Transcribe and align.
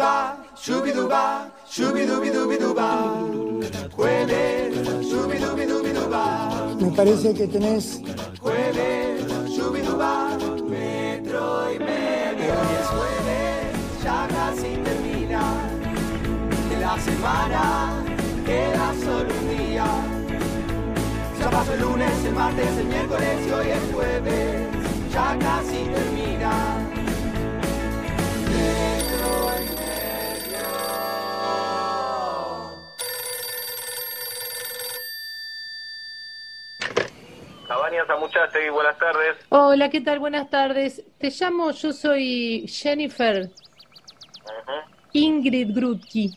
Shubiduba, 0.00 0.36
shubiduba, 0.56 1.50
shubidubidubiduba. 1.68 2.88
Jueves, 3.94 4.72
shubidubidubiduba. 5.06 6.76
Me 6.80 6.90
parece 6.96 7.34
que 7.34 7.46
tenés 7.46 8.00
Jueves, 8.40 9.26
shubiduba, 9.54 10.38
metro 10.70 11.70
y 11.74 11.78
medio. 11.80 12.52
Hoy 12.60 12.72
es 12.80 12.86
jueves, 12.96 14.02
ya 14.02 14.26
casi 14.28 14.70
termina. 14.88 15.42
De 16.70 16.76
la 16.80 16.98
semana 16.98 17.92
queda 18.46 18.94
solo 19.04 19.28
un 19.38 19.48
día. 19.58 19.84
Ya 21.38 21.50
pasó 21.50 21.74
el 21.74 21.80
lunes, 21.82 22.24
el 22.24 22.34
martes, 22.34 22.78
el 22.78 22.86
miércoles 22.86 23.46
y 23.46 23.50
hoy 23.50 23.68
es 23.68 23.94
jueves. 23.94 24.66
Ya 25.12 25.36
casi 25.38 25.84
termina. 25.92 26.89
Cabañas 37.70 38.10
Amuchastegui, 38.10 38.68
buenas 38.70 38.98
tardes. 38.98 39.36
Hola, 39.50 39.90
¿qué 39.90 40.00
tal? 40.00 40.18
Buenas 40.18 40.50
tardes. 40.50 41.04
Te 41.18 41.30
llamo, 41.30 41.70
yo 41.70 41.92
soy 41.92 42.66
Jennifer. 42.66 43.48
Ingrid 45.12 45.72
Grutki. 45.72 46.32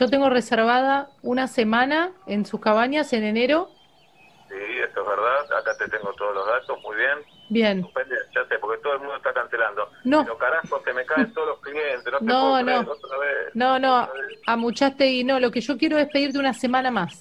Yo 0.00 0.08
tengo 0.08 0.28
reservada 0.30 1.10
una 1.22 1.46
semana 1.46 2.10
en 2.26 2.44
sus 2.44 2.58
cabañas 2.60 3.12
en 3.12 3.22
enero. 3.22 3.70
Sí, 4.48 4.56
esto 4.84 5.02
es 5.02 5.06
verdad. 5.06 5.58
Acá 5.60 5.76
te 5.78 5.88
tengo 5.88 6.12
todos 6.14 6.34
los 6.34 6.44
datos, 6.44 6.76
muy 6.82 6.96
bien. 6.96 7.18
Bien. 7.48 7.88
Ya 8.34 8.44
sé, 8.48 8.58
porque 8.58 8.82
todo 8.82 8.94
el 8.94 8.98
mundo 8.98 9.14
está 9.18 9.32
cancelando. 9.32 9.88
No. 10.02 10.24
Pero 10.24 10.38
carajo, 10.38 10.82
se 10.84 10.92
me 10.92 11.06
caen 11.06 11.32
todos 11.34 11.46
los 11.50 11.60
clientes. 11.60 12.12
No, 12.14 12.18
te 12.18 12.24
No, 12.24 12.40
puedo 12.50 12.64
creer, 12.64 12.84
no. 12.84 12.92
otra 12.92 13.18
vez. 13.18 13.54
No, 13.54 13.78
no, 13.78 14.02
Otra 14.02 14.14
vez. 14.14 14.38
a 14.44 14.56
Muchastegui 14.56 15.22
no. 15.22 15.38
Lo 15.38 15.52
que 15.52 15.60
yo 15.60 15.78
quiero 15.78 15.98
es 15.98 16.08
pedirte 16.08 16.40
una 16.40 16.52
semana 16.52 16.90
más. 16.90 17.20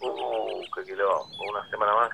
Uh, 0.00 0.62
qué 0.76 0.84
quilombo. 0.84 1.26
Una 1.50 1.68
semana 1.70 1.94
más. 1.94 2.10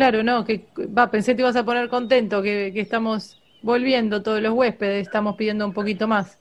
Claro, 0.00 0.22
no, 0.22 0.46
que 0.46 0.66
va, 0.96 1.10
pensé 1.10 1.34
te 1.34 1.42
ibas 1.42 1.56
a 1.56 1.62
poner 1.62 1.90
contento 1.90 2.40
que, 2.42 2.70
que 2.72 2.80
estamos 2.80 3.38
volviendo 3.60 4.22
todos 4.22 4.40
los 4.40 4.54
huéspedes, 4.54 5.06
estamos 5.06 5.36
pidiendo 5.36 5.66
un 5.66 5.74
poquito 5.74 6.08
más. 6.08 6.38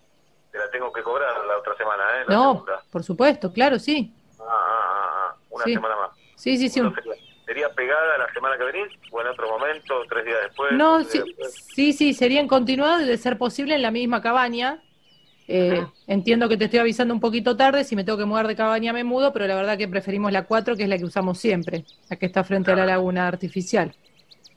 Te 0.49 0.57
la 0.57 0.71
tengo 0.71 0.93
que 0.93 1.03
cobrar 1.03 1.45
la 1.45 1.57
otra 1.57 1.75
semana, 1.75 2.03
¿eh? 2.21 2.23
La 2.25 2.35
No, 2.35 2.53
segunda. 2.53 2.81
por 2.89 3.03
supuesto, 3.03 3.51
claro, 3.51 3.77
sí. 3.77 4.13
Ah, 4.39 4.43
ah, 4.47 4.47
ah, 4.47 5.33
ah. 5.33 5.37
Una 5.49 5.65
Sí. 5.65 5.73
semana 5.73 5.95
más. 5.97 6.11
Sí, 6.37 6.57
sí, 6.57 6.69
sí. 6.69 6.79
Entonces, 6.79 7.03
¿Sería 7.45 7.67
pegada 7.73 8.17
la 8.17 8.31
semana 8.31 8.57
que 8.57 8.63
venís? 8.63 8.87
¿O 9.11 9.19
en 9.19 9.27
otro 9.27 9.49
momento? 9.49 10.05
¿Tres 10.07 10.23
días 10.23 10.37
después? 10.43 10.71
No, 10.71 10.99
¿Tres 10.99 11.11
sí, 11.11 11.17
días 11.17 11.27
después? 11.27 11.67
sí, 11.75 11.93
sí, 11.93 12.13
sería 12.13 12.39
en 12.39 12.47
continuado 12.47 13.01
y 13.01 13.07
de 13.07 13.17
ser 13.17 13.37
posible 13.37 13.75
en 13.75 13.81
la 13.81 13.91
misma 13.91 14.21
cabaña. 14.21 14.81
Eh, 15.51 15.83
entiendo 16.05 16.47
que 16.47 16.57
te 16.57 16.65
estoy 16.65 16.79
avisando 16.79 17.11
un 17.11 17.19
poquito 17.19 17.57
tarde, 17.57 17.83
si 17.83 17.95
me 17.95 18.03
tengo 18.03 18.19
que 18.19 18.25
mudar 18.25 18.47
de 18.47 18.55
cabaña 18.55 18.93
me 18.93 19.03
mudo, 19.03 19.33
pero 19.33 19.47
la 19.47 19.55
verdad 19.55 19.79
que 19.79 19.87
preferimos 19.87 20.31
la 20.31 20.45
4, 20.45 20.77
que 20.77 20.83
es 20.83 20.89
la 20.89 20.99
que 20.99 21.05
usamos 21.05 21.39
siempre, 21.39 21.85
la 22.07 22.17
que 22.17 22.27
está 22.27 22.43
frente 22.43 22.71
a 22.71 22.75
la 22.75 22.85
laguna 22.85 23.27
artificial. 23.27 23.91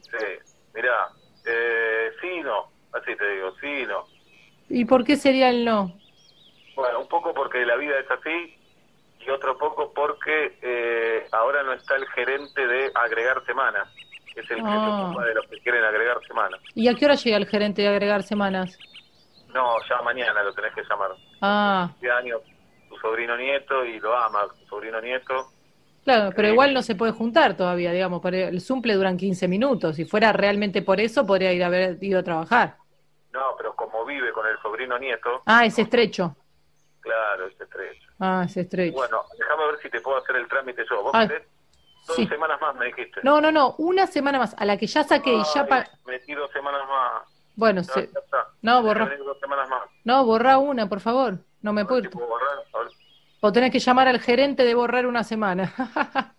Sí. 0.03 0.27
Mirá, 0.75 1.09
eh, 1.47 2.11
sí 2.21 2.29
y 2.41 2.43
no. 2.43 2.67
Así 2.93 3.17
te 3.17 3.27
digo, 3.33 3.55
sí 3.59 3.69
y 3.69 3.87
no. 3.87 4.07
¿Y 4.69 4.85
por 4.85 5.03
qué 5.03 5.17
sería 5.17 5.49
el 5.49 5.65
no? 5.65 5.99
Bueno, 6.77 7.01
un 7.01 7.09
poco 7.09 7.33
porque 7.33 7.65
la 7.65 7.77
vida 7.77 7.99
es 7.99 8.11
así 8.11 8.55
y 9.27 9.31
otro 9.31 9.57
poco 9.57 9.95
porque 9.95 10.59
eh, 10.61 11.27
ahora 11.33 11.63
no 11.63 11.73
está 11.73 11.97
el 11.97 12.07
gerente 12.09 12.67
de 12.67 12.93
agregar 12.95 13.43
semanas. 13.47 13.89
Es 14.37 14.51
el 14.51 14.57
que 14.57 14.63
se 14.63 14.77
ocupa 14.77 15.25
de 15.25 15.35
los 15.37 15.47
que 15.47 15.59
quieren 15.61 15.85
agregar 15.85 16.19
semanas. 16.27 16.61
¿Y 16.75 16.89
a 16.89 16.95
qué 16.95 17.07
hora 17.07 17.15
llega 17.15 17.39
el 17.39 17.47
gerente 17.47 17.81
de 17.81 17.89
agregar 17.89 18.23
semanas? 18.23 18.79
No, 19.53 19.77
ya 19.89 20.01
mañana 20.03 20.43
lo 20.43 20.53
tenés 20.55 20.75
que 20.75 20.83
llamar. 20.89 21.11
Ah, 21.41 21.91
Este 21.95 22.11
año 22.11 22.39
tu 22.89 22.97
sobrino 22.99 23.37
nieto 23.37 23.85
y 23.85 23.99
lo 24.01 24.17
ama, 24.17 24.47
tu 24.59 24.67
sobrino 24.67 25.01
nieto. 25.01 25.49
claro, 26.05 26.33
pero 26.35 26.49
igual 26.49 26.73
no 26.75 26.83
se 26.83 26.95
puede 26.95 27.13
juntar 27.13 27.57
todavía, 27.57 27.93
digamos, 27.93 28.21
para 28.21 28.37
el 28.49 28.61
zumple 28.61 28.95
duran 28.95 29.17
15 29.17 29.49
minutos. 29.49 29.97
Si 29.97 30.05
fuera 30.05 30.33
realmente 30.33 30.83
por 30.83 31.01
eso, 31.01 31.27
podría 31.27 31.53
ir 31.53 31.63
a 31.65 31.67
haber 31.67 31.99
ido 32.03 32.21
a 32.21 32.23
trabajar. 32.23 32.77
No, 33.33 33.55
pero 33.57 33.75
como 33.75 34.05
vive 34.05 34.31
con 34.33 34.47
el 34.47 34.59
sobrino 34.61 34.99
nieto, 34.99 35.43
Ah, 35.47 35.65
es 35.65 35.79
estrecho. 35.79 36.37
claro, 37.01 37.47
es 37.47 37.59
estrecho. 37.61 38.11
Ah, 38.21 38.43
es 38.47 38.57
estrecho. 38.57 38.95
Bueno, 38.95 39.23
déjame 39.39 39.67
ver 39.67 39.79
si 39.83 39.91
te 39.91 40.01
puedo 40.01 40.19
hacer 40.19 40.37
el 40.37 40.49
trámite 40.49 40.85
yo. 40.89 41.03
¿Vos 41.03 41.13
Ah, 41.15 41.27
querés? 41.27 41.47
Dos 42.07 42.17
sí. 42.17 42.27
semanas 42.27 42.61
más 42.61 42.75
me 42.77 42.87
dijiste. 42.87 43.21
No, 43.23 43.41
no, 43.41 43.51
no, 43.53 43.75
una 43.79 44.07
semana 44.07 44.39
más, 44.39 44.55
a 44.59 44.65
la 44.65 44.77
que 44.77 44.87
ya 44.87 45.03
saqué 45.05 45.33
y 45.35 45.43
ya 45.55 45.67
pa- 45.67 45.87
Metí 46.05 46.35
dos 46.35 46.51
semanas 46.53 46.83
más. 46.89 47.23
Bueno, 47.63 47.81
No, 47.83 47.85
se- 47.85 48.11
ya 48.13 48.19
está. 48.19 48.49
no, 48.63 48.83
borra, 48.83 49.05
venir 49.05 49.25
dos 49.25 49.39
semanas 49.39 49.69
más. 49.69 49.83
no, 50.03 50.25
borra 50.25 50.59
una, 50.59 50.89
por 50.89 50.99
favor. 50.99 51.39
No 51.61 51.73
me 51.73 51.85
puedo. 51.85 52.11
O 53.41 53.53
tenés 53.53 53.71
que 53.71 53.79
llamar 53.79 54.09
al 54.09 54.19
gerente 54.19 54.65
de 54.65 54.75
borrar 54.75 55.07
una 55.07 55.23
semana. 55.23 55.73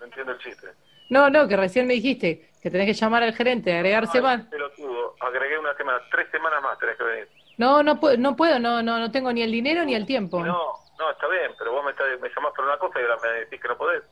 no 0.00 0.04
entiendo 0.06 0.32
el 0.32 0.38
chiste. 0.38 0.66
No, 1.08 1.30
no, 1.30 1.46
que 1.46 1.56
recién 1.56 1.86
me 1.86 1.94
dijiste 1.94 2.50
que 2.60 2.68
tenés 2.68 2.86
que 2.88 2.94
llamar 2.94 3.22
al 3.22 3.32
gerente 3.32 3.70
de 3.70 3.76
agregar 3.76 4.02
Ay, 4.04 4.10
semana. 4.10 4.48
pelotudo. 4.50 5.14
Agregué 5.20 5.56
una 5.56 5.72
semana. 5.76 6.00
Tres 6.10 6.28
semanas 6.32 6.60
más 6.64 6.76
tenés 6.80 6.96
que 6.96 7.04
venir. 7.04 7.28
No, 7.58 7.84
no 7.84 8.00
puedo, 8.00 8.16
no 8.16 8.34
puedo, 8.34 8.58
no, 8.58 8.82
no, 8.82 8.98
no 8.98 9.12
tengo 9.12 9.32
ni 9.32 9.42
el 9.42 9.52
dinero 9.52 9.84
ni 9.84 9.94
el 9.94 10.04
tiempo. 10.04 10.40
No, 10.44 10.58
no, 10.98 11.10
está 11.12 11.28
bien, 11.28 11.52
pero 11.56 11.70
vos 11.70 11.84
me, 11.84 11.92
estás- 11.92 12.18
me 12.20 12.28
llamás 12.28 12.52
por 12.56 12.64
una 12.64 12.76
cosa 12.78 12.98
y 12.98 13.02
ahora 13.04 13.18
me 13.22 13.28
decís 13.40 13.60
que 13.60 13.68
no 13.68 13.76
podés. 13.78 14.02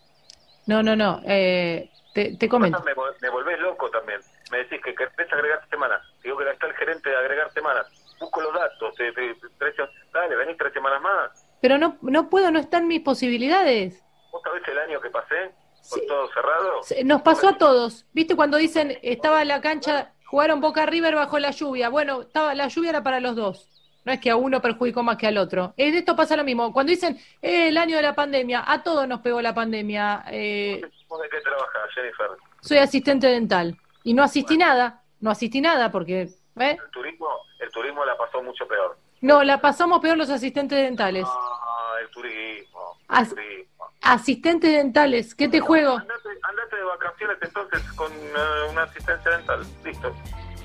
No, 0.69 0.85
no, 0.85 0.95
no. 0.95 1.21
Eh, 1.27 1.91
te, 2.15 2.37
te 2.37 2.49
comento. 2.49 2.81
Me, 2.85 2.95
me 3.23 3.29
volvés 3.31 3.59
loco 3.59 3.91
también. 3.91 4.21
Me 4.51 4.59
decís 4.59 4.81
que 4.85 4.95
querés 4.95 5.33
agregar 5.33 5.61
semanas. 5.71 6.01
Digo 6.23 6.37
que 6.39 6.51
está 6.51 6.67
el 6.67 6.75
gerente 6.75 7.09
de 7.11 7.17
agregar 7.17 7.51
semanas. 7.53 7.87
Busco 8.19 8.41
los 8.41 8.53
datos. 8.55 8.95
Te, 8.97 9.13
te- 9.13 9.35
tres 9.59 9.75
dale, 10.13 10.37
venís 10.37 10.57
tres 10.59 10.73
semanas 10.73 11.01
más. 11.01 11.47
Pero 11.63 11.79
no, 11.79 11.97
no 12.03 12.29
puedo, 12.29 12.51
no 12.51 12.59
están 12.59 12.89
mis 12.89 13.01
posibilidades. 13.03 14.03
¿Vos 14.33 14.43
sabés 14.43 14.63
el 14.69 14.79
año 14.79 15.01
que 15.01 15.11
pasé? 15.11 15.51
Con 15.89 16.01
Sí. 16.01 16.07
todo 16.07 16.29
cerrado. 16.33 16.81
Nos 17.05 17.23
pasó 17.23 17.49
a 17.49 17.59
todos. 17.59 18.07
¿Viste 18.13 18.37
cuando 18.37 18.57
dicen 18.59 18.99
estaba 19.03 19.45
la 19.45 19.61
cancha, 19.61 20.13
jugaron 20.27 20.61
Boca 20.61 20.85
River 20.87 21.15
bajo 21.15 21.39
la 21.39 21.51
lluvia? 21.53 21.89
Bueno, 21.89 22.23
estaba 22.23 22.55
la 22.55 22.69
lluvia 22.69 22.91
era 22.91 23.03
para 23.03 23.21
los 23.21 23.35
dos. 23.37 23.69
No 24.05 24.13
es 24.13 24.21
que 24.21 24.31
a 24.31 24.37
uno 24.37 24.61
perjudicó 24.63 25.03
más 25.03 25.17
que 25.17 25.27
al 25.27 25.37
otro. 25.39 25.75
En 25.77 25.95
esto 25.95 26.17
pasa 26.17 26.37
lo 26.37 26.45
mismo. 26.45 26.73
Cuando 26.73 26.91
dicen 26.91 27.19
eh, 27.43 27.69
el 27.69 27.77
año 27.77 27.97
de 27.97 28.03
la 28.03 28.15
pandemia, 28.15 28.65
a 28.67 28.83
todos 28.83 29.07
nos 29.07 29.21
pegó 29.21 29.41
la 29.43 29.55
pandemia. 29.55 30.25
Eh, 30.31 30.81
¿Vos 31.09 31.21
de 31.23 31.29
qué 31.29 31.41
trabajás, 31.41 31.91
Jennifer? 31.95 32.29
soy 32.61 32.79
asistente 32.79 33.27
dental 33.27 33.77
y 34.03 34.15
no 34.15 34.23
asistí 34.23 34.57
nada. 34.57 35.03
No 35.21 35.31
asistí 35.31 35.61
nada 35.61 35.91
porque, 35.93 36.23
¿eh? 36.23 36.29
El 36.57 36.91
turismo, 36.91 37.27
el 37.59 37.71
turismo 37.71 38.05
la 38.05 38.17
pasó 38.17 38.43
mucho 38.43 38.67
peor. 38.67 38.99
No, 39.21 39.43
la 39.45 39.61
pasamos 39.61 40.01
peor 40.01 40.17
los 40.17 40.31
asistentes 40.31 40.79
dentales. 40.79 41.27
Ah, 41.29 41.95
el 42.03 42.11
turismo. 42.11 42.97
El 43.11 43.17
As- 43.17 43.29
turismo. 43.29 43.85
Asistentes 44.03 44.73
dentales, 44.73 45.35
¿qué 45.35 45.47
te 45.49 45.61
juego? 45.61 45.99
Andate, 45.99 46.29
andate 46.43 46.77
de 46.77 46.83
vacaciones 46.85 47.37
entonces 47.43 47.83
con 47.93 48.11
eh, 48.11 48.71
una 48.71 48.85
asistencia 48.85 49.31
dental. 49.37 49.61
Listo. 49.85 50.15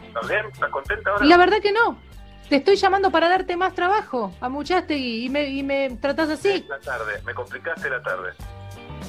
¿Estás 0.08 0.28
bien? 0.30 0.46
¿Estás 0.54 0.70
contenta 0.72 1.10
ahora? 1.12 1.26
La 1.26 1.36
verdad 1.38 1.58
que 1.62 1.74
no. 1.74 2.00
Te 2.48 2.58
estoy 2.58 2.78
llamando 2.78 3.12
para 3.12 3.28
darte 3.28 3.58
más 3.58 3.74
trabajo 3.74 4.32
a 4.40 4.48
Muchastegui 4.48 5.26
y 5.26 5.30
me, 5.30 5.48
y 5.50 5.64
me 5.64 5.90
tratás 6.02 6.30
así. 6.30 6.64
La 6.70 6.80
tarde. 6.80 7.22
Me 7.26 7.34
complicaste 7.34 7.90
la 7.90 8.02
tarde. 8.02 8.32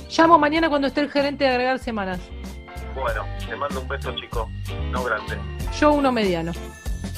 Llamo 0.09 0.39
mañana 0.39 0.69
cuando 0.69 0.89
esté 0.89 1.03
el 1.03 1.11
gerente 1.11 1.45
de 1.45 1.51
agregar 1.51 1.79
semanas. 1.79 2.19
Bueno, 2.97 3.27
te 3.47 3.55
mando 3.55 3.81
un 3.83 3.89
beso 3.89 4.13
chico. 4.17 4.51
No 4.91 5.05
grande. 5.05 5.39
Yo 5.79 5.93
uno 5.93 6.11
mediano. 6.11 6.53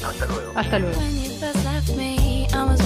Hasta 0.05 0.27
luego. 0.27 0.53
Hasta 0.56 0.78
luego. 0.78 0.99
When 0.99 1.22
you 1.22 1.31
first 1.39 1.65
left 1.65 1.97
me, 1.97 2.49
I 2.53 2.78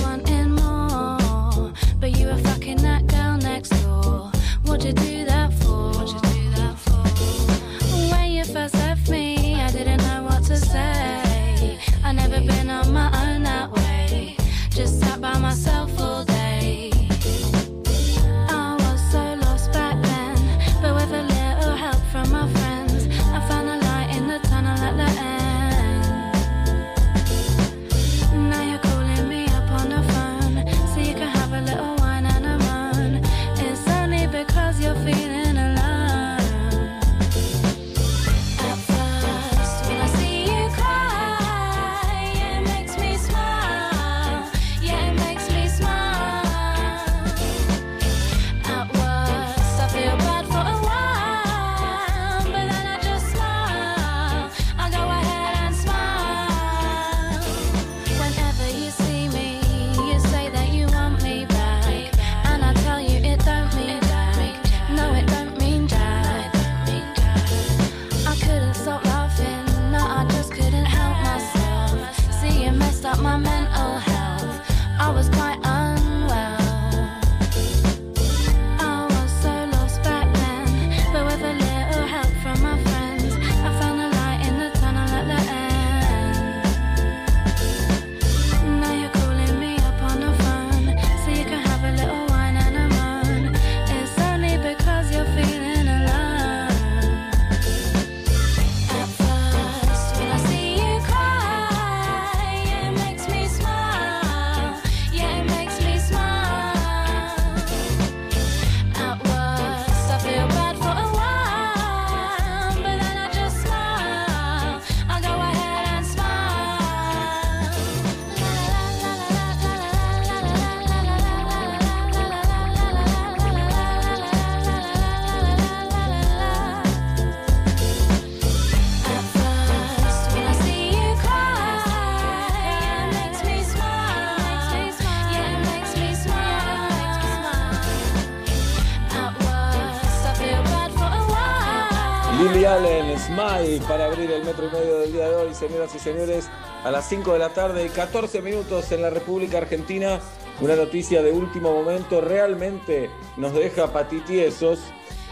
medio 144.70 144.98
del 144.98 145.12
día 145.12 145.28
de 145.28 145.34
hoy, 145.34 145.54
señoras 145.54 145.94
y 145.94 145.98
señores, 145.98 146.48
a 146.84 146.90
las 146.90 147.08
5 147.08 147.32
de 147.32 147.38
la 147.38 147.48
tarde 147.48 147.86
y 147.86 147.88
14 147.88 148.42
minutos 148.42 148.92
en 148.92 149.02
la 149.02 149.10
República 149.10 149.58
Argentina. 149.58 150.20
Una 150.60 150.76
noticia 150.76 151.22
de 151.22 151.32
último 151.32 151.72
momento 151.72 152.20
realmente 152.20 153.10
nos 153.36 153.54
deja 153.54 153.92
patitiesos. 153.92 154.80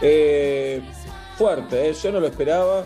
Eh, 0.01 0.81
fuerte, 1.37 1.89
¿eh? 1.89 1.93
yo 1.93 2.11
no 2.11 2.19
lo 2.19 2.27
esperaba. 2.27 2.85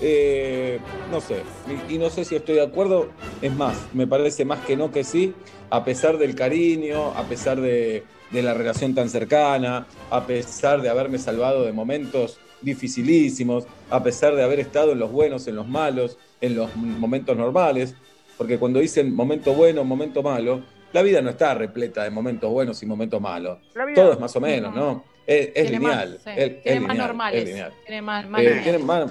Eh, 0.00 0.80
no 1.10 1.20
sé, 1.20 1.42
y, 1.88 1.98
no 1.98 2.10
sé 2.10 2.24
si 2.24 2.36
estoy 2.36 2.56
de 2.56 2.62
acuerdo. 2.62 3.08
Es 3.40 3.52
más, 3.52 3.76
me 3.92 4.06
parece 4.06 4.44
más 4.44 4.64
que 4.64 4.76
no 4.76 4.90
que 4.90 5.04
sí, 5.04 5.34
a 5.70 5.84
pesar 5.84 6.18
del 6.18 6.34
cariño, 6.34 7.10
a 7.16 7.24
pesar 7.24 7.60
de 7.60 8.04
la 8.32 8.54
relación 8.54 8.94
tan 8.94 9.10
cercana, 9.10 9.86
a 10.10 10.26
pesar 10.26 10.80
de 10.80 10.88
haberme 10.88 11.18
salvado 11.18 11.64
de 11.64 11.72
momentos 11.72 12.40
dificilísimos, 12.62 13.64
a 13.90 14.02
pesar 14.02 14.34
de 14.34 14.42
haber 14.42 14.60
estado 14.60 14.92
en 14.92 14.98
los 14.98 15.10
buenos, 15.12 15.46
en 15.48 15.56
los 15.56 15.68
malos, 15.68 16.18
en 16.40 16.54
los 16.56 16.74
momentos 16.76 17.36
normales, 17.36 17.94
porque 18.38 18.58
cuando 18.58 18.80
dicen 18.80 19.14
momento 19.14 19.54
bueno, 19.54 19.84
momento 19.84 20.22
malo, 20.22 20.62
la 20.92 21.02
vida 21.02 21.20
no 21.22 21.30
está 21.30 21.54
repleta 21.54 22.04
de 22.04 22.10
momentos 22.10 22.50
buenos 22.50 22.82
y 22.82 22.86
momentos 22.86 23.20
malos. 23.20 23.58
Todo 23.94 24.12
es 24.12 24.20
más 24.20 24.34
o 24.36 24.40
menos, 24.40 24.74
¿no? 24.74 25.04
Es, 25.26 25.46
es 25.48 25.52
Tiene 25.54 25.70
lineal. 25.78 26.10
más, 26.14 26.22
sí, 26.22 26.30
es- 26.36 26.50
es 26.50 26.62
tiene 26.62 26.80
más 26.80 26.90
lineal, 26.90 27.06
normales. 27.08 27.40
es 27.42 27.48
lineal. 27.48 27.72
Tiene 27.86 28.02
más, 28.02 28.28
más 28.28 28.40
Eh, 28.40 28.44
lineales. 28.44 28.62
tiene 28.64 28.78
más, 28.78 29.10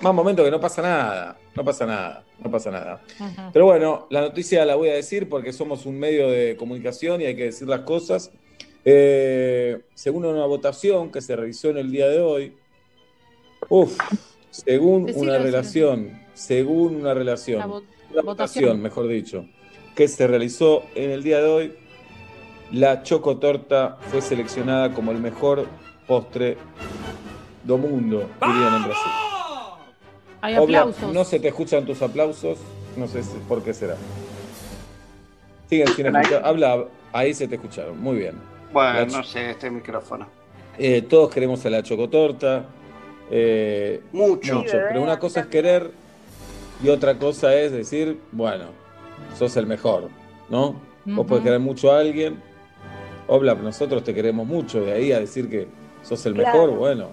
más 0.00 0.14
momentos 0.14 0.44
que 0.44 0.50
no 0.50 0.60
pasa 0.60 0.82
nada, 0.82 1.36
no 1.54 1.64
pasa 1.64 1.84
nada, 1.86 2.24
no 2.42 2.50
pasa 2.50 2.70
nada. 2.70 3.02
Pero 3.52 3.64
bueno, 3.66 4.06
la 4.10 4.20
noticia 4.20 4.64
la 4.64 4.76
voy 4.76 4.88
a 4.90 4.94
decir 4.94 5.28
porque 5.28 5.52
somos 5.52 5.84
un 5.86 5.98
medio 5.98 6.30
de 6.30 6.56
comunicación 6.56 7.20
y 7.20 7.24
hay 7.26 7.34
que 7.36 7.44
decir 7.44 7.66
las 7.68 7.80
cosas. 7.80 8.30
Eh, 8.84 9.80
según 9.94 10.24
una 10.24 10.46
votación 10.46 11.10
que 11.10 11.20
se 11.20 11.34
realizó 11.36 11.68
en 11.70 11.78
el 11.78 11.90
día 11.90 12.08
de 12.08 12.20
hoy, 12.20 12.52
uf, 13.68 13.98
según 14.50 15.06
Decilo, 15.06 15.22
una 15.24 15.32
decilo. 15.34 15.44
relación, 15.50 16.20
según 16.34 16.96
una 16.96 17.14
relación, 17.14 17.58
La 17.60 17.66
vo- 17.66 17.82
una 18.10 18.22
votación. 18.22 18.24
votación, 18.24 18.82
mejor 18.82 19.08
dicho, 19.08 19.44
que 19.94 20.08
se 20.08 20.26
realizó 20.26 20.82
en 20.94 21.10
el 21.10 21.22
día 21.22 21.38
de 21.42 21.48
hoy, 21.48 21.74
la 22.72 23.02
chocotorta 23.02 23.96
fue 24.10 24.20
seleccionada 24.20 24.92
como 24.94 25.10
el 25.12 25.18
mejor 25.18 25.66
postre 26.06 26.56
do 27.64 27.78
mundo, 27.78 28.28
dirían 28.40 28.76
en 28.76 28.84
Brasil. 28.84 29.12
Hay 30.40 30.54
aplausos. 30.54 31.12
no 31.12 31.24
se 31.24 31.40
te 31.40 31.48
escuchan 31.48 31.84
tus 31.84 32.00
aplausos, 32.00 32.58
no 32.96 33.08
sé 33.08 33.22
si- 33.22 33.36
por 33.48 33.62
qué 33.62 33.74
será. 33.74 33.96
Siguen 35.68 35.88
sin 35.88 36.06
escuchar. 36.06 36.42
Habla, 36.46 36.84
ahí 37.12 37.34
se 37.34 37.46
te 37.48 37.56
escucharon, 37.56 38.00
muy 38.00 38.16
bien. 38.18 38.34
Bueno, 38.72 39.06
no 39.18 39.22
sé, 39.24 39.50
este 39.50 39.70
micrófono. 39.70 40.26
Eh, 40.78 41.02
todos 41.02 41.30
queremos 41.30 41.64
a 41.66 41.70
la 41.70 41.82
chocotorta, 41.82 42.66
eh, 43.30 44.00
Mucho. 44.12 44.56
mucho, 44.56 44.72
pero 44.88 45.02
una 45.02 45.18
cosa 45.18 45.40
es 45.40 45.46
querer 45.46 45.90
y 46.82 46.88
otra 46.88 47.18
cosa 47.18 47.54
es 47.54 47.72
decir, 47.72 48.18
bueno, 48.32 48.66
sos 49.38 49.56
el 49.56 49.66
mejor, 49.66 50.08
¿no? 50.48 50.72
Vos 51.04 51.18
Ujú. 51.18 51.26
podés 51.26 51.44
querer 51.44 51.60
mucho 51.60 51.92
a 51.92 52.00
alguien, 52.00 52.40
Obla, 53.26 53.54
nosotros 53.54 54.02
te 54.04 54.14
queremos 54.14 54.46
mucho, 54.46 54.80
de 54.84 54.92
ahí 54.92 55.12
a 55.12 55.20
decir 55.20 55.48
que 55.50 55.68
sos 56.02 56.24
el 56.26 56.34
Claro. 56.34 56.52
mejor, 56.52 56.70
bueno, 56.78 57.08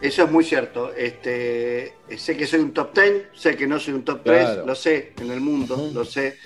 Eso 0.00 0.24
es 0.24 0.30
muy 0.30 0.44
cierto. 0.44 0.92
Este, 0.92 1.94
sé 2.18 2.36
que 2.36 2.46
soy 2.46 2.60
un 2.60 2.74
top 2.74 2.92
10, 2.94 3.28
sé 3.32 3.56
que 3.56 3.66
no 3.66 3.78
soy 3.80 3.94
un 3.94 4.04
top 4.04 4.20
3, 4.22 4.44
Claro. 4.44 4.66
lo 4.66 4.74
sé 4.74 5.14
en 5.18 5.30
el 5.30 5.40
mundo, 5.40 5.90
lo 5.94 6.04
sé. 6.04 6.36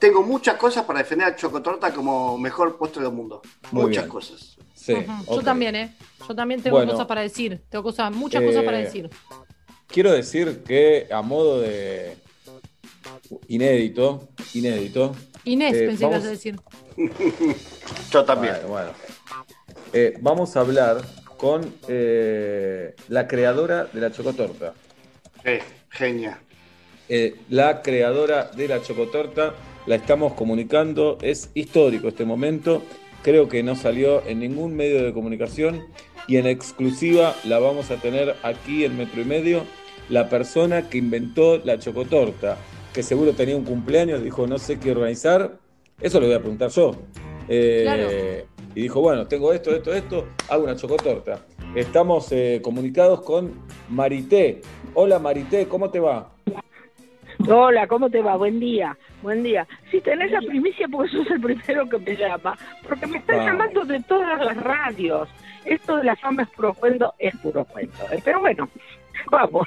Tengo 0.00 0.22
muchas 0.24 0.56
cosas 0.56 0.84
para 0.84 0.98
defender 0.98 1.28
a 1.28 1.36
Chocotorta 1.36 1.92
como 1.94 2.36
mejor 2.38 2.76
postre 2.76 3.04
del 3.04 3.12
mundo. 3.12 3.40
Muy 3.70 3.84
muchas 3.84 4.04
bien. 4.04 4.10
cosas. 4.12 4.56
sí. 4.74 4.94
Yo 5.30 5.42
también, 5.42 5.76
¿eh? 5.76 5.94
Yo 6.28 6.34
también 6.34 6.62
tengo 6.62 6.76
Bueno. 6.76 6.92
cosas 6.92 7.06
para 7.06 7.20
decir. 7.22 7.62
Tengo 7.68 7.82
cosas, 7.84 8.12
muchas 8.12 8.42
cosas 8.42 8.64
para 8.64 8.80
Eh, 8.80 8.84
decir. 8.84 9.10
Quiero 9.86 10.12
decir 10.12 10.62
que 10.64 11.06
a 11.10 11.22
modo 11.22 11.60
de 11.60 12.16
inédito, 13.48 14.28
inédito, 14.54 15.14
Inés, 15.44 15.74
eh, 15.76 15.86
pensé 15.86 16.04
que 16.04 16.10
ibas 16.10 16.24
a 16.24 16.28
decir. 16.30 16.56
Yo 18.10 18.24
también. 18.24 18.54
Bueno, 18.66 18.68
bueno. 18.68 18.90
Eh, 19.92 20.14
vamos 20.20 20.56
a 20.56 20.60
hablar 20.60 21.02
con 21.36 21.74
eh, 21.88 22.94
la 23.08 23.28
creadora 23.28 23.84
de 23.92 24.00
la 24.00 24.10
chocotorta. 24.10 24.72
Sí, 25.44 25.58
genia. 25.90 26.40
Eh, 27.08 27.36
la 27.50 27.82
creadora 27.82 28.44
de 28.56 28.66
la 28.68 28.80
chocotorta, 28.82 29.54
la 29.86 29.96
estamos 29.96 30.32
comunicando, 30.32 31.18
es 31.20 31.50
histórico 31.52 32.08
este 32.08 32.24
momento, 32.24 32.82
creo 33.24 33.48
que 33.48 33.62
no 33.62 33.74
salió 33.74 34.24
en 34.26 34.38
ningún 34.38 34.76
medio 34.76 35.02
de 35.02 35.12
comunicación 35.12 35.86
y 36.28 36.36
en 36.36 36.46
exclusiva 36.46 37.34
la 37.44 37.58
vamos 37.58 37.90
a 37.90 37.96
tener 37.96 38.36
aquí 38.42 38.84
en 38.84 38.96
Metro 38.96 39.22
y 39.22 39.24
Medio, 39.24 39.62
la 40.10 40.28
persona 40.28 40.88
que 40.88 40.98
inventó 40.98 41.58
la 41.58 41.78
chocotorta, 41.78 42.58
que 42.92 43.02
seguro 43.02 43.32
tenía 43.32 43.56
un 43.56 43.64
cumpleaños, 43.64 44.22
dijo 44.22 44.46
no 44.46 44.58
sé 44.58 44.78
qué 44.78 44.92
organizar, 44.92 45.58
eso 46.00 46.20
lo 46.20 46.26
voy 46.26 46.34
a 46.36 46.40
preguntar 46.40 46.70
yo. 46.70 46.94
Eh, 47.48 47.82
Claro. 47.84 48.08
Y 48.76 48.82
dijo, 48.82 49.00
bueno, 49.00 49.28
tengo 49.28 49.52
esto, 49.52 49.70
esto, 49.70 49.94
esto, 49.94 50.26
hago 50.48 50.64
una 50.64 50.74
chocotorta. 50.74 51.46
Estamos 51.76 52.32
eh, 52.32 52.60
comunicados 52.60 53.20
con 53.22 53.52
Marité. 53.88 54.62
Hola 54.94 55.20
Marité, 55.20 55.68
¿cómo 55.68 55.90
te 55.90 56.00
va? 56.00 56.32
Hola, 57.48 57.86
¿cómo 57.86 58.08
te 58.08 58.22
va? 58.22 58.36
Buen 58.36 58.58
día, 58.58 58.96
buen 59.22 59.42
día. 59.42 59.66
Si 59.90 60.00
tenés 60.00 60.30
la 60.30 60.40
primicia 60.40 60.86
porque 60.88 61.12
sos 61.12 61.30
el 61.30 61.40
primero 61.40 61.88
que 61.88 61.98
me 61.98 62.16
llama, 62.16 62.56
porque 62.88 63.06
me 63.06 63.18
están 63.18 63.36
Vamos. 63.36 63.52
llamando 63.52 63.84
de 63.84 64.00
todas 64.02 64.44
las 64.44 64.56
radios. 64.56 65.28
Esto 65.64 65.96
de 65.96 66.04
la 66.04 66.16
fama 66.16 66.42
es 66.42 66.48
puro 66.50 66.74
cuento, 66.74 67.14
es 67.18 67.34
puro 67.36 67.64
cuento. 67.64 67.98
¿eh? 68.12 68.20
Pero 68.24 68.40
bueno, 68.40 68.68
vamos. 69.30 69.66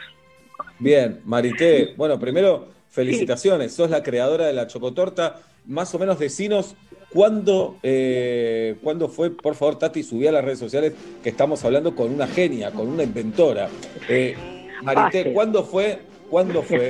Bien, 0.79 1.21
Marité. 1.25 1.93
Bueno, 1.97 2.19
primero, 2.19 2.67
felicitaciones. 2.89 3.73
Sos 3.73 3.89
la 3.89 4.03
creadora 4.03 4.45
de 4.45 4.53
la 4.53 4.67
chocotorta. 4.67 5.37
Más 5.65 5.93
o 5.93 5.99
menos 5.99 6.17
decinos 6.17 6.75
cuándo, 7.11 7.77
eh, 7.83 8.75
cuándo 8.81 9.09
fue, 9.09 9.31
por 9.31 9.55
favor, 9.55 9.77
Tati, 9.77 10.01
subí 10.01 10.27
a 10.27 10.31
las 10.31 10.43
redes 10.43 10.59
sociales 10.59 10.93
que 11.21 11.29
estamos 11.29 11.63
hablando 11.65 11.95
con 11.95 12.13
una 12.13 12.27
genia, 12.27 12.71
con 12.71 12.87
una 12.87 13.03
inventora. 13.03 13.67
Eh, 14.07 14.35
Marité. 14.83 15.33
¿cuándo 15.33 15.63
fue, 15.63 15.99
cuándo 16.29 16.61
fue 16.63 16.89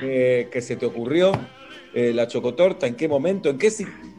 que 0.00 0.60
se 0.60 0.76
te 0.76 0.86
ocurrió 0.86 1.32
eh, 1.94 2.12
la 2.14 2.26
chocotorta? 2.26 2.86
¿En 2.86 2.94
qué 2.94 3.08
momento? 3.08 3.48
¿En 3.50 3.58
qué, 3.58 3.70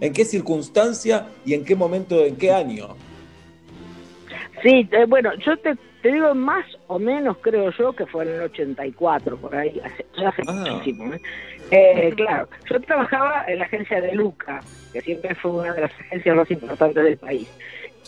¿En 0.01 0.13
qué 0.13 0.25
circunstancia? 0.25 1.27
¿Y 1.45 1.53
en 1.53 1.63
qué 1.65 1.75
momento? 1.75 2.25
¿En 2.25 2.35
qué 2.35 2.51
año? 2.51 2.95
Sí, 4.61 4.87
eh, 4.91 5.05
bueno, 5.07 5.31
yo 5.45 5.57
te, 5.57 5.75
te 6.01 6.11
digo 6.11 6.33
más 6.35 6.65
o 6.87 6.99
menos, 6.99 7.37
creo 7.41 7.71
yo, 7.71 7.93
que 7.93 8.05
fue 8.05 8.25
en 8.25 8.31
el 8.35 8.41
84, 8.41 9.37
por 9.37 9.55
ahí, 9.55 9.79
hace, 9.83 10.05
hace 10.25 10.41
Ah. 10.47 10.65
muchísimo. 10.71 11.13
¿eh? 11.13 11.21
Eh, 11.71 12.13
claro, 12.15 12.49
yo 12.69 12.81
trabajaba 12.81 13.45
en 13.47 13.59
la 13.59 13.65
agencia 13.65 14.01
de 14.01 14.13
Luca, 14.15 14.61
que 14.91 15.01
siempre 15.01 15.35
fue 15.35 15.51
una 15.51 15.73
de 15.73 15.81
las 15.81 15.91
agencias 15.99 16.35
más 16.35 16.51
importantes 16.51 17.03
del 17.03 17.17
país. 17.17 17.47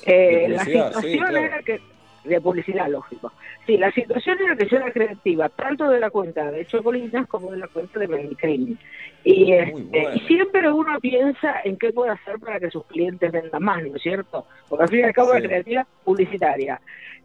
Eh, 0.05 0.48
la 0.50 0.65
sí, 0.65 0.72
situación 0.72 1.17
claro. 1.20 1.38
era 1.38 1.62
que, 1.62 1.79
de 2.24 2.42
publicidad, 2.42 2.88
lógico. 2.88 3.32
Sí, 3.66 3.78
la 3.78 3.92
situación 3.92 4.38
era 4.44 4.56
que 4.56 4.68
yo 4.68 4.78
era 4.78 4.92
creativa, 4.92 5.50
tanto 5.50 5.90
de 5.90 6.00
la 6.00 6.10
cuenta 6.10 6.51
de 6.51 6.66
Chocolinas 6.66 7.28
como 7.28 7.51
de 7.51 7.58
la 7.58 7.68
cuenta 7.68 8.00
de 8.00 8.08
Medicrim. 8.08 8.78
Y, 9.24 9.46
Muy 9.46 9.54
este, 9.54 10.08
y 10.16 10.20
siempre 10.22 10.72
uno 10.72 11.00
piensa 11.00 11.62
en 11.63 11.78
qué 11.78 11.92
puede 11.92 12.12
hacer 12.12 12.40
para 12.40 12.60
que 12.60 12.70
sus 12.70 12.86
clientes 12.86 13.32
vendan 13.32 13.63
más, 13.63 13.84
¿no 13.84 13.96
es 13.96 14.01
cierto? 14.01 14.46
Porque 14.70 14.84
al 14.84 14.90
fin 14.90 15.00
y 15.00 15.04
al 15.04 15.13
cabo 15.13 15.34
Sí. 15.34 15.42
la 15.42 15.48
creatividad 15.48 15.88
publicitaria. 16.04 16.82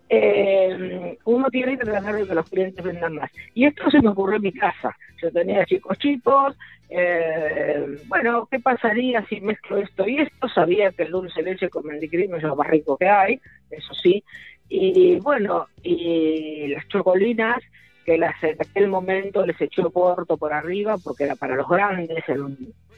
Eh, 0.09 1.19
uno 1.25 1.49
tiene 1.51 1.77
que 1.77 1.85
tratar 1.85 2.15
de 2.15 2.27
que 2.27 2.35
los 2.35 2.49
clientes 2.49 2.85
vendan 2.85 3.15
más. 3.15 3.31
Y 3.55 3.67
esto 3.67 3.91
se 3.91 4.01
me 4.01 4.11
ocurrió 4.11 4.37
en 4.37 4.43
mi 4.43 4.53
casa. 4.53 4.97
Yo 5.21 5.33
tenía 5.33 5.65
chicos 5.65 5.99
chicos, 5.99 6.57
eh, 6.89 7.99
bueno, 8.07 8.47
¿qué 8.49 8.61
pasaría 8.61 9.25
si 9.27 9.41
mezclo 9.41 9.79
esto 9.79 10.07
y 10.07 10.19
esto? 10.19 10.49
Sabía 10.49 10.93
que 10.93 11.05
el 11.05 11.11
dulce 11.11 11.43
leche 11.43 11.69
con 11.69 11.87
mendicrim 11.87 12.35
es 12.37 12.43
lo 12.43 12.55
más 12.55 12.69
rico 12.69 12.97
que 12.97 13.09
hay, 13.09 13.41
eso 13.71 13.95
sí. 13.95 14.23
Y 14.69 15.17
bueno, 15.21 15.67
y 15.83 16.69
las 16.69 16.87
chocolinas, 16.89 17.63
que 18.05 18.19
las, 18.19 18.43
en 18.43 18.57
aquel 18.61 18.89
momento 18.89 19.45
les 19.45 19.61
echó 19.61 19.91
corto 19.91 20.37
por 20.37 20.53
arriba 20.53 20.97
porque 21.03 21.25
era 21.25 21.37
para 21.37 21.57
los 21.57 21.69
grandes, 21.69 22.23
era 22.29 22.41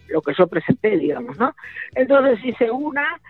lo 0.08 0.22
que 0.22 0.34
yo 0.36 0.46
presenté, 0.46 0.96
digamos, 0.96 1.38
¿no? 1.38 1.54
Entonces 1.94 2.44
hice 2.44 2.70
una, 2.70 3.20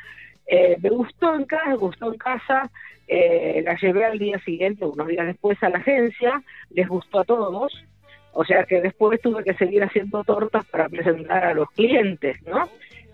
eh, 0.47 0.77
me 0.81 0.91
gustó 0.91 1.35
en 1.35 1.45
casa, 1.45 1.75
gustó 1.75 2.13
en 2.13 2.19
casa, 2.19 2.71
eh, 3.07 3.63
la 3.65 3.77
llevé 3.77 4.05
al 4.05 4.19
día 4.19 4.39
siguiente, 4.41 4.85
unos 4.85 5.07
días 5.07 5.27
después 5.27 5.63
a 5.63 5.69
la 5.69 5.79
agencia, 5.79 6.43
les 6.71 6.89
gustó 6.89 7.21
a 7.21 7.25
todos, 7.25 7.85
o 8.33 8.45
sea 8.45 8.65
que 8.65 8.81
después 8.81 9.21
tuve 9.21 9.45
que 9.45 9.55
seguir 9.55 9.83
haciendo 9.83 10.23
tortas 10.25 10.65
para 10.67 10.89
presentar 10.89 11.45
a 11.45 11.55
los 11.55 11.71
clientes, 11.71 12.41
¿no? 12.47 12.69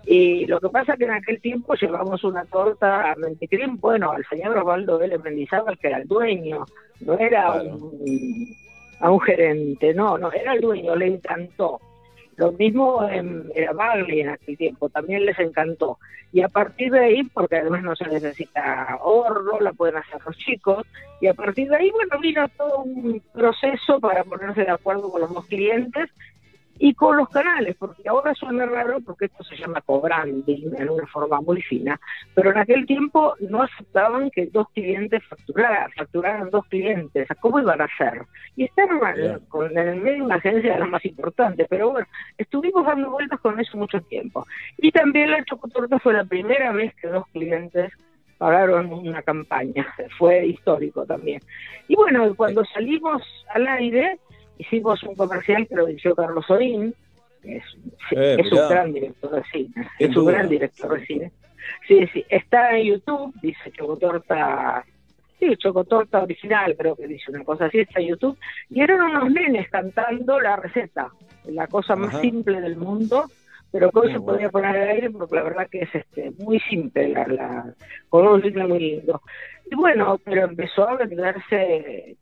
Y 0.06 0.46
lo 0.46 0.60
que 0.60 0.68
pasa 0.68 0.92
es 0.92 0.98
que 0.98 1.04
en 1.04 1.12
aquel 1.12 1.40
tiempo 1.40 1.74
llevamos 1.74 2.22
una 2.24 2.44
torta 2.44 3.12
a 3.12 3.16
Menticrim, 3.16 3.78
bueno, 3.78 4.12
al 4.12 4.24
señor 4.26 4.58
Osvaldo 4.58 4.98
Vélez 4.98 5.22
Mendizábal, 5.22 5.78
que 5.78 5.88
era 5.88 5.98
el 5.98 6.06
dueño, 6.08 6.64
no 7.00 7.14
era 7.18 7.52
Claro. 7.52 7.76
un, 7.76 8.56
a 9.00 9.10
un 9.10 9.20
gerente, 9.20 9.94
no, 9.94 10.18
no, 10.18 10.30
era 10.32 10.52
el 10.52 10.60
dueño, 10.60 10.94
le 10.96 11.06
encantó. 11.06 11.80
Lo 12.36 12.50
mismo 12.52 13.08
en, 13.08 13.44
era 13.54 13.72
Bagley 13.72 14.20
en 14.20 14.30
aquel 14.30 14.56
tiempo, 14.58 14.88
también 14.88 15.24
les 15.24 15.38
encantó. 15.38 15.98
Y 16.32 16.42
a 16.42 16.48
partir 16.48 16.90
de 16.90 16.98
ahí, 16.98 17.22
porque 17.22 17.56
además 17.56 17.82
no 17.84 17.94
se 17.94 18.08
necesita 18.08 18.98
horno, 19.02 19.60
la 19.60 19.72
pueden 19.72 19.96
hacer 19.96 20.20
los 20.26 20.36
chicos, 20.36 20.84
y 21.20 21.28
a 21.28 21.34
partir 21.34 21.68
de 21.68 21.76
ahí, 21.76 21.90
bueno, 21.92 22.18
vino 22.20 22.48
todo 22.58 22.80
un 22.82 23.22
proceso 23.32 24.00
para 24.00 24.24
ponerse 24.24 24.64
de 24.64 24.70
acuerdo 24.70 25.10
con 25.10 25.20
los 25.20 25.32
dos 25.32 25.46
clientes 25.46 26.10
y 26.84 26.92
con 26.92 27.16
los 27.16 27.30
canales, 27.30 27.76
porque 27.78 28.06
ahora 28.06 28.34
suena 28.34 28.66
raro 28.66 29.00
porque 29.00 29.24
esto 29.24 29.42
se 29.42 29.56
llama 29.56 29.80
co-branding 29.80 30.74
en 30.76 30.90
una 30.90 31.06
forma 31.06 31.40
muy 31.40 31.62
fina, 31.62 31.98
pero 32.34 32.50
en 32.50 32.58
aquel 32.58 32.84
tiempo 32.84 33.34
no 33.40 33.62
aceptaban 33.62 34.28
que 34.30 34.48
dos 34.52 34.68
clientes 34.74 35.22
facturaran, 35.26 35.90
facturaran 35.92 36.50
dos 36.50 36.66
clientes, 36.66 37.26
¿cómo 37.40 37.58
iban 37.58 37.80
a 37.80 37.84
hacer? 37.84 38.26
Y 38.54 38.64
estaban 38.64 38.98
Claro. 38.98 39.40
con, 39.48 39.70
en 39.70 39.88
el 39.88 39.96
medio 40.02 40.16
de 40.16 40.22
una 40.24 40.34
agencia 40.34 40.74
de 40.74 40.80
las 40.80 40.90
más 40.90 41.02
importantes, 41.06 41.66
pero 41.70 41.90
bueno, 41.90 42.06
estuvimos 42.36 42.84
dando 42.84 43.10
vueltas 43.12 43.40
con 43.40 43.58
eso 43.58 43.78
mucho 43.78 44.02
tiempo. 44.02 44.46
Y 44.76 44.92
también 44.92 45.30
la 45.30 45.42
Chocotorta 45.42 45.98
fue 46.00 46.12
la 46.12 46.24
primera 46.26 46.70
vez 46.72 46.94
que 46.96 47.08
dos 47.08 47.26
clientes 47.32 47.94
pagaron 48.36 48.92
una 48.92 49.22
campaña, 49.22 49.86
fue 50.18 50.46
histórico 50.48 51.06
también. 51.06 51.40
Y 51.88 51.96
bueno, 51.96 52.34
cuando 52.34 52.62
salimos 52.66 53.22
al 53.54 53.66
aire, 53.68 54.18
hicimos 54.58 55.02
un 55.02 55.14
comercial 55.14 55.66
que 55.66 55.74
lo 55.74 55.86
dirigió 55.86 56.14
Carlos 56.14 56.44
Sorín, 56.46 56.94
que 57.42 57.56
es, 57.56 57.64
Eh, 58.12 58.36
es 58.40 58.52
un 58.52 58.68
gran 58.68 58.92
director 58.92 59.30
de 59.30 59.42
cine, 59.52 59.88
es 59.98 60.16
un 60.16 60.24
gran 60.26 60.48
director 60.48 60.98
de 61.00 61.06
cine. 61.06 61.32
Sí, 61.88 62.06
sí, 62.12 62.24
está 62.28 62.76
en 62.78 62.86
YouTube, 62.86 63.34
dice 63.40 63.70
Chocotorta, 63.72 64.84
sí, 65.40 65.56
Chocotorta 65.56 66.22
original, 66.22 66.74
creo 66.76 66.94
que 66.96 67.06
dice 67.06 67.30
una 67.30 67.42
cosa 67.44 67.66
así, 67.66 67.80
está 67.80 68.00
en 68.00 68.08
YouTube, 68.08 68.38
y 68.70 68.80
eran 68.80 69.00
unos 69.00 69.30
nenes 69.30 69.68
cantando 69.70 70.40
la 70.40 70.56
receta, 70.56 71.10
la 71.46 71.66
cosa 71.66 71.96
más 71.96 72.14
simple 72.20 72.60
del 72.60 72.76
mundo, 72.76 73.30
pero 73.72 73.90
que 73.90 73.98
hoy 73.98 74.12
se 74.12 74.20
podría 74.20 74.50
poner 74.50 74.76
al 74.76 74.88
aire 74.88 75.10
porque 75.10 75.34
la 75.36 75.42
verdad 75.42 75.68
que 75.70 75.80
es 75.82 75.94
este 75.94 76.30
muy 76.38 76.60
simple, 76.60 77.08
la, 77.08 77.26
la- 77.26 77.74
con 78.08 78.26
un 78.26 78.40
ritmo 78.40 78.68
muy 78.68 78.78
lindo. 78.78 79.20
Y 79.70 79.74
bueno, 79.74 80.18
pero 80.22 80.44
empezó 80.44 80.88
a 80.88 80.96
venderse, 80.96 82.16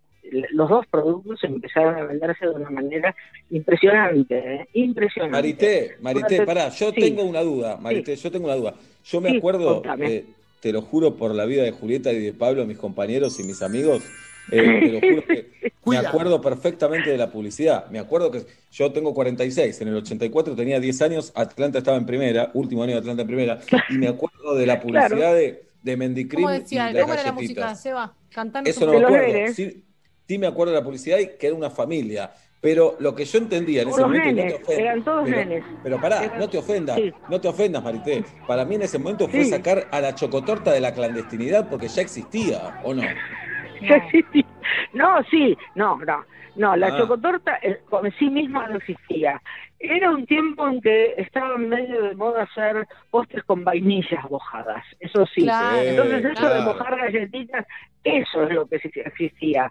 los 0.52 0.68
dos 0.68 0.86
productos 0.86 1.42
empezaron 1.44 1.96
a 1.96 2.04
venderse 2.04 2.46
de 2.46 2.52
una 2.52 2.70
manera 2.70 3.14
impresionante, 3.50 4.38
¿eh? 4.38 4.68
impresionante. 4.74 5.32
Marité, 5.36 5.96
Marité, 6.00 6.42
pará, 6.42 6.68
yo 6.70 6.90
sí. 6.90 7.00
tengo 7.00 7.22
una 7.24 7.40
duda, 7.42 7.76
Marité, 7.76 8.16
yo 8.16 8.30
tengo 8.30 8.46
una 8.46 8.56
duda. 8.56 8.74
Yo 9.04 9.20
me 9.20 9.30
Sí, 9.30 9.36
acuerdo, 9.38 9.82
eh, 9.98 10.24
te 10.60 10.72
lo 10.72 10.82
juro 10.82 11.16
por 11.16 11.34
la 11.34 11.44
vida 11.44 11.62
de 11.64 11.72
Julieta 11.72 12.12
y 12.12 12.20
de 12.20 12.32
Pablo, 12.32 12.64
mis 12.66 12.78
compañeros 12.78 13.38
y 13.40 13.44
mis 13.44 13.62
amigos, 13.62 14.02
eh, 14.50 14.80
te 14.84 14.92
lo 14.92 15.00
juro 15.00 15.24
que 15.26 15.50
me 15.86 15.96
acuerdo 15.98 16.40
perfectamente 16.40 17.10
de 17.10 17.18
la 17.18 17.30
publicidad. 17.30 17.90
Me 17.90 17.98
acuerdo 17.98 18.30
que 18.30 18.46
yo 18.70 18.92
tengo 18.92 19.12
46, 19.14 19.80
en 19.80 19.88
el 19.88 19.96
84 19.96 20.54
tenía 20.54 20.78
10 20.80 21.02
años, 21.02 21.32
Atlanta 21.34 21.78
estaba 21.78 21.96
en 21.96 22.06
primera, 22.06 22.50
último 22.54 22.82
año 22.82 22.92
de 22.92 22.98
Atlanta 22.98 23.22
en 23.22 23.28
primera, 23.28 23.60
y 23.88 23.98
me 23.98 24.08
acuerdo 24.08 24.54
de 24.54 24.66
la 24.66 24.80
publicidad 24.80 25.34
de, 25.34 25.64
de 25.82 25.96
Mendicrim 25.96 26.42
¿Cómo 26.44 26.54
y 26.54 26.60
decía? 26.60 26.92
las 26.92 27.02
¿Cómo 27.02 27.14
era 27.14 27.22
la 27.24 27.32
música. 27.32 27.74
Seba? 27.74 28.14
Cantando 28.30 28.70
Eso 28.70 28.86
no 28.86 28.92
me 28.92 28.98
acuerdo. 29.04 29.52
Sí, 29.52 29.84
sí 30.26 30.38
me 30.38 30.46
acuerdo 30.46 30.72
de 30.72 30.78
la 30.80 30.84
publicidad 30.84 31.18
y 31.18 31.36
que 31.38 31.46
era 31.48 31.56
una 31.56 31.70
familia. 31.70 32.30
Pero 32.60 32.94
lo 33.00 33.12
que 33.12 33.24
yo 33.24 33.38
entendía 33.38 33.82
en 33.82 33.88
ese 33.88 34.00
momento, 34.02 34.28
y 34.28 34.32
no 34.34 34.36
nenes, 34.36 34.54
te 34.54 34.62
ofendas, 34.62 34.78
eran 34.84 35.02
todos 35.04 35.24
pero, 35.24 35.36
nenes. 35.36 35.64
pero 35.82 36.00
pará, 36.00 36.24
Eran- 36.24 36.38
no 36.38 36.48
te 36.48 36.58
ofendas, 36.58 36.96
sí. 36.96 37.12
no 37.28 37.40
te 37.40 37.48
ofendas, 37.48 37.82
Marité. 37.82 38.24
Para 38.46 38.64
mí 38.64 38.76
en 38.76 38.82
ese 38.82 38.98
momento 39.00 39.26
fue 39.26 39.42
Sí. 39.44 39.50
sacar 39.50 39.88
a 39.90 40.00
la 40.00 40.14
chocotorta 40.14 40.70
de 40.72 40.80
la 40.80 40.94
clandestinidad 40.94 41.68
porque 41.68 41.88
ya 41.88 42.02
existía, 42.02 42.80
¿o 42.84 42.94
no? 42.94 43.02
Sí, 44.12 44.24
sí. 44.32 44.44
No, 44.92 45.24
sí, 45.28 45.58
no, 45.74 45.96
no, 46.06 46.24
no, 46.54 46.76
la 46.76 46.86
Ah. 46.86 46.98
chocotorta 46.98 47.58
eh, 47.62 47.80
con 47.90 48.08
sí 48.16 48.30
misma 48.30 48.68
no 48.68 48.76
existía. 48.76 49.42
Era 49.80 50.12
un 50.12 50.24
tiempo 50.26 50.68
en 50.68 50.80
que 50.80 51.14
estaba 51.16 51.56
en 51.56 51.68
medio 51.68 52.00
de 52.00 52.14
moda 52.14 52.44
hacer 52.44 52.86
postres 53.10 53.42
con 53.42 53.64
vainillas 53.64 54.30
mojadas, 54.30 54.84
eso 55.00 55.26
sí. 55.34 55.42
Claro. 55.42 55.80
Entonces 55.82 56.24
eso 56.26 56.48
de 56.48 56.60
mojar 56.60 56.96
galletitas, 56.96 57.66
eso 58.04 58.44
es 58.44 58.50
lo 58.54 58.66
que 58.66 58.76
existía, 58.76 59.68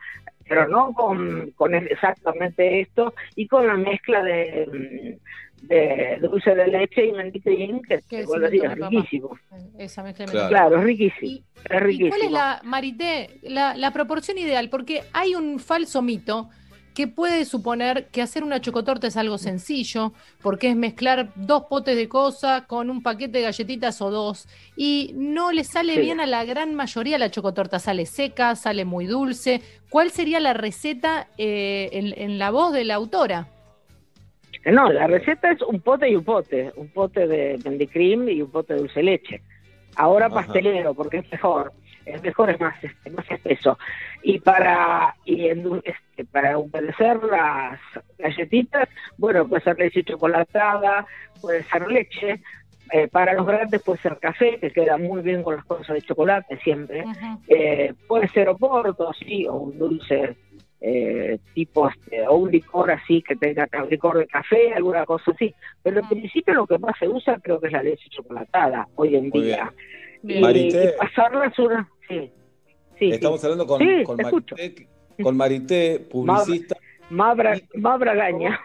pero 0.52 0.68
no 0.68 0.92
con, 0.94 1.52
con 1.52 1.74
exactamente 1.74 2.82
esto 2.82 3.14
y 3.38 3.48
con 3.48 3.66
la 3.66 3.76
mezcla 3.76 4.22
de, 4.22 5.18
de 5.62 6.18
dulce 6.22 6.54
de 6.54 6.68
leche 6.68 7.06
y 7.06 7.14
mendicrín, 7.14 7.82
que 7.84 8.02
Que 8.10 8.26
vuelvo 8.26 8.48
a 8.48 8.50
decir, 8.50 8.66
es 8.66 8.76
riquísimo. 8.76 9.38
Esa 9.78 10.04
mezcla 10.04 10.26
me 10.26 10.32
Claro. 10.34 10.50
Claro, 10.50 10.80
es 10.80 10.84
riquísimo. 10.84 11.32
¿Y, 11.32 11.44
es 11.70 11.72
y 11.72 11.78
riquísimo. 11.78 12.10
cuál 12.10 12.22
es 12.24 12.32
la, 12.32 12.62
Marité, 12.66 13.30
la, 13.44 13.78
la 13.78 13.92
proporción 13.92 14.38
ideal? 14.38 14.70
Porque 14.70 15.04
hay 15.14 15.36
un 15.36 15.58
falso 15.60 16.02
mito 16.02 16.50
que 16.94 17.08
puede 17.08 17.46
suponer 17.46 18.08
que 18.08 18.22
hacer 18.22 18.44
una 18.44 18.60
chocotorta 18.60 19.08
es 19.08 19.16
algo 19.18 19.38
sencillo, 19.38 20.14
porque 20.42 20.70
es 20.70 20.76
mezclar 20.76 21.32
dos 21.36 21.64
potes 21.70 21.96
de 21.96 22.10
cosas 22.10 22.64
con 22.64 22.90
un 22.90 23.02
paquete 23.02 23.38
de 23.38 23.44
galletitas 23.46 24.02
o 24.02 24.12
dos, 24.12 24.48
y 24.76 25.14
no 25.16 25.52
le 25.52 25.64
sale 25.64 25.96
Sí. 25.96 26.02
bien 26.02 26.20
a 26.20 26.26
la 26.26 26.44
gran 26.44 26.76
mayoría 26.76 27.18
la 27.18 27.32
chocotorta, 27.32 27.80
sale 27.80 28.06
seca, 28.06 28.56
sale 28.56 28.84
muy 28.86 29.06
dulce. 29.06 29.62
¿Cuál 29.90 30.12
sería 30.12 30.40
la 30.40 30.54
receta 30.54 31.28
eh, 31.38 31.90
en, 31.94 32.14
en 32.18 32.38
la 32.40 32.52
voz 32.52 32.74
de 32.74 32.84
la 32.84 32.96
autora? 32.96 33.48
No, 34.66 34.92
la 34.92 35.08
receta 35.08 35.52
es 35.52 35.62
un 35.64 35.80
pote 35.82 36.10
y 36.10 36.16
un 36.16 36.24
pote, 36.24 36.72
un 36.76 36.90
pote 36.90 37.26
de 37.26 37.58
mendicrim 37.66 38.30
y 38.30 38.42
un 38.42 38.52
pote 38.52 38.74
de 38.74 38.80
dulce 38.82 39.02
leche. 39.02 39.42
Ahora 39.96 40.28
Ajá. 40.28 40.36
pastelero, 40.36 40.94
porque 40.94 41.18
es 41.20 41.32
mejor, 41.32 41.74
es 42.06 42.22
mejor, 42.24 42.50
es 42.50 42.60
más, 42.60 42.84
este, 42.84 43.10
más 43.10 43.30
espeso. 43.30 43.78
Y 44.24 44.40
para 44.40 45.16
y 45.26 45.48
este, 45.48 46.26
para 46.32 46.58
humedecer 46.58 47.22
las 47.24 47.80
galletitas, 48.18 48.88
bueno, 49.18 49.48
puede 49.48 49.64
ser 49.64 49.78
leche 49.78 50.04
chocolatada, 50.04 51.06
puede 51.42 51.64
ser 51.64 51.88
leche. 51.88 52.42
eh, 52.94 53.08
para 53.08 53.34
los 53.34 53.46
grandes 53.48 53.82
puede 53.84 54.00
ser 54.00 54.18
café, 54.20 54.58
que 54.60 54.70
queda 54.72 54.98
muy 54.98 55.22
bien 55.22 55.44
con 55.44 55.56
las 55.56 55.64
cosas 55.66 55.96
de 55.96 56.02
chocolate 56.02 56.58
siempre. 56.58 57.06
Eh, 57.48 57.94
puede 58.08 58.28
ser 58.30 58.50
oporto, 58.50 59.12
sí, 59.14 59.48
o 59.48 59.54
un 59.56 59.78
dulce 59.80 60.36
eh, 60.82 61.38
tipo, 61.54 61.88
este, 61.88 62.28
o 62.28 62.36
un 62.38 62.52
licor 62.52 62.90
así 62.92 63.22
que 63.22 63.36
tenga 63.36 63.70
licor 63.90 64.18
de 64.18 64.26
café, 64.28 64.74
alguna 64.74 65.06
cosa 65.06 65.32
así. 65.32 65.54
Pero 65.84 66.00
en 66.00 66.06
Ah. 66.06 66.10
principio 66.10 66.54
lo 66.56 66.66
que 66.68 66.80
más 66.80 66.98
se 67.00 67.08
usa 67.08 67.40
creo 67.42 67.60
que 67.62 67.68
es 67.68 67.74
la 67.74 67.84
leche 67.84 68.10
chocolatada 68.10 68.88
hoy 68.96 69.16
en 69.16 69.30
Muy 69.30 69.42
día. 69.44 69.72
Bien. 70.24 70.40
Y, 70.40 70.42
Marité. 70.42 70.86
y 70.96 70.98
pasarlas 71.00 71.58
una... 71.60 71.88
Sí, 72.08 72.32
sí, 73.00 73.12
Estamos 73.12 73.40
sí. 73.40 73.46
hablando 73.48 73.68
con, 73.68 73.80
Sí, 73.80 74.04
con. 74.04 74.18
Marité, 74.18 74.88
con 75.22 75.38
Marité, 75.38 76.00
publicista. 76.00 76.76
Mabra, 77.10 77.60
Mabragaña. 77.76 78.60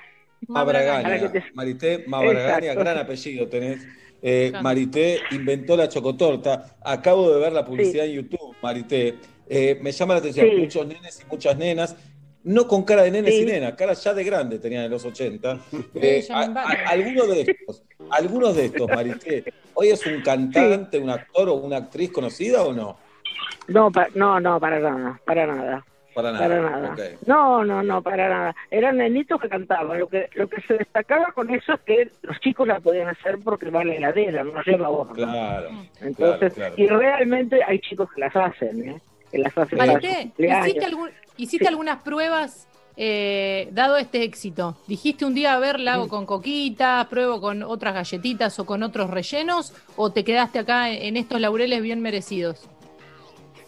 Mabragaña, 0.48 1.32
te- 1.32 1.44
Marité 1.54 2.04
Mabragaña, 2.06 2.74
gran 2.74 2.98
apellido 2.98 3.48
tenés. 3.48 3.86
Eh. 4.22 4.52
Marité 4.62 5.18
inventó 5.32 5.76
la 5.76 5.88
chocotorta. 5.88 6.76
Acabo 6.84 7.30
de 7.32 7.40
ver 7.40 7.52
la 7.52 7.64
publicidad 7.64 8.06
en 8.06 8.12
YouTube, 8.12 8.54
Marité. 8.62 9.14
Eh, 9.48 9.78
me 9.82 9.92
llama 9.92 10.14
la 10.14 10.20
atención, 10.20 10.48
Sí. 10.50 10.56
muchos 10.56 10.86
nenes 10.86 11.20
y 11.22 11.30
muchas 11.30 11.56
nenas, 11.56 11.96
no 12.44 12.66
con 12.66 12.82
cara 12.84 13.02
de 13.02 13.10
nenes 13.10 13.34
Sí. 13.34 13.42
y 13.42 13.46
nenas, 13.46 13.74
cara 13.74 13.92
ya 13.92 14.14
de 14.14 14.24
grande 14.24 14.58
tenían 14.58 14.84
en 14.84 14.90
los 14.90 15.04
80. 15.04 15.58
Eh, 15.94 16.26
a- 16.30 16.40
a- 16.42 16.88
algunos 16.90 17.28
de 17.28 17.40
estos, 17.42 17.82
algunos 18.10 18.56
de 18.56 18.64
estos, 18.66 18.88
Marité, 18.88 19.44
¿hoy 19.74 19.88
es 19.88 20.04
un 20.06 20.20
cantante, 20.22 20.98
un 20.98 21.10
actor 21.10 21.48
o 21.48 21.54
una 21.54 21.76
actriz 21.78 22.10
conocida 22.10 22.62
o 22.64 22.72
no? 22.72 22.98
No, 23.68 23.90
pa- 23.90 24.08
no, 24.14 24.40
no, 24.40 24.58
para 24.60 24.78
nada, 24.80 25.20
para 25.24 25.46
nada. 25.46 25.84
Para 26.14 26.32
nada. 26.32 26.48
Para 26.48 26.60
nada. 26.62 26.96
No, 27.26 27.62
no, 27.64 27.82
no, 27.82 28.00
para 28.02 28.28
nada. 28.30 28.56
Eran 28.70 28.96
nenitos 28.96 29.38
que 29.38 29.50
cantaban. 29.50 29.98
Lo 29.98 30.08
que 30.08 30.30
lo 30.34 30.48
que 30.48 30.62
se 30.62 30.74
destacaba 30.74 31.26
con 31.34 31.50
eso 31.54 31.74
es 31.74 31.80
que 31.80 32.10
los 32.22 32.40
chicos 32.40 32.66
la 32.66 32.80
podían 32.80 33.08
hacer 33.08 33.38
porque 33.44 33.68
va 33.68 33.82
a 33.82 33.84
la 33.84 33.94
heladera, 33.96 34.42
no 34.42 34.62
lleva 34.62 34.88
horno. 34.88 35.12
Claro. 35.12 35.68
Entonces, 36.00 36.54
claro, 36.54 36.74
claro. 36.74 36.74
y 36.78 36.86
realmente 36.86 37.62
hay 37.62 37.78
chicos 37.80 38.08
que 38.14 38.20
las 38.22 38.34
hacen, 38.34 38.88
¿eh? 38.88 39.00
Que 39.30 39.38
las 39.38 39.58
hacen 39.58 39.76
para 39.76 39.92
cumpleaños. 39.92 40.66
¿hiciste, 40.68 40.84
algún- 40.86 41.10
hiciste 41.36 41.64
Sí. 41.66 41.68
algunas 41.68 42.00
pruebas 42.02 42.66
eh, 42.96 43.68
dado 43.72 43.98
este 43.98 44.22
éxito? 44.22 44.74
¿Dijiste 44.86 45.26
un 45.26 45.34
día, 45.34 45.52
a 45.52 45.58
ver, 45.58 45.78
la 45.80 45.94
hago 45.94 46.08
con 46.08 46.24
coquitas, 46.24 47.04
pruebo 47.08 47.42
con 47.42 47.62
otras 47.62 47.92
galletitas 47.92 48.58
o 48.58 48.64
con 48.64 48.82
otros 48.82 49.10
rellenos? 49.10 49.74
¿O 49.96 50.10
te 50.12 50.24
quedaste 50.24 50.60
acá 50.60 50.88
en 50.90 51.18
estos 51.18 51.38
laureles 51.42 51.82
bien 51.82 52.00
merecidos? 52.00 52.66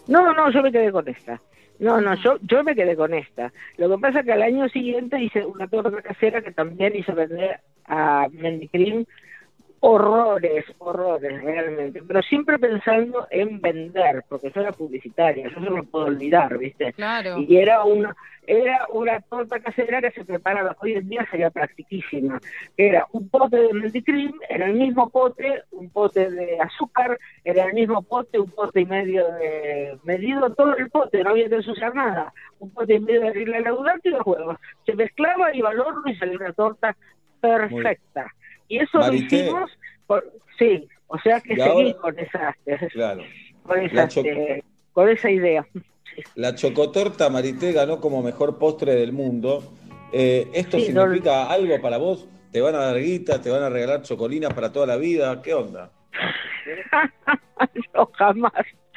No, 0.09 0.33
no, 0.33 0.49
yo 0.51 0.63
me 0.63 0.71
quedé 0.71 0.91
con 0.91 1.07
esta. 1.07 1.39
No, 1.77 2.01
no, 2.01 2.15
yo, 2.15 2.37
yo 2.41 2.63
me 2.63 2.75
quedé 2.75 2.95
con 2.95 3.13
esta. 3.13 3.53
Lo 3.77 3.89
que 3.89 4.01
pasa 4.01 4.19
es 4.19 4.25
que 4.25 4.33
al 4.33 4.41
año 4.41 4.67
siguiente 4.69 5.21
hice 5.21 5.45
una 5.45 5.67
torta 5.67 6.01
casera 6.01 6.41
que 6.41 6.51
también 6.51 6.95
hice 6.95 7.11
vender 7.13 7.59
a 7.85 8.27
Mendicrim 8.31 9.05
horrores, 9.81 10.65
horrores 10.79 11.41
realmente, 11.41 12.01
pero 12.05 12.21
siempre 12.21 12.59
pensando 12.59 13.27
en 13.29 13.61
vender, 13.61 14.23
porque 14.27 14.51
yo 14.53 14.61
era 14.61 14.71
publicitaria, 14.71 15.49
yo 15.49 15.59
no 15.59 15.77
lo 15.77 15.83
puedo 15.83 16.05
olvidar, 16.05 16.57
¿viste? 16.57 16.91
Claro. 16.93 17.37
Y 17.37 17.57
era 17.57 17.83
una, 17.85 18.15
era 18.45 18.85
una 18.91 19.21
torta 19.21 19.59
casera 19.59 20.01
que 20.01 20.11
se 20.11 20.25
preparaba, 20.25 20.75
hoy 20.81 20.93
en 20.93 21.07
día 21.07 21.25
sería 21.31 21.49
practiquísima. 21.49 22.39
Era 22.75 23.07
un 23.13 23.29
pote 23.29 23.57
de 23.57 23.73
menticrim, 23.73 24.33
era 24.49 24.65
el 24.65 24.73
mismo 24.73 25.09
pote, 25.09 25.63
un 25.71 25.89
pote 25.89 26.29
de 26.29 26.59
azúcar, 26.59 27.17
era 27.45 27.65
el 27.65 27.73
mismo 27.73 28.01
pote, 28.01 28.37
un 28.37 28.51
pote 28.51 28.81
y 28.81 28.85
medio 28.85 29.31
de 29.33 29.97
medido 30.03 30.53
todo 30.55 30.75
el 30.75 30.89
pote, 30.89 31.23
no 31.23 31.29
había 31.29 31.47
que 31.47 31.55
ensuciar 31.55 31.95
nada, 31.95 32.33
un 32.59 32.71
pote 32.71 32.95
y 32.95 32.99
medio 32.99 33.21
de 33.21 33.27
harina 33.29 33.59
laudante 33.61 34.09
y 34.09 34.11
los 34.11 34.25
huevos. 34.25 34.57
Se 34.85 34.93
mezclaba, 34.93 35.55
iba 35.55 35.69
al 35.69 35.79
horno 35.79 36.03
y 36.05 36.15
salía 36.15 36.37
una 36.37 36.53
torta 36.53 36.97
perfecta. 37.39 38.33
Y 38.69 38.77
eso 38.79 38.99
Marité. 38.99 39.37
lo 39.37 39.41
hicimos, 39.43 39.71
por- 40.07 40.33
sí, 40.57 40.87
o 41.07 41.19
sea 41.19 41.41
que 41.41 41.61
ahora- 41.61 41.93
con 41.95 42.17
esa, 42.19 42.55
Claro. 42.93 43.23
con 43.63 43.79
esa, 43.81 43.95
La 43.95 44.07
cho- 44.07 44.21
este, 44.21 44.63
con 44.93 45.09
esa 45.09 45.29
idea. 45.29 45.67
La 46.35 46.55
chocotorta 46.55 47.29
Marité 47.29 47.71
ganó 47.73 47.99
como 47.99 48.21
mejor 48.23 48.57
postre 48.57 48.95
del 48.95 49.11
mundo. 49.11 49.73
Eh, 50.13 50.47
¿Esto 50.53 50.77
Sí, 50.79 50.93
no- 50.93 51.01
significa 51.03 51.49
algo 51.51 51.79
para 51.81 51.97
vos? 51.97 52.27
¿Te 52.51 52.61
van 52.61 52.75
a 52.75 52.79
dar 52.79 52.97
guita? 52.99 53.41
¿Te 53.41 53.49
van 53.51 53.61
a 53.63 53.69
regalar 53.69 54.01
chocolinas 54.01 54.53
para 54.53 54.71
toda 54.71 54.87
la 54.87 54.95
vida? 54.97 55.41
¿Qué 55.41 55.53
onda? 55.53 55.91
no, 57.93 58.05
jamás, 58.13 58.51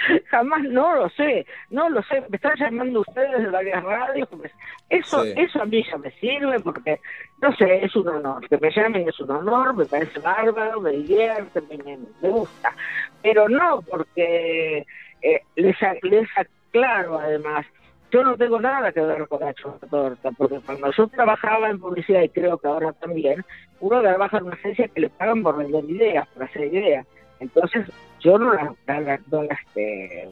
jamás, 0.31 0.63
no 0.65 0.95
lo 0.95 1.09
sé, 1.11 1.47
no 1.71 1.89
lo 1.91 2.03
sé. 2.05 2.21
Me 2.29 2.37
están 2.37 2.55
llamando 2.57 3.01
ustedes 3.01 3.43
de 3.43 3.49
varias 3.51 3.83
radios. 3.83 4.29
pues, 4.31 4.53
Eso, 4.89 5.23
Sí. 5.25 5.33
eso 5.37 5.63
a 5.63 5.67
mí 5.67 5.85
ya 5.91 5.99
me 5.99 6.11
sirve 6.13 6.61
porque, 6.61 7.01
no 7.41 7.53
sé, 7.57 7.85
es 7.85 7.95
un 7.97 8.09
honor. 8.09 8.49
Que 8.49 8.59
me 8.59 8.71
llamen 8.71 9.09
es 9.09 9.19
un 9.21 9.31
honor, 9.31 9.75
me 9.75 9.87
parece 9.87 10.19
bárbaro, 10.21 10.81
me 10.81 10.93
divierte, 10.93 11.61
me, 11.63 11.77
me- 11.79 11.99
me 12.21 12.29
gusta. 12.29 12.75
Pero 13.21 13.49
no 13.49 13.83
porque 13.83 14.85
eh, 15.21 15.41
les, 15.57 15.77
les 16.03 16.29
aclaro 16.37 17.19
además. 17.19 17.67
Yo 18.11 18.23
no 18.23 18.37
tengo 18.37 18.61
nada 18.61 18.93
que 18.93 19.01
ver 19.01 19.27
con 19.27 19.41
la 19.41 19.55
torta, 19.91 20.31
porque 20.37 20.61
cuando 20.67 20.91
yo 20.93 21.09
trabajaba 21.09 21.71
en 21.71 21.79
publicidad, 21.81 22.21
y 22.23 22.29
creo 22.29 22.59
que 22.59 22.69
ahora 22.69 22.93
también, 22.93 23.43
uno 23.79 24.03
trabaja 24.03 24.37
en 24.37 24.45
una 24.45 24.55
agencia 24.55 24.87
que 24.89 25.01
le 25.01 25.11
pagan 25.11 25.43
por 25.43 25.57
vender 25.57 25.85
ideas, 25.89 26.29
por 26.35 26.45
hacer 26.45 26.65
ideas. 26.75 27.07
Entonces, 27.43 27.87
yo 28.21 28.39
no 28.39 28.55
la, 28.55 28.75
la- 28.87 29.01
la- 29.01 29.21
no 29.31 29.43
la, 29.43 29.55
este, 29.67 30.29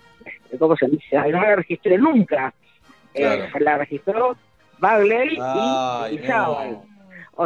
¿cómo 0.59 0.77
se 0.77 0.87
dice? 0.87 1.17
No 1.17 1.41
la 1.41 1.57
registré 1.57 1.99
nunca. 1.99 2.55
Eh, 3.15 3.49
la 3.59 3.79
registró 3.79 4.37
Bagley 4.79 5.37
Ay, 5.41 6.15
y, 6.15 6.25
y 6.25 6.29
no. 6.29 6.85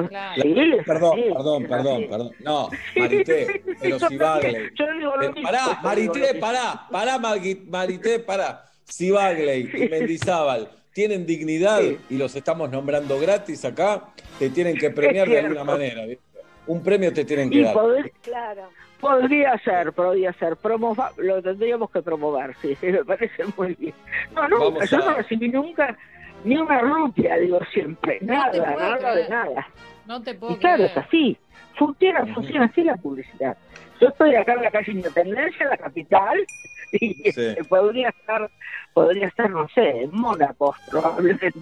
Claro. 0.09 0.35
sí, 0.43 0.55
Perdón, 0.85 1.19
perdón, 1.35 1.67
perdón, 1.69 1.95
así. 1.97 2.05
perdón. 2.11 2.31
No, 2.41 2.69
Marité, 2.97 3.63
pero 3.81 3.99
si 4.01 4.17
Bagley. 4.17 4.71
Yo 4.75 4.93
digo 4.93 5.11
lo 5.15 5.21
Pero 5.21 5.33
mismo, 5.33 5.43
pará, 5.51 5.81
Marité, 5.83 6.35
pará, 6.35 6.87
pará, 6.91 7.19
Marité, 7.19 8.19
pará. 8.19 8.65
Si 8.85 9.11
Bagley 9.11 9.71
y 9.73 9.89
Mendizábal 9.89 10.69
tienen 10.93 11.25
dignidad 11.27 11.81
Sí. 11.81 11.97
y 12.11 12.17
los 12.19 12.35
estamos 12.37 12.71
nombrando 12.71 13.19
gratis 13.19 13.65
acá, 13.65 14.05
te 14.39 14.51
tienen 14.51 14.77
que 14.77 14.91
premiar 14.91 15.29
de 15.29 15.39
alguna 15.41 15.65
manera. 15.65 16.03
Un 16.67 16.83
premio 16.83 17.13
te 17.13 17.25
tienen 17.25 17.49
que 17.51 17.59
Y 17.59 17.63
dar. 17.63 17.73
poder- 17.75 18.13
Claro. 18.23 18.69
Podría 19.05 19.59
ser, 19.59 19.93
podría 19.93 20.33
ser. 20.33 20.57
Promova, 20.57 21.11
lo 21.19 21.43
tendríamos 21.43 21.91
que 21.91 22.01
promover, 22.01 22.57
sí, 22.63 22.75
me 22.83 23.05
parece 23.05 23.45
muy 23.57 23.75
bien. 23.75 23.95
No, 24.35 24.49
nunca, 24.49 24.87
yo 24.87 24.97
a- 24.97 25.01
no 25.11 25.15
recibí 25.17 25.49
nunca 25.51 25.95
ni 26.43 26.57
una 26.57 26.79
rupia, 26.81 27.37
digo 27.37 27.61
siempre. 27.71 28.19
No 28.23 28.33
Nada, 28.33 28.53
nada 28.77 28.95
de 28.95 28.99
creer. 29.27 29.31
nada. 29.31 29.67
No 30.07 30.23
te 30.23 30.35
puedo 30.35 30.55
Y 30.55 30.57
claro, 30.57 30.85
es 30.85 30.97
así. 30.97 31.37
Funciona, 31.79 32.25
funciona 32.35 32.65
así 32.65 32.83
la 32.83 32.97
publicidad. 32.97 33.57
Yo 34.01 34.09
estoy 34.09 34.35
acá 34.37 34.55
en 34.55 34.63
la 34.63 34.71
calle 34.71 34.93
Independencia, 34.93 35.65
en 35.65 35.71
la 35.71 35.77
capital, 35.77 36.39
y 36.93 37.31
Sí. 37.33 37.57
podría 37.69 38.09
estar, 38.09 38.51
podría 38.95 39.27
estar, 39.29 39.51
no 39.51 39.69
sé, 39.69 40.03
en 40.05 40.11
Mónaco, 40.17 40.75
probablemente. 40.91 41.53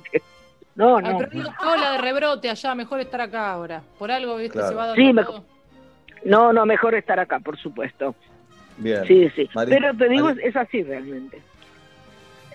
No, 0.76 1.00
no. 1.00 1.18
cola 1.58 1.92
de 1.92 1.98
rebrote 1.98 2.48
allá, 2.48 2.74
mejor 2.76 3.00
estar 3.00 3.20
acá 3.20 3.50
ahora. 3.52 3.82
Por 3.98 4.10
algo, 4.12 4.36
viste, 4.36 4.52
Claro. 4.54 4.68
se 4.68 4.74
va 4.76 4.86
dando 4.86 5.02
Sí, 5.02 5.12
me- 5.12 5.24
todo. 5.24 5.44
No, 6.24 6.52
no, 6.52 6.64
mejor 6.66 6.94
estar 6.94 7.18
acá, 7.20 7.40
por 7.40 7.58
supuesto. 7.58 8.14
Bien. 8.78 9.04
Sí, 9.06 9.28
sí. 9.36 9.48
Mari- 9.54 9.70
Pero 9.70 9.94
te 9.96 10.08
digo, 10.08 10.26
Mari- 10.28 10.42
es 10.44 10.56
así 10.56 10.82
realmente. 10.82 11.40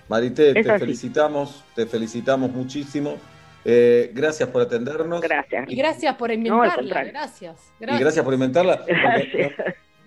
Marité, 0.10 0.58
Es 0.58 0.66
te 0.66 0.72
así. 0.72 0.80
felicitamos, 0.80 1.64
te 1.76 1.86
felicitamos 1.86 2.52
muchísimo. 2.52 3.18
Eh, 3.66 4.12
gracias 4.14 4.48
por 4.50 4.62
atendernos. 4.62 5.20
Gracias. 5.22 5.70
Y 5.70 5.76
gracias 5.76 6.16
por 6.16 6.32
inventarla, 6.32 6.76
contrario. 6.76 7.12
gracias, 7.12 7.58
Y 7.80 7.84
gracias. 7.84 8.00
gracias 8.02 8.26
por 8.26 8.34
inventarla. 8.34 8.84
Gracias. 8.88 9.52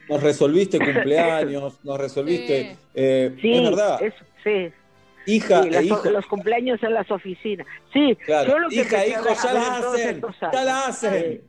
Nos, 0.09 0.23
resolviste 0.23 0.79
cumpleaños, 0.79 1.79
nos 1.85 2.01
resolviste. 2.01 2.70
Sí. 2.73 2.79
eh, 2.94 3.37
Sí, 3.40 3.53
es 3.53 3.62
verdad, 3.62 4.03
es- 4.03 4.14
sí. 4.42 4.73
hija 5.27 5.62
sí, 5.62 5.68
e 5.68 5.70
las- 5.73 5.85
hijo. 5.85 6.11
los 6.11 6.27
cumpleaños 6.27 6.83
en 6.83 6.94
las 6.94 7.09
oficinas. 7.11 7.66
Sí, 7.92 8.16
Claro, 8.25 8.49
yo 8.53 8.59
lo 8.59 8.68
que 8.70 8.75
hija 8.77 9.05
e 9.05 9.11
hijo 9.11 9.25
ya 9.44 9.53
la 9.53 9.77
hacen, 9.77 10.14
estos 10.16 10.37
ya 10.40 10.64
la 10.64 10.87
hacen. 10.87 11.42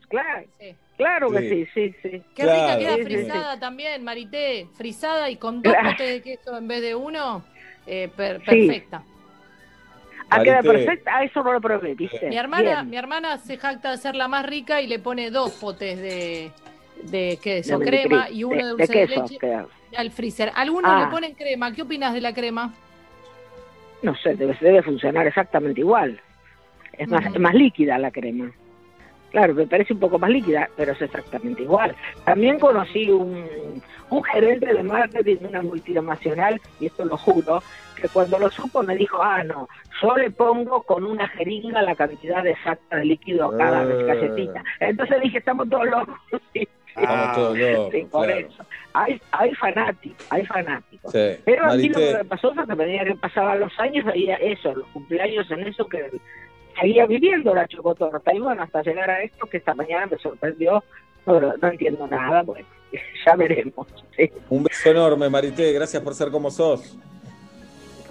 Sí, 0.60 0.76
claro, 1.02 1.30
Sí. 1.30 1.36
que 1.36 1.50
Sí. 1.50 1.66
sí, 1.74 1.96
sí. 2.02 2.10
Qué 2.36 2.44
Claro. 2.44 2.62
rica 2.62 2.78
queda 2.80 2.96
Sí, 2.96 3.02
sí, 3.02 3.06
frisada 3.06 3.60
también, 3.60 4.04
Marité. 4.04 4.68
Frisada 4.76 5.30
y 5.30 5.36
con 5.38 5.62
dos 5.62 5.74
Claro. 5.74 5.92
potes 5.92 6.10
de 6.10 6.22
queso 6.22 6.58
en 6.58 6.68
vez 6.68 6.82
de 6.82 6.96
uno. 6.96 7.44
eh, 7.88 8.10
per- 8.16 8.40
Sí. 8.42 8.68
perfecta. 8.68 9.04
Ah, 10.30 10.44
queda 10.44 10.62
perfecta. 10.62 11.12
Ah, 11.16 11.24
eso 11.24 11.44
no 11.44 11.52
lo 11.52 11.60
probé, 11.60 11.96
¿viste? 11.96 12.30
Mi 12.30 12.38
hermana, 12.38 12.76
Bien. 12.76 12.90
mi 12.92 12.96
hermana 12.96 13.38
se 13.40 13.58
jacta 13.58 13.90
de 13.92 13.98
ser 13.98 14.16
la 14.16 14.28
más 14.28 14.46
rica 14.46 14.82
y 14.82 14.88
le 14.88 15.00
pone 15.00 15.32
dos 15.32 15.52
potes 15.54 15.98
de, 16.00 16.52
de 17.06 17.40
queso, 17.44 17.80
De 17.80 17.86
crema 17.86 18.30
y 18.30 18.44
uno 18.44 18.56
de, 18.56 18.64
de, 18.64 18.70
dulce 18.70 18.94
de 18.94 19.08
de, 19.08 19.18
leche 19.18 19.40
al 19.98 20.12
freezer. 20.12 20.52
Algunos 20.56 20.92
Ah. 20.94 21.06
le 21.06 21.12
ponen 21.12 21.34
crema. 21.34 21.74
¿Qué 21.74 21.82
opinas 21.82 22.14
de 22.14 22.22
la 22.22 22.34
crema? 22.36 22.72
No 24.04 24.16
sé, 24.18 24.36
debe, 24.36 24.56
debe 24.62 24.84
funcionar 24.84 25.26
exactamente 25.28 25.82
igual. 25.82 26.22
Es 26.98 27.08
más, 27.10 27.26
es 27.26 27.40
más 27.40 27.56
líquida 27.56 27.98
la 27.98 28.12
crema. 28.12 28.52
Claro, 29.32 29.54
me 29.54 29.65
parece 29.65 29.94
un 29.94 30.00
poco 30.00 30.20
más 30.20 30.30
líquida, 30.30 30.70
pero 30.76 30.91
es 30.91 31.02
exactamente 31.02 31.63
igual. 31.63 31.96
También 32.26 32.60
conocí 32.60 33.10
un, 33.10 33.82
un 34.10 34.24
gerente 34.26 34.74
de 34.74 34.84
marketing 34.84 35.38
de 35.38 35.48
una 35.48 35.62
multinacional, 35.62 36.60
y 36.80 36.88
esto 36.88 37.06
lo 37.06 37.17
juro, 37.17 37.63
que 37.96 38.10
cuando 38.10 38.38
lo 38.39 38.50
supo 38.52 38.84
me 38.84 38.96
dijo, 38.96 39.22
ah, 39.24 39.44
no, 39.44 39.70
yo 40.02 40.17
le 40.17 40.32
pongo 40.32 40.82
con 40.84 41.06
una 41.06 41.28
jeringa 41.30 41.82
la 41.82 41.96
cantidad 41.96 42.46
exacta 42.46 42.98
de 42.98 43.06
líquido 43.06 43.46
a 43.46 43.58
cada 43.58 43.84
Eh. 43.84 44.04
galletita. 44.04 44.63
Entonces 44.80 45.22
dije, 45.22 45.38
estamos 45.38 45.70
todos 45.70 45.86
locos. 45.88 46.15
Sí, 46.94 47.06
todos 47.36 47.58
locos, 47.58 47.91
sí, 47.94 48.08
por 48.12 48.26
claro. 48.26 48.48
eso. 48.48 48.65
Hay, 48.91 49.22
hay 49.32 49.56
fanáticos, 49.56 50.28
hay 50.30 50.46
fanáticos. 50.46 51.10
Sí. 51.10 51.20
Pero 51.46 51.63
a 51.63 51.76
mí 51.76 51.88
lo 51.88 51.94
que 51.96 52.00
Marité, 52.02 52.17
me 52.17 52.26
pasó 52.26 52.54
fue 52.54 52.65
que 52.65 52.72
a 52.74 52.76
medida 52.76 53.06
que 53.06 53.15
pasaban 53.15 53.62
los 53.62 53.80
años 53.80 54.04
veía 54.04 54.36
eso, 54.36 54.76
los 54.76 54.86
cumpleaños 54.89 55.50
en 55.52 55.67
eso 55.67 55.88
que 55.88 56.12
seguía 56.82 57.06
viviendo 57.06 57.54
la 57.56 57.67
chocotorta. 57.67 58.34
Y 58.34 58.39
bueno, 58.39 58.63
hasta 58.63 58.82
llegar 58.82 59.10
a 59.10 59.24
esto 59.24 59.48
que 59.48 59.58
esta 59.58 59.74
mañana 59.74 60.08
me 60.08 60.17
sorprendió, 60.17 60.84
no, 61.26 61.39
no 61.39 61.67
entiendo 61.70 62.08
nada, 62.08 62.41
bueno, 62.41 62.67
ya 63.26 63.36
veremos. 63.36 63.88
sí. 64.17 64.30
un 64.50 64.63
beso 64.63 64.89
enorme, 64.89 65.30
Marité. 65.30 65.72
Gracias 65.74 66.02
por 66.04 66.13
ser 66.15 66.30
como 66.32 66.52
sos. 66.52 66.98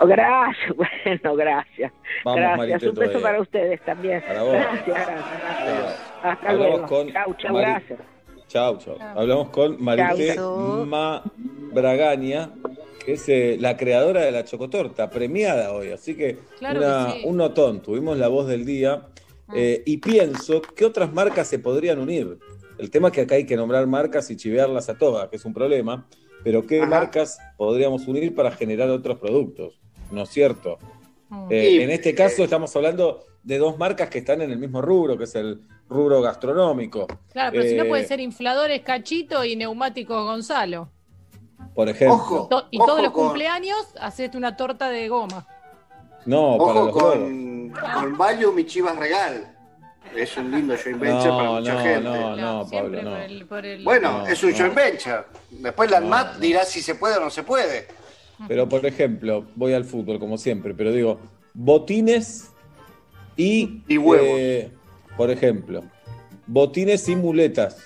Gracias, 0.03 0.75
bueno, 1.05 1.37
gracias. 1.37 1.93
Vamos, 2.25 2.41
gracias, 2.41 2.59
Marité, 2.59 2.89
un 2.89 2.95
beso 2.95 3.13
todavía. 3.13 3.23
para 3.23 3.41
ustedes 3.43 3.81
también. 3.83 4.23
Para 4.23 4.43
vos. 4.43 4.53
Gracias, 4.53 4.87
gracias. 4.87 5.25
gracias. 5.43 6.13
Hasta 6.23 6.49
Hablamos 6.49 6.71
luego. 6.71 6.87
con 6.87 7.13
chau, 7.13 7.35
chau, 7.35 7.53
Mari- 7.53 7.67
gracias. 7.71 8.01
Chau, 8.49 8.79
chau. 8.79 8.97
Chau. 8.99 9.19
Hablamos 9.19 9.49
con 9.51 9.83
Marité 9.85 10.35
Chau. 10.35 10.87
Que 13.05 13.15
es 13.15 13.29
eh, 13.29 13.57
la 13.59 13.77
creadora 13.77 14.23
de 14.23 14.31
la 14.31 14.45
chocotorta, 14.45 15.09
premiada 15.11 15.73
hoy. 15.73 15.91
Así 15.91 16.15
que, 16.15 16.39
Claro 16.59 16.81
una- 16.81 17.13
que 17.15 17.21
sí. 17.21 17.27
un 17.27 17.37
notón. 17.39 17.81
Tuvimos 17.83 18.19
la 18.19 18.29
voz 18.29 18.47
del 18.47 18.65
día. 18.65 19.07
Ah. 19.49 19.53
eh, 19.57 19.83
y 19.85 19.97
pienso 19.97 20.63
que 20.63 20.85
otras 20.85 21.13
marcas 21.13 21.49
se 21.49 21.59
podrían 21.59 21.99
unir. 21.99 22.39
El 22.79 22.89
tema 22.91 23.09
es 23.09 23.15
que 23.15 23.21
acá 23.23 23.35
hay 23.35 23.47
que 23.47 23.57
nombrar 23.57 23.87
marcas 23.89 24.31
y 24.31 24.37
chivearlas 24.37 24.89
a 24.89 24.97
todas, 24.97 25.29
que 25.29 25.37
es 25.37 25.45
un 25.45 25.53
problema. 25.53 26.07
Pero 26.45 26.67
¿qué 26.67 26.81
Ajá. 26.81 26.89
marcas 26.89 27.39
podríamos 27.57 28.07
unir 28.07 28.35
para 28.35 28.51
generar 28.53 28.89
otros 28.91 29.19
productos? 29.19 29.81
¿No 30.13 30.23
es 30.23 30.29
cierto? 30.31 30.79
Mm. 31.31 31.47
Eh, 31.51 31.83
en 31.83 31.91
este 31.91 32.15
caso 32.15 32.43
eh. 32.43 32.45
estamos 32.45 32.75
hablando 32.77 33.25
de 33.43 33.59
dos 33.59 33.77
marcas 33.79 34.09
que 34.09 34.19
están 34.19 34.41
en 34.43 34.51
el 34.53 34.59
mismo 34.59 34.81
rubro, 34.83 35.19
que 35.19 35.25
es 35.25 35.35
el 35.35 35.61
rubro 35.89 36.23
gastronómico. 36.23 37.07
Claro, 37.33 37.51
pero 37.53 37.65
si 37.65 37.75
no 37.75 37.87
puede 37.87 38.05
ser 38.05 38.21
infladores 38.21 38.83
Cachito 38.83 39.45
y 39.45 39.57
neumáticos 39.57 40.25
Gonzalo. 40.25 40.91
Por 41.75 41.89
ejemplo. 41.89 42.15
Ojo. 42.17 42.47
To- 42.49 42.67
y 42.71 42.79
Ojo 42.79 42.87
todos 42.87 43.03
los 43.03 43.13
con- 43.13 43.25
cumpleaños, 43.27 43.79
hacete 44.01 44.37
una 44.37 44.57
torta 44.57 44.89
de 44.91 45.09
goma. 45.09 45.47
No, 46.27 46.59
para 46.59 46.81
Ojo 46.81 46.85
los 46.85 46.93
con, 46.93 47.71
con 47.71 48.19
Valium 48.19 48.59
y 48.59 48.67
Chivas 48.67 48.97
Regal. 48.97 49.57
Es 50.15 50.37
un 50.37 50.51
lindo 50.51 50.75
joint 50.83 50.99
venture 50.99 51.31
para 51.31 51.45
No, 51.45 51.53
mucha 51.61 51.73
no, 51.75 51.81
gente. 51.81 52.01
no, 52.03 52.37
no, 52.37 52.65
siempre 52.67 52.99
Pablo, 52.99 53.11
no. 53.11 53.17
por 53.17 53.21
el- 53.31 53.47
por 53.47 53.67
el- 53.67 53.85
Bueno, 53.85 54.19
No, 54.21 54.27
es 54.27 54.43
un 54.43 54.51
no. 54.51 54.57
joint 54.59 54.75
venture. 54.75 55.23
Después 55.51 55.91
la 55.91 56.01
No, 56.01 56.07
ANMAT 56.07 56.35
no. 56.35 56.41
dirá 56.41 56.65
si 56.65 56.83
se 56.83 56.95
puede 56.97 57.17
o 57.17 57.21
no 57.21 57.31
se 57.31 57.43
puede. 57.45 57.87
Pero 58.49 58.69
por 58.69 58.85
ejemplo, 58.87 59.45
voy 59.55 59.73
al 59.75 59.85
fútbol 59.85 60.19
como 60.19 60.37
siempre, 60.39 60.75
pero 60.75 60.91
digo, 60.93 61.21
botines 61.55 62.51
y. 63.37 63.83
Y 63.87 63.99
huevos. 63.99 64.27
eh, 64.31 64.73
por 65.17 65.31
ejemplo, 65.31 65.85
botines 66.47 67.09
y 67.09 67.17
muletas. 67.17 67.77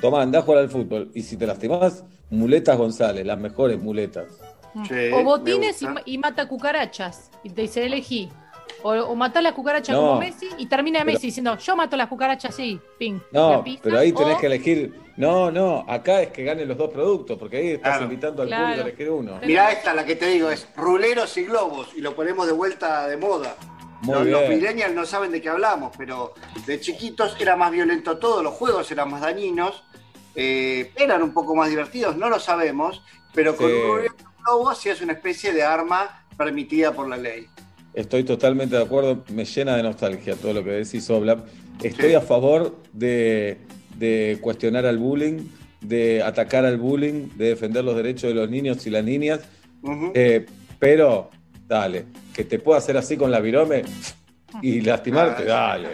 Tomá, 0.00 0.22
andá 0.22 0.40
a 0.40 0.42
jugar 0.42 0.60
al 0.60 0.68
fútbol. 0.70 1.10
Y 1.14 1.22
si 1.22 1.36
te 1.36 1.46
lastimás, 1.46 2.04
muletas 2.32 2.76
González, 2.76 3.24
las 3.24 3.38
mejores 3.38 3.80
muletas. 3.80 4.26
Sí, 4.88 5.10
o 5.12 5.22
botines 5.22 5.82
y, 6.06 6.18
mata 6.18 6.48
cucarachas. 6.48 7.30
Y 7.44 7.50
te 7.50 7.62
dice, 7.62 7.84
elegí. 7.84 8.30
O, 8.82 8.90
o 8.92 9.14
matá 9.14 9.40
las 9.42 9.52
cucarachas 9.52 9.94
No. 9.94 10.00
como 10.02 10.20
Messi 10.20 10.48
y 10.58 10.66
termina 10.66 11.00
Pero- 11.00 11.12
Messi 11.12 11.26
diciendo, 11.26 11.56
yo 11.58 11.76
mato 11.76 11.96
las 11.96 12.08
cucarachas, 12.08 12.54
sí, 12.54 12.80
ping. 12.98 13.18
No, 13.30 13.62
pero 13.82 13.98
ahí 13.98 14.12
tenés 14.12 14.36
o- 14.36 14.38
que 14.38 14.46
elegir. 14.46 15.00
No, 15.18 15.50
no, 15.50 15.84
acá 15.86 16.22
es 16.22 16.28
que 16.30 16.42
ganen 16.42 16.66
los 16.66 16.78
dos 16.78 16.88
productos, 16.90 17.38
porque 17.38 17.58
ahí 17.58 17.68
estás 17.72 17.90
Claro. 17.98 18.04
invitando 18.04 18.42
al 18.42 18.48
Claro. 18.48 18.62
público 18.64 18.80
a 18.80 18.88
elegir 18.88 19.10
uno. 19.10 19.40
Mirá 19.46 19.70
esta, 19.72 19.92
la 19.92 20.06
que 20.06 20.16
te 20.16 20.26
digo, 20.28 20.48
es 20.50 20.66
ruleros 20.74 21.36
y 21.36 21.44
globos. 21.44 21.88
Y 21.94 22.00
lo 22.00 22.14
ponemos 22.16 22.46
de 22.46 22.52
vuelta 22.54 23.06
de 23.06 23.18
moda. 23.18 23.54
Muy 24.00 24.30
los, 24.30 24.48
millennials 24.48 24.94
no 24.94 25.04
saben 25.06 25.30
de 25.30 25.40
qué 25.42 25.50
hablamos, 25.50 25.94
pero 25.96 26.32
de 26.66 26.80
chiquitos 26.80 27.36
era 27.38 27.54
más 27.56 27.70
violento 27.70 28.18
todo, 28.18 28.42
los 28.42 28.54
juegos 28.54 28.90
eran 28.90 29.10
más 29.10 29.20
dañinos, 29.20 29.84
eh, 30.34 30.90
eran 30.96 31.22
un 31.22 31.32
poco 31.32 31.54
más 31.54 31.68
divertidos, 31.70 32.16
no 32.16 32.28
lo 32.28 32.38
sabemos, 32.40 33.02
pero 33.34 33.56
con 33.56 33.68
Sí. 33.68 33.74
un 33.74 34.44
globo 34.44 34.70
hacías 34.70 35.00
una 35.00 35.12
especie 35.12 35.52
de 35.52 35.62
arma 35.62 36.24
permitida 36.36 36.92
por 36.92 37.08
la 37.08 37.16
ley. 37.16 37.46
Estoy 37.94 38.24
totalmente 38.24 38.76
de 38.76 38.82
acuerdo, 38.82 39.22
me 39.32 39.44
llena 39.44 39.76
de 39.76 39.82
nostalgia 39.82 40.34
todo 40.36 40.54
lo 40.54 40.64
que 40.64 40.70
decís, 40.70 41.08
Oblap. 41.10 41.46
Estoy 41.82 42.10
Sí. 42.10 42.14
a 42.14 42.20
favor 42.20 42.74
de, 42.92 43.58
de 43.98 44.38
cuestionar 44.40 44.86
al 44.86 44.98
bullying, 44.98 45.40
de 45.80 46.22
atacar 46.22 46.64
al 46.64 46.78
bullying, 46.78 47.28
de 47.36 47.48
defender 47.48 47.84
los 47.84 47.96
derechos 47.96 48.28
de 48.30 48.34
los 48.34 48.48
niños 48.48 48.86
y 48.86 48.90
las 48.90 49.04
niñas, 49.04 49.40
eh, 50.14 50.46
pero 50.78 51.28
dale, 51.66 52.06
que 52.34 52.44
te 52.44 52.58
pueda 52.58 52.78
hacer 52.78 52.96
así 52.96 53.16
con 53.16 53.30
la 53.30 53.40
virome 53.40 53.82
y 54.60 54.80
lastimarte, 54.80 55.42
Ah, 55.44 55.78
dale, 55.78 55.88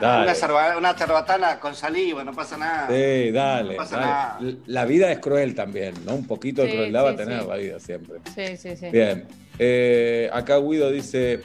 Una, 0.00 0.34
dale. 0.34 0.76
una 0.78 0.94
cerbatana 0.94 1.58
con 1.58 1.74
saliva, 1.74 2.22
no 2.24 2.32
pasa 2.32 2.56
nada. 2.56 2.88
Sí, 2.88 3.30
dale, 3.30 3.70
No 3.72 3.76
pasa 3.76 3.96
dale. 3.96 4.06
nada. 4.52 4.56
La 4.66 4.84
vida 4.84 5.10
es 5.12 5.18
cruel 5.20 5.54
también, 5.54 5.94
¿no? 6.04 6.14
Un 6.14 6.26
poquito 6.26 6.62
de 6.62 6.68
Sí, 6.70 6.74
crueldad 6.74 7.04
va 7.04 7.10
a 7.10 7.16
tener 7.16 7.40
sí. 7.42 7.46
la 7.48 7.56
vida 7.56 7.80
siempre. 7.80 8.18
Sí, 8.34 8.56
sí, 8.56 8.76
sí. 8.76 8.86
Bien. 8.90 9.26
Eh, 9.58 10.28
acá 10.32 10.58
Guido 10.58 10.90
dice, 10.90 11.42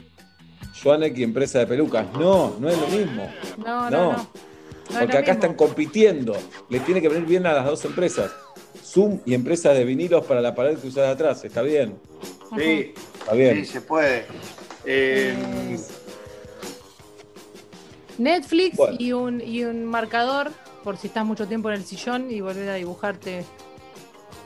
Joanek 0.84 1.18
y 1.18 1.24
empresa 1.24 1.60
de 1.60 1.68
pelucas. 1.68 2.06
No, 2.14 2.56
no 2.60 2.70
es 2.70 2.78
lo 2.80 2.88
mismo. 2.88 3.32
No, 3.58 3.90
no, 3.90 3.90
No. 3.90 4.12
no. 4.12 4.12
No 4.90 4.94
es 4.94 5.00
Porque 5.00 5.18
acá 5.18 5.34
mismo. 5.34 5.34
están 5.34 5.54
compitiendo. 5.56 6.38
Le 6.70 6.80
tiene 6.80 7.02
que 7.02 7.10
venir 7.10 7.26
bien 7.28 7.46
a 7.46 7.52
las 7.54 7.66
dos 7.66 7.84
empresas. 7.86 8.32
Zoom 8.84 9.20
y 9.26 9.34
empresa 9.34 9.74
de 9.74 9.84
vinilos 9.84 10.26
para 10.26 10.40
la 10.40 10.56
pared 10.56 10.78
que 10.78 10.88
usás 10.88 11.10
atrás. 11.10 11.44
Está 11.44 11.62
bien. 11.62 12.00
Sí, 12.58 12.94
Está 13.20 13.34
bien. 13.34 13.56
sí, 13.58 13.66
se 13.66 13.82
puede. 13.82 14.20
Eh, 14.86 15.36
Eh, 15.36 15.78
Netflix 18.18 18.78
Bueno. 18.78 18.96
y, 19.00 19.12
un, 19.14 19.42
y 19.42 19.64
un 19.64 19.86
marcador 19.86 20.52
por 20.84 20.98
si 20.98 21.08
estás 21.08 21.26
mucho 21.26 21.48
tiempo 21.48 21.70
en 21.70 21.76
el 21.76 21.86
sillón 21.86 22.32
y 22.32 22.42
volver 22.42 22.70
a 22.70 22.74
dibujarte. 22.76 23.46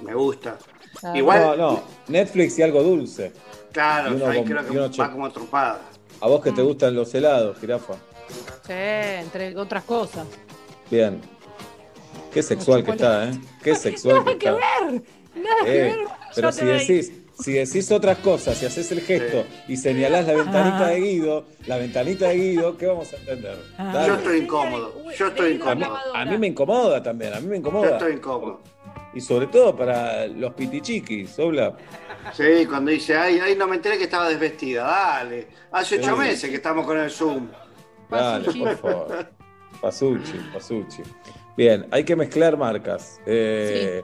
me 0.04 0.14
gusta. 0.16 0.58
Ah, 1.04 1.14
Igual- 1.18 1.42
No, 1.42 1.56
no. 1.56 1.84
Netflix 2.08 2.58
y 2.60 2.64
algo 2.64 2.82
dulce. 2.84 3.32
Claro, 3.72 4.16
uno 4.16 4.28
ahí 4.28 4.40
con- 4.40 4.48
creo 4.48 4.66
que 4.66 4.72
uno 4.72 4.82
va 4.82 4.90
che- 4.92 5.12
como 5.12 5.32
tropada. 5.32 5.82
A 6.20 6.28
vos 6.28 6.42
que 6.42 6.52
te 6.52 6.62
Mm. 6.62 6.66
gustan 6.66 6.96
los 6.96 7.14
helados, 7.14 7.58
jirafa. 7.60 7.94
Sí, 8.66 8.74
entre 8.74 9.56
otras 9.58 9.84
cosas. 9.84 10.28
Bien. 10.90 11.22
Qué 12.34 12.42
sexual 12.44 12.84
que 12.84 12.92
está, 12.92 13.30
¿eh? 13.30 13.40
Qué 13.64 13.76
sexual 13.76 14.24
que 14.24 14.36
Nada 14.36 14.38
que 14.38 14.46
está. 14.50 14.86
ver. 14.86 15.04
Nada 15.36 15.66
que 15.66 15.72
Eh, 15.78 15.82
ver. 15.84 15.98
pero 16.36 16.52
si 16.52 16.66
decís, 16.66 17.12
si 17.44 17.54
decís 17.54 17.92
otras 17.92 18.18
cosas, 18.20 18.58
si 18.58 18.66
haces 18.66 18.92
el 18.92 19.02
gesto 19.02 19.46
y 19.68 19.78
señalás 19.78 20.28
la 20.28 20.34
ventanita 20.34 20.86
Ah. 20.86 20.90
de 20.90 21.00
Guido, 21.00 21.46
la 21.68 21.78
ventanita 21.78 22.28
de 22.30 22.36
Guido, 22.38 22.78
¿qué 22.78 22.88
vamos 22.88 23.12
a 23.14 23.18
entender? 23.18 23.58
Ah. 23.78 24.04
Yo 24.08 24.16
estoy 24.16 24.38
incómodo. 24.40 24.94
Yo 25.18 25.28
estoy 25.28 25.46
a, 25.48 25.50
mí, 25.50 25.56
incómodo. 25.84 26.16
a 26.16 26.26
mí 26.26 26.38
me 26.38 26.48
incomoda 26.48 27.04
también, 27.04 27.34
a 27.34 27.40
mí 27.40 27.48
me 27.48 27.56
Yo 27.56 27.60
incomoda. 27.60 27.92
estoy 27.92 28.14
incómodo. 28.14 28.62
Y 29.14 29.20
sobre 29.22 29.48
todo 29.48 29.76
para 29.76 30.26
los 30.28 30.54
pitichiquis, 30.54 31.38
Obla. 31.40 31.76
Sí, 32.34 32.66
cuando 32.68 32.92
dice, 32.92 33.18
ay, 33.18 33.40
ay, 33.44 33.56
no 33.56 33.68
me 33.68 33.76
enteré 33.76 33.98
que 33.98 34.04
estaba 34.06 34.30
desvestida. 34.30 34.84
Dale. 34.84 35.48
Hace 35.72 35.98
ocho 35.98 36.14
Sí. 36.14 36.20
meses 36.20 36.50
que 36.50 36.56
estamos 36.56 36.86
con 36.86 36.98
el 37.00 37.10
Zoom. 37.10 37.48
Dale, 38.10 38.46
Pasucci. 38.46 38.60
por 38.60 38.78
favor. 38.78 39.30
Pasucci, 39.82 40.38
Pasucci. 40.54 41.02
Bien, 41.58 41.86
hay 41.92 42.04
que 42.04 42.16
mezclar 42.16 42.58
marcas. 42.58 43.20
Eh, 43.26 44.02
eh, 44.02 44.04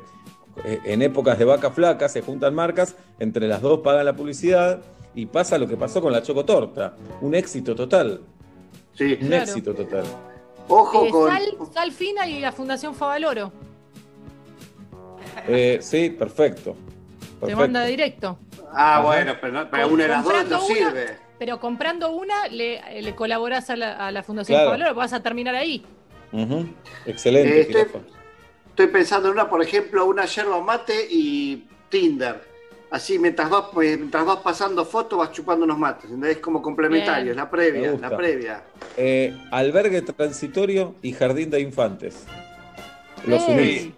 En 0.63 1.01
épocas 1.01 1.37
de 1.37 1.45
vaca 1.45 1.71
flaca 1.71 2.09
se 2.09 2.21
juntan 2.21 2.53
marcas, 2.55 2.95
entre 3.19 3.47
las 3.47 3.61
dos 3.61 3.79
pagan 3.79 4.05
la 4.05 4.15
publicidad 4.15 4.81
y 5.15 5.25
pasa 5.27 5.57
lo 5.57 5.67
que 5.67 5.77
pasó 5.77 6.01
con 6.01 6.11
la 6.11 6.21
chocotorta. 6.21 6.95
Un 7.21 7.35
éxito 7.35 7.75
total. 7.75 8.21
Sí. 8.93 9.17
Un 9.21 9.27
Claro. 9.27 9.43
éxito 9.43 9.73
total. 9.73 10.03
Ojo 10.67 11.05
Eh, 11.05 11.09
con. 11.11 11.29
Sal, 11.31 11.43
Sal 11.73 11.91
Fina 11.91 12.27
y 12.27 12.39
la 12.39 12.51
Fundación 12.51 12.93
Favaloro. 12.95 13.51
Eh, 15.47 15.77
sí, 15.81 16.09
perfecto. 16.09 16.75
Te 17.45 17.55
manda 17.55 17.85
directo. 17.85 18.37
Ah, 18.73 18.97
Ajá. 18.97 19.01
bueno, 19.05 19.33
pero, 19.39 19.53
no- 19.53 19.69
pero 19.69 19.87
una 19.87 20.03
de 20.03 20.09
las 20.09 20.23
dos 20.23 20.33
no 20.49 20.65
una, 20.65 20.75
sirve. 20.75 21.05
Pero 21.39 21.59
comprando 21.59 22.09
una, 22.11 22.47
le, 22.47 23.01
le 23.01 23.15
colaborás 23.15 23.69
a 23.69 23.75
la, 23.75 23.93
a 24.07 24.11
la 24.11 24.23
Fundación 24.23 24.55
Claro. 24.57 24.71
Favaloro, 24.71 24.95
vas 24.95 25.13
a 25.13 25.21
terminar 25.21 25.55
ahí. 25.55 25.85
Excelente, 27.05 27.61
Eh, 27.61 27.67
estoy-. 27.69 28.01
Estoy 28.77 28.91
pensando 28.93 29.29
en 29.29 29.33
una, 29.33 29.49
por 29.49 29.59
ejemplo, 29.63 30.05
una 30.05 30.25
yerba 30.25 30.61
mate 30.61 31.07
y 31.09 31.65
Tinder. 31.89 32.43
Así, 32.91 33.17
mientras 33.17 33.49
vas, 33.49 33.63
pues, 33.73 33.97
mientras 33.97 34.23
vas 34.23 34.37
pasando 34.37 34.85
fotos, 34.85 35.17
vas 35.17 35.31
chupando 35.31 35.65
unos 35.65 35.79
mates. 35.79 36.03
¿entendés? 36.05 36.35
Es 36.35 36.37
como 36.43 36.61
complementario, 36.61 37.31
es 37.31 37.35
la 37.37 37.49
previa, 37.49 37.93
la 37.99 38.15
previa. 38.15 38.61
Eh, 38.95 39.35
albergue 39.49 40.03
transitorio 40.03 40.93
y 41.01 41.11
jardín 41.13 41.49
de 41.49 41.59
infantes. 41.61 42.23
Los 43.25 43.41
Ey. 43.49 43.55
unís. 43.55 43.93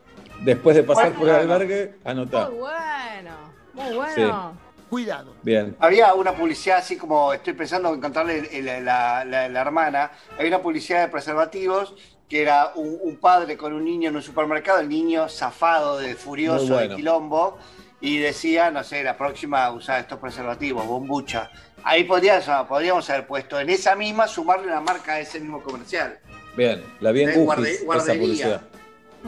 Después 0.45 0.77
de 0.77 0.83
pasar 0.83 1.07
Bueno, 1.11 1.19
por 1.19 1.27
el 1.27 1.35
albergue, 1.35 1.95
anotá. 2.05 2.49
Muy 2.49 2.59
bueno, 2.59 3.35
muy 3.73 3.95
bueno. 3.97 4.53
Cuidado. 4.89 5.33
Bien. 5.43 5.75
Había 5.81 6.13
una 6.13 6.31
publicidad 6.31 6.77
así 6.77 6.95
como, 6.95 7.33
estoy 7.33 7.51
pensando 7.51 7.89
en 7.89 7.95
encontrarle 7.95 8.47
el- 8.49 8.65
el- 8.69 8.85
la, 8.85 9.25
la- 9.25 9.49
la 9.49 9.59
hermana, 9.61 10.11
había 10.37 10.47
una 10.55 10.61
publicidad 10.63 11.01
de 11.01 11.09
preservativos 11.09 11.95
que 12.29 12.41
era 12.43 12.73
un, 12.75 12.97
un 13.01 13.17
padre 13.17 13.57
con 13.57 13.73
un 13.73 13.83
niño 13.83 14.09
en 14.09 14.15
un 14.15 14.21
supermercado, 14.21 14.79
el 14.79 14.87
niño 14.87 15.27
zafado 15.27 15.97
de 15.97 16.13
furioso 16.15 16.73
bueno. 16.75 16.89
de 16.91 16.95
quilombo, 16.95 17.57
y 18.01 18.19
decía, 18.19 18.71
no 18.71 18.83
sé, 18.83 19.03
la 19.03 19.17
próxima 19.17 19.69
usar 19.71 19.99
estos 19.99 20.19
preservativos, 20.19 20.85
bombucha. 20.85 21.49
Ahí 21.83 22.03
podrías- 22.05 22.47
podríamos 22.67 23.09
haber 23.09 23.25
puesto 23.27 23.59
en 23.59 23.69
esa 23.69 23.95
misma 23.95 24.27
sumarle 24.27 24.67
una 24.67 24.79
marca 24.79 25.13
a 25.13 25.19
ese 25.19 25.39
mismo 25.39 25.61
comercial. 25.61 26.19
Bien, 26.55 26.81
la 27.01 27.11
vi 27.11 27.21
en 27.23 27.27
De 27.31 27.35
Gugis, 27.35 27.81
esa 27.81 28.13
publicidad. 28.13 28.61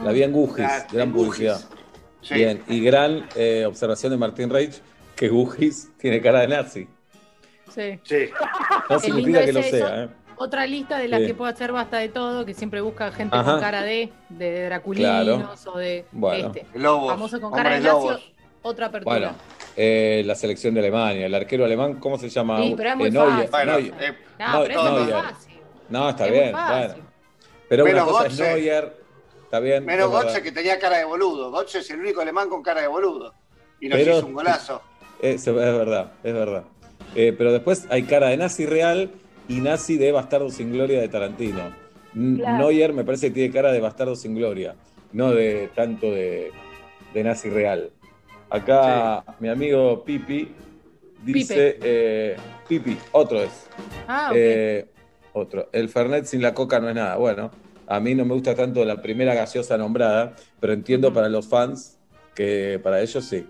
La 0.03 0.11
vi 0.11 0.23
en 0.23 0.31
Gugis, 0.31 0.55
Claro, 0.65 0.85
gran 0.91 1.07
en 1.07 1.13
Gugis. 1.13 1.25
publicidad. 1.27 1.61
Sí. 2.21 2.33
Bien, 2.35 2.63
y 2.67 2.81
gran 2.83 3.27
eh, 3.35 3.65
observación 3.65 4.11
de 4.11 4.17
Martín 4.17 4.49
Reich, 4.49 4.75
que 5.15 5.27
Gugis 5.27 5.89
tiene 5.97 6.21
cara 6.21 6.41
de 6.41 6.47
nazi. 6.49 6.87
Sí. 7.73 7.99
Sí. 8.03 8.29
No 8.89 8.99
significa 8.99 9.43
que 9.45 9.53
lo 9.53 9.59
eso. 9.61 9.77
sea, 9.77 10.03
¿eh? 10.03 10.09
Otra 10.41 10.65
lista 10.65 10.97
de 10.97 11.07
las 11.07 11.19
Sí. 11.21 11.27
que 11.27 11.33
puede 11.35 11.53
hacer 11.53 11.71
basta 11.71 11.97
de 11.97 12.09
todo, 12.09 12.43
que 12.47 12.55
siempre 12.55 12.81
busca 12.81 13.11
gente 13.11 13.35
Ajá. 13.37 13.51
con 13.51 13.59
cara 13.61 13.83
de, 13.83 14.11
de 14.29 14.65
Draculinos 14.65 15.67
o 15.67 15.77
de 15.77 16.05
Bueno. 16.11 16.47
este. 16.47 16.65
Lobos, 16.79 17.11
Famoso 17.11 17.39
con 17.39 17.51
cara 17.51 17.75
de 17.75 17.81
lobos. 17.81 18.31
otra 18.63 18.87
apertura. 18.87 19.15
Bueno, 19.19 19.35
eh, 19.77 20.23
la 20.25 20.33
selección 20.33 20.73
de 20.73 20.79
Alemania, 20.79 21.27
el 21.27 21.35
arquero 21.35 21.63
alemán, 21.63 21.99
¿cómo 21.99 22.17
se 22.17 22.27
llama? 22.29 22.57
Sí, 22.57 22.73
pero 22.75 22.89
es 22.89 22.95
muy 22.95 23.07
Eh, 23.07 23.11
Neuer, 23.11 23.29
fácil. 23.29 23.49
Bueno, 23.51 23.71
Neuer. 23.73 23.93
eh, 24.03 24.17
no, 24.39 24.51
no, 24.53 24.63
pero 24.63 24.73
es 24.73 24.91
muy 24.91 25.01
Neuer. 25.05 25.23
fácil. 25.25 25.53
No, 25.89 26.09
está 26.09 26.25
es 26.25 26.31
bien, 26.31 26.51
bueno. 26.53 26.95
Pero 27.69 27.85
Menos 27.85 28.01
una 28.03 28.11
cosa 28.11 28.25
es 28.25 28.37
Götze. 28.37 28.49
Neuer, 28.55 28.97
está 29.43 29.59
bien. 29.59 29.85
Menos 29.85 30.25
es 30.25 30.39
que 30.41 30.51
tenía 30.51 30.79
cara 30.79 30.97
de 30.97 31.05
boludo. 31.05 31.51
Götze 31.51 31.79
es 31.79 31.89
el 31.91 31.99
único 31.99 32.21
alemán 32.21 32.49
con 32.49 32.63
cara 32.63 32.81
de 32.81 32.87
boludo. 32.87 33.31
Y 33.79 33.89
nos 33.89 33.99
Pero- 33.99 34.17
hizo 34.17 34.25
un 34.25 34.33
golazo. 34.33 34.81
Es, 35.21 35.45
es 35.45 35.53
verdad, 35.55 36.13
es 36.23 36.33
verdad. 36.33 36.63
Eh, 37.13 37.31
pero 37.37 37.51
después 37.51 37.85
hay 37.91 38.01
cara 38.03 38.29
de 38.29 38.37
nazi 38.37 38.65
real 38.65 39.11
y 39.51 39.59
nazi 39.59 39.97
de 39.97 40.11
Bastardo 40.11 40.49
sin 40.49 40.71
Gloria 40.71 41.01
de 41.01 41.09
Tarantino. 41.09 41.81
Claro. 42.13 42.57
Neuer 42.57 42.93
me 42.93 43.03
parece 43.03 43.27
que 43.27 43.33
tiene 43.33 43.53
cara 43.53 43.71
de 43.71 43.79
bastardo 43.79 44.15
sin 44.15 44.35
gloria, 44.35 44.75
no 45.13 45.31
de 45.31 45.69
tanto 45.73 46.11
de, 46.11 46.51
de 47.13 47.23
nazi 47.23 47.49
real. 47.49 47.91
Acá 48.49 49.23
mi 49.39 49.47
amigo 49.47 50.03
Pipi 50.03 50.49
dice, 51.23 51.79
eh, 51.81 52.35
Pipi, 52.67 52.97
otro 53.13 53.41
es. 53.41 53.67
Ah, 54.07 54.27
ok. 54.29 54.35
Eh, 54.37 54.85
otro. 55.33 55.69
El 55.71 55.87
Fernet 55.87 56.25
sin 56.25 56.41
la 56.41 56.53
coca 56.53 56.81
no 56.81 56.89
es 56.89 56.95
nada. 56.95 57.15
Bueno, 57.15 57.49
a 57.87 57.99
mí 58.01 58.13
no 58.13 58.25
me 58.25 58.33
gusta 58.33 58.55
tanto 58.55 58.83
la 58.83 59.01
primera 59.01 59.33
gaseosa 59.33 59.77
nombrada, 59.77 60.35
pero 60.59 60.73
entiendo 60.73 61.13
para 61.13 61.29
los 61.29 61.47
fans 61.47 61.97
que 62.35 62.77
para 62.83 63.01
ellos 63.01 63.23
sí. 63.23 63.47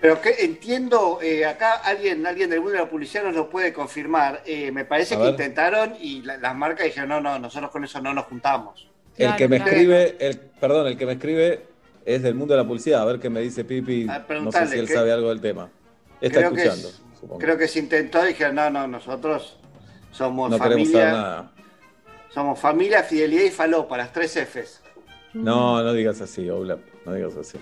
Pero 0.00 0.20
que 0.20 0.30
entiendo, 0.44 1.18
eh, 1.20 1.44
acá 1.44 1.72
alguien, 1.74 2.24
alguien 2.24 2.48
del 2.50 2.60
mundo 2.60 2.74
de 2.74 2.78
la 2.84 2.88
publicidad 2.90 3.24
nos 3.24 3.34
lo 3.34 3.50
puede 3.50 3.72
confirmar. 3.72 4.42
Eh, 4.46 4.70
me 4.70 4.84
parece 4.84 5.14
A 5.14 5.18
que 5.18 5.22
ver. 5.24 5.30
intentaron 5.32 5.94
y 6.00 6.22
la- 6.22 6.36
las 6.36 6.54
marcas 6.54 6.86
dijeron, 6.86 7.08
no, 7.08 7.20
no, 7.20 7.38
nosotros 7.40 7.70
con 7.72 7.82
eso 7.84 8.00
no 8.00 8.14
nos 8.14 8.26
juntamos. 8.26 8.86
el 9.16 9.34
que 9.34 9.48
me 9.48 9.56
claro. 9.56 9.72
escribe, 9.72 10.16
el, 10.20 10.36
perdón, 10.60 10.86
el 10.86 10.96
que 10.96 11.04
me 11.04 11.12
escribe 11.14 11.66
es 12.06 12.22
del 12.22 12.36
mundo 12.36 12.54
de 12.54 12.62
la 12.62 12.66
publicidad. 12.68 13.02
A 13.02 13.04
ver 13.04 13.18
qué 13.18 13.28
me 13.28 13.40
dice 13.40 13.64
Pipi. 13.64 14.06
Ah, 14.08 14.24
no 14.40 14.52
sé 14.52 14.68
si 14.68 14.78
él 14.78 14.86
sabe 14.88 15.10
algo 15.10 15.30
del 15.30 15.40
tema. 15.40 15.68
Está 16.20 16.38
Creo 16.38 16.52
que 16.52 16.62
escuchando, 16.62 16.88
es- 16.88 17.02
supongo. 17.18 17.38
Creo 17.40 17.58
que 17.58 17.66
se 17.66 17.80
intentó 17.80 18.24
y 18.24 18.28
dijeron, 18.28 18.54
no, 18.54 18.70
no, 18.70 18.86
nosotros 18.86 19.58
somos 20.12 20.48
no 20.50 20.58
queremos 20.60 20.88
saber 20.92 21.08
familia, 21.08 21.20
nada. 21.20 21.52
somos 22.32 22.60
familia, 22.60 23.02
fidelidad 23.02 23.42
y 23.42 23.50
falopa, 23.50 23.96
las 23.96 24.12
tres 24.12 24.36
Fs. 24.36 24.82
No, 25.34 25.82
no 25.82 25.92
digas 25.92 26.20
así, 26.20 26.48
Oblap, 26.48 26.78
no 27.04 27.12
digas 27.14 27.36
así. 27.36 27.58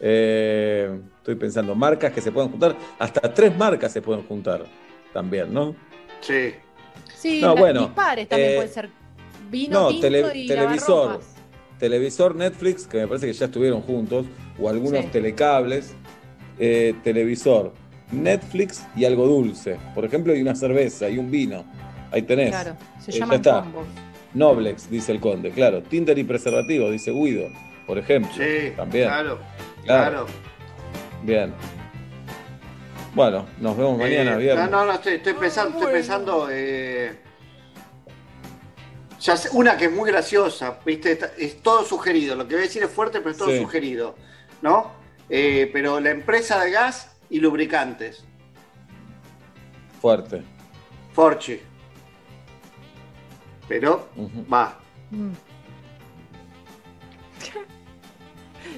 Eh, 0.00 0.90
estoy 1.22 1.36
pensando, 1.36 1.76
marcas 1.76 2.12
que 2.12 2.20
se 2.20 2.32
pueden 2.32 2.50
juntar, 2.50 2.76
hasta 2.98 3.32
tres 3.32 3.56
marcas 3.56 3.92
se 3.92 4.02
pueden 4.02 4.24
juntar 4.26 4.64
también, 5.12 5.54
¿no? 5.54 5.74
Sí. 6.20 6.50
Sí, 7.14 7.40
No, 7.40 7.54
la- 7.54 7.60
bueno, 7.60 7.80
dispares 7.82 8.28
también 8.28 8.50
eh, 8.52 8.56
puede 8.56 8.68
ser. 8.68 8.90
Vino, 9.48 9.82
no, 9.82 9.88
tinto 9.88 10.02
tele- 10.08 10.32
y 10.34 10.48
televisor. 10.48 11.20
Televisor, 11.78 12.34
Netflix, 12.34 12.86
que 12.88 12.98
me 12.98 13.06
parece 13.08 13.26
que 13.26 13.32
ya 13.32 13.46
estuvieron 13.46 13.82
juntos, 13.82 14.26
o 14.58 14.68
algunos 14.68 15.00
Sí. 15.04 15.08
telecables, 15.12 15.94
eh, 16.58 16.94
televisor, 17.04 17.72
Netflix 18.10 18.84
y 18.96 19.04
algo 19.04 19.26
dulce. 19.26 19.78
Por 19.94 20.04
ejemplo, 20.04 20.34
y 20.34 20.42
una 20.42 20.54
cerveza 20.56 21.08
y 21.08 21.18
un 21.18 21.30
vino. 21.30 21.64
Ahí 22.10 22.22
tenés. 22.22 22.50
Claro, 22.50 22.76
se 23.00 23.10
Eh, 23.10 23.14
ya 23.14 23.20
llaman 23.20 23.36
está. 23.36 23.60
combos. 23.62 23.86
Noblex, 24.34 24.90
dice 24.90 25.12
el 25.12 25.20
conde, 25.20 25.50
claro. 25.50 25.82
Tinder 25.82 26.18
y 26.18 26.24
preservativo, 26.24 26.90
dice 26.90 27.12
Guido, 27.12 27.46
por 27.86 27.98
ejemplo. 27.98 28.32
Sí, 28.36 28.72
También. 28.76 29.04
claro, 29.08 29.38
Claro. 29.84 30.26
claro. 30.26 30.26
Bien. 31.22 31.52
Bueno, 33.14 33.46
nos 33.58 33.76
vemos 33.76 33.98
mañana, 33.98 34.34
Eh, 34.34 34.38
viernes. 34.38 34.70
No, 34.70 34.78
no, 34.80 34.86
no, 34.86 34.92
estoy, 34.94 35.14
estoy 35.14 35.34
pensando, 35.34 35.78
estoy 35.78 35.92
pensando. 35.92 36.48
eh, 36.50 37.18
ya 39.20 39.36
sé- 39.36 39.50
una 39.52 39.76
que 39.76 39.84
es 39.84 39.92
muy 39.92 40.10
graciosa, 40.10 40.78
¿viste? 40.84 41.18
Es 41.38 41.62
todo 41.62 41.84
sugerido. 41.84 42.34
Lo 42.34 42.48
que 42.48 42.54
voy 42.54 42.64
a 42.64 42.66
decir 42.66 42.82
es 42.82 42.90
fuerte, 42.90 43.18
pero 43.20 43.30
es 43.30 43.36
todo 43.36 43.50
Sí. 43.50 43.58
sugerido. 43.58 44.16
¿No? 44.62 44.92
Eh, 45.28 45.68
pero 45.72 45.98
la 46.00 46.10
empresa 46.10 46.62
de 46.62 46.70
gas 46.70 47.16
y 47.30 47.40
lubricantes, 47.40 48.24
Fuerte. 50.00 50.42
Forchi. 51.12 51.60
Pero, 53.68 54.08
Ujú. 54.16 54.44
va. 54.52 54.78
Mm. 55.10 55.30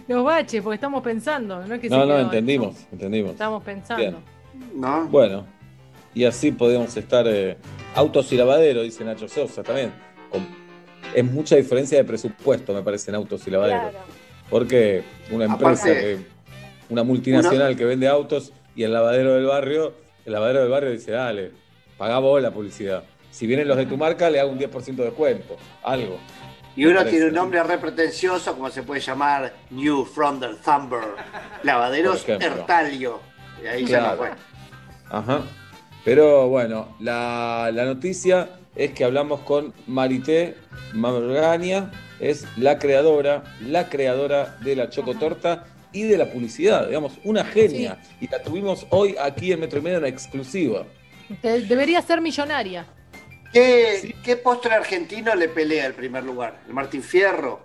Los 0.06 0.22
baches, 0.24 0.62
porque 0.62 0.74
estamos 0.74 1.02
pensando, 1.02 1.64
no 1.64 1.74
es 1.74 1.80
que 1.80 1.88
se 1.88 1.94
No, 1.94 2.00
no, 2.04 2.14
quedó, 2.14 2.20
entendimos, 2.20 2.76
entendimos. 2.92 3.32
Estamos 3.32 3.62
pensando. 3.64 4.02
Bien. 4.02 4.16
¿No? 4.74 5.06
Bueno, 5.06 5.46
y 6.14 6.24
así 6.24 6.52
podemos 6.52 6.96
estar. 6.96 7.26
eh, 7.26 7.56
autos 7.94 8.30
y 8.32 8.36
lavadero, 8.36 8.82
dice 8.82 9.04
Nacho 9.04 9.28
Sosa 9.28 9.62
también. 9.62 9.92
Con- 10.30 10.46
es 11.14 11.24
mucha 11.24 11.56
diferencia 11.56 11.96
de 11.98 12.04
presupuesto, 12.04 12.72
me 12.74 12.82
parece, 12.82 13.10
en 13.10 13.14
autos 13.14 13.46
y 13.46 13.50
lavadero. 13.50 13.90
Claro. 13.90 13.98
Porque 14.50 15.02
una 15.30 15.44
empresa, 15.46 15.84
Aparte- 15.86 16.00
que, 16.00 16.18
una 16.90 17.02
multinacional 17.04 17.76
que 17.76 17.84
vende 17.84 18.08
autos 18.08 18.52
y 18.76 18.82
el 18.82 18.92
lavadero 18.92 19.34
del 19.34 19.46
barrio, 19.46 19.94
el 20.26 20.32
lavadero 20.32 20.60
del 20.60 20.70
barrio 20.70 20.90
dice, 20.90 21.12
dale, 21.12 21.52
pagá 21.96 22.18
vos 22.18 22.42
la 22.42 22.50
publicidad. 22.50 23.04
Si 23.30 23.46
vienen 23.46 23.66
los 23.68 23.76
de 23.76 23.86
tu 23.86 23.96
marca, 23.96 24.28
le 24.28 24.38
hago 24.40 24.50
un 24.50 24.58
10% 24.58 24.96
de 24.96 25.04
descuento, 25.04 25.56
algo. 25.82 26.18
Y 26.76 26.87
uno 26.87 27.04
tiene 27.04 27.26
un 27.26 27.34
nombre 27.34 27.62
re 27.62 27.78
pretencioso, 27.78 28.54
como 28.54 28.68
se 28.70 28.82
puede 28.82 29.00
llamar 29.00 29.52
New 29.70 30.04
Frontal 30.04 30.56
Thumber. 30.64 31.00
Lavaderos 31.62 32.22
Por 32.22 32.34
ejemplo. 32.37 32.60
Ertalio. 32.60 33.20
Y 33.62 33.66
ahí 33.66 33.84
ya 33.87 33.98
no 34.00 34.04
Claro. 34.04 34.18
fue. 34.18 34.30
Ajá. 35.18 35.42
Pero 36.04 36.48
bueno, 36.48 36.96
la, 37.00 37.70
la 37.72 37.84
noticia 37.84 38.50
es 38.74 38.90
que 38.90 39.04
hablamos 39.04 39.40
con 39.40 39.72
Marité 39.87 40.56
Margania, 40.92 41.90
es 42.20 42.46
la 42.56 42.78
creadora, 42.78 43.44
la 43.60 43.88
creadora 43.88 44.56
de 44.60 44.76
la 44.76 44.90
chocotorta 44.90 45.64
y 45.92 46.02
de 46.02 46.18
la 46.18 46.26
publicidad, 46.30 46.88
digamos, 46.88 47.12
una 47.22 47.44
genia. 47.44 47.98
Y 48.20 48.28
la 48.28 48.42
tuvimos 48.42 48.87
hoy 48.90 49.14
aquí 49.20 49.52
en 49.52 49.60
Metro 49.60 49.78
y 49.78 49.82
Medio 49.82 49.98
en 49.98 50.06
exclusiva. 50.06 50.84
Debería 51.42 52.02
ser 52.02 52.20
millonaria. 52.20 52.84
¿Qué, 53.54 54.14
qué 54.22 54.36
postre 54.36 54.74
argentino 54.74 55.34
le 55.34 55.48
pelea 55.48 55.86
el 55.86 55.94
primer 55.94 56.24
lugar? 56.24 56.60
¿El 56.66 56.74
Martín 56.74 57.02
Fierro? 57.02 57.62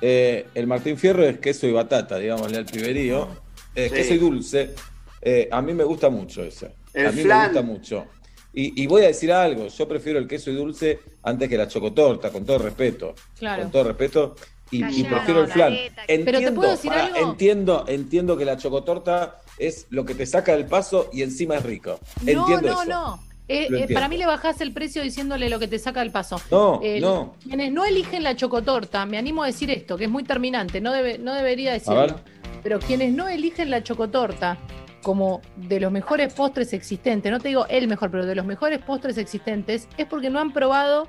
Eh, 0.00 0.46
el 0.54 0.66
Martín 0.66 0.96
Fierro 0.96 1.24
es 1.24 1.38
queso 1.38 1.66
y 1.66 1.72
batata, 1.72 2.18
digámosle 2.18 2.56
al 2.58 2.64
piberío. 2.66 3.28
Eh, 3.74 3.88
Sí. 3.88 3.94
Queso 3.94 4.14
y 4.14 4.18
dulce. 4.18 4.74
Eh, 5.20 5.48
a 5.50 5.60
mí 5.60 5.74
me 5.74 5.84
gusta 5.84 6.08
mucho 6.08 6.42
ese. 6.42 6.74
El 6.94 7.06
a 7.08 7.12
mí 7.12 7.22
flan. 7.22 7.38
me 7.40 7.46
gusta 7.48 7.62
mucho. 7.62 8.06
Y, 8.52 8.82
y 8.82 8.86
voy 8.86 9.02
a 9.04 9.08
decir 9.08 9.30
algo, 9.32 9.66
yo 9.68 9.86
prefiero 9.88 10.18
el 10.18 10.26
queso 10.26 10.50
y 10.50 10.54
dulce 10.54 11.00
antes 11.24 11.48
que 11.48 11.56
la 11.56 11.68
chocotorta, 11.68 12.30
con 12.30 12.44
todo 12.46 12.58
respeto. 12.58 13.14
Claro. 13.38 13.62
Con 13.64 13.72
todo 13.72 13.84
respeto. 13.84 14.36
Y, 14.70 14.82
prefiero 15.04 15.42
el 15.44 15.48
flan. 15.48 15.72
Entiendo, 16.06 16.24
Pero 16.26 16.38
¿te 16.40 16.52
puedo 16.52 16.70
decir 16.70 16.92
algo? 16.92 17.16
entiendo, 17.30 17.84
entiendo 17.88 18.36
que 18.36 18.44
la 18.44 18.56
chocotorta 18.56 19.40
es 19.58 19.86
lo 19.90 20.04
que 20.04 20.14
te 20.14 20.26
saca 20.26 20.52
del 20.52 20.66
paso 20.66 21.08
y 21.12 21.22
encima 21.22 21.56
es 21.56 21.62
rico. 21.62 21.98
No, 22.22 22.30
entiendo 22.30 22.68
no, 22.68 22.82
eso. 22.82 22.84
no. 22.90 23.27
Eh, 23.48 23.68
eh, 23.70 23.94
para 23.94 24.08
mí 24.08 24.18
le 24.18 24.26
bajás 24.26 24.60
el 24.60 24.72
precio 24.72 25.02
diciéndole 25.02 25.48
lo 25.48 25.58
que 25.58 25.68
te 25.68 25.78
saca 25.78 26.02
el 26.02 26.10
paso. 26.10 26.40
No, 26.50 26.80
Eh, 26.82 27.00
no. 27.00 27.34
Quienes 27.42 27.72
no 27.72 27.84
eligen 27.84 28.22
la 28.22 28.36
chocotorta, 28.36 29.06
me 29.06 29.16
animo 29.16 29.42
a 29.42 29.46
decir 29.46 29.70
esto, 29.70 29.96
que 29.96 30.04
es 30.04 30.10
muy 30.10 30.22
terminante, 30.22 30.80
no, 30.80 30.92
debe, 30.92 31.18
no 31.18 31.32
debería 31.34 31.72
decirlo. 31.72 32.20
Pero 32.62 32.78
quienes 32.78 33.12
no 33.14 33.28
eligen 33.28 33.70
la 33.70 33.82
chocotorta 33.82 34.58
como 35.02 35.40
de 35.56 35.80
los 35.80 35.90
mejores 35.90 36.34
postres 36.34 36.72
existentes, 36.74 37.32
no 37.32 37.38
te 37.40 37.48
digo 37.48 37.66
el 37.70 37.88
mejor, 37.88 38.10
pero 38.10 38.26
de 38.26 38.34
los 38.34 38.44
mejores 38.44 38.80
postres 38.80 39.16
existentes, 39.16 39.88
es 39.96 40.06
porque 40.06 40.28
no 40.28 40.40
han 40.40 40.52
probado 40.52 41.08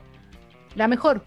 la 0.76 0.88
mejor. 0.88 1.24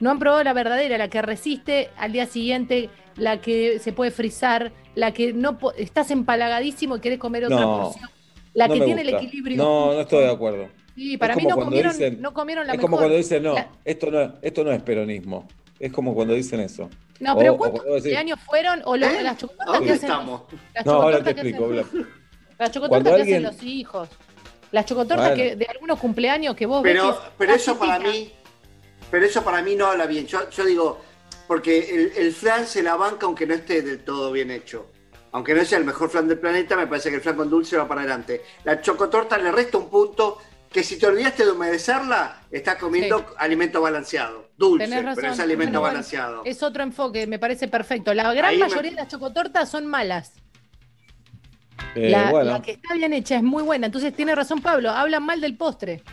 No 0.00 0.10
han 0.10 0.18
probado 0.18 0.42
la 0.42 0.52
verdadera, 0.52 0.98
la 0.98 1.08
que 1.08 1.22
resiste 1.22 1.90
al 1.96 2.10
día 2.12 2.26
siguiente, 2.26 2.90
la 3.16 3.40
que 3.40 3.78
se 3.78 3.92
puede 3.92 4.10
frizar, 4.10 4.72
la 4.96 5.12
que 5.12 5.32
no 5.32 5.56
estás 5.78 6.10
empalagadísimo 6.10 6.96
y 6.96 7.00
querés 7.00 7.18
comer 7.18 7.44
otra 7.44 7.60
No, 7.60 7.82
porción. 7.82 8.10
La 8.54 8.68
no 8.68 8.74
que 8.74 8.80
tiene 8.84 9.02
gusta. 9.02 9.18
el 9.18 9.24
equilibrio. 9.24 9.56
No, 9.56 9.92
no 9.94 10.00
estoy 10.00 10.24
de 10.24 10.30
acuerdo. 10.30 10.68
Sí, 10.94 11.16
para 11.16 11.32
Es 11.32 11.36
mí 11.38 11.42
como 11.42 11.50
no 11.50 11.56
cuando 11.56 11.70
comieron, 11.70 11.92
dicen- 11.92 12.20
no 12.20 12.32
comieron 12.34 12.66
la 12.66 12.72
es 12.72 12.78
mejor. 12.78 12.90
como 12.90 12.96
cuando 12.98 13.16
dicen, 13.16 13.42
no, 13.42 13.54
La- 13.54 13.68
esto 13.84 14.10
no, 14.10 14.34
esto 14.42 14.64
no 14.64 14.72
es 14.72 14.82
peronismo. 14.82 15.48
Es 15.80 15.92
como 15.92 16.14
cuando 16.14 16.34
dicen 16.34 16.60
eso. 16.60 16.88
No, 17.20 17.36
pero 17.36 17.52
O- 17.52 17.54
o 17.56 17.58
¿cuántos 17.58 17.84
decís- 18.04 18.16
años 18.16 18.38
fueron? 18.46 18.80
O 18.84 18.96
los- 18.96 19.10
¿Eh? 19.12 19.22
las 19.22 19.36
chocotortas 19.38 19.66
¿Dónde 19.74 19.86
que 19.86 19.92
hacen 19.94 20.08
los- 20.08 20.18
estamos? 20.18 20.42
las 20.74 20.86
No, 20.86 20.92
ahora 20.92 21.22
te 21.22 21.30
explico, 21.30 21.66
Blas. 21.68 21.86
Las 22.58 22.70
chocotortas 22.70 23.12
que 23.14 23.20
alguien- 23.20 23.46
hacen 23.46 23.56
los 23.58 23.62
hijos. 23.64 24.08
Las 24.70 24.86
chocotortas 24.86 25.28
Bueno. 25.30 25.36
que 25.36 25.56
de 25.56 25.66
algunos 25.66 25.98
cumpleaños 25.98 26.54
que 26.54 26.66
vos 26.66 26.82
ves 26.82 26.92
Pero, 26.92 27.10
que 27.10 27.10
es 27.26 27.32
pero 27.38 27.54
eso 27.54 27.78
para 27.78 27.98
mí, 27.98 28.32
pero 29.10 29.26
eso 29.26 29.42
para 29.42 29.62
mí 29.62 29.74
no 29.74 29.86
habla 29.86 30.06
bien. 30.06 30.26
Yo, 30.26 30.48
yo 30.50 30.64
digo, 30.64 31.00
porque 31.48 31.78
el, 31.90 32.12
el 32.16 32.32
flan 32.32 32.66
se 32.66 32.82
la 32.82 32.94
banca 32.96 33.26
aunque 33.26 33.46
no 33.46 33.54
esté 33.54 33.82
del 33.82 34.00
todo 34.04 34.30
bien 34.32 34.50
hecho. 34.50 34.86
Aunque 35.34 35.52
no 35.52 35.64
sea 35.64 35.78
el 35.78 35.84
mejor 35.84 36.10
flan 36.10 36.28
del 36.28 36.38
planeta, 36.38 36.76
me 36.76 36.86
parece 36.86 37.10
que 37.10 37.16
el 37.16 37.20
flan 37.20 37.34
con 37.34 37.50
dulce 37.50 37.76
va 37.76 37.88
para 37.88 38.02
adelante. 38.02 38.42
La 38.62 38.80
chocotorta 38.80 39.36
le 39.36 39.50
resta 39.50 39.78
un 39.78 39.90
punto 39.90 40.38
que 40.70 40.84
si 40.84 40.96
te 40.96 41.08
olvidaste 41.08 41.44
de 41.44 41.50
humedecerla, 41.50 42.42
estás 42.52 42.76
comiendo 42.76 43.18
Sí. 43.18 43.24
alimento 43.38 43.80
balanceado. 43.82 44.50
Dulce, 44.56 44.84
Tenés 44.84 45.04
razón, 45.04 45.20
pero 45.20 45.32
es 45.32 45.40
alimento 45.40 45.80
bueno, 45.80 45.92
balanceado. 45.92 46.42
Es 46.44 46.62
otro 46.62 46.84
enfoque, 46.84 47.26
me 47.26 47.40
parece 47.40 47.66
perfecto. 47.66 48.14
La 48.14 48.32
gran 48.32 48.50
Ahí 48.50 48.58
me- 48.58 48.68
mayoría 48.68 48.92
de 48.92 48.96
las 48.96 49.08
chocotortas 49.08 49.68
son 49.68 49.86
malas. 49.86 50.34
Eh, 51.96 52.10
la, 52.10 52.30
bueno, 52.30 52.52
la 52.52 52.62
que 52.62 52.70
está 52.72 52.94
bien 52.94 53.12
hecha 53.12 53.34
es 53.34 53.42
muy 53.42 53.64
buena. 53.64 53.86
Entonces 53.86 54.14
tiene 54.14 54.36
razón 54.36 54.62
Pablo, 54.62 54.90
hablan 54.90 55.24
mal 55.24 55.40
del 55.40 55.56
postre. 55.56 56.04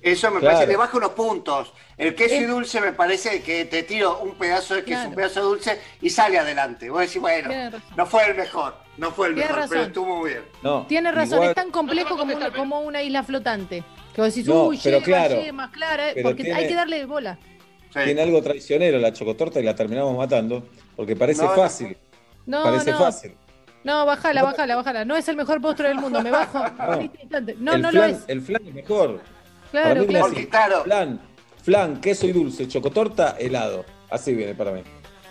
Eso 0.00 0.30
me 0.30 0.38
Claro. 0.40 0.54
parece 0.54 0.66
que 0.66 0.72
le 0.72 0.76
baja 0.78 0.96
unos 0.96 1.10
puntos. 1.10 1.72
El 1.96 2.14
queso 2.14 2.36
y 2.36 2.44
dulce 2.44 2.80
me 2.80 2.92
parece 2.92 3.42
que 3.42 3.64
te 3.64 3.82
tiro 3.82 4.20
un 4.20 4.36
pedazo 4.36 4.74
de 4.76 4.84
queso, 4.84 4.94
Claro. 4.94 5.08
un 5.08 5.14
pedazo 5.16 5.40
de 5.40 5.46
dulce 5.46 5.80
y 6.00 6.10
sale 6.10 6.38
adelante. 6.38 6.88
Vos 6.88 7.00
decís, 7.00 7.20
bueno, 7.20 7.50
no 7.96 8.06
fue 8.06 8.26
el 8.30 8.36
mejor, 8.36 8.74
no 8.96 9.10
fue 9.10 9.28
el 9.28 9.34
Tiene 9.34 9.50
mejor, 9.52 9.68
pero 9.68 9.82
estuvo 9.82 10.16
muy 10.18 10.30
bien. 10.30 10.42
no. 10.62 10.86
Tiene 10.86 11.10
razón, 11.10 11.34
igual- 11.38 11.48
es 11.50 11.54
tan 11.56 11.70
complejo 11.72 12.16
como 12.16 12.34
una, 12.36 12.52
como 12.52 12.80
una 12.80 13.02
isla 13.02 13.24
flotante. 13.24 13.82
Que 14.14 14.20
vos 14.20 14.32
decís, 14.34 14.48
No, 14.48 14.64
uy, 14.66 14.78
pero 14.82 14.98
lleva, 14.98 15.04
claro, 15.04 15.40
lleva, 15.40 15.52
más 15.52 15.70
clara, 15.70 16.08
eh", 16.10 16.12
pero 16.14 16.28
porque 16.28 16.44
tiene- 16.44 16.58
hay 16.60 16.68
que 16.68 16.74
darle 16.74 17.04
bola. 17.06 17.38
Sí. 17.92 18.00
Tiene 18.04 18.22
algo 18.22 18.40
traicionero 18.42 18.98
la 18.98 19.12
chocotorta 19.12 19.58
y 19.58 19.64
la 19.64 19.74
terminamos 19.74 20.16
matando 20.16 20.68
porque 20.94 21.16
parece 21.16 21.42
No, 21.42 21.48
no. 21.50 21.56
fácil. 21.56 21.96
No, 22.46 22.62
parece 22.62 22.92
no. 22.92 22.98
fácil. 22.98 23.34
No, 23.84 24.04
bájala, 24.06 24.40
No. 24.42 24.46
bájala, 24.46 24.76
bájala. 24.76 25.04
No 25.04 25.16
es 25.16 25.26
el 25.28 25.36
mejor 25.36 25.60
postre 25.60 25.88
del 25.88 25.98
mundo, 25.98 26.20
me 26.22 26.30
bajo. 26.30 26.58
instante. 27.22 27.56
No, 27.58 27.72
el 27.74 27.82
no 27.82 27.90
flan, 27.90 28.10
lo 28.12 28.16
es. 28.18 28.24
El 28.28 28.42
flan 28.42 28.62
es 28.66 28.74
mejor. 28.74 29.20
Claro, 29.70 29.88
Para 29.88 30.00
mí 30.00 30.06
claro. 30.06 30.26
la- 30.26 30.32
Porque, 30.32 30.48
claro, 30.48 30.84
Flan. 30.84 31.20
flan, 31.62 32.00
queso 32.00 32.26
y 32.26 32.32
dulce, 32.32 32.66
chocotorta, 32.68 33.36
helado. 33.38 33.84
Así 34.10 34.34
viene 34.34 34.54
para 34.54 34.72
mí. 34.72 34.82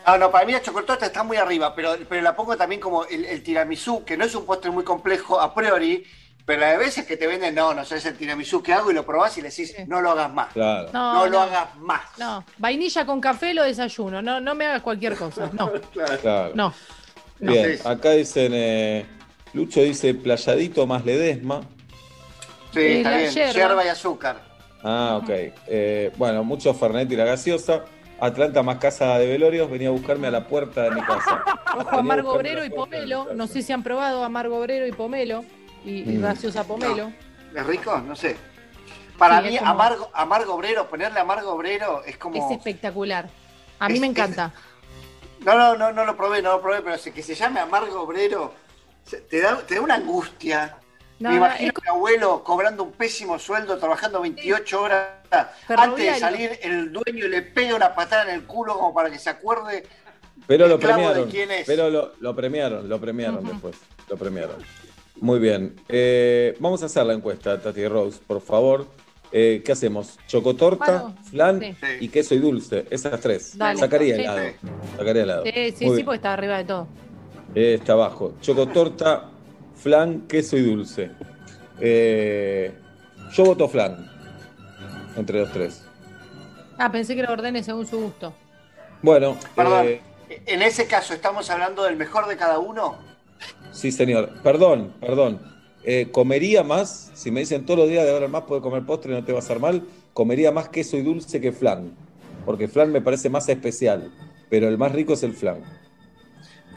Ah, 0.06 0.17
no, 0.17 0.32
para 0.32 0.45
mí 0.45 0.54
la 0.54 0.62
chocotorta 0.62 1.06
está 1.08 1.23
muy 1.23 1.38
arriba, 1.38 1.76
pero, 1.76 1.95
pero 2.08 2.21
la 2.21 2.36
pongo 2.36 2.56
también 2.56 2.80
como 2.80 3.04
el, 3.06 3.26
el 3.26 3.43
tiramisú, 3.43 4.06
que 4.06 4.15
no 4.15 4.23
es 4.26 4.34
un 4.36 4.45
postre 4.45 4.71
muy 4.71 4.84
complejo 4.86 5.39
a 5.41 5.54
priori, 5.54 6.06
pero 6.45 6.65
hay 6.65 6.78
veces 6.78 7.06
que 7.06 7.17
te 7.17 7.28
venden, 7.28 7.54
no, 7.56 7.73
no 7.73 7.84
sé, 7.84 7.97
es 7.97 8.06
el 8.06 8.15
tiramisú 8.15 8.63
que 8.63 8.71
hago 8.71 8.89
y 8.89 8.93
lo 8.93 9.06
probás 9.06 9.38
y 9.38 9.41
le 9.41 9.50
decís, 9.50 9.73
Sí. 9.76 9.84
no 9.88 10.00
lo 10.00 10.12
hagas 10.12 10.32
más. 10.32 10.54
Claro. 10.54 10.89
No, 10.93 11.13
No, 11.13 11.26
lo 11.28 11.39
hagas 11.41 11.76
más. 11.80 12.02
No, 12.17 12.45
vainilla 12.58 13.06
con 13.06 13.19
café 13.19 13.54
lo 13.54 13.63
desayuno. 13.63 14.21
No, 14.21 14.39
no 14.39 14.56
me 14.56 14.67
hagas 14.67 14.82
cualquier 14.82 15.15
cosa. 15.17 15.50
No, 15.52 15.71
claro. 16.21 16.52
no. 16.56 16.73
Bien, 17.39 17.78
acá 17.84 18.12
dicen, 18.12 18.52
eh, 18.56 19.06
Lucho 19.54 19.82
dice 19.82 20.13
playadito 20.13 20.88
más 20.88 21.04
ledesma. 21.04 21.62
Sí, 22.73 22.80
Y 22.80 22.97
está 22.97 23.12
la 23.12 23.17
bien. 23.17 23.32
yerba. 23.32 23.53
Yerba 23.53 23.86
y 23.86 23.88
azúcar. 23.88 24.41
Ah, 24.84 25.19
ok. 25.21 25.30
Eh, 25.67 26.12
bueno, 26.17 26.43
mucho 26.43 26.73
Fernet 26.73 27.12
y 27.12 27.15
la 27.15 27.25
gaseosa. 27.25 27.84
Atlanta 28.19 28.63
más 28.63 28.77
casa 28.77 29.17
de 29.19 29.27
velorios, 29.27 29.69
venía 29.69 29.89
a 29.89 29.91
buscarme 29.91 30.27
a 30.27 30.32
la 30.32 30.47
puerta 30.47 30.84
de 30.84 30.91
mi 30.91 31.01
casa. 31.01 31.43
Ojo, 31.77 31.97
amargo 31.97 32.32
obrero 32.34 32.65
y 32.65 32.69
pomelo. 32.69 33.27
No 33.36 33.45
sé 33.47 33.62
si 33.62 33.71
han 33.73 33.84
probado 33.84 34.23
amargo 34.23 34.58
obrero 34.60 34.88
y 34.88 34.91
pomelo. 34.91 35.45
Y, 35.86 35.99
y 36.01 36.17
Mm. 36.17 36.21
gaseosa 36.21 36.63
pomelo. 36.63 37.12
¿Es 37.56 37.65
rico? 37.65 37.97
No 37.99 38.15
sé. 38.15 38.36
Para 39.17 39.41
Sí, 39.41 39.49
mí, 39.49 39.58
como- 39.60 39.71
amargo, 39.71 40.10
amargo 40.13 40.56
obrero, 40.56 40.88
ponerle 40.89 41.19
amargo 41.19 41.51
obrero 41.53 42.03
es 42.06 42.17
como. 42.17 42.36
Es 42.43 42.58
espectacular. 42.58 43.30
A 43.80 43.88
mí 43.88 43.95
Es- 43.95 43.99
me 44.01 44.08
es- 44.08 44.12
encanta. 44.12 44.51
No, 45.45 45.56
no, 45.58 45.75
no, 45.77 45.91
no 45.91 46.03
lo 46.06 46.17
probé, 46.17 46.41
no 46.41 46.51
lo 46.53 46.62
probé, 46.62 46.82
pero 46.82 46.95
que 47.13 47.21
se 47.23 47.36
llame 47.36 47.60
amargo 47.60 48.01
obrero, 48.01 48.53
te 49.30 49.39
da, 49.41 49.58
te 49.58 49.75
da 49.75 49.82
una 49.82 49.95
angustia. 49.95 50.77
No, 51.19 51.30
Me 51.30 51.36
no, 51.39 51.45
imagino 51.45 51.71
es 51.71 51.77
a 51.77 51.82
mi 51.82 51.97
abuelo 51.97 52.43
cobrando 52.43 52.84
un 52.84 52.91
pésimo 52.91 53.39
sueldo, 53.39 53.77
trabajando 53.77 54.21
28 54.21 54.82
horas. 54.82 55.08
Antes 55.67 56.13
de 56.13 56.19
salir, 56.19 56.51
el 56.62 56.91
dueño 56.91 57.27
le 57.27 57.41
pega 57.41 57.75
una 57.75 57.95
patada 57.95 58.23
en 58.30 58.36
el 58.36 58.43
culo 58.45 58.75
como 58.75 58.93
para 58.93 59.10
que 59.10 59.17
se 59.17 59.30
acuerde. 59.30 59.84
Pero 60.45 60.67
lo 60.67 60.75
El 60.75 60.80
premiaron. 60.80 61.30
quién 61.30 61.49
es. 61.51 61.65
Pero 61.65 61.89
lo, 61.89 62.13
lo 62.19 62.36
premiaron, 62.36 62.88
lo 62.88 62.99
premiaron 63.01 63.43
después. 63.43 63.75
Lo 64.08 64.15
premiaron. 64.15 64.58
Muy 65.19 65.39
bien. 65.39 65.75
Eh, 65.89 66.56
vamos 66.60 66.84
a 66.84 66.86
hacer 66.86 67.03
la 67.06 67.13
encuesta, 67.13 67.60
Tati 67.60 67.88
Rose, 67.88 68.19
por 68.25 68.39
favor. 68.39 68.86
Eh, 69.32 69.62
¿Qué 69.65 69.71
hacemos? 69.73 70.17
¿Chocotorta, 70.27 70.86
Bueno, 71.01 71.15
flan 71.30 71.60
sí. 71.60 71.75
Sí. 71.82 71.88
y 72.01 72.10
queso 72.10 72.36
y 72.36 72.38
dulce? 72.39 72.86
Esas 72.89 73.19
tres. 73.19 73.58
Dale. 73.58 73.77
Sacaría 73.80 74.15
Sí. 74.15 74.21
helado. 74.21 74.47
Sacaría 74.97 75.23
helado. 75.23 75.43
Sí, 75.45 75.51
sí, 75.53 75.71
sí, 75.80 75.89
bien. 75.89 76.06
porque 76.06 76.15
está 76.17 76.34
arriba 76.34 76.58
de 76.60 76.63
todo. 76.65 76.88
Eh, 77.56 77.73
está 77.80 77.93
abajo. 77.93 78.36
Chocotorta, 78.39 79.30
flan, 79.82 80.22
queso 80.28 80.58
y 80.58 80.62
dulce. 80.62 81.12
Eh, 81.80 82.74
yo 83.34 83.46
voto 83.46 83.68
flan. 83.68 84.10
Entre 85.16 85.40
los 85.40 85.52
tres. 85.52 85.84
Ah, 86.78 86.92
pensé 86.92 87.16
que 87.16 87.24
lo 87.24 87.32
ordene 87.34 87.63
según 87.63 87.88
su 87.88 88.00
gusto. 88.00 88.34
Bueno, 89.02 89.38
Perdón. 89.56 89.88
eh, 89.88 90.02
En 90.46 90.62
ese 90.62 90.86
caso, 90.88 91.13
¿estamos 91.13 91.50
hablando 91.50 91.84
del 91.84 91.96
mejor 91.98 92.28
de 92.28 92.38
cada 92.38 92.60
uno? 92.60 92.98
sí, 93.72 93.92
señor. 93.92 94.32
Perdón, 94.44 94.94
perdón. 95.00 95.40
Eh, 95.84 96.10
comería 96.12 96.63
más, 96.63 97.12
si 97.13 97.32
me 97.32 97.40
dicen 97.40 97.66
todos 97.66 97.80
los 97.80 97.90
días 97.90 98.04
de 98.04 98.12
ahora 98.12 98.26
en 98.26 98.32
más 98.32 98.44
puede 98.44 98.62
comer 98.62 98.84
postre 98.86 99.12
y 99.13 99.16
no 99.16 99.24
te 99.24 99.32
va 99.32 99.40
a 99.40 99.42
hacer 99.42 99.60
mal, 99.60 99.84
comería 100.13 100.52
más 100.52 100.68
queso 100.70 100.98
y 100.98 101.02
dulce 101.02 101.40
que 101.40 101.52
flan. 101.52 101.92
Porque 102.46 102.68
flan 102.68 102.92
me 102.92 103.02
parece 103.02 103.30
más 103.30 103.48
especial. 103.50 104.12
Pero 104.50 104.68
el 104.68 104.78
más 104.78 104.92
rico 104.92 105.13
es 105.13 105.24
el 105.24 105.34
flan. 105.34 105.62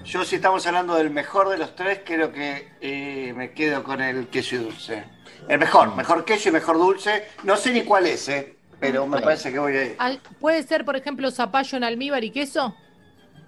Yo, 0.04 0.24
si 0.24 0.36
estamos 0.36 0.66
hablando 0.66 0.94
del 0.94 1.10
mejor 1.10 1.48
de 1.50 1.58
los 1.58 1.74
tres, 1.76 2.00
creo 2.04 2.32
que 2.32 2.68
eh, 2.80 3.32
me 3.34 3.52
quedo 3.52 3.82
con 3.82 4.00
el 4.00 4.28
queso 4.28 4.56
y 4.56 4.58
dulce. 4.58 5.04
El 5.48 5.58
mejor, 5.58 5.94
mejor 5.94 6.24
queso 6.24 6.48
y 6.48 6.52
mejor 6.52 6.78
dulce. 6.78 7.24
No 7.44 7.56
sé 7.56 7.72
ni 7.72 7.82
cuál 7.82 8.06
es, 8.06 8.28
¿eh? 8.28 8.56
pero 8.80 9.06
me 9.06 9.20
parece 9.20 9.52
que 9.52 9.58
voy 9.58 9.76
ahí. 9.76 9.94
Al- 9.98 10.20
¿Puede 10.40 10.62
ser, 10.62 10.84
por 10.84 10.96
ejemplo, 10.96 11.30
zapallo 11.30 11.76
en 11.76 11.84
almíbar 11.84 12.24
y 12.24 12.30
queso? 12.30 12.74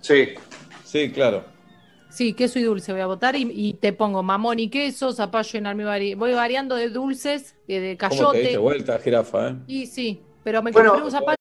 Sí. 0.00 0.34
Sí, 0.84 1.10
claro. 1.10 1.44
Sí, 2.10 2.34
queso 2.34 2.58
y 2.58 2.62
dulce 2.62 2.92
voy 2.92 3.00
a 3.00 3.06
votar 3.06 3.34
y, 3.34 3.50
y 3.50 3.72
te 3.74 3.94
pongo 3.94 4.22
mamón 4.22 4.58
y 4.58 4.68
queso, 4.68 5.12
zapallo 5.12 5.58
en 5.58 5.66
almíbar 5.66 6.02
y 6.02 6.14
voy 6.14 6.34
variando 6.34 6.76
de 6.76 6.90
dulces, 6.90 7.56
eh, 7.66 7.80
de 7.80 7.96
¿Cómo 7.96 8.10
te 8.10 8.16
cayote. 8.18 8.38
diste 8.40 8.58
vuelta, 8.58 8.98
jirafa? 8.98 9.48
Eh? 9.48 9.54
Y 9.66 9.86
sí, 9.86 10.20
pero 10.44 10.62
me 10.62 10.70
Bueno, 10.70 10.90
compré 10.90 11.06
un 11.06 11.10
zapallo 11.10 11.36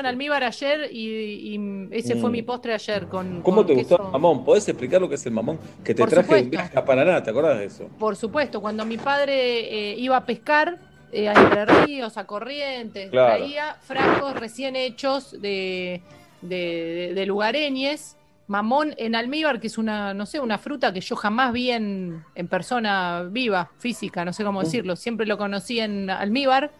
en 0.00 0.06
almíbar 0.06 0.42
ayer 0.44 0.88
y, 0.92 1.54
y 1.56 1.88
ese 1.90 2.16
fue 2.16 2.28
Mm. 2.30 2.32
mi 2.32 2.42
postre 2.42 2.74
ayer 2.74 3.06
con 3.06 3.42
¿Cómo 3.42 3.58
con 3.58 3.66
te 3.66 3.74
gustó 3.74 3.96
el 4.06 4.10
mamón? 4.12 4.44
¿Podés 4.44 4.68
explicar 4.68 5.00
lo 5.00 5.08
que 5.08 5.14
es 5.16 5.26
el 5.26 5.32
mamón? 5.32 5.58
Que 5.84 5.94
te 5.94 6.02
Por 6.02 6.10
traje 6.10 6.44
supuesto. 6.44 6.78
a 6.78 6.84
Paraná, 6.84 7.22
¿te 7.22 7.30
acordás 7.30 7.58
de 7.58 7.64
eso? 7.66 7.88
Por 7.98 8.16
supuesto, 8.16 8.60
cuando 8.60 8.84
mi 8.84 8.96
padre 8.98 9.92
eh, 9.92 9.94
iba 9.98 10.16
a 10.16 10.24
pescar 10.26 10.78
eh, 11.12 11.28
a 11.28 11.32
Entre 11.32 11.64
Ríos, 11.66 12.16
a 12.16 12.24
Corrientes, 12.26 13.10
Claro. 13.10 13.36
traía 13.36 13.76
frascos 13.82 14.34
recién 14.34 14.74
hechos 14.76 15.32
de, 15.40 16.02
de, 16.42 16.56
de- 16.56 17.12
de 17.14 17.26
lugareñes, 17.26 18.16
mamón 18.46 18.94
en 18.98 19.14
almíbar, 19.14 19.60
que 19.60 19.68
es 19.68 19.78
una, 19.78 20.12
no 20.12 20.26
sé, 20.26 20.40
una 20.40 20.58
fruta 20.58 20.92
que 20.92 21.00
yo 21.00 21.16
jamás 21.16 21.52
vi 21.52 21.70
en, 21.70 22.22
en 22.34 22.48
persona 22.48 23.26
viva, 23.30 23.70
física, 23.78 24.24
no 24.24 24.32
sé 24.32 24.44
cómo 24.44 24.60
Mm. 24.60 24.64
decirlo, 24.64 24.96
siempre 24.96 25.24
lo 25.26 25.38
conocí 25.38 25.78
en 25.80 26.10
almíbar. 26.10 26.70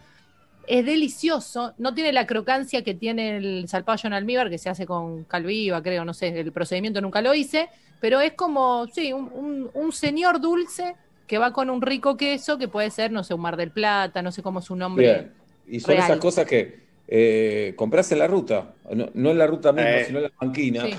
Es 0.67 0.87
delicioso, 0.87 1.75
no 1.79 1.95
tiene 1.95 2.13
la 2.13 2.27
crocancia 2.27 2.83
que 2.83 2.95
tiene 2.95 3.37
el 3.37 3.69
salpallo 3.69 4.07
en 4.07 4.13
almíbar, 4.15 4.49
que 4.51 4.59
se 4.59 4.69
hace 4.71 4.87
con 4.87 5.25
cal 5.25 5.45
viva, 5.45 5.83
creo, 5.83 6.05
no 6.05 6.15
sé, 6.15 6.29
el 6.41 6.53
procedimiento 6.53 7.01
nunca 7.01 7.21
lo 7.21 7.35
hice, 7.35 7.69
pero 8.01 8.21
es 8.21 8.33
como, 8.33 8.87
sí, 8.89 9.13
un, 9.13 9.31
un- 9.35 9.71
un 9.75 9.93
señor 9.93 10.41
dulce 10.41 10.95
que 11.27 11.39
va 11.39 11.53
con 11.53 11.71
un 11.71 11.81
rico 11.83 12.17
queso, 12.17 12.59
que 12.59 12.69
puede 12.69 12.91
ser, 12.91 13.11
no 13.13 13.25
sé, 13.25 13.35
un 13.35 13.41
Mar 13.41 13.57
del 13.57 13.71
Plata, 13.71 14.23
no 14.23 14.31
sé 14.33 14.43
cómo 14.43 14.59
es 14.61 14.65
su 14.67 14.77
nombre. 14.77 15.05
Bien. 15.07 15.33
Y 15.69 15.81
son 15.81 15.93
real. 15.95 16.05
esas 16.05 16.19
cosas 16.19 16.47
que 16.47 16.85
eh, 17.09 17.75
compras 17.77 18.11
en 18.13 18.19
la 18.19 18.27
ruta. 18.27 18.73
No, 18.95 19.09
no 19.15 19.31
en 19.31 19.39
la 19.39 19.47
ruta 19.47 19.73
misma, 19.73 19.91
Eh. 19.91 20.05
sino 20.07 20.19
en 20.19 20.25
la 20.25 20.33
banquina. 20.41 20.85
Sí. 20.87 20.95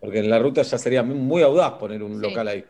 Porque 0.00 0.20
en 0.20 0.30
la 0.30 0.38
ruta 0.38 0.62
ya 0.62 0.78
sería 0.78 1.02
muy 1.02 1.42
audaz 1.42 1.72
poner 1.74 2.02
un 2.02 2.20
Sí. 2.20 2.28
local 2.28 2.48
ahí. 2.48 2.64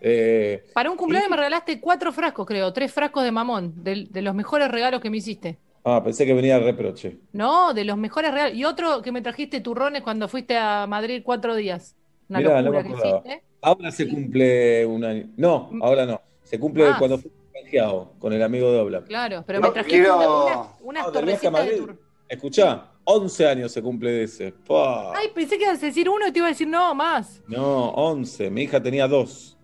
Eh, 0.00 0.64
Para 0.74 0.90
un 0.90 0.96
cumpleaños 0.96 1.28
Y- 1.28 1.30
me 1.30 1.36
regalaste 1.36 1.80
cuatro 1.80 2.12
frascos, 2.12 2.46
creo, 2.46 2.72
tres 2.72 2.92
frascos 2.92 3.22
de 3.24 3.30
mamón, 3.30 3.72
de, 3.84 4.06
de 4.10 4.22
los 4.22 4.34
mejores 4.34 4.70
regalos 4.70 5.00
que 5.00 5.08
me 5.10 5.18
hiciste. 5.18 5.58
Ah, 5.84 6.02
pensé 6.02 6.24
que 6.26 6.34
venía 6.34 6.56
el 6.56 6.64
reproche. 6.64 7.18
No, 7.32 7.74
de 7.74 7.84
los 7.84 7.96
mejores 7.96 8.32
regalos. 8.32 8.56
Y 8.56 8.64
otro 8.64 9.02
que 9.02 9.12
me 9.12 9.22
trajiste 9.22 9.60
turrones 9.60 10.02
cuando 10.02 10.28
fuiste 10.28 10.56
a 10.56 10.86
Madrid 10.86 11.22
cuatro 11.24 11.54
días. 11.54 11.94
Una 12.28 12.38
Mirá, 12.38 12.62
no 12.62 12.70
locura 12.70 12.82
me 12.82 12.88
que 12.88 12.94
acordaba. 12.94 13.22
hiciste. 13.26 13.44
Ahora 13.62 13.90
se 13.92 14.08
cumple 14.08 14.86
un 14.86 15.04
año. 15.04 15.28
No, 15.36 15.70
ahora 15.82 16.06
no. 16.06 16.20
Se 16.42 16.58
cumple 16.58 16.86
Ah. 16.88 16.96
cuando 16.98 17.18
fui 17.18 17.30
canjeado 17.52 18.12
con 18.18 18.32
el 18.32 18.42
amigo 18.42 18.70
de 18.72 18.78
Obla. 18.80 19.02
Claro, 19.04 19.44
pero 19.46 19.60
No, 19.60 19.68
me 19.68 19.72
trajiste 19.74 19.98
quiero- 20.00 20.16
una- 20.16 20.26
una- 20.56 20.68
unas 20.82 21.06
No, 21.06 21.10
del 21.12 21.24
viaje 21.26 21.46
a 21.46 21.50
torrecitas 21.50 21.52
de 21.52 21.70
Madrid. 21.72 21.76
tur. 21.76 22.02
Escuchá, 22.28 22.88
11 23.04 23.46
años 23.48 23.70
se 23.72 23.82
cumple 23.82 24.10
de 24.10 24.22
ese. 24.24 24.52
Pa. 24.66 25.12
Ay, 25.16 25.28
pensé 25.34 25.58
que 25.58 25.64
ibas 25.64 25.82
a 25.82 25.86
decir 25.86 26.08
uno 26.08 26.26
y 26.26 26.32
te 26.32 26.38
iba 26.38 26.46
a 26.46 26.50
decir 26.50 26.66
no, 26.68 26.94
más. 26.94 27.42
No, 27.46 27.90
11. 27.90 28.50
Mi 28.50 28.62
hija 28.62 28.82
tenía 28.82 29.06
dos. 29.06 29.56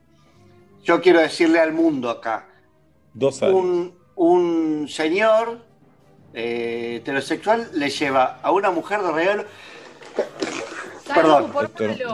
Yo 0.85 1.01
quiero 1.01 1.21
decirle 1.21 1.59
al 1.61 1.73
mundo 1.73 2.11
acá. 2.11 2.49
Dos 3.15 3.43
años. 3.43 3.55
Un, 3.57 3.95
un 4.17 4.89
señor 4.89 5.65
eh, 6.35 6.97
heterosexual 6.97 7.71
le 7.75 7.91
lleva 7.91 8.39
a 8.43 8.51
una 8.53 8.71
mujer 8.71 9.03
de 9.03 9.13
regalo. 9.13 9.45
Perdón, 11.15 11.53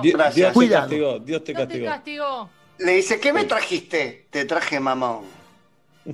Gracias. 0.02 0.54
Dios 0.54 0.54
te 0.54 0.68
castigó. 0.68 1.18
Dios 1.18 1.44
te 1.44 1.52
castigó. 1.54 2.50
Le 2.78 2.92
dice, 2.92 3.20
¿qué 3.20 3.32
me 3.32 3.44
trajiste? 3.44 4.26
Te 4.30 4.44
traje 4.44 4.80
mamón. 4.80 5.24
Te 6.04 6.10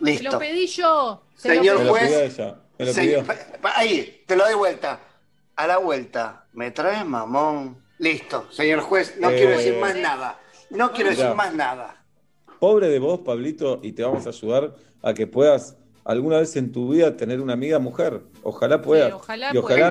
lo 0.00 0.06
Listo. 0.06 0.38
pedí 0.38 0.66
yo. 0.66 1.22
Señor 1.36 1.80
lo 1.84 1.90
juez. 1.90 2.38
Me 2.78 2.86
lo 2.86 2.94
pidió. 2.94 3.24
ahí, 3.62 4.22
te 4.26 4.34
lo 4.34 4.44
doy 4.44 4.54
vuelta. 4.54 4.98
A 5.56 5.66
la 5.66 5.76
vuelta, 5.76 6.46
¿me 6.54 6.70
traes 6.70 7.04
mamón? 7.04 7.84
Listo, 7.98 8.50
señor 8.50 8.80
juez, 8.80 9.16
no 9.18 9.28
Eh, 9.28 9.36
quiero 9.36 9.50
decir 9.50 9.76
más 9.76 9.94
nada. 9.94 10.38
No 10.70 10.90
quiero 10.92 11.10
decir 11.10 11.34
más 11.34 11.52
nada. 11.54 12.02
Pobre 12.58 12.88
de 12.88 12.98
vos, 12.98 13.20
Pablito, 13.20 13.78
y 13.82 13.92
te 13.92 14.02
vamos 14.02 14.26
a 14.26 14.30
ayudar 14.30 14.74
a 15.02 15.12
que 15.12 15.26
puedas 15.26 15.76
alguna 16.10 16.38
vez 16.38 16.56
en 16.56 16.72
tu 16.72 16.88
vida 16.90 17.16
tener 17.16 17.40
una 17.40 17.52
amiga 17.52 17.78
mujer. 17.78 18.22
Ojalá 18.42 18.82
puedas. 18.82 19.12
ojalá 19.12 19.54
y 19.54 19.58
ojalá 19.58 19.90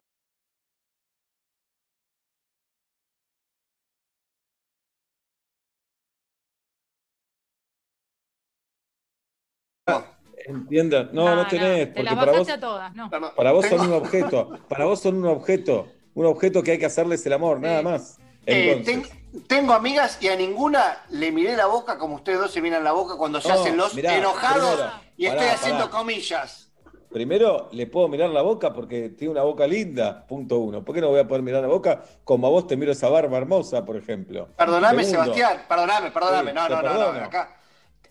entiendas. 10.46 11.14
No, 11.14 11.36
no, 11.36 11.48
tenés, 11.48 11.94
Te 11.94 12.04
porque 12.04 12.16
para 12.16 12.32
vos, 12.32 12.50
a 12.50 12.60
todas, 12.60 12.96
no. 12.96 13.10
Para 13.10 13.52
vos 13.52 13.66
son 13.66 13.82
un 13.82 13.94
objeto. 13.94 14.60
Para 14.68 14.86
vos 14.86 15.00
son 15.00 15.16
un 15.18 15.28
objeto. 15.28 15.88
Un 16.16 16.26
objeto 16.26 16.64
que 16.64 16.72
hay 16.72 16.80
que 16.80 16.86
hacerles 16.86 17.26
el 17.26 17.34
amor, 17.34 17.60
nada 17.60 17.82
más. 17.82 18.20
Eh, 18.52 18.82
ten- 18.86 19.44
tengo 19.48 19.74
amigas 19.74 20.18
y 20.22 20.28
a 20.28 20.36
ninguna 20.36 21.04
le 21.10 21.32
miré 21.32 21.56
la 21.56 21.68
boca 21.68 21.98
como 21.98 22.16
ustedes 22.16 22.40
dos 22.40 22.52
se 22.52 22.62
miran 22.62 22.84
la 22.84 22.92
boca 22.94 23.16
cuando 23.16 23.40
se 23.42 23.50
No, 23.50 23.54
hacen 23.56 23.78
los 23.78 23.94
mirá, 23.94 24.16
enojados 24.16 24.76
primero, 24.76 24.92
y 25.18 25.26
estoy 25.28 25.48
haciendo 25.48 25.86
pará. 25.86 25.98
comillas. 25.98 26.66
primero 27.12 27.70
le 27.72 27.88
puedo 27.88 28.08
mirar 28.08 28.30
la 28.30 28.42
boca 28.44 28.72
porque 28.74 29.10
tiene 29.10 29.32
una 29.32 29.42
boca 29.44 29.66
linda, 29.68 30.26
punto 30.28 30.60
uno. 30.60 30.84
¿Por 30.86 30.94
qué 30.94 31.02
no 31.02 31.10
voy 31.10 31.20
a 31.20 31.28
poder 31.28 31.42
mirar 31.44 31.62
la 31.62 31.68
boca 31.68 32.04
como 32.24 32.46
a 32.48 32.50
vos 32.52 32.68
te 32.68 32.78
miro 32.78 32.92
esa 32.92 33.10
barba 33.10 33.38
hermosa, 33.38 33.84
por 33.86 33.98
ejemplo? 33.98 34.48
Perdoname, 34.56 35.04
Segundo, 35.04 35.34
Sebastián, 35.34 35.66
perdoname, 35.68 36.12
perdoname. 36.12 36.52
Sí, 36.52 36.56
no, 36.56 36.70
no, 36.70 36.82
no, 36.82 37.14
no, 37.14 37.26
acá. 37.26 37.56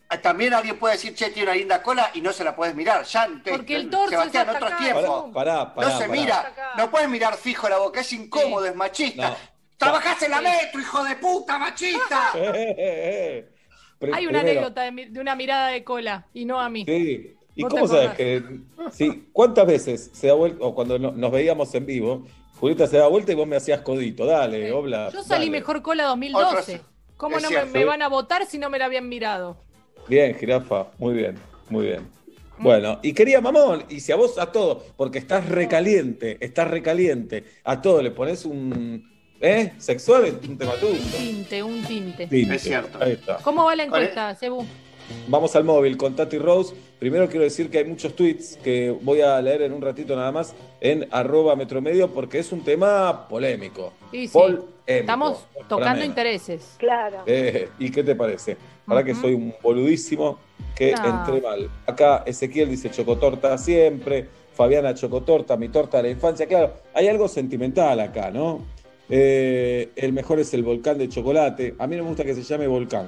ah, 0.09 0.19
También 0.21 0.53
alguien 0.55 0.79
puede 0.81 0.95
decir, 0.95 1.15
che, 1.15 1.31
tiene 1.31 1.51
una 1.51 1.57
linda 1.59 1.81
cola 1.83 2.11
y 2.15 2.21
no 2.21 2.33
se 2.33 2.43
la 2.43 2.57
puedes 2.57 2.75
mirar. 2.75 3.05
Ya, 3.05 3.29
te- 3.45 3.51
Porque 3.53 3.77
el 3.77 3.89
torso 3.89 4.11
Sebastián, 4.11 4.49
otros 4.51 4.73
acá, 4.73 4.79
tiempos. 4.79 5.25
Pará, 5.33 5.75
pará, 5.75 5.89
no 5.91 5.99
se 5.99 6.09
pará. 6.09 6.21
mira, 6.21 6.55
no 6.77 6.91
puedes 6.91 7.09
mirar 7.09 7.35
fijo 7.37 7.69
la 7.69 7.79
boca, 7.79 8.01
es 8.01 8.13
incómodo, 8.13 8.67
es 8.67 8.75
machista. 8.75 9.31
No. 9.31 9.58
Trabajás 9.79 10.23
en 10.23 10.31
la 10.33 10.41
metro, 10.41 10.81
hijo 10.81 11.05
de 11.05 11.17
puta, 11.17 11.59
machista. 11.59 12.31
Eh, 12.35 12.51
eh, 12.55 12.75
eh. 12.79 13.49
Hay 14.13 14.27
una 14.27 14.39
primero, 14.41 14.61
anécdota 14.61 14.83
de, 14.83 14.93
mi- 14.93 15.05
de 15.07 15.21
una 15.21 15.35
mirada 15.35 15.69
de 15.69 15.83
cola 15.83 16.27
y 16.33 16.45
no 16.45 16.61
a 16.61 16.69
mí. 16.69 16.85
Sí. 16.87 17.35
¿Y 17.57 17.63
¿Vos 17.63 17.73
cómo 17.73 17.89
sabes 17.89 18.11
que.? 18.13 18.43
Sí, 18.93 19.29
¿cuántas 19.33 19.67
veces 19.67 20.11
se 20.13 20.29
da 20.29 20.35
vuelta, 20.35 20.65
o 20.65 20.73
cuando 20.75 20.99
no- 21.01 21.11
nos 21.11 21.33
veíamos 21.33 21.75
en 21.75 21.85
vivo, 21.87 22.25
Julieta 22.61 22.87
se 22.87 22.97
da 22.99 23.09
vuelta 23.09 23.33
y 23.33 23.35
vos 23.35 23.49
me 23.49 23.57
hacías 23.57 23.81
codito? 23.81 24.25
Dale, 24.25 24.71
obla. 24.73 25.11
Yo 25.13 25.23
salí 25.25 25.47
dale. 25.47 25.59
mejor 25.59 25.83
cola 25.83 26.05
2012. 26.05 26.47
Otros- 26.77 26.81
¿Cómo 27.17 27.41
no 27.41 27.51
me, 27.51 27.65
me 27.65 27.85
van 27.85 28.03
a 28.03 28.09
votar 28.09 28.47
si 28.47 28.59
no 28.59 28.71
me 28.71 28.79
la 28.79 28.85
habían 28.85 29.09
mirado? 29.09 29.57
Bien, 30.07 30.37
jirafa, 30.37 30.87
muy 30.99 31.15
bien, 31.15 31.37
muy 31.69 31.87
bien. 31.87 32.09
Bueno, 32.59 33.01
y 33.03 33.13
quería 33.13 33.41
mamón, 33.41 33.85
y 33.89 33.99
si 34.01 34.13
a 34.13 34.17
vos 34.17 34.39
a 34.39 34.53
todo, 34.53 34.85
porque 34.97 35.19
estás 35.19 35.49
recaliente, 35.49 36.37
estás 36.41 36.69
recaliente, 36.69 37.45
a 37.65 37.83
todo 37.83 38.01
le 38.03 38.13
pones 38.13 38.45
un. 38.45 39.18
¿Eh? 39.41 39.73
Sexual 39.79 40.25
es 40.25 40.35
un 40.49 40.59
tema 40.59 40.73
tuyo. 40.75 40.93
Un 40.95 41.11
tinte, 41.11 41.63
un 41.63 41.83
tinte. 41.85 42.27
Tinte. 42.27 42.55
Es 42.57 42.63
cierto. 42.63 42.99
Ahí 43.01 43.13
está. 43.13 43.37
¿Cómo 43.37 43.65
va 43.65 43.77
la 43.77 43.85
encuesta, 43.85 44.35
Cebu? 44.35 44.65
Vamos 45.29 45.55
al 45.57 45.65
móvil 45.65 45.97
con 45.97 46.15
Tati 46.17 46.39
Rose. 46.39 46.75
Primero 46.99 47.29
quiero 47.29 47.45
decir 47.45 47.71
que 47.71 47.79
hay 47.79 47.85
muchos 47.85 48.15
tweets 48.15 48.59
que 48.63 48.91
voy 48.91 49.21
a 49.21 49.41
leer 49.41 49.63
en 49.63 49.73
un 49.73 49.81
ratito 49.81 50.15
nada 50.17 50.33
más 50.33 50.55
en 50.81 51.07
arroba 51.11 51.57
metromedio 51.57 52.13
porque 52.13 52.41
es 52.41 52.53
un 52.53 52.63
tema 52.63 53.27
polémico. 53.29 53.93
Sí, 54.11 54.29
Polémico, 54.31 54.67
estamos 54.87 55.47
tocando 55.69 56.05
intereses. 56.05 56.75
Claro. 56.79 57.23
Eh, 57.27 57.69
¿Y 57.79 57.91
qué 57.91 58.03
te 58.03 58.15
parece? 58.15 58.57
Para 58.85 59.03
que 59.05 59.15
soy 59.15 59.35
un 59.35 59.55
boludísimo 59.63 60.39
que 60.75 60.93
No. 60.93 61.21
entré 61.21 61.41
mal. 61.41 61.71
Acá 61.87 62.25
Ezequiel 62.27 62.69
dice 62.69 62.91
chocotorta 62.91 63.57
siempre, 63.57 64.29
Fabiana 64.55 64.93
chocotorta, 64.93 65.57
mi 65.57 65.69
torta 65.69 65.99
de 65.99 66.03
la 66.05 66.09
infancia. 66.11 66.47
Claro, 66.47 66.73
hay 66.93 67.07
algo 67.09 67.29
sentimental 67.29 68.01
acá, 68.01 68.31
¿no? 68.31 68.61
Eh, 69.11 69.91
el 69.97 70.13
mejor 70.13 70.39
es 70.41 70.53
el 70.55 70.63
volcán 70.63 70.99
de 70.99 71.09
chocolate. 71.09 71.75
A 71.79 71.87
mí 71.87 71.97
no 71.97 72.03
me 72.03 72.09
gusta 72.11 72.25
que 72.25 72.35
se 72.35 72.43
llame 72.43 72.67
volcán. 72.67 73.07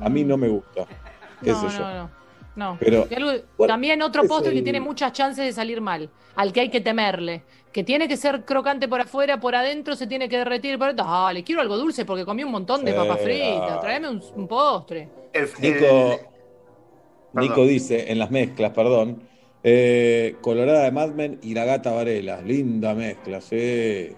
A 0.00 0.08
mí 0.08 0.24
no 0.24 0.36
me 0.36 0.48
gusta. 0.48 0.86
¿Qué 1.42 1.50
No, 1.50 1.60
sé 1.70 1.78
yo? 1.78 1.84
no, 1.84 1.94
no. 1.94 2.10
no. 2.56 2.76
Pero- 2.80 3.06
Y 3.10 3.14
algo- 3.14 3.32
bueno, 3.56 3.72
también 3.72 4.02
otro 4.02 4.24
postre 4.24 4.52
que 4.52 4.62
tiene 4.62 4.80
muchas 4.80 5.12
chances 5.12 5.44
de 5.44 5.52
salir 5.52 5.80
mal, 5.80 6.10
al 6.36 6.52
que 6.52 6.60
hay 6.60 6.68
que 6.68 6.80
temerle, 6.80 7.42
que 7.72 7.82
tiene 7.84 8.06
que 8.08 8.16
ser 8.16 8.44
crocante 8.44 8.88
por 8.88 9.00
afuera, 9.00 9.40
por 9.40 9.54
adentro 9.54 9.96
se 9.96 10.06
tiene 10.06 10.28
que 10.28 10.36
derretir. 10.38 10.78
Por... 10.78 10.94
Dale, 10.94 11.42
quiero 11.44 11.62
algo 11.62 11.76
dulce 11.78 12.04
porque 12.04 12.24
comí 12.26 12.44
un 12.44 12.50
montón 12.50 12.84
de 12.84 12.90
Sí, 12.92 12.96
papas 12.98 13.20
fritas. 13.20 13.80
Tráeme 13.80 14.08
un, 14.10 14.22
un 14.36 14.46
postre. 14.48 15.08
El- 15.32 15.48
Nico, 15.60 16.12
el- 16.12 17.40
Nico 17.40 17.64
dice, 17.64 18.10
en 18.12 18.18
las 18.18 18.30
mezclas, 18.30 18.72
perdón, 18.72 19.22
eh, 19.62 20.36
Colorada 20.40 20.82
de 20.84 20.90
Mad 20.90 21.10
Men 21.10 21.38
y 21.42 21.54
la 21.54 21.64
gata 21.64 21.92
Varela. 21.92 22.42
Linda 22.42 22.94
mezcla, 22.94 23.40
sí. 23.40 24.10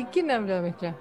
¿Y 0.00 0.04
quién 0.06 0.30
habla 0.30 0.54
de 0.56 0.60
mezcla? 0.62 0.94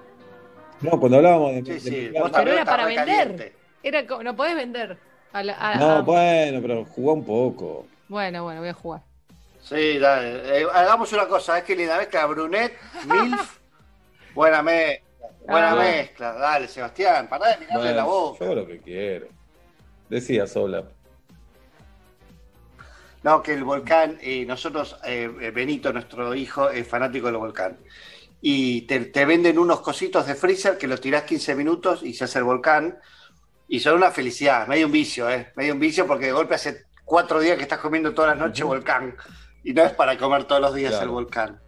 No, 0.82 1.00
cuando 1.00 1.18
hablábamos 1.18 1.52
de... 1.54 1.62
Sí, 1.64 1.72
de 1.72 1.80
sí, 1.80 1.90
mezclar- 2.12 2.22
vos 2.22 2.32
Pero 2.34 2.52
era 2.52 2.66
para 2.66 2.86
vender. 2.86 3.54
Era 3.82 4.02
no 4.02 4.36
podés 4.36 4.56
vender. 4.56 4.98
a 5.32 5.44
la- 5.44 5.56
a- 5.58 5.76
No, 5.76 5.90
a- 5.92 6.02
bueno, 6.02 6.60
pero 6.62 6.86
jugá 6.86 7.14
un 7.14 7.26
poco. 7.26 7.88
Bueno, 8.10 8.44
bueno, 8.44 8.60
voy 8.60 8.70
a 8.70 8.74
jugar. 8.74 9.02
Sí, 9.62 10.00
dale. 10.00 10.60
Eh, 10.62 10.66
hagamos 10.74 11.14
una 11.14 11.28
cosa, 11.28 11.58
es 11.60 11.64
que 11.64 11.76
linda 11.76 11.98
mezcla, 11.98 12.26
Brunet, 12.26 12.74
Milf, 13.06 13.58
buena 14.34 14.62
mezcla, 14.64 15.06
buena 15.48 15.72
Ah. 15.72 15.76
mezcla, 15.76 16.34
dale, 16.34 16.68
Sebastián, 16.68 17.28
pará 17.30 17.50
de 17.52 17.58
mirarle 17.60 17.80
Bueno, 17.84 17.96
la 17.96 18.04
boca. 18.04 18.46
Yo 18.46 18.56
lo 18.56 18.68
que 18.68 18.80
quiero. 18.80 19.28
Decía 20.10 20.48
Sola. 20.48 20.84
No, 23.22 23.44
que 23.44 23.54
el 23.54 23.64
volcán, 23.66 24.18
y 24.24 24.46
nosotros, 24.46 24.98
eh, 25.06 25.30
eh, 25.42 25.52
Benito, 25.52 25.92
nuestro 25.92 26.34
hijo, 26.34 26.70
es 26.70 26.88
fanático 26.88 27.28
del 27.28 27.36
volcán. 27.38 27.78
Y 28.42 28.84
te, 28.84 29.00
te 29.02 29.26
venden 29.26 29.60
unos 29.60 29.82
cositos 29.82 30.26
de 30.28 30.36
freezer 30.36 30.78
que 30.78 30.88
los 30.88 31.02
tirás 31.02 31.24
15 31.24 31.56
minutos 31.56 32.02
y 32.04 32.14
se 32.14 32.24
hace 32.24 32.40
el 32.40 32.46
volcán. 32.46 32.98
Y 33.68 33.80
son 33.82 33.96
una 33.96 34.12
felicidad, 34.12 34.68
medio 34.68 34.86
un 34.88 34.92
vicio, 34.92 35.30
¿eh? 35.30 35.52
Medio 35.56 35.74
un 35.74 35.80
vicio 35.80 36.08
porque 36.08 36.28
de 36.28 36.32
golpe 36.32 36.56
hace 36.56 36.86
cuatro 37.06 37.40
días 37.40 37.58
que 37.58 37.64
estás 37.64 37.80
comiendo 37.80 38.14
todas 38.14 38.32
las 38.38 38.48
noches 38.48 38.66
volcán. 38.66 39.16
Y 39.64 39.74
no 39.74 39.84
es 39.84 39.92
para 39.94 40.18
comer 40.18 40.46
todos 40.46 40.62
los 40.62 40.74
días 40.74 40.92
Claro. 40.92 41.06
el 41.06 41.12
volcán. 41.12 41.62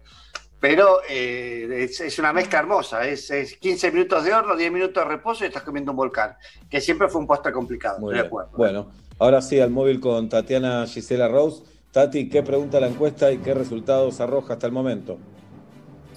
Pero 0.58 1.00
eh, 1.08 1.84
es, 1.90 2.00
es 2.00 2.18
una 2.18 2.32
mezcla 2.32 2.60
hermosa. 2.60 3.06
Es, 3.06 3.30
es 3.30 3.56
15 3.56 3.90
minutos 3.92 4.24
de 4.24 4.32
horno, 4.32 4.56
10 4.56 4.72
minutos 4.72 5.02
de 5.04 5.10
reposo 5.10 5.44
y 5.44 5.48
estás 5.48 5.62
comiendo 5.64 5.90
un 5.92 5.96
volcán. 5.96 6.36
Que 6.70 6.80
siempre 6.80 7.08
fue 7.08 7.20
un 7.20 7.26
postre 7.26 7.52
complicado, 7.52 7.98
Muy 7.98 8.14
de 8.14 8.20
acuerdo. 8.20 8.50
Bueno, 8.56 8.90
ahora 9.18 9.42
sí 9.42 9.60
al 9.60 9.70
móvil 9.70 10.00
con 10.00 10.28
Tatiana 10.28 10.86
Gisela 10.86 11.28
Rose. 11.28 11.64
Tati, 11.90 12.28
¿qué 12.30 12.42
pregunta 12.42 12.80
la 12.80 12.86
encuesta 12.86 13.30
y 13.30 13.38
qué 13.38 13.52
resultados 13.54 14.20
arroja 14.20 14.54
hasta 14.54 14.66
el 14.66 14.72
momento? 14.72 15.18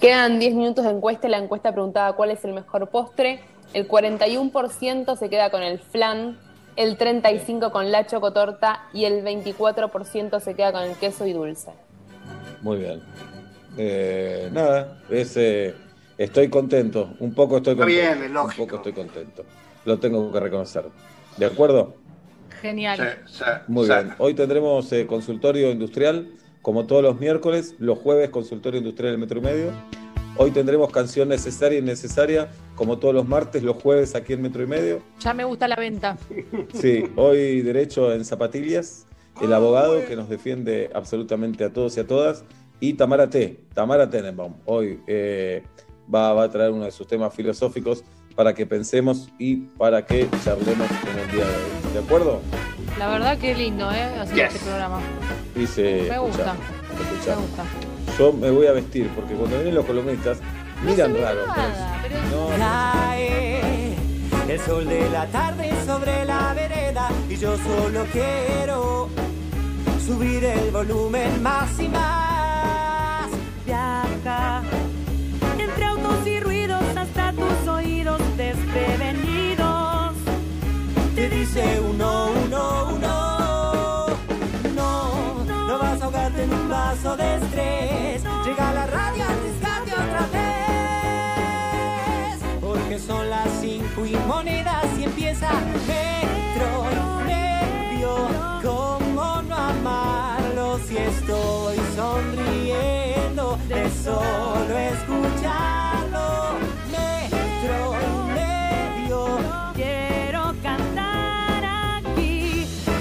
Quedan 0.00 0.38
10 0.38 0.54
minutos 0.54 0.84
de 0.84 0.90
encuesta 0.90 1.26
y 1.26 1.30
la 1.30 1.38
encuesta 1.38 1.72
preguntaba 1.72 2.14
cuál 2.14 2.30
es 2.30 2.44
el 2.44 2.52
mejor 2.52 2.88
postre. 2.88 3.40
El 3.72 3.88
41% 3.88 5.16
se 5.16 5.28
queda 5.30 5.50
con 5.50 5.62
el 5.62 5.78
flan, 5.78 6.38
el 6.76 6.98
35% 6.98 7.70
con 7.70 7.90
la 7.90 8.06
chocotorta 8.06 8.82
y 8.92 9.04
el 9.04 9.24
24% 9.24 10.40
se 10.40 10.54
queda 10.54 10.72
con 10.72 10.82
el 10.82 10.94
queso 10.96 11.26
y 11.26 11.32
dulce. 11.32 11.70
Muy 12.62 12.78
bien. 12.78 13.02
Eh, 13.78 14.48
nada, 14.52 14.98
es, 15.10 15.36
eh, 15.36 15.74
estoy 16.18 16.48
contento. 16.48 17.10
Un 17.20 17.34
poco 17.34 17.58
estoy 17.58 17.72
Está 17.72 17.84
contento. 17.84 18.08
bien, 18.14 18.24
es 18.24 18.30
lógico. 18.30 18.62
Un 18.62 18.68
poco 18.68 18.76
estoy 18.76 18.92
contento. 18.92 19.44
Lo 19.84 19.98
tengo 19.98 20.30
que 20.32 20.40
reconocer. 20.40 20.84
¿De 21.36 21.46
acuerdo? 21.46 21.94
Genial. 22.60 22.98
Sí, 23.26 23.34
sí, 23.38 23.44
Muy 23.68 23.86
sí. 23.86 23.92
bien. 23.92 24.14
Hoy 24.18 24.34
tendremos 24.34 24.90
eh, 24.92 25.06
consultorio 25.06 25.70
industrial, 25.70 26.30
como 26.66 26.84
todos 26.84 27.00
los 27.00 27.20
miércoles. 27.20 27.76
Los 27.78 27.96
jueves, 27.96 28.30
consultorio 28.30 28.78
industrial 28.78 29.12
del 29.12 29.20
Metro 29.20 29.38
y 29.38 29.42
Medio. 29.42 29.70
Hoy 30.36 30.50
tendremos 30.50 30.90
canción 30.90 31.28
necesaria 31.28 31.78
y 31.78 31.80
innecesaria, 31.80 32.48
como 32.74 32.98
todos 32.98 33.14
los 33.14 33.28
martes, 33.28 33.62
los 33.62 33.80
jueves 33.80 34.16
aquí 34.16 34.32
en 34.32 34.42
Metro 34.42 34.64
y 34.64 34.66
Medio. 34.66 35.00
Ya 35.20 35.32
me 35.32 35.44
gusta 35.44 35.68
la 35.68 35.76
venta. 35.76 36.18
Sí, 36.74 37.04
hoy 37.14 37.62
derecho 37.62 38.12
en 38.12 38.24
zapatillas, 38.24 39.06
el 39.40 39.52
abogado 39.52 40.04
que 40.06 40.16
nos 40.16 40.28
defiende 40.28 40.90
absolutamente 40.92 41.62
a 41.62 41.72
todos 41.72 41.96
y 41.98 42.00
a 42.00 42.06
todas, 42.08 42.44
y 42.80 42.94
Tamara 42.94 43.30
T, 43.30 43.60
Tamara 43.72 44.10
Tenenbaum, 44.10 44.54
hoy 44.64 45.00
eh, 45.06 45.62
va, 46.12 46.32
va 46.32 46.42
a 46.42 46.50
traer 46.50 46.72
uno 46.72 46.84
de 46.84 46.90
sus 46.90 47.06
temas 47.06 47.32
filosóficos 47.32 48.02
para 48.36 48.54
que 48.54 48.66
pensemos 48.66 49.28
y 49.38 49.56
para 49.78 50.04
que 50.06 50.28
charlemos 50.44 50.88
en 51.10 51.18
el 51.18 51.30
día 51.32 51.44
de 51.46 51.56
hoy. 51.56 51.92
¿De 51.94 51.98
acuerdo? 51.98 52.40
La 52.98 53.08
verdad 53.08 53.38
que 53.38 53.54
lindo, 53.54 53.90
¿eh? 53.90 54.02
Hacer 54.20 54.34
Yes. 54.36 54.54
este 54.54 54.66
programa. 54.66 55.00
Dice, 55.54 56.06
Me 56.10 56.18
gusta. 56.18 56.54
escuchá. 57.00 57.34
Me 57.36 57.42
gusta. 57.42 57.64
Yo 58.18 58.32
me 58.32 58.50
voy 58.50 58.66
a 58.66 58.72
vestir 58.72 59.08
porque 59.14 59.34
cuando 59.34 59.56
vienen 59.56 59.74
los 59.74 59.84
columnistas 59.86 60.38
miran 60.84 61.12
se 61.12 61.18
ve 61.18 61.24
raro. 61.24 61.46
nada, 61.46 61.98
pero- 62.02 62.16
No, 62.30 62.50
no, 62.50 62.56
Cae 62.58 63.94
el 64.48 64.60
sol 64.60 64.86
de 64.88 65.10
la 65.10 65.26
tarde 65.26 65.70
sobre 65.86 66.24
la 66.24 66.54
vereda 66.54 67.08
y 67.28 67.36
yo 67.36 67.56
solo 67.58 68.04
quiero 68.12 69.08
subir 70.06 70.44
el 70.44 70.70
volumen 70.70 71.42
más 71.42 71.78
y 71.80 71.88
más. 71.88 73.28
Viaja 73.66 74.62
entre 75.58 75.84
autos 75.84 76.26
y 76.26 76.40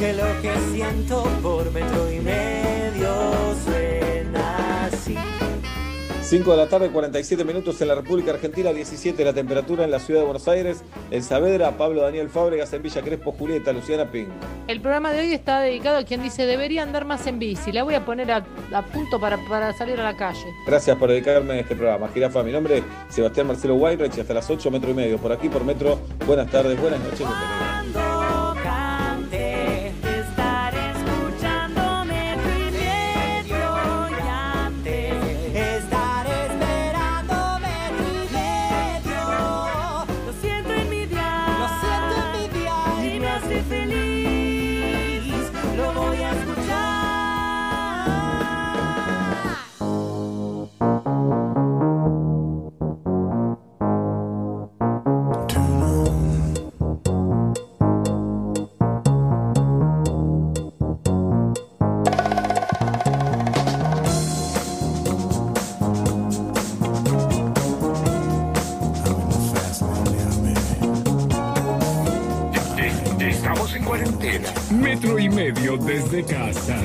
que 0.05 0.13
lo 0.13 0.41
que 0.41 0.53
siento 0.71 1.23
por 1.41 1.71
metro 1.71 2.11
y 2.11 2.19
medio 2.19 3.55
suena 3.63 4.85
así. 4.85 5.15
5 6.21 6.51
de 6.51 6.57
la 6.57 6.67
tarde, 6.67 6.89
47 6.89 7.43
minutos 7.43 7.79
en 7.81 7.87
la 7.87 7.95
República 7.95 8.31
Argentina, 8.31 8.71
17 8.71 9.23
la 9.23 9.33
temperatura 9.33 9.83
en 9.83 9.91
la 9.91 9.99
ciudad 9.99 10.21
de 10.21 10.25
Buenos 10.25 10.47
Aires, 10.47 10.83
en 11.11 11.23
Saavedra, 11.23 11.77
Pablo 11.77 12.01
Daniel 12.01 12.29
Fábregas, 12.29 12.71
en 12.73 12.83
Villa 12.83 13.01
Crespo, 13.01 13.31
Julieta, 13.31 13.73
Luciana 13.73 14.11
Ping. 14.11 14.27
El 14.67 14.81
programa 14.81 15.11
de 15.11 15.21
hoy 15.21 15.33
está 15.33 15.59
dedicado 15.59 15.97
a 15.97 16.03
quien 16.03 16.21
dice 16.21 16.45
debería 16.45 16.83
andar 16.83 17.05
más 17.05 17.25
en 17.25 17.39
bici. 17.39 17.71
La 17.71 17.83
voy 17.83 17.95
a 17.95 18.05
poner 18.05 18.31
a, 18.31 18.45
a 18.73 18.81
punto 18.83 19.19
para, 19.19 19.37
para 19.47 19.73
salir 19.73 19.99
a 19.99 20.03
la 20.03 20.17
calle. 20.17 20.45
Gracias 20.67 20.97
por 20.97 21.09
dedicarme 21.09 21.53
a 21.53 21.59
este 21.61 21.75
programa. 21.75 22.09
Jirafa, 22.09 22.43
mi 22.43 22.51
nombre 22.51 22.77
es 22.77 22.83
Sebastián 23.09 23.47
Marcelo 23.47 23.75
Weinreich 23.75 24.17
y 24.17 24.21
hasta 24.21 24.35
las 24.35 24.47
8 24.49 24.69
metro 24.69 24.91
y 24.91 24.93
medio. 24.93 25.17
Por 25.17 25.31
aquí, 25.31 25.49
por 25.49 25.63
metro. 25.63 25.99
Buenas 26.27 26.49
tardes, 26.51 26.79
buenas 26.79 26.99
noches, 26.99 27.25
Metro 74.95 75.19
y 75.19 75.27
medio 75.27 75.75
desde 75.75 76.23
casa. 76.23 76.81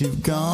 You've 0.00 0.22
gone 0.22 0.51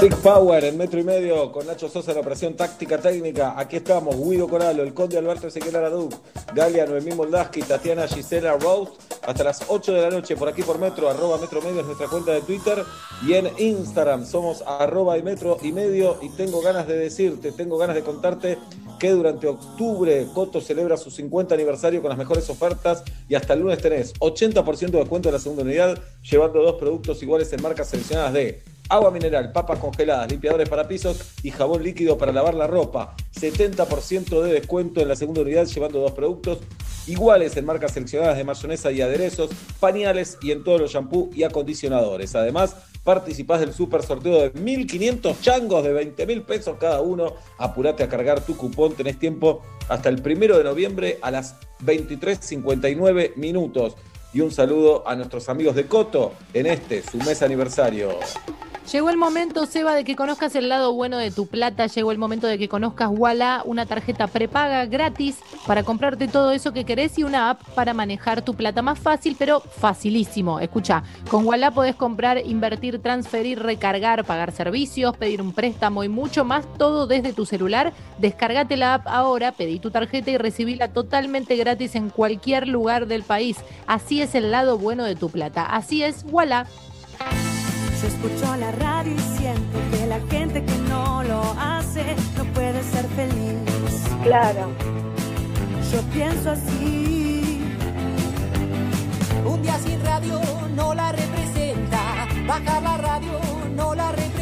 Big 0.00 0.14
Power 0.18 0.62
en 0.62 0.78
metro 0.78 1.00
y 1.00 1.02
medio 1.02 1.50
con 1.50 1.66
Nacho 1.66 1.88
Sosa 1.88 2.12
en 2.12 2.18
operación 2.18 2.54
táctica 2.54 2.98
técnica. 2.98 3.54
Aquí 3.58 3.76
estamos, 3.76 4.14
Guido 4.16 4.46
Coralo, 4.46 4.84
el 4.84 4.94
Conde 4.94 5.18
Alberto 5.18 5.48
Ezequiel 5.48 5.74
Aradú, 5.74 6.08
Galia 6.54 6.86
Noemí 6.86 7.10
Moldaski, 7.10 7.62
Tatiana 7.62 8.06
Gisela 8.06 8.56
Rose. 8.56 8.92
Hasta 9.26 9.42
las 9.42 9.64
8 9.66 9.92
de 9.92 10.02
la 10.02 10.10
noche 10.10 10.36
por 10.36 10.48
aquí 10.48 10.62
por 10.62 10.78
metro, 10.78 11.10
arroba 11.10 11.38
metro 11.38 11.60
medio 11.60 11.80
es 11.80 11.86
nuestra 11.86 12.06
cuenta 12.06 12.30
de 12.30 12.42
Twitter. 12.42 12.84
Y 13.26 13.34
en 13.34 13.50
Instagram 13.58 14.24
somos 14.24 14.62
arroba 14.64 15.18
y 15.18 15.24
metro 15.24 15.58
y 15.62 15.72
medio. 15.72 16.18
Y 16.22 16.28
tengo 16.28 16.60
ganas 16.60 16.86
de 16.86 16.96
decirte, 16.96 17.50
tengo 17.50 17.76
ganas 17.76 17.96
de 17.96 18.02
contarte 18.02 18.56
que 19.00 19.10
durante 19.10 19.48
octubre 19.48 20.28
Coto 20.32 20.60
celebra 20.60 20.96
su 20.96 21.10
50 21.10 21.56
aniversario 21.56 22.00
con 22.02 22.10
las 22.10 22.18
mejores 22.18 22.48
ofertas 22.50 23.02
y 23.28 23.34
hasta 23.34 23.54
el 23.54 23.60
lunes 23.60 23.78
tenés 23.78 24.14
80% 24.14 24.90
de 24.90 24.98
descuento 24.98 25.28
de 25.28 25.32
la 25.32 25.38
segunda 25.40 25.64
unidad, 25.64 25.98
llevando 26.22 26.62
dos 26.62 26.76
productos 26.76 27.20
iguales 27.20 27.52
en 27.52 27.62
marcas 27.62 27.88
seleccionadas 27.88 28.32
de 28.32 28.62
agua 28.88 29.10
mineral, 29.10 29.52
papas 29.52 29.78
congeladas, 29.78 30.30
limpiadores 30.30 30.68
para 30.68 30.88
pisos 30.88 31.34
y 31.42 31.50
jabón 31.50 31.82
líquido 31.82 32.16
para 32.18 32.32
lavar 32.32 32.54
la 32.54 32.66
ropa. 32.66 33.14
70% 33.38 34.42
de 34.42 34.52
descuento 34.52 35.00
en 35.00 35.08
la 35.08 35.16
segunda 35.16 35.42
unidad, 35.42 35.66
llevando 35.66 36.00
dos 36.00 36.12
productos 36.12 36.58
iguales 37.06 37.56
en 37.56 37.64
marcas 37.64 37.92
seleccionadas 37.92 38.36
de 38.36 38.44
mayonesa 38.44 38.92
y 38.92 39.00
aderezos, 39.00 39.50
pañales 39.80 40.38
y 40.42 40.52
en 40.52 40.62
todos 40.62 40.80
los 40.80 40.92
shampoos 40.92 41.34
y 41.34 41.42
acondicionadores. 41.42 42.34
Además, 42.34 42.76
participás 43.04 43.60
del 43.60 43.72
super 43.72 44.02
sorteo 44.02 44.42
de 44.42 44.52
1.500 44.52 45.40
changos 45.40 45.82
de 45.84 45.92
20 45.92 46.26
mil 46.26 46.42
pesos 46.42 46.76
cada 46.78 47.00
uno. 47.00 47.34
Apurate 47.56 48.02
a 48.02 48.08
cargar 48.08 48.44
tu 48.44 48.56
cupón, 48.56 48.94
tenés 48.94 49.18
tiempo 49.18 49.62
hasta 49.88 50.08
el 50.08 50.20
primero 50.20 50.58
de 50.58 50.64
noviembre 50.64 51.18
a 51.22 51.30
las 51.30 51.54
23.59 51.84 53.36
minutos. 53.36 53.96
Y 54.32 54.40
un 54.40 54.50
saludo 54.50 55.08
a 55.08 55.16
nuestros 55.16 55.48
amigos 55.48 55.74
de 55.74 55.86
Coto 55.86 56.32
en 56.52 56.66
este, 56.66 57.02
su 57.02 57.16
mes 57.18 57.42
aniversario. 57.42 58.10
Llegó 58.92 59.10
el 59.10 59.18
momento, 59.18 59.66
Seba, 59.66 59.94
de 59.94 60.02
que 60.02 60.16
conozcas 60.16 60.54
el 60.54 60.70
lado 60.70 60.94
bueno 60.94 61.18
de 61.18 61.30
tu 61.30 61.46
plata. 61.46 61.86
Llegó 61.88 62.10
el 62.10 62.16
momento 62.16 62.46
de 62.46 62.56
que 62.56 62.70
conozcas 62.70 63.10
Walla, 63.12 63.60
una 63.66 63.84
tarjeta 63.84 64.28
prepaga 64.28 64.86
gratis 64.86 65.40
para 65.66 65.82
comprarte 65.82 66.26
todo 66.26 66.52
eso 66.52 66.72
que 66.72 66.84
querés 66.84 67.18
y 67.18 67.22
una 67.22 67.50
app 67.50 67.60
para 67.74 67.92
manejar 67.92 68.40
tu 68.40 68.54
plata 68.54 68.80
más 68.80 68.98
fácil, 68.98 69.36
pero 69.38 69.60
facilísimo. 69.60 70.58
Escucha, 70.58 71.02
con 71.30 71.44
Walla 71.44 71.70
podés 71.70 71.96
comprar, 71.96 72.40
invertir, 72.46 73.02
transferir, 73.02 73.58
recargar, 73.58 74.24
pagar 74.24 74.52
servicios, 74.52 75.14
pedir 75.18 75.42
un 75.42 75.52
préstamo 75.52 76.02
y 76.02 76.08
mucho 76.08 76.46
más, 76.46 76.64
todo 76.78 77.06
desde 77.06 77.34
tu 77.34 77.44
celular. 77.44 77.92
Descargate 78.16 78.78
la 78.78 78.94
app 78.94 79.06
ahora, 79.06 79.52
pedí 79.52 79.80
tu 79.80 79.90
tarjeta 79.90 80.30
y 80.30 80.38
recibíla 80.38 80.94
totalmente 80.94 81.56
gratis 81.56 81.94
en 81.94 82.08
cualquier 82.08 82.66
lugar 82.66 83.06
del 83.06 83.22
país. 83.22 83.58
Así 83.86 84.17
es 84.22 84.34
el 84.34 84.50
lado 84.50 84.78
bueno 84.78 85.04
de 85.04 85.16
tu 85.16 85.30
plata. 85.30 85.64
Así 85.64 86.02
es 86.02 86.24
Walla. 86.30 86.66
Yo 88.00 88.08
escucho 88.08 88.56
la 88.56 88.70
radio 88.72 89.14
y 89.14 89.38
siento 89.38 89.78
que 89.90 90.06
la 90.06 90.20
gente 90.30 90.64
que 90.64 90.78
no 90.88 91.22
lo 91.24 91.42
hace 91.58 92.04
no 92.36 92.44
puede 92.52 92.82
ser 92.84 93.06
feliz. 93.08 93.58
Claro. 94.22 94.70
Yo 95.92 96.00
pienso 96.12 96.50
así. 96.50 97.60
Un 99.44 99.62
día 99.62 99.78
sin 99.78 100.00
radio 100.04 100.40
no 100.76 100.94
la 100.94 101.12
representa. 101.12 102.28
Bajar 102.46 102.82
la 102.82 102.96
radio 102.98 103.32
no 103.74 103.94
la 103.94 104.10
representa. 104.12 104.37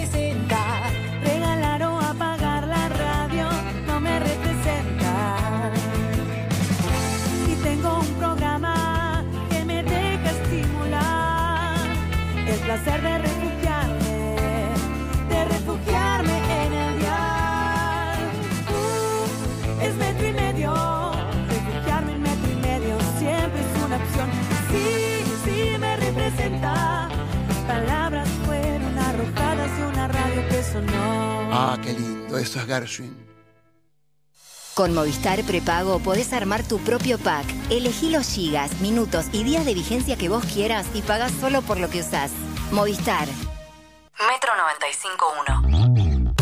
Placer 12.66 13.00
de 13.00 13.18
refugiarme, 13.18 14.74
de 15.28 15.44
refugiarme 15.44 16.36
en 16.64 16.72
el 16.72 16.98
dial. 16.98 18.18
Uh, 18.74 19.82
es 19.82 19.94
metro 19.94 20.26
y 20.26 20.32
medio, 20.32 20.74
refugiarme 21.48 22.12
en 22.14 22.22
metro 22.22 22.50
y 22.50 22.56
medio 22.56 22.98
siempre 23.20 23.60
es 23.60 23.84
una 23.84 23.96
opción. 23.96 24.28
Sí, 24.70 25.22
sí 25.44 25.78
me 25.78 25.96
representa. 25.96 27.08
Mis 27.48 27.58
palabras 27.58 28.28
fueron 28.44 28.98
arrojadas 28.98 29.78
de 29.78 29.86
una 29.86 30.08
radio 30.08 30.48
que 30.48 30.62
sonó. 30.64 31.48
Ah, 31.52 31.78
qué 31.80 31.92
lindo, 31.92 32.36
eso 32.36 32.58
es 32.58 32.66
Gershwin. 32.66 33.26
Con 34.74 34.92
Movistar 34.92 35.42
Prepago 35.44 36.00
podés 36.00 36.32
armar 36.32 36.64
tu 36.64 36.78
propio 36.78 37.16
pack. 37.16 37.46
Elegí 37.70 38.10
los 38.10 38.28
gigas, 38.28 38.80
minutos 38.80 39.26
y 39.32 39.44
días 39.44 39.64
de 39.64 39.72
vigencia 39.72 40.16
que 40.16 40.28
vos 40.28 40.44
quieras 40.44 40.84
y 40.94 41.02
pagás 41.02 41.32
solo 41.40 41.62
por 41.62 41.78
lo 41.78 41.88
que 41.88 42.00
usás. 42.00 42.32
Movistar. 42.70 43.28
Metro 44.18 44.52
95.1. 44.52 46.34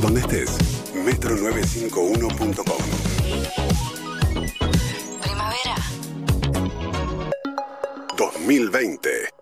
Donde 0.00 0.20
estés, 0.20 0.50
metro951.com. 0.94 2.82
Primavera. 5.20 5.76
2020. 8.16 9.41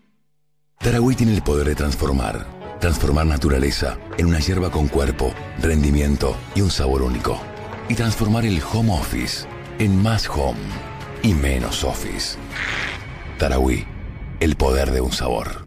Tarahui 0.83 1.15
tiene 1.15 1.35
el 1.35 1.43
poder 1.43 1.67
de 1.67 1.75
transformar. 1.75 2.47
Transformar 2.79 3.27
naturaleza 3.27 3.99
en 4.17 4.25
una 4.25 4.39
hierba 4.39 4.71
con 4.71 4.87
cuerpo, 4.87 5.31
rendimiento 5.59 6.35
y 6.55 6.61
un 6.61 6.71
sabor 6.71 7.03
único. 7.03 7.39
Y 7.87 7.93
transformar 7.93 8.45
el 8.45 8.59
home 8.63 8.91
office 8.91 9.45
en 9.77 10.01
más 10.01 10.27
home 10.27 10.57
y 11.21 11.35
menos 11.35 11.83
office. 11.83 12.35
Tarahui, 13.37 13.85
el 14.39 14.55
poder 14.55 14.89
de 14.89 15.01
un 15.01 15.11
sabor. 15.11 15.60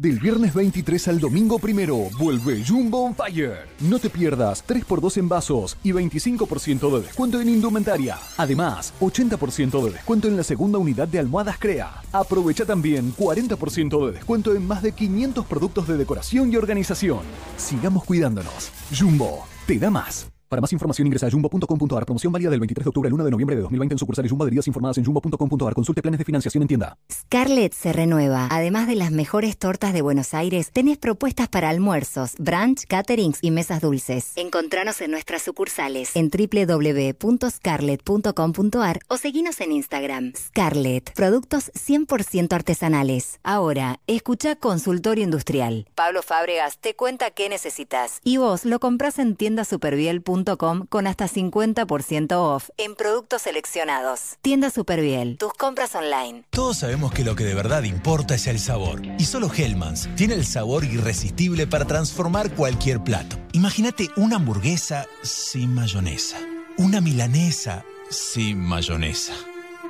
Del 0.00 0.18
viernes 0.18 0.54
23 0.54 1.08
al 1.08 1.20
domingo 1.20 1.58
primero, 1.58 2.08
vuelve 2.18 2.64
Jumbo 2.66 3.04
on 3.04 3.14
Fire. 3.14 3.66
No 3.80 3.98
te 3.98 4.08
pierdas 4.08 4.64
3x2 4.66 5.18
en 5.18 5.28
vasos 5.28 5.76
y 5.84 5.90
25% 5.90 6.90
de 6.90 7.02
descuento 7.02 7.38
en 7.38 7.50
indumentaria. 7.50 8.16
Además, 8.38 8.94
80% 9.00 9.84
de 9.84 9.90
descuento 9.90 10.26
en 10.26 10.38
la 10.38 10.42
segunda 10.42 10.78
unidad 10.78 11.06
de 11.06 11.18
almohadas 11.18 11.58
Crea. 11.58 12.00
Aprovecha 12.12 12.64
también 12.64 13.14
40% 13.14 14.06
de 14.06 14.12
descuento 14.12 14.54
en 14.54 14.66
más 14.66 14.82
de 14.82 14.92
500 14.92 15.44
productos 15.44 15.86
de 15.86 15.98
decoración 15.98 16.50
y 16.50 16.56
organización. 16.56 17.20
Sigamos 17.58 18.04
cuidándonos. 18.04 18.72
Jumbo, 18.98 19.44
te 19.66 19.78
da 19.78 19.90
más. 19.90 20.30
Para 20.50 20.60
más 20.60 20.72
información 20.72 21.06
ingresa 21.06 21.28
a 21.28 21.30
jumbo.com.ar. 21.30 22.04
Promoción 22.04 22.32
válida 22.32 22.50
del 22.50 22.58
23 22.58 22.84
de 22.84 22.88
octubre 22.88 23.06
al 23.06 23.12
1 23.12 23.24
de 23.24 23.30
noviembre 23.30 23.54
de 23.54 23.62
2020 23.62 23.94
en 23.94 23.98
sucursales 24.00 24.32
Jumbo 24.32 24.42
Adheridas 24.42 24.66
informadas 24.66 24.98
en 24.98 25.04
jumbo.com.ar. 25.04 25.74
Consulte 25.74 26.02
planes 26.02 26.18
de 26.18 26.24
financiación 26.24 26.62
en 26.62 26.68
tienda. 26.68 26.98
Scarlett 27.08 27.72
se 27.72 27.92
renueva. 27.92 28.48
Además 28.50 28.88
de 28.88 28.96
las 28.96 29.12
mejores 29.12 29.56
tortas 29.58 29.92
de 29.92 30.02
Buenos 30.02 30.34
Aires, 30.34 30.72
tenés 30.72 30.98
propuestas 30.98 31.48
para 31.48 31.68
almuerzos, 31.68 32.34
brunch, 32.40 32.86
caterings 32.88 33.38
y 33.42 33.52
mesas 33.52 33.80
dulces. 33.80 34.32
Encontranos 34.34 35.00
en 35.00 35.12
nuestras 35.12 35.42
sucursales 35.42 36.16
en 36.16 36.30
www.scarlett.com.ar 36.30 39.00
o 39.06 39.16
seguinos 39.18 39.60
en 39.60 39.70
Instagram. 39.70 40.32
Scarlett, 40.36 41.14
productos 41.14 41.70
100% 41.74 42.52
artesanales. 42.52 43.38
Ahora, 43.44 44.00
escucha 44.08 44.56
Consultorio 44.56 45.22
Industrial. 45.22 45.86
Pablo 45.94 46.22
Fábregas 46.22 46.78
te 46.78 46.96
cuenta 46.96 47.30
qué 47.30 47.48
necesitas 47.48 48.18
y 48.24 48.38
vos 48.38 48.64
lo 48.64 48.80
compras 48.80 49.20
en 49.20 49.36
tiendasuperviel.com 49.36 50.39
con 50.44 51.06
hasta 51.06 51.28
50% 51.28 52.32
off 52.32 52.70
en 52.76 52.94
productos 52.94 53.42
seleccionados. 53.42 54.36
Tienda 54.42 54.70
Superviel, 54.70 55.36
tus 55.38 55.52
compras 55.54 55.94
online. 55.94 56.44
Todos 56.50 56.78
sabemos 56.78 57.12
que 57.12 57.24
lo 57.24 57.36
que 57.36 57.44
de 57.44 57.54
verdad 57.54 57.82
importa 57.84 58.34
es 58.34 58.46
el 58.46 58.58
sabor. 58.58 59.02
Y 59.18 59.24
solo 59.24 59.50
Hellmann's 59.52 60.08
tiene 60.16 60.34
el 60.34 60.46
sabor 60.46 60.84
irresistible 60.84 61.66
para 61.66 61.84
transformar 61.84 62.54
cualquier 62.54 63.02
plato. 63.02 63.36
Imagínate 63.52 64.08
una 64.16 64.36
hamburguesa 64.36 65.06
sin 65.22 65.74
mayonesa. 65.74 66.38
Una 66.76 67.00
milanesa 67.00 67.84
sin 68.10 68.58
mayonesa. 68.58 69.34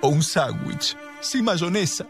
O 0.02 0.08
un 0.08 0.22
sándwich 0.22 0.96
sin 1.20 1.44
mayonesa. 1.44 2.06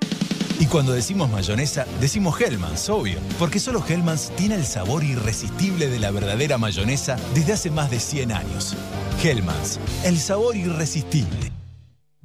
Y 0.60 0.66
cuando 0.66 0.92
decimos 0.92 1.30
mayonesa, 1.30 1.86
decimos 2.02 2.38
Hellmann's, 2.38 2.90
obvio. 2.90 3.18
Porque 3.38 3.58
solo 3.58 3.82
Hellmann's 3.88 4.30
tiene 4.36 4.56
el 4.56 4.66
sabor 4.66 5.02
irresistible 5.02 5.88
de 5.88 5.98
la 5.98 6.10
verdadera 6.10 6.58
mayonesa 6.58 7.16
desde 7.34 7.54
hace 7.54 7.70
más 7.70 7.90
de 7.90 7.98
100 7.98 8.30
años. 8.30 8.76
Hellmann's, 9.24 9.80
el 10.04 10.18
sabor 10.18 10.56
irresistible. 10.56 11.59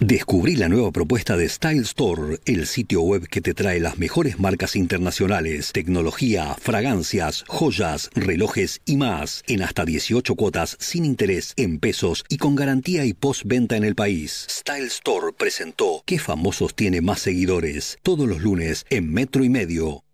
Descubrí 0.00 0.56
la 0.56 0.68
nueva 0.68 0.92
propuesta 0.92 1.38
de 1.38 1.48
Style 1.48 1.80
Store, 1.80 2.38
el 2.44 2.66
sitio 2.66 3.00
web 3.00 3.26
que 3.28 3.40
te 3.40 3.54
trae 3.54 3.80
las 3.80 3.96
mejores 3.96 4.38
marcas 4.38 4.76
internacionales, 4.76 5.72
tecnología, 5.72 6.54
fragancias, 6.60 7.46
joyas, 7.48 8.10
relojes 8.14 8.82
y 8.84 8.98
más, 8.98 9.42
en 9.46 9.62
hasta 9.62 9.86
18 9.86 10.34
cuotas 10.34 10.76
sin 10.80 11.06
interés, 11.06 11.54
en 11.56 11.78
pesos 11.80 12.26
y 12.28 12.36
con 12.36 12.56
garantía 12.56 13.06
y 13.06 13.14
postventa 13.14 13.78
en 13.78 13.84
el 13.84 13.94
país. 13.94 14.46
Style 14.50 14.86
Store 14.88 15.32
presentó 15.32 16.02
¿Qué 16.04 16.18
famosos 16.18 16.74
tiene 16.74 17.00
más 17.00 17.20
seguidores? 17.20 17.96
Todos 18.02 18.28
los 18.28 18.42
lunes 18.42 18.84
en 18.90 19.10
Metro 19.10 19.44
y 19.44 19.48
Medio. 19.48 20.04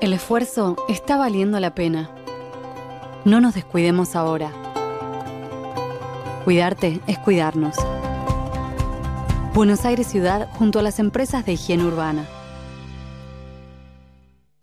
El 0.00 0.14
esfuerzo 0.14 0.76
está 0.88 1.18
valiendo 1.18 1.60
la 1.60 1.74
pena. 1.74 2.10
No 3.26 3.42
nos 3.42 3.54
descuidemos 3.54 4.16
ahora. 4.16 4.50
Cuidarte 6.46 7.00
es 7.06 7.18
cuidarnos. 7.18 7.76
Buenos 9.56 9.86
Aires 9.86 10.06
Ciudad 10.08 10.50
junto 10.52 10.80
a 10.80 10.82
las 10.82 10.98
empresas 10.98 11.46
de 11.46 11.54
higiene 11.54 11.86
urbana. 11.86 12.28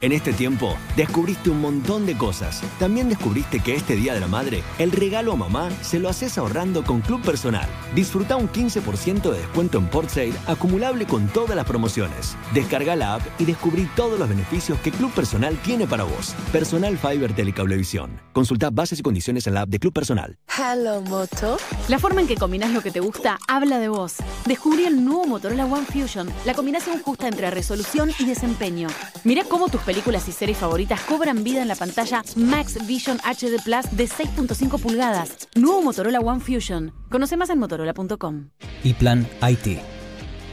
En 0.03 0.11
este 0.11 0.33
tiempo, 0.33 0.75
descubriste 0.97 1.49
un 1.49 1.61
montón 1.61 2.05
de 2.05 2.17
cosas. 2.17 2.61
También 2.77 3.07
descubriste 3.07 3.61
que 3.61 3.73
este 3.73 3.95
Día 3.95 4.13
de 4.13 4.19
la 4.19 4.27
Madre, 4.27 4.61
el 4.77 4.91
regalo 4.91 5.31
a 5.31 5.37
mamá 5.37 5.69
se 5.81 5.97
lo 5.97 6.09
haces 6.09 6.37
ahorrando 6.37 6.83
con 6.83 6.99
Club 6.99 7.21
Personal. 7.21 7.69
Disfruta 7.95 8.35
un 8.35 8.49
15% 8.49 9.31
de 9.31 9.37
descuento 9.37 9.77
en 9.77 9.87
Port 9.87 10.09
Sale 10.09 10.33
acumulable 10.45 11.05
con 11.05 11.29
todas 11.29 11.55
las 11.55 11.65
promociones. 11.65 12.35
Descarga 12.53 12.97
la 12.97 13.15
app 13.15 13.21
y 13.39 13.45
descubrí 13.45 13.87
todos 13.95 14.19
los 14.19 14.27
beneficios 14.27 14.77
que 14.79 14.91
Club 14.91 15.09
Personal 15.13 15.55
tiene 15.63 15.87
para 15.87 16.03
vos. 16.03 16.35
Personal 16.51 16.97
Fiber 16.97 17.33
Telecablevisión. 17.33 18.19
Consulta 18.33 18.71
bases 18.71 18.99
y 18.99 19.03
condiciones 19.03 19.47
en 19.47 19.53
la 19.53 19.61
app 19.61 19.69
de 19.69 19.79
Club 19.79 19.93
Personal. 19.93 20.37
Hello 20.57 20.99
Moto. 20.99 21.55
La 21.87 21.97
forma 21.97 22.19
en 22.19 22.27
que 22.27 22.35
combinas 22.35 22.71
lo 22.71 22.81
que 22.81 22.91
te 22.91 22.99
gusta 22.99 23.39
habla 23.47 23.79
de 23.79 23.87
vos. 23.87 24.17
Descubrí 24.47 24.83
el 24.83 25.05
nuevo 25.05 25.25
Motorola 25.27 25.65
One 25.65 25.85
Fusion, 25.85 26.27
la 26.43 26.55
combinación 26.55 27.01
justa 27.01 27.29
entre 27.29 27.49
resolución 27.51 28.11
y 28.19 28.25
desempeño. 28.25 28.89
Mira 29.23 29.45
cómo 29.45 29.69
tus 29.69 29.79
películas 29.93 30.27
y 30.27 30.31
series 30.31 30.57
favoritas 30.57 30.99
cobran 31.01 31.43
vida 31.43 31.61
en 31.61 31.67
la 31.67 31.75
pantalla 31.75 32.23
Max 32.35 32.79
Vision 32.87 33.17
HD 33.19 33.61
Plus 33.63 33.95
de 33.95 34.05
6.5 34.05 34.81
pulgadas. 34.81 35.47
Nuevo 35.53 35.83
Motorola 35.83 36.19
One 36.19 36.39
Fusion. 36.39 36.91
Conoce 37.11 37.37
más 37.37 37.51
en 37.51 37.59
motorola.com. 37.59 38.49
Y 38.83 38.93
Plan 38.95 39.27
IT. 39.47 39.79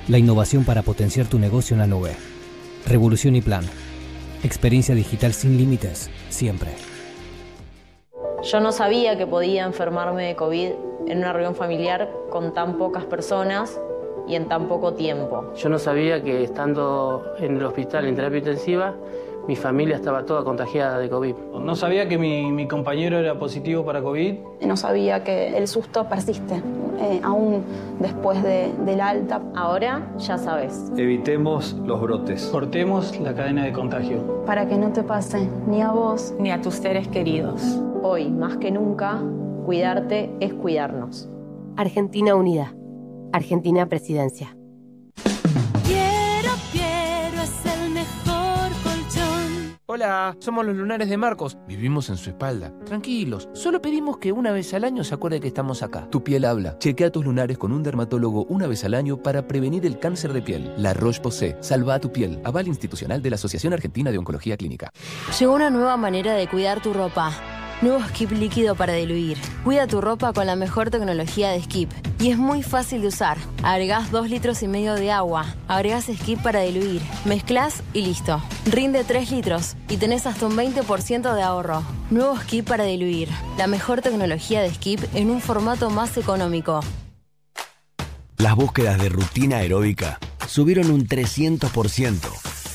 La 0.09 0.19
innovación 0.19 0.67
para 0.67 0.83
potenciar 0.83 1.27
tu 1.27 1.39
negocio 1.39 1.73
en 1.73 1.81
la 1.81 1.87
nube. 1.87 2.17
Revolución 2.87 3.35
y 3.35 3.41
Plan. 3.41 3.65
Experiencia 4.45 4.95
digital 4.95 5.33
sin 5.33 5.57
límites, 5.57 6.11
siempre. 6.29 6.73
Yo 8.43 8.61
no 8.61 8.73
sabía 8.73 9.17
que 9.17 9.27
podía 9.27 9.65
enfermarme 9.65 10.27
de 10.27 10.37
COVID 10.37 10.71
en 11.07 11.19
una 11.19 11.33
reunión 11.33 11.55
familiar 11.55 12.11
con 12.29 12.53
tan 12.53 12.77
pocas 12.77 13.07
personas 13.07 13.81
y 14.29 14.35
en 14.35 14.49
tan 14.49 14.69
poco 14.69 14.93
tiempo. 14.93 15.55
Yo 15.57 15.71
no 15.71 15.79
sabía 15.79 16.23
que 16.23 16.45
estando 16.45 17.25
en 17.39 17.57
el 17.57 17.65
hospital 17.65 18.07
en 18.07 18.17
terapia 18.17 18.39
intensiva, 18.39 18.95
mi 19.49 19.57
familia 19.57 19.97
estaba 19.97 20.25
toda 20.27 20.45
contagiada 20.45 20.99
de 20.99 21.09
COVID. 21.11 21.35
No 21.61 21.75
sabía 21.75 22.09
que 22.09 22.19
mi, 22.19 22.53
mi 22.53 22.69
compañero 22.69 23.19
era 23.19 23.39
positivo 23.39 23.85
para 23.85 24.01
COVID. 24.03 24.35
No 24.67 24.77
sabía 24.77 25.25
que 25.25 25.57
el 25.57 25.67
susto 25.67 26.05
persiste, 26.09 26.63
eh, 27.01 27.21
aún 27.25 27.65
después 27.99 28.43
de- 28.43 28.71
del 28.85 29.01
alta. 29.01 29.41
Ahora 29.57 30.13
ya 30.19 30.39
sabes. 30.39 30.93
Evitemos 30.97 31.73
los 31.85 32.01
brotes. 32.01 32.47
Cortemos 32.53 33.19
la 33.21 33.35
cadena 33.35 33.65
de 33.65 33.73
contagio. 33.73 34.45
Para 34.47 34.69
que 34.69 34.77
no 34.77 34.93
te 34.93 35.03
pase 35.03 35.49
ni 35.67 35.83
a 35.83 35.91
vos 35.91 36.35
Ni 36.39 36.51
a 36.51 36.61
tus 36.61 36.75
seres 36.75 37.09
queridos. 37.09 37.81
Hoy, 38.03 38.31
más 38.31 38.57
que 38.59 38.71
nunca, 38.71 39.21
cuidarte 39.67 40.31
es 40.41 40.55
cuidarnos. 40.55 41.29
Argentina 41.77 42.35
Unida. 42.35 42.75
Argentina 43.33 43.87
Presidencia. 43.87 44.57
Hola, 50.01 50.35
somos 50.39 50.65
los 50.65 50.75
lunares 50.75 51.11
de 51.11 51.19
Marcos. 51.19 51.59
Vivimos 51.69 52.09
en 52.09 52.17
su 52.17 52.31
espalda. 52.31 52.73
Tranquilos, 52.87 53.51
solo 53.53 53.83
pedimos 53.83 54.17
que 54.17 54.33
una 54.33 54.51
vez 54.51 54.73
al 54.73 54.85
año 54.85 55.05
se 55.05 55.15
acuerde 55.15 55.41
que 55.41 55.49
estamos 55.49 55.83
acá. 55.83 56.09
Tu 56.09 56.25
piel 56.25 56.47
habla. 56.47 56.79
Chequea 56.79 57.13
tus 57.13 57.23
lunares 57.23 57.59
con 57.59 57.71
un 57.71 57.83
dermatólogo 57.83 58.47
una 58.47 58.67
vez 58.67 58.83
al 58.85 58.95
año 58.95 59.19
para 59.19 59.47
prevenir 59.47 59.85
el 59.85 59.99
cáncer 59.99 60.33
de 60.33 60.41
piel. 60.41 60.73
La 60.79 60.95
Roche-Posay. 60.95 61.57
Salva 61.61 61.97
a 61.97 62.01
tu 62.01 62.11
piel. 62.11 62.41
Aval 62.45 62.67
institucional 62.67 63.21
de 63.21 63.29
la 63.29 63.37
Asociación 63.37 63.75
Argentina 63.75 64.11
de 64.11 64.17
Oncología 64.17 64.57
Clínica. 64.57 64.91
Llegó 65.39 65.53
una 65.53 65.69
nueva 65.69 65.99
manera 65.99 66.33
de 66.33 66.49
cuidar 66.49 66.81
tu 66.81 66.95
ropa. 66.95 67.35
Nuevo 67.83 68.05
Skip 68.09 68.33
líquido 68.33 68.75
para 68.75 68.93
diluir. 68.93 69.39
Cuida 69.65 69.87
tu 69.87 70.03
ropa 70.03 70.35
con 70.35 70.47
la 70.47 70.55
mejor 70.55 70.91
tecnología 70.91 71.49
de 71.49 71.63
Skip. 71.63 71.91
Y 72.21 72.31
es 72.31 72.37
muy 72.37 72.63
fácil 72.63 73.01
de 73.01 73.09
usar. 73.09 73.39
Agregás 73.63 74.11
2 74.11 74.29
litros 74.29 74.63
y 74.63 74.69
medio 74.69 74.97
de 74.97 75.11
agua. 75.11 75.47
Agregás 75.67 76.05
Skip 76.15 76.43
para 76.43 76.61
diluir. 76.61 77.01
Mezclas 77.25 77.83
y 77.95 78.03
listo. 78.03 78.43
Rinde 78.67 79.03
3 79.03 79.31
litros 79.31 79.77
y 79.89 79.97
tenés 79.97 80.27
hasta 80.27 80.47
un 80.47 80.59
20% 80.59 81.35
de 81.35 81.43
ahorro. 81.43 81.83
Nuevo 82.11 82.37
Skip 82.37 82.69
para 82.69 82.85
diluir. 82.85 83.31
La 83.57 83.67
mejor 83.67 84.03
tecnología 84.03 84.61
de 84.61 84.75
Skip 84.75 85.01
en 85.15 85.31
un 85.31 85.41
formato 85.41 85.89
más 85.89 86.19
económico. 86.19 86.81
Las 88.37 88.57
búsquedas 88.57 88.99
de 88.99 89.09
rutina 89.09 89.57
aeróbica 89.57 90.19
subieron 90.47 90.91
un 90.91 91.07
300%. 91.07 92.19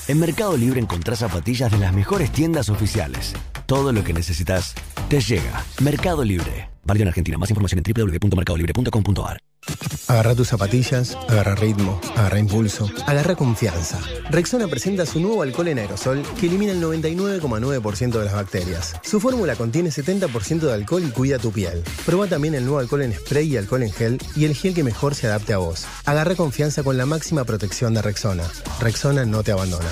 En 0.08 0.20
Mercado 0.20 0.58
Libre 0.58 0.80
encontrás 0.80 1.20
zapatillas 1.20 1.72
de 1.72 1.78
las 1.78 1.94
mejores 1.94 2.32
tiendas 2.32 2.70
oficiales. 2.70 3.36
Todo 3.66 3.92
lo 3.92 4.04
que 4.04 4.14
necesitas 4.14 4.76
te 5.10 5.20
llega. 5.20 5.66
Mercado 5.82 6.24
Libre. 6.24 6.70
Válido 6.84 7.04
en 7.04 7.08
Argentina. 7.08 7.38
Más 7.38 7.50
información 7.50 7.82
en 7.84 7.94
www.mercadolibre.com.ar. 7.94 9.40
Agarra 10.08 10.36
tus 10.36 10.50
zapatillas, 10.50 11.18
agarra 11.28 11.56
ritmo, 11.56 12.00
agarra 12.16 12.38
impulso, 12.38 12.88
agarra 13.08 13.36
confianza. 13.36 14.00
Rexona 14.30 14.68
presenta 14.68 15.08
su 15.08 15.20
nuevo 15.20 15.42
alcohol 15.42 15.70
en 15.70 15.80
aerosol 15.80 16.22
que 16.40 16.46
elimina 16.46 16.74
el 16.74 16.84
99,9% 16.84 18.12
de 18.12 18.26
las 18.26 18.36
bacterias. 18.36 18.94
Su 19.02 19.20
fórmula 19.20 19.56
contiene 19.56 19.90
70% 19.90 20.60
de 20.60 20.74
alcohol 20.74 21.04
y 21.04 21.10
cuida 21.10 21.40
tu 21.40 21.52
piel. 21.52 21.84
Proba 22.06 22.28
también 22.28 22.54
el 22.54 22.66
nuevo 22.66 22.78
alcohol 22.78 23.02
en 23.02 23.14
spray 23.14 23.52
y 23.52 23.58
alcohol 23.58 23.82
en 23.82 23.92
gel 23.92 24.20
y 24.36 24.46
el 24.46 24.54
gel 24.54 24.76
que 24.76 24.84
mejor 24.84 25.16
se 25.16 25.26
adapte 25.26 25.54
a 25.54 25.58
vos. 25.58 25.88
Agarra 26.06 26.36
confianza 26.36 26.84
con 26.84 26.98
la 26.98 27.08
máxima 27.08 27.44
protección 27.44 27.96
de 27.96 28.04
Rexona. 28.04 28.44
Rexona 28.80 29.26
no 29.26 29.42
te 29.42 29.54
abandona. 29.54 29.90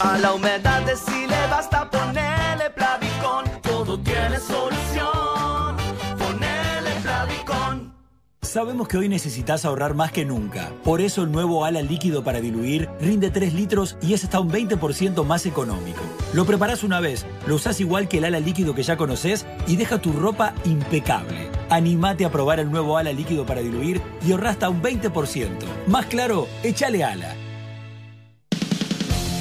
A 0.00 0.18
la 0.18 0.34
humedad 0.34 0.82
de 0.82 0.96
si 0.96 1.26
le 1.26 1.46
basta 1.48 1.88
ponerle 1.88 2.70
Plavicón, 2.70 3.44
todo 3.62 3.98
tiene 4.00 4.38
solución. 4.38 5.76
Ponele 6.18 6.90
Plavicón. 7.00 7.94
Sabemos 8.42 8.88
que 8.88 8.98
hoy 8.98 9.08
necesitas 9.08 9.64
ahorrar 9.64 9.94
más 9.94 10.10
que 10.10 10.24
nunca. 10.24 10.72
Por 10.82 11.00
eso 11.00 11.22
el 11.22 11.30
nuevo 11.30 11.64
ala 11.64 11.80
líquido 11.80 12.24
para 12.24 12.40
diluir 12.40 12.88
rinde 13.00 13.30
3 13.30 13.54
litros 13.54 13.96
y 14.02 14.14
es 14.14 14.24
hasta 14.24 14.40
un 14.40 14.50
20% 14.50 15.24
más 15.24 15.46
económico. 15.46 16.02
Lo 16.32 16.44
preparás 16.44 16.82
una 16.82 16.98
vez, 16.98 17.24
lo 17.46 17.54
usás 17.54 17.80
igual 17.80 18.08
que 18.08 18.18
el 18.18 18.24
ala 18.24 18.40
líquido 18.40 18.74
que 18.74 18.82
ya 18.82 18.96
conoces 18.96 19.46
y 19.68 19.76
deja 19.76 19.98
tu 19.98 20.12
ropa 20.12 20.54
impecable. 20.64 21.48
Animate 21.70 22.24
a 22.24 22.32
probar 22.32 22.58
el 22.58 22.70
nuevo 22.70 22.98
ala 22.98 23.12
líquido 23.12 23.46
para 23.46 23.60
diluir 23.60 24.02
y 24.26 24.32
ahorra 24.32 24.50
hasta 24.50 24.68
un 24.68 24.82
20%. 24.82 25.50
Más 25.86 26.06
claro, 26.06 26.48
échale 26.64 27.04
ala. 27.04 27.36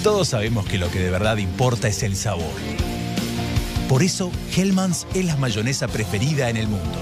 Todos 0.04 0.28
sabemos 0.28 0.66
que 0.66 0.78
lo 0.78 0.92
que 0.92 1.00
de 1.00 1.10
verdad 1.10 1.38
importa 1.38 1.88
es 1.88 2.04
el 2.04 2.18
sabor. 2.18 2.52
Por 3.88 4.04
eso, 4.04 4.34
Hellmann's 4.54 5.08
es 5.14 5.24
la 5.24 5.38
mayonesa 5.38 5.88
preferida 5.88 6.50
en 6.50 6.58
el 6.58 6.68
mundo. 6.68 7.00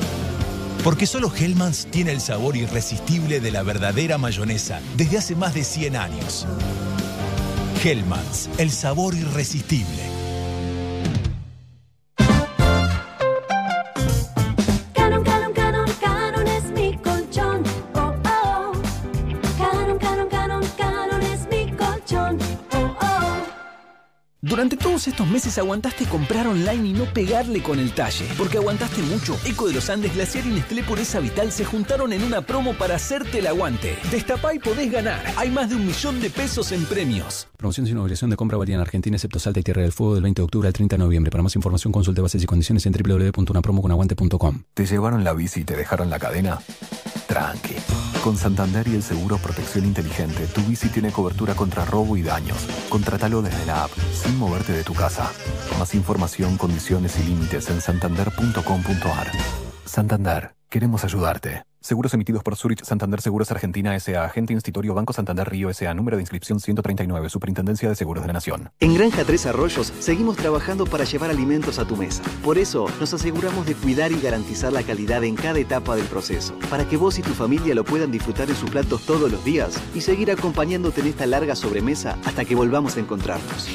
Porque 0.84 1.08
solo 1.08 1.34
Hellmann's 1.36 1.88
tiene 1.90 2.12
el 2.12 2.22
sabor 2.22 2.56
irresistible 2.56 3.40
de 3.40 3.50
la 3.50 3.64
verdadera 3.64 4.20
mayonesa 4.20 4.82
desde 4.98 5.18
hace 5.18 5.36
más 5.36 5.56
de 5.56 5.64
100 5.64 5.96
años. 5.96 6.46
Hellmann's, 7.84 8.52
el 8.60 8.70
sabor 8.70 9.16
irresistible. 9.16 10.21
Durante 24.52 24.76
todos 24.76 25.08
estos 25.08 25.26
meses 25.30 25.58
aguantaste 25.58 26.04
comprar 26.08 26.46
online 26.46 26.90
y 26.90 26.92
no 26.92 27.06
pegarle 27.06 27.64
con 27.64 27.80
el 27.80 27.94
talle. 27.94 28.28
Porque 28.38 28.58
aguantaste 28.58 29.02
mucho. 29.02 29.40
Eco 29.46 29.66
de 29.66 29.74
los 29.74 29.90
Andes, 29.90 30.14
Glaciar 30.14 30.46
y 30.46 30.50
Nestlé 30.50 30.84
Pureza 30.84 31.22
Vital 31.22 31.54
se 31.54 31.64
juntaron 31.64 32.12
en 32.12 32.22
una 32.22 32.42
promo 32.42 32.74
para 32.74 32.96
hacerte 32.96 33.40
el 33.40 33.48
aguante. 33.48 33.98
Destapá 34.12 34.54
y 34.54 34.60
podés 34.60 34.92
ganar. 34.92 35.24
Hay 35.38 35.52
más 35.52 35.70
de 35.70 35.78
un 35.78 35.88
millón 35.88 36.20
de 36.20 36.30
pesos 36.30 36.74
en 36.74 36.84
premios. 36.84 37.48
Promoción 37.56 37.88
sin 37.88 37.98
obligación 37.98 38.30
de 38.30 38.36
compra 38.36 38.58
valía 38.58 38.76
en 38.76 38.82
Argentina, 38.82 39.16
excepto 39.16 39.40
Salta 39.40 39.62
y 39.62 39.64
Tierra 39.64 39.84
del 39.84 39.94
Fuego 39.94 40.16
del 40.16 40.24
20 40.24 40.42
de 40.42 40.44
octubre 40.44 40.68
al 40.68 40.74
30 40.74 40.98
de 40.98 41.00
noviembre. 41.00 41.32
Para 41.32 41.44
más 41.44 41.56
información 41.56 41.94
consulte 41.94 42.20
bases 42.20 42.44
y 42.44 42.46
condiciones 42.46 42.86
en 42.86 42.92
www.unapromoconaguante.com. 42.92 44.64
¿Te 44.74 44.86
llevaron 44.86 45.24
la 45.24 45.32
bici 45.32 45.62
y 45.62 45.64
te 45.64 45.78
dejaron 45.78 46.10
la 46.10 46.20
cadena? 46.20 46.60
Tranqui. 47.32 47.76
Con 48.26 48.36
Santander 48.36 48.86
y 48.90 48.96
el 48.96 49.04
seguro 49.04 49.38
Protección 49.38 49.86
Inteligente, 49.86 50.48
tu 50.48 50.60
bici 50.64 50.90
tiene 50.90 51.14
cobertura 51.14 51.54
contra 51.56 51.86
robo 51.86 52.18
y 52.18 52.24
daños. 52.24 52.58
Contratalo 52.90 53.42
desde 53.42 53.66
la 53.66 53.86
app, 53.86 53.92
sin 54.12 54.38
moverte 54.38 54.74
de 54.74 54.84
tu 54.84 54.94
casa. 54.94 55.32
Más 55.80 55.96
información, 55.96 56.58
condiciones 56.58 57.18
y 57.20 57.24
límites 57.24 57.70
en 57.70 57.80
santander.com.ar. 57.80 59.32
Santander, 59.86 60.56
queremos 60.70 61.06
ayudarte. 61.06 61.64
Seguros 61.84 62.14
emitidos 62.14 62.44
por 62.44 62.56
Zurich 62.56 62.84
Santander 62.84 63.22
Seguros 63.22 63.50
Argentina 63.50 63.96
S.A. 63.96 64.24
Agente 64.24 64.54
Institutorio 64.54 64.94
Banco 64.94 65.14
Santander 65.14 65.50
Río 65.50 65.68
S.A. 65.72 65.96
Número 65.96 66.16
de 66.16 66.22
inscripción 66.22 66.60
139. 66.60 67.28
Superintendencia 67.28 67.90
de 67.90 67.96
Seguros 67.96 68.22
de 68.22 68.28
la 68.28 68.34
Nación. 68.34 68.70
En 68.80 68.94
Granja 68.94 69.24
Tres 69.24 69.48
Arroyos 69.48 69.92
seguimos 70.00 70.38
trabajando 70.38 70.86
para 70.86 71.06
llevar 71.06 71.32
alimentos 71.32 71.80
a 71.80 71.86
tu 71.86 71.98
mesa. 71.98 72.22
Por 72.44 72.60
eso 72.60 72.86
nos 73.00 73.16
aseguramos 73.16 73.66
de 73.66 73.74
cuidar 73.74 74.12
y 74.12 74.22
garantizar 74.22 74.72
la 74.72 74.84
calidad 74.84 75.24
en 75.24 75.36
cada 75.36 75.58
etapa 75.58 75.96
del 75.96 76.06
proceso, 76.06 76.54
para 76.70 76.88
que 76.88 76.98
vos 76.98 77.18
y 77.18 77.24
tu 77.24 77.32
familia 77.32 77.74
lo 77.74 77.84
puedan 77.84 78.12
disfrutar 78.12 78.48
en 78.52 78.56
sus 78.56 78.70
platos 78.70 79.04
todos 79.08 79.32
los 79.32 79.44
días 79.44 79.76
y 79.96 80.02
seguir 80.02 80.30
acompañándote 80.30 81.02
en 81.02 81.08
esta 81.08 81.26
larga 81.26 81.56
sobremesa 81.56 82.16
hasta 82.26 82.46
que 82.46 82.54
volvamos 82.54 82.96
a 82.98 83.00
encontrarnos. 83.00 83.70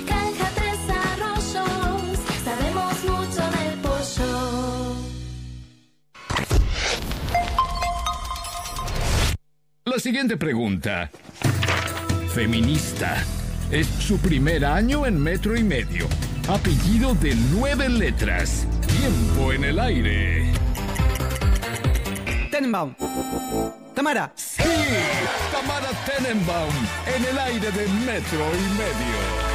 La 9.89 10.01
siguiente 10.01 10.37
pregunta. 10.37 11.09
Feminista. 12.35 13.23
Es 13.71 13.87
su 13.87 14.19
primer 14.19 14.65
año 14.65 15.07
en 15.07 15.17
metro 15.17 15.57
y 15.57 15.63
medio. 15.63 16.09
Apellido 16.49 17.15
de 17.15 17.37
nueve 17.53 17.89
letras. 17.89 18.67
Tiempo 18.85 19.53
en 19.53 19.63
el 19.63 19.79
aire. 19.79 20.53
Tenenbaum. 22.51 22.97
Tamara. 23.95 24.33
Sí, 24.35 24.65
Tamara 25.53 25.91
Tenenbaum 26.05 26.75
en 27.17 27.25
el 27.25 27.39
aire 27.39 27.71
de 27.71 27.87
metro 28.05 28.45
y 28.59 28.69
medio. 28.77 29.46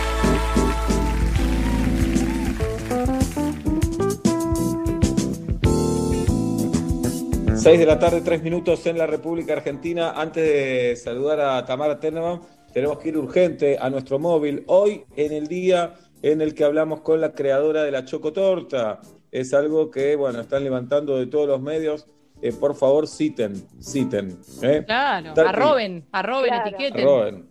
6 7.62 7.78
de 7.78 7.86
la 7.86 8.00
tarde, 8.00 8.22
3 8.22 8.42
minutos 8.42 8.88
en 8.88 8.98
la 8.98 9.06
República 9.06 9.54
Argentina. 9.54 10.14
Antes 10.20 10.44
de 10.44 10.96
saludar 10.96 11.40
a 11.42 11.64
Tamara 11.64 12.00
Tenenbaum, 12.00 12.40
tenemos 12.74 12.98
que 12.98 13.10
ir 13.10 13.18
urgente 13.20 13.78
a 13.80 13.88
nuestro 13.92 14.18
móvil. 14.18 14.64
Hoy, 14.66 15.04
en 15.16 15.32
el 15.32 15.46
día 15.46 15.94
en 16.24 16.42
el 16.42 16.56
que 16.56 16.64
hablamos 16.64 17.02
con 17.02 17.22
la 17.22 17.34
creadora 17.34 17.84
de 17.84 17.92
la 17.92 18.04
Chocotorta. 18.04 19.00
Es 19.32 19.54
algo 19.54 19.92
que, 19.92 20.16
bueno, 20.16 20.42
están 20.42 20.64
levantando 20.64 21.20
de 21.20 21.28
todos 21.28 21.48
los 21.48 21.62
medios. 21.62 22.08
Eh, 22.42 22.52
por 22.52 22.74
favor, 22.74 23.08
citen, 23.08 23.54
citen. 23.80 24.40
¿eh? 24.64 24.84
Claro, 24.84 25.34
Tati, 25.36 25.48
arroben, 25.50 26.06
arroben, 26.12 26.50
Claro. 26.50 26.68
etiqueten. 26.70 27.02
arroben. 27.02 27.46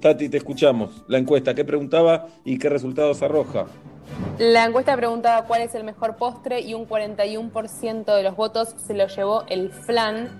Tati, 0.00 0.30
te 0.30 0.38
escuchamos. 0.38 1.04
La 1.08 1.18
encuesta, 1.18 1.54
¿qué 1.54 1.64
preguntaba 1.66 2.26
y 2.44 2.58
qué 2.58 2.70
resultados 2.70 3.22
arroja? 3.22 3.66
La 4.38 4.64
encuesta 4.64 4.96
preguntaba 4.96 5.46
cuál 5.46 5.62
es 5.62 5.74
el 5.74 5.84
mejor 5.84 6.16
postre 6.16 6.60
y 6.60 6.74
un 6.74 6.88
41% 6.88 8.16
de 8.16 8.22
los 8.22 8.34
votos 8.34 8.74
se 8.84 8.94
lo 8.94 9.06
llevó 9.06 9.44
el 9.48 9.70
flan. 9.70 10.30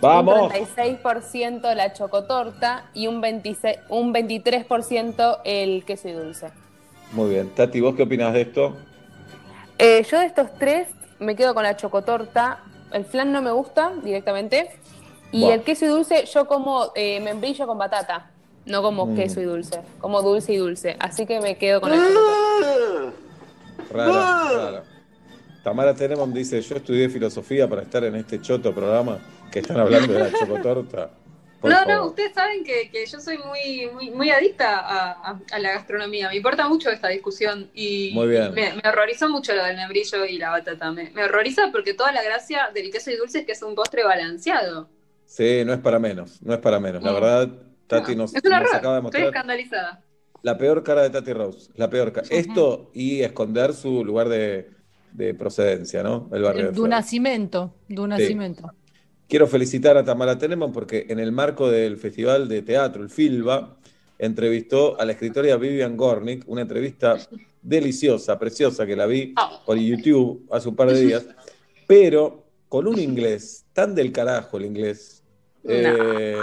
¡Vamos! 0.00 0.42
Un 0.42 0.50
36% 0.50 1.74
la 1.74 1.92
chocotorta 1.92 2.90
y 2.94 3.08
un, 3.08 3.20
26, 3.20 3.78
un 3.88 4.14
23% 4.14 5.40
el 5.44 5.84
queso 5.84 6.08
y 6.08 6.12
dulce. 6.12 6.50
Muy 7.12 7.30
bien. 7.30 7.50
Tati, 7.50 7.80
¿vos 7.80 7.96
qué 7.96 8.04
opinás 8.04 8.32
de 8.32 8.42
esto? 8.42 8.76
Eh, 9.78 10.06
yo 10.08 10.20
de 10.20 10.26
estos 10.26 10.54
tres 10.58 10.88
me 11.18 11.34
quedo 11.34 11.54
con 11.54 11.62
la 11.62 11.76
chocotorta. 11.76 12.60
El 12.92 13.04
flan 13.04 13.32
no 13.32 13.42
me 13.42 13.50
gusta 13.50 13.92
directamente. 14.02 14.70
Y 15.32 15.44
el 15.44 15.62
queso 15.62 15.84
y 15.84 15.88
dulce 15.88 16.24
yo 16.26 16.46
como 16.46 16.92
eh, 16.94 17.20
membrillo 17.20 17.66
con 17.66 17.76
batata. 17.76 18.30
No 18.68 18.82
como 18.82 19.06
Mm. 19.06 19.16
queso 19.16 19.40
y 19.40 19.44
dulce. 19.44 19.80
Como 20.00 20.22
dulce 20.22 20.52
y 20.52 20.56
dulce. 20.58 20.96
Así 21.00 21.26
que 21.26 21.40
me 21.40 21.56
quedo 21.56 21.80
con 21.80 21.90
la 21.90 21.96
chocotorta. 21.96 23.12
Rara, 23.90 24.52
rara. 24.52 24.84
Tamara 25.64 25.94
Tenenbaum 25.94 26.32
dice, 26.32 26.60
yo 26.60 26.76
estudié 26.76 27.08
filosofía 27.08 27.68
para 27.68 27.82
estar 27.82 28.04
en 28.04 28.14
este 28.16 28.40
choto 28.40 28.74
programa 28.74 29.18
que 29.50 29.60
están 29.60 29.78
hablando 29.78 30.12
de 30.12 30.20
la 30.20 30.32
chocotorta. 30.38 31.10
Por 31.60 31.70
no, 31.72 31.76
favor. 31.78 31.92
no, 31.94 32.06
ustedes 32.06 32.32
saben 32.34 32.62
que, 32.62 32.88
que 32.88 33.04
yo 33.04 33.18
soy 33.18 33.36
muy, 33.38 33.90
muy, 33.92 34.10
muy 34.10 34.30
adicta 34.30 34.78
a, 34.78 35.10
a- 35.30 35.40
a 35.50 35.58
la 35.58 35.72
gastronomía. 35.72 36.28
Me 36.28 36.36
importa 36.36 36.68
mucho 36.68 36.88
esta 36.88 37.08
discusión 37.08 37.68
y 37.74 38.12
Muy 38.14 38.28
bien. 38.28 38.54
Me, 38.54 38.74
me 38.74 38.88
horrorizó 38.88 39.28
mucho 39.28 39.52
lo 39.54 39.64
del 39.64 39.74
membrillo 39.76 40.24
y 40.24 40.38
la 40.38 40.50
batata. 40.50 40.92
Me, 40.92 41.10
me 41.10 41.24
horroriza 41.24 41.70
porque 41.72 41.94
toda 41.94 42.12
la 42.12 42.22
gracia 42.22 42.70
del 42.72 42.92
queso 42.92 43.10
y 43.10 43.16
dulce 43.16 43.40
es 43.40 43.46
que 43.46 43.52
es 43.52 43.62
un 43.62 43.74
postre 43.74 44.04
balanceado. 44.04 44.88
Sí, 45.26 45.64
no 45.66 45.72
es 45.74 45.80
para 45.80 45.98
menos, 45.98 46.40
no 46.42 46.54
es 46.54 46.60
para 46.60 46.78
menos. 46.78 47.02
La 47.02 47.10
No. 47.10 47.14
verdad, 47.20 47.48
Tati 47.88 48.14
nos, 48.14 48.34
Es 48.34 48.42
acaba 48.44 48.60
de 48.64 48.72
Estoy 48.74 49.02
mostrar 49.02 49.24
escandalizada. 49.24 50.04
la 50.42 50.56
peor 50.58 50.82
cara 50.82 51.02
de 51.02 51.10
Tati 51.10 51.32
Rose. 51.32 51.70
La 51.76 51.90
peor 51.90 52.12
cara. 52.12 52.26
Esto 52.30 52.90
y 52.94 53.20
esconder 53.22 53.72
su 53.74 54.04
lugar 54.04 54.28
de, 54.28 54.70
de 55.12 55.34
procedencia, 55.34 56.02
¿no? 56.02 56.28
El 56.32 56.42
barrio 56.42 56.66
de 56.66 56.72
De 56.72 56.80
un 56.80 56.90
nacimiento, 56.90 57.74
de 57.88 58.00
un 58.00 58.10
Sí. 58.12 58.22
nacimiento. 58.22 58.70
Quiero 59.28 59.46
felicitar 59.46 59.96
a 59.96 60.04
Tamara 60.04 60.38
Tenenbaum 60.38 60.72
porque 60.72 61.06
en 61.08 61.18
el 61.18 61.32
marco 61.32 61.70
del 61.70 61.96
Festival 61.98 62.48
de 62.48 62.62
Teatro, 62.62 63.02
el 63.02 63.10
FILBA, 63.10 63.76
entrevistó 64.18 64.98
a 65.00 65.04
la 65.04 65.12
escritora 65.12 65.56
Vivian 65.56 65.96
Gornick, 65.96 66.44
una 66.48 66.62
entrevista 66.62 67.16
deliciosa, 67.62 68.38
preciosa, 68.38 68.86
que 68.86 68.96
la 68.96 69.06
vi 69.06 69.34
por 69.66 69.76
YouTube 69.76 70.46
hace 70.50 70.68
un 70.68 70.76
par 70.76 70.90
de 70.90 71.00
días, 71.00 71.26
pero 71.86 72.46
con 72.68 72.86
un 72.86 72.98
inglés 72.98 73.66
tan 73.72 73.94
del 73.94 74.12
carajo 74.12 74.56
el 74.58 74.64
inglés. 74.66 75.17
Eh, 75.68 76.36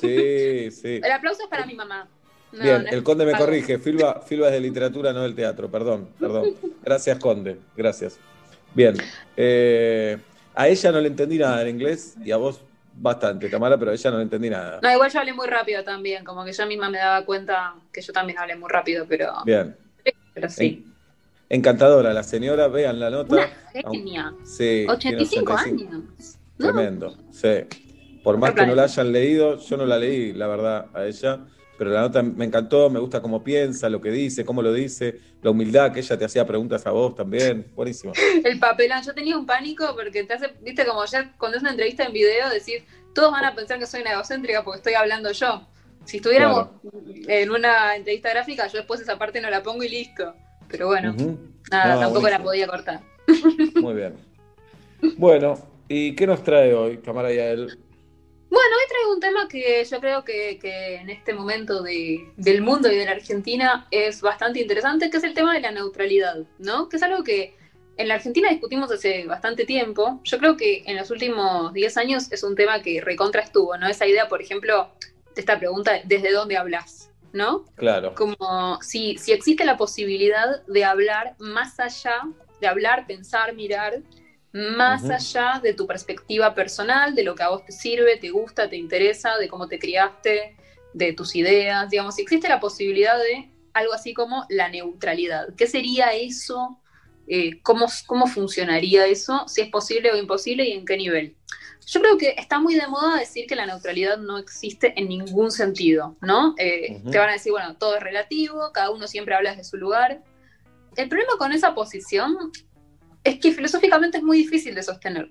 sí, 0.00 0.70
sí. 0.70 1.00
El 1.04 1.12
aplauso 1.12 1.42
es 1.42 1.48
para 1.48 1.66
mi 1.66 1.74
mamá. 1.74 2.08
No, 2.52 2.62
Bien, 2.64 2.84
no 2.84 2.90
el 2.90 3.02
conde 3.02 3.24
me 3.24 3.32
corrige. 3.32 3.78
Filba, 3.78 4.20
Filba 4.20 4.48
es 4.48 4.52
de 4.52 4.60
literatura, 4.60 5.12
no 5.12 5.22
del 5.22 5.34
teatro. 5.34 5.70
Perdón, 5.70 6.08
perdón. 6.20 6.54
Gracias, 6.84 7.18
conde. 7.18 7.58
Gracias. 7.76 8.18
Bien. 8.74 8.94
eh, 9.36 10.18
a 10.54 10.68
ella 10.68 10.92
no 10.92 11.00
le 11.00 11.08
entendí 11.08 11.38
nada 11.38 11.62
en 11.62 11.68
inglés 11.68 12.14
y 12.22 12.30
a 12.30 12.36
vos 12.36 12.60
bastante, 12.94 13.48
Tamara, 13.48 13.78
pero 13.78 13.90
a 13.90 13.94
ella 13.94 14.10
no 14.10 14.18
le 14.18 14.24
entendí 14.24 14.50
nada. 14.50 14.80
No, 14.82 14.92
igual 14.92 15.10
yo 15.10 15.18
hablé 15.20 15.32
muy 15.32 15.46
rápido 15.46 15.82
también, 15.82 16.24
como 16.24 16.44
que 16.44 16.52
yo 16.52 16.66
misma 16.66 16.90
me 16.90 16.98
daba 16.98 17.24
cuenta 17.24 17.74
que 17.90 18.02
yo 18.02 18.12
también 18.12 18.38
hablé 18.38 18.54
muy 18.56 18.68
rápido, 18.68 19.06
pero, 19.08 19.32
Bien. 19.46 19.74
pero 20.34 20.50
sí. 20.50 20.84
En- 21.48 21.58
encantadora 21.58 22.12
la 22.12 22.22
señora, 22.22 22.68
vean 22.68 23.00
la 23.00 23.08
nota. 23.08 23.34
Una 23.34 23.48
genia. 23.90 24.34
Sí, 24.44 24.84
85 24.88 25.26
tiene 25.26 25.50
85. 25.50 25.52
años. 25.96 26.38
Tremendo, 26.58 27.16
sí. 27.30 27.48
Por 28.22 28.38
más 28.38 28.52
que 28.54 28.66
no 28.66 28.74
la 28.74 28.84
hayan 28.84 29.12
leído, 29.12 29.58
yo 29.58 29.76
no 29.76 29.86
la 29.86 29.98
leí, 29.98 30.32
la 30.32 30.46
verdad, 30.46 30.86
a 30.94 31.06
ella, 31.06 31.40
pero 31.76 31.90
la 31.90 32.02
nota 32.02 32.22
me 32.22 32.44
encantó, 32.44 32.88
me 32.90 33.00
gusta 33.00 33.20
cómo 33.20 33.42
piensa, 33.42 33.88
lo 33.88 34.00
que 34.00 34.10
dice, 34.10 34.44
cómo 34.44 34.62
lo 34.62 34.72
dice, 34.72 35.18
la 35.42 35.50
humildad 35.50 35.92
que 35.92 36.00
ella 36.00 36.16
te 36.16 36.24
hacía 36.24 36.46
preguntas 36.46 36.86
a 36.86 36.92
vos 36.92 37.16
también, 37.16 37.66
buenísimo. 37.74 38.12
El 38.44 38.58
papelón, 38.60 39.02
yo 39.02 39.12
tenía 39.12 39.36
un 39.36 39.46
pánico 39.46 39.92
porque 39.96 40.22
te 40.22 40.34
hace, 40.34 40.52
viste, 40.60 40.86
como 40.86 41.04
ya 41.04 41.32
cuando 41.38 41.56
es 41.56 41.62
una 41.62 41.72
entrevista 41.72 42.04
en 42.04 42.12
video, 42.12 42.48
decir, 42.50 42.84
todos 43.14 43.32
van 43.32 43.44
a 43.44 43.54
pensar 43.54 43.78
que 43.78 43.86
soy 43.86 44.02
una 44.02 44.12
egocéntrica 44.12 44.62
porque 44.62 44.78
estoy 44.78 44.94
hablando 44.94 45.32
yo. 45.32 45.66
Si 46.04 46.18
estuviéramos 46.18 46.68
en 47.28 47.50
una 47.50 47.96
entrevista 47.96 48.30
gráfica, 48.30 48.66
yo 48.66 48.78
después 48.78 49.00
esa 49.00 49.18
parte 49.18 49.40
no 49.40 49.50
la 49.50 49.62
pongo 49.62 49.82
y 49.82 49.88
listo. 49.88 50.34
Pero 50.68 50.86
bueno, 50.86 51.14
nada, 51.70 51.94
No, 51.94 52.00
tampoco 52.00 52.28
la 52.28 52.42
podía 52.42 52.66
cortar. 52.66 53.00
Muy 53.80 53.94
bien. 53.94 54.14
Bueno, 55.16 55.58
¿y 55.88 56.14
qué 56.14 56.26
nos 56.26 56.42
trae 56.42 56.74
hoy, 56.74 56.98
Tamara 56.98 57.32
Yael? 57.32 57.78
Bueno, 58.52 58.76
hoy 58.76 58.86
traigo 58.86 59.14
un 59.14 59.20
tema 59.20 59.48
que 59.48 59.82
yo 59.82 59.98
creo 59.98 60.24
que, 60.24 60.58
que 60.58 60.96
en 60.96 61.08
este 61.08 61.32
momento 61.32 61.82
de- 61.82 62.20
del 62.36 62.60
mundo 62.60 62.92
y 62.92 62.96
de 62.96 63.06
la 63.06 63.12
Argentina 63.12 63.86
es 63.90 64.20
bastante 64.20 64.60
interesante, 64.60 65.08
que 65.08 65.16
es 65.16 65.24
el 65.24 65.32
tema 65.32 65.54
de 65.54 65.60
la 65.60 65.70
neutralidad, 65.70 66.36
¿no? 66.58 66.86
Que 66.90 66.96
es 66.96 67.02
algo 67.02 67.24
que 67.24 67.56
en 67.96 68.08
la 68.08 68.14
Argentina 68.16 68.50
discutimos 68.50 68.92
hace 68.92 69.24
bastante 69.26 69.64
tiempo. 69.64 70.20
Yo 70.24 70.36
creo 70.38 70.58
que 70.58 70.82
en 70.84 70.98
los 70.98 71.10
últimos 71.10 71.72
10 71.72 71.96
años 71.96 72.30
es 72.30 72.42
un 72.42 72.54
tema 72.54 72.82
que 72.82 73.00
recontra 73.00 73.40
estuvo, 73.40 73.74
¿no? 73.78 73.88
Esa 73.88 74.06
idea, 74.06 74.28
por 74.28 74.42
ejemplo, 74.42 74.90
de 75.34 75.40
esta 75.40 75.58
pregunta, 75.58 75.92
¿desde 76.04 76.30
dónde 76.30 76.58
hablas? 76.58 77.10
¿No? 77.32 77.64
Claro. 77.76 78.14
Como 78.14 78.78
si, 78.82 79.16
si 79.16 79.32
existe 79.32 79.64
la 79.64 79.78
posibilidad 79.78 80.62
de 80.66 80.84
hablar 80.84 81.36
más 81.38 81.80
allá, 81.80 82.16
de 82.60 82.66
hablar, 82.66 83.06
pensar, 83.06 83.54
mirar, 83.54 84.02
más 84.52 85.08
allá 85.08 85.60
de 85.62 85.72
tu 85.72 85.86
perspectiva 85.86 86.54
personal, 86.54 87.14
de 87.14 87.24
lo 87.24 87.34
que 87.34 87.42
a 87.42 87.48
vos 87.48 87.64
te 87.64 87.72
sirve, 87.72 88.18
te 88.18 88.30
gusta, 88.30 88.68
te 88.68 88.76
interesa, 88.76 89.36
de 89.38 89.48
cómo 89.48 89.66
te 89.66 89.78
criaste, 89.78 90.56
de 90.92 91.12
tus 91.14 91.34
ideas. 91.34 91.88
Digamos, 91.88 92.16
si 92.16 92.22
existe 92.22 92.48
la 92.48 92.60
posibilidad 92.60 93.18
de 93.18 93.50
algo 93.72 93.94
así 93.94 94.12
como 94.12 94.44
la 94.50 94.68
neutralidad. 94.68 95.54
¿Qué 95.56 95.66
sería 95.66 96.12
eso? 96.12 96.78
Eh, 97.26 97.62
¿cómo, 97.62 97.86
¿Cómo 98.06 98.26
funcionaría 98.26 99.06
eso? 99.06 99.44
Si 99.48 99.62
es 99.62 99.68
posible 99.70 100.12
o 100.12 100.16
imposible 100.16 100.68
y 100.68 100.72
en 100.72 100.84
qué 100.84 100.96
nivel. 100.96 101.34
Yo 101.86 102.00
creo 102.00 102.18
que 102.18 102.34
está 102.36 102.60
muy 102.60 102.74
de 102.74 102.86
moda 102.86 103.18
decir 103.18 103.46
que 103.46 103.56
la 103.56 103.66
neutralidad 103.66 104.18
no 104.18 104.38
existe 104.38 104.92
en 104.96 105.08
ningún 105.08 105.50
sentido, 105.50 106.16
¿no? 106.20 106.54
Eh. 106.58 107.02
Te 107.10 107.18
van 107.18 107.30
a 107.30 107.32
decir, 107.32 107.52
bueno, 107.52 107.76
todo 107.76 107.96
es 107.96 108.02
relativo, 108.02 108.70
cada 108.72 108.90
uno 108.90 109.08
siempre 109.08 109.34
habla 109.34 109.50
desde 109.50 109.64
su 109.64 109.78
lugar. 109.78 110.22
El 110.96 111.08
problema 111.08 111.32
con 111.38 111.52
esa 111.52 111.74
posición 111.74 112.36
es 113.24 113.38
que 113.38 113.52
filosóficamente 113.52 114.18
es 114.18 114.24
muy 114.24 114.38
difícil 114.38 114.74
de 114.74 114.82
sostener. 114.82 115.28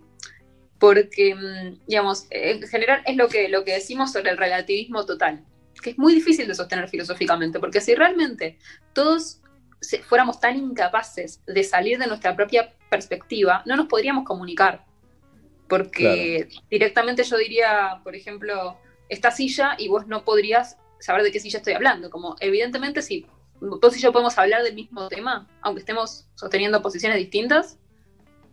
Porque, 0.80 1.36
mm, 1.36 1.86
digamos, 1.88 2.26
en 2.30 2.62
general 2.68 3.04
es 3.06 3.16
lo 3.16 3.28
que, 3.28 3.50
lo 3.50 3.64
que 3.64 3.74
decimos 3.74 4.12
sobre 4.12 4.32
el 4.32 4.38
relativismo 4.38 5.06
total, 5.06 5.46
que 5.82 5.92
es 5.92 5.98
muy 5.98 6.14
difícil 6.14 6.48
de 6.48 6.56
sostener 6.56 6.90
filosóficamente, 6.90 7.60
porque 7.60 7.82
si 7.82 7.94
realmente 7.96 8.58
todos 8.94 9.42
fuéramos 10.08 10.40
tan 10.40 10.58
incapaces 10.58 11.42
de 11.46 11.64
salir 11.64 11.98
de 11.98 12.08
nuestra 12.08 12.36
propia 12.36 12.74
perspectiva, 12.90 13.64
no 13.66 13.76
nos 13.76 13.88
podríamos 13.88 14.26
comunicar. 14.26 14.86
Porque 15.68 16.50
directamente 16.70 17.24
yo 17.24 17.38
diría, 17.38 18.02
por 18.04 18.16
ejemplo, 18.16 18.78
esta 19.10 19.32
silla 19.32 19.76
y 19.78 19.88
vos 19.88 20.06
no 20.08 20.24
podrías 20.26 20.78
saber 21.00 21.24
de 21.24 21.32
qué 21.32 21.40
silla 21.40 21.60
estoy 21.60 21.74
hablando. 21.74 22.10
Como 22.10 22.36
evidentemente 22.40 23.02
si 23.02 23.26
vos 23.62 23.96
y 23.96 24.00
yo 24.00 24.12
podemos 24.12 24.38
hablar 24.38 24.64
del 24.64 24.76
mismo 24.76 25.08
tema, 25.08 25.48
aunque 25.62 25.80
estemos 25.80 26.28
sosteniendo 26.36 26.82
posiciones 26.82 27.18
distintas, 27.18 27.78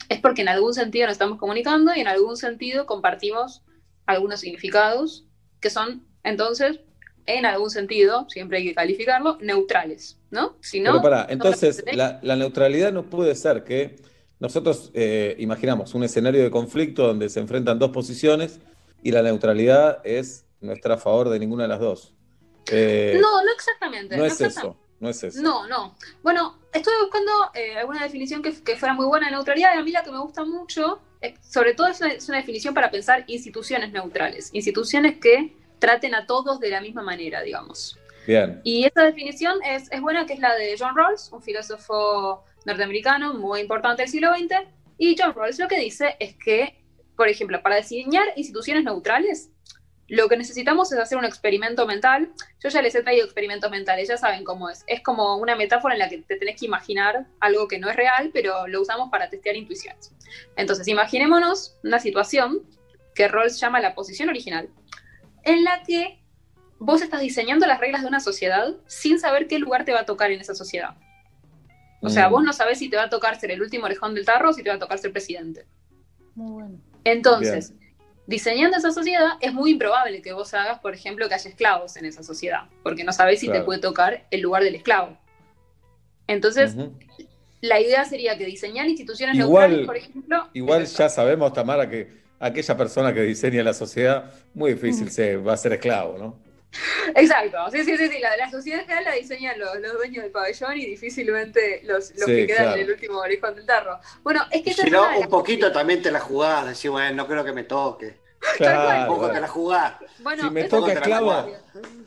es 0.09 0.21
porque 0.21 0.43
en 0.43 0.49
algún 0.49 0.75
sentido 0.75 1.07
nos 1.07 1.13
estamos 1.13 1.39
comunicando 1.39 1.93
y 1.95 2.01
en 2.01 2.09
algún 2.09 2.37
sentido 2.37 2.87
compartimos 2.87 3.63
algunos 4.07 4.41
significados 4.41 5.27
que 5.61 5.71
son 5.71 6.07
entonces, 6.23 6.81
en 7.27 7.47
algún 7.47 7.71
sentido, 7.71 8.27
siempre 8.29 8.59
hay 8.59 8.65
que 8.65 8.75
calificarlo, 8.75 9.39
neutrales, 9.41 10.19
¿no? 10.31 10.57
Si 10.61 10.81
no, 10.81 10.93
Pero 10.93 11.03
pará, 11.03 11.25
no 11.25 11.33
entonces 11.33 11.85
la, 11.93 12.19
la 12.23 12.37
neutralidad 12.37 12.93
no 12.93 13.05
puede 13.05 13.35
ser 13.35 13.65
que 13.65 13.97
nosotros 14.41 14.91
eh, 14.95 15.35
imaginamos 15.39 15.95
un 15.95 16.05
escenario 16.05 16.43
de 16.43 16.51
conflicto 16.51 17.07
donde 17.07 17.29
se 17.29 17.41
enfrentan 17.41 17.79
dos 17.79 17.91
posiciones 17.91 18.61
y 19.03 19.11
la 19.13 19.23
neutralidad 19.23 20.01
es 20.05 20.47
no 20.61 20.73
estar 20.73 20.93
a 20.93 20.99
favor 20.99 21.29
de 21.29 21.39
ninguna 21.39 21.65
de 21.65 21.69
las 21.69 21.81
dos. 21.81 22.15
Eh, 22.71 23.19
No, 23.21 23.43
no 23.43 23.53
exactamente. 23.53 24.17
no 24.17 24.25
es 24.25 24.41
exactamente. 24.41 24.79
eso, 24.79 24.88
no 25.01 25.09
es 25.09 25.23
eso. 25.23 25.41
No, 25.43 25.67
no. 25.67 25.95
Bueno, 26.23 26.59
estuve 26.73 26.95
buscando 27.03 27.33
eh, 27.55 27.77
alguna 27.77 28.03
definición 28.03 28.43
que, 28.43 28.63
que 28.63 28.77
fuera 28.77 28.95
muy 28.95 29.07
buena 29.07 29.27
de 29.27 29.33
neutralidad 29.33 29.75
y 29.75 29.79
a 29.79 29.83
mí 29.83 29.93
la 29.93 30.03
que 30.03 30.11
me 30.11 30.19
gusta 30.19 30.45
mucho, 30.45 31.01
eh, 31.21 31.35
sobre 31.41 31.75
todo 31.75 31.89
es 31.89 32.01
una, 32.01 32.13
es 32.13 32.29
una 32.29 32.39
definición 32.39 32.75
para 32.75 32.91
pensar 32.91 33.25
instituciones 33.27 33.93
neutrales, 33.93 34.51
instituciones 34.53 35.19
que 35.19 35.57
traten 35.79 36.15
a 36.15 36.27
todos 36.27 36.61
de 36.61 36.71
la 36.71 36.81
misma 36.81 37.03
manera, 37.03 37.43
digamos. 37.43 37.99
Bien. 38.27 38.61
Y 38.63 38.85
esa 38.85 39.05
definición 39.05 39.59
es, 39.65 39.91
es 39.91 40.01
buena, 40.01 40.27
que 40.27 40.35
es 40.35 40.41
la 40.41 40.55
de 40.55 40.77
John 40.79 40.97
Rawls, 40.97 41.31
un 41.33 41.41
filósofo 41.41 42.45
norteamericano 42.67 43.35
muy 43.35 43.61
importante 43.61 44.03
del 44.03 44.11
siglo 44.11 44.35
XX. 44.35 44.69
Y 44.99 45.17
John 45.19 45.35
Rawls 45.35 45.59
lo 45.59 45.69
que 45.69 45.81
dice 45.81 46.17
es 46.19 46.37
que, 46.37 46.85
por 47.17 47.29
ejemplo, 47.29 47.63
para 47.63 47.77
diseñar 47.77 48.27
instituciones 48.37 48.85
neutrales, 48.85 49.51
lo 50.09 50.29
que 50.29 50.37
necesitamos 50.39 50.91
es 50.93 50.99
hacer 50.99 51.19
un 51.19 51.25
experimento 51.27 51.87
mental. 51.87 52.33
Yo 52.61 52.71
ya 52.71 52.81
les 52.81 52.95
he 52.95 53.03
traído 53.03 53.25
experimentos 53.25 53.71
mentales, 53.71 54.09
ya 54.09 54.17
saben 54.17 54.43
cómo 54.43 54.71
es. 54.71 54.83
Es 54.87 55.03
como 55.03 55.37
una 55.37 55.55
metáfora 55.55 55.95
en 55.95 56.01
la 56.01 56.09
que 56.09 56.19
te 56.19 56.37
tenés 56.37 56.59
que 56.59 56.67
imaginar 56.67 57.27
algo 57.41 57.69
que 57.69 57.79
no 57.79 57.91
es 57.91 57.97
real, 57.97 58.31
pero 58.33 58.67
lo 58.67 58.81
usamos 58.81 59.11
para 59.11 59.29
testear 59.29 59.57
intuiciones. 59.57 60.15
Entonces, 60.57 60.89
imaginémonos 60.89 61.77
una 61.85 61.99
situación 61.99 62.63
que 63.15 63.29
Rawls 63.29 63.61
llama 63.61 63.81
la 63.81 63.95
posición 63.95 64.29
original, 64.31 64.71
en 65.45 65.65
la 65.65 65.83
que 65.83 66.23
vos 66.79 67.03
estás 67.03 67.21
diseñando 67.21 67.67
las 67.67 67.81
reglas 67.81 68.03
de 68.03 68.09
una 68.09 68.21
sociedad 68.21 68.77
sin 68.87 69.19
saber 69.19 69.47
qué 69.47 69.59
lugar 69.59 69.85
te 69.85 69.93
va 69.93 70.01
a 70.01 70.07
tocar 70.07 70.31
en 70.31 70.41
esa 70.41 70.55
sociedad. 70.55 70.97
O 72.01 72.09
sea, 72.09 72.29
Mm. 72.29 72.33
vos 72.33 72.45
no 72.45 72.53
sabés 72.53 72.79
si 72.79 72.89
te 72.89 72.97
va 72.97 73.05
a 73.05 73.11
tocar 73.11 73.39
ser 73.39 73.51
el 73.51 73.61
último 73.61 73.87
orejón 73.87 74.15
del 74.15 74.25
tarro 74.25 74.51
o 74.51 74.53
si 74.53 74.63
te 74.63 74.71
va 74.71 74.77
a 74.77 74.79
tocar 74.79 74.99
ser 74.99 75.11
presidente. 75.13 75.67
Muy 76.35 76.53
bueno. 76.53 76.81
Entonces, 77.05 77.75
diseñando 78.29 78.77
esa 78.77 78.93
sociedad, 78.93 79.33
es 79.41 79.55
muy 79.55 79.71
improbable 79.73 80.21
que 80.21 80.35
vos 80.35 80.53
hagas, 80.53 80.79
por 80.81 80.95
ejemplo, 80.95 81.27
que 81.29 81.35
haya 81.35 81.49
esclavos 81.49 81.97
en 81.97 82.05
esa 82.05 82.23
sociedad, 82.23 82.65
porque 82.83 83.03
no 83.03 83.13
sabés 83.13 83.41
si 83.41 83.49
te 83.49 83.63
puede 83.63 83.81
tocar 83.81 84.27
el 84.31 84.43
lugar 84.43 84.63
del 84.63 84.75
esclavo. 84.75 85.17
Entonces, 86.27 86.77
la 87.63 87.81
idea 87.81 88.05
sería 88.05 88.37
que 88.37 88.45
diseñar 88.45 88.87
instituciones 88.87 89.35
Igual- 89.35 89.71
neutrales, 89.71 89.87
por 89.87 89.97
ejemplo, 89.97 90.49
Igual 90.53 90.85
ya 90.85 91.09
sabemos, 91.09 91.55
Tamara, 91.55 91.89
que 91.89 92.19
aquella 92.39 92.77
persona 92.77 93.15
que 93.15 93.23
diseña 93.23 93.63
la 93.63 93.73
sociedad, 93.73 94.31
muy 94.53 94.75
difícil 94.75 95.11
se 95.11 95.39
va 95.39 95.55
a 95.55 95.57
ser 95.57 95.73
esclavo, 95.73 96.19
¿no? 96.19 96.48
Exacto, 97.15 97.71
sí, 97.71 97.85
sí, 97.85 97.97
sí, 97.97 98.09
sí. 98.09 98.19
La, 98.21 98.37
la 98.37 98.51
sociedad 98.51 98.81
general 98.83 99.05
la 99.05 99.13
diseñan 99.13 99.59
los, 99.59 99.75
los 99.81 99.95
dueños 99.95 100.23
del 100.23 100.33
pabellón 100.33 100.77
y 100.77 100.87
difícilmente 100.87 101.81
los, 101.85 102.11
los 102.17 102.25
Sí, 102.27 102.35
que 102.37 102.47
quedan 102.47 102.65
claro. 102.65 102.77
en 102.77 102.81
el 102.87 102.91
último 102.93 103.19
orejón 103.19 103.55
del 103.55 103.67
tarro. 103.67 103.99
Bueno, 104.23 104.45
es 104.51 104.63
que 104.63 104.75
si 104.75 104.91
no, 104.91 105.19
un 105.19 105.29
poquito 105.29 105.73
también 105.73 106.03
te 106.03 106.11
la 106.11 106.21
jugás, 106.21 106.67
decís, 106.67 106.91
bueno, 106.91 107.15
no 107.17 107.27
creo 107.27 107.45
que 107.45 107.53
me 107.53 107.65
toque. 107.65 108.21
Claro, 108.57 109.13
Un 109.13 109.17
poco 109.19 109.31
te 109.33 109.41
la 109.41 109.49
jugás. 109.49 109.95
Bueno, 110.19 110.45
si 110.45 110.51
me 110.51 110.65
toca 110.65 110.93
esclavo, 110.93 111.51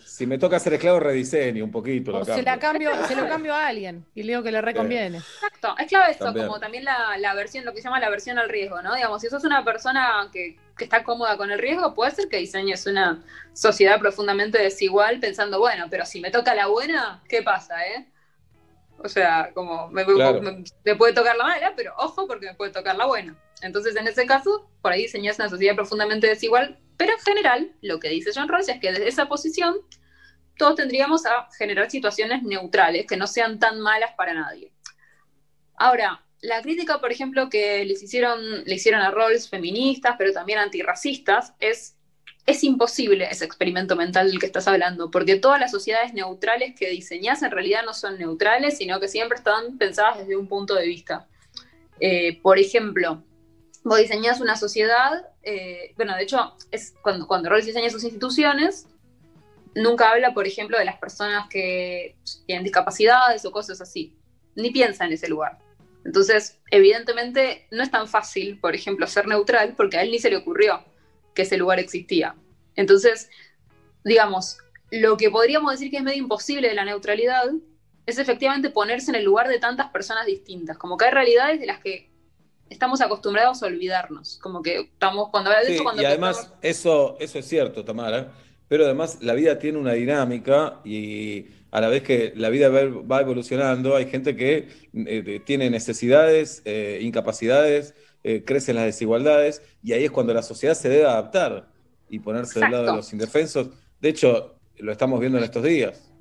si 0.06 0.26
me 0.26 0.38
toca 0.38 0.60
ser 0.60 0.74
esclavo, 0.76 1.00
rediseño 1.02 1.64
un 1.66 1.72
poquito. 1.72 2.16
O 2.16 2.24
se, 2.24 2.42
cambio. 2.42 2.46
la 2.46 2.60
cambio, 2.60 3.08
se 3.08 3.16
lo 3.16 3.28
cambio 3.28 3.54
a 3.54 3.68
alguien 3.68 4.06
y 4.16 4.24
le 4.24 4.34
digo 4.34 4.44
que 4.44 4.52
le 4.52 4.62
reconviene. 4.62 5.18
Exacto, 5.18 5.76
es 5.78 5.88
clave 5.88 6.16
También. 6.16 6.48
como 6.48 6.60
también 6.60 6.86
la, 6.86 7.18
la 7.18 7.34
versión, 7.34 7.66
lo 7.66 7.74
que 7.74 7.80
se 7.82 7.86
llama 7.86 8.00
la 8.00 8.10
versión 8.10 8.38
al 8.40 8.48
riesgo, 8.50 8.82
¿no? 8.82 8.96
Digamos, 8.96 9.22
si 9.22 9.28
sos 9.30 9.44
una 9.44 9.64
persona 9.66 10.30
que, 10.32 10.58
que 10.82 10.86
está 10.86 11.04
cómoda 11.04 11.38
con 11.38 11.52
el 11.52 11.60
riesgo, 11.60 11.94
puede 11.94 12.10
ser 12.10 12.28
que 12.28 12.38
diseñes 12.38 12.88
una 12.88 13.24
sociedad 13.54 14.00
profundamente 14.00 14.58
desigual 14.58 15.20
pensando, 15.20 15.60
bueno, 15.60 15.86
pero 15.92 16.08
si 16.08 16.20
me 16.20 16.32
toca 16.32 16.56
la 16.56 16.66
buena, 16.66 17.22
¿qué 17.30 17.44
pasa, 17.44 17.86
eh? 17.86 18.08
O 18.98 19.08
sea, 19.08 19.52
como 19.54 19.90
me, 19.92 20.04
Claro. 20.06 20.42
me- 20.42 20.64
me 20.84 20.96
puede 20.96 21.14
tocar 21.14 21.36
la 21.38 21.44
mala, 21.44 21.74
pero 21.76 21.94
ojo 21.98 22.26
porque 22.28 22.48
me 22.48 22.56
puede 22.56 22.72
tocar 22.72 22.96
la 22.96 23.06
buena. 23.06 23.36
Entonces, 23.62 23.96
en 23.96 24.08
ese 24.08 24.26
caso, 24.26 24.68
por 24.82 24.92
ahí 24.92 25.04
diseñas 25.04 25.38
una 25.38 25.50
sociedad 25.50 25.76
profundamente 25.76 26.26
desigual, 26.26 26.80
pero 26.98 27.14
en 27.14 27.20
general, 27.20 27.72
lo 27.82 28.00
que 28.00 28.10
dice 28.10 28.32
John 28.34 28.48
Rawls 28.50 28.70
es 28.70 28.80
que 28.80 28.92
desde 28.92 29.08
esa 29.08 29.28
posición 29.28 29.76
todos 30.58 30.76
tendríamos 30.76 31.28
a 31.28 31.48
generar 31.60 31.92
situaciones 31.92 32.42
neutrales 32.42 33.06
que 33.06 33.18
no 33.18 33.28
sean 33.28 33.60
tan 33.60 33.80
malas 33.82 34.14
para 34.18 34.34
nadie. 34.34 34.72
Ahora, 35.76 36.24
la 36.42 36.62
crítica, 36.62 37.00
por 37.00 37.12
ejemplo, 37.12 37.50
que 37.50 37.86
les 37.86 38.02
hicieron, 38.02 38.64
le 38.66 38.76
hicieron 38.76 39.02
a 39.02 39.12
Rawls 39.12 39.50
feministas, 39.50 40.16
pero 40.18 40.34
también 40.34 40.58
antirracistas, 40.58 41.54
es, 41.60 41.96
es 42.48 42.64
imposible 42.64 43.28
ese 43.30 43.46
experimento 43.46 43.96
mental 43.96 44.30
del 44.30 44.40
que 44.40 44.48
estás 44.48 44.68
hablando, 44.68 45.12
porque 45.12 45.36
todas 45.36 45.60
las 45.60 45.70
sociedades 45.70 46.14
neutrales 46.14 46.74
que 46.78 46.90
diseñás 46.90 47.44
en 47.44 47.52
realidad 47.52 47.84
no 47.86 47.94
son 47.94 48.18
neutrales, 48.18 48.78
sino 48.78 49.00
que 49.00 49.08
siempre 49.08 49.38
están 49.38 49.78
pensadas 49.78 50.18
desde 50.18 50.36
un 50.36 50.48
punto 50.48 50.74
de 50.74 50.88
vista. 50.88 51.28
Eh, 52.00 52.40
por 52.42 52.58
ejemplo, 52.58 53.24
vos 53.84 54.00
diseñás 54.00 54.42
una 54.42 54.56
sociedad, 54.56 55.30
eh, 55.44 55.94
bueno, 55.96 56.16
de 56.16 56.24
hecho, 56.24 56.56
es 56.72 56.96
cuando, 57.04 57.28
cuando 57.28 57.56
diseña 57.56 57.92
sus 57.92 58.04
instituciones, 58.04 58.88
nunca 59.76 60.12
habla, 60.12 60.34
por 60.34 60.48
ejemplo, 60.48 60.80
de 60.80 60.86
las 60.86 60.98
personas 60.98 61.48
que 61.50 62.16
tienen 62.48 62.64
discapacidades 62.64 63.46
o 63.46 63.52
cosas 63.52 63.80
así. 63.80 64.16
Ni 64.56 64.72
piensa 64.72 65.06
en 65.06 65.14
ese 65.14 65.30
lugar. 65.30 65.60
Entonces, 66.06 66.60
evidentemente, 66.72 67.68
no 67.72 67.84
es 67.84 67.92
tan 67.92 68.08
fácil, 68.08 68.60
por 68.60 68.76
ejemplo, 68.76 69.06
ser 69.08 69.28
neutral, 69.28 69.76
porque 69.76 69.98
a 69.98 70.02
él 70.02 70.12
ni 70.12 70.20
se 70.20 70.30
le 70.30 70.38
ocurrió 70.38 70.84
que 71.34 71.44
ese 71.44 71.58
lugar 71.58 71.80
existía. 71.80 72.36
Entonces, 72.76 73.30
digamos, 74.04 74.58
lo 74.90 75.18
que 75.18 75.30
podríamos 75.30 75.72
decir 75.72 75.92
que 75.92 75.98
es 75.98 76.04
medio 76.04 76.24
imposible 76.24 76.68
de 76.68 76.74
la 76.74 76.86
neutralidad 76.86 77.46
es 78.06 78.18
efectivamente 78.18 78.70
ponerse 78.70 79.12
en 79.12 79.16
el 79.16 79.24
lugar 79.24 79.48
de 79.48 79.60
tantas 79.60 79.92
personas 79.92 80.26
distintas. 80.26 80.78
Como 80.78 80.98
que 80.98 81.06
hay 81.06 81.12
realidades 81.12 81.60
de 81.60 81.68
las 81.68 81.80
que 81.80 82.10
estamos 82.70 83.00
acostumbrados 83.02 83.62
a 83.62 83.68
olvidarnos. 83.68 84.40
Como 84.42 84.62
que 84.62 84.80
estamos, 84.80 85.30
cuando 85.30 85.52
Sí, 85.66 85.78
cuando 85.80 86.02
y 86.02 86.06
además, 86.06 86.52
eso, 86.62 87.16
eso 87.20 87.40
es 87.40 87.48
cierto, 87.48 87.86
Tamara, 87.86 88.32
pero 88.68 88.86
además 88.86 89.20
la 89.22 89.34
vida 89.34 89.60
tiene 89.60 89.78
una 89.78 89.94
dinámica 89.94 90.80
y 90.84 91.46
a 91.72 91.80
la 91.80 91.88
vez 91.88 92.04
que 92.04 92.34
la 92.36 92.50
vida 92.50 92.70
va 92.70 93.22
evolucionando, 93.22 93.96
hay 93.96 94.10
gente 94.10 94.36
que 94.36 94.68
eh, 94.94 95.42
tiene 95.46 95.70
necesidades, 95.70 96.62
eh, 96.66 97.00
incapacidades, 97.02 97.96
eh, 98.24 98.44
crecen 98.46 98.76
las 98.76 98.86
desigualdades 98.86 99.64
y 99.82 99.94
ahí 99.94 100.04
es 100.04 100.12
cuando 100.12 100.34
la 100.34 100.44
sociedad 100.44 100.76
se 100.76 100.90
debe 100.90 101.06
adaptar 101.06 101.68
y 102.10 102.20
ponerse 102.20 102.60
del 102.60 102.72
lado 102.72 102.84
de 102.84 102.90
Exacto. 102.90 102.98
los 102.98 103.14
indefensos. 103.14 103.70
De 104.02 104.10
hecho, 104.10 104.56
lo 104.78 104.92
estamos 104.92 105.20
viendo 105.20 105.38
en 105.38 105.46
estos 105.46 105.64
días. 105.64 106.12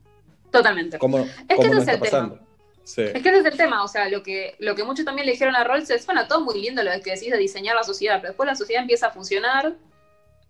Totalmente. 0.52 0.98
¿Cómo, 0.98 1.18
Es 1.18 1.34
que 1.48 1.56
cómo 1.56 1.68
ese 1.68 1.74
nos 1.74 1.82
es 1.82 1.88
el 1.88 1.94
tema. 1.94 2.10
pasando? 2.10 2.38
Sí. 2.84 3.02
Es 3.02 3.22
que 3.22 3.28
ese 3.28 3.38
es 3.40 3.44
el 3.44 3.56
tema, 3.56 3.84
o 3.84 3.88
sea, 3.88 4.08
lo 4.08 4.22
que, 4.22 4.54
lo 4.58 4.74
que 4.74 4.84
muchos 4.84 5.04
también 5.04 5.26
le 5.26 5.32
dijeron 5.32 5.54
a 5.54 5.64
Rawls 5.64 5.90
es, 5.90 6.06
bueno, 6.06 6.26
todo 6.26 6.40
muy 6.40 6.60
lindo 6.60 6.82
lo 6.82 6.90
que 7.02 7.10
decís 7.10 7.30
de 7.30 7.38
diseñar 7.38 7.76
la 7.76 7.84
sociedad, 7.84 8.16
pero 8.20 8.28
después 8.28 8.46
la 8.46 8.54
sociedad 8.54 8.82
empieza 8.82 9.08
a 9.08 9.10
funcionar, 9.10 9.76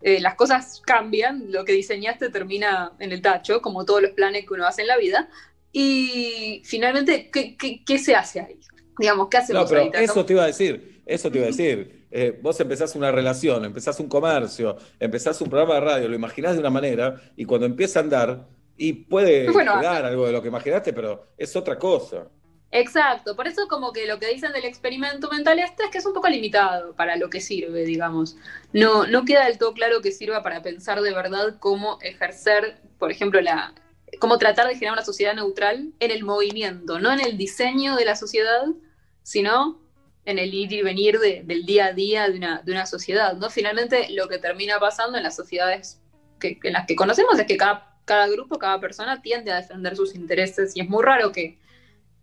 eh, 0.01 0.19
las 0.19 0.35
cosas 0.35 0.81
cambian, 0.85 1.51
lo 1.51 1.65
que 1.65 1.73
diseñaste 1.73 2.29
termina 2.29 2.93
en 2.99 3.11
el 3.11 3.21
tacho, 3.21 3.61
como 3.61 3.85
todos 3.85 4.01
los 4.01 4.11
planes 4.11 4.45
que 4.45 4.53
uno 4.53 4.65
hace 4.65 4.81
en 4.81 4.87
la 4.87 4.97
vida, 4.97 5.29
y 5.71 6.61
finalmente, 6.65 7.29
¿qué, 7.31 7.55
qué, 7.55 7.83
qué 7.85 7.99
se 7.99 8.15
hace 8.15 8.41
ahí? 8.41 8.59
Digamos, 8.97 9.29
¿qué 9.29 9.37
hacemos 9.37 9.63
No, 9.63 9.69
pero 9.69 9.81
ahí? 9.81 10.03
Eso 10.03 10.25
te 10.25 10.33
iba 10.33 10.43
a 10.43 10.47
decir, 10.47 11.01
eso 11.05 11.31
te 11.31 11.37
iba 11.37 11.45
a 11.45 11.49
decir. 11.49 12.01
Eh, 12.11 12.37
vos 12.41 12.59
empezás 12.59 12.93
una 12.95 13.09
relación, 13.09 13.63
empezás 13.63 13.99
un 14.01 14.09
comercio, 14.09 14.75
empezás 14.99 15.39
un 15.39 15.49
programa 15.49 15.75
de 15.75 15.79
radio, 15.81 16.09
lo 16.09 16.15
imaginás 16.15 16.53
de 16.53 16.59
una 16.59 16.69
manera 16.69 17.21
y 17.37 17.45
cuando 17.45 17.65
empieza 17.65 17.99
a 17.99 18.03
andar, 18.03 18.47
Y 18.75 18.93
puede 18.93 19.49
Bueno, 19.51 19.73
algo 19.75 20.25
de 20.25 20.31
lo 20.31 20.41
que 20.41 20.47
imaginaste, 20.47 20.91
pero 20.91 21.27
es 21.37 21.55
otra 21.55 21.77
cosa. 21.77 22.27
Exacto, 22.73 23.35
por 23.35 23.47
eso 23.47 23.67
como 23.67 23.91
que 23.91 24.05
lo 24.07 24.17
que 24.17 24.27
dicen 24.27 24.53
del 24.53 24.63
experimento 24.63 25.29
mental 25.29 25.59
este 25.59 25.83
es 25.83 25.89
que 25.89 25.97
es 25.97 26.05
un 26.05 26.13
poco 26.13 26.29
limitado 26.29 26.95
para 26.95 27.17
lo 27.17 27.29
que 27.29 27.41
sirve, 27.41 27.83
digamos. 27.83 28.37
No, 28.71 29.05
no 29.07 29.25
queda 29.25 29.45
del 29.45 29.57
todo 29.57 29.73
claro 29.73 30.01
que 30.01 30.11
sirva 30.13 30.41
para 30.41 30.61
pensar 30.61 31.01
de 31.01 31.13
verdad 31.13 31.57
cómo 31.59 31.99
ejercer, 32.01 32.77
por 32.97 33.11
ejemplo, 33.11 33.41
la 33.41 33.73
cómo 34.19 34.37
tratar 34.37 34.67
de 34.67 34.75
generar 34.75 34.93
una 34.93 35.05
sociedad 35.05 35.33
neutral 35.35 35.91
en 35.99 36.11
el 36.11 36.23
movimiento, 36.23 36.99
no 36.99 37.11
en 37.11 37.19
el 37.19 37.37
diseño 37.37 37.95
de 37.97 38.05
la 38.05 38.15
sociedad, 38.15 38.63
sino 39.23 39.81
en 40.25 40.39
el 40.39 40.53
ir 40.53 40.71
y 40.71 40.81
venir 40.81 41.19
de- 41.19 41.43
del 41.43 41.65
día 41.65 41.87
a 41.87 41.93
día 41.93 42.29
de 42.29 42.37
una, 42.37 42.61
de 42.61 42.71
una 42.71 42.85
sociedad, 42.85 43.33
¿no? 43.35 43.49
Finalmente 43.49 44.09
lo 44.11 44.27
que 44.29 44.37
termina 44.37 44.79
pasando 44.79 45.17
en 45.17 45.23
las 45.23 45.35
sociedades 45.35 45.99
que, 46.39 46.57
en 46.63 46.73
las 46.73 46.85
que 46.87 46.95
conocemos 46.95 47.37
es 47.39 47.45
que 47.47 47.57
cada, 47.57 47.97
cada 48.05 48.27
grupo, 48.27 48.59
cada 48.59 48.79
persona 48.79 49.21
tiende 49.21 49.51
a 49.51 49.57
defender 49.57 49.95
sus 49.97 50.15
intereses 50.15 50.75
y 50.75 50.81
es 50.81 50.89
muy 50.89 51.03
raro 51.03 51.31
que 51.31 51.57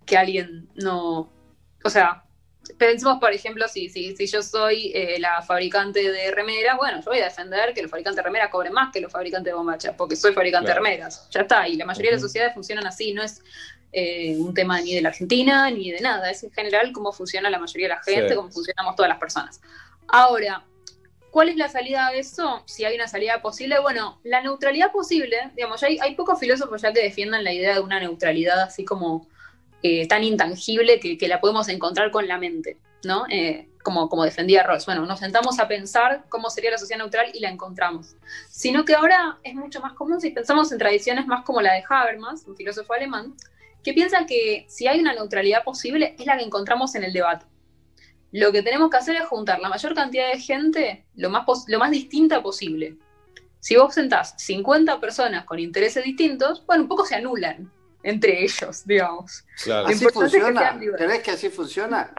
que 0.09 0.17
alguien 0.17 0.69
no. 0.75 1.33
O 1.85 1.91
sea, 1.91 2.25
pensemos, 2.77 3.19
por 3.21 3.33
ejemplo, 3.33 3.67
si, 3.69 3.89
si, 3.89 4.17
si 4.17 4.27
yo 4.27 4.43
soy 4.43 4.91
eh, 4.95 5.19
la 5.21 5.43
fabricante 5.43 6.11
de 6.11 6.31
remera, 6.33 6.77
bueno, 6.77 6.99
yo 6.99 7.11
voy 7.11 7.21
a 7.21 7.25
defender 7.25 7.73
que 7.75 7.83
los 7.83 7.91
fabricantes 7.91 8.17
de 8.17 8.23
remera 8.23 8.51
cobren 8.51 8.73
más 8.73 8.93
que 8.93 9.01
los 9.01 9.13
fabricantes 9.13 9.53
de 9.53 9.57
bombachas, 9.57 9.95
porque 9.97 10.17
soy 10.17 10.33
fabricante 10.33 10.67
Claro. 10.67 10.83
de 10.83 10.91
remeras. 10.91 11.29
Ya 11.31 11.43
está. 11.43 11.69
Y 11.69 11.77
la 11.77 11.85
mayoría 11.85 12.11
de 12.11 12.17
las 12.17 12.23
sociedades 12.23 12.55
funcionan 12.55 12.87
así, 12.87 13.13
no 13.13 13.23
es. 13.23 13.43
eh, 13.91 14.37
un 14.39 14.53
tema 14.53 14.79
ni 14.83 14.95
de 14.95 15.01
la 15.01 15.09
Argentina 15.09 15.71
ni 15.71 15.91
de 15.91 16.01
nada, 16.01 16.31
es 16.31 16.43
en 16.45 16.51
general 16.53 16.93
cómo 16.93 17.11
funciona 17.11 17.49
la 17.49 17.59
mayoría 17.59 17.89
de 17.89 17.95
la 17.95 18.03
gente, 18.03 18.29
Sí. 18.29 18.35
cómo 18.35 18.51
funcionamos 18.51 18.95
todas 18.97 19.09
las 19.09 19.19
personas. 19.19 19.61
Ahora, 20.09 20.65
¿Cuál 21.31 21.51
es 21.51 21.57
la 21.57 21.69
salida 21.69 22.07
a 22.09 22.15
eso? 22.15 22.63
Si 22.67 22.85
hay 22.87 22.95
una 22.97 23.07
salida 23.07 23.43
posible, 23.43 23.79
bueno, 23.81 24.19
la 24.25 24.41
neutralidad 24.43 24.91
posible, 24.93 25.37
digamos, 25.55 25.79
ya 25.83 25.87
hay, 25.89 25.99
hay 26.01 26.15
pocos 26.15 26.41
filósofos 26.41 26.81
ya 26.81 26.91
que 26.93 27.03
defiendan 27.03 27.45
la 27.45 27.53
idea 27.53 27.75
de 27.75 27.81
una 27.81 28.01
neutralidad 28.01 28.59
así 28.61 28.85
como 28.87 29.29
eh, 29.83 30.09
tan 30.09 30.25
intangible 30.25 30.99
que, 30.99 31.17
que 31.17 31.29
la 31.29 31.41
podemos 31.41 31.69
encontrar 31.69 32.11
con 32.11 32.27
la 32.27 32.39
mente, 32.39 32.79
¿no? 33.05 33.27
Eh, 33.31 33.69
como, 33.83 34.09
como 34.09 34.25
defendía 34.25 34.65
Rawls. 34.65 34.87
Bueno, 34.87 35.07
nos 35.07 35.21
sentamos 35.21 35.59
a 35.61 35.69
pensar 35.69 36.25
cómo 36.29 36.51
sería 36.51 36.73
la 36.73 36.79
sociedad 36.79 36.99
neutral 36.99 37.31
y 37.33 37.41
la 37.41 37.49
encontramos. 37.49 38.17
Sino 38.51 38.85
que 38.85 38.95
ahora 38.95 39.39
es 39.45 39.55
mucho 39.55 39.81
más 39.81 39.93
común 39.95 40.21
si 40.21 40.31
pensamos 40.31 40.73
en 40.73 40.79
tradiciones 40.79 41.27
más 41.27 41.45
como 41.45 41.63
la 41.63 41.75
de 41.75 41.85
Habermas, 41.89 42.45
un 42.47 42.57
filósofo 42.57 42.93
alemán, 42.93 43.35
que 43.85 43.95
piensa 43.95 44.27
que 44.27 44.67
si 44.69 44.89
hay 44.89 45.01
una 45.01 45.15
neutralidad 45.15 45.63
posible 45.63 46.17
es 46.19 46.27
la 46.27 46.37
que 46.37 46.45
encontramos 46.45 46.95
en 46.97 47.05
el 47.05 47.13
debate. 47.13 47.47
Lo 48.33 48.53
que 48.53 48.63
tenemos 48.63 48.91
que 48.91 48.97
hacer 48.99 49.17
es 49.17 49.27
juntar 49.27 49.61
la 49.61 49.69
mayor 49.69 49.95
cantidad 49.95 50.31
de 50.31 50.41
gente 50.41 51.07
lo 51.15 51.31
más, 51.31 51.45
lo 51.69 51.79
más 51.79 51.91
distinta 51.91 52.43
posible. 52.43 52.97
Si 53.61 53.77
vos 53.77 53.95
sentás 53.95 54.35
50 54.39 55.01
personas 55.01 55.45
con 55.45 55.59
intereses 55.59 56.05
distintos, 56.05 56.65
bueno, 56.67 56.83
un 56.83 56.89
poco 56.89 57.07
se 57.07 57.15
anulan 57.15 57.73
entre 58.03 58.43
ellos, 58.43 58.87
digamos. 58.87 59.45
Claro. 59.63 59.89
¿Así 59.89 60.05
es 60.05 60.13
que 60.13 60.13
funciona? 60.13 60.75
libres. 60.75 61.01
¿Crees 61.01 61.23
que 61.23 61.31
así 61.31 61.49
funciona? 61.51 62.15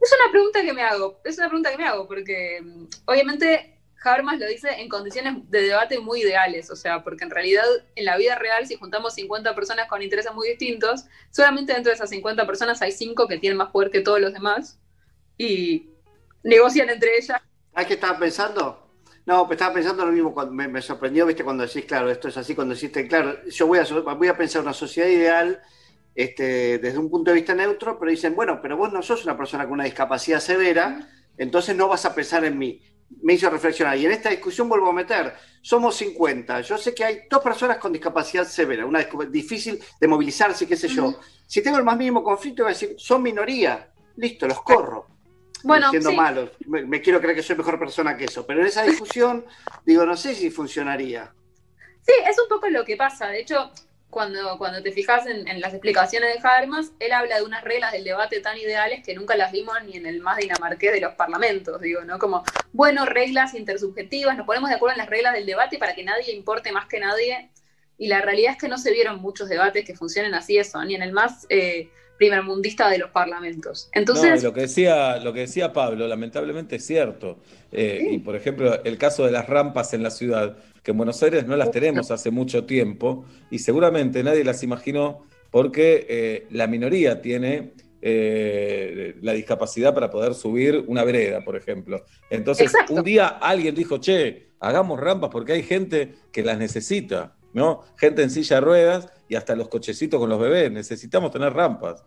Es 0.00 0.12
una 0.20 0.30
pregunta 0.30 0.62
que 0.62 0.72
me 0.72 0.82
hago, 0.82 1.20
es 1.24 1.38
una 1.38 1.48
pregunta 1.48 1.70
que 1.70 1.78
me 1.78 1.86
hago, 1.86 2.06
porque 2.06 2.60
mm, 2.62 2.86
obviamente 3.06 3.74
Habermas 4.04 4.38
lo 4.38 4.46
dice 4.46 4.68
en 4.68 4.88
condiciones 4.88 5.50
de 5.50 5.62
debate 5.62 5.98
muy 5.98 6.20
ideales, 6.20 6.70
o 6.70 6.76
sea, 6.76 7.02
porque 7.02 7.24
en 7.24 7.30
realidad 7.30 7.64
en 7.94 8.04
la 8.04 8.18
vida 8.18 8.34
real, 8.34 8.66
si 8.66 8.76
juntamos 8.76 9.14
50 9.14 9.54
personas 9.54 9.88
con 9.88 10.02
intereses 10.02 10.32
muy 10.34 10.48
distintos, 10.48 11.06
solamente 11.30 11.72
dentro 11.72 11.90
de 11.90 11.94
esas 11.94 12.10
50 12.10 12.46
personas 12.46 12.82
hay 12.82 12.92
5 12.92 13.26
que 13.26 13.38
tienen 13.38 13.56
más 13.56 13.70
poder 13.70 13.90
que 13.90 14.00
todos 14.00 14.20
los 14.20 14.34
demás 14.34 14.78
y 15.38 15.88
negocian 16.42 16.90
entre 16.90 17.16
ellas. 17.16 17.40
¿Sabes 17.72 17.86
qué 17.88 17.94
estaba 17.94 18.18
pensando? 18.18 18.83
No, 19.26 19.46
pues 19.46 19.56
estaba 19.56 19.72
pensando 19.74 20.04
lo 20.04 20.12
mismo 20.12 20.34
cuando 20.34 20.52
me, 20.52 20.68
me 20.68 20.82
sorprendió, 20.82 21.24
viste, 21.24 21.44
cuando 21.44 21.66
decís, 21.66 21.86
claro, 21.86 22.10
esto 22.10 22.28
es 22.28 22.36
así, 22.36 22.54
cuando 22.54 22.74
deciste, 22.74 23.08
claro, 23.08 23.42
yo 23.48 23.66
voy 23.66 23.78
a, 23.78 24.14
voy 24.14 24.28
a 24.28 24.36
pensar 24.36 24.60
una 24.60 24.74
sociedad 24.74 25.08
ideal 25.08 25.62
este, 26.14 26.78
desde 26.78 26.98
un 26.98 27.08
punto 27.10 27.30
de 27.30 27.36
vista 27.36 27.54
neutro, 27.54 27.98
pero 27.98 28.10
dicen, 28.10 28.34
bueno, 28.34 28.60
pero 28.60 28.76
vos 28.76 28.92
no 28.92 29.02
sos 29.02 29.24
una 29.24 29.36
persona 29.36 29.64
con 29.64 29.74
una 29.74 29.84
discapacidad 29.84 30.40
severa, 30.40 31.08
entonces 31.38 31.74
no 31.74 31.88
vas 31.88 32.04
a 32.04 32.14
pensar 32.14 32.44
en 32.44 32.58
mí. 32.58 32.82
Me 33.22 33.34
hizo 33.34 33.48
reflexionar. 33.48 33.96
Y 33.96 34.04
en 34.04 34.12
esta 34.12 34.28
discusión 34.28 34.68
vuelvo 34.68 34.90
a 34.90 34.92
meter, 34.92 35.32
somos 35.62 35.96
50. 35.96 36.60
Yo 36.60 36.76
sé 36.76 36.94
que 36.94 37.04
hay 37.04 37.20
dos 37.30 37.42
personas 37.42 37.78
con 37.78 37.92
discapacidad 37.92 38.44
severa, 38.44 38.84
una 38.84 39.06
difícil 39.30 39.80
de 40.00 40.08
movilizarse, 40.08 40.66
qué 40.66 40.76
sé 40.76 40.88
yo. 40.88 41.18
Si 41.46 41.62
tengo 41.62 41.78
el 41.78 41.84
más 41.84 41.96
mínimo 41.96 42.22
conflicto, 42.22 42.64
voy 42.64 42.72
a 42.72 42.74
decir, 42.74 42.94
son 42.98 43.22
minoría. 43.22 43.90
Listo, 44.16 44.46
los 44.46 44.60
corro 44.62 45.13
Bueno, 45.64 45.90
siendo 45.90 46.10
sí. 46.10 46.16
malo. 46.16 46.50
Me, 46.66 46.82
me 46.84 47.00
quiero 47.00 47.20
creer 47.20 47.36
que 47.36 47.42
soy 47.42 47.56
mejor 47.56 47.78
persona 47.78 48.16
que 48.16 48.24
eso. 48.24 48.46
Pero 48.46 48.60
en 48.60 48.66
esa 48.66 48.82
discusión, 48.82 49.44
digo, 49.84 50.04
no 50.04 50.16
sé 50.16 50.34
si 50.34 50.50
funcionaría. 50.50 51.32
Sí, 52.02 52.12
es 52.28 52.38
un 52.38 52.48
poco 52.48 52.68
lo 52.68 52.84
que 52.84 52.96
pasa. 52.96 53.28
De 53.28 53.40
hecho, 53.40 53.70
cuando, 54.10 54.56
cuando 54.58 54.82
te 54.82 54.92
fijas 54.92 55.26
en, 55.26 55.48
en 55.48 55.60
las 55.60 55.72
explicaciones 55.72 56.34
de 56.34 56.48
Habermas, 56.48 56.92
él 57.00 57.12
habla 57.12 57.38
de 57.38 57.42
unas 57.42 57.64
reglas 57.64 57.92
del 57.92 58.04
debate 58.04 58.40
tan 58.40 58.56
ideales 58.56 59.04
que 59.04 59.14
nunca 59.14 59.36
las 59.36 59.50
vimos 59.50 59.74
ni 59.84 59.96
en 59.96 60.06
el 60.06 60.20
más 60.20 60.36
dinamarqués 60.36 60.92
de 60.92 61.00
los 61.00 61.14
parlamentos, 61.14 61.80
digo, 61.80 62.02
¿no? 62.02 62.18
Como, 62.18 62.44
bueno, 62.72 63.06
reglas 63.06 63.54
intersubjetivas, 63.54 64.36
nos 64.36 64.46
ponemos 64.46 64.70
de 64.70 64.76
acuerdo 64.76 64.92
en 64.94 64.98
las 64.98 65.10
reglas 65.10 65.32
del 65.32 65.46
debate 65.46 65.78
para 65.78 65.94
que 65.94 66.04
nadie 66.04 66.32
importe 66.32 66.70
más 66.70 66.86
que 66.86 67.00
nadie. 67.00 67.50
Y 67.98 68.08
la 68.08 68.20
realidad 68.20 68.52
es 68.52 68.58
que 68.58 68.68
no 68.68 68.78
se 68.78 68.92
vieron 68.92 69.20
muchos 69.20 69.48
debates 69.48 69.84
que 69.84 69.96
funcionen 69.96 70.34
así 70.34 70.58
eso, 70.58 70.84
ni 70.84 70.94
en 70.94 71.02
el 71.02 71.12
más 71.12 71.46
eh, 71.48 71.90
primermundista 72.28 72.88
de 72.88 72.98
los 72.98 73.10
parlamentos. 73.10 73.90
No, 73.94 74.00
Entonces, 74.00 74.42
lo 74.42 74.52
que 74.52 74.62
decía, 74.62 75.18
lo 75.18 75.32
que 75.32 75.40
decía 75.40 75.72
Pablo, 75.72 76.06
lamentablemente 76.08 76.76
es 76.76 76.86
cierto. 76.86 77.38
Eh, 77.72 78.08
Y 78.12 78.18
por 78.18 78.36
ejemplo, 78.36 78.82
el 78.84 78.96
caso 78.98 79.24
de 79.24 79.32
las 79.32 79.46
rampas 79.48 79.94
en 79.94 80.02
la 80.02 80.10
ciudad, 80.10 80.56
que 80.82 80.90
en 80.90 80.96
Buenos 80.96 81.22
Aires 81.22 81.46
no 81.46 81.56
las 81.56 81.70
tenemos 81.70 82.10
hace 82.10 82.30
mucho 82.30 82.64
tiempo, 82.64 83.24
y 83.50 83.58
seguramente 83.58 84.22
nadie 84.22 84.44
las 84.44 84.62
imaginó 84.62 85.24
porque 85.50 86.06
eh, 86.08 86.46
la 86.50 86.66
minoría 86.66 87.22
tiene 87.22 87.72
eh, 88.02 89.16
la 89.22 89.32
discapacidad 89.32 89.94
para 89.94 90.10
poder 90.10 90.34
subir 90.34 90.84
una 90.88 91.04
vereda, 91.04 91.42
por 91.42 91.56
ejemplo. 91.56 92.04
Entonces, 92.28 92.66
Exacto. 92.66 92.92
un 92.92 93.02
día 93.02 93.28
alguien 93.28 93.74
dijo, 93.74 93.98
che, 93.98 94.48
hagamos 94.60 95.00
rampas 95.00 95.30
porque 95.30 95.52
hay 95.52 95.62
gente 95.62 96.14
que 96.32 96.42
las 96.42 96.58
necesita, 96.58 97.36
¿no? 97.52 97.82
Gente 97.96 98.22
en 98.22 98.30
silla 98.30 98.56
de 98.56 98.60
ruedas 98.62 99.08
y 99.28 99.36
hasta 99.36 99.54
los 99.54 99.68
cochecitos 99.68 100.20
con 100.20 100.28
los 100.28 100.38
bebés, 100.40 100.70
necesitamos 100.70 101.30
tener 101.30 101.52
rampas. 101.52 102.04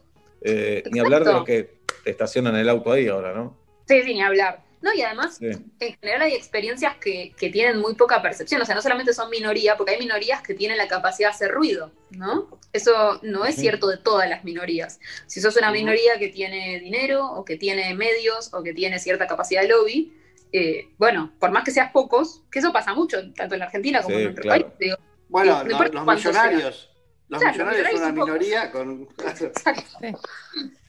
Eh, 0.50 0.84
ni 0.92 1.00
hablar 1.00 1.24
de 1.24 1.34
los 1.34 1.44
que 1.44 1.80
te 2.04 2.10
estacionan 2.12 2.56
el 2.56 2.70
auto 2.70 2.92
ahí 2.92 3.08
ahora, 3.08 3.34
¿no? 3.34 3.58
sí, 3.88 4.02
sí, 4.04 4.14
ni 4.14 4.22
hablar. 4.22 4.66
No, 4.80 4.94
y 4.94 5.02
además, 5.02 5.38
Sí. 5.38 5.48
en 5.80 5.96
general 6.00 6.22
hay 6.22 6.34
experiencias 6.34 6.96
que, 6.98 7.34
que 7.36 7.50
tienen 7.50 7.80
muy 7.80 7.96
poca 7.96 8.22
percepción, 8.22 8.62
o 8.62 8.66
sea, 8.66 8.76
no 8.76 8.82
solamente 8.82 9.12
son 9.12 9.30
minoría, 9.30 9.76
porque 9.76 9.94
hay 9.94 10.00
minorías 10.00 10.42
que 10.44 10.54
tienen 10.54 10.78
la 10.78 10.88
capacidad 10.88 11.30
de 11.30 11.36
hacer 11.36 11.52
ruido, 11.52 11.92
¿no? 12.12 12.48
Eso 12.74 13.20
no 13.24 13.44
es 13.46 13.56
cierto 13.56 13.88
de 13.88 13.98
todas 13.98 14.30
las 14.30 14.44
minorías. 14.44 15.00
Si 15.26 15.42
sos 15.42 15.56
una 15.58 15.72
minoría 15.72 16.20
que 16.20 16.28
tiene 16.30 16.80
dinero, 16.80 17.26
o 17.26 17.44
que 17.44 17.58
tiene 17.58 17.94
medios, 17.96 18.54
o 18.54 18.62
que 18.62 18.74
tiene 18.74 19.00
cierta 19.00 19.26
capacidad 19.26 19.64
de 19.64 19.70
lobby, 19.70 20.14
eh, 20.52 20.90
bueno, 20.98 21.34
por 21.40 21.52
más 21.52 21.64
que 21.64 21.72
seas 21.72 21.92
pocos, 21.92 22.44
que 22.52 22.60
eso 22.60 22.72
pasa 22.72 22.94
mucho, 22.94 23.18
tanto 23.34 23.56
en 23.56 23.60
la 23.60 23.66
Argentina 23.66 24.02
como 24.04 24.16
Sí, 24.16 24.22
en 24.22 24.24
nuestro 24.26 24.44
claro. 24.44 24.62
país, 24.68 24.74
digo, 24.80 24.98
Bueno, 25.28 25.64
no 25.64 25.84
los, 25.88 26.06
millonarios. 26.06 26.90
Los 27.30 27.42
Claro, 27.42 27.58
millonarios 27.58 27.92
son 27.92 28.02
una 28.02 28.26
minoría 28.26 28.72
con. 28.72 29.08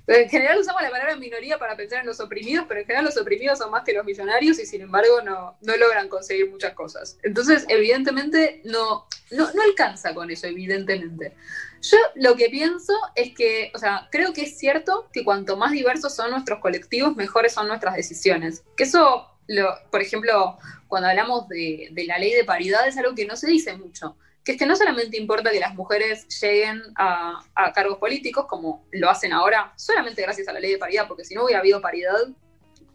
Pero 0.09 0.23
en 0.23 0.31
general 0.31 0.59
usamos 0.59 0.81
la 0.81 0.89
palabra 0.89 1.17
minoría 1.17 1.59
para 1.59 1.77
pensar 1.77 2.01
en 2.01 2.07
los 2.07 2.19
oprimidos, 2.19 2.65
pero 2.67 2.81
en 2.81 2.87
general 2.87 3.05
los 3.05 3.19
oprimidos 3.19 3.59
son 3.59 3.71
más 3.71 3.85
que 3.85 3.93
los 3.93 4.07
millonarios 4.07 4.59
y 4.59 4.65
sin 4.65 4.81
embargo 4.81 5.21
no, 5.21 5.59
no 5.61 5.77
logran 5.77 6.09
conseguir 6.09 6.49
muchas 6.49 6.73
cosas. 6.73 7.19
Entonces, 7.23 7.67
evidentemente, 7.69 8.63
no, 8.65 9.07
no, 9.33 9.53
no 9.53 9.63
alcanza 9.63 10.15
con 10.15 10.31
eso, 10.31 10.47
evidentemente. 10.47 11.37
Yo 11.83 11.99
lo 12.15 12.37
que 12.37 12.49
pienso 12.49 12.95
es 13.17 13.35
que, 13.35 13.71
o 13.75 13.79
sea, 13.79 14.09
creo 14.11 14.33
que 14.33 14.45
es 14.45 14.57
cierto 14.57 15.11
que 15.13 15.25
cuanto 15.25 15.59
más 15.59 15.73
diversos 15.73 16.17
son 16.17 16.31
nuestros 16.31 16.61
colectivos, 16.61 17.15
mejores 17.15 17.53
son 17.53 17.69
nuestras 17.69 17.95
decisiones. 17.95 18.65
Que 18.79 18.85
eso, 18.85 19.29
lo, 19.47 19.75
por 19.91 20.01
ejemplo, 20.01 20.57
cuando 20.87 21.11
hablamos 21.11 21.49
de, 21.49 21.91
de 21.93 22.05
la 22.07 22.19
ley 22.19 22.33
de 22.33 22.45
paridad 22.45 22.89
es 22.89 22.97
algo 22.97 23.15
que 23.15 23.27
no 23.27 23.37
se 23.37 23.49
dice 23.49 23.77
mucho 23.77 24.17
que 24.49 24.53
es 24.53 24.59
que 24.59 24.65
no 24.65 24.75
solamente 24.77 25.19
importa 25.19 25.51
que 25.51 25.61
las 25.61 25.75
mujeres 25.75 26.27
lleguen 26.41 26.81
a, 26.97 27.39
a 27.55 27.71
cargos 27.75 27.99
políticos, 27.99 28.47
como 28.49 28.87
lo 28.93 29.11
hacen 29.11 29.35
ahora, 29.35 29.75
solamente 29.77 30.23
gracias 30.23 30.49
a 30.49 30.55
la 30.55 30.59
ley 30.61 30.71
de 30.73 30.79
paridad, 30.79 31.07
porque 31.07 31.23
si 31.23 31.35
no 31.35 31.45
hubiera 31.45 31.61
habido 31.61 31.83
paridad, 31.83 32.17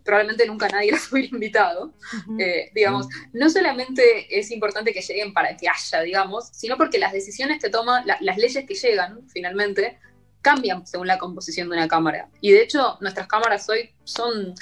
probablemente 0.04 0.48
nunca 0.48 0.68
nadie 0.70 0.92
las 0.94 1.12
hubiera 1.12 1.28
invitado. 1.30 1.94
Eh, 2.40 2.72
digamos, 2.74 3.08
no 3.34 3.52
solamente 3.52 4.36
es 4.36 4.50
importante 4.50 4.94
que 4.94 5.02
lleguen 5.02 5.32
para 5.32 5.56
que 5.56 5.68
haya, 5.70 6.02
digamos, 6.02 6.48
sino 6.54 6.76
porque 6.76 6.98
las 6.98 7.14
decisiones 7.14 7.62
que 7.62 7.70
toman, 7.70 8.08
la- 8.08 8.18
las 8.22 8.38
leyes 8.38 8.66
que 8.66 8.74
llegan, 8.74 9.20
finalmente, 9.30 10.00
cambian 10.42 10.88
según 10.88 11.06
la 11.06 11.20
composición 11.20 11.70
de 11.70 11.76
una 11.78 11.88
cámara. 11.88 12.30
Y 12.42 12.52
de 12.52 12.64
hecho, 12.64 12.98
nuestras 13.00 13.28
cámaras 13.28 13.70
hoy 13.70 13.92
son, 14.06 14.56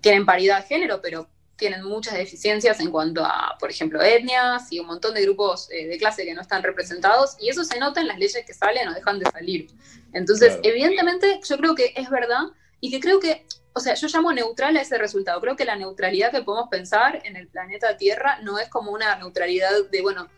tienen 0.00 0.24
paridad 0.24 0.60
de 0.60 0.68
género, 0.68 1.00
pero 1.02 1.28
tienen 1.56 1.82
muchas 1.82 2.14
deficiencias 2.14 2.80
en 2.80 2.90
cuanto 2.90 3.24
a, 3.24 3.56
por 3.58 3.70
ejemplo, 3.70 4.02
etnias 4.02 4.70
y 4.70 4.78
un 4.78 4.86
montón 4.86 5.14
de 5.14 5.22
grupos 5.22 5.68
eh, 5.70 5.86
de 5.86 5.98
clase 5.98 6.24
que 6.24 6.34
no 6.34 6.42
están 6.42 6.62
representados, 6.62 7.36
y 7.40 7.48
eso 7.48 7.64
se 7.64 7.78
nota 7.78 8.00
en 8.00 8.08
las 8.08 8.18
leyes 8.18 8.44
que 8.46 8.54
salen 8.54 8.88
o 8.88 8.94
dejan 8.94 9.18
de 9.18 9.30
salir. 9.30 9.68
Entonces, 10.12 10.54
Claro. 10.54 10.68
evidentemente, 10.68 11.40
yo 11.48 11.56
creo 11.56 11.74
que 11.74 11.92
es 11.96 12.10
verdad 12.10 12.44
y 12.80 12.90
que 12.90 13.00
creo 13.00 13.20
que, 13.20 13.46
o 13.72 13.80
sea, 13.80 13.94
yo 13.94 14.06
llamo 14.08 14.32
neutral 14.32 14.76
a 14.76 14.82
ese 14.82 14.98
resultado. 14.98 15.40
Creo 15.40 15.56
que 15.56 15.64
la 15.64 15.76
neutralidad 15.76 16.30
que 16.30 16.42
podemos 16.42 16.68
pensar 16.70 17.20
en 17.24 17.36
el 17.36 17.48
planeta 17.48 17.96
Tierra 17.96 18.38
no 18.42 18.58
es 18.58 18.68
como 18.68 18.90
una 18.92 19.16
neutralidad 19.16 19.70
de, 19.90 20.02
bueno, 20.02 20.28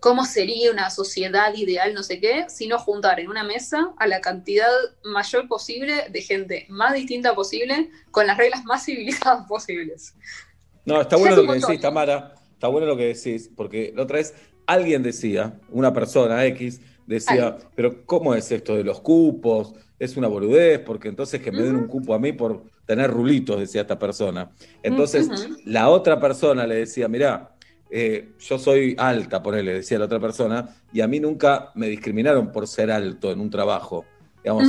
cómo 0.00 0.24
sería 0.24 0.70
una 0.70 0.90
sociedad 0.90 1.52
ideal, 1.54 1.94
no 1.94 2.02
sé 2.02 2.20
qué, 2.20 2.46
sino 2.48 2.78
juntar 2.78 3.18
en 3.18 3.28
una 3.28 3.42
mesa 3.42 3.92
a 3.98 4.06
la 4.06 4.20
cantidad 4.20 4.70
mayor 5.02 5.48
posible 5.48 6.06
de 6.10 6.22
gente 6.22 6.66
más 6.68 6.92
distinta 6.94 7.34
posible, 7.34 7.90
con 8.10 8.26
las 8.26 8.36
reglas 8.36 8.64
más 8.64 8.84
civilizadas 8.84 9.46
posibles. 9.48 10.14
No, 10.86 11.00
está 11.00 11.16
bueno 11.16 11.36
lo 11.36 11.46
que 11.46 11.60
decís, 11.60 11.80
Tamara. 11.80 12.34
Está 12.54 12.68
bueno 12.68 12.86
lo 12.86 12.96
que 12.96 13.08
decís, 13.08 13.50
porque 13.54 13.92
la 13.94 14.04
otra 14.04 14.16
vez 14.16 14.34
alguien 14.66 15.02
decía, 15.02 15.60
una 15.70 15.92
persona 15.92 16.46
X, 16.46 16.80
decía, 17.06 17.58
pero 17.74 18.06
¿cómo 18.06 18.34
es 18.34 18.50
esto 18.50 18.76
de 18.76 18.84
los 18.84 19.00
cupos? 19.00 19.74
Es 19.98 20.16
una 20.16 20.28
boludez, 20.28 20.78
porque 20.80 21.08
entonces 21.08 21.42
que 21.42 21.52
me 21.52 21.62
den 21.62 21.76
un 21.76 21.86
cupo 21.86 22.14
a 22.14 22.18
mí 22.18 22.32
por 22.32 22.64
tener 22.86 23.10
rulitos, 23.10 23.60
decía 23.60 23.82
esta 23.82 23.98
persona. 23.98 24.50
Entonces, 24.82 25.28
la 25.64 25.88
otra 25.90 26.18
persona 26.20 26.66
le 26.66 26.76
decía, 26.76 27.08
mirá, 27.08 27.56
eh, 27.90 28.32
yo 28.38 28.58
soy 28.58 28.94
alta, 28.98 29.42
ponele, 29.42 29.74
decía 29.74 29.98
la 29.98 30.06
otra 30.06 30.20
persona, 30.20 30.76
y 30.92 31.00
a 31.00 31.08
mí 31.08 31.20
nunca 31.20 31.72
me 31.74 31.88
discriminaron 31.88 32.52
por 32.52 32.66
ser 32.66 32.90
alto 32.90 33.30
en 33.30 33.40
un 33.40 33.50
trabajo. 33.50 34.04
Digamos, 34.42 34.68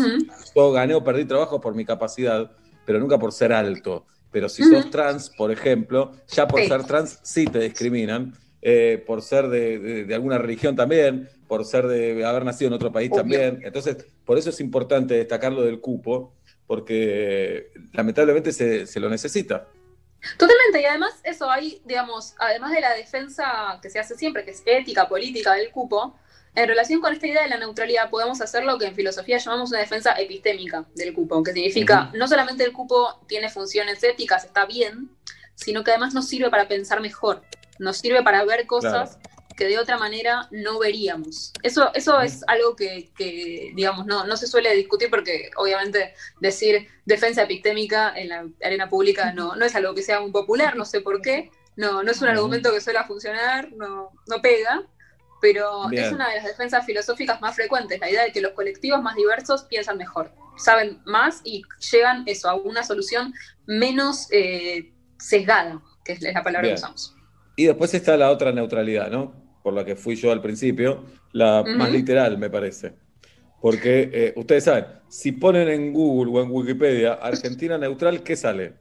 yo 0.56 0.72
gané 0.72 0.96
o 0.96 1.04
perdí 1.04 1.26
trabajo 1.26 1.62
por 1.62 1.76
mi 1.76 1.86
capacidad, 1.86 2.52
pero 2.86 3.00
nunca 3.00 3.18
por 3.20 3.32
ser 3.32 3.54
alto. 3.54 4.06
Pero 4.32 4.50
si 4.50 4.64
sos 4.64 4.90
trans, 4.90 5.30
por 5.30 5.52
ejemplo, 5.52 6.12
ya 6.28 6.48
por 6.48 6.62
Sí. 6.62 6.68
ser 6.68 6.84
trans 6.86 7.20
sí 7.24 7.46
te 7.46 7.60
discriminan, 7.60 8.34
eh, 8.62 9.04
por 9.08 9.22
ser 9.22 9.48
de, 9.48 9.80
de- 9.80 10.04
de 10.06 10.16
alguna 10.16 10.38
religión 10.38 10.76
también, 10.76 11.30
por 11.48 11.64
ser 11.66 11.88
de 11.88 12.26
haber 12.26 12.44
nacido 12.44 12.68
en 12.68 12.74
otro 12.74 12.92
país 12.92 13.10
Obvio. 13.12 13.22
también. 13.22 13.62
Entonces, 13.64 13.98
por 14.26 14.38
eso 14.38 14.50
es 14.50 14.60
importante 14.60 15.14
destacar 15.14 15.54
lo 15.54 15.62
del 15.62 15.80
cupo, 15.80 16.34
porque 16.66 17.72
lamentablemente 17.94 18.52
se, 18.52 18.86
se 18.86 19.00
lo 19.00 19.10
necesita. 19.10 19.68
Totalmente, 20.38 20.82
y 20.82 20.86
además 20.86 21.14
eso 21.24 21.50
hay, 21.50 21.82
digamos, 21.86 22.36
además 22.40 22.72
de 22.74 22.82
la 22.82 22.94
defensa 22.94 23.80
que 23.82 23.90
se 23.90 24.00
hace 24.00 24.16
siempre, 24.18 24.44
que 24.44 24.52
es 24.52 24.64
ética, 24.66 25.08
política 25.08 25.54
del 25.54 25.72
cupo, 25.72 26.18
en 26.58 26.68
relación 26.68 27.02
con 27.02 27.14
esta 27.14 27.28
idea 27.28 27.44
de 27.44 27.50
la 27.50 27.58
neutralidad 27.58 28.10
podemos 28.10 28.42
hacer 28.42 28.64
lo 28.64 28.80
que 28.80 28.88
en 28.88 28.96
filosofía 28.96 29.38
llamamos 29.38 29.70
una 29.70 29.80
defensa 29.80 30.14
epistémica 30.14 30.86
del 30.96 31.14
cupo, 31.14 31.44
que 31.44 31.54
significa 31.54 32.10
no 32.16 32.28
solamente 32.28 32.64
el 32.64 32.74
cupo 32.74 33.22
tiene 33.28 33.48
funciones 33.50 34.04
éticas, 34.04 34.44
está 34.44 34.66
bien, 34.66 35.12
sino 35.54 35.84
que 35.84 35.92
además 35.92 36.16
nos 36.16 36.28
sirve 36.28 36.50
para 36.50 36.68
pensar 36.68 37.00
mejor, 37.00 37.44
nos 37.78 37.98
sirve 37.98 38.24
para 38.24 38.44
ver 38.44 38.66
cosas 38.66 39.20
que 39.56 39.66
de 39.66 39.78
otra 39.78 40.00
manera 40.00 40.48
no 40.50 40.80
veríamos. 40.80 41.54
Eso, 41.62 41.94
eso 41.94 42.22
es 42.22 42.44
algo 42.48 42.76
que, 42.76 43.12
que, 43.16 43.72
digamos, 43.76 44.08
no, 44.08 44.26
no 44.26 44.36
se 44.36 44.48
suele 44.48 44.74
discutir 44.74 45.12
porque 45.12 45.52
obviamente 45.58 46.16
decir 46.42 46.88
defensa 47.06 47.44
epistémica 47.44 48.14
en 48.16 48.30
la 48.30 48.48
arena 48.64 48.90
pública 48.90 49.32
no, 49.32 49.56
no 49.56 49.64
es 49.64 49.76
algo 49.76 49.94
que 49.94 50.02
sea 50.02 50.22
muy 50.22 50.32
popular, 50.32 50.76
no 50.76 50.86
sé 50.86 51.02
por 51.02 51.22
qué, 51.22 51.52
no, 51.76 52.02
no 52.02 52.12
es 52.12 52.20
un 52.20 52.30
argumento 52.30 52.72
que 52.72 52.82
suele 52.82 53.04
funcionar, 53.04 53.72
no, 53.74 54.10
no 54.26 54.42
pega, 54.42 54.88
pero 55.42 55.88
Bien. 55.90 56.06
es 56.06 56.12
una 56.12 56.30
de 56.30 56.36
las 56.36 56.46
defensas 56.46 56.86
filosóficas 56.86 57.42
más 57.42 57.56
frecuentes, 57.56 58.00
la 58.00 58.10
idea 58.10 58.24
de 58.24 58.32
que 58.32 58.42
los 58.42 58.54
colectivos 58.54 59.02
más 59.02 59.16
diversos 59.16 59.64
piensan 59.64 59.98
mejor, 59.98 60.32
saben 60.58 61.00
más 61.06 61.42
y 61.44 61.64
llegan 61.92 62.24
eso, 62.26 62.50
a 62.50 62.56
una 62.56 62.84
solución 62.84 63.34
menos 63.66 64.28
eh, 64.32 64.94
sesgada, 65.20 65.82
que 66.04 66.14
es 66.14 66.22
la 66.22 66.44
palabra 66.44 66.62
Bien. 66.62 66.76
que 66.76 66.80
usamos. 66.80 67.16
Y 67.56 67.66
después 67.66 67.94
está 67.94 68.18
la 68.18 68.30
otra 68.30 68.52
neutralidad, 68.52 69.10
¿no? 69.10 69.34
Por 69.64 69.74
la 69.74 69.84
que 69.84 69.96
fui 69.96 70.16
yo 70.16 70.32
al 70.32 70.42
principio, 70.42 71.06
la 71.32 71.64
más 71.64 71.92
literal, 71.92 72.38
me 72.38 72.50
parece. 72.50 72.94
Porque 73.60 74.10
eh, 74.14 74.34
ustedes 74.36 74.66
saben, 74.66 74.86
si 75.10 75.32
ponen 75.32 75.68
en 75.68 75.92
Google 75.92 76.32
o 76.32 76.44
en 76.44 76.52
Wikipedia 76.52 77.14
Argentina 77.14 77.78
neutral, 77.78 78.22
¿qué 78.22 78.36
sale? 78.36 78.76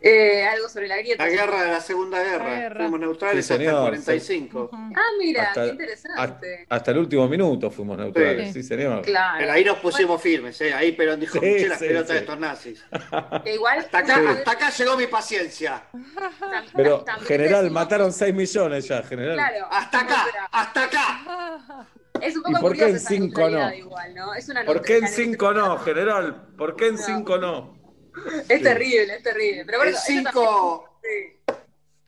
Eh, 0.00 0.46
algo 0.46 0.68
sobre 0.68 0.86
la 0.86 0.96
grieta. 0.98 1.24
La 1.24 1.30
guerra 1.30 1.62
de 1.64 1.70
la 1.72 1.80
Segunda 1.80 2.22
Guerra. 2.22 2.72
Fuimos 2.76 3.00
neutrales 3.00 3.44
Sí, 3.44 3.52
hasta 3.52 3.64
el 3.64 3.68
señor. 3.70 3.82
45. 3.88 4.70
Ah, 4.72 5.02
mira, 5.18 5.42
Hasta- 5.48 5.62
qué 5.64 5.68
interesante. 5.70 6.66
Hasta 6.68 6.90
el 6.92 6.98
último 6.98 7.28
minuto 7.28 7.68
fuimos 7.70 7.98
neutrales, 7.98 8.52
sí, 8.52 8.62
señor. 8.62 9.02
Claro. 9.02 9.38
Pero 9.40 9.52
ahí 9.52 9.64
nos 9.64 9.78
pusimos 9.78 10.22
firmes, 10.22 10.60
¿eh? 10.60 10.72
Ahí 10.72 10.92
Perón 10.92 11.18
dijo, 11.18 11.40
Sí, 11.40 11.56
"Che, 11.58 11.68
las 11.68 11.78
sí, 11.80 11.86
pelotas 11.88 12.08
sí. 12.08 12.12
de 12.14 12.18
estos 12.20 12.38
nazis. 12.38 12.84
Que 13.44 13.54
igual. 13.54 13.78
Hasta 13.80 13.98
acá, 13.98 14.14
Sí. 14.20 14.26
hasta 14.28 14.50
acá 14.52 14.70
llegó 14.70 14.96
mi 14.96 15.06
paciencia. 15.08 15.82
Pero, 16.76 17.04
general, 17.26 17.62
decimos- 17.64 17.72
mataron 17.72 18.12
6 18.12 18.32
millones 18.34 18.86
ya, 18.86 19.02
general. 19.02 19.34
Claro. 19.34 19.66
Hasta 19.70 20.00
acá, 20.00 20.26
hasta 20.52 20.84
acá. 20.84 21.86
Es 22.20 22.36
un 22.36 22.42
¿Y 22.42 22.52
poco 22.52 22.60
por 22.60 22.76
qué 22.76 22.84
en 22.88 22.96
esa 22.96 23.08
cinco 23.08 23.40
neutralidad 23.40 23.68
no? 23.70 23.74
igual, 23.76 24.14
¿no? 24.14 24.34
Es 24.34 24.48
una 24.48 24.64
¿Por 24.64 24.82
qué 24.82 24.94
en 24.98 25.04
neutralidad- 25.04 25.30
5 25.32 25.52
no, 25.54 25.78
general? 25.78 26.46
¿Por 26.56 26.74
qué 26.76 26.86
en 26.88 26.98
5 26.98 27.38
no? 27.38 27.77
Es 28.48 28.58
Sí. 28.58 28.62
terrible, 28.62 29.14
es 29.16 29.22
terrible. 29.22 29.64
Pero 29.64 29.78
bueno, 29.78 29.96
cinco 30.04 30.84
también- 31.02 31.36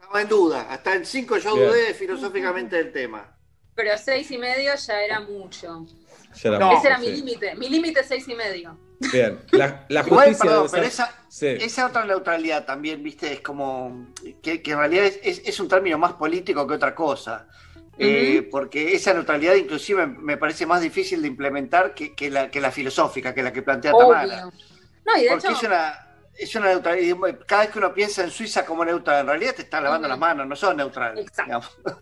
estaba 0.01 0.23
en 0.23 0.29
duda. 0.29 0.67
Hasta 0.71 0.95
en 0.95 1.07
5 1.07 1.37
yo 1.39 1.55
Bien. 1.55 1.69
dudé 1.69 1.95
filosóficamente 1.95 2.77
del 2.77 2.93
tema. 2.93 3.37
Pero 3.75 3.97
seis 3.97 4.31
y 4.31 4.39
medio 4.39 4.73
ya 4.75 5.03
era 5.03 5.21
mucho. 5.21 5.87
Ya 6.35 6.49
era 6.51 6.59
No, 6.59 6.77
Ese 6.79 6.89
era 6.89 6.99
mi 6.99 7.09
límite. 7.13 7.55
Mi 7.55 7.69
límite 7.69 8.01
es 8.01 8.07
seis 8.09 8.27
y 8.29 8.35
medio. 8.35 8.79
Bien, 9.13 9.39
la, 9.53 9.87
la 9.89 10.01
Igual, 10.07 10.29
justicia 10.29 10.45
perdón, 10.51 10.69
pero 10.71 10.83
ser- 10.83 10.93
esa, 10.93 11.25
Sí. 11.29 11.47
esa 11.47 11.87
otra 11.87 12.05
neutralidad 12.05 12.67
también, 12.67 13.03
viste, 13.03 13.33
es 13.33 13.41
como 13.41 14.09
que, 14.43 14.61
que 14.63 14.73
en 14.73 14.79
realidad 14.79 15.07
es, 15.07 15.21
es- 15.23 15.43
es 15.47 15.61
un 15.61 15.69
término 15.69 15.97
más 15.97 16.13
político 16.15 16.67
que 16.67 16.75
otra 16.75 16.95
cosa. 16.95 17.47
Eh, 18.03 18.49
porque 18.51 18.95
esa 18.95 19.13
neutralidad 19.13 19.55
inclusive 19.57 20.07
me 20.07 20.39
parece 20.39 20.65
más 20.67 20.81
difícil 20.81 21.21
de 21.21 21.29
implementar 21.29 21.93
que, 21.95 22.15
que 22.15 22.31
la, 22.31 22.51
que 22.51 22.59
la 22.61 22.71
filosófica, 22.71 23.35
que 23.35 23.43
la 23.43 23.53
que 23.53 23.61
plantea 23.63 23.93
Tamara. 23.93 24.51
Obvio. 25.05 25.15
No, 25.15 25.19
y 25.19 25.25
de 25.25 25.29
Porque 25.31 25.47
hecho. 25.49 25.57
es 25.57 25.63
una, 25.65 26.07
es 26.39 26.55
una 26.55 26.67
neutralidad. 26.69 27.17
Cada 27.47 27.63
vez 27.63 27.71
que 27.71 27.79
uno 27.79 27.93
piensa 27.95 28.25
en 28.25 28.31
Suiza 28.31 28.65
como 28.65 28.85
neutral, 28.85 29.21
en 29.21 29.27
realidad 29.27 29.55
te 29.55 29.63
están 29.63 29.85
lavando 29.85 30.09
las 30.09 30.19
manos, 30.19 30.47
no 30.47 30.57
son 30.57 30.77
neutrales. 30.77 31.27
digamos. 31.45 31.71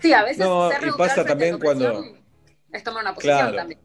Sí, 0.00 0.12
a 0.12 0.22
veces 0.24 0.38
No, 0.38 0.68
ser 0.70 0.82
y 0.82 0.86
neutral 0.86 1.08
pasa 1.08 1.24
también 1.24 1.58
cuando- 1.58 2.04
Es 2.72 2.82
tomar 2.82 3.02
una 3.04 3.14
posición 3.14 3.38
Claro. 3.38 3.56
también. 3.56 3.80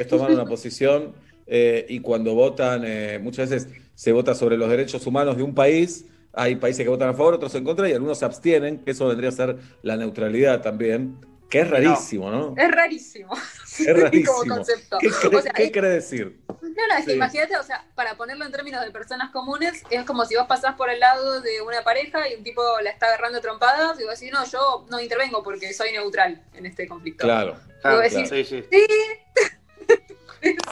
es 0.00 0.08
tomar 0.08 0.30
una 0.32 0.44
posición 0.46 1.14
eh, 1.46 1.86
y 1.88 2.00
cuando 2.00 2.34
votan, 2.34 2.82
eh, 2.84 3.18
muchas 3.22 3.48
veces 3.50 3.72
se 3.94 4.10
vota 4.12 4.34
sobre 4.34 4.56
los 4.58 4.68
derechos 4.68 5.06
humanos 5.06 5.36
de 5.36 5.44
un 5.44 5.54
país, 5.54 6.04
hay 6.32 6.56
países 6.56 6.84
que 6.84 6.90
votan 6.90 7.08
a 7.10 7.14
favor, 7.14 7.34
otros 7.34 7.54
en 7.54 7.62
contra 7.64 7.88
y 7.88 7.92
algunos 7.92 8.18
se 8.18 8.24
abstienen, 8.24 8.84
que 8.84 8.90
eso 8.90 9.06
vendría 9.06 9.30
a 9.30 9.32
ser 9.32 9.56
la 9.82 9.96
neutralidad 9.96 10.60
también, 10.60 11.16
que 11.48 11.60
es 11.60 11.70
rarísimo, 11.70 12.30
¿no? 12.30 12.54
Es 12.56 12.70
rarísimo. 12.70 13.34
Es 13.78 14.00
rarísimo. 14.00 14.32
Como 14.38 14.54
concepto. 14.56 14.98
¿Qué, 14.98 15.08
cree- 15.10 15.36
O 15.38 15.42
sea, 15.42 15.52
qué 15.52 15.64
es- 15.64 15.70
quiere 15.70 15.88
decir? 15.90 16.40
No, 16.48 16.86
no, 16.88 16.94
es 16.98 17.04
que 17.04 17.10
Sí. 17.12 17.16
imagínate, 17.16 17.56
o 17.56 17.62
sea, 17.62 17.86
para 17.94 18.16
ponerlo 18.16 18.44
en 18.46 18.52
términos 18.52 18.82
de 18.84 18.90
personas 18.90 19.30
comunes, 19.30 19.82
es 19.90 20.04
como 20.04 20.24
si 20.24 20.34
vos 20.34 20.46
pasás 20.46 20.74
por 20.76 20.88
el 20.90 20.98
lado 20.98 21.40
de 21.42 21.60
una 21.60 21.82
pareja 21.82 22.26
y 22.28 22.34
un 22.36 22.42
tipo 22.42 22.62
la 22.82 22.90
está 22.90 23.06
agarrando 23.06 23.38
a 23.38 23.40
trompadas 23.42 24.00
y 24.00 24.04
vos 24.04 24.18
decís, 24.18 24.32
no, 24.32 24.44
yo 24.46 24.86
no 24.90 24.98
intervengo 25.00 25.42
porque 25.42 25.72
soy 25.74 25.92
neutral 25.92 26.42
en 26.54 26.66
este 26.66 26.88
conflicto. 26.88 27.24
Claro. 27.24 27.56
Claro, 27.82 28.00
sí, 28.08 28.26
sí. 28.26 28.44
sí. 28.44 28.64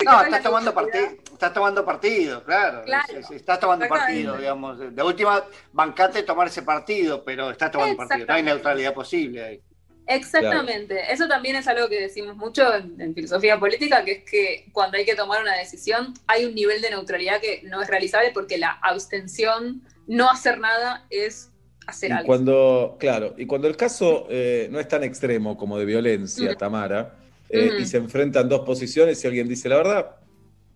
No, 0.04 0.22
estás 0.22 0.42
tomando 0.42 0.72
partido, 0.74 1.06
estás 1.32 1.52
tomando 1.52 1.84
partido, 1.84 2.44
claro. 2.44 2.82
Claro. 2.84 3.14
Estás 3.30 3.58
tomando 3.58 3.88
partido, 3.88 4.36
digamos. 4.36 4.78
De 4.94 5.02
última, 5.02 5.42
bancate 5.72 6.22
tomar 6.22 6.46
ese 6.46 6.62
partido, 6.62 7.24
pero 7.24 7.50
estás 7.50 7.70
tomando 7.72 7.96
partido. 7.96 8.26
No 8.28 8.34
hay 8.34 8.42
neutralidad 8.42 8.94
posible 8.94 9.42
ahí. 9.44 9.62
Exactamente. 10.06 11.12
Eso 11.12 11.26
también 11.28 11.56
es 11.56 11.66
algo 11.66 11.88
que 11.88 12.00
decimos 12.00 12.36
mucho 12.36 12.74
en, 12.74 13.00
en 13.00 13.14
filosofía 13.14 13.58
política, 13.58 14.04
que 14.04 14.12
es 14.12 14.24
que 14.24 14.66
cuando 14.72 14.98
hay 14.98 15.04
que 15.04 15.14
tomar 15.14 15.40
una 15.42 15.56
decisión 15.56 16.12
hay 16.26 16.44
un 16.44 16.54
nivel 16.54 16.82
de 16.82 16.90
neutralidad 16.90 17.40
que 17.40 17.62
no 17.64 17.80
es 17.80 17.88
realizable 17.88 18.30
porque 18.32 18.58
la 18.58 18.72
abstención, 18.82 19.82
no 20.06 20.30
hacer 20.30 20.58
nada, 20.58 21.06
es 21.10 21.50
hacer 21.86 22.10
Y 22.10 22.12
algo. 22.12 22.26
cuando, 22.26 22.96
claro, 22.98 23.34
y 23.38 23.46
cuando 23.46 23.68
el 23.68 23.76
caso 23.76 24.26
eh, 24.30 24.68
no 24.70 24.78
es 24.80 24.88
tan 24.88 25.04
extremo 25.04 25.56
como 25.56 25.78
de 25.78 25.84
violencia. 25.84 26.54
Tamara, 26.54 27.16
eh, 27.48 27.70
y 27.78 27.84
se 27.86 27.98
enfrentan 27.98 28.48
dos 28.48 28.60
posiciones 28.60 29.22
y 29.22 29.26
alguien 29.26 29.48
dice 29.48 29.68
la 29.68 29.76
verdad, 29.76 30.16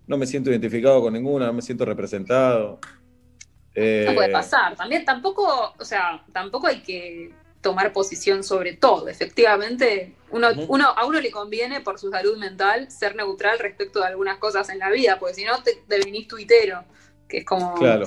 no 0.07 0.17
me 0.17 0.27
siento 0.27 0.51
identificado 0.51 1.01
con 1.03 1.13
ninguna, 1.13 1.47
no 1.47 1.53
me 1.53 1.63
siento 1.63 1.85
representado. 1.85 2.79
Eh, 3.75 4.05
No 4.09 4.15
puede 4.15 4.31
pasar. 4.31 4.75
También 4.77 5.05
tampoco, 5.05 5.75
o 5.79 5.85
sea, 5.85 6.25
tampoco 6.33 6.67
hay 6.67 6.81
que 6.81 7.31
tomar 7.61 7.93
posición 7.93 8.45
sobre 8.45 8.75
todo. 8.75 9.09
Efectivamente, 9.09 10.15
uno, 10.31 10.49
uno, 10.69 10.89
a 10.97 11.05
uno 11.07 11.21
le 11.21 11.31
conviene 11.31 11.81
por 11.81 11.99
su 11.99 12.11
salud 12.11 12.37
mental 12.39 12.91
ser 12.91 13.17
neutral 13.17 13.59
respecto 13.59 14.01
de 14.01 14.07
algunas 14.07 14.39
cosas 14.39 14.69
en 14.71 14.79
la 14.79 14.91
vida, 14.91 15.19
porque 15.19 15.35
si 15.35 15.45
no 15.45 15.63
te 15.63 15.83
devenís 15.89 16.29
tuitero, 16.29 16.85
que 17.29 17.39
es 17.39 17.45
como 17.45 17.75
Claro. 17.75 18.07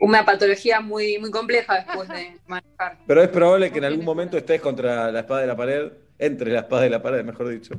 una 0.00 0.24
patología 0.24 0.80
muy, 0.80 1.18
muy 1.18 1.30
compleja 1.30 1.84
después 1.86 2.08
de 2.08 2.38
manejar. 2.46 2.98
Pero 3.06 3.22
es 3.22 3.28
probable 3.28 3.70
que 3.70 3.78
en 3.78 3.84
algún 3.84 4.04
momento 4.04 4.36
estés 4.36 4.60
contra 4.60 5.10
la 5.12 5.20
espada 5.20 5.40
de 5.42 5.46
la 5.46 5.56
pared, 5.56 5.92
entre 6.18 6.50
la 6.50 6.60
espada 6.60 6.86
y 6.86 6.90
la 6.90 7.02
pared, 7.02 7.24
mejor 7.24 7.48
dicho. 7.48 7.74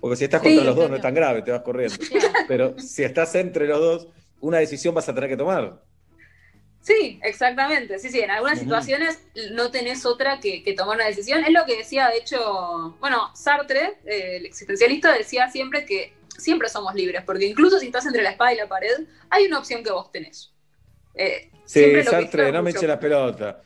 Porque 0.00 0.16
si 0.16 0.24
estás 0.24 0.40
contra 0.42 0.60
Sí, 0.60 0.66
los 0.66 0.74
dos 0.74 0.90
no 0.90 0.96
es 0.96 1.02
tan 1.02 1.14
grave, 1.14 1.42
te 1.42 1.52
vas 1.52 1.62
corriendo. 1.62 1.94
Pero 2.48 2.76
si 2.78 3.04
estás 3.04 3.34
entre 3.36 3.68
los 3.68 3.78
dos, 3.78 4.08
una 4.40 4.58
decisión 4.58 4.94
vas 4.94 5.08
a 5.08 5.14
tener 5.14 5.30
que 5.30 5.36
tomar. 5.36 5.80
Sí, 6.82 7.20
exactamente. 7.22 7.98
Sí, 8.00 8.10
sí, 8.10 8.20
en 8.20 8.30
algunas 8.32 8.58
situaciones 8.58 9.22
no 9.52 9.70
tenés 9.70 10.04
otra 10.04 10.40
que, 10.40 10.64
que 10.64 10.72
tomar 10.74 10.96
una 10.96 11.06
decisión. 11.06 11.44
Es 11.44 11.52
lo 11.52 11.64
que 11.64 11.76
decía, 11.78 12.08
de 12.08 12.18
hecho, 12.18 12.96
bueno, 13.00 13.30
Sartre, 13.36 13.98
eh, 14.04 14.36
el 14.38 14.46
existencialista, 14.46 15.12
decía 15.16 15.48
siempre 15.48 15.86
que 15.86 16.12
siempre 16.36 16.68
somos 16.68 16.94
libres, 16.94 17.22
porque 17.24 17.46
incluso 17.46 17.78
si 17.78 17.86
estás 17.86 18.04
entre 18.06 18.22
la 18.22 18.30
espada 18.30 18.52
y 18.52 18.56
la 18.56 18.66
pared, 18.68 19.06
hay 19.30 19.46
una 19.46 19.60
opción 19.60 19.84
que 19.84 19.92
vos 19.92 20.10
tenés. 20.10 20.52
Eh, 21.14 21.48
Sí, 21.64 22.02
Sartre, 22.02 22.50
no 22.52 22.62
me 22.62 22.70
eche 22.70 22.86
la 22.86 22.98
pelota. 22.98 23.62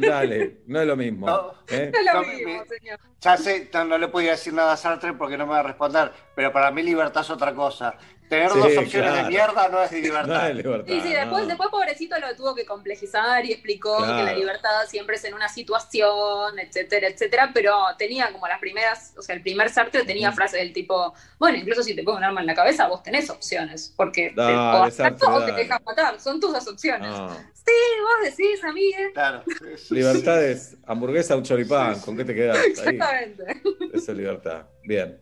Dale, 0.00 0.58
no 0.66 0.80
es 0.80 0.86
lo 0.86 0.96
mismo. 0.96 1.28
¿eh? 1.68 1.90
No 1.92 1.98
es 1.98 2.04
lo 2.04 2.12
No, 2.14 2.26
mismo, 2.26 2.58
me- 2.58 2.66
señor. 2.66 2.98
Ya 3.20 3.36
sé, 3.36 3.70
no, 3.72 3.84
no 3.84 3.98
le 3.98 4.08
podía 4.08 4.32
decir 4.32 4.52
nada 4.52 4.72
a 4.72 4.76
Sartre 4.76 5.12
porque 5.14 5.38
no 5.38 5.46
me 5.46 5.52
va 5.52 5.60
a 5.60 5.62
responder, 5.62 6.12
pero 6.34 6.52
para 6.52 6.70
mí 6.72 6.82
libertad 6.82 7.22
es 7.22 7.30
otra 7.30 7.54
cosa. 7.54 7.96
Tener 8.28 8.50
Sí, 8.50 8.58
dos 8.58 8.66
opciones 8.76 8.90
claro. 9.10 9.16
de 9.16 9.28
mierda 9.28 9.68
no 9.68 9.82
es 9.82 9.92
libertad. 9.92 10.26
No 10.28 10.46
es 10.46 10.56
libertad. 10.56 10.84
Sí, 10.92 11.00
sí, 11.00 11.12
después, 11.14 11.42
no. 11.42 11.48
después 11.48 11.68
pobrecito 11.70 12.18
lo 12.18 12.36
tuvo 12.36 12.54
que 12.54 12.66
complejizar 12.66 13.44
y 13.44 13.52
explicó 13.52 13.96
Claro. 13.98 14.16
que 14.18 14.22
la 14.24 14.34
libertad 14.34 14.68
siempre 14.86 15.16
es 15.16 15.24
en 15.24 15.34
una 15.34 15.48
situación, 15.48 16.58
etcétera, 16.58 17.08
etcétera, 17.08 17.50
pero 17.54 17.74
tenía 17.96 18.30
como 18.32 18.46
las 18.46 18.58
primeras, 18.60 19.14
o 19.16 19.22
sea, 19.22 19.34
el 19.34 19.42
primer 19.42 19.70
Sartre 19.70 20.04
tenía 20.04 20.32
frases 20.32 20.60
del 20.60 20.72
tipo, 20.72 21.14
bueno, 21.38 21.56
incluso 21.58 21.82
si 21.82 21.94
te 21.94 22.02
pongo 22.02 22.18
un 22.18 22.24
arma 22.24 22.40
en 22.40 22.46
la 22.46 22.54
cabeza, 22.54 22.86
vos 22.88 23.02
tenés 23.02 23.30
opciones, 23.30 23.92
porque 23.96 24.30
te, 24.30 24.34
Dale, 24.40 24.56
o 24.56 24.82
hacer 24.84 25.06
Sartre, 25.18 25.28
o 25.28 25.44
te 25.44 25.52
dejas 25.52 25.80
matar, 25.84 26.20
son 26.20 26.40
tus 26.40 26.52
dos 26.52 26.66
opciones. 26.68 27.08
No. 27.08 27.28
Sí, 27.52 27.74
vos 28.02 28.30
decís, 28.30 28.64
amigue. 28.64 29.12
Claro. 29.12 29.42
Libertad 29.90 30.42
es 30.44 30.76
hamburguesa, 30.86 31.36
un 31.36 31.42
choripán. 31.42 32.00
¿Con 32.00 32.16
qué 32.16 32.24
te 32.24 32.34
quedas? 32.34 32.56
Ahí. 32.56 32.70
Exactamente. 32.70 33.62
Esa 33.92 34.12
es 34.12 34.18
libertad. 34.18 34.62
Bien. 34.84 35.18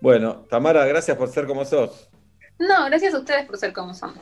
Bueno, 0.00 0.46
Tamara, 0.48 0.86
gracias 0.86 1.14
por 1.16 1.28
ser 1.28 1.46
como 1.46 1.64
sos. 1.66 2.08
No, 2.60 2.84
gracias 2.86 3.14
a 3.14 3.18
ustedes 3.18 3.46
por 3.46 3.56
ser 3.56 3.72
como 3.72 3.94
son. 3.94 4.12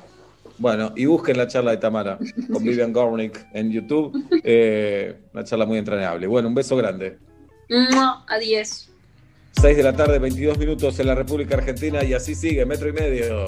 Bueno, 0.59 0.93
y 0.97 1.06
busquen 1.06 1.36
la 1.36 1.47
charla 1.47 1.73
de 1.73 1.77
Tamara 1.77 2.19
con 2.52 2.62
Vivian 2.62 2.93
Gornick 2.93 3.47
en 3.52 3.70
YouTube. 3.70 4.12
Eh, 4.43 5.20
una 5.35 5.44
charla 5.44 5.66
muy 5.66 5.78
entrañable. 5.78 6.27
Bueno, 6.27 6.48
un 6.48 6.55
beso 6.55 6.77
grande. 6.77 7.19
Mua, 7.69 8.24
A 8.27 8.39
10. 8.39 8.90
6 9.60 9.77
de 9.77 9.82
la 9.82 9.93
tarde, 9.93 10.19
22 10.20 10.56
minutos 10.56 10.98
en 11.01 11.06
la 11.09 11.15
República 11.16 11.56
Argentina 11.56 12.05
y 12.05 12.15
así 12.15 12.35
sigue, 12.35 12.65
metro 12.65 12.89
y 12.89 12.93
medio. 12.93 13.44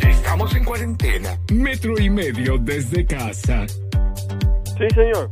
Estamos 0.00 0.54
en 0.54 0.64
cuarentena. 0.64 1.38
Metro 1.50 1.98
y 1.98 2.10
medio 2.10 2.58
desde 2.58 3.06
casa. 3.06 3.66
Sí, 3.66 4.86
señor. 4.94 5.30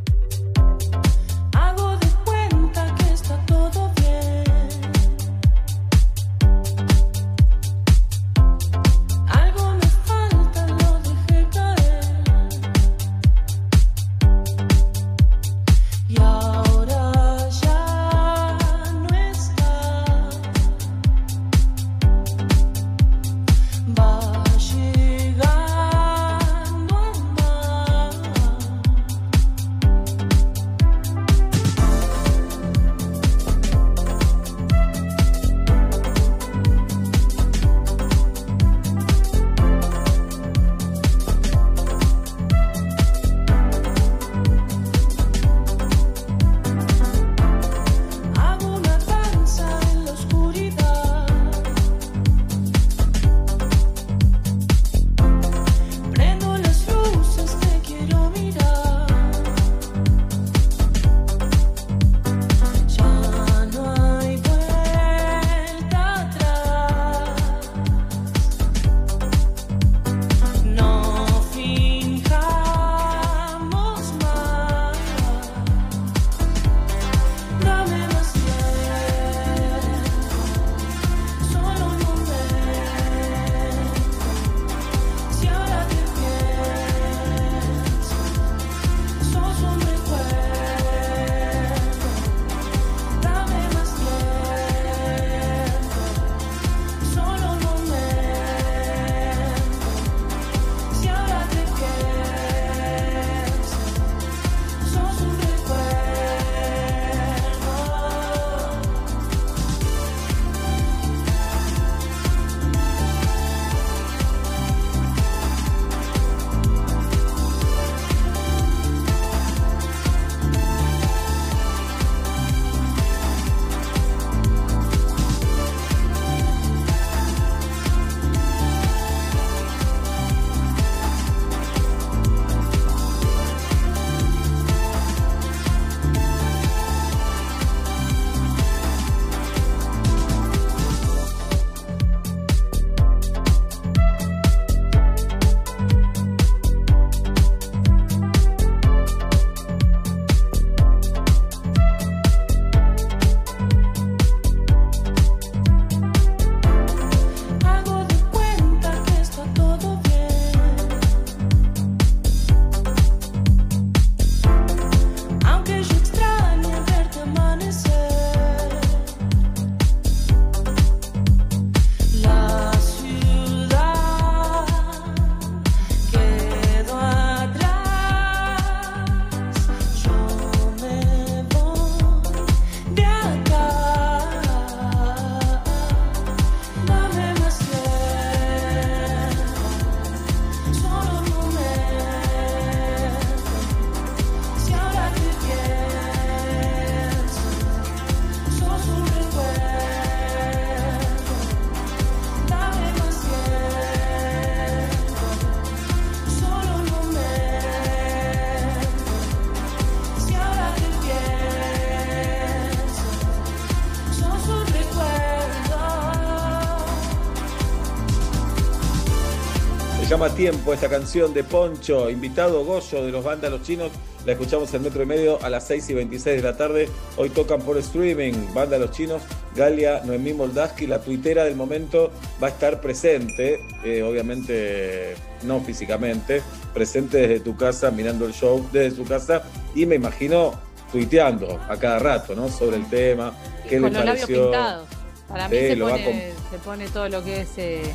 Tiempo 220.36 220.74
esta 220.74 220.90
canción 220.90 221.32
de 221.32 221.44
Poncho, 221.44 222.10
invitado 222.10 222.62
Goyo 222.62 223.02
de 223.02 223.10
los 223.10 223.24
Vándalos 223.24 223.62
Chinos. 223.62 223.90
La 224.26 224.32
escuchamos 224.32 224.72
en 224.74 224.82
metro 224.82 225.02
y 225.02 225.06
medio 225.06 225.42
a 225.42 225.48
las 225.48 225.66
6 225.66 225.88
y 225.88 225.94
26 225.94 226.42
de 226.42 226.42
la 226.42 226.56
tarde. 226.58 226.90
Hoy 227.16 227.30
tocan 227.30 227.62
por 227.62 227.78
streaming 227.78 228.52
Vándalos 228.52 228.90
Chinos. 228.90 229.22
Galia 229.54 230.02
Noemí 230.04 230.34
Moldaski, 230.34 230.86
la 230.86 231.00
tuitera 231.00 231.44
del 231.44 231.56
momento, 231.56 232.10
va 232.42 232.48
a 232.48 232.50
estar 232.50 232.82
presente, 232.82 233.58
eh, 233.82 234.02
obviamente 234.02 235.14
no 235.44 235.62
físicamente, 235.62 236.42
presente 236.74 237.16
desde 237.16 237.40
tu 237.40 237.56
casa, 237.56 237.90
mirando 237.90 238.26
el 238.26 238.34
show 238.34 238.68
desde 238.70 238.94
su 238.94 239.04
casa 239.04 239.42
y 239.74 239.86
me 239.86 239.94
imagino 239.94 240.52
tuiteando 240.92 241.58
a 241.66 241.78
cada 241.78 241.98
rato, 241.98 242.34
¿no? 242.36 242.50
Sobre 242.50 242.76
el 242.76 242.86
tema, 242.90 243.32
qué 243.66 243.80
Con 243.80 243.90
le 243.90 243.96
los 243.98 244.04
labios 244.04 244.20
pareció. 244.26 244.42
pintados. 244.42 244.88
Para 245.28 245.48
mí 245.48 245.56
se 245.56 245.76
pone, 245.78 246.32
se 246.50 246.58
pone 246.58 246.88
todo 246.88 247.08
lo 247.08 247.24
que 247.24 247.40
es 247.40 247.48
eh, 247.56 247.94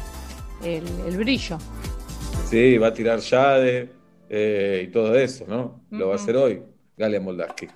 el, 0.64 0.84
el 1.06 1.18
brillo. 1.18 1.60
Sí, 2.52 2.78
va 2.78 2.88
a 2.88 2.94
tirar 2.94 3.19
Yade 3.19 3.90
eh, 4.30 4.86
y 4.86 4.91
todo 4.91 5.15
eso, 5.15 5.45
¿no? 5.48 5.86
Lo 5.90 6.10
va 6.10 6.15
a 6.15 6.18
hacer 6.18 6.36
hoy, 6.36 6.61
Galia 6.98 7.22
Moldaski. 7.22 7.68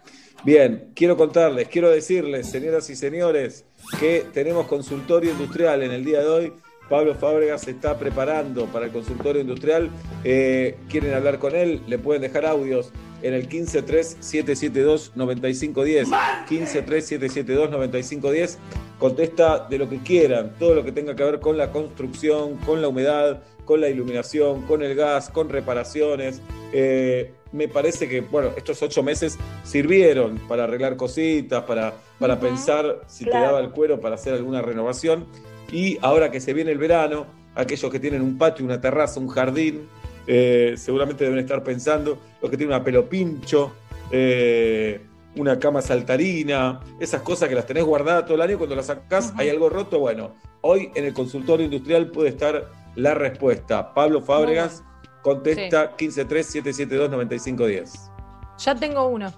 Bien, 0.43 0.91
quiero 0.93 1.15
contarles, 1.15 1.69
quiero 1.69 1.89
decirles, 1.89 2.49
señoras 2.49 2.89
y 2.89 2.97
señores, 2.97 3.63
que 4.01 4.25
tenemos 4.33 4.67
consultorio 4.67 5.31
industrial 5.31 5.81
en 5.81 5.91
el 5.91 6.03
día 6.03 6.19
de 6.19 6.27
hoy. 6.27 6.51
Pablo 6.89 7.15
Fábregas 7.15 7.61
se 7.61 7.71
está 7.71 7.97
preparando 7.97 8.65
para 8.65 8.87
el 8.87 8.91
consultorio 8.91 9.41
industrial. 9.41 9.89
Eh, 10.25 10.75
¿Quieren 10.89 11.13
hablar 11.13 11.39
con 11.39 11.55
él? 11.55 11.81
Le 11.87 11.97
pueden 11.97 12.21
dejar 12.21 12.45
audios 12.45 12.91
en 13.21 13.33
el 13.33 13.47
1537729510. 13.47 16.07
1537729510. 16.49 18.57
Contesta 18.99 19.67
de 19.69 19.77
lo 19.77 19.87
que 19.87 19.99
quieran, 19.99 20.53
todo 20.59 20.75
lo 20.75 20.83
que 20.83 20.91
tenga 20.91 21.15
que 21.15 21.23
ver 21.23 21.39
con 21.39 21.57
la 21.57 21.71
construcción, 21.71 22.57
con 22.57 22.81
la 22.81 22.89
humedad, 22.89 23.41
con 23.65 23.81
la 23.81 23.89
iluminación, 23.89 24.61
con 24.63 24.83
el 24.83 24.95
gas, 24.95 25.29
con 25.29 25.49
reparaciones. 25.49 26.41
Eh, 26.71 27.33
me 27.51 27.67
parece 27.67 28.07
que, 28.07 28.21
bueno, 28.21 28.51
estos 28.55 28.81
ocho 28.81 29.03
meses 29.03 29.37
sirvieron 29.63 30.37
para 30.47 30.65
arreglar 30.65 30.95
cositas, 30.95 31.63
para, 31.63 31.93
para 32.19 32.39
pensar 32.39 33.01
si 33.07 33.25
te 33.25 33.31
daba 33.31 33.59
el 33.59 33.71
cuero 33.71 33.99
para 33.99 34.15
hacer 34.15 34.33
alguna 34.33 34.61
renovación. 34.61 35.25
Y 35.71 35.97
ahora 36.01 36.31
que 36.31 36.39
se 36.39 36.53
viene 36.53 36.71
el 36.71 36.77
verano, 36.77 37.25
aquellos 37.55 37.91
que 37.91 37.99
tienen 37.99 38.21
un 38.21 38.37
patio, 38.37 38.65
una 38.65 38.79
terraza, 38.79 39.19
un 39.19 39.29
jardín, 39.29 39.87
eh, 40.27 40.75
seguramente 40.77 41.23
deben 41.23 41.39
estar 41.39 41.63
pensando, 41.63 42.17
los 42.41 42.51
que 42.51 42.57
tienen 42.57 42.75
una 42.75 42.83
pelo 42.83 43.07
pincho, 43.07 43.73
eh, 44.11 45.01
una 45.35 45.59
cama 45.59 45.81
saltarina, 45.81 46.81
esas 46.99 47.21
cosas 47.21 47.49
que 47.49 47.55
las 47.55 47.65
tenés 47.65 47.83
guardadas 47.83 48.25
todo 48.25 48.35
el 48.35 48.41
año, 48.41 48.57
cuando 48.57 48.75
las 48.75 48.87
sacás 48.87 49.33
hay 49.37 49.49
algo 49.49 49.69
roto, 49.69 49.99
bueno, 49.99 50.35
hoy 50.61 50.91
en 50.95 51.05
el 51.05 51.13
consultorio 51.13 51.65
industrial 51.65 52.07
puede 52.07 52.29
estar 52.29 52.69
la 52.95 53.13
respuesta. 53.13 53.93
Pablo 53.93 54.21
Fábregas 54.21 54.83
contesta 55.21 55.95
153-772-9510. 55.97 58.11
Ya 58.57 58.75
tengo 58.75 59.07
uno. 59.07 59.31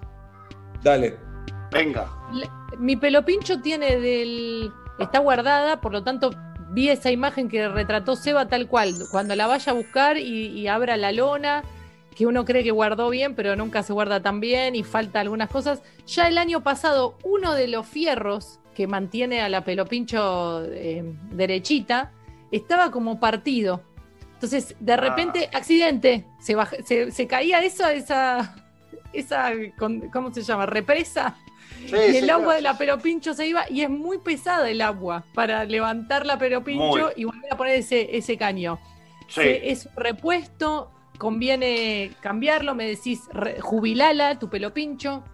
Dale. 0.82 1.16
Venga. 1.70 2.08
Le- 2.32 2.48
Mi 2.78 2.96
pelo 2.96 3.24
pincho 3.24 3.60
tiene 3.60 3.98
del. 4.00 4.70
Está 4.98 5.18
guardada, 5.20 5.80
por 5.80 5.92
lo 5.92 6.02
tanto, 6.02 6.30
vi 6.70 6.88
esa 6.88 7.10
imagen 7.10 7.48
que 7.48 7.68
retrató 7.68 8.16
Seba 8.16 8.48
tal 8.48 8.66
cual. 8.68 8.94
Cuando 9.10 9.34
la 9.36 9.46
vaya 9.46 9.72
a 9.72 9.74
buscar 9.74 10.16
y, 10.18 10.46
y 10.48 10.68
abra 10.68 10.96
la 10.96 11.12
lona, 11.12 11.62
que 12.16 12.26
uno 12.26 12.44
cree 12.44 12.64
que 12.64 12.70
guardó 12.70 13.10
bien, 13.10 13.34
pero 13.34 13.54
nunca 13.56 13.82
se 13.82 13.92
guarda 13.92 14.20
tan 14.20 14.40
bien 14.40 14.74
y 14.76 14.82
falta 14.82 15.20
algunas 15.20 15.50
cosas. 15.50 15.82
Ya 16.06 16.28
el 16.28 16.38
año 16.38 16.62
pasado, 16.62 17.16
uno 17.22 17.54
de 17.54 17.68
los 17.68 17.86
fierros 17.86 18.60
que 18.74 18.86
mantiene 18.86 19.40
a 19.40 19.48
la 19.48 19.64
pelo 19.64 19.86
pincho 19.86 20.62
eh, 20.64 21.02
derechita 21.32 22.12
estaba 22.50 22.90
como 22.90 23.18
partido. 23.20 23.82
Entonces, 24.34 24.76
de 24.78 24.96
repente, 24.96 25.50
accidente, 25.52 26.24
se, 26.38 26.54
baja- 26.54 26.76
se, 26.84 27.10
se 27.10 27.26
caía 27.26 27.60
eso, 27.62 27.86
esa, 27.88 28.54
esa, 29.12 29.50
con- 29.78 30.08
¿cómo 30.10 30.32
se 30.32 30.42
llama? 30.42 30.66
Represa. 30.66 31.36
Sí, 31.86 31.94
y 31.96 32.10
sí, 32.12 32.16
el 32.18 32.30
agua 32.30 32.44
claro. 32.44 32.56
de 32.56 32.62
la 32.62 32.78
pelopincho 32.78 33.34
se 33.34 33.46
iba 33.46 33.68
y 33.70 33.82
es 33.82 33.90
muy 33.90 34.18
pesada 34.18 34.68
el 34.70 34.80
agua 34.80 35.24
para 35.34 35.64
levantar 35.64 36.24
la 36.26 36.38
pelopincho 36.38 36.86
Muy. 36.86 37.12
y 37.16 37.24
volver 37.24 37.52
a 37.52 37.56
poner 37.56 37.74
ese, 37.76 38.16
ese 38.16 38.36
caño. 38.36 38.78
Sí. 39.28 39.42
Se- 39.42 39.70
es 39.70 39.86
un 39.86 39.96
repuesto, 39.96 40.90
conviene 41.18 42.12
cambiarlo, 42.20 42.74
me 42.74 42.86
decís, 42.86 43.22
re- 43.32 43.60
jubilala 43.60 44.38
tu 44.38 44.48
pelopincho. 44.48 45.24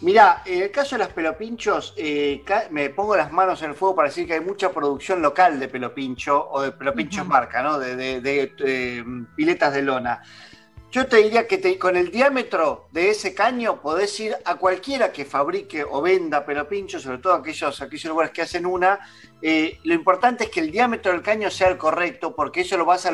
Mirá, 0.00 0.42
en 0.46 0.62
el 0.62 0.70
caso 0.70 0.94
de 0.94 1.00
las 1.00 1.12
pelopinchos, 1.12 1.92
eh, 1.96 2.44
me 2.70 2.90
pongo 2.90 3.16
las 3.16 3.32
manos 3.32 3.60
en 3.62 3.70
el 3.70 3.74
fuego 3.76 3.96
para 3.96 4.08
decir 4.08 4.28
que 4.28 4.34
hay 4.34 4.40
mucha 4.40 4.70
producción 4.70 5.20
local 5.20 5.58
de 5.58 5.68
pelopincho 5.68 6.48
o 6.50 6.62
de 6.62 6.70
pelopinchos 6.70 7.26
marca, 7.26 7.62
¿no? 7.62 7.80
De, 7.80 7.96
de- 7.96 8.20
de, 8.20 8.52
eh, 8.60 9.04
piletas 9.34 9.74
de 9.74 9.82
lona. 9.82 10.22
Yo 10.92 11.06
te 11.06 11.16
diría 11.18 11.46
que 11.48 11.58
te- 11.58 11.78
con 11.78 11.96
el 11.96 12.10
diámetro 12.12 12.86
de 12.92 13.10
ese 13.10 13.34
caño 13.34 13.82
podés 13.82 14.18
ir 14.20 14.36
a 14.44 14.54
cualquiera 14.54 15.12
que 15.12 15.24
fabrique 15.24 15.82
o 15.84 16.00
venda 16.00 16.46
pelopincho, 16.46 17.00
sobre 17.00 17.18
todo 17.18 17.34
aquellos, 17.34 17.82
aquellos 17.82 18.10
lugares 18.10 18.32
que 18.32 18.42
hacen 18.42 18.66
una. 18.66 19.00
Eh, 19.42 19.78
lo 19.82 19.94
importante 19.94 20.44
es 20.44 20.50
que 20.50 20.60
el 20.60 20.70
diámetro 20.70 21.10
del 21.12 21.22
caño 21.22 21.50
sea 21.50 21.68
el 21.68 21.76
correcto, 21.76 22.34
porque 22.36 22.60
eso 22.60 22.76
lo 22.78 22.84
vas 22.84 23.04
a 23.04 23.10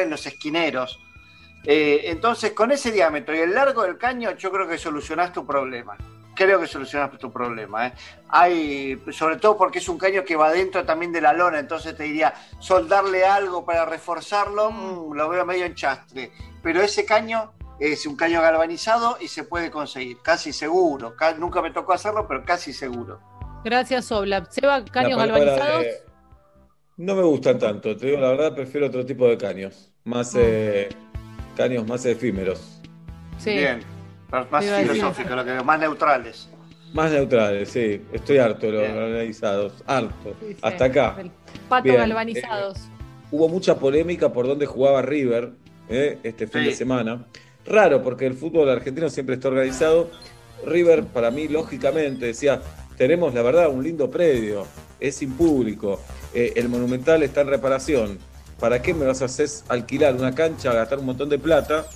en 0.00 0.10
los 0.10 0.26
esquineros. 0.26 1.00
Eh, 1.64 2.02
entonces, 2.04 2.52
con 2.52 2.70
ese 2.70 2.92
diámetro 2.92 3.34
y 3.34 3.40
el 3.40 3.54
largo 3.54 3.82
del 3.82 3.98
caño, 3.98 4.30
yo 4.36 4.50
creo 4.50 4.68
que 4.68 4.78
solucionás 4.78 5.32
tu 5.32 5.46
problema. 5.46 5.96
Creo 6.34 6.60
que 6.60 6.68
solucionás 6.68 7.18
tu 7.18 7.32
problema. 7.32 7.88
¿eh? 7.88 7.92
Hay, 8.28 9.02
sobre 9.10 9.36
todo 9.38 9.56
porque 9.56 9.78
es 9.80 9.88
un 9.88 9.98
caño 9.98 10.22
que 10.24 10.36
va 10.36 10.52
dentro 10.52 10.84
también 10.84 11.10
de 11.12 11.20
la 11.20 11.32
lona, 11.32 11.58
entonces 11.58 11.96
te 11.96 12.04
diría, 12.04 12.32
soldarle 12.60 13.24
algo 13.26 13.64
para 13.64 13.84
reforzarlo, 13.84 14.70
mm, 14.70 15.14
lo 15.14 15.28
veo 15.28 15.44
medio 15.44 15.64
enchastre. 15.64 16.30
Pero 16.62 16.80
ese 16.80 17.04
caño 17.04 17.52
es 17.80 18.06
un 18.06 18.16
caño 18.16 18.40
galvanizado 18.40 19.18
y 19.20 19.26
se 19.28 19.42
puede 19.44 19.70
conseguir, 19.70 20.18
casi 20.22 20.52
seguro. 20.52 21.16
Ca- 21.16 21.34
nunca 21.34 21.60
me 21.60 21.72
tocó 21.72 21.92
hacerlo, 21.92 22.26
pero 22.28 22.44
casi 22.44 22.72
seguro. 22.72 23.20
Gracias, 23.64 24.10
Oblap. 24.12 24.48
Seba, 24.50 24.84
caños 24.84 25.18
galvanizados. 25.18 25.82
de- 25.82 26.07
No 26.98 27.14
me 27.14 27.22
gustan 27.22 27.58
tanto, 27.58 27.96
te 27.96 28.06
digo 28.06 28.18
la 28.20 28.30
verdad, 28.30 28.54
prefiero 28.54 28.86
otro 28.88 29.06
tipo 29.06 29.26
de 29.28 29.38
caños, 29.38 29.90
más 30.04 30.34
Mm. 30.34 30.38
eh, 30.40 30.88
caños 31.56 31.86
más 31.86 32.04
efímeros, 32.06 32.74
Sí. 33.38 33.50
Bien, 33.50 33.80
más 34.32 34.48
Te 34.60 34.66
iba 34.66 34.76
a 34.76 34.78
decir. 34.80 34.92
filosófico, 34.94 35.36
lo 35.36 35.44
que, 35.44 35.62
más 35.62 35.78
neutrales. 35.78 36.48
más 36.92 37.12
neutrales, 37.12 37.68
sí, 37.68 38.02
estoy 38.12 38.38
harto 38.38 38.66
de 38.66 38.72
los 38.72 38.82
Bien. 38.82 38.98
analizados, 38.98 39.74
harto, 39.86 40.34
Sí, 40.40 40.46
sí. 40.54 40.56
hasta 40.60 40.84
acá. 40.86 41.16
Patos 41.68 41.84
Bien, 41.84 41.96
galvanizados. 41.98 42.78
Hubo 43.30 43.48
mucha 43.48 43.78
polémica 43.78 44.32
por 44.32 44.46
dónde 44.48 44.66
jugaba 44.66 45.00
River 45.02 45.52
eh, 45.90 46.18
este 46.24 46.46
fin 46.48 46.62
Sí. 46.62 46.66
de 46.68 46.74
semana. 46.74 47.26
Raro, 47.64 48.02
porque 48.02 48.26
el 48.26 48.34
fútbol 48.34 48.68
argentino 48.70 49.08
siempre 49.08 49.36
está 49.36 49.48
organizado. 49.48 50.10
River, 50.66 51.04
para 51.04 51.30
mí, 51.30 51.46
lógicamente, 51.48 52.26
decía, 52.26 52.60
tenemos 52.96 53.32
la 53.34 53.42
verdad 53.42 53.70
un 53.70 53.84
lindo 53.84 54.10
predio, 54.10 54.66
es 54.98 55.14
sin 55.16 55.32
público, 55.34 56.00
eh, 56.34 56.52
el 56.56 56.68
Monumental 56.68 57.22
está 57.22 57.42
en 57.42 57.48
reparación. 57.48 58.18
¿Para 58.58 58.82
qué 58.82 58.92
me 58.92 59.06
vas 59.06 59.22
a 59.22 59.26
hacer 59.26 59.48
alquilar 59.68 60.14
una 60.16 60.34
cancha, 60.34 60.72
gastar 60.72 60.98
un 60.98 61.06
montón 61.06 61.28
de 61.28 61.38
plata 61.38 61.86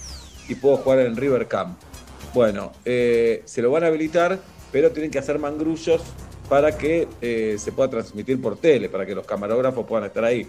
y 0.48 0.54
puedo 0.54 0.76
jugar 0.76 1.00
en 1.00 1.16
River 1.16 1.48
Camp? 1.48 1.76
Bueno, 2.34 2.72
eh, 2.84 3.42
se 3.44 3.60
lo 3.60 3.70
van 3.70 3.84
a 3.84 3.88
habilitar, 3.88 4.38
pero 4.70 4.90
tienen 4.90 5.10
que 5.10 5.18
hacer 5.18 5.38
mangrullos 5.38 6.02
para 6.48 6.76
que 6.76 7.08
eh, 7.20 7.56
se 7.58 7.72
pueda 7.72 7.90
transmitir 7.90 8.40
por 8.40 8.56
tele, 8.56 8.88
para 8.88 9.04
que 9.04 9.14
los 9.14 9.26
camarógrafos 9.26 9.86
puedan 9.86 10.06
estar 10.06 10.24
ahí. 10.24 10.48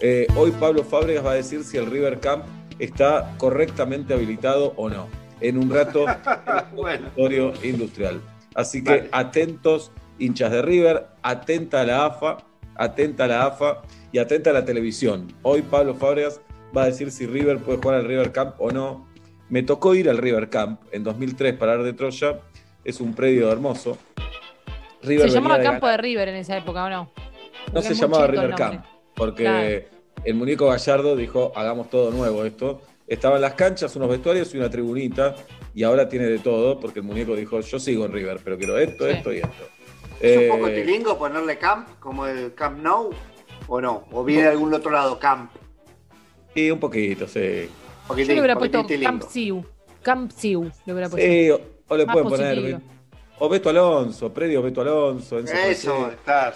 Eh, 0.00 0.26
hoy 0.36 0.50
Pablo 0.52 0.84
Fábregas 0.84 1.24
va 1.24 1.32
a 1.32 1.34
decir 1.34 1.64
si 1.64 1.76
el 1.76 1.86
River 1.86 2.20
Camp 2.20 2.44
está 2.78 3.34
correctamente 3.38 4.14
habilitado 4.14 4.74
o 4.76 4.88
no. 4.88 5.08
En 5.40 5.58
un 5.58 5.70
rato, 5.70 6.06
en 6.88 7.32
el 7.32 7.52
industrial. 7.64 8.20
Así 8.54 8.82
que 8.82 8.90
Vale. 8.90 9.08
atentos, 9.12 9.92
hinchas 10.18 10.52
de 10.52 10.62
River, 10.62 11.06
atenta 11.22 11.80
a 11.80 11.84
la 11.84 12.06
AFA, 12.06 12.38
atenta 12.76 13.24
a 13.24 13.28
la 13.28 13.46
AFA 13.46 13.82
y 14.12 14.18
atenta 14.18 14.50
a 14.50 14.52
la 14.52 14.64
televisión. 14.64 15.32
Hoy 15.42 15.62
Pablo 15.62 15.94
Fábregas 15.94 16.40
va 16.76 16.84
a 16.84 16.86
decir 16.86 17.10
si 17.10 17.26
River 17.26 17.58
puede 17.58 17.78
jugar 17.78 17.96
al 18.00 18.06
River 18.06 18.32
Camp 18.32 18.54
o 18.58 18.70
no. 18.70 19.08
Me 19.48 19.62
tocó 19.62 19.94
ir 19.94 20.08
al 20.08 20.18
River 20.18 20.48
Camp 20.50 20.80
en 20.92 21.04
2003 21.04 21.54
para 21.54 21.74
Ar 21.74 21.82
de 21.82 21.92
Troya. 21.92 22.40
Es 22.84 23.00
un 23.00 23.14
predio 23.14 23.50
hermoso. 23.52 23.96
River 25.02 25.28
Se 25.28 25.34
llamaba 25.34 25.58
de 25.58 25.64
Campo 25.64 25.86
de 25.86 25.96
River 25.98 26.28
en 26.28 26.36
esa 26.36 26.56
época, 26.56 26.84
¿o 26.84 26.90
no? 26.90 27.10
no 27.72 27.82
se 27.82 27.94
llamaba 27.94 28.26
River. 28.26 28.54
Camp, 28.54 28.84
porque 29.14 29.42
Claro. 29.44 30.22
el 30.24 30.34
muñeco 30.34 30.66
Gallardo 30.68 31.16
dijo, 31.16 31.52
hagamos 31.54 31.90
todo 31.90 32.10
nuevo 32.10 32.44
esto. 32.44 32.80
Estaban 33.06 33.40
las 33.42 33.52
canchas, 33.54 33.94
unos 33.96 34.08
vestuarios 34.08 34.54
y 34.54 34.58
una 34.58 34.70
tribunita, 34.70 35.34
y 35.74 35.82
ahora 35.82 36.08
tiene 36.08 36.24
de 36.26 36.38
todo, 36.38 36.80
porque 36.80 37.00
el 37.00 37.04
muñeco 37.04 37.36
dijo, 37.36 37.60
yo 37.60 37.78
sigo 37.78 38.06
en 38.06 38.12
River, 38.12 38.38
pero 38.42 38.56
quiero 38.56 38.78
esto, 38.78 39.04
Sí. 39.04 39.10
esto 39.10 39.32
y 39.32 39.36
esto. 39.38 39.68
¿Es 40.20 40.36
Eh, 40.40 40.50
un 40.50 40.58
poco 40.58 40.70
tilingo 40.70 41.18
ponerle 41.18 41.58
camp, 41.58 41.88
como 42.00 42.26
el 42.26 42.54
Camp 42.54 42.78
Nou? 42.80 43.10
¿O 43.66 43.80
no? 43.80 44.04
¿O 44.12 44.24
viene 44.24 44.42
de 44.44 44.48
algún 44.48 44.72
otro 44.74 44.90
lado 44.90 45.18
camp? 45.18 45.50
Y 46.54 46.70
un 46.70 46.78
poquito, 46.78 47.26
sí. 47.26 47.68
Yo 48.08 48.14
le 48.14 48.38
hubiera 48.40 48.56
puesto 48.56 48.86
Camp. 49.02 49.22
Siu. 49.28 49.64
Camp 50.02 50.30
Siu 50.30 50.70
le 50.84 50.92
hubiera 50.92 51.08
puesto. 51.08 51.26
Sí, 51.26 51.50
o, 51.50 51.60
o 51.88 51.96
le 51.96 52.06
pueden 52.06 52.28
poner. 52.28 52.80
O 53.38 53.48
Beto 53.48 53.70
Alonso, 53.70 54.32
Predio 54.32 54.62
Beto 54.62 54.82
Alonso. 54.82 55.38
Enzo 55.40 55.52
Eso, 55.54 55.96
Francés, 55.96 56.18
está. 56.18 56.54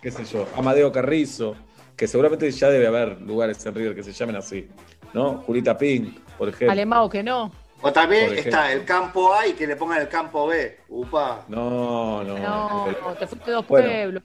qué 0.00 0.10
sé 0.10 0.24
yo. 0.24 0.46
Amadeo 0.56 0.90
Carrizo, 0.90 1.54
que 1.96 2.06
seguramente 2.06 2.50
ya 2.50 2.70
debe 2.70 2.86
haber 2.86 3.20
lugares 3.20 3.64
en 3.66 3.74
River 3.74 3.94
que 3.94 4.02
se 4.02 4.12
llamen 4.12 4.36
así. 4.36 4.68
¿No? 5.12 5.42
Julita 5.46 5.76
Pink, 5.76 6.18
por 6.38 6.48
ejemplo. 6.48 6.70
Alemao 6.72 7.08
que 7.10 7.22
no. 7.22 7.52
O 7.86 7.92
también 7.92 8.32
está 8.38 8.72
el 8.72 8.82
campo 8.86 9.34
A 9.34 9.46
y 9.46 9.52
que 9.52 9.66
le 9.66 9.76
pongan 9.76 10.00
el 10.00 10.08
campo 10.08 10.46
B. 10.46 10.78
Upa. 10.88 11.44
No, 11.48 12.24
no. 12.24 12.38
No, 12.38 13.14
te 13.18 13.26
fuiste 13.26 13.50
dos 13.50 13.66
Bueno. 13.68 13.88
pueblos. 13.88 14.22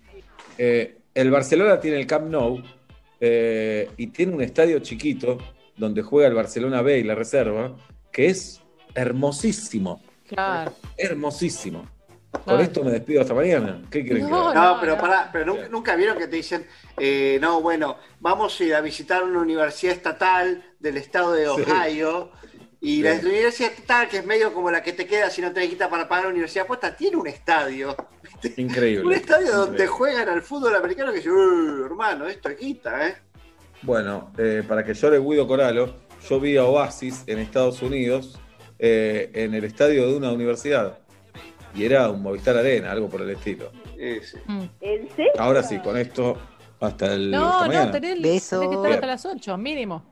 Eh, 0.58 0.98
el 1.14 1.30
Barcelona 1.30 1.78
tiene 1.78 2.00
el 2.00 2.08
Camp 2.08 2.30
Nou 2.30 2.64
eh, 3.20 3.90
y 3.98 4.08
tiene 4.08 4.34
un 4.34 4.42
estadio 4.42 4.80
chiquito 4.80 5.38
donde 5.76 6.02
juega 6.04 6.30
el 6.30 6.36
Barcelona 6.36 6.82
B 6.82 7.00
y 7.00 7.04
la 7.04 7.16
reserva, 7.16 7.76
que 8.14 8.28
es 8.28 8.62
hermosísimo. 8.96 10.02
Claro. 10.30 10.72
Hermosísimo. 10.96 11.86
Con 12.32 12.44
Claro. 12.44 12.62
esto 12.62 12.84
me 12.84 12.92
despido 12.92 13.22
hasta 13.22 13.34
mañana. 13.34 13.82
¿Qué 13.90 14.04
quieren 14.06 14.24
que 14.26 14.32
No? 14.32 14.54
No, 14.54 14.78
pero 14.80 14.98
pará, 14.98 15.30
pero 15.34 15.46
nunca, 15.48 15.68
nunca 15.68 15.96
vieron 15.98 16.18
que 16.18 16.28
te 16.28 16.36
dicen, 16.38 16.66
eh, 16.98 17.40
no, 17.42 17.60
bueno, 17.60 17.98
vamos 18.22 18.58
a 18.58 18.64
ir 18.64 18.76
a 18.76 18.82
visitar 18.82 19.24
una 19.24 19.40
universidad 19.40 19.94
estatal 19.96 20.64
del 20.80 20.96
estado 20.98 21.34
de 21.34 21.46
Sí. 21.48 21.64
Y 22.82 22.98
Sí. 22.98 23.02
la 23.04 23.14
universidad 23.16 23.72
estatal, 23.72 24.08
que 24.08 24.18
es 24.20 24.26
medio 24.26 24.54
como 24.54 24.72
la 24.72 24.82
que 24.82 24.94
te 24.94 25.06
queda 25.06 25.30
si 25.30 25.42
no 25.42 25.52
te 25.52 25.68
quita 25.70 25.90
para 25.90 26.08
pagar 26.08 26.26
la 26.26 26.30
universidad 26.32 26.66
puesta, 26.66 26.96
tiene 26.96 27.18
un 27.18 27.28
estadio. 27.28 27.96
Increíble. 28.58 29.06
Un 29.06 29.14
estadio 29.14 29.52
donde 29.54 29.86
juegan 29.88 30.30
al 30.30 30.42
fútbol 30.42 30.76
americano 30.76 31.12
que 31.12 31.18
dice, 31.18 31.30
"Uh, 31.32 31.86
hermano, 31.86 32.28
esto 32.28 32.50
quita, 32.56 33.08
¿eh? 33.08 33.16
Bueno, 33.82 34.32
eh, 34.38 34.64
para 34.68 34.84
que 34.84 34.94
llore 34.94 35.20
Guido 35.20 35.48
Coralo, 35.48 35.96
yo 36.30 36.40
vi 36.40 36.58
a 36.58 36.66
Oasis 36.66 37.24
en 37.28 37.40
Estados 37.40 37.82
Unidos 37.82 38.40
eh, 38.78 39.30
en 39.34 39.54
el 39.54 39.66
estadio 39.66 40.08
de 40.08 40.16
una 40.16 40.32
universidad. 40.32 41.00
Y 41.76 41.84
era 41.86 42.10
un 42.10 42.22
Movistar 42.22 42.56
Arena, 42.58 42.92
algo 42.92 43.10
por 43.10 43.22
el 43.22 43.30
estilo. 43.30 43.72
Ese. 43.98 44.42
¿En 44.82 45.10
serio? 45.16 45.32
Ahora 45.38 45.62
sí, 45.64 45.80
con 45.80 45.98
esto 45.98 46.38
hasta 46.80 47.14
el 47.14 47.30
No, 47.30 47.60
hasta 47.60 47.66
no, 47.68 47.92
tenés, 47.92 48.22
tenés 48.22 48.50
que 48.50 48.76
estar 48.76 48.92
hasta 48.94 49.06
las 49.06 49.26
8, 49.26 49.58
mínimo. 49.58 50.09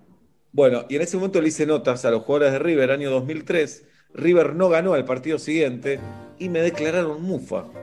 Bueno, 0.57 0.85
y 0.89 0.95
en 0.95 1.03
ese 1.03 1.17
momento 1.17 1.39
le 1.39 1.49
hice 1.49 1.67
notas 1.67 2.03
a 2.03 2.09
los 2.09 2.23
jugadores 2.23 2.51
de 2.51 2.57
River, 2.57 2.89
año 2.89 3.11
2003. 3.11 3.85
River 4.15 4.55
no 4.55 4.69
ganó 4.69 4.95
al 4.95 5.05
partido 5.05 5.37
siguiente 5.37 5.99
y 6.39 6.49
me 6.49 6.61
declararon 6.61 7.21
mufa. 7.21 7.65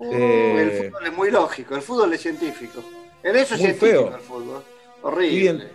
Eh, 0.00 0.62
El 0.62 0.90
fútbol 0.90 1.06
es 1.06 1.12
muy 1.14 1.30
lógico, 1.30 1.74
el 1.74 1.82
fútbol 1.82 2.12
es 2.12 2.20
científico. 2.20 2.82
En 3.22 3.36
eso 3.36 3.54
es 3.54 3.60
científico 3.60 3.86
feo. 3.86 4.14
el 4.14 4.20
fútbol. 4.20 4.62
Horrible. 5.02 5.38
bien, 5.38 5.68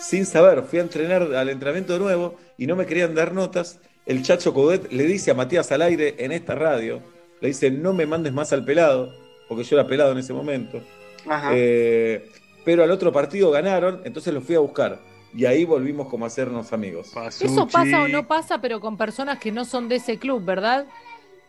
sin 0.00 0.24
saber, 0.26 0.62
fui 0.62 0.78
a 0.78 0.82
entrenar 0.82 1.22
al 1.22 1.48
entrenamiento 1.50 1.92
de 1.92 1.98
nuevo 2.00 2.36
y 2.56 2.66
no 2.66 2.74
me 2.74 2.86
querían 2.86 3.14
dar 3.14 3.32
notas. 3.34 3.78
El 4.06 4.22
Chacho 4.22 4.52
Coudet 4.54 4.90
le 4.90 5.04
dice 5.04 5.30
a 5.30 5.34
Matías 5.34 5.70
al 5.70 5.82
aire 5.82 6.16
en 6.18 6.32
esta 6.32 6.54
radio, 6.54 7.02
le 7.40 7.48
dice, 7.48 7.70
no 7.70 7.92
me 7.92 8.06
mandes 8.06 8.32
más 8.32 8.52
al 8.54 8.64
pelado, 8.64 9.12
porque 9.48 9.64
yo 9.64 9.76
era 9.78 9.86
pelado 9.86 10.12
en 10.12 10.18
ese 10.18 10.32
momento. 10.32 10.82
Ajá. 11.28 11.50
Eh, 11.54 12.26
pero 12.64 12.82
al 12.82 12.90
otro 12.90 13.12
partido 13.12 13.50
ganaron, 13.50 14.00
entonces 14.04 14.32
los 14.34 14.42
fui 14.42 14.54
a 14.54 14.60
buscar. 14.60 15.15
Y 15.34 15.44
ahí 15.44 15.64
volvimos 15.64 16.08
como 16.08 16.24
a 16.24 16.28
hacernos 16.28 16.72
amigos. 16.72 17.12
Eso 17.40 17.66
pasa 17.68 18.02
o 18.02 18.08
no 18.08 18.26
pasa, 18.26 18.60
pero 18.60 18.80
con 18.80 18.96
personas 18.96 19.38
que 19.38 19.52
no 19.52 19.64
son 19.64 19.88
de 19.88 19.96
ese 19.96 20.18
club, 20.18 20.44
¿verdad? 20.44 20.86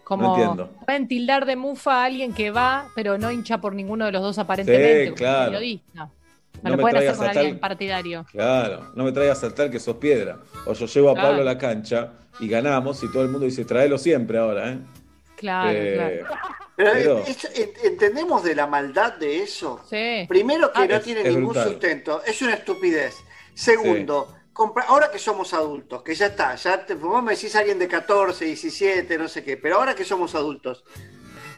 Como 0.04 0.24
No 0.24 0.36
entiendo. 0.38 0.70
pueden 0.86 1.08
tildar 1.08 1.46
de 1.46 1.56
mufa 1.56 2.02
a 2.02 2.06
alguien 2.06 2.34
que 2.34 2.50
va, 2.52 2.90
pero 2.96 3.18
no 3.18 3.32
hincha 3.32 3.60
por 3.60 3.74
ninguno 3.76 4.06
de 4.06 4.12
los 4.14 4.22
dos 4.22 4.38
aparentemente, 4.40 5.06
como 5.06 5.16
claro. 5.16 5.52
periodista. 5.52 5.94
No, 5.94 6.12
No 6.64 6.70
lo 6.76 6.82
pueden 6.82 6.98
hacer 6.98 7.16
con 7.16 7.28
alguien 7.38 7.60
partidario. 7.60 8.26
Claro, 8.32 8.92
no 8.96 9.04
me 9.04 9.12
traigas 9.12 9.38
a 9.38 9.42
saltar 9.42 9.70
que 9.70 9.80
sos 9.80 9.98
piedra. 9.98 10.40
O 10.66 10.74
yo 10.74 10.86
llevo 10.86 11.10
a 11.10 11.14
Claro. 11.14 11.28
Pablo 11.30 11.42
a 11.42 11.46
la 11.46 11.58
cancha 11.58 12.14
y 12.40 12.48
ganamos 12.48 13.04
y 13.04 13.12
todo 13.12 13.24
el 13.24 13.30
mundo 13.30 13.46
dice, 13.46 13.64
tráelo 13.66 13.98
siempre 13.98 14.38
ahora, 14.38 14.72
¿eh? 14.72 14.80
Claro, 15.36 15.70
Eh, 15.72 16.24
claro. 16.24 16.38
Pero, 16.76 17.18
es- 17.20 17.46
en- 17.56 17.72
¿entendemos 17.92 18.44
de 18.44 18.56
la 18.56 18.66
maldad 18.68 19.14
de 19.18 19.42
eso? 19.44 19.82
Sí. 19.90 20.26
Primero 20.28 20.72
que 20.72 20.82
Ah, 20.84 20.88
no 20.88 20.96
es- 20.96 21.04
tiene 21.04 21.22
es 21.22 21.28
ningún 21.30 21.46
brutal. 21.54 21.70
sustento, 21.70 22.22
es 22.26 22.42
una 22.42 22.54
estupidez. 22.54 23.16
Segundo, 23.62 24.36
compra- 24.54 24.86
ahora 24.88 25.10
que 25.12 25.18
somos 25.18 25.52
adultos, 25.54 26.04
que 26.04 26.14
ya 26.14 26.28
está, 26.28 26.54
ya 26.56 26.86
te, 26.86 26.94
vos 26.94 27.24
me 27.24 27.34
decís 27.34 27.56
alguien 27.56 27.80
de 27.80 27.88
14, 27.88 28.46
17, 28.46 29.18
no 29.18 29.28
sé 29.28 29.44
qué, 29.44 29.58
pero 29.58 29.78
ahora 29.78 29.96
que 29.96 30.06
somos 30.06 30.36
adultos, 30.36 30.84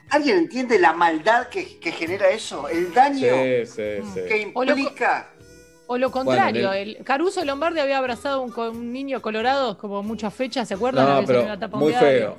¿alguien 0.09 0.37
entiende 0.37 0.79
la 0.79 0.93
maldad 0.93 1.47
que, 1.49 1.77
que 1.77 1.91
genera 1.91 2.29
eso? 2.29 2.69
El 2.69 2.93
daño 2.93 3.19
Sí, 3.19 3.65
sí, 3.65 4.11
sí. 4.13 4.19
que 4.29 4.37
implica. 4.41 5.29
O 5.87 5.97
lo 5.97 6.09
contrario, 6.11 6.67
Bueno, 6.69 6.73
el 6.73 7.03
Caruso 7.03 7.43
Lombardi 7.43 7.79
había 7.81 7.97
abrazado 7.97 8.41
a 8.41 8.45
un, 8.45 8.57
un 8.77 8.93
niño 8.93 9.21
colorado 9.21 9.77
como 9.77 10.01
muchas 10.01 10.33
fechas, 10.33 10.67
¿se 10.67 10.75
acuerdan? 10.75 11.05
No, 11.21 11.25
pero 11.25 11.45
muy 11.77 11.91
feo. 11.93 12.37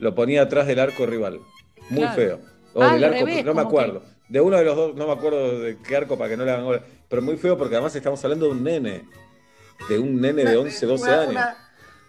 Lo 0.00 0.14
ponía 0.14 0.42
atrás 0.42 0.66
del 0.66 0.80
arco 0.80 1.06
rival. 1.06 1.40
Muy 1.90 2.00
Claro. 2.00 2.14
feo. 2.16 2.40
O 2.74 2.82
Ah, 2.82 2.94
del 2.94 3.04
arco, 3.04 3.18
revés, 3.24 3.44
no 3.44 3.54
me 3.54 3.62
que- 3.62 3.68
acuerdo. 3.68 4.02
De 4.28 4.40
uno 4.40 4.56
de 4.56 4.64
los 4.64 4.76
dos, 4.76 4.94
no 4.96 5.06
me 5.06 5.12
acuerdo 5.12 5.60
de 5.60 5.78
qué 5.78 5.96
arco 5.96 6.16
para 6.18 6.30
que 6.30 6.36
no 6.36 6.44
le 6.44 6.50
hagan 6.52 6.64
gol. 6.64 6.82
Pero 7.08 7.22
muy 7.22 7.36
feo 7.36 7.56
porque 7.56 7.74
además 7.76 7.94
estamos 7.94 8.22
hablando 8.24 8.46
de 8.46 8.52
un 8.52 8.64
nene. 8.64 9.04
De 9.88 9.98
un 9.98 10.20
nene 10.20 10.44
de 10.44 10.56
11, 10.56 10.86
12 10.86 11.04
una, 11.04 11.20
años. 11.20 11.30
una- 11.32 11.56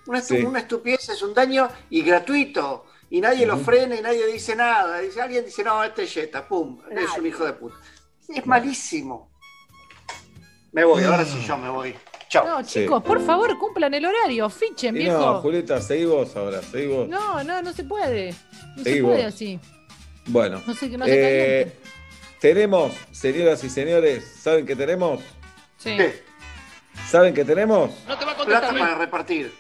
una 0.08 0.20
estu- 0.20 0.38
Sí. 0.40 0.44
una 0.46 0.60
estupidez, 0.60 1.10
es 1.10 1.22
un 1.22 1.34
daño 1.34 1.68
y 1.90 2.02
gratuito. 2.02 2.86
Y 3.10 3.22
nadie 3.22 3.46
lo 3.46 3.58
frena 3.58 3.96
y 3.96 4.02
nadie 4.02 4.26
dice 4.28 4.56
nada. 4.56 5.00
Dice, 5.00 5.22
alguien 5.22 5.46
dice, 5.46 5.64
no, 5.64 5.84
este 5.84 6.04
es 6.04 6.14
Jetta, 6.14 6.48
pum, 6.48 6.80
es 6.92 7.18
un 7.18 7.26
hijo 7.28 7.46
de 7.46 7.54
puta. 7.54 7.76
Es 8.28 8.46
malísimo. 8.46 9.30
Me 10.72 10.84
voy, 10.84 11.04
ahora 11.04 11.24
sí 11.26 11.42
yo 11.48 11.58
me 11.58 11.70
voy. 11.70 11.96
Chao. 12.30 12.46
No, 12.46 12.64
Sí. 12.64 12.82
chicos, 12.82 13.02
por 13.04 13.22
favor, 13.26 13.58
cumplan 13.58 13.94
el 13.94 14.06
horario, 14.06 14.50
fichen, 14.50 14.96
Y 14.96 15.00
viejo. 15.00 15.18
no, 15.20 15.42
Julieta, 15.42 15.80
seguí 15.82 16.06
vos 16.06 16.36
ahora, 16.36 16.62
seguí 16.62 16.88
vos. 16.88 17.08
No, 17.08 17.42
no, 17.44 17.62
no 17.62 17.72
se 17.74 17.84
puede. 17.86 18.34
No 18.76 18.84
Seguí 18.84 18.98
se 18.98 19.04
puede 19.04 19.24
vos. 19.26 19.34
así. 19.34 19.60
Bueno. 20.28 20.62
No 20.68 20.74
sé, 20.74 20.90
que 20.90 20.98
no 20.98 21.06
se 21.06 21.12
eh, 21.14 21.64
caliente. 21.64 21.87
Tenemos, 22.40 22.94
señoras 23.12 23.64
y 23.64 23.70
señores, 23.70 24.24
¿saben 24.42 24.66
qué 24.66 24.76
tenemos? 24.76 25.22
Sí. 25.78 25.98
¿Saben 27.10 27.34
qué 27.34 27.46
tenemos? 27.46 27.92
No 28.08 28.18
te 28.18 28.26
va 28.26 28.32
a 28.32 28.38
Plata 28.46 28.70
para 28.72 28.96
repartir. 28.96 29.52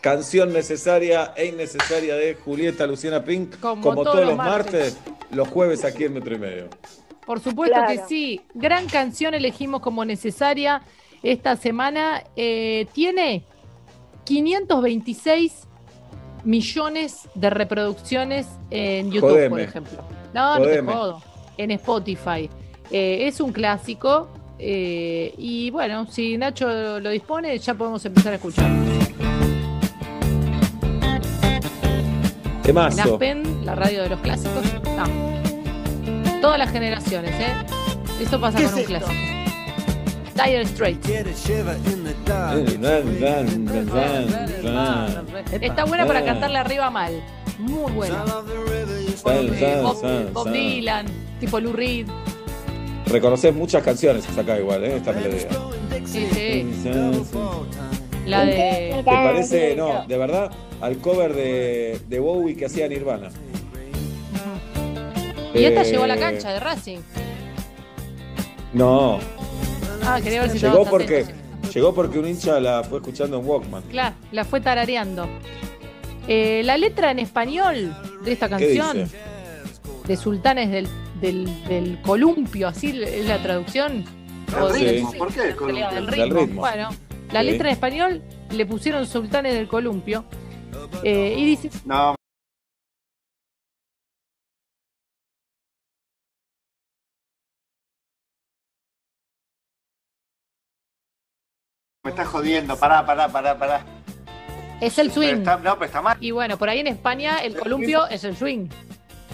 Canción 0.00 0.52
necesaria 0.52 1.32
e 1.36 1.46
innecesaria 1.46 2.14
de 2.16 2.34
Julieta 2.34 2.86
Luciana 2.86 3.24
Pink, 3.24 3.58
como, 3.60 4.02
todos, 4.04 4.24
los 4.26 4.36
martes. 4.36 4.98
los 5.30 5.48
jueves 5.48 5.84
aquí 5.84 6.04
en 6.04 6.14
Metro 6.14 6.34
y 6.34 6.38
Medio. 6.38 6.68
Por 7.24 7.40
supuesto 7.40 7.74
Claro. 7.76 7.92
que 7.92 8.06
sí. 8.08 8.40
Gran 8.54 8.86
canción 8.86 9.34
elegimos 9.34 9.80
como 9.80 10.04
necesaria 10.04 10.82
esta 11.22 11.56
semana. 11.56 12.22
Eh, 12.36 12.86
tiene 12.92 13.44
526 14.24 15.66
millones 16.44 17.28
de 17.34 17.50
reproducciones 17.50 18.46
en 18.70 19.10
YouTube, 19.10 19.30
Jodeme. 19.30 19.48
por 19.50 19.60
ejemplo. 19.60 20.04
No, 20.32 20.58
no 20.58 20.64
Jodeme. 20.64 20.92
te 20.92 20.98
jodo. 20.98 21.22
En 21.58 21.70
Spotify. 21.72 22.48
Eh, 22.90 23.26
es 23.26 23.40
un 23.40 23.52
clásico. 23.52 24.28
eh, 24.58 25.34
y 25.36 25.70
bueno, 25.70 26.06
si 26.10 26.36
Nacho 26.38 26.98
lo 27.00 27.10
dispone, 27.10 27.58
ya 27.58 27.74
podemos 27.74 28.04
empezar 28.04 28.32
a 28.32 28.36
escuchar. 28.36 28.70
En 32.56 32.62
Temazo. 32.62 33.14
Aspen, 33.14 33.64
la 33.64 33.74
radio 33.74 34.02
de 34.02 34.08
los 34.10 34.20
clásicos. 34.20 34.64
No. 34.96 36.40
Todas 36.40 36.58
las 36.58 36.70
generaciones, 36.72 37.32
¿eh? 37.40 37.52
Eso 38.20 38.40
pasa 38.40 38.58
¿Qué 38.58 38.64
con 38.64 38.74
un 38.74 38.80
esto? 38.80 38.90
clásico. 38.90 39.12
Dire 40.36 40.66
Straits. 40.66 41.08
Está 45.60 45.84
buena 45.84 46.06
para 46.06 46.24
cantarle 46.24 46.58
arriba 46.58 46.90
mal. 46.90 47.12
Muy 47.58 47.90
buena. 47.92 48.24
Bob, 49.82 50.32
Bob 50.32 50.52
Dylan, 50.52 51.06
tipo 51.40 51.58
Lou 51.58 51.72
Reed. 51.72 52.06
Reconoces 53.06 53.54
muchas 53.54 53.82
canciones 53.82 54.26
acá 54.36 54.58
igual, 54.58 54.84
¿eh? 54.84 54.96
Esta 54.96 55.12
melodía. 55.12 55.48
Sí, 56.04 56.28
sí. 56.32 56.66
La 58.26 58.44
de. 58.44 58.94
¿Te 58.96 59.02
parece, 59.04 59.76
no, 59.76 60.04
de 60.06 60.18
verdad, 60.18 60.50
al 60.80 60.98
cover 60.98 61.32
de, 61.34 62.00
de 62.08 62.18
Bowie 62.18 62.56
que 62.56 62.66
hacía 62.66 62.88
Nirvana? 62.88 63.30
Y 65.54 65.64
esta 65.64 65.82
Eh, 65.82 65.90
llegó 65.90 66.04
a 66.04 66.08
la 66.08 66.16
cancha 66.16 66.52
de 66.52 66.60
Racing. 66.60 66.98
No, 68.74 69.18
Ah, 70.04 70.20
quería 70.22 70.42
ver 70.42 70.50
si 70.50 70.58
llegó 70.58 70.84
porque, 70.84 71.24
llegó 71.72 71.94
porque 71.94 72.18
un 72.18 72.26
hincha 72.28 72.60
la 72.60 72.82
fue 72.84 72.98
escuchando 72.98 73.38
en 73.38 73.46
Walkman. 73.46 73.82
Claro, 73.84 74.14
la 74.32 74.44
fue 74.44 74.60
tarareando. 74.60 75.28
Eh, 76.28 76.62
la 76.64 76.76
letra 76.76 77.10
en 77.10 77.18
español 77.20 77.96
de 78.24 78.32
esta 78.32 78.48
¿Qué 78.48 78.76
canción, 78.76 79.08
de 80.06 80.16
Sultanes 80.16 80.70
del, 80.70 80.88
del, 81.20 81.68
del 81.68 82.02
Columpio, 82.02 82.68
así 82.68 83.00
es 83.02 83.26
la 83.26 83.42
traducción. 83.42 84.04
De- 84.46 84.92
ritmo, 84.92 85.12
¿por 85.14 85.32
qué 85.32 85.54
columpio? 85.56 85.90
Del 85.90 86.06
ritmo. 86.06 86.40
ritmo. 86.40 86.60
Bueno, 86.60 86.88
la 87.32 87.40
Sí. 87.40 87.46
letra 87.46 87.68
en 87.68 87.72
español 87.74 88.22
le 88.50 88.66
pusieron 88.66 89.06
Sultanes 89.06 89.54
del 89.54 89.66
Columpio. 89.68 90.24
eh, 91.02 91.34
y 91.36 91.44
dice, 91.44 91.70
No, 91.84 92.14
estás 102.10 102.28
jodiendo. 102.28 102.76
Pará, 102.76 103.04
pará, 103.06 103.28
pará, 103.28 103.58
pará. 103.58 103.80
Es 104.80 104.98
el 104.98 105.10
swing. 105.10 105.26
Pero 105.28 105.38
está- 105.38 105.56
no, 105.56 105.74
pero 105.74 105.84
está 105.86 106.02
mal. 106.02 106.16
Y 106.20 106.30
bueno, 106.30 106.56
por 106.58 106.68
ahí 106.68 106.80
en 106.80 106.86
España 106.88 107.38
el 107.38 107.56
columpio 107.56 108.06
es 108.08 108.24
el 108.24 108.36
swing. 108.36 108.68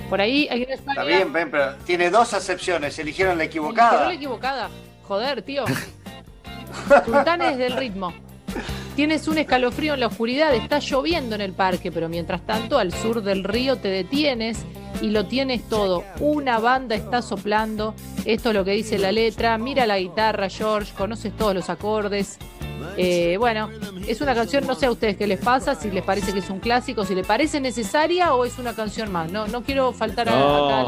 Por 0.08 0.20
ahí 0.20 0.46
en 0.50 0.70
España. 0.70 1.00
Está 1.02 1.04
bien, 1.04 1.32
pero 1.50 1.74
tiene 1.84 2.10
dos 2.10 2.32
acepciones. 2.34 2.98
Eligieron 2.98 3.38
la 3.38 3.44
equivocada. 3.44 4.06
la 4.06 4.14
equivocada. 4.14 4.68
Joder, 5.08 5.42
tío. 5.42 5.64
Sultanes 7.04 7.58
del 7.58 7.76
ritmo. 7.76 8.12
Tienes 8.96 9.26
un 9.26 9.38
escalofrío 9.38 9.94
en 9.94 10.00
la 10.00 10.08
oscuridad, 10.08 10.54
está 10.54 10.78
lloviendo 10.78 11.34
en 11.34 11.40
el 11.40 11.54
parque, 11.54 11.90
pero 11.90 12.08
mientras 12.10 12.42
tanto 12.42 12.78
al 12.78 12.92
sur 12.92 13.22
del 13.22 13.42
río 13.42 13.76
te 13.76 13.88
detienes 13.88 14.64
y 15.02 15.10
lo 15.10 15.26
tienes 15.26 15.68
todo. 15.68 16.04
Una 16.20 16.58
banda 16.58 16.94
está 16.94 17.20
soplando, 17.20 17.94
esto 18.24 18.48
es 18.50 18.54
lo 18.54 18.64
que 18.64 18.70
dice 18.70 18.98
la 18.98 19.12
letra, 19.12 19.58
mira 19.58 19.84
la 19.86 19.98
guitarra, 19.98 20.48
George, 20.48 20.94
conoces 20.96 21.36
todos 21.36 21.54
los 21.54 21.68
acordes. 21.68 22.38
Eh, 22.96 23.36
bueno, 23.38 23.70
es 24.06 24.20
una 24.20 24.34
canción, 24.34 24.66
no 24.66 24.74
sé 24.74 24.86
a 24.86 24.90
ustedes 24.90 25.16
qué 25.16 25.26
les 25.26 25.38
pasa, 25.40 25.74
si 25.74 25.90
les 25.90 26.02
parece 26.02 26.32
que 26.32 26.40
es 26.40 26.50
un 26.50 26.60
clásico, 26.60 27.04
si 27.04 27.14
les 27.14 27.26
parece 27.26 27.60
necesaria 27.60 28.34
o 28.34 28.44
es 28.44 28.58
una 28.58 28.74
canción 28.74 29.10
más. 29.12 29.30
No, 29.30 29.46
no 29.48 29.62
quiero 29.62 29.92
faltar 29.92 30.28
a, 30.28 30.32
a 30.32 30.82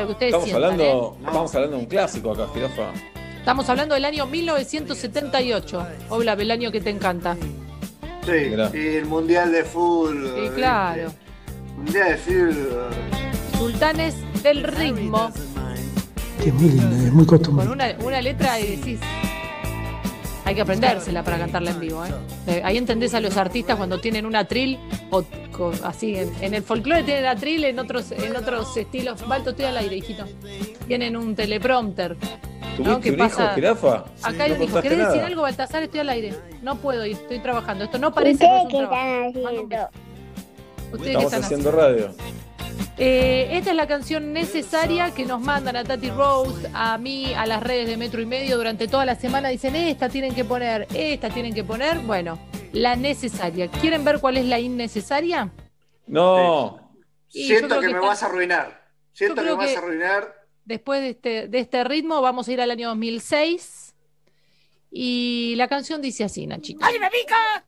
lo 0.00 0.06
que 0.06 0.12
ustedes 0.12 0.34
estamos 0.34 0.44
sientan. 0.44 0.62
hablando, 0.64 1.16
¿eh? 1.18 1.24
estamos 1.26 1.54
hablando 1.54 1.76
de 1.76 1.82
un 1.82 1.88
clásico 1.88 2.32
acá, 2.32 2.46
Jirafa. 2.54 2.90
Estamos 3.38 3.68
hablando 3.68 3.94
del 3.94 4.04
año 4.04 4.26
1978. 4.26 5.86
Obla, 6.10 6.32
el 6.34 6.50
año 6.50 6.70
que 6.70 6.80
te 6.80 6.90
encanta. 6.90 7.36
Sí, 8.24 8.30
Mirá. 8.50 8.68
el 8.72 9.04
mundial 9.06 9.50
de 9.50 9.64
fútbol. 9.64 10.32
Sí, 10.36 10.48
claro. 10.54 11.12
Mundial 11.76 12.08
de 12.10 12.16
fútbol. 12.18 12.90
Sultanes 13.66 14.16
del 14.42 14.64
ritmo. 14.64 15.30
Que 16.42 16.48
es 16.48 16.54
muy 16.54 16.68
linda, 16.70 16.96
es 16.96 17.12
muy 17.12 17.24
Con 17.24 17.38
costumbre. 17.38 17.68
una, 17.68 17.94
una 18.04 18.20
letra 18.20 18.58
y 18.58 18.74
decís. 18.76 18.98
Hay 20.44 20.56
que 20.56 20.62
aprendérsela 20.62 21.22
para 21.22 21.38
cantarla 21.38 21.70
en 21.70 21.78
vivo. 21.78 22.04
¿eh? 22.04 22.08
Eh, 22.48 22.62
Ahí 22.64 22.76
entendés 22.76 23.14
a 23.14 23.20
los 23.20 23.36
artistas 23.36 23.76
cuando 23.76 24.00
tienen 24.00 24.26
una 24.26 24.40
atril 24.40 24.80
o 25.10 25.22
con- 25.52 25.74
así. 25.84 26.16
En, 26.16 26.32
en 26.40 26.54
el 26.54 26.64
folclore 26.64 27.04
tienen 27.04 27.26
atril, 27.26 27.62
en 27.62 27.78
otros, 27.78 28.10
en 28.10 28.34
otros 28.34 28.76
estilos. 28.76 29.24
Balto, 29.28 29.50
estoy 29.50 29.66
al 29.66 29.76
aire, 29.76 29.96
hijito. 29.98 30.24
Tienen 30.88 31.16
un 31.16 31.36
teleprompter. 31.36 32.16
¿Tuviste 32.76 32.82
¿no? 32.94 33.00
¿Qué 33.00 33.10
un 33.12 33.16
pasa? 33.16 33.44
hijo, 33.44 33.54
Jirafa? 33.54 33.94
Acá 34.24 34.32
No 34.38 34.42
hay 34.42 34.50
un 34.50 34.62
hijo. 34.64 34.80
¿Querés 34.82 34.98
decir 34.98 35.20
algo, 35.22 35.42
Baltasar? 35.42 35.84
Estoy 35.84 36.00
al 36.00 36.08
aire. 36.08 36.34
No 36.62 36.74
puedo 36.74 37.06
ir, 37.06 37.12
estoy 37.12 37.38
trabajando. 37.38 37.84
Esto 37.84 37.98
no 38.00 38.12
parece 38.12 38.40
que 38.40 38.56
es 38.56 38.62
un 38.64 38.68
trabajo. 38.70 39.90
¿Ustedes 40.92 41.00
qué 41.00 41.08
Estamos 41.10 41.24
están 41.26 41.44
haciendo 41.44 41.70
radio. 41.70 42.10
Eh, 42.98 43.48
esta 43.52 43.70
es 43.70 43.76
la 43.76 43.86
canción 43.86 44.32
necesaria 44.32 45.12
que 45.14 45.24
nos 45.24 45.40
mandan 45.40 45.76
a 45.76 45.84
Tati 45.84 46.10
Rose, 46.10 46.68
a 46.74 46.98
mí, 46.98 47.32
a 47.34 47.46
las 47.46 47.62
redes 47.62 47.86
de 47.88 47.96
Metro 47.96 48.20
y 48.20 48.26
Medio 48.26 48.56
durante 48.56 48.86
toda 48.88 49.04
la 49.04 49.14
semana. 49.14 49.48
Dicen, 49.48 49.74
esta 49.76 50.08
tienen 50.08 50.34
que 50.34 50.44
poner, 50.44 50.86
esta 50.94 51.30
tienen 51.30 51.54
que 51.54 51.64
poner. 51.64 51.98
Bueno, 52.00 52.38
la 52.72 52.94
necesaria. 52.96 53.68
¿Quieren 53.68 54.04
ver 54.04 54.20
cuál 54.20 54.36
es 54.36 54.44
la 54.46 54.58
innecesaria? 54.60 55.50
No. 56.06 56.92
Siento 57.28 57.80
que, 57.80 57.86
que 57.86 57.92
me 57.92 57.98
está- 57.98 58.06
vas 58.08 58.22
a 58.22 58.26
arruinar. 58.26 58.82
Siento 59.12 59.36
que 59.42 59.48
me 59.50 59.54
vas 59.54 59.70
que- 59.70 59.76
a 59.76 59.78
arruinar. 59.78 60.34
Después 60.64 61.00
de 61.00 61.08
este, 61.10 61.48
de 61.48 61.58
este 61.58 61.82
ritmo, 61.84 62.20
vamos 62.20 62.46
a 62.46 62.52
ir 62.52 62.60
al 62.60 62.70
año 62.70 62.88
2006. 62.88 63.94
Y 64.90 65.54
la 65.56 65.66
canción 65.68 66.00
dice 66.02 66.24
así, 66.24 66.46
Nachito. 66.46 66.84
¡Ay, 66.84 66.98
me 66.98 67.10
pica! 67.10 67.64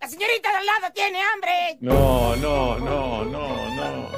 ¡La 0.00 0.08
señorita 0.08 0.50
de 0.50 0.56
al 0.58 0.66
lado 0.66 0.92
tiene 0.94 1.18
hambre! 1.22 1.78
No, 1.80 2.36
no, 2.36 2.78
no, 2.78 3.24
no, 3.24 3.74
no. 3.74 4.15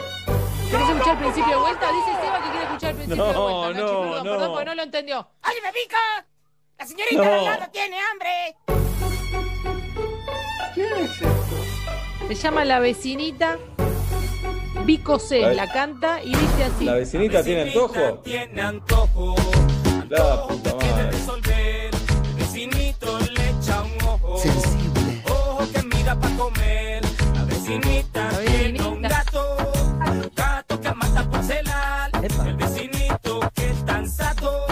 ¿Querés 0.70 0.89
escuchar 0.89 1.12
el 1.16 1.19
principio 1.19 1.51
de 1.51 1.57
vuelta? 1.61 1.86
Dice 1.93 2.20
Seba 2.23 2.39
que 2.45 2.51
quiere 2.51 2.65
escuchar 2.65 2.90
el 2.90 2.97
principio 2.97 3.24
de 3.24 3.32
No, 3.32 3.43
vuelta. 3.43 3.69
Nachi, 3.69 3.81
no, 3.81 4.01
perdón, 4.01 4.24
no. 4.24 4.31
perdón, 4.32 4.51
porque 4.53 4.65
no 4.66 4.74
lo 4.74 4.82
entendió. 4.82 5.28
¡Ay, 5.43 5.57
me 5.62 5.73
pica! 5.73 6.27
¡La 6.78 6.86
señorita 6.86 7.23
No. 7.24 7.31
de 7.31 7.36
al 7.36 7.45
lado 7.45 7.66
tiene 7.73 7.97
hambre! 8.01 8.57
¿Qué 10.74 10.82
es 10.85 11.11
esto? 11.11 11.27
Se 12.28 12.35
llama 12.35 12.65
La 12.65 12.78
Vecinita. 12.81 13.59
Vico 14.85 15.19
C 15.19 15.40
La- 15.40 15.53
la 15.55 15.73
canta 15.73 16.23
y 16.23 16.28
dice 16.35 16.65
así. 16.65 16.85
¿La 16.85 16.95
vecinita 16.95 17.43
tiene 17.43 17.62
antojo? 17.62 18.19
Tiene 18.20 18.62
antojo, 18.62 19.35
La 20.09 20.47
puta 20.47 20.74
madre. 20.77 21.11
resolver. 21.11 21.90
El 21.95 22.35
vecinito 22.36 23.19
le 23.19 23.51
echa 23.51 23.82
un 23.82 24.03
ojo. 24.09 24.39
Sensible. 24.39 25.23
Ojo 25.28 25.66
que 25.74 25.82
mira 25.82 26.19
pa' 26.19 26.31
comer. 26.39 27.03
La 27.35 27.45
vecinita 27.45 28.28
tiene 28.47 28.77
celar. 32.20 32.49
El 32.49 32.57
vecinito 32.57 33.40
que 33.55 33.70
es 33.70 33.85
tan 33.86 34.09
sato. 34.09 34.66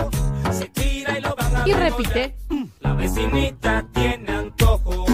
Se 0.53 0.67
tira 0.69 1.19
y 1.19 1.23
lo 1.23 1.35
van 1.37 1.57
a 1.57 1.69
Y 1.69 1.73
repite. 1.73 2.35
La 2.81 2.93
vecinita 2.95 3.87
tiene 3.93 4.31
antojo. 4.33 5.07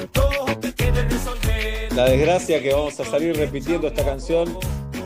Antojo 0.00 0.60
que 0.60 0.72
quiere 0.72 1.02
resolver. 1.08 1.92
La 1.92 2.04
desgracia 2.04 2.62
que 2.62 2.72
vamos 2.72 2.98
a 3.00 3.04
salir 3.04 3.36
repitiendo 3.36 3.86
esta 3.88 4.04
canción 4.04 4.58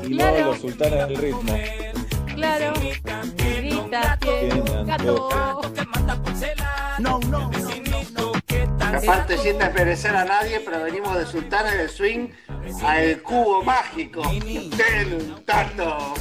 y 0.05 0.11
no 0.11 0.17
Claro. 0.19 0.47
los 0.47 0.61
sultanes 0.61 1.09
del 1.09 1.17
ritmo. 1.17 1.53
Claro. 2.35 2.73
Vecinita 2.75 4.19
tiene 4.21 4.61
un 4.61 4.87
gato. 4.87 5.29
No, 6.99 7.21
no. 7.31 7.51
Aparte, 8.97 9.39
sin 9.39 9.59
desmerecer 9.59 10.17
a 10.17 10.25
nadie, 10.25 10.61
pero 10.61 10.83
venimos 10.83 11.17
de 11.17 11.27
Sultanes 11.27 11.77
del 11.77 11.89
Swing 11.91 12.29
al 12.83 13.23
cubo 13.23 13.63
mágico. 13.63 14.23
Un 14.23 15.45
tato. 15.45 16.15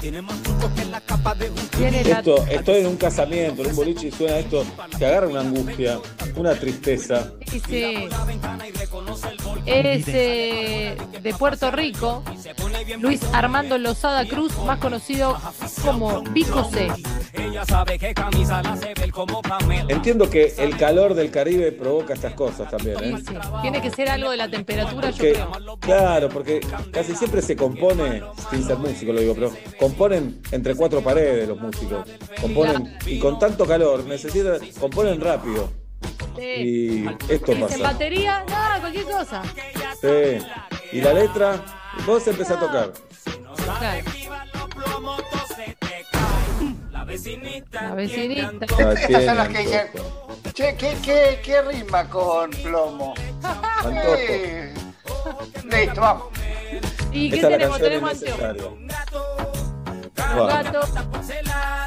Tiene 0.00 0.22
más 0.22 0.42
truco 0.42 0.70
que 0.74 0.84
la 0.86 1.00
capa 1.00 1.34
de 1.34 1.50
un 1.50 1.56
Tiene 1.56 2.02
la- 2.04 2.18
Esto, 2.20 2.44
estoy 2.46 2.76
en 2.80 2.86
un 2.86 2.96
casamiento, 2.96 3.62
en 3.62 3.70
un 3.70 3.76
boliche 3.76 4.08
y 4.08 4.10
suena 4.10 4.38
esto, 4.38 4.64
te 4.98 5.06
agarra 5.06 5.28
una 5.28 5.40
angustia, 5.40 5.98
una 6.36 6.54
tristeza. 6.54 7.30
Dice, 7.52 8.08
es 9.66 10.04
eh, 10.08 10.96
de 11.22 11.34
Puerto 11.34 11.70
Rico, 11.70 12.22
Luis 12.98 13.20
Armando 13.32 13.76
Lozada 13.78 14.26
Cruz, 14.26 14.52
más 14.64 14.78
conocido 14.78 15.36
como 15.84 16.22
Vico 16.22 16.64
C. 16.70 16.88
Entiendo 19.88 20.28
que 20.30 20.54
el 20.58 20.76
calor 20.76 21.14
del 21.14 21.30
Caribe 21.30 21.72
provoca 21.72 22.14
estas 22.14 22.34
cosas 22.34 22.70
también, 22.70 22.96
Sí, 22.98 23.04
¿eh? 23.04 23.16
sí. 23.28 23.34
Tiene 23.62 23.80
que 23.82 23.90
ser 23.90 24.08
algo 24.08 24.30
de 24.30 24.36
la 24.36 24.48
temperatura, 24.48 25.10
yo 25.10 25.16
Porque, 25.16 25.32
creo. 25.32 25.76
claro, 25.78 26.28
porque 26.28 26.60
casi 26.92 27.14
siempre 27.14 27.42
se 27.42 27.54
compone, 27.56 28.22
sin 28.50 28.64
ser 28.64 28.78
músico 28.78 29.12
lo 29.12 29.20
digo, 29.20 29.34
pero 29.34 29.52
componen 29.90 30.40
entre 30.52 30.76
cuatro 30.76 31.00
paredes 31.00 31.48
los 31.48 31.58
músicos. 31.58 32.08
Componen, 32.40 32.96
y 33.06 33.18
con 33.18 33.38
tanto 33.38 33.66
calor, 33.66 34.04
necesitan, 34.04 34.58
componen 34.78 35.20
rápido. 35.20 35.68
Sí. 36.36 36.44
Y 36.44 37.08
esto 37.28 37.52
pasa. 37.58 37.78
batería, 37.78 38.44
no, 38.48 38.80
cualquier 38.80 39.04
cosa. 39.04 39.42
Sí. 40.00 40.38
Y 40.92 41.00
la 41.00 41.12
letra, 41.12 41.64
vos 42.06 42.26
empezás 42.26 42.56
a 42.56 42.60
tocar. 42.60 42.92
Claro. 43.64 44.10
La 46.92 47.04
vecinita. 47.04 47.82
La 47.82 47.94
vecinita. 47.94 48.66
Estas 48.66 49.24
son 49.24 49.36
las 49.36 49.48
que 49.48 49.58
dicen, 49.58 49.86
che, 50.54 50.76
¿qué, 50.76 50.96
qué, 51.02 51.40
qué 51.42 51.62
rima 51.62 52.08
con 52.08 52.50
plomo? 52.50 53.14
Listo, 55.64 56.00
vamos. 56.00 56.28
¿Y 57.12 57.30
qué 57.30 57.40
tenemos? 57.40 57.78
Tenemos 57.78 58.10
anteojos. 58.12 58.72
Un 60.30 60.36
Bueno. 60.36 60.46
gato. 60.46 60.80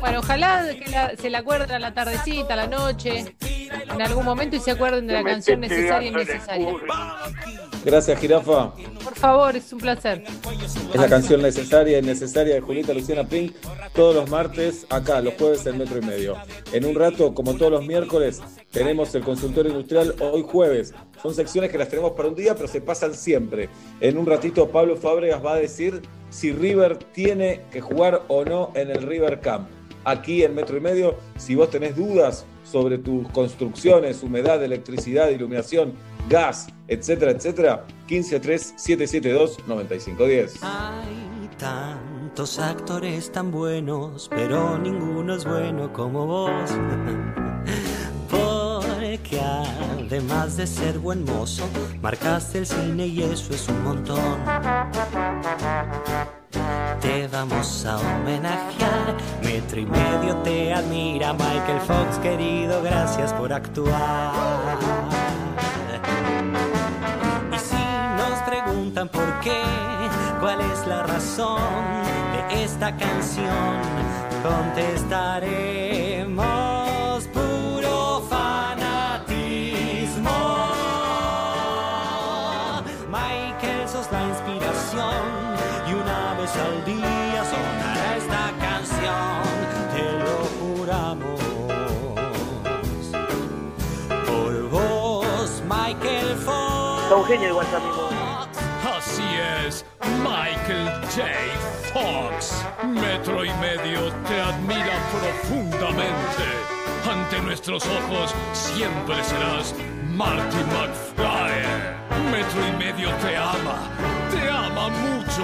Bueno, 0.02 0.20
ojalá 0.20 0.68
que 0.78 0.92
la- 0.92 1.16
se 1.16 1.30
la 1.30 1.40
acuerden 1.40 1.72
a 1.72 1.80
la 1.80 1.94
tardecita, 1.94 2.54
a 2.54 2.58
la 2.58 2.68
noche, 2.68 3.36
en 3.42 4.02
algún 4.02 4.26
momento 4.26 4.56
y 4.56 4.60
se 4.60 4.72
acuerden 4.72 5.08
de 5.08 5.14
la 5.14 5.24
canción 5.24 5.62
necesaria 5.62 6.08
y 6.10 6.12
innecesaria. 6.12 6.74
Gracias, 7.86 8.20
Jirafa. 8.20 8.72
Por 9.04 9.16
favor, 9.16 9.56
es 9.56 9.72
un 9.74 9.80
placer. 9.80 10.24
Es 10.94 10.96
la 11.00 11.08
canción 11.08 11.42
necesaria 11.42 12.00
y 12.00 12.02
necesaria 12.02 12.56
de 12.56 12.62
Julieta 12.62 12.94
Luciana 12.94 13.24
Pink 13.26 13.54
todos 13.94 14.16
los 14.16 14.30
martes, 14.30 14.86
acá, 14.90 15.22
los 15.22 15.34
jueves 15.36 15.66
en 15.66 15.78
metro 15.78 15.98
y 16.00 16.02
medio. 16.02 16.38
En 16.72 16.86
un 16.86 16.96
rato, 16.96 17.34
como 17.34 17.56
todos 17.56 17.72
los 17.72 17.86
miércoles, 17.86 18.42
tenemos 18.72 19.14
el 19.16 19.24
consultorio 19.24 19.72
industrial 19.72 20.16
hoy 20.20 20.44
jueves. 20.50 20.94
Son 21.22 21.34
secciones 21.34 21.72
que 21.72 21.78
las 21.78 21.90
tenemos 21.90 22.12
para 22.12 22.28
un 22.30 22.36
día, 22.36 22.56
pero 22.56 22.68
se 22.68 22.82
pasan 22.82 23.14
siempre. 23.14 23.70
En 24.02 24.18
un 24.18 24.26
ratito, 24.26 24.70
Pablo 24.70 24.96
Fábregas 24.98 25.44
va 25.44 25.54
a 25.54 25.58
decir 25.58 26.02
si 26.34 26.52
River 26.52 26.98
tiene 26.98 27.62
que 27.72 27.80
jugar 27.80 28.24
o 28.28 28.44
no 28.44 28.72
en 28.74 28.90
el 28.90 29.04
River 29.04 29.40
Camp. 29.40 29.70
Aquí 30.04 30.44
en 30.44 30.56
metro 30.56 30.78
y 30.78 30.82
medio, 30.82 31.18
si 31.38 31.54
vos 31.54 31.70
tenés 31.70 31.96
dudas 31.96 32.48
sobre 32.64 32.98
tus 32.98 33.30
construcciones, 33.30 34.24
humedad, 34.24 34.64
electricidad, 34.64 35.30
iluminación, 35.30 35.94
gas, 36.28 36.70
etcétera, 36.88 37.30
etcétera, 37.32 37.86
153-772-9510. 38.10 40.58
Hay 40.64 41.50
tantos 41.58 42.58
actores 42.58 43.32
tan 43.32 43.52
buenos, 43.52 44.28
pero 44.30 44.80
ninguno 44.80 45.36
es 45.36 45.46
bueno 45.46 45.94
como 45.94 46.26
vos. 46.26 46.72
que 49.20 49.40
además 49.40 50.58
de 50.58 50.66
ser 50.66 50.98
buen 50.98 51.24
mozo, 51.24 51.64
marcaste 52.02 52.60
el 52.60 52.66
cine 52.66 53.08
y 53.08 53.22
eso 53.22 53.54
es 53.54 53.68
un 53.68 53.84
montón. 53.84 54.38
Te 57.02 57.28
vamos 57.28 57.86
a 57.86 57.98
homenajear, 57.98 59.16
metro 59.44 59.80
y 59.80 59.86
medio 59.86 60.38
te 60.38 60.74
admira 60.74 61.34
Michael 61.34 61.82
Fox, 61.82 62.18
querido, 62.20 62.82
gracias 62.82 63.34
por 63.34 63.54
actuar. 63.54 64.80
Y 67.54 67.60
si 67.60 67.76
nos 68.18 68.40
preguntan 68.48 69.10
por 69.10 69.40
qué, 69.42 69.62
cuál 70.40 70.62
es 70.62 70.88
la 70.88 71.04
razón 71.04 71.60
de 72.50 72.64
esta 72.64 72.96
canción, 72.96 73.82
contestaré. 74.42 75.93
El. 97.34 97.58
Así 98.96 99.24
es, 99.66 99.84
Michael 100.20 100.88
J. 101.10 101.24
Fox. 101.92 102.64
Metro 102.86 103.44
y 103.44 103.50
medio 103.56 104.12
te 104.28 104.40
admira 104.40 104.94
profundamente. 105.12 106.44
Ante 107.10 107.42
nuestros 107.42 107.84
ojos 107.88 108.36
siempre 108.54 109.24
serás 109.24 109.74
Marty 110.12 110.58
McFly. 110.58 112.32
Metro 112.32 112.68
y 112.68 112.72
medio 112.78 113.10
te 113.16 113.36
ama, 113.36 113.90
te 114.30 114.50
ama 114.50 114.90
mucho. 114.90 115.44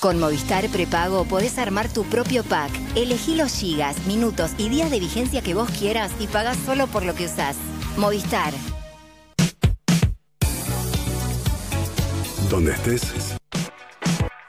Con 0.00 0.18
Movistar 0.18 0.66
Prepago 0.70 1.26
podés 1.26 1.58
armar 1.58 1.88
tu 1.88 2.04
propio 2.04 2.44
pack. 2.44 2.72
Elegí 2.96 3.36
los 3.36 3.52
gigas, 3.52 4.06
minutos 4.06 4.52
y 4.56 4.70
días 4.70 4.90
de 4.90 5.00
vigencia 5.00 5.42
que 5.42 5.52
vos 5.52 5.68
quieras 5.78 6.10
y 6.18 6.28
pagás 6.28 6.56
solo 6.64 6.86
por 6.86 7.04
lo 7.04 7.14
que 7.14 7.26
usás. 7.26 7.56
Movistar. 7.96 8.52
Donde 12.48 12.72
estés, 12.72 13.02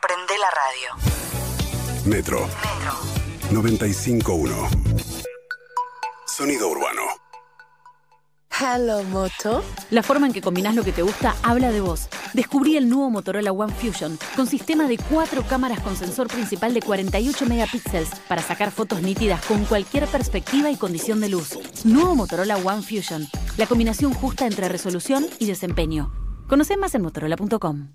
Prende 0.01 0.37
la 0.39 0.49
radio. 0.49 0.95
Metro. 2.05 2.47
95.1. 3.51 4.69
Sonido 6.25 6.69
urbano. 6.69 7.22
Hello, 8.65 9.03
Moto. 9.03 9.61
La 9.89 10.01
forma 10.03 10.25
en 10.25 10.31
que 10.31 10.41
combinás 10.41 10.73
lo 10.73 10.85
que 10.85 10.93
te 10.93 11.01
gusta 11.01 11.35
habla 11.43 11.69
de 11.69 11.81
vos. 11.81 12.07
Descubrí 12.33 12.77
el 12.77 12.87
nuevo 12.87 13.09
Motorola 13.09 13.51
One 13.51 13.73
Fusion 13.73 14.17
con 14.37 14.47
sistema 14.47 14.87
de 14.87 14.97
cuatro 14.97 15.43
cámaras 15.43 15.81
con 15.81 15.97
sensor 15.97 16.27
principal 16.27 16.73
de 16.73 16.81
48 16.81 17.45
megapíxeles 17.45 18.09
para 18.29 18.41
sacar 18.41 18.71
fotos 18.71 19.01
nítidas 19.01 19.45
con 19.45 19.65
cualquier 19.65 20.07
perspectiva 20.07 20.71
y 20.71 20.77
condición 20.77 21.19
de 21.19 21.27
luz. 21.27 21.59
Nuevo 21.83 22.15
Motorola 22.15 22.55
One 22.55 22.83
Fusion, 22.83 23.27
la 23.57 23.65
combinación 23.65 24.13
justa 24.13 24.47
entre 24.47 24.69
resolución 24.69 25.25
y 25.39 25.45
desempeño. 25.45 26.13
Conoce 26.47 26.77
más 26.77 26.95
en 26.95 27.01
motorola.com. 27.01 27.89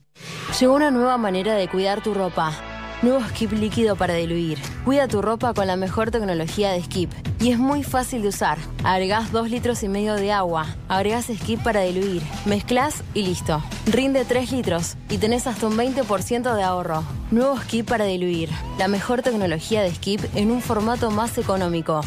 Llegó 0.61 0.75
una 0.75 0.91
nueva 0.91 1.17
manera 1.17 1.55
de 1.55 1.69
cuidar 1.69 2.03
tu 2.03 2.13
ropa. 2.13 2.78
Nuevo 3.01 3.21
Skip 3.29 3.53
líquido 3.53 3.95
para 3.95 4.15
diluir. 4.15 4.59
Cuida 4.85 5.07
tu 5.07 5.23
ropa 5.23 5.55
con 5.55 5.69
la 5.69 5.77
mejor 5.77 6.11
tecnología 6.11 6.73
de 6.73 6.83
Skip. 6.83 7.13
Y 7.39 7.53
es 7.53 7.59
muy 7.59 7.85
fácil 7.85 8.23
de 8.23 8.29
usar. 8.29 8.59
Agregás 8.83 9.31
2 9.31 9.51
litros 9.51 9.85
y 9.85 9.89
medio 9.89 10.15
de 10.15 10.33
agua. 10.33 10.67
Agregás 10.89 11.27
Skip 11.27 11.63
para 11.63 11.83
diluir. 11.83 12.23
Mezclas 12.45 13.05
y 13.15 13.23
listo. 13.23 13.63
Rinde 13.87 14.25
3 14.25 14.51
litros 14.51 14.97
y 15.09 15.19
tenés 15.19 15.47
hasta 15.47 15.69
un 15.69 15.77
20% 15.77 16.57
de 16.57 16.63
ahorro. 16.65 17.05
Nuevo 17.31 17.57
Skip 17.61 17.89
para 17.89 18.05
diluir. 18.05 18.51
La 18.79 18.89
mejor 18.89 19.23
tecnología 19.23 19.83
de 19.83 19.95
Skip 19.95 20.21
en 20.35 20.51
un 20.51 20.61
formato 20.61 21.13
más 21.13 21.39
económico. 21.39 22.01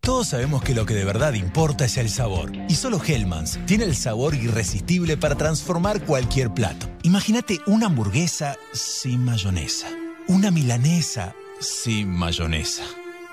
Todos 0.00 0.28
sabemos 0.28 0.62
que 0.62 0.72
lo 0.72 0.86
que 0.86 0.94
de 0.94 1.04
verdad 1.04 1.32
importa 1.32 1.84
es 1.84 1.96
el 1.96 2.08
sabor. 2.08 2.52
Y 2.68 2.76
solo 2.76 3.00
Hellmann's 3.04 3.58
tiene 3.66 3.84
el 3.84 3.96
sabor 3.96 4.36
irresistible 4.36 5.16
para 5.16 5.34
transformar 5.34 6.04
cualquier 6.04 6.54
plato. 6.54 6.88
Imagínate 7.02 7.58
una 7.66 7.86
hamburguesa 7.86 8.56
sin 8.72 9.24
mayonesa. 9.24 9.88
Una 10.28 10.50
milanesa 10.50 11.34
sin 11.58 12.10
mayonesa. 12.10 12.82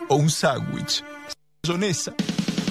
O 0.08 0.16
un 0.16 0.30
sándwich 0.30 1.04
sin 1.04 1.74
mayonesa. 1.74 2.14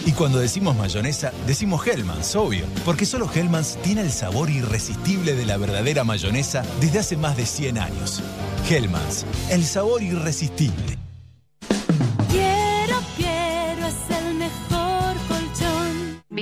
Y 0.07 0.13
cuando 0.13 0.39
decimos 0.39 0.75
mayonesa, 0.75 1.31
decimos 1.47 1.87
Hellmann's, 1.87 2.35
obvio. 2.35 2.65
Porque 2.87 3.05
solo 3.05 3.31
Hellmann's 3.31 3.77
tiene 3.83 4.01
el 4.01 4.11
sabor 4.11 4.49
irresistible 4.49 5.35
de 5.35 5.45
la 5.45 5.59
verdadera 5.59 6.05
mayonesa 6.05 6.63
desde 6.81 7.01
hace 7.01 7.19
más 7.19 7.37
de 7.37 7.45
100 7.45 7.77
años. 7.77 8.23
Hellmann's, 8.67 9.27
el 9.51 9.63
sabor 9.63 10.03
irresistible. 10.03 11.04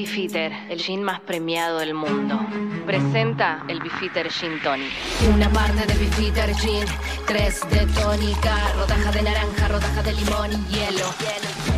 Beefeater, 0.02 0.52
el 0.68 0.80
gin 0.80 1.00
más 1.04 1.20
premiado 1.20 1.78
del 1.78 1.94
mundo. 1.94 2.36
Presenta 2.84 3.64
el 3.68 3.78
Beefeater 3.78 4.32
Gin 4.32 4.60
Tonic. 4.60 4.90
Una 5.32 5.48
parte 5.50 5.86
de 5.86 5.94
Beefeater 5.94 6.52
Gin, 6.56 6.84
tres 7.24 7.60
de 7.70 7.86
tónica, 7.86 8.72
rodaja 8.74 9.12
de 9.12 9.22
naranja, 9.22 9.68
rodaja 9.68 10.02
de 10.02 10.12
limón 10.14 10.50
y 10.50 10.74
hielo. 10.74 11.71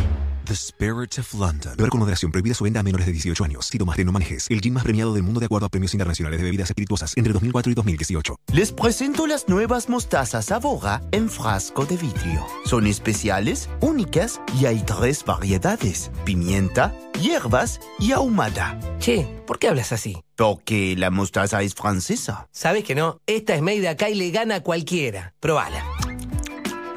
The 0.45 0.53
Spirit 0.53 1.17
of 1.17 1.33
London. 1.33 1.73
Beber 1.75 1.89
con 1.89 1.99
moderación. 1.99 2.31
Prohibida 2.31 2.53
su 2.53 2.63
venta 2.63 2.79
a 2.79 2.83
menores 2.83 3.07
de 3.07 3.11
18 3.11 3.43
años. 3.43 3.65
Si 3.65 3.79
tomas 3.79 3.97
de 3.97 4.05
no 4.05 4.11
manejes. 4.11 4.45
El 4.49 4.61
gin 4.61 4.73
más 4.73 4.83
premiado 4.83 5.13
del 5.13 5.23
mundo 5.23 5.39
de 5.39 5.47
acuerdo 5.47 5.65
a 5.65 5.69
premios 5.69 5.93
internacionales 5.93 6.39
de 6.39 6.43
bebidas 6.43 6.69
espirituosas 6.69 7.17
entre 7.17 7.33
2004 7.33 7.71
y 7.71 7.75
2018. 7.75 8.35
Les 8.53 8.71
presento 8.71 9.25
las 9.25 9.47
nuevas 9.47 9.89
mostazas 9.89 10.51
Avora 10.51 11.01
en 11.11 11.29
frasco 11.29 11.85
de 11.85 11.97
vidrio. 11.97 12.45
Son 12.65 12.85
especiales, 12.85 13.69
únicas 13.81 14.39
y 14.59 14.67
hay 14.67 14.83
tres 14.83 15.25
variedades: 15.25 16.11
pimienta, 16.25 16.95
hierbas 17.19 17.79
y 17.99 18.11
ahumada. 18.11 18.79
Che, 18.99 19.25
¿por 19.47 19.57
qué 19.57 19.69
hablas 19.69 19.91
así? 19.91 20.21
Porque 20.35 20.95
la 20.95 21.09
mostaza 21.09 21.63
es 21.63 21.73
francesa. 21.73 22.47
Sabes 22.51 22.83
que 22.83 22.93
no, 22.93 23.19
esta 23.25 23.55
es 23.55 23.61
made 23.61 23.81
de 23.81 23.89
acá 23.89 24.09
y 24.09 24.15
le 24.15 24.29
gana 24.29 24.55
a 24.55 24.61
cualquiera. 24.61 25.33
Probala. 25.39 25.83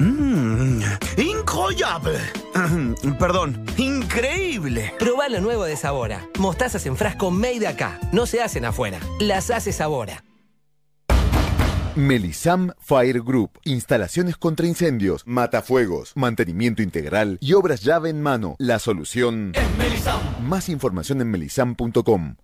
Mmm, 0.00 0.80
incroyable. 1.68 2.18
Perdón, 3.18 3.64
increíble. 3.76 4.94
Probá 4.98 5.28
lo 5.28 5.40
nuevo 5.40 5.64
de 5.64 5.76
Sabora. 5.76 6.26
Mostazas 6.38 6.86
en 6.86 6.96
frasco 6.96 7.30
made 7.30 7.60
de 7.60 7.66
acá. 7.66 7.98
No 8.12 8.26
se 8.26 8.42
hacen 8.42 8.64
afuera. 8.64 9.00
Las 9.20 9.50
hace 9.50 9.72
Sabora. 9.72 10.24
Melisam 11.94 12.72
Fire 12.78 13.20
Group. 13.22 13.58
Instalaciones 13.64 14.36
contra 14.36 14.66
incendios, 14.66 15.24
matafuegos, 15.26 16.12
mantenimiento 16.14 16.82
integral 16.82 17.38
y 17.40 17.54
obras 17.54 17.82
llave 17.82 18.10
en 18.10 18.22
mano. 18.22 18.54
La 18.58 18.78
solución. 18.78 19.52
Más 20.40 20.68
información 20.68 21.20
en 21.20 21.30
melisam.com. 21.30 22.36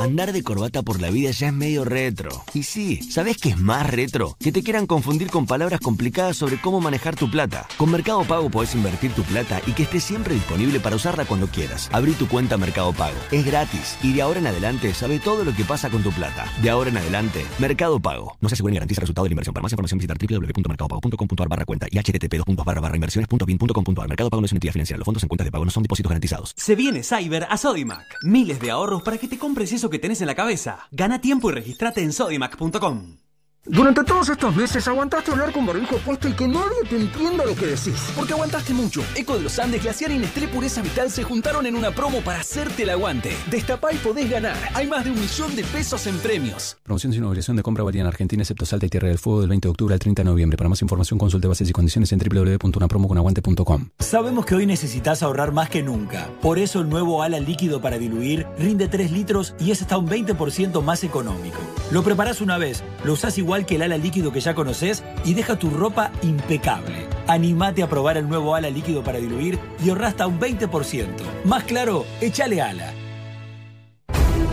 Andar 0.00 0.32
de 0.32 0.42
corbata 0.42 0.82
por 0.82 1.00
la 1.00 1.10
vida 1.10 1.30
ya 1.30 1.48
es 1.48 1.52
medio 1.52 1.84
retro. 1.84 2.44
Y 2.52 2.64
sí, 2.64 3.00
¿sabes 3.10 3.38
qué 3.38 3.50
es 3.50 3.58
más 3.58 3.88
retro? 3.88 4.36
Que 4.40 4.50
te 4.50 4.62
quieran 4.62 4.86
confundir 4.86 5.30
con 5.30 5.46
palabras 5.46 5.80
complicadas 5.80 6.36
sobre 6.36 6.60
cómo 6.60 6.80
manejar 6.80 7.16
tu 7.16 7.30
plata. 7.30 7.66
Con 7.76 7.90
Mercado 7.90 8.22
Pago 8.24 8.50
podés 8.50 8.74
invertir 8.74 9.12
tu 9.12 9.22
plata 9.22 9.62
y 9.66 9.72
que 9.72 9.84
esté 9.84 10.00
siempre 10.00 10.34
disponible 10.34 10.80
para 10.80 10.96
usarla 10.96 11.24
cuando 11.24 11.46
quieras. 11.46 11.88
Abrí 11.92 12.12
tu 12.12 12.28
cuenta 12.28 12.56
Mercado 12.56 12.92
Pago. 12.92 13.16
Es 13.30 13.46
gratis. 13.46 13.96
Y 14.02 14.12
de 14.12 14.22
ahora 14.22 14.40
en 14.40 14.48
adelante 14.48 14.92
sabe 14.94 15.20
todo 15.20 15.44
lo 15.44 15.54
que 15.54 15.64
pasa 15.64 15.88
con 15.90 16.02
tu 16.02 16.10
plata. 16.10 16.44
De 16.60 16.70
ahora 16.70 16.90
en 16.90 16.96
adelante, 16.96 17.46
Mercado 17.58 18.00
Pago. 18.00 18.36
No 18.40 18.48
se 18.48 18.54
asegura 18.54 18.72
ni 18.72 18.76
garantiza 18.76 19.00
el 19.00 19.02
resultado 19.02 19.24
de 19.24 19.30
la 19.30 19.34
inversión. 19.34 19.54
Para 19.54 19.62
más 19.62 19.72
información 19.72 19.98
visitar 19.98 20.18
www.mercadopago.com.ar 20.18 21.48
barra 21.48 21.64
cuenta 21.64 21.86
y 21.90 21.98
http 21.98 22.42
barra 22.64 22.80
barra 22.80 22.96
inversiones.bin.com.ar. 22.96 24.08
Mercado 24.08 24.30
Pago 24.30 24.40
no 24.40 24.46
es 24.46 24.52
una 24.52 24.58
entidad 24.58 24.72
financiera. 24.72 24.98
Los 24.98 25.06
fondos 25.06 25.22
en 25.22 25.28
cuentas 25.28 25.44
de 25.46 25.52
pago 25.52 25.64
no 25.64 25.70
son 25.70 25.82
depósitos 25.84 26.10
garantizados. 26.10 26.52
Se 26.56 26.74
viene 26.74 27.02
Cyber 27.02 27.46
a 27.48 27.56
Sodimac. 27.56 28.04
Miles 28.22 28.60
de 28.60 28.70
ahorros 28.70 29.02
para 29.02 29.18
que 29.18 29.28
te 29.28 29.38
compres 29.38 29.72
que 29.90 29.98
tenés 29.98 30.20
en 30.20 30.26
la 30.26 30.34
cabeza. 30.34 30.88
Gana 30.90 31.20
tiempo 31.20 31.50
y 31.50 31.54
registrate 31.54 32.02
en 32.02 32.12
sodimac.com. 32.12 33.23
Durante 33.66 34.04
todos 34.04 34.28
estos 34.28 34.54
meses 34.54 34.86
aguantaste 34.88 35.30
hablar 35.30 35.50
con 35.50 35.64
barbijo 35.64 35.96
puesto 35.96 36.28
y 36.28 36.34
que 36.34 36.46
nadie 36.46 36.82
te 36.86 36.96
entienda 36.96 37.46
lo 37.46 37.54
que 37.54 37.64
decís. 37.64 37.94
Porque 38.14 38.34
aguantaste 38.34 38.74
mucho. 38.74 39.02
Eco 39.14 39.38
de 39.38 39.42
los 39.44 39.58
Andes, 39.58 39.82
Glaciar 39.82 40.10
y 40.10 40.18
Nestlé 40.18 40.48
Pureza 40.48 40.82
Vital 40.82 41.10
se 41.10 41.22
juntaron 41.22 41.64
en 41.64 41.74
una 41.74 41.90
promo 41.90 42.20
para 42.20 42.40
hacerte 42.40 42.82
el 42.82 42.90
aguante. 42.90 43.34
Destapá 43.50 43.90
y 43.94 43.96
podés 43.96 44.28
ganar. 44.28 44.54
Hay 44.74 44.86
más 44.86 45.04
de 45.04 45.12
un 45.12 45.18
millón 45.18 45.56
de 45.56 45.64
pesos 45.64 46.06
en 46.06 46.18
premios. 46.18 46.76
Promoción 46.82 47.14
sin 47.14 47.24
obligación 47.24 47.56
de 47.56 47.62
compra 47.62 47.82
válida 47.82 48.02
en 48.02 48.06
Argentina, 48.08 48.42
excepto 48.42 48.66
Salta 48.66 48.84
y 48.84 48.90
Tierra 48.90 49.08
del 49.08 49.18
Fuego 49.18 49.40
del 49.40 49.48
20 49.48 49.66
de 49.66 49.70
octubre 49.70 49.94
al 49.94 49.98
30 49.98 50.20
de 50.20 50.28
noviembre. 50.28 50.58
Para 50.58 50.68
más 50.68 50.82
información 50.82 51.18
consulte 51.18 51.48
bases 51.48 51.70
y 51.70 51.72
condiciones 51.72 52.12
en 52.12 52.18
www.unapromoconaguante.com. 52.18 53.88
Sabemos 53.98 54.44
que 54.44 54.56
hoy 54.56 54.66
necesitas 54.66 55.22
ahorrar 55.22 55.52
más 55.52 55.70
que 55.70 55.82
nunca. 55.82 56.28
Por 56.42 56.58
eso 56.58 56.80
el 56.80 56.90
nuevo 56.90 57.22
ala 57.22 57.40
líquido 57.40 57.80
para 57.80 57.96
diluir 57.96 58.46
rinde 58.58 58.88
3 58.88 59.10
litros 59.10 59.54
y 59.58 59.70
es 59.70 59.80
hasta 59.80 59.96
un 59.96 60.06
20% 60.06 60.82
más 60.82 61.02
económico. 61.02 61.60
Lo 61.90 62.02
preparás 62.02 62.42
una 62.42 62.58
vez, 62.58 62.84
lo 63.04 63.14
usás 63.14 63.38
igual 63.38 63.53
que 63.62 63.76
el 63.76 63.82
ala 63.82 63.96
líquido 63.96 64.32
que 64.32 64.40
ya 64.40 64.54
conoces 64.54 65.04
y 65.24 65.34
deja 65.34 65.56
tu 65.56 65.70
ropa 65.70 66.10
impecable. 66.22 67.06
Animate 67.28 67.82
a 67.82 67.88
probar 67.88 68.16
el 68.16 68.28
nuevo 68.28 68.54
ala 68.54 68.68
líquido 68.68 69.04
para 69.04 69.18
diluir 69.18 69.58
y 69.82 69.88
ahorra 69.88 70.08
hasta 70.08 70.26
un 70.26 70.40
20%. 70.40 71.06
Más 71.44 71.62
claro, 71.62 72.04
échale 72.20 72.60
ala. 72.60 72.92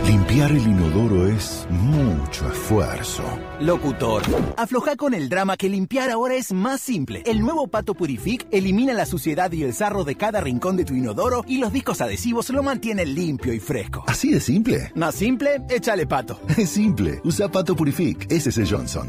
Limpiar 0.06 0.50
el 0.50 0.66
inodoro 0.66 1.28
es 1.28 1.66
mucho 1.70 2.50
esfuerzo. 2.50 3.22
Locutor, 3.60 4.22
afloja 4.56 4.96
con 4.96 5.14
el 5.14 5.28
drama 5.28 5.56
que 5.56 5.68
limpiar 5.68 6.10
ahora 6.10 6.34
es 6.34 6.52
más 6.52 6.80
simple. 6.80 7.22
El 7.24 7.40
nuevo 7.40 7.68
Pato 7.68 7.94
Purific 7.94 8.46
elimina 8.50 8.92
la 8.94 9.06
suciedad 9.06 9.52
y 9.52 9.62
el 9.62 9.74
sarro 9.74 10.02
de 10.04 10.16
cada 10.16 10.40
rincón 10.40 10.76
de 10.76 10.84
tu 10.84 10.94
inodoro 10.94 11.44
y 11.46 11.58
los 11.58 11.72
discos 11.72 12.00
adhesivos 12.00 12.50
lo 12.50 12.62
mantienen 12.62 13.14
limpio 13.14 13.52
y 13.52 13.60
fresco. 13.60 14.04
¿Así 14.08 14.32
de 14.32 14.40
simple? 14.40 14.90
¿Más 14.96 15.14
simple? 15.14 15.62
Échale 15.70 16.06
pato. 16.06 16.40
Es 16.56 16.70
simple. 16.70 17.20
Usa 17.24 17.48
Pato 17.48 17.76
Purific. 17.76 18.26
SC 18.30 18.66
Johnson. 18.68 19.08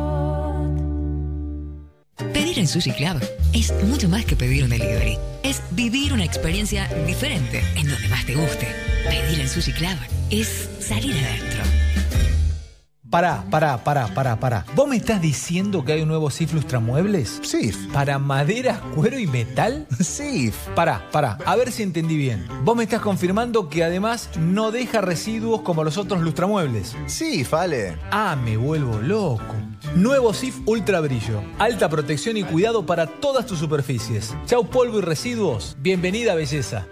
Pedir 2.51 2.63
en 2.63 2.67
Sushi 2.67 2.91
Club 2.91 3.23
es 3.53 3.71
mucho 3.85 4.09
más 4.09 4.25
que 4.25 4.35
pedir 4.35 4.65
un 4.65 4.71
delivery. 4.71 5.17
Es 5.41 5.61
vivir 5.71 6.11
una 6.11 6.25
experiencia 6.25 6.85
diferente 7.07 7.63
en 7.77 7.87
donde 7.87 8.09
más 8.09 8.25
te 8.25 8.35
guste. 8.35 8.67
Pedir 9.07 9.39
en 9.39 9.47
Sushi 9.47 9.71
Club 9.71 9.97
es 10.29 10.67
salir 10.81 11.15
adentro. 11.15 11.63
Pará, 13.11 13.43
pará, 13.51 13.83
pará, 13.83 14.07
pará, 14.07 14.39
pará. 14.39 14.65
¿Vos 14.73 14.87
me 14.87 14.95
estás 14.95 15.21
diciendo 15.21 15.83
que 15.83 15.91
hay 15.91 16.01
un 16.01 16.07
nuevo 16.07 16.29
SIF 16.29 16.53
Lustramuebles? 16.53 17.41
SIF. 17.43 17.75
¿Para 17.91 18.17
maderas, 18.19 18.79
cuero 18.95 19.19
y 19.19 19.27
metal? 19.27 19.85
SIF. 19.99 20.55
Pará, 20.75 21.09
pará, 21.11 21.37
a 21.45 21.57
ver 21.57 21.73
si 21.73 21.83
entendí 21.83 22.15
bien. 22.15 22.47
Vos 22.63 22.77
me 22.77 22.83
estás 22.83 23.01
confirmando 23.01 23.67
que 23.67 23.83
además 23.83 24.29
no 24.39 24.71
deja 24.71 25.01
residuos 25.01 25.59
como 25.59 25.83
los 25.83 25.97
otros 25.97 26.21
lustramuebles. 26.21 26.95
SIF, 27.07 27.53
Ale. 27.53 27.97
Ah, 28.11 28.37
me 28.41 28.55
vuelvo 28.55 28.97
loco. 28.99 29.55
Nuevo 29.93 30.33
SIF 30.33 30.61
Ultra 30.65 31.01
Brillo. 31.01 31.43
Alta 31.59 31.89
protección 31.89 32.37
y 32.37 32.43
cuidado 32.43 32.85
para 32.85 33.07
todas 33.07 33.45
tus 33.45 33.59
superficies. 33.59 34.33
Chau 34.45 34.69
polvo 34.69 34.99
y 34.99 35.01
residuos. 35.01 35.75
Bienvenida 35.81 36.33
belleza. 36.33 36.87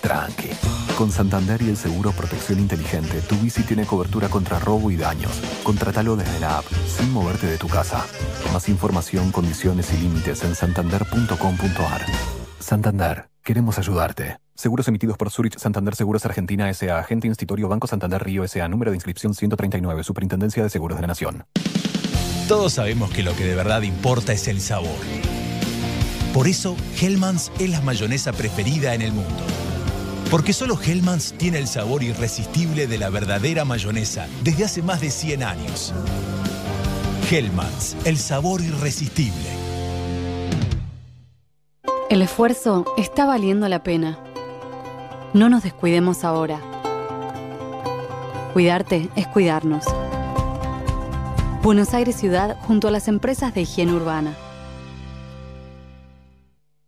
Tranqui. 0.00 0.48
Con 0.96 1.12
Santander 1.12 1.62
y 1.62 1.68
el 1.68 1.76
seguro 1.76 2.10
Protección 2.12 2.58
Inteligente, 2.58 3.20
tu 3.20 3.36
bici 3.36 3.62
tiene 3.62 3.84
cobertura 3.84 4.28
contra 4.28 4.58
robo 4.58 4.90
y 4.90 4.96
daños. 4.96 5.40
Contratalo 5.62 6.16
desde 6.16 6.40
la 6.40 6.58
app, 6.58 6.64
sin 6.86 7.12
moverte 7.12 7.46
de 7.46 7.58
tu 7.58 7.68
casa. 7.68 8.04
Más 8.52 8.68
información, 8.70 9.30
condiciones 9.30 9.92
y 9.92 9.98
límites 9.98 10.42
en 10.42 10.54
santander.com.ar. 10.54 12.06
Santander, 12.58 13.28
queremos 13.46 13.78
ayudarte. 13.78 14.38
Seguros 14.56 14.88
emitidos 14.88 15.16
por 15.16 15.30
Zurich 15.30 15.56
Santander 15.56 15.94
Seguros 15.94 16.26
Argentina 16.26 16.68
S.A. 16.68 16.98
Agente 16.98 17.28
Institutorio 17.28 17.68
Banco 17.68 17.86
Santander 17.86 18.22
Río 18.22 18.42
S.A. 18.42 18.68
Número 18.68 18.90
de 18.90 18.96
inscripción 18.96 19.34
139. 19.34 20.02
Superintendencia 20.02 20.64
de 20.64 20.68
Seguros 20.68 20.98
de 20.98 21.02
la 21.02 21.06
Nación. 21.06 21.44
Todos 22.48 22.72
sabemos 22.72 23.08
que 23.12 23.22
lo 23.22 23.36
que 23.36 23.44
de 23.44 23.54
verdad 23.54 23.82
importa 23.82 24.32
es 24.32 24.48
el 24.48 24.60
sabor. 24.60 24.98
Por 26.34 26.48
eso, 26.48 26.76
Hellmann's 27.00 27.52
es 27.60 27.70
la 27.70 27.80
mayonesa 27.82 28.32
preferida 28.32 28.94
en 28.94 29.02
el 29.02 29.12
mundo. 29.12 29.44
Porque 30.28 30.52
solo 30.52 30.76
Hellmann's 30.84 31.34
tiene 31.38 31.58
el 31.58 31.68
sabor 31.68 32.02
irresistible 32.02 32.88
de 32.88 32.98
la 32.98 33.10
verdadera 33.10 33.64
mayonesa 33.64 34.26
desde 34.42 34.64
hace 34.64 34.82
más 34.82 35.00
de 35.00 35.12
100 35.12 35.44
años. 35.44 35.94
Hellmann's, 37.30 37.96
el 38.04 38.18
sabor 38.18 38.60
irresistible. 38.60 39.65
El 42.08 42.22
esfuerzo 42.22 42.84
está 42.96 43.26
valiendo 43.26 43.68
la 43.68 43.82
pena. 43.82 44.16
No 45.32 45.48
nos 45.48 45.64
descuidemos 45.64 46.22
ahora. 46.22 46.60
Cuidarte 48.52 49.08
es 49.16 49.26
cuidarnos. 49.26 49.84
Buenos 51.64 51.94
Aires 51.94 52.14
Ciudad 52.14 52.58
junto 52.60 52.86
a 52.86 52.92
las 52.92 53.08
empresas 53.08 53.54
de 53.54 53.62
higiene 53.62 53.92
urbana. 53.92 54.36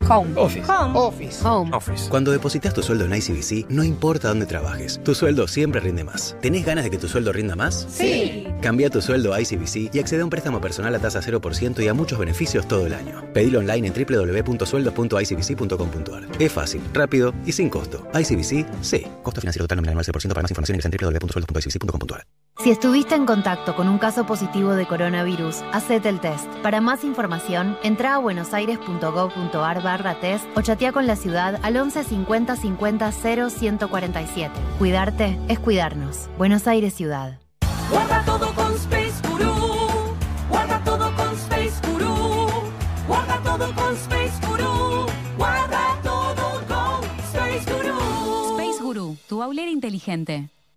Home. 0.08 0.30
Office. 0.36 0.64
Home. 0.70 0.96
Office. 0.98 1.44
Home. 1.46 1.70
Office. 1.76 2.08
Cuando 2.08 2.30
depositas 2.30 2.72
tu 2.72 2.82
sueldo 2.82 3.04
en 3.04 3.12
ICBC, 3.14 3.66
no 3.68 3.84
importa 3.84 4.28
dónde 4.28 4.46
trabajes, 4.46 4.98
tu 5.04 5.14
sueldo 5.14 5.46
siempre 5.46 5.80
rinde 5.80 6.02
más. 6.02 6.34
¿Tenés 6.40 6.64
ganas 6.64 6.84
de 6.84 6.90
que 6.90 6.96
tu 6.96 7.08
sueldo 7.08 7.30
rinda 7.32 7.54
más? 7.56 7.86
Sí. 7.90 8.46
Cambia 8.62 8.88
tu 8.88 9.02
sueldo 9.02 9.34
a 9.34 9.40
ICBC 9.42 9.94
y 9.94 9.98
accede 9.98 10.22
a 10.22 10.24
un 10.24 10.30
préstamo 10.30 10.62
personal 10.62 10.94
a 10.94 10.98
tasa 10.98 11.20
0% 11.20 11.82
y 11.82 11.88
a 11.88 11.94
muchos 11.94 12.18
beneficios 12.18 12.66
todo 12.66 12.86
el 12.86 12.94
año. 12.94 13.22
Pedilo 13.34 13.58
online 13.58 13.88
en 13.88 13.92
www.sueldo.icbc.com.ar. 13.92 16.26
Es 16.38 16.52
fácil, 16.52 16.80
rápido 16.94 17.34
y 17.44 17.52
sin 17.52 17.68
costo. 17.68 18.08
ICBC, 18.14 18.66
sí. 18.80 19.06
Costo 19.22 19.42
financiero 19.42 19.64
total 19.64 19.76
nominal 19.82 19.96
9% 19.96 20.28
para 20.28 20.40
más 20.42 20.50
información 20.50 20.76
ingresa 20.76 20.88
en 20.88 20.96
www.sueldo.icbc.com.ar. 20.98 22.24
Si 22.60 22.72
estuviste 22.72 23.14
en 23.14 23.24
contacto 23.24 23.76
con 23.76 23.88
un 23.88 23.98
caso 23.98 24.26
positivo 24.26 24.74
de 24.74 24.84
coronavirus, 24.84 25.62
hacete 25.72 26.08
el 26.08 26.18
test. 26.18 26.48
Para 26.60 26.80
más 26.80 27.04
información, 27.04 27.78
entra 27.84 28.16
a 28.16 28.18
buenosaires.gov.ar 28.18 29.80
barra 29.88 30.20
test 30.20 30.44
o 30.54 30.60
chatea 30.60 30.92
con 30.92 31.06
la 31.06 31.16
ciudad 31.16 31.58
al 31.62 31.74
11 31.74 32.04
50 32.04 32.56
50 32.56 33.10
0 33.10 33.48
147. 33.48 34.52
Cuidarte 34.78 35.38
es 35.48 35.58
cuidarnos. 35.58 36.28
Buenos 36.36 36.66
Aires 36.66 36.92
Ciudad. 36.92 37.38
Guarda 37.90 38.22
todo 38.26 38.52
con 38.54 38.74
Space 38.74 39.26
Guru. 39.26 39.54
Guarda 40.50 40.78
todo 40.84 41.10
con 41.16 41.34
Space 41.36 41.80
Guru. 41.90 42.48
Guarda 43.06 43.40
todo 43.42 43.74
con 43.74 43.94
Space 43.94 44.46
Guru. 44.46 45.06
Guarda 45.38 45.82
todo 46.02 46.44
con 46.68 47.04
Space 47.32 47.72
Guru. 47.72 48.58
Space 48.58 48.82
Guru, 48.82 49.16
tu 49.26 49.42
aulera 49.42 49.70
inteligente. 49.70 50.50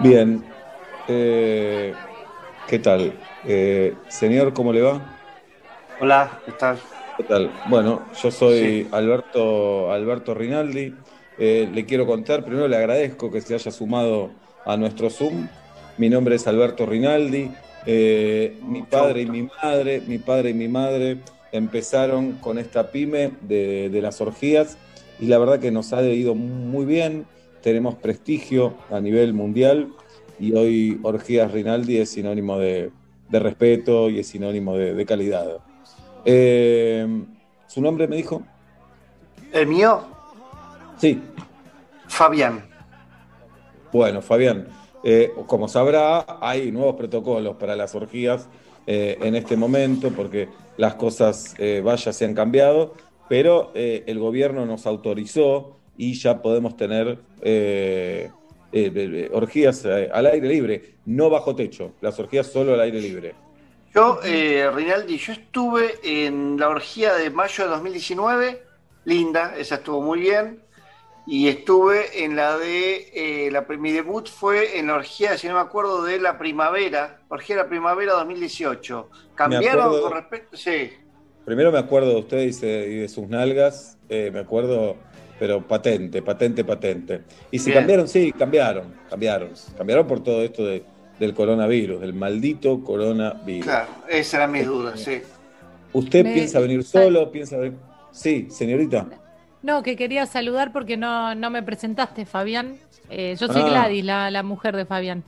Bien. 0.00 0.44
Eh, 1.08 1.94
¿Qué 2.68 2.78
tal? 2.78 3.12
Eh, 3.46 3.94
señor, 4.08 4.52
¿cómo 4.52 4.72
le 4.72 4.82
va? 4.82 5.00
Hola, 6.00 6.40
¿qué 6.44 6.52
tal? 6.52 6.78
¿Qué 7.16 7.24
tal? 7.24 7.50
Bueno, 7.68 8.02
yo 8.20 8.30
soy 8.30 8.88
Alberto, 8.92 9.90
Alberto 9.90 10.34
Rinaldi. 10.34 10.94
Eh, 11.38 11.68
le 11.72 11.86
quiero 11.86 12.06
contar, 12.06 12.44
primero 12.44 12.68
le 12.68 12.76
agradezco 12.76 13.30
que 13.30 13.40
se 13.40 13.54
haya 13.54 13.70
sumado 13.70 14.30
a 14.64 14.76
nuestro 14.76 15.10
Zoom. 15.10 15.48
Mi 15.96 16.08
nombre 16.08 16.36
es 16.36 16.46
Alberto 16.46 16.86
Rinaldi. 16.86 17.50
Eh, 17.86 18.58
mi 18.66 18.82
padre 18.82 19.22
y 19.22 19.26
mi 19.26 19.48
madre, 19.62 20.02
mi 20.06 20.18
padre 20.18 20.50
y 20.50 20.54
mi 20.54 20.68
madre 20.68 21.18
empezaron 21.52 22.32
con 22.32 22.58
esta 22.58 22.90
pyme 22.90 23.30
de, 23.42 23.88
de 23.90 24.02
las 24.02 24.20
orgías 24.20 24.76
y 25.20 25.26
la 25.26 25.38
verdad 25.38 25.60
que 25.60 25.70
nos 25.70 25.92
ha 25.92 26.02
ido 26.02 26.34
muy 26.34 26.84
bien, 26.84 27.26
tenemos 27.66 27.96
prestigio 27.96 28.74
a 28.92 29.00
nivel 29.00 29.34
mundial 29.34 29.92
y 30.38 30.54
hoy 30.54 31.00
Orgías 31.02 31.50
Rinaldi 31.50 31.96
es 31.96 32.10
sinónimo 32.10 32.60
de, 32.60 32.92
de 33.28 33.40
respeto 33.40 34.08
y 34.08 34.20
es 34.20 34.28
sinónimo 34.28 34.76
de, 34.76 34.94
de 34.94 35.04
calidad. 35.04 35.58
Eh, 36.24 37.24
¿Su 37.66 37.82
nombre 37.82 38.06
me 38.06 38.14
dijo? 38.14 38.44
¿El 39.52 39.66
mío? 39.66 40.00
Sí. 40.96 41.20
Fabián. 42.06 42.64
Bueno, 43.92 44.22
Fabián, 44.22 44.68
eh, 45.02 45.32
como 45.48 45.66
sabrá, 45.66 46.38
hay 46.40 46.70
nuevos 46.70 46.94
protocolos 46.94 47.56
para 47.56 47.74
las 47.74 47.96
orgías 47.96 48.48
eh, 48.86 49.18
en 49.20 49.34
este 49.34 49.56
momento 49.56 50.12
porque 50.12 50.48
las 50.76 50.94
cosas, 50.94 51.56
vaya, 51.82 52.12
se 52.12 52.26
han 52.26 52.34
cambiado, 52.34 52.94
pero 53.28 53.72
el 53.74 54.20
gobierno 54.20 54.66
nos 54.66 54.86
autorizó 54.86 55.76
y 55.96 56.14
ya 56.14 56.40
podemos 56.42 56.76
tener 56.76 57.18
eh, 57.42 58.30
eh, 58.72 59.30
orgías 59.32 59.84
eh, 59.84 60.08
al 60.12 60.26
aire 60.26 60.48
libre, 60.48 60.94
no 61.06 61.30
bajo 61.30 61.54
techo, 61.56 61.92
las 62.00 62.18
orgías 62.18 62.46
solo 62.46 62.74
al 62.74 62.80
aire 62.80 63.00
libre. 63.00 63.34
Yo, 63.94 64.20
eh, 64.24 64.70
Rinaldi, 64.74 65.16
yo 65.16 65.32
estuve 65.32 65.94
en 66.04 66.58
la 66.58 66.68
orgía 66.68 67.14
de 67.14 67.30
mayo 67.30 67.64
de 67.64 67.70
2019, 67.70 68.62
linda, 69.04 69.54
esa 69.56 69.76
estuvo 69.76 70.02
muy 70.02 70.20
bien. 70.20 70.62
Y 71.28 71.48
estuve 71.48 72.22
en 72.24 72.36
la 72.36 72.56
de. 72.56 73.10
eh, 73.12 73.50
la, 73.50 73.62
mi 73.62 73.90
debut 73.90 74.28
fue 74.28 74.78
en 74.78 74.86
la 74.86 74.94
orgía, 74.94 75.36
si 75.36 75.48
no 75.48 75.54
me 75.54 75.60
acuerdo, 75.60 76.04
de 76.04 76.20
la 76.20 76.38
primavera, 76.38 77.18
orgía 77.28 77.56
de 77.56 77.62
la 77.64 77.68
primavera 77.68 78.12
2018. 78.12 79.10
¿Cambiaron 79.34 79.86
acuerdo- 79.86 80.02
con 80.02 80.12
respecto? 80.12 80.56
Sí. 80.56 80.92
Primero 81.44 81.72
me 81.72 81.78
acuerdo 81.78 82.10
de 82.10 82.16
usted 82.20 82.38
y, 82.42 82.96
de 83.00 83.08
sus 83.08 83.28
nalgas, 83.28 83.98
eh, 84.08 84.30
me 84.32 84.38
acuerdo, 84.40 84.96
pero 85.38 85.60
patente, 85.66 86.22
patente, 86.22 86.64
patente. 86.64 87.22
Y 87.50 87.58
si 87.58 87.66
Bien. 87.70 87.78
cambiaron, 87.80 88.08
sí, 88.08 88.32
cambiaron, 88.32 88.94
cambiaron. 89.10 89.50
Cambiaron 89.76 90.06
por 90.06 90.22
todo 90.22 90.42
esto 90.42 90.64
de- 90.64 90.84
del 91.18 91.34
coronavirus, 91.34 92.00
del 92.00 92.12
maldito 92.14 92.82
coronavirus. 92.84 93.64
Claro, 93.64 93.88
esa 94.08 94.36
era 94.38 94.46
mi 94.46 94.60
duda, 94.62 94.96
sí. 94.96 95.22
¿Usted 95.92 96.24
Me- 96.24 96.34
piensa 96.34 96.60
venir 96.60 96.84
solo? 96.84 97.30
¿Piensa 97.30 97.56
venir? 97.56 97.78
Sí, 98.10 98.48
señorita. 98.50 99.06
No, 99.62 99.82
que 99.82 99.96
quería 99.96 100.26
saludar 100.26 100.72
porque 100.72 100.96
no, 100.96 101.34
no 101.34 101.50
me 101.50 101.62
presentaste, 101.62 102.26
Fabián. 102.26 102.76
Eh, 103.10 103.34
yo 103.38 103.46
soy 103.48 103.62
Ah. 103.64 103.68
Gladys, 103.68 104.04
la, 104.04 104.30
la 104.30 104.42
mujer 104.42 104.76
de 104.76 104.84
Fabián. 104.84 105.22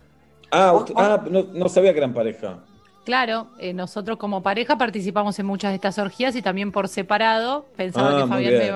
Ah, 0.50 0.72
usted- 0.72 0.94
ah, 0.96 1.24
no, 1.30 1.44
no 1.52 1.68
sabía 1.68 1.92
que 1.92 1.98
eran 1.98 2.12
pareja. 2.14 2.58
Claro, 3.04 3.48
eh, 3.58 3.72
nosotros 3.72 4.18
como 4.18 4.42
pareja 4.42 4.76
participamos 4.76 5.38
en 5.38 5.46
muchas 5.46 5.70
de 5.70 5.76
estas 5.76 5.98
orgías 5.98 6.36
y 6.36 6.42
también 6.42 6.72
por 6.72 6.88
separado. 6.88 7.66
Pensaba 7.76 8.10
Ah, 8.18 8.22
que 8.22 8.28
Fabián 8.28 8.52
me 8.52 8.58
bien. 8.58 8.72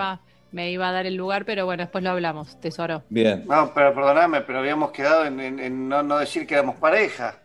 Me 0.53 0.71
iba 0.71 0.89
a 0.89 0.93
dar 0.93 1.07
el 1.07 1.15
lugar, 1.17 1.45
pero 1.45 1.65
bueno, 1.67 1.83
después 1.83 2.05
lo 2.05 2.11
hablamos, 2.11 2.61
tesoro. 2.61 3.03
Bien. 3.09 3.45
No, 3.47 3.73
pero 3.75 3.95
perdóname, 3.95 4.43
pero 4.43 4.61
habíamos 4.61 4.91
quedado 4.93 5.25
en, 5.27 5.41
en- 5.41 5.59
en 5.61 5.89
no, 5.89 6.03
no 6.03 6.19
decir 6.19 6.47
que 6.47 6.55
éramos 6.55 6.77
pareja. 6.77 7.37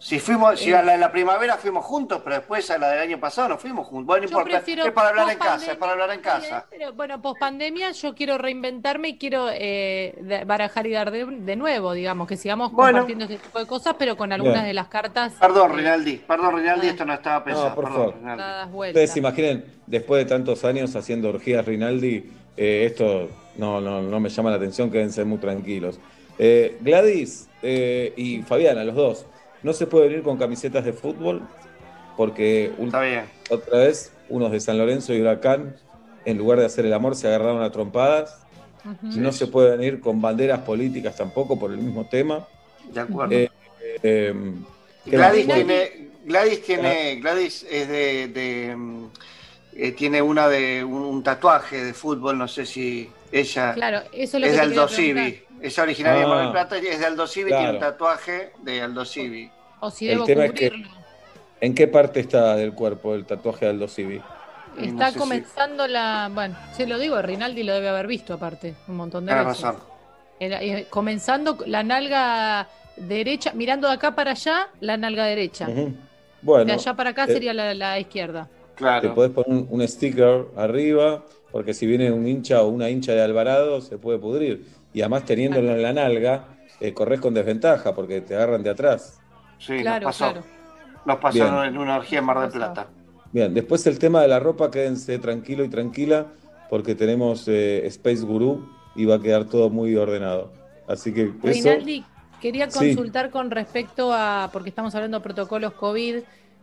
Si 0.00 0.20
fuimos, 0.20 0.60
si 0.60 0.72
a 0.72 0.80
la 0.80 0.92
de 0.92 0.98
la 0.98 1.10
primavera 1.10 1.56
fuimos 1.56 1.84
juntos, 1.84 2.20
pero 2.22 2.36
después 2.36 2.70
a 2.70 2.78
la 2.78 2.90
del 2.90 3.00
año 3.00 3.18
pasado 3.18 3.48
no 3.48 3.58
fuimos 3.58 3.84
juntos. 3.88 4.06
Bueno, 4.06 4.22
no 4.26 4.30
Yo 4.30 4.38
importa. 4.38 4.58
prefiero 4.58 4.84
Es 4.86 4.92
para 4.92 5.08
hablar 5.08 5.30
en 5.30 5.38
casa, 5.38 5.72
es 5.72 5.76
para 5.76 5.92
hablar 5.92 6.10
en 6.12 6.20
casa. 6.20 6.66
Pero 6.70 6.92
bueno, 6.92 7.20
post 7.20 7.40
pandemia 7.40 7.90
yo 7.90 8.14
quiero 8.14 8.38
reinventarme 8.38 9.08
y 9.08 9.18
quiero 9.18 9.48
eh, 9.52 10.44
barajar 10.46 10.86
y 10.86 10.92
dar 10.92 11.10
de, 11.10 11.26
de 11.26 11.56
nuevo, 11.56 11.94
digamos, 11.94 12.28
que 12.28 12.36
sigamos 12.36 12.70
Bueno. 12.70 12.98
compartiendo 13.00 13.24
este 13.24 13.38
tipo 13.38 13.58
de 13.58 13.66
cosas, 13.66 13.96
pero 13.98 14.16
con 14.16 14.32
algunas 14.32 14.54
Bien. 14.54 14.66
de 14.66 14.74
las 14.74 14.86
cartas 14.86 15.32
Perdón, 15.40 15.72
eh, 15.72 15.76
Rinaldi, 15.78 16.16
perdón, 16.18 16.56
Rinaldi, 16.56 16.86
esto 16.86 17.04
no 17.04 17.14
estaba 17.14 17.42
pensado. 17.42 17.70
No, 17.70 17.74
por 17.74 17.84
perdón, 17.86 18.14
favor. 18.22 18.86
Ustedes 18.86 19.10
se 19.10 19.18
imaginen, 19.18 19.64
después 19.86 20.24
de 20.24 20.28
tantos 20.30 20.64
años 20.64 20.94
haciendo 20.94 21.28
orgías 21.30 21.66
Rinaldi, 21.66 22.30
eh, 22.56 22.84
esto 22.86 23.28
no, 23.56 23.80
no, 23.80 24.00
no 24.00 24.20
me 24.20 24.28
llama 24.28 24.50
la 24.50 24.56
atención, 24.56 24.92
quédense 24.92 25.24
muy 25.24 25.38
tranquilos. 25.38 25.98
Eh, 26.38 26.78
Gladys 26.80 27.48
eh, 27.62 28.12
y 28.16 28.42
Fabiana, 28.42 28.84
los 28.84 28.94
dos, 28.94 29.26
no 29.62 29.72
se 29.72 29.86
puede 29.86 30.08
venir 30.08 30.22
con 30.22 30.36
camisetas 30.38 30.84
de 30.84 30.92
fútbol 30.92 31.42
porque 32.16 32.72
ul- 32.78 32.86
Está 32.86 33.00
bien. 33.02 33.24
otra 33.50 33.78
vez 33.78 34.12
unos 34.28 34.50
de 34.52 34.60
San 34.60 34.76
Lorenzo 34.78 35.14
y 35.14 35.20
Huracán, 35.20 35.76
en 36.24 36.36
lugar 36.38 36.58
de 36.58 36.66
hacer 36.66 36.84
el 36.84 36.92
amor, 36.92 37.14
se 37.16 37.28
agarraron 37.28 37.62
a 37.62 37.70
trompadas. 37.70 38.44
No 39.02 39.32
se 39.32 39.46
puede 39.46 39.76
venir 39.76 40.00
con 40.00 40.20
banderas 40.20 40.60
políticas 40.60 41.14
tampoco 41.16 41.58
por 41.58 41.70
el 41.70 41.78
mismo 41.78 42.06
tema. 42.08 42.46
De 42.90 43.00
acuerdo. 43.00 43.34
Eh, 43.34 43.50
eh, 44.02 44.34
¿qué 45.04 45.10
Gladys 45.10 45.46
tiene, 45.46 46.08
Gladys 46.24 46.62
tiene, 46.62 47.16
Gladys 47.16 47.66
es 47.70 47.88
de, 47.88 48.28
de, 48.28 48.76
mm, 48.76 49.04
eh, 49.76 49.92
tiene 49.92 50.22
una 50.22 50.48
de 50.48 50.82
un, 50.84 51.02
un 51.02 51.22
tatuaje 51.22 51.84
de 51.84 51.94
fútbol, 51.94 52.38
no 52.38 52.48
sé 52.48 52.64
si 52.66 53.10
ella 53.30 53.74
Claro, 53.74 54.02
eso 54.12 54.36
es 54.38 54.40
lo 54.40 54.46
es 54.46 54.52
que 54.52 55.44
es 55.62 55.78
originaria 55.78 56.20
de 56.20 56.26
Mar 56.26 56.38
del 56.38 56.48
Ah. 56.48 56.52
Plata 56.52 56.78
y 56.78 56.86
es 56.86 56.98
de 57.00 57.06
Aldo 57.06 57.26
Civi, 57.26 57.50
tiene 57.50 57.70
un 57.70 57.76
Claro. 57.78 57.92
tatuaje 57.92 58.52
de 58.62 58.82
Aldo 58.82 59.04
Civi. 59.04 59.50
O 59.80 59.90
si 59.90 60.08
El 60.08 60.14
debo 60.16 60.24
tema 60.26 60.44
es 60.46 60.52
que- 60.52 60.68
cubrirlo. 60.70 60.98
¿En 61.60 61.74
qué 61.74 61.88
parte 61.88 62.20
está 62.20 62.54
del 62.56 62.72
cuerpo 62.72 63.14
el 63.14 63.24
tatuaje 63.24 63.64
de 63.66 63.70
Aldo 63.72 63.88
Civi? 63.88 64.20
No 64.76 64.84
Está 64.84 65.10
si- 65.10 65.18
comenzando 65.18 65.86
la. 65.88 66.30
Bueno, 66.32 66.56
se 66.72 66.86
lo 66.86 66.98
digo, 66.98 67.20
Rinaldi 67.20 67.64
lo 67.64 67.74
debe 67.74 67.88
haber 67.88 68.06
visto 68.06 68.34
aparte, 68.34 68.74
un 68.86 68.96
montón 68.96 69.26
de 69.26 69.32
Tienes 69.32 69.46
veces. 69.48 69.62
razón. 69.64 69.80
Era- 70.38 70.62
eh, 70.62 70.86
comenzando 70.88 71.58
la 71.66 71.82
nalga 71.82 72.68
derecha, 72.96 73.52
mirando 73.54 73.88
de 73.88 73.94
acá 73.94 74.14
para 74.14 74.32
allá, 74.32 74.68
la 74.80 74.96
nalga 74.96 75.24
derecha. 75.24 75.68
Ujú. 75.68 75.94
Bueno, 76.42 76.64
de 76.66 76.72
allá 76.74 76.94
para 76.94 77.10
acá 77.10 77.24
eh, 77.24 77.32
sería 77.32 77.52
la, 77.52 77.74
la 77.74 77.98
izquierda. 77.98 78.48
Te 78.70 78.74
Claro. 78.76 79.14
podés 79.14 79.32
poner 79.32 79.50
un, 79.50 79.66
un 79.68 79.88
sticker 79.88 80.46
arriba, 80.56 81.24
porque 81.50 81.74
si 81.74 81.84
viene 81.86 82.12
un 82.12 82.28
hincha 82.28 82.62
o 82.62 82.68
una 82.68 82.88
hincha 82.88 83.12
de 83.12 83.22
Alvarado, 83.22 83.80
se 83.80 83.98
puede 83.98 84.18
pudrir. 84.20 84.64
Y 84.98 85.00
además 85.00 85.24
teniéndolo 85.24 85.70
en 85.76 85.80
la 85.80 85.92
nalga, 85.92 86.44
eh, 86.80 86.92
corres 86.92 87.20
con 87.20 87.32
desventaja, 87.32 87.94
porque 87.94 88.20
te 88.20 88.34
agarran 88.34 88.64
de 88.64 88.70
atrás. 88.70 89.20
Sí, 89.56 89.78
Claro, 89.78 90.06
nos 90.08 90.18
pasó. 90.18 90.32
claro. 90.32 90.46
Nos 91.06 91.18
pasaron 91.18 91.60
Bien. 91.62 91.74
en 91.74 91.78
una 91.78 91.98
orgía 91.98 92.18
en 92.18 92.24
Mar 92.24 92.40
del. 92.40 92.50
Plata. 92.50 92.88
Bien, 93.30 93.54
después 93.54 93.86
el 93.86 93.96
tema 94.00 94.22
de 94.22 94.26
la 94.26 94.40
ropa, 94.40 94.72
quédense 94.72 95.20
tranquilo 95.20 95.62
y 95.62 95.68
tranquila, 95.68 96.26
porque 96.68 96.96
tenemos 96.96 97.46
eh, 97.46 97.86
Space 97.86 98.22
Guru 98.24 98.68
y 98.96 99.04
va 99.04 99.14
a 99.14 99.20
quedar 99.20 99.44
todo 99.44 99.70
muy 99.70 99.94
ordenado. 99.94 100.50
Así 100.88 101.14
que 101.14 101.30
eso... 101.44 101.68
Rinaldi, 101.70 102.04
quería 102.40 102.68
Sí. 102.68 102.96
consultar 102.96 103.30
con 103.30 103.52
respecto 103.52 104.12
a, 104.12 104.50
porque 104.52 104.70
estamos 104.70 104.92
hablando 104.96 105.18
de 105.18 105.22
protocolos 105.22 105.74
COVID, 105.74 106.16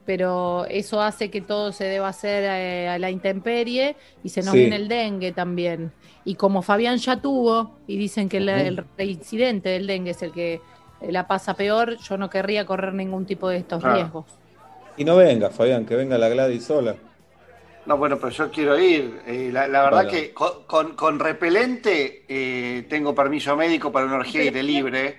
pero 0.06 0.65
eso 0.69 1.02
hace 1.02 1.30
que 1.32 1.41
todo 1.41 1.72
se 1.72 1.86
deba 1.86 2.07
hacer 2.10 2.44
eh, 2.44 2.88
a 2.90 2.99
la 2.99 3.10
intemperie 3.10 3.95
y 4.23 4.30
se 4.30 4.41
nos 4.41 4.52
Sí. 4.53 4.60
viene 4.60 4.76
el 4.76 4.88
dengue 4.88 5.32
también. 5.32 5.91
Y 6.23 6.36
como 6.36 6.61
Fabián 6.61 6.98
ya 6.98 7.22
tuvo, 7.22 7.77
y 7.88 7.98
dicen 7.98 8.30
que 8.30 8.38
el, 8.38 8.84
reincidente 8.98 9.69
del 9.69 9.88
dengue 9.88 10.11
es 10.11 10.22
el 10.22 10.32
que 10.32 10.53
eh, 11.02 11.11
la 11.11 11.27
pasa 11.27 11.56
peor, 11.56 11.98
yo 11.98 12.18
no 12.18 12.30
querría 12.30 12.65
correr 12.65 12.94
ningún 12.94 13.26
tipo 13.26 13.49
de 13.49 13.57
estos 13.57 13.84
riesgos. 13.84 14.26
Y 14.98 15.03
no 15.03 15.15
venga, 15.18 15.49
Fabián, 15.49 15.86
que 15.86 15.95
venga 15.95 16.18
la 16.18 16.30
Gladys 16.30 16.65
sola. 16.65 16.95
No, 17.86 17.98
bueno, 17.98 18.18
pero 18.18 18.32
yo 18.32 18.49
quiero 18.49 18.80
ir. 18.80 19.19
Eh, 19.27 19.49
la, 19.53 19.68
la 19.68 19.84
verdad 19.84 20.06
Bueno. 20.06 20.10
que 20.10 20.34
con, 20.34 20.64
con- 20.65 20.95
con 20.95 21.19
repelente 21.19 22.23
eh, 22.27 22.86
tengo 22.90 23.14
permiso 23.14 23.56
médico 23.56 23.91
para 23.91 24.06
una 24.07 24.15
orgía 24.15 24.41
aire 24.41 24.64
libre, 24.64 25.18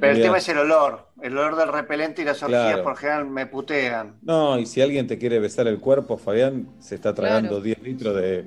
pero 0.00 0.12
el 0.12 0.22
tema 0.22 0.38
es 0.38 0.48
el 0.48 0.58
olor. 0.58 1.08
El 1.22 1.36
olor 1.36 1.56
del 1.56 1.68
repelente 1.68 2.22
y 2.22 2.24
las 2.24 2.42
orgías 2.42 2.66
Claro. 2.66 2.82
por 2.84 2.96
general 2.96 3.26
me 3.26 3.46
putean. 3.46 4.14
No, 4.22 4.58
y 4.58 4.66
si 4.66 4.80
alguien 4.80 5.06
te 5.06 5.18
quiere 5.18 5.38
besar 5.38 5.66
el 5.66 5.78
cuerpo, 5.80 6.16
Fabián, 6.18 6.68
se 6.80 6.94
está 6.94 7.14
tragando 7.14 7.48
Claro. 7.50 7.62
10 7.64 7.82
litros 7.82 8.14
de, 8.16 8.46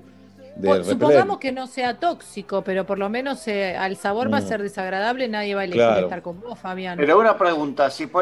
repelente. 0.55 0.89
Supongamos 0.89 1.37
que 1.39 1.51
no 1.51 1.67
sea 1.67 1.99
tóxico, 1.99 2.63
pero 2.63 2.85
por 2.85 2.99
lo 2.99 3.09
menos 3.09 3.47
eh, 3.47 3.75
al 3.77 3.95
sabor 3.97 4.31
va 4.31 4.37
a 4.37 4.41
Mm. 4.41 4.47
ser 4.47 4.61
desagradable, 4.61 5.27
nadie 5.27 5.55
va 5.55 5.61
a 5.61 5.63
elegir 5.65 5.81
Claro. 5.83 6.01
estar 6.07 6.21
con 6.21 6.39
vos, 6.41 6.57
Fabián. 6.59 6.97
Pero 6.97 7.19
una 7.19 7.37
pregunta, 7.37 7.89
si 7.89 8.07
pon- 8.07 8.21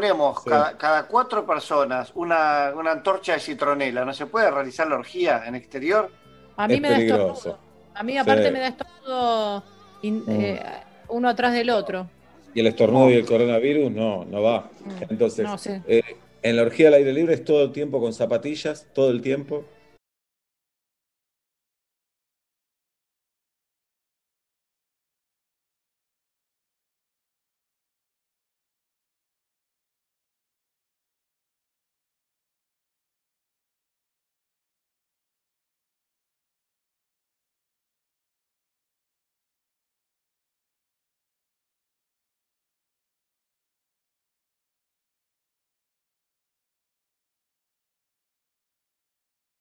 ponemos 0.00 0.42
Sí. 0.44 0.50
cada, 0.50 0.76
cada 0.76 1.06
cuatro 1.06 1.46
personas 1.46 2.12
una, 2.14 2.72
una 2.76 2.92
antorcha 2.92 3.32
de 3.34 3.40
citronela, 3.40 4.04
¿no 4.04 4.12
se 4.12 4.26
puede 4.26 4.50
realizar 4.50 4.86
la 4.88 4.96
orgía 4.96 5.44
en 5.46 5.54
exterior? 5.54 6.10
A 6.56 6.68
mí 6.68 6.74
Es 6.74 6.80
me 6.80 6.90
da 6.90 6.98
estornudo. 6.98 7.58
A 7.94 8.02
mí 8.02 8.18
aparte 8.18 8.46
Sí. 8.46 8.52
me 8.52 8.60
da 8.60 8.68
estornudo 8.68 9.62
in- 10.02 10.22
Mm. 10.26 10.40
eh, 10.40 10.62
uno 11.08 11.28
atrás 11.30 11.54
del 11.54 11.70
otro. 11.70 12.08
Y 12.54 12.60
el 12.60 12.66
estornudo 12.66 13.10
y 13.10 13.14
el 13.14 13.24
coronavirus 13.26 13.90
no, 13.90 14.24
no 14.26 14.42
va. 14.42 14.68
Entonces, 15.08 15.46
No 15.46 15.56
eh, 15.86 16.02
en 16.42 16.56
la 16.56 16.62
orgía 16.62 16.88
al 16.88 16.94
aire 16.94 17.12
libre 17.12 17.34
es 17.34 17.44
todo 17.44 17.62
el 17.64 17.72
tiempo 17.72 17.98
con 18.00 18.12
zapatillas, 18.12 18.86
todo 18.92 19.10
el 19.10 19.20
tiempo. 19.22 19.64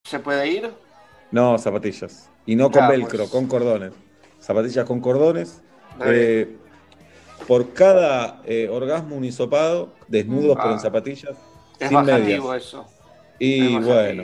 Se 0.05 0.19
puede 0.19 0.47
ir? 0.47 0.71
No, 1.31 1.57
zapatillas. 1.57 2.29
Y 2.45 2.55
no 2.55 2.69
con 2.71 2.83
Ah, 2.83 2.89
velcro, 2.89 3.17
pues. 3.19 3.29
con 3.31 3.47
cordones. 3.47 3.91
Zapatillas 4.39 4.85
con 4.85 5.01
cordones. 5.01 5.61
Eh, 6.05 6.55
por 7.47 7.73
cada 7.73 8.41
eh, 8.45 8.69
orgasmo 8.69 9.15
un 9.15 9.25
hisopado, 9.25 9.93
desnudos 10.07 10.55
pero 10.57 10.69
en 10.71 10.75
Ah. 10.75 10.79
zapatillas, 10.79 11.35
Es 11.79 11.89
sin 11.89 12.01
medias. 12.03 12.43
eso. 12.57 12.85
Y 13.39 13.75
Es 13.75 13.85
bueno, 13.85 14.23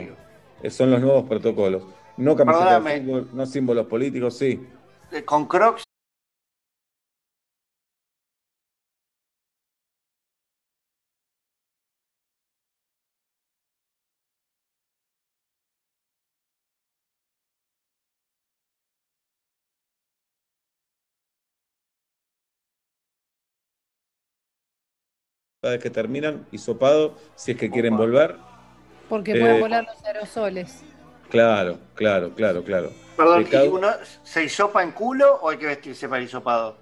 son 0.70 0.90
los 0.92 1.00
nuevos 1.00 1.24
protocolos. 1.28 1.82
No 2.16 2.36
camiseta 2.36 2.80
de 2.80 3.00
fútbol, 3.00 3.28
no 3.32 3.46
símbolos 3.46 3.86
políticos, 3.86 4.36
sí. 4.38 4.64
Eh, 5.10 5.24
Con 5.24 5.46
Crocs. 5.46 5.82
Cada 25.64 25.74
vez 25.74 25.82
que 25.84 25.90
terminan, 25.90 26.44
hisopado, 26.50 27.14
si 27.36 27.52
es 27.52 27.56
que 27.56 27.70
quieren 27.70 27.96
volver. 27.96 28.34
Porque 29.08 29.30
Eh, 29.30 29.38
pueden 29.38 29.60
volar 29.60 29.84
los 29.84 30.04
aerosoles. 30.04 30.82
Claro, 31.30 31.78
claro, 31.94 32.34
claro, 32.34 32.64
claro. 32.64 32.90
Perdón, 33.16 33.42
Eh, 33.42 33.46
cada- 33.48 33.64
¿y 33.66 33.68
uno 33.68 33.86
se 34.24 34.42
hisopa 34.42 34.82
en 34.82 34.90
culo 34.90 35.36
o 35.40 35.50
hay 35.50 35.58
que 35.58 35.66
vestirse 35.66 36.08
para 36.08 36.20
hisopado? 36.20 36.76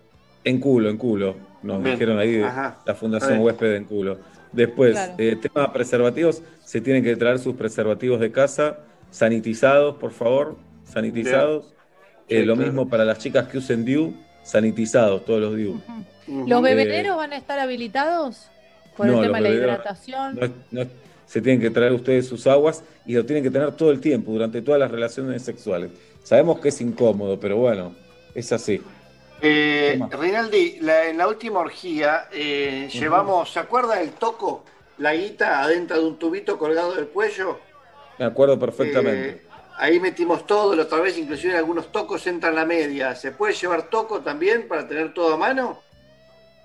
En 0.44 0.58
culo, 0.58 0.88
en 0.88 0.96
culo. 0.96 1.36
Nos 1.62 1.82
Bien. 1.82 1.94
dijeron 1.94 2.18
ahí 2.18 2.36
de 2.36 2.44
Ajá. 2.44 2.78
la 2.86 2.94
Fundación. 2.94 3.40
Huésped 3.40 3.74
en 3.74 3.84
culo. 3.84 4.16
Después, 4.50 4.92
Claro. 4.92 5.12
eh, 5.18 5.36
tema 5.36 5.66
de 5.66 5.68
preservativos, 5.74 6.42
se 6.64 6.80
tienen 6.80 7.04
que 7.04 7.14
traer 7.16 7.38
sus 7.38 7.56
preservativos 7.56 8.18
de 8.18 8.32
casa 8.32 8.78
sanitizados, 9.10 9.96
por 9.96 10.12
favor, 10.12 10.56
sanitizados. 10.84 11.74
Eh, 12.30 12.40
Sí, 12.40 12.46
lo 12.46 12.54
claro. 12.54 12.66
mismo 12.72 12.88
para 12.88 13.04
las 13.04 13.18
chicas 13.18 13.46
que 13.48 13.58
usen 13.58 13.84
DIU, 13.84 14.14
sanitizados, 14.42 15.22
todos 15.26 15.38
los 15.42 15.54
DIU. 15.54 15.82
¿Los 16.46 16.60
Eh, 16.60 16.62
bebederos 16.62 17.18
van 17.18 17.34
a 17.34 17.36
estar 17.36 17.58
habilitados? 17.58 18.46
Por 19.00 19.06
no, 19.06 19.22
el 19.22 19.26
tema 19.28 19.40
de 19.40 19.48
la 19.48 19.54
hidratación. 19.54 20.38
no 20.70 20.82
se 21.26 21.40
tienen 21.40 21.58
que 21.60 21.70
traer 21.70 21.92
ustedes 21.92 22.26
sus 22.26 22.46
aguas 22.46 22.82
y 23.06 23.14
lo 23.14 23.24
tienen 23.24 23.42
que 23.42 23.50
tener 23.50 23.72
todo 23.72 23.90
el 23.92 23.98
tiempo, 24.00 24.32
durante 24.32 24.60
todas 24.60 24.78
las 24.78 24.90
relaciones 24.90 25.42
sexuales. 25.42 25.90
Sabemos 26.22 26.60
que 26.60 26.68
es 26.68 26.80
incómodo, 26.82 27.40
pero 27.40 27.56
bueno, 27.56 27.94
es 28.34 28.52
así. 28.52 28.82
Eh. 29.40 29.98
Rinaldi, 30.10 30.80
la- 30.80 31.08
en 31.08 31.16
la 31.16 31.26
última 31.26 31.60
orgía 31.60 32.26
eh, 32.30 32.90
llevamos, 32.92 33.50
¿se 33.52 33.58
acuerda 33.58 33.96
del 33.96 34.10
toco? 34.10 34.64
La 34.98 35.14
guita 35.14 35.62
adentro 35.62 35.98
de 35.98 36.06
un 36.06 36.18
tubito 36.18 36.58
colgado 36.58 36.94
del 36.94 37.06
cuello. 37.06 37.58
Me 38.18 38.26
acuerdo 38.26 38.58
perfectamente. 38.58 39.28
Eh, 39.30 39.42
ahí 39.78 39.98
metimos 39.98 40.46
todo, 40.46 40.74
la 40.76 40.82
otra 40.82 41.00
vez 41.00 41.16
inclusive 41.16 41.56
algunos 41.56 41.90
tocos 41.90 42.26
entran 42.26 42.54
la 42.54 42.66
media. 42.66 43.14
¿Se 43.14 43.30
puede 43.32 43.54
llevar 43.54 43.88
toco 43.88 44.20
también 44.20 44.68
para 44.68 44.86
tener 44.86 45.14
todo 45.14 45.32
a 45.32 45.38
mano? 45.38 45.78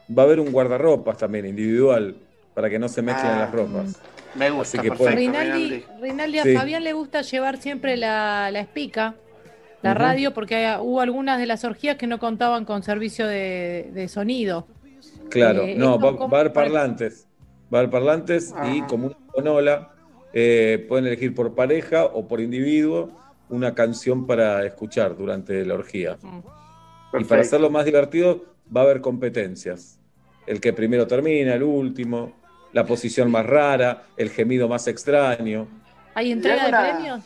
Va 0.09 0.23
a 0.23 0.25
haber 0.25 0.39
un 0.41 0.51
guardarropas 0.51 1.17
también 1.17 1.45
individual 1.45 2.15
para 2.55 2.69
que 2.69 2.79
no 2.79 2.87
se 2.87 3.01
mezclen 3.03 3.33
Ah, 3.33 3.39
las 3.39 3.51
ropas. 3.51 4.01
Me 4.33 4.49
gusta, 4.49 4.61
Así 4.63 4.77
que 4.79 4.89
perfecto. 4.89 5.03
pueden- 5.13 5.17
Rinaldi, 5.33 5.85
Rinaldi, 6.01 6.39
a 6.39 6.43
Sí. 6.43 6.53
Fabián 6.55 6.83
le 6.83 6.93
gusta 6.93 7.21
llevar 7.21 7.57
siempre 7.57 7.97
la, 7.97 8.49
la 8.51 8.61
espica, 8.61 9.15
la 9.83 9.93
radio, 9.93 10.33
porque 10.33 10.55
hay- 10.55 10.79
hubo 10.81 11.01
algunas 11.01 11.37
de 11.37 11.45
las 11.45 11.63
orgías 11.65 11.97
que 11.97 12.07
no 12.07 12.17
contaban 12.17 12.65
con 12.65 12.81
servicio 12.81 13.27
de, 13.27 13.91
de 13.93 14.07
sonido. 14.07 14.67
Claro, 15.29 15.61
Eh, 15.63 15.75
no, 15.77 15.99
va, 15.99 16.17
como- 16.17 16.29
va 16.29 16.37
a 16.37 16.41
haber 16.41 16.53
parlantes. 16.53 17.27
Va 17.73 17.79
a 17.79 17.81
haber 17.81 17.91
parlantes 17.91 18.53
y 18.73 18.81
como 18.83 19.07
una 19.07 19.17
bonola, 19.35 19.91
eh, 20.33 20.85
pueden 20.87 21.07
elegir 21.07 21.35
por 21.35 21.53
pareja 21.55 22.05
o 22.05 22.27
por 22.27 22.39
individuo 22.39 23.09
una 23.49 23.75
canción 23.75 24.25
para 24.25 24.65
escuchar 24.65 25.15
durante 25.17 25.63
la 25.65 25.73
orgía. 25.75 26.17
Y 27.19 27.23
para 27.25 27.41
hacerlo 27.41 27.69
más 27.69 27.85
divertido, 27.85 28.43
va 28.75 28.81
a 28.81 28.83
haber 28.85 29.01
competencias. 29.01 29.99
El 30.47 30.59
que 30.61 30.73
primero 30.73 31.05
termina, 31.07 31.53
el 31.55 31.63
último, 31.63 32.33
la 32.75 32.85
posición 32.85 33.31
más 33.31 33.45
rara, 33.45 34.03
el 34.17 34.29
gemido 34.29 34.67
más 34.67 34.85
extraño. 34.87 35.65
¿Hay 36.13 36.33
entrega 36.33 36.65
de 36.65 36.71
premios? 36.71 37.23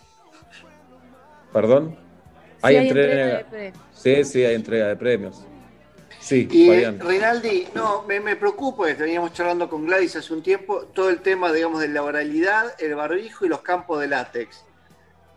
¿Perdón? 1.51 1.97
Sí, 1.97 2.57
hay 2.61 2.76
entrega 2.76 3.26
de 3.26 3.45
premios. 3.45 3.77
Sí, 3.91 4.23
sí, 4.26 4.45
hay 4.45 4.53
entrega 4.53 4.88
de 4.89 4.95
premios. 4.95 5.43
Sí, 6.19 6.47
Y 6.51 6.69
eh, 6.69 6.73
Fabián. 6.85 6.99
Rinaldi, 6.99 7.67
no, 7.73 8.03
me, 8.03 8.19
me 8.19 8.35
preocupa, 8.35 8.85
que 8.85 8.93
veníamos 8.93 9.34
charlando 9.34 9.67
con 9.67 9.88
Gladys 9.88 10.17
hace 10.17 10.31
un 10.35 10.43
tiempo, 10.43 10.84
todo 10.93 11.09
el 11.09 11.21
tema, 11.21 11.51
digamos, 11.51 11.81
de 11.81 11.88
la 11.88 12.03
oralidad, 12.03 12.76
el 12.77 12.93
barbijo 12.93 13.43
y 13.43 13.49
los 13.49 13.61
campos 13.61 14.01
de 14.01 14.07
látex. 14.07 14.63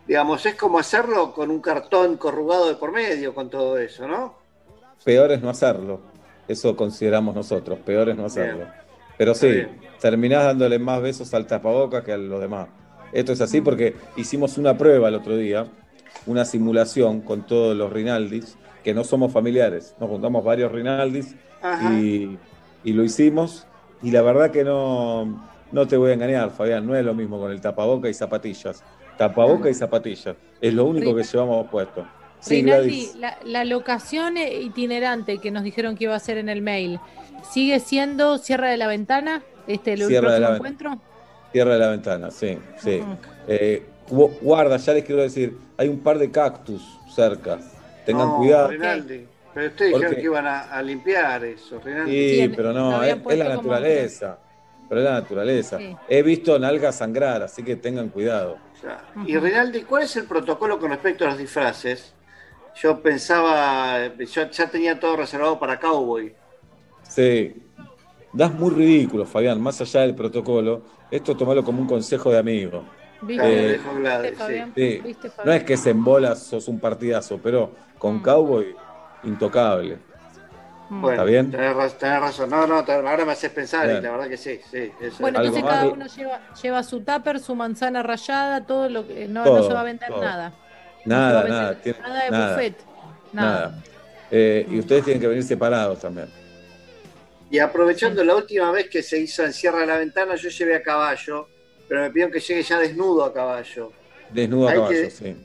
Digamos, 0.06 0.44
es 0.44 0.56
como 0.56 0.78
hacerlo 0.78 1.32
con 1.32 1.50
un 1.50 1.62
cartón 1.62 2.18
corrugado 2.18 2.68
de 2.68 2.74
por 2.74 2.92
medio, 2.92 3.34
con 3.34 3.48
todo 3.48 3.78
eso, 3.78 4.06
¿no? 4.06 4.34
Peor 5.02 5.32
es 5.32 5.40
no 5.40 5.48
hacerlo. 5.48 6.02
Eso 6.46 6.76
consideramos 6.76 7.34
nosotros. 7.34 7.78
Peor 7.78 8.10
es 8.10 8.16
no 8.16 8.26
hacerlo. 8.26 8.66
Pero 9.22 9.36
sí, 9.36 9.62
terminás 10.00 10.46
dándole 10.46 10.80
más 10.80 11.00
besos 11.00 11.32
al 11.32 11.46
tapabocas 11.46 12.02
que 12.02 12.12
a 12.12 12.16
los 12.16 12.40
demás. 12.40 12.66
Esto 13.12 13.30
es 13.30 13.40
así 13.40 13.60
porque 13.60 13.94
hicimos 14.16 14.58
una 14.58 14.76
prueba 14.76 15.06
el 15.06 15.14
otro 15.14 15.36
día, 15.36 15.68
una 16.26 16.44
simulación 16.44 17.20
con 17.20 17.46
todos 17.46 17.76
los 17.76 17.92
Rinaldis, 17.92 18.58
que 18.82 18.92
no 18.92 19.04
somos 19.04 19.32
familiares. 19.32 19.94
Nos 20.00 20.10
juntamos 20.10 20.42
varios 20.42 20.72
Rinaldis 20.72 21.36
y 21.94 22.92
lo 22.92 23.04
hicimos. 23.04 23.64
Y 24.02 24.10
la 24.10 24.22
verdad 24.22 24.50
que 24.50 24.64
no, 24.64 25.48
no 25.70 25.86
te 25.86 25.96
voy 25.96 26.10
a 26.10 26.14
engañar, 26.14 26.50
Fabián, 26.50 26.84
no 26.84 26.96
es 26.96 27.04
lo 27.04 27.14
mismo 27.14 27.38
con 27.38 27.52
el 27.52 27.60
tapaboca 27.60 28.08
y 28.08 28.14
zapatillas. 28.14 28.82
Tapaboca 29.16 29.70
y 29.70 29.74
zapatillas. 29.74 30.34
Es 30.60 30.74
lo 30.74 30.84
único 30.84 31.14
que 31.14 31.22
llevamos 31.22 31.68
puesto. 31.70 32.04
Sí, 32.42 32.56
Rinaldi, 32.56 33.10
la, 33.18 33.38
la 33.44 33.64
locación 33.64 34.36
eh, 34.36 34.60
itinerante 34.60 35.38
que 35.38 35.50
nos 35.52 35.62
dijeron 35.62 35.96
que 35.96 36.04
iba 36.04 36.14
a 36.16 36.18
ser 36.18 36.38
en 36.38 36.48
el 36.48 36.60
mail, 36.60 36.98
¿sigue 37.50 37.78
siendo 37.78 38.36
Sierra 38.38 38.68
de 38.68 38.76
la 38.76 38.88
Ventana? 38.88 39.42
Este, 39.68 39.92
el 39.92 40.04
Sierra 40.06 40.32
de 40.34 40.40
la 40.40 40.56
encuentro. 40.56 40.98
Tierra 41.52 41.74
de 41.74 41.78
la 41.78 41.88
ventana, 41.90 42.30
sí, 42.30 42.58
sí. 42.78 42.96
Ujú. 43.00 43.16
Eh, 43.46 43.82
gu- 44.10 44.38
guarda, 44.40 44.76
ya 44.78 44.92
les 44.94 45.04
quiero 45.04 45.22
decir, 45.22 45.56
hay 45.76 45.86
un 45.88 46.00
par 46.00 46.18
de 46.18 46.30
cactus 46.30 46.82
cerca. 47.14 47.58
Tengan 48.04 48.26
No, 48.28 48.36
cuidado. 48.38 48.68
Rinaldi. 48.68 49.26
Pero 49.54 49.66
ustedes 49.66 49.92
¿Por 49.92 50.00
dijeron 50.00 50.20
que 50.20 50.26
iban 50.26 50.46
a, 50.46 50.60
a 50.62 50.82
limpiar 50.82 51.44
eso, 51.44 51.78
Rinaldi. 51.78 52.10
Sí, 52.40 52.48
pero 52.56 52.72
no, 52.72 53.02
es, 53.04 53.16
es 53.28 53.38
la 53.38 53.48
naturaleza. 53.50 54.38
Pero 54.88 55.00
es 55.00 55.04
la 55.04 55.12
naturaleza. 55.12 55.78
Sí. 55.78 55.96
He 56.08 56.22
visto 56.22 56.58
nalgas 56.58 56.96
sangrar, 56.96 57.42
así 57.42 57.62
que 57.62 57.76
tengan 57.76 58.08
cuidado. 58.08 58.56
Y 59.26 59.36
Rinaldi, 59.36 59.82
¿cuál 59.82 60.02
es 60.04 60.16
el 60.16 60.24
protocolo 60.24 60.80
con 60.80 60.90
respecto 60.90 61.24
a 61.24 61.28
los 61.28 61.38
disfraces? 61.38 62.14
Yo 62.76 63.00
pensaba, 63.02 64.14
yo 64.16 64.50
ya 64.50 64.66
tenía 64.70 64.98
todo 64.98 65.16
reservado 65.16 65.58
para 65.58 65.78
Cowboy. 65.78 66.34
Sí. 67.02 67.54
Das 68.32 68.52
muy 68.52 68.70
ridículo, 68.70 69.26
Fabián, 69.26 69.60
más 69.60 69.80
allá 69.80 70.00
del 70.00 70.14
protocolo. 70.14 70.82
Esto 71.10 71.36
tomalo 71.36 71.62
como 71.62 71.82
un 71.82 71.86
consejo 71.86 72.30
de 72.30 72.38
amigo. 72.38 72.84
¿Viste? 73.20 73.74
Eh. 73.74 73.80
Sí. 74.74 75.00
¿Viste, 75.04 75.30
No 75.44 75.52
es 75.52 75.64
que 75.64 75.76
se 75.76 75.90
en 75.90 76.02
bolas 76.02 76.42
sos 76.42 76.66
un 76.68 76.80
partidazo, 76.80 77.38
pero 77.42 77.72
con 77.98 78.16
Mm. 78.16 78.22
Cowboy, 78.22 78.74
intocable. 79.24 79.98
Bueno, 80.88 81.10
¿Está 81.12 81.24
bien? 81.24 81.50
Tenés, 81.50 81.74
ra- 81.74 81.88
tenés 81.88 82.20
razón. 82.20 82.50
No, 82.50 82.66
no, 82.66 82.76
ahora 82.76 83.24
me 83.24 83.32
haces 83.32 83.50
pensar 83.50 83.86
Bien. 83.86 83.98
y 84.00 84.02
la 84.02 84.10
verdad 84.10 84.28
que 84.28 84.36
sí, 84.36 84.60
sí. 84.70 84.90
eso 85.00 85.16
Bueno, 85.20 85.40
es. 85.40 85.46
entonces 85.46 85.70
cada 85.70 85.88
uno 85.88 86.06
lleva, 86.06 86.40
lleva 86.62 86.82
su 86.82 87.00
tupper, 87.00 87.40
su 87.40 87.54
manzana 87.54 88.02
rayada, 88.02 88.66
todo 88.66 88.88
lo 88.90 89.06
que 89.06 89.26
no, 89.26 89.62
se 89.62 89.72
va 89.72 89.80
a 89.80 89.84
vender 89.84 90.08
todo. 90.10 90.20
nada. 90.22 90.52
Nada, 91.04 91.42
No 91.42 91.48
nada. 91.48 91.74
tiene- 91.80 91.98
nada 92.00 92.24
de 92.24 92.30
nada, 92.30 92.54
buffet. 92.56 92.74
Nada. 93.32 93.50
nada. 93.68 93.82
Eh, 94.30 94.66
y 94.70 94.78
ustedes 94.78 95.04
tienen 95.04 95.20
que 95.20 95.26
venir 95.28 95.42
separados 95.44 96.00
también. 96.00 96.28
Y 97.50 97.58
aprovechando 97.58 98.24
la 98.24 98.34
última 98.36 98.70
vez 98.70 98.88
que 98.88 99.02
se 99.02 99.18
hizo 99.18 99.44
en 99.44 99.52
Sierra 99.52 99.80
de 99.80 99.86
la 99.86 99.96
Ventana, 99.98 100.36
yo 100.36 100.48
llevé 100.48 100.76
a 100.76 100.82
caballo, 100.82 101.48
pero 101.88 102.00
me 102.00 102.10
pidieron 102.10 102.32
que 102.32 102.40
llegue 102.40 102.62
ya 102.62 102.78
desnudo 102.78 103.24
a 103.24 103.32
caballo. 103.34 103.92
Desnudo 104.30 104.68
a 104.68 104.72
caballo, 104.74 104.88
que- 104.90 105.10
sí. 105.10 105.36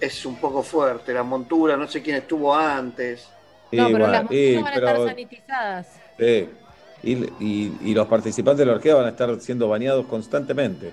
Es 0.00 0.24
un 0.24 0.36
poco 0.36 0.62
fuerte, 0.62 1.12
la 1.12 1.22
montura, 1.22 1.76
no 1.76 1.86
sé 1.86 2.00
quién 2.02 2.16
estuvo 2.16 2.54
antes. 2.56 3.28
No, 3.70 3.70
Sí, 3.70 3.76
pero 3.76 3.90
bueno, 3.90 4.06
las 4.06 4.22
monturas 4.22 4.42
y- 4.42 4.56
van 4.56 4.66
a 4.66 4.74
pero- 4.74 4.86
estar 4.88 5.08
sanitizadas. 5.08 5.86
sí. 6.18 6.48
Y, 7.02 7.12
y- 7.40 7.78
y 7.82 7.94
los 7.94 8.06
participantes 8.08 8.58
de 8.60 8.66
la 8.66 8.72
orquídea 8.72 8.96
van 8.96 9.06
a 9.06 9.10
estar 9.10 9.40
siendo 9.40 9.68
bañados 9.68 10.04
constantemente. 10.06 10.92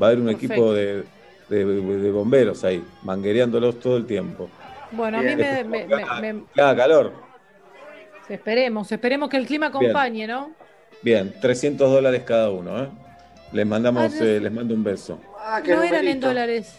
Va 0.00 0.06
a 0.06 0.10
haber 0.10 0.20
un 0.20 0.26
Perfecto. 0.26 0.54
equipo 0.54 0.72
de, 0.72 1.04
de- 1.48 1.64
de 1.64 2.10
bomberos 2.10 2.64
ahí, 2.64 2.84
manguereándolos 3.02 3.80
todo 3.80 3.96
el 3.96 4.06
tiempo. 4.06 4.48
Bueno, 4.92 5.18
a 5.18 5.22
mí 5.22 5.36
me, 5.36 5.64
me- 5.64 5.86
me- 5.86 6.32
me- 6.32 6.44
Cada 6.54 6.76
calor. 6.76 7.12
esperemos, 8.28 8.90
esperemos 8.92 9.28
que 9.28 9.36
el 9.36 9.46
clima 9.46 9.68
Bien. 9.68 9.82
acompañe, 9.90 10.26
¿no? 10.26 10.50
Bien, 11.02 11.32
300 11.40 11.90
dólares 11.90 12.22
cada 12.24 12.50
uno, 12.50 12.82
¿eh? 12.84 12.88
Les 13.52 13.66
mandamos, 13.66 14.12
Ah, 14.12 14.24
eh, 14.24 14.40
les 14.40 14.52
mando 14.52 14.74
un 14.74 14.84
beso. 14.84 15.18
Ah, 15.38 15.62
No 15.66 15.82
eran 15.82 16.06
en 16.06 16.20
dólares. 16.20 16.74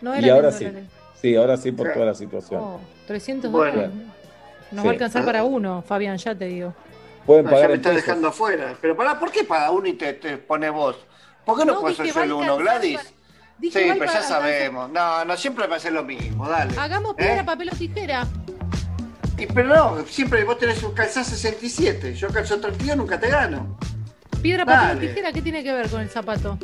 No 0.00 0.12
eran 0.14 0.24
Y 0.24 0.28
ahora 0.30 0.48
en 0.48 0.54
sí. 0.54 0.64
dólares. 0.64 0.88
Sí, 1.20 1.36
ahora 1.36 1.56
sí 1.56 1.72
por 1.72 1.92
toda 1.92 2.06
la 2.06 2.14
situación. 2.14 2.60
Oh, 2.62 2.80
300 3.06 3.50
Bueno. 3.50 3.72
dólares. 3.72 3.94
Nos 4.70 4.80
Sí. 4.80 4.86
va 4.86 4.90
a 4.90 4.92
alcanzar 4.94 5.24
para 5.24 5.44
uno, 5.44 5.82
Fabián, 5.86 6.16
ya 6.16 6.34
te 6.34 6.46
digo. 6.46 6.74
Pueden 7.26 7.44
No, 7.44 7.50
ya 7.50 7.54
pagar 7.56 7.68
me 7.68 7.74
en 7.74 7.80
estás 7.80 7.94
dejando 7.96 8.28
afuera. 8.28 8.74
Pero 8.80 8.96
pará, 8.96 9.18
¿por 9.20 9.30
qué 9.30 9.44
paga 9.44 9.70
uno 9.70 9.86
y 9.86 9.92
te, 9.92 10.14
te 10.14 10.38
pone 10.38 10.70
vos? 10.70 10.96
¿Por 11.44 11.58
qué 11.58 11.64
no, 11.66 11.74
No, 11.74 11.80
puedes 11.82 11.96
ser 11.98 12.08
a 12.08 12.12
solo 12.12 12.38
uno, 12.38 12.56
Gladys? 12.56 13.14
Dije 13.58 13.78
Sí, 13.80 13.90
pero 13.92 14.06
ya 14.06 14.12
para- 14.12 14.22
sabemos. 14.28 14.90
No, 14.90 15.24
no, 15.24 15.36
siempre 15.36 15.66
va 15.66 15.76
a 15.76 15.80
ser 15.80 15.92
lo 15.92 16.02
mismo, 16.04 16.48
dale. 16.48 16.76
Hagamos 16.78 17.12
¿Eh? 17.12 17.14
piedra, 17.18 17.44
papel 17.44 17.70
o 17.72 17.76
tijera. 17.76 18.26
Y, 19.38 19.46
pero 19.46 19.68
no, 19.68 20.04
siempre 20.06 20.44
vos 20.44 20.58
tenés 20.58 20.82
un 20.82 20.92
calzás 20.92 21.26
67. 21.28 22.14
Yo 22.14 22.28
calzo 22.28 22.58
32, 22.60 22.96
nunca 22.96 23.18
te 23.20 23.28
gano. 23.28 23.78
Piedra, 24.42 24.64
papel 24.66 24.96
o 24.96 25.00
tijera, 25.00 25.32
¿qué 25.32 25.42
tiene 25.42 25.62
que 25.62 25.72
ver 25.72 25.88
con 25.88 26.00
el 26.00 26.08
zapato? 26.10 26.58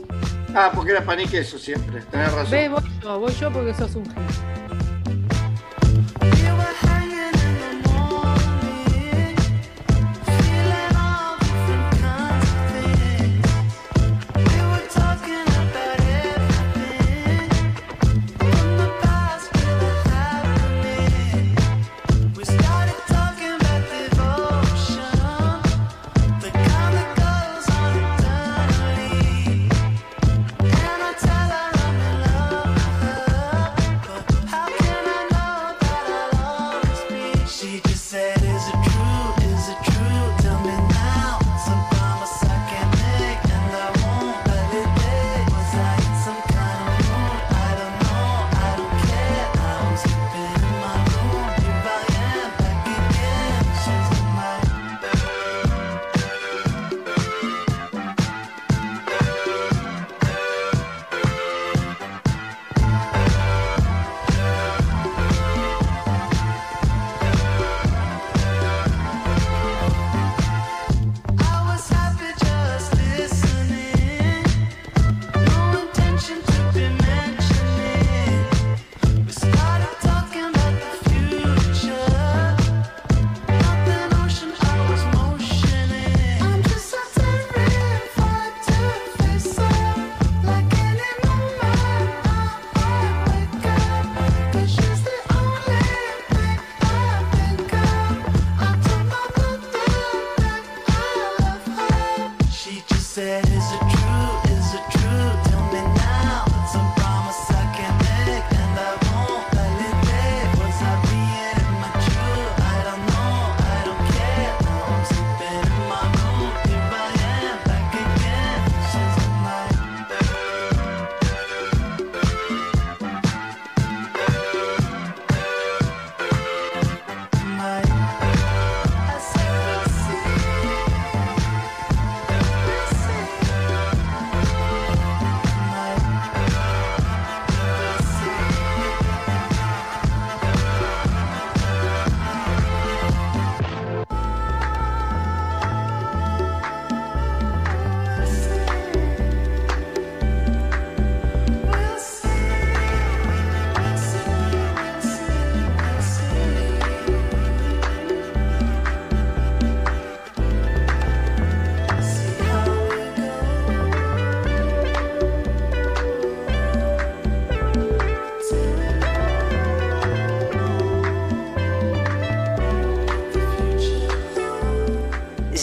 Ah, 0.55 0.71
porque 0.75 0.93
era 0.93 1.05
pan 1.05 1.21
y 1.21 1.27
queso 1.27 1.59
siempre. 1.59 2.01
Tenés 2.11 2.33
razón. 2.33 2.51
Ve, 2.51 2.69
voy 2.69 2.83
yo, 3.03 3.21
voy 3.21 3.33
yo 3.35 3.53
porque 3.53 3.75
sos 3.75 3.95
un 3.95 4.05
genio. 4.07 4.29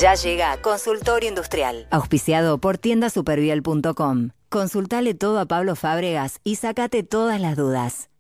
Ya 0.06 0.14
llega 0.14 0.62
Consultorio 0.62 1.30
Industrial, 1.30 1.88
auspiciado 1.90 2.60
por 2.60 2.78
tiendasuperviel.com. 2.78 4.30
Consultale 4.50 5.16
todo 5.16 5.40
a 5.40 5.48
Pablo 5.48 5.76
Fábregas 5.76 6.42
y 6.44 6.58
sacate 6.58 7.02
todas 7.02 7.42
las 7.42 7.58
dudas. 7.58 8.12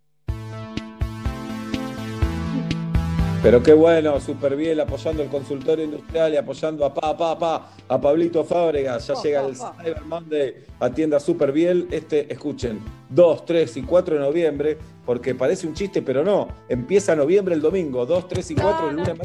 Pero 3.43 3.61
qué 3.61 3.73
bueno, 3.73 4.19
súper 4.19 4.55
bien 4.55 4.79
apoyando 4.79 5.21
el 5.21 5.29
consultorio 5.29 5.85
industrial 5.85 6.33
y 6.33 6.37
apoyando 6.37 6.85
a 6.85 6.91
pa, 6.91 7.15
pa, 7.15 7.37
pa, 7.37 7.69
a 7.87 8.01
Pablito 8.01 8.43
Fábregas. 8.43 9.05
Ya 9.05 9.13
llega 9.21 9.45
el 9.45 9.55
Cyber 9.55 10.01
Monday 10.05 10.55
a 10.79 10.89
tienda 10.89 11.19
Super 11.19 11.51
Biel. 11.51 11.87
Este, 11.91 12.33
escuchen, 12.33 12.79
2, 13.09 13.45
3 13.45 13.77
y 13.77 13.83
4 13.83 14.15
de 14.15 14.21
noviembre, 14.21 14.77
porque 15.05 15.35
parece 15.35 15.67
un 15.67 15.75
chiste, 15.75 16.01
pero 16.01 16.23
no. 16.23 16.47
Empieza 16.67 17.15
noviembre 17.15 17.53
el 17.53 17.61
domingo, 17.61 18.07
2, 18.07 18.27
3 18.27 18.49
y 18.49 18.55
4 18.55 18.89
el 18.89 18.95
lunes. 18.95 19.19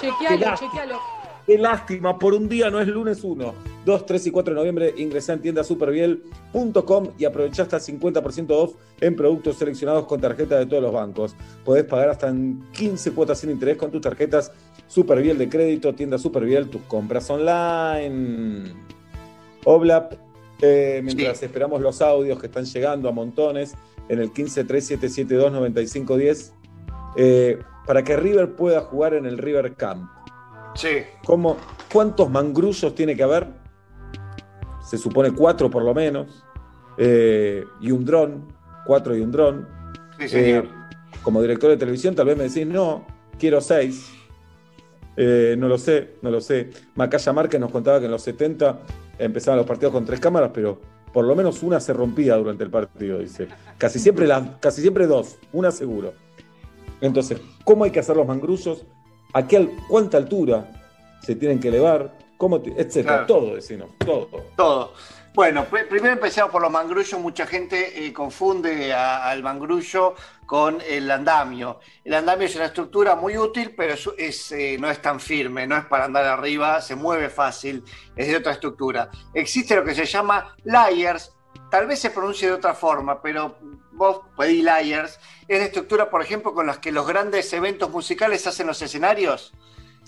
Chequealo, 0.00 0.56
chequealo. 0.56 1.19
Qué 1.50 1.58
lástima, 1.58 2.16
por 2.16 2.32
un 2.32 2.48
día 2.48 2.70
no 2.70 2.80
es 2.80 2.86
lunes 2.86 3.24
1. 3.24 3.54
2, 3.84 4.06
3 4.06 4.26
y 4.28 4.30
4 4.30 4.54
de 4.54 4.60
noviembre 4.60 4.94
ingresá 4.98 5.32
en 5.32 5.42
tiendasuperbiel.com 5.42 7.08
y 7.18 7.24
aprovechá 7.24 7.64
hasta 7.64 7.78
50% 7.78 8.50
off 8.50 8.76
en 9.00 9.16
productos 9.16 9.58
seleccionados 9.58 10.06
con 10.06 10.20
tarjeta 10.20 10.60
de 10.60 10.66
todos 10.66 10.80
los 10.80 10.92
bancos. 10.92 11.34
Podés 11.64 11.82
pagar 11.82 12.10
hasta 12.10 12.28
en 12.28 12.62
15 12.70 13.10
cuotas 13.10 13.40
sin 13.40 13.50
interés 13.50 13.76
con 13.76 13.90
tus 13.90 14.00
tarjetas 14.00 14.52
Superbiel 14.86 15.38
de 15.38 15.48
crédito, 15.48 15.92
tienda 15.92 16.18
Superbiel, 16.18 16.70
tus 16.70 16.82
compras 16.82 17.28
online. 17.28 18.72
Oblap, 19.64 20.12
eh, 20.62 21.00
mientras 21.02 21.42
esperamos 21.42 21.80
los 21.80 22.00
audios 22.00 22.38
que 22.38 22.46
están 22.46 22.64
llegando 22.64 23.08
a 23.08 23.12
montones 23.12 23.74
en 24.08 24.20
el 24.20 24.32
1537729510, 24.32 26.52
eh, 27.16 27.58
para 27.88 28.04
que 28.04 28.16
River 28.16 28.54
pueda 28.54 28.82
jugar 28.82 29.14
en 29.14 29.26
el 29.26 29.36
River 29.36 29.74
Camp. 29.74 30.08
Sí. 30.74 30.88
¿Cómo, 31.24 31.56
¿Cuántos 31.92 32.30
mangrullos 32.30 32.94
tiene 32.94 33.16
que 33.16 33.22
haber? 33.22 33.48
Se 34.88 34.98
supone 34.98 35.32
cuatro 35.32 35.70
por 35.70 35.82
lo 35.84 35.94
menos. 35.94 36.44
eh, 36.98 37.64
y 37.80 37.90
un 37.90 38.04
dron, 38.04 38.52
cuatro 38.84 39.16
y 39.16 39.20
un 39.20 39.30
dron. 39.30 39.68
Sí, 40.18 40.28
señor. 40.28 40.64
Eh, 40.64 40.68
como 41.22 41.40
director 41.42 41.70
de 41.70 41.76
televisión, 41.76 42.14
tal 42.14 42.26
vez 42.26 42.36
me 42.36 42.44
decís, 42.44 42.66
no, 42.66 43.06
quiero 43.38 43.60
seis. 43.60 44.10
Eh, 45.16 45.54
no 45.58 45.68
lo 45.68 45.78
sé, 45.78 46.16
no 46.22 46.30
lo 46.30 46.40
sé. 46.40 46.70
Macaya 46.94 47.32
Márquez 47.32 47.60
nos 47.60 47.70
contaba 47.70 47.98
que 47.98 48.06
en 48.06 48.10
los 48.10 48.22
70 48.22 48.80
empezaban 49.18 49.58
los 49.58 49.66
partidos 49.66 49.92
con 49.92 50.04
tres 50.04 50.18
cámaras, 50.20 50.50
pero 50.54 50.80
por 51.12 51.24
lo 51.24 51.34
menos 51.34 51.62
una 51.62 51.80
se 51.80 51.92
rompía 51.92 52.36
durante 52.36 52.64
el 52.64 52.70
partido, 52.70 53.18
dice. 53.18 53.48
Casi 53.76 53.98
siempre, 53.98 54.26
las, 54.26 54.42
casi 54.60 54.80
siempre 54.80 55.06
dos, 55.06 55.36
una 55.52 55.70
seguro. 55.70 56.14
Entonces, 57.00 57.40
¿cómo 57.64 57.84
hay 57.84 57.90
que 57.90 58.00
hacer 58.00 58.16
los 58.16 58.26
mangrullos? 58.26 58.86
¿A 59.32 59.46
qué, 59.46 59.70
cuánta 59.88 60.16
altura 60.16 60.68
se 61.22 61.34
tienen 61.36 61.60
que 61.60 61.68
elevar? 61.68 62.12
¿Cómo 62.36 62.60
te- 62.60 62.70
etcétera? 62.70 63.24
Claro. 63.24 63.26
Todo, 63.26 63.54
decimos, 63.54 63.90
todo. 63.98 64.28
Todo. 64.56 64.94
Bueno, 65.34 65.64
pr- 65.70 65.86
primero 65.88 66.14
empezamos 66.14 66.50
por 66.50 66.60
los 66.62 66.70
mangrullos. 66.72 67.20
Mucha 67.20 67.46
gente 67.46 68.04
eh, 68.06 68.12
confunde 68.12 68.92
al 68.92 69.42
mangrullo 69.42 70.14
con 70.46 70.78
el 70.88 71.08
andamio. 71.10 71.78
El 72.04 72.14
andamio 72.14 72.46
es 72.46 72.56
una 72.56 72.64
estructura 72.64 73.14
muy 73.14 73.36
útil, 73.38 73.72
pero 73.76 73.94
es, 73.94 74.08
es, 74.18 74.52
eh, 74.52 74.76
no 74.80 74.90
es 74.90 75.00
tan 75.00 75.20
firme, 75.20 75.66
no 75.68 75.76
es 75.76 75.84
para 75.84 76.06
andar 76.06 76.24
arriba, 76.24 76.80
se 76.80 76.96
mueve 76.96 77.28
fácil, 77.28 77.84
es 78.16 78.26
de 78.26 78.36
otra 78.36 78.52
estructura. 78.52 79.08
Existe 79.32 79.76
lo 79.76 79.84
que 79.84 79.94
se 79.94 80.04
llama 80.06 80.56
layers, 80.64 81.32
tal 81.70 81.86
vez 81.86 82.00
se 82.00 82.10
pronuncie 82.10 82.48
de 82.48 82.54
otra 82.54 82.74
forma, 82.74 83.22
pero 83.22 83.56
vos 84.00 84.22
pedí 84.34 84.62
layers, 84.62 85.20
es 85.46 85.58
la 85.58 85.66
estructura, 85.66 86.08
por 86.08 86.22
ejemplo, 86.22 86.54
con 86.54 86.66
las 86.66 86.78
que 86.78 86.90
los 86.90 87.06
grandes 87.06 87.52
eventos 87.52 87.90
musicales 87.90 88.46
hacen 88.46 88.66
los 88.66 88.80
escenarios. 88.80 89.52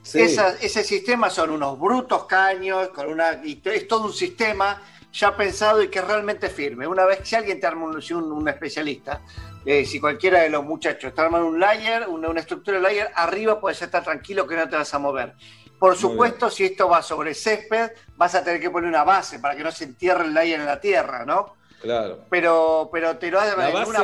Sí. 0.02 0.20
Esa- 0.22 0.56
ese 0.60 0.82
sistema 0.82 1.28
son 1.28 1.50
unos 1.50 1.78
brutos 1.78 2.24
caños, 2.24 2.88
con 2.88 3.08
una, 3.08 3.40
y 3.44 3.60
es 3.64 3.86
todo 3.86 4.06
un 4.06 4.12
sistema 4.14 4.82
ya 5.12 5.36
pensado 5.36 5.82
y 5.82 5.88
que 5.88 5.98
es 5.98 6.06
realmente 6.06 6.48
firme. 6.48 6.86
Una 6.86 7.04
vez 7.04 7.18
que 7.18 7.26
si 7.26 7.36
alguien 7.36 7.60
te 7.60 7.66
arma 7.66 7.84
un, 7.84 8.02
un, 8.14 8.32
un 8.32 8.48
especialista, 8.48 9.20
eh, 9.66 9.84
si 9.84 10.00
cualquiera 10.00 10.40
de 10.40 10.48
los 10.48 10.64
muchachos 10.64 11.12
te 11.14 11.20
arman 11.20 11.42
un 11.42 11.60
layer, 11.60 12.08
una, 12.08 12.30
una 12.30 12.40
estructura 12.40 12.78
de 12.78 12.82
layer, 12.82 13.10
arriba 13.14 13.60
puedes 13.60 13.82
estar 13.82 14.02
tranquilo 14.02 14.46
que 14.46 14.56
no 14.56 14.66
te 14.68 14.74
vas 14.76 14.92
a 14.94 14.98
mover. 14.98 15.34
Por 15.78 15.96
supuesto, 15.96 16.48
si 16.48 16.64
esto 16.64 16.88
va 16.88 17.02
sobre 17.02 17.34
césped, 17.34 17.90
vas 18.16 18.34
a 18.34 18.42
tener 18.42 18.58
que 18.60 18.70
poner 18.70 18.88
una 18.88 19.04
base 19.04 19.38
para 19.38 19.54
que 19.54 19.62
no 19.64 19.70
se 19.70 19.84
entierre 19.84 20.24
el 20.24 20.32
layer 20.32 20.60
en 20.60 20.66
la 20.66 20.80
tierra, 20.80 21.26
¿no? 21.26 21.56
Claro. 21.82 22.24
Pero, 22.30 22.88
pero 22.92 23.18
te 23.18 23.30
lo 23.30 23.40
hace 23.40 23.56
La 23.56 23.68
en 23.68 23.74
base, 23.74 23.90
una 23.90 24.02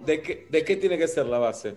¿de, 0.00 0.22
qué, 0.22 0.46
¿De 0.50 0.64
qué 0.64 0.76
tiene 0.76 0.96
que 0.96 1.06
ser 1.06 1.26
la 1.26 1.38
base? 1.38 1.74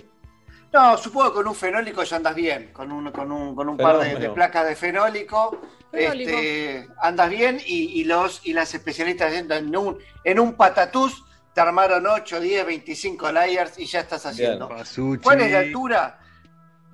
No, 0.71 0.97
supongo 0.97 1.31
que 1.31 1.35
con 1.35 1.47
un 1.49 1.55
fenólico 1.55 2.01
ya 2.03 2.15
andas 2.15 2.33
bien, 2.33 2.71
con 2.71 2.89
un, 2.91 3.11
con 3.11 3.29
un, 3.29 3.53
con 3.53 3.67
un 3.67 3.75
par 3.75 3.99
de, 3.99 4.29
placas 4.29 4.65
de 4.65 4.77
fenólico, 4.77 5.59
Fenólico. 5.91 6.31
este, 6.31 6.87
andas 7.01 7.29
bien 7.29 7.59
y, 7.65 7.99
y 7.99 8.05
los, 8.05 8.39
y 8.45 8.53
las 8.53 8.73
especialistas 8.73 9.33
en 9.33 9.75
un, 9.75 9.99
en 10.23 10.39
un 10.39 10.53
patatús 10.53 11.25
te 11.53 11.59
armaron 11.59 12.07
8, 12.07 12.39
10, 12.39 12.65
25 12.65 13.31
layers 13.33 13.77
y 13.77 13.85
ya 13.85 13.99
estás 13.99 14.25
haciendo. 14.25 14.69
¿Cuál 15.21 15.41
es 15.41 15.51
la 15.51 15.59
altura? 15.59 16.20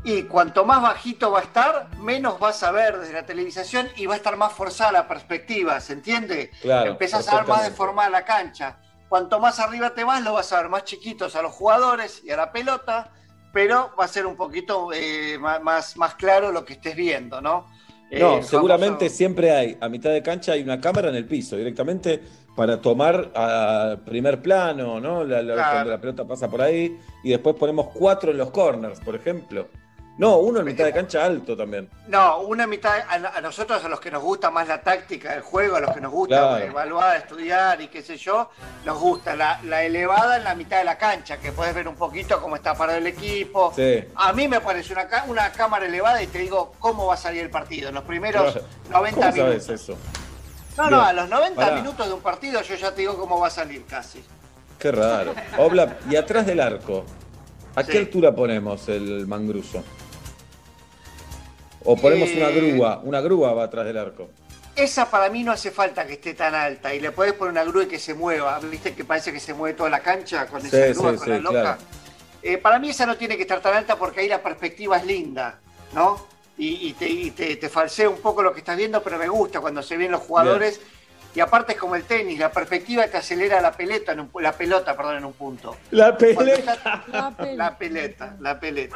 Y 0.10 0.24
cuanto 0.24 0.64
más 0.64 0.82
bajito 0.82 1.32
va 1.32 1.40
a 1.40 1.44
estar, 1.44 1.90
menos 1.98 2.40
vas 2.40 2.64
a 2.64 2.72
ver 2.72 2.98
desde 2.98 3.12
la 3.12 3.26
televisación 3.26 3.90
y 3.98 4.06
va 4.06 4.14
a 4.14 4.18
estar 4.18 4.38
más 4.38 4.54
forzada 4.54 4.94
la 4.94 5.06
perspectiva, 5.06 5.82
¿se 5.82 5.92
entiende? 5.92 6.50
Claro, 6.62 6.92
Empezás 6.92 7.28
a 7.28 7.36
ver 7.40 7.48
más 7.48 7.64
deformada 7.66 8.10
la 8.10 8.24
cancha. 8.24 8.78
Cuanto 9.10 9.38
más 9.42 9.60
arriba 9.60 9.94
te 9.94 10.06
vas, 10.06 10.24
lo 10.24 10.32
vas 10.32 10.54
a 10.54 10.62
ver 10.62 10.70
más 10.70 10.86
chiquitos 10.86 11.36
a 11.36 11.42
los 11.42 11.52
jugadores 11.52 12.22
y 12.24 12.32
a 12.32 12.38
la 12.38 12.54
pelota, 12.54 13.12
pero 13.52 13.92
va 14.00 14.06
a 14.06 14.08
ser 14.08 14.26
un 14.26 14.38
poquito 14.38 14.94
eh, 14.94 15.38
más, 15.40 15.98
más 15.98 16.16
claro 16.16 16.54
lo 16.54 16.64
que 16.64 16.74
estés 16.74 16.96
viendo, 16.96 17.42
¿no? 17.42 17.68
Eh, 18.10 18.20
No, 18.22 18.38
el 18.38 18.44
seguramente 18.46 19.10
siempre 19.10 19.52
hay, 19.52 19.78
a 19.82 19.90
mitad 19.90 20.12
de 20.12 20.24
cancha 20.24 20.54
hay 20.54 20.62
una 20.64 20.80
cámara 20.80 21.10
en 21.10 21.16
el 21.16 21.26
piso, 21.26 21.58
directamente 21.58 22.22
para 22.56 22.80
tomar 22.82 23.30
a 23.36 23.98
primer 24.06 24.42
plano, 24.42 25.02
¿no? 25.02 25.26
La- 25.26 25.42
la- 25.42 25.54
Claro. 25.56 25.72
Cuando 25.74 25.92
la 25.92 26.00
pelota 26.00 26.26
pasa 26.26 26.50
por 26.50 26.62
ahí, 26.62 26.98
y 27.26 27.30
después 27.32 27.58
ponemos 27.58 27.88
cuatro 27.94 28.32
en 28.32 28.38
los 28.38 28.52
corners, 28.52 29.02
por 29.02 29.14
ejemplo. 29.14 29.68
No, 30.18 30.38
uno 30.40 30.60
en 30.62 30.66
mitad 30.66 30.84
de 30.86 30.94
cancha 30.94 31.24
alto 31.24 31.56
también. 31.56 31.88
No, 32.08 32.40
una 32.40 32.66
mitad, 32.66 32.92
a, 33.08 33.38
a 33.38 33.42
nosotros, 33.42 33.84
a 33.86 33.88
los 33.88 34.00
que 34.00 34.10
nos 34.10 34.24
gusta 34.24 34.50
más 34.50 34.68
la 34.68 34.82
táctica 34.82 35.32
del 35.34 35.42
juego, 35.42 35.76
a 35.76 35.80
los 35.80 35.92
que 35.94 36.02
nos 36.02 36.12
gusta 36.12 36.36
Claro. 36.40 36.66
evaluar, 36.66 37.18
estudiar 37.18 37.80
y 37.82 37.88
qué 37.90 38.02
sé 38.02 38.18
yo, 38.18 38.50
nos 38.84 39.00
gusta 39.00 39.36
la, 39.36 39.60
la 39.64 39.84
elevada 39.84 40.38
en 40.38 40.44
la 40.44 40.56
mitad 40.56 40.80
de 40.80 40.86
la 40.86 40.98
cancha, 40.98 41.38
que 41.38 41.52
puedes 41.52 41.76
ver 41.76 41.88
un 41.88 41.96
poquito 41.96 42.42
cómo 42.42 42.56
está 42.56 42.74
parado 42.74 42.98
el 42.98 43.06
equipo. 43.06 43.72
Sí. 43.76 44.04
A 44.16 44.34
mí 44.34 44.48
me 44.48 44.60
parece 44.60 44.92
una, 44.94 45.08
una 45.28 45.52
cámara 45.52 45.86
elevada 45.86 46.20
y 46.24 46.26
te 46.28 46.40
digo 46.40 46.74
cómo 46.80 47.06
va 47.06 47.14
a 47.14 47.18
salir 47.18 47.44
el 47.44 47.52
partido. 47.52 47.90
En 47.90 47.96
los 47.96 48.04
primeros 48.04 48.54
Claro. 48.54 48.68
90 48.90 49.20
¿Cómo 49.20 49.34
minutos. 49.34 49.64
sabes 49.66 49.82
eso? 49.82 49.98
No, 50.78 50.84
Bien. 50.88 50.92
no, 51.00 51.02
a 51.06 51.14
los 51.14 51.30
90 51.30 51.62
Pará. 51.62 51.76
minutos 51.76 52.08
de 52.08 52.14
un 52.14 52.22
partido 52.22 52.62
yo 52.64 52.74
ya 52.76 52.90
te 52.92 53.02
digo 53.02 53.16
cómo 53.20 53.40
va 53.40 53.48
a 53.48 53.52
salir 53.52 53.86
casi. 53.86 54.24
Qué 54.80 54.92
raro. 54.92 55.36
Obla, 55.60 55.98
y 56.10 56.16
atrás 56.16 56.46
del 56.48 56.60
arco, 56.60 57.04
¿a 57.76 57.84
qué 57.84 58.00
altura 58.00 58.34
ponemos 58.34 58.88
el 58.90 59.28
mangruso? 59.28 59.84
O 61.84 61.96
ponemos 61.96 62.30
una 62.32 62.50
Eh, 62.50 62.72
grúa, 62.72 63.02
una 63.04 63.22
grúa 63.22 63.54
va 63.54 63.64
atrás 63.66 63.86
del 63.86 63.98
arco. 63.98 64.30
Esa 64.76 65.10
para 65.10 65.30
mí 65.30 65.44
no 65.44 65.52
hace 65.52 65.72
falta 65.72 66.06
que 66.06 66.14
esté 66.14 66.34
tan 66.36 66.54
alta 66.54 66.94
y 66.94 67.00
le 67.00 67.12
podés 67.12 67.34
poner 67.34 67.52
una 67.52 67.64
grúa 67.64 67.84
y 67.84 67.88
que 67.88 67.98
se 68.00 68.14
mueva. 68.14 68.60
¿Viste 68.60 68.94
que 68.94 69.04
parece 69.06 69.34
que 69.34 69.40
se 69.40 69.54
mueve 69.54 69.76
toda 69.76 69.90
la 69.90 70.02
cancha 70.02 70.46
con 70.46 70.62
Sí, 70.62 70.68
esa 70.68 70.78
grúa, 70.94 71.12
sí, 71.14 71.18
con 71.18 71.26
sí, 71.26 71.30
la 71.32 71.38
loca? 71.40 71.62
claro. 71.62 71.78
Eh, 72.44 72.58
para 72.60 72.78
mí 72.80 72.90
esa 72.90 73.06
no 73.06 73.18
tiene 73.18 73.36
que 73.36 73.42
estar 73.42 73.60
tan 73.62 73.74
alta 73.74 73.96
porque 73.98 74.20
ahí 74.22 74.28
la 74.28 74.42
perspectiva 74.44 74.98
es 74.98 75.06
linda, 75.06 75.60
¿no? 75.94 76.28
Y, 76.60 76.88
y 76.90 76.94
te, 76.94 77.08
y 77.10 77.32
te- 77.32 77.56
te 77.56 77.70
falsea 77.70 78.10
un 78.10 78.18
poco 78.20 78.42
lo 78.44 78.54
que 78.54 78.60
estás 78.60 78.78
viendo, 78.78 79.02
pero 79.02 79.18
me 79.18 79.28
gusta 79.28 79.60
cuando 79.62 79.82
se 79.82 79.98
ven 79.98 80.12
los 80.12 80.22
jugadores. 80.22 80.80
Y 81.38 81.40
aparte 81.40 81.74
es 81.74 81.78
como 81.78 81.96
el 81.96 82.02
tenis, 82.04 82.40
la 82.40 82.52
perspectiva 82.52 83.06
te 83.08 83.18
acelera 83.18 83.62
la 83.62 83.72
pelota, 83.72 84.14
en 84.14 84.22
un 84.22 84.32
la 84.42 84.54
pelota, 84.54 84.98
perdón, 84.98 85.18
en 85.18 85.26
un 85.26 85.34
punto. 85.34 85.76
La 85.92 86.18
pelota. 86.18 86.74
está- 86.74 87.04
La 87.54 87.78
peleta, 87.78 88.36
la 88.40 88.60
peleta. 88.60 88.96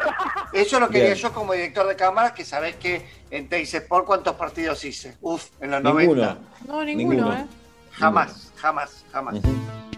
Eso 0.51 0.79
lo 0.79 0.87
quería 0.89 1.09
Bien. 1.09 1.17
yo 1.17 1.31
como 1.33 1.53
director 1.53 1.87
de 1.87 1.95
cámaras, 1.95 2.31
que 2.31 2.43
sabés 2.43 2.77
que 2.77 3.05
en 3.29 3.47
Teis 3.47 3.71
Sport 3.75 4.07
cuántos 4.07 4.33
partidos 4.37 4.83
hice. 4.83 5.17
Uf, 5.21 5.49
en 5.61 5.69
los 5.69 5.83
Ninguno. 5.83 6.23
90. 6.23 6.37
No, 6.65 6.83
ninguno, 6.83 7.13
Ninguno. 7.25 7.33
¿eh? 7.35 7.45
Jamás, 7.91 8.51
jamás, 8.55 9.05
jamás. 9.11 9.35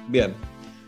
Bien, 0.10 0.34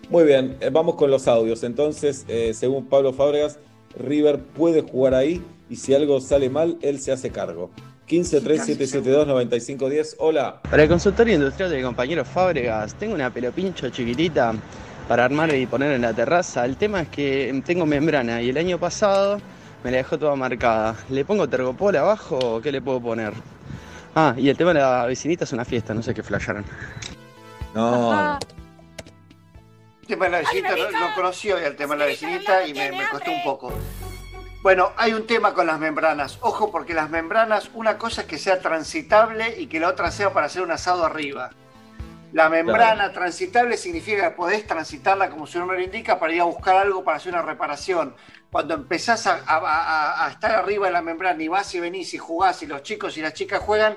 muy 0.09 0.25
bien, 0.25 0.57
eh, 0.59 0.69
vamos 0.69 0.95
con 0.95 1.09
los 1.09 1.25
audios. 1.25 1.63
Entonces, 1.63 2.25
eh, 2.27 2.53
según 2.53 2.87
Pablo 2.87 3.13
Fábregas, 3.13 3.59
River 3.97 4.41
puede 4.43 4.81
jugar 4.81 5.13
ahí 5.13 5.41
y 5.69 5.77
si 5.77 5.95
algo 5.95 6.19
sale 6.19 6.49
mal, 6.49 6.77
él 6.81 6.99
se 6.99 7.13
hace 7.13 7.29
cargo. 7.29 7.71
15 8.05 8.41
3 8.41 8.65
772 8.65 9.27
95 9.27 9.89
10. 9.89 10.15
Hola. 10.19 10.61
Para 10.69 10.83
el 10.83 10.89
consultorio 10.89 11.33
industrial 11.33 11.71
del 11.71 11.83
compañero 11.83 12.23
Fábregas, 12.23 12.93
tengo 12.95 13.15
una 13.15 13.31
pelopincho 13.31 13.89
chiquitita 13.89 14.53
para 15.07 15.25
armar 15.25 15.53
y 15.55 15.65
poner 15.65 15.91
en 15.91 16.01
la 16.01 16.13
terraza. 16.13 16.65
El 16.65 16.77
tema 16.77 17.01
es 17.01 17.09
que 17.09 17.61
tengo 17.65 17.85
membrana 17.85 18.41
y 18.41 18.49
el 18.49 18.57
año 18.57 18.79
pasado 18.79 19.39
me 19.83 19.89
la 19.91 19.97
dejó 19.97 20.19
toda 20.19 20.35
marcada. 20.35 20.95
¿Le 21.09 21.25
pongo 21.25 21.49
tergopol 21.49 21.95
abajo 21.95 22.37
o 22.37 22.61
qué 22.61 22.71
le 22.71 22.81
puedo 22.81 23.01
poner? 23.01 23.33
Ah, 24.13 24.35
y 24.37 24.49
el 24.49 24.57
tema 24.57 24.73
de 24.73 24.79
la 24.79 25.05
vecinita 25.05 25.43
es 25.43 25.53
una 25.53 25.65
fiesta, 25.65 25.93
no 25.93 26.03
sé 26.03 26.13
qué 26.13 26.21
flasharon. 26.23 26.63
No, 27.73 28.39
El 30.01 30.07
tema 30.07 30.25
de 30.25 30.31
la 30.31 30.37
vecinita 30.39 30.75
no, 30.75 30.91
no 30.91 31.15
conocí 31.15 31.51
hoy 31.51 31.63
el 31.63 31.75
tema 31.75 31.95
de 31.95 31.99
la 31.99 32.05
vecinita 32.05 32.65
y 32.67 32.73
me, 32.73 32.91
me 32.91 33.09
costó 33.09 33.31
un 33.31 33.43
poco. 33.43 33.73
Bueno, 34.65 34.93
hay 34.97 35.13
un 35.13 35.27
tema 35.27 35.53
con 35.53 35.67
las 35.67 35.77
membranas. 35.77 36.39
Ojo, 36.41 36.71
porque 36.71 36.95
las 36.95 37.11
membranas, 37.11 37.69
una 37.75 37.99
cosa 37.99 38.21
es 38.21 38.27
que 38.27 38.39
sea 38.39 38.59
transitable 38.61 39.59
y 39.61 39.67
que 39.67 39.79
la 39.79 39.89
otra 39.89 40.09
sea 40.09 40.33
para 40.33 40.47
hacer 40.47 40.63
un 40.63 40.71
asado 40.71 41.05
arriba. 41.05 41.51
La 42.33 42.49
membrana 42.49 43.11
transitable 43.11 43.77
significa 43.77 44.23
que 44.27 44.35
podés 44.35 44.65
transitarla, 44.65 45.29
como 45.29 45.45
su 45.45 45.59
nombre 45.59 45.77
lo 45.77 45.83
indica, 45.83 46.17
para 46.19 46.33
ir 46.33 46.41
a 46.41 46.45
buscar 46.45 46.77
algo 46.77 47.03
para 47.03 47.17
hacer 47.17 47.31
una 47.33 47.43
reparación. 47.43 48.15
Cuando 48.51 48.73
empezás 48.73 49.27
a, 49.27 49.35
a- 49.45 49.57
a- 49.59 50.25
a 50.25 50.31
estar 50.31 50.49
arriba 50.53 50.87
de 50.87 50.93
la 50.93 51.03
membrana 51.03 51.43
y 51.43 51.47
vas 51.47 51.71
y 51.75 51.79
venís 51.79 52.15
y 52.15 52.17
jugás 52.17 52.63
y 52.63 52.65
los 52.65 52.81
chicos 52.81 53.17
y 53.17 53.21
las 53.21 53.35
chicas 53.35 53.59
juegan, 53.59 53.95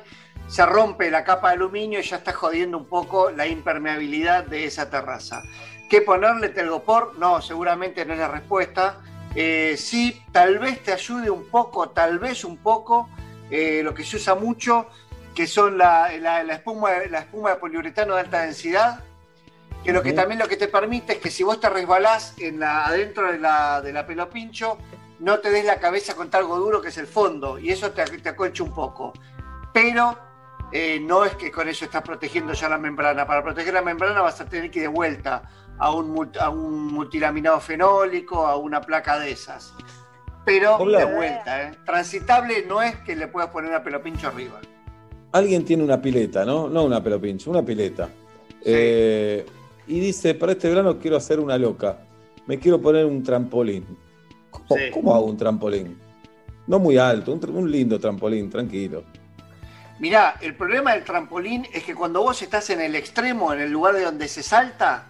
se 0.49 0.66
rompe 0.66 1.11
la 1.11 1.24
capa 1.24 1.49
de 1.49 1.55
aluminio 1.55 1.99
y 2.01 2.03
ya 2.03 2.16
está 2.16 2.35
jodiendo 2.35 2.77
un 2.77 2.85
poco 2.90 3.31
la 3.31 3.47
impermeabilidad 3.47 4.45
de 4.45 4.66
esa 4.66 4.90
terraza. 4.90 5.40
¿Qué 5.89 6.03
ponerle 6.03 6.51
telgopor? 6.51 7.15
No, 7.19 7.40
seguramente 7.40 8.05
no 8.05 8.12
es 8.12 8.19
la 8.19 8.28
respuesta. 8.28 9.01
Eh, 9.40 9.77
sí, 9.77 10.20
tal 10.32 10.59
vez 10.59 10.82
te 10.82 10.93
ayude 10.93 11.31
un 11.31 11.44
poco, 11.48 11.90
tal 11.90 12.19
vez 12.19 12.44
un 12.44 12.56
poco, 12.56 13.09
eh, 13.52 13.82
lo 13.85 13.94
que 13.94 14.02
se 14.02 14.16
usa 14.16 14.35
mucho, 14.35 14.89
que 15.32 15.47
son 15.47 15.78
la, 15.78 16.10
la- 16.19 16.43
la 16.43 16.55
espuma, 16.55 16.90
la 17.09 17.20
espuma 17.20 17.51
de 17.51 17.56
poliuretano 17.56 18.15
de 18.16 18.20
alta 18.23 18.40
densidad, 18.43 19.05
que 19.85 19.93
lo 19.93 20.02
que 20.02 20.12
también 20.12 20.40
lo 20.40 20.48
que 20.48 20.56
te 20.56 20.66
permite 20.66 21.12
es 21.12 21.19
que 21.20 21.31
si 21.31 21.44
vos 21.44 21.60
te 21.60 21.69
resbalás 21.70 22.35
en 22.39 22.59
la, 22.59 22.85
adentro 22.86 23.31
de 23.31 23.39
la, 23.39 23.81
de 23.81 23.93
la 23.93 24.05
pelo 24.05 24.28
pincho, 24.28 24.77
no 25.20 25.39
te 25.39 25.51
des 25.51 25.65
la 25.65 25.78
cabeza 25.78 26.16
contra 26.16 26.40
algo 26.40 26.59
duro 26.59 26.82
que 26.82 26.89
es 26.89 26.98
el 26.98 27.06
fondo, 27.06 27.60
y 27.60 27.70
eso 27.70 27.93
te, 27.93 28.05
te 28.06 28.28
acolcha 28.31 28.65
un 28.65 28.74
poco. 28.74 29.12
Pero 29.73 30.19
eh, 30.73 30.98
no 31.01 31.24
es 31.24 31.36
que 31.36 31.52
con 31.52 31.69
eso 31.69 31.85
estás 31.85 32.02
protegiendo 32.02 32.55
ya 32.55 32.69
la 32.69 32.77
membrana. 32.78 33.24
Para 33.24 33.44
proteger 33.44 33.73
la 33.73 33.82
membrana 33.82 34.20
vas 34.20 34.40
a 34.40 34.47
tener 34.47 34.69
que 34.73 34.81
ir 34.81 34.82
de 34.86 34.89
vuelta 34.89 35.44
a 35.79 35.91
un, 35.93 36.31
a 36.41 36.49
un 36.51 36.87
multilaminado 36.93 37.61
fenólico, 37.61 38.47
a 38.47 38.57
una 38.57 38.81
placa 38.81 39.19
de 39.19 39.31
esas. 39.33 39.75
Pero 40.45 40.77
Hola. 40.77 41.01
de 41.05 41.15
vuelta, 41.15 41.63
¿eh? 41.69 41.73
Transitable 41.85 42.65
no 42.67 42.81
es 42.83 42.97
que 43.01 43.15
le 43.15 43.29
puedas 43.29 43.51
poner 43.51 43.71
una 43.71 43.83
pelo 43.83 44.03
pincho 44.03 44.29
arriba. 44.29 44.61
alguien 45.33 45.65
tiene 45.65 45.83
una 45.85 46.01
pileta, 46.01 46.45
¿no? 46.45 46.69
No 46.69 46.85
una 46.85 47.03
pelopincho, 47.03 47.51
una 47.51 47.63
pileta. 47.63 48.09
Eh, 48.65 49.45
y 49.87 50.01
dice, 50.01 50.35
para 50.35 50.53
este 50.53 50.69
verano 50.69 50.99
quiero 50.99 51.17
hacer 51.19 51.39
una 51.39 51.59
loca. 51.59 51.99
Me 52.47 52.59
quiero 52.59 52.81
poner 52.81 53.05
un 53.05 53.23
trampolín. 53.23 53.85
¿Cómo, 54.51 54.67
Sí. 54.71 54.91
cómo 54.93 55.15
hago 55.15 55.27
un 55.27 55.37
trampolín? 55.37 55.99
No 56.67 56.79
muy 56.79 56.97
alto, 56.99 57.33
un, 57.33 57.51
un 57.57 57.71
lindo 57.71 57.99
trampolín, 58.01 58.49
tranquilo. 58.51 59.05
Mirá, 60.01 60.37
el 60.41 60.55
problema 60.55 60.93
del 60.95 61.05
trampolín 61.05 61.67
es 61.75 61.83
que 61.85 61.95
cuando 61.95 62.23
vos 62.23 62.41
estás 62.41 62.71
en 62.71 62.81
el 62.81 62.95
extremo, 62.95 63.53
en 63.53 63.61
el 63.61 63.71
lugar 63.71 63.95
de 63.95 64.03
donde 64.05 64.29
se 64.29 64.43
salta, 64.43 65.07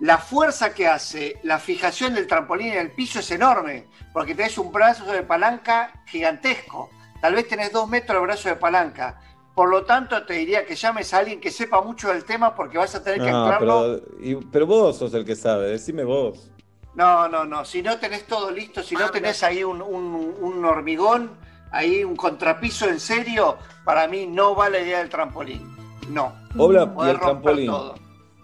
la 0.00 0.18
fuerza 0.18 0.74
que 0.74 0.86
hace 0.86 1.38
la 1.42 1.58
fijación 1.58 2.14
del 2.14 2.26
trampolín 2.26 2.72
en 2.72 2.78
el 2.78 2.90
piso 2.92 3.20
es 3.20 3.30
enorme, 3.30 3.86
porque 4.12 4.34
tenés 4.34 4.58
un 4.58 4.70
brazo 4.72 5.04
de 5.06 5.22
palanca 5.22 5.92
gigantesco. 6.06 6.90
Tal 7.20 7.34
vez 7.34 7.48
tenés 7.48 7.72
dos 7.72 7.88
metros 7.88 8.16
de 8.20 8.26
brazo 8.26 8.48
de 8.50 8.56
palanca. 8.56 9.20
Por 9.54 9.70
lo 9.70 9.84
tanto, 9.86 10.24
te 10.26 10.34
diría 10.34 10.66
que 10.66 10.76
llames 10.76 11.14
a 11.14 11.18
alguien 11.18 11.40
que 11.40 11.50
sepa 11.50 11.80
mucho 11.80 12.08
del 12.08 12.24
tema 12.24 12.54
porque 12.54 12.76
vas 12.76 12.94
a 12.94 13.02
tener 13.02 13.20
que 13.22 13.30
No, 13.30 13.44
anclarlo. 13.46 14.00
pero, 14.18 14.22
y- 14.22 14.34
pero 14.52 14.66
vos 14.66 14.98
sos 14.98 15.14
el 15.14 15.24
que 15.24 15.34
sabe, 15.34 15.68
decime 15.70 16.04
vos. 16.04 16.50
No, 16.94 17.26
no, 17.28 17.44
no. 17.46 17.64
Si 17.64 17.80
no 17.82 17.98
tenés 17.98 18.26
todo 18.26 18.50
listo, 18.50 18.82
si 18.82 18.94
no 18.94 19.10
tenés 19.10 19.42
ahí 19.42 19.64
un, 19.64 19.80
un- 19.80 20.34
un 20.40 20.64
hormigón, 20.64 21.30
ahí 21.70 22.04
un 22.04 22.16
contrapiso 22.16 22.86
en 22.88 23.00
serio, 23.00 23.56
para 23.84 24.06
mí 24.08 24.26
no 24.26 24.54
va 24.54 24.68
la 24.68 24.78
idea 24.80 24.98
del 24.98 25.08
trampolín. 25.08 25.74
No. 26.10 26.34
Obla, 26.58 26.82
y 26.84 26.86
Podés 26.88 27.14
el 27.14 27.18
romper 27.20 27.42
trampolín. 27.42 27.66
todo. 27.66 27.94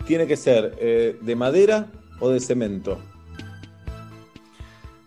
¿Tiene 0.06 0.26
que 0.26 0.36
ser 0.36 0.76
eh, 0.78 1.18
de 1.20 1.36
madera 1.36 1.86
o 2.20 2.28
de 2.28 2.40
cemento? 2.40 2.98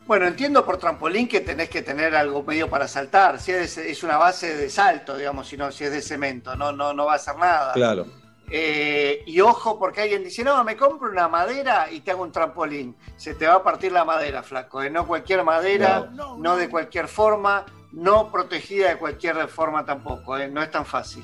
Bueno, 0.08 0.28
entiendo 0.28 0.64
por 0.64 0.78
trampolín 0.78 1.28
que 1.28 1.42
tenés 1.42 1.70
que 1.70 1.82
tener 1.82 2.16
algo 2.16 2.44
medio 2.44 2.70
para 2.70 2.88
saltar. 2.88 3.40
Si 3.40 3.52
es, 3.52 3.78
es 3.80 4.04
una 4.04 4.18
base 4.18 4.56
de 4.56 4.70
salto, 4.70 5.18
digamos, 5.18 5.48
si 5.48 5.58
no, 5.58 5.72
si 5.72 5.84
es 5.84 5.92
de 5.92 6.02
cemento, 6.02 6.56
no, 6.56 6.72
no, 6.72 6.94
no 6.94 7.06
va 7.06 7.14
a 7.14 7.16
hacer 7.16 7.36
nada. 7.38 7.74
Claro. 7.74 8.06
Eh, 8.50 9.24
y 9.26 9.42
ojo, 9.42 9.80
porque 9.80 10.02
alguien 10.02 10.24
dice, 10.24 10.44
no, 10.44 10.64
me 10.64 10.78
compro 10.78 11.10
una 11.10 11.28
madera 11.28 11.90
y 11.92 12.02
te 12.02 12.12
hago 12.12 12.24
un 12.24 12.32
trampolín. 12.32 12.96
Se 13.18 13.34
te 13.34 13.48
va 13.48 13.56
a 13.56 13.64
partir 13.64 13.92
la 13.92 14.06
madera, 14.06 14.44
flaco. 14.44 14.84
¿eh? 14.84 14.90
No 14.90 15.08
cualquier 15.08 15.44
madera, 15.44 16.12
no, 16.12 16.56
de 16.56 16.70
cualquier 16.70 17.08
forma, 17.08 17.66
no 17.92 18.32
protegida 18.32 18.90
de 18.90 18.98
cualquier 18.98 19.48
forma 19.48 19.84
tampoco. 19.86 20.38
¿eh? 20.38 20.48
No 20.48 20.62
es 20.62 20.70
tan 20.70 20.86
fácil. 20.86 21.24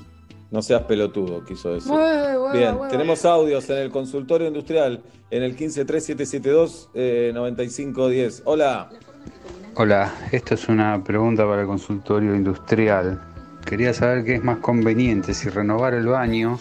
No 0.52 0.62
seas 0.62 0.84
pelotudo, 0.84 1.44
quiso 1.46 1.74
decir. 1.74 1.90
Bueno, 1.92 2.40
bueno, 2.42 2.58
Bien, 2.58 2.76
bueno. 2.78 2.92
tenemos 2.92 3.24
audios 3.24 3.70
en 3.70 3.78
el 3.78 3.90
consultorio 3.90 4.48
industrial 4.48 5.02
en 5.30 5.44
el 5.44 5.56
153772-9510. 5.58 8.42
Hola. 8.44 8.90
Hola, 9.76 10.14
esta 10.34 10.56
es 10.56 10.68
una 10.68 11.02
pregunta 11.04 11.46
para 11.48 11.62
el 11.62 11.68
consultorio 11.68 12.36
industrial. 12.36 13.22
Quería 13.66 13.94
saber 13.94 14.26
qué 14.26 14.36
es 14.36 14.44
más 14.44 14.58
conveniente, 14.58 15.34
si 15.34 15.48
renovar 15.48 15.94
el 15.94 16.08
baño, 16.08 16.60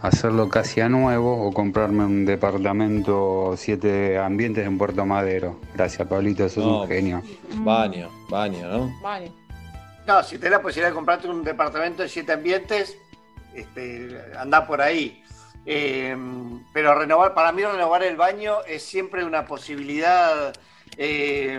hacerlo 0.00 0.48
casi 0.48 0.80
a 0.80 0.88
nuevo 0.88 1.44
o 1.44 1.52
comprarme 1.52 2.04
un 2.04 2.24
departamento 2.24 3.54
siete 3.56 4.16
ambientes 4.16 4.64
en 4.64 4.78
Puerto 4.78 5.04
Madero. 5.04 5.58
Gracias, 5.74 6.06
Pablito, 6.06 6.48
sos 6.48 6.64
No, 6.64 6.82
un 6.82 6.88
genio. 6.88 7.20
Baño, 7.56 8.08
baño, 8.30 8.68
¿no? 8.68 8.94
Vale. 9.02 9.32
No, 10.06 10.22
si 10.22 10.36
tenés 10.36 10.52
la 10.52 10.62
posibilidad 10.62 10.90
de 10.90 10.94
comprarte 10.94 11.26
un 11.28 11.42
departamento 11.42 12.02
de 12.02 12.08
siete 12.10 12.32
ambientes, 12.32 12.96
este, 13.54 14.20
anda 14.38 14.66
por 14.66 14.80
ahí. 14.80 15.22
Eh, 15.66 16.14
pero 16.74 16.94
renovar, 16.94 17.32
para 17.34 17.50
mí 17.52 17.62
renovar 17.62 18.02
el 18.02 18.16
baño 18.16 18.58
es 18.66 18.82
siempre 18.82 19.24
una 19.24 19.46
posibilidad, 19.46 20.52
eh, 20.98 21.58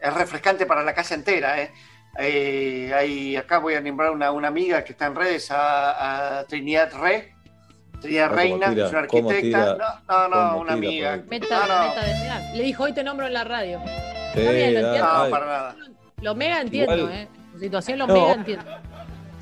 es 0.00 0.14
refrescante 0.14 0.64
para 0.66 0.82
la 0.82 0.94
casa 0.94 1.14
entera. 1.14 1.60
¿eh? 1.60 1.70
Eh, 2.18 2.92
hay- 2.94 3.36
acá 3.36 3.58
voy 3.58 3.74
a 3.74 3.80
nombrar 3.80 4.10
una, 4.10 4.32
una 4.32 4.48
amiga 4.48 4.82
que 4.84 4.92
está 4.92 5.06
en 5.06 5.14
redes, 5.16 5.50
a, 5.50 6.38
a 6.40 6.44
Trinidad 6.46 6.92
Re. 6.98 7.34
Trinidad 8.00 8.30
Ah, 8.32 8.34
Reina, 8.34 8.68
tira, 8.70 8.84
es 8.86 8.90
una 8.90 8.98
arquitecta. 9.00 9.40
tira, 9.40 10.00
no, 10.08 10.28
no, 10.28 10.28
no, 10.28 10.56
una 10.58 10.74
tira 10.74 11.12
amiga. 11.12 11.24
Meta, 11.28 11.66
No, 11.68 11.78
no. 11.82 11.88
meta 11.88 12.04
de. 12.04 12.56
Le 12.56 12.62
dijo, 12.64 12.82
hoy 12.84 12.92
te 12.92 13.04
nombro 13.04 13.26
en 13.28 13.32
la 13.32 13.44
radio. 13.44 13.80
Sí, 14.34 14.40
Está 14.40 14.50
bien, 14.52 14.74
lo 14.74 14.80
entiendo. 14.80 15.24
No, 15.24 15.30
para 15.30 15.46
nada. 15.46 15.76
Lo 16.20 16.34
mega 16.34 16.60
entiendo, 16.60 16.96
Igual- 16.96 17.12
¿eh? 17.12 17.28
Tu 17.52 17.58
situación 17.60 17.98
lo 17.98 18.06
No. 18.08 18.14
mega 18.14 18.32
entiendo. 18.32 18.64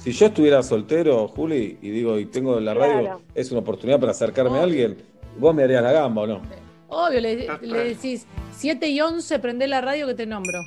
Si 0.02 0.12
yo 0.12 0.26
estuviera 0.26 0.62
soltero, 0.62 1.28
Juli, 1.28 1.78
y 1.82 1.90
digo, 1.90 2.18
y 2.18 2.26
tengo 2.26 2.58
la 2.58 2.72
radio, 2.74 3.00
Claro. 3.00 3.22
es 3.34 3.50
una 3.50 3.60
oportunidad 3.60 4.00
para 4.00 4.12
acercarme 4.12 4.58
a 4.58 4.62
alguien, 4.62 4.96
vos 5.36 5.54
me 5.54 5.62
harías 5.64 5.82
la 5.82 5.92
gamba, 5.92 6.22
¿o 6.22 6.26
no? 6.26 6.42
Obvio, 6.88 7.20
le, 7.20 7.46
le 7.60 7.84
decís 7.84 8.26
7 8.56 8.88
y 8.88 9.00
11, 9.00 9.38
prende 9.38 9.66
la 9.68 9.80
radio 9.80 10.06
que 10.06 10.14
te 10.14 10.26
nombro. 10.26 10.62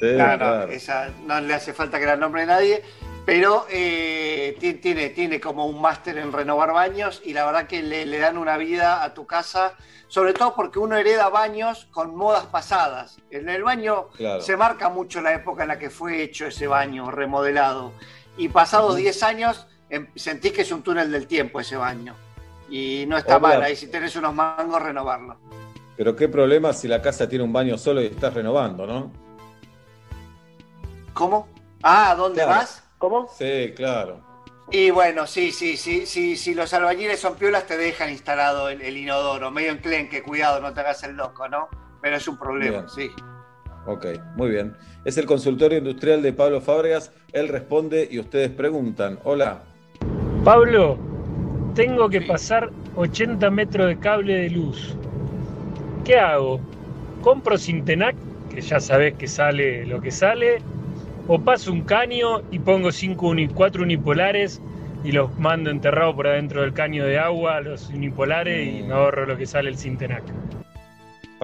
Sí, 0.00 0.12
Claro, 0.14 0.38
claro. 0.38 0.72
esa 0.72 1.08
no 1.26 1.40
le 1.40 1.54
hace 1.54 1.72
falta 1.72 1.98
que 1.98 2.04
la 2.06 2.16
nombre 2.16 2.44
nadie, 2.44 2.82
pero 3.24 3.64
eh, 3.70 4.54
ti- 4.60 4.74
tiene, 4.74 5.08
tiene 5.10 5.40
como 5.40 5.64
un 5.66 5.80
máster 5.80 6.18
en 6.18 6.30
renovar 6.30 6.72
baños 6.74 7.22
y 7.24 7.32
la 7.32 7.46
verdad 7.46 7.66
que 7.66 7.82
le, 7.82 8.04
le 8.04 8.18
dan 8.18 8.36
una 8.36 8.58
vida 8.58 9.02
a 9.02 9.14
tu 9.14 9.24
casa, 9.26 9.74
sobre 10.08 10.34
todo 10.34 10.54
porque 10.54 10.78
uno 10.78 10.96
hereda 10.96 11.30
baños 11.30 11.86
con 11.90 12.14
modas 12.14 12.44
pasadas. 12.46 13.16
En 13.30 13.48
el 13.48 13.62
baño 13.62 14.08
Claro. 14.16 14.42
se 14.42 14.56
marca 14.58 14.90
mucho 14.90 15.22
la 15.22 15.32
época 15.32 15.62
en 15.62 15.68
la 15.68 15.78
que 15.78 15.88
fue 15.90 16.22
hecho 16.22 16.46
ese 16.46 16.66
baño 16.66 17.10
remodelado 17.10 17.92
y 18.36 18.48
pasados 18.48 18.92
Ujú. 18.94 19.00
10 19.02 19.22
años 19.22 19.66
em- 19.90 20.08
sentís 20.16 20.52
que 20.52 20.62
es 20.62 20.72
un 20.72 20.82
túnel 20.82 21.10
del 21.10 21.26
tiempo 21.26 21.60
ese 21.60 21.76
baño. 21.76 22.14
Y 22.70 23.04
no 23.06 23.16
está 23.18 23.36
Obvio. 23.36 23.48
mal, 23.48 23.62
ahí 23.62 23.76
si 23.76 23.88
tenés 23.88 24.16
unos 24.16 24.34
mangos, 24.34 24.82
renovarlo. 24.82 25.36
Pero 25.96 26.16
qué 26.16 26.28
problema 26.28 26.72
si 26.72 26.88
la 26.88 27.00
casa 27.00 27.28
tiene 27.28 27.44
un 27.44 27.52
baño 27.52 27.78
solo 27.78 28.02
y 28.02 28.06
estás 28.06 28.34
renovando, 28.34 28.86
¿no? 28.86 29.12
¿Cómo? 31.12 31.48
Ah, 31.82 32.10
¿a 32.10 32.14
dónde 32.16 32.36
Claro. 32.42 32.50
vas? 32.50 32.82
¿Cómo? 32.98 33.28
Sí, 33.36 33.72
claro. 33.76 34.20
Y 34.70 34.90
bueno, 34.90 35.26
sí, 35.26 35.52
sí, 35.52 35.76
sí, 35.76 36.06
sí, 36.06 36.36
si 36.36 36.54
los 36.54 36.72
albañiles 36.72 37.20
son 37.20 37.36
piolas 37.36 37.66
te 37.66 37.76
dejan 37.76 38.10
instalado 38.10 38.70
el, 38.70 38.80
el 38.80 38.96
inodoro, 38.96 39.50
medio 39.50 39.70
enclenque, 39.72 40.22
cuidado, 40.22 40.60
no 40.60 40.72
te 40.72 40.80
hagas 40.80 41.02
el 41.04 41.14
loco, 41.14 41.46
¿no? 41.48 41.68
Pero 42.00 42.16
es 42.16 42.26
un 42.26 42.38
problema, 42.38 42.78
Bien. 42.78 42.88
sí. 42.88 43.10
Ok, 43.86 44.06
muy 44.36 44.50
bien. 44.50 44.72
Es 45.04 45.18
el 45.18 45.26
consultorio 45.26 45.78
industrial 45.78 46.22
de 46.22 46.32
Pablo 46.32 46.60
Fábregas. 46.60 47.12
Él 47.32 47.48
responde 47.48 48.08
y 48.10 48.18
ustedes 48.18 48.50
preguntan. 48.50 49.18
Hola. 49.24 49.62
Pablo, 50.44 50.98
tengo 51.74 52.08
que 52.08 52.20
pasar 52.22 52.70
80 52.96 53.50
metros 53.50 53.88
de 53.88 53.98
cable 53.98 54.34
de 54.34 54.50
luz. 54.50 54.96
¿Qué 56.04 56.18
hago? 56.18 56.60
¿Compro 57.22 57.56
Sintenac, 57.58 58.14
que 58.54 58.60
ya 58.60 58.80
sabes 58.80 59.14
que 59.14 59.26
sale 59.26 59.86
lo 59.86 60.00
que 60.00 60.10
sale? 60.10 60.58
¿O 61.26 61.38
paso 61.40 61.72
un 61.72 61.82
caño 61.82 62.42
y 62.50 62.58
pongo 62.58 62.92
cinco 62.92 63.28
uni- 63.28 63.48
cuatro 63.48 63.82
unipolares 63.82 64.60
y 65.02 65.12
los 65.12 65.38
mando 65.38 65.70
enterrados 65.70 66.14
por 66.14 66.26
adentro 66.26 66.60
del 66.62 66.72
caño 66.74 67.04
de 67.06 67.18
agua, 67.18 67.60
los 67.60 67.88
unipolares, 67.88 68.66
y 68.80 68.82
me 68.82 68.92
ahorro 68.94 69.26
lo 69.26 69.36
que 69.36 69.46
sale 69.46 69.70
el 69.70 69.76
Sintenac? 69.78 70.22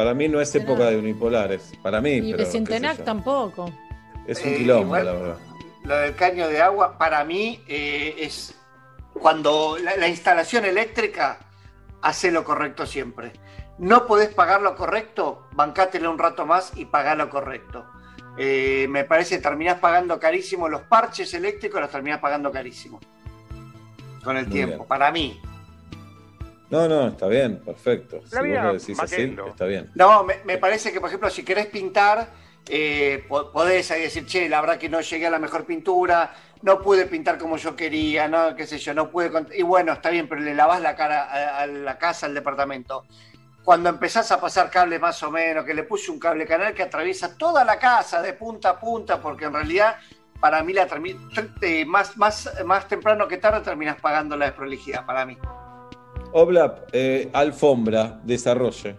Para 0.01 0.15
mí 0.15 0.29
no 0.29 0.41
es 0.41 0.55
época 0.55 0.85
de 0.87 0.97
unipolares. 0.97 1.73
Para 1.83 2.01
mí, 2.01 2.13
Y 2.13 2.21
pero 2.33 2.39
de 2.39 2.45
qué 2.45 2.47
sé 2.47 2.53
Centenac 2.53 2.97
yo. 2.99 3.05
tampoco. 3.05 3.71
es 4.27 4.43
un 4.43 4.49
Eh, 4.49 4.57
quilombo, 4.57 4.85
igual- 4.97 5.05
la 5.05 5.13
verdad. 5.13 5.37
Lo 5.85 5.97
del 5.99 6.15
caño 6.15 6.49
de 6.49 6.63
agua, 6.63 6.97
para 6.97 7.23
mí, 7.25 7.63
eh, 7.69 8.15
es 8.19 8.55
cuando 9.13 9.77
la, 9.79 9.97
la 9.99 10.09
instalación 10.09 10.65
eléctrica 10.65 11.39
hace 12.01 12.31
lo 12.31 12.45
correcto 12.45 12.87
siempre. 12.87 13.33
No 13.77 14.07
podés 14.07 14.31
pagar 14.31 14.63
lo 14.63 14.75
correcto, 14.75 15.49
bancátelo 15.53 16.11
un 16.11 16.19
rato 16.19 16.47
más 16.47 16.73
y 16.77 16.87
pagá 16.87 17.15
lo 17.15 17.29
correcto. 17.29 17.85
Eh, 18.39 18.87
me 18.89 19.05
parece 19.05 19.37
que 19.37 19.43
terminás 19.43 19.81
pagando 19.81 20.19
carísimo 20.19 20.67
los 20.67 20.81
parches 20.83 21.35
eléctricos, 21.35 21.79
los 21.79 21.91
terminás 21.91 22.21
pagando 22.21 22.51
carísimo. 22.51 23.01
Con 24.25 24.39
el 24.39 24.45
Muy 24.47 24.53
tiempo, 24.55 24.77
bien. 24.77 24.89
para 24.89 25.11
mí. 25.13 25.39
No, 26.71 26.89
no, 26.89 27.09
está 27.09 27.27
bien, 27.27 27.61
perfecto. 27.65 28.21
Si 28.25 28.37
vos 28.37 28.47
lo 28.65 28.73
decís 28.75 28.97
así, 29.05 29.15
está 29.49 29.65
bien. 29.67 29.91
No, 29.95 30.23
me, 30.25 30.37
me 30.45 30.57
parece 30.59 30.93
que, 30.93 31.01
por 31.01 31.09
ejemplo, 31.09 31.29
si 31.29 31.43
querés 31.45 31.67
pintar, 31.67 32.29
eh, 32.69 33.25
po- 33.29 33.51
podés 33.51 33.91
ahí 33.91 34.03
decir, 34.03 34.25
che, 34.27 34.49
la 34.49 34.61
verdad 34.61 34.79
que 34.79 34.89
no 34.89 35.01
llegué 35.01 35.27
a 35.27 35.31
la 35.31 35.39
mejor 35.41 35.65
pintura, 35.65 36.33
no 36.63 36.81
pude 36.81 37.07
pintar 37.07 37.39
como 37.39 37.57
yo 37.57 37.75
quería, 37.75 38.29
no, 38.29 38.55
qué 38.55 38.67
sé 38.67 38.79
yo, 38.79 38.95
no 38.95 39.11
pude... 39.11 39.31
Y 39.57 39.63
bueno, 39.63 39.93
está 39.95 40.11
bien, 40.11 40.29
pero 40.29 40.41
le 40.43 40.55
lavás 40.55 40.81
la 40.81 40.95
cara 40.95 41.25
a, 41.25 41.63
a 41.63 41.67
la 41.67 41.99
casa, 41.99 42.27
al 42.27 42.35
departamento. 42.35 43.05
Cuando 43.65 43.89
empezás 43.91 44.31
a 44.31 44.41
pasar 44.41 44.71
cable 44.71 44.99
más 44.99 45.23
o 45.23 45.31
menos, 45.31 45.65
que 45.65 45.75
le 45.75 45.83
puse 45.83 46.11
un 46.11 46.19
cable 46.21 46.47
canal 46.47 46.73
que 46.73 46.83
atraviesa 46.85 47.37
toda 47.37 47.65
la 47.65 47.79
casa 47.79 48.23
de 48.23 48.33
punta 48.35 48.71
a 48.71 48.79
punta, 48.81 49.21
porque 49.21 49.47
en 49.47 49.55
realidad 49.55 49.97
para 50.41 50.63
mí 50.63 50.73
la 50.73 50.87
más, 51.87 52.17
más, 52.17 52.51
más 52.65 52.89
temprano 52.89 53.27
que 53.29 53.37
tarde 53.39 53.61
terminás 53.61 53.97
pagando 54.01 54.37
la 54.37 54.47
desprolijidad, 54.47 55.05
para 55.05 55.27
mí. 55.27 55.37
Oblap, 56.33 56.89
eh, 56.93 57.29
alfombra, 57.33 58.21
desarrolle. 58.23 58.97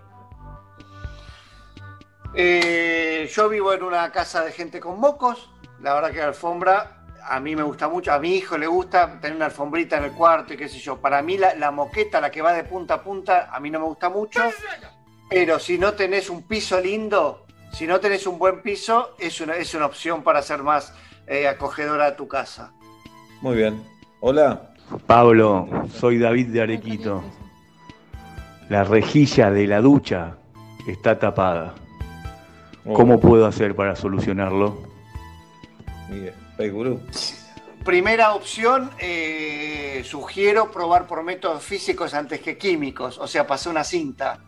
Eh, 2.34 3.30
yo 3.34 3.50
vivo 3.50 3.74
en 3.74 3.84
una 3.84 4.12
casa 4.12 4.44
de 4.44 4.52
gente 4.52 4.80
con 4.80 5.00
mocos. 5.00 5.50
La 5.82 5.94
verdad 5.94 6.12
que 6.12 6.18
la 6.18 6.28
alfombra 6.28 7.06
a 7.24 7.40
mí 7.40 7.56
me 7.56 7.64
gusta 7.64 7.88
mucho. 7.88 8.12
A 8.12 8.20
mi 8.20 8.36
hijo 8.36 8.58
le 8.58 8.68
gusta 8.68 9.20
tener 9.22 9.36
una 9.36 9.46
alfombrita 9.46 9.98
en 9.98 10.06
el 10.06 10.12
cuarto 10.12 10.54
y 10.54 10.58
qué 10.58 10.68
sé 10.68 10.80
yo. 10.80 10.98
Para 10.98 11.22
mí 11.22 11.38
la, 11.38 11.56
la 11.56 11.72
moqueta, 11.72 12.20
la 12.20 12.32
que 12.32 12.42
va 12.42 12.52
de 12.54 12.66
punta 12.66 12.96
a 12.96 13.04
punta, 13.04 13.50
a 13.52 13.60
mí 13.60 13.70
no 13.70 13.80
me 13.80 13.86
gusta 13.86 14.10
mucho. 14.10 14.42
Pero 15.30 15.60
si 15.60 15.78
no 15.78 15.94
tenés 15.94 16.30
un 16.30 16.44
piso 16.44 16.82
lindo, 16.82 17.46
si 17.72 17.88
no 17.88 18.02
tenés 18.02 18.28
un 18.28 18.38
buen 18.38 18.62
piso, 18.62 19.16
es 19.18 19.40
una, 19.40 19.56
es 19.56 19.74
una 19.74 19.86
opción 19.86 20.24
para 20.24 20.40
hacer 20.40 20.62
más 20.64 20.94
eh, 21.28 21.48
acogedora 21.48 22.08
a 22.08 22.16
tu 22.18 22.28
casa. 22.28 22.74
Muy 23.42 23.56
bien. 23.56 23.82
Hola. 24.20 24.71
Pablo, 25.00 25.68
soy 25.94 26.18
David 26.18 26.48
de 26.48 26.62
Arequito. 26.62 27.24
La 28.70 28.84
rejilla 28.84 29.52
de 29.52 29.68
la 29.68 29.82
ducha 29.82 30.38
está 30.88 31.20
tapada. 31.20 31.76
¿Cómo 32.94 33.20
puedo 33.20 33.46
hacer 33.46 33.76
para 33.76 33.96
solucionarlo? 33.96 34.84
Primera 37.86 38.34
opción, 38.34 38.92
eh, 39.00 40.04
sugiero 40.06 40.72
probar 40.72 41.08
por 41.08 41.24
métodos 41.24 41.64
físicos 41.64 42.14
antes 42.14 42.40
que 42.42 42.58
químicos, 42.58 43.18
o 43.18 43.28
sea, 43.28 43.48
pasar 43.48 43.72
una 43.72 43.84
cinta. 43.84 44.40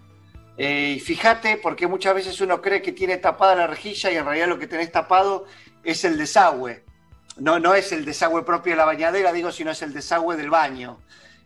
Eh, 0.56 0.96
y 0.98 1.00
fíjate, 1.00 1.58
porque 1.58 1.88
muchas 1.88 2.14
veces 2.14 2.40
uno 2.42 2.62
cree 2.62 2.82
que 2.82 2.92
tiene 2.92 3.18
tapada 3.18 3.56
la 3.56 3.68
rejilla 3.68 4.12
y 4.12 4.18
en 4.18 4.26
realidad 4.26 4.48
lo 4.48 4.60
que 4.60 4.68
tenés 4.68 4.92
tapado 4.92 5.46
es 5.84 6.04
el 6.06 6.18
desagüe. 6.18 6.84
No, 7.38 7.60
no 7.60 7.74
es 7.74 7.92
el 7.92 8.06
desagüe 8.06 8.44
propio 8.44 8.74
de 8.74 8.78
la 8.78 8.86
bañadera, 8.86 9.32
digo, 9.34 9.52
sino 9.52 9.72
es 9.72 9.82
el 9.82 9.94
desagüe 9.94 10.38
del 10.38 10.50
baño. 10.50 10.98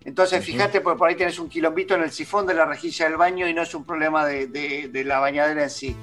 Entonces, 0.03 0.43
fíjate, 0.45 0.81
porque 0.81 0.97
por 0.97 1.09
ahí 1.09 1.15
tienes 1.15 1.37
un 1.39 1.49
quilombito 1.49 1.95
en 1.95 2.03
el 2.03 2.11
sifón 2.11 2.45
de 2.45 2.53
la 2.53 2.65
rejilla 2.65 3.05
del 3.05 3.17
baño 3.17 3.47
y 3.47 3.53
no 3.53 3.61
es 3.61 3.73
un 3.73 3.85
problema 3.85 4.25
de, 4.25 4.47
de- 4.47 4.87
de 4.89 5.03
la 5.03 5.19
bañadera 5.19 5.63
en 5.63 5.69
sí. 5.69 5.95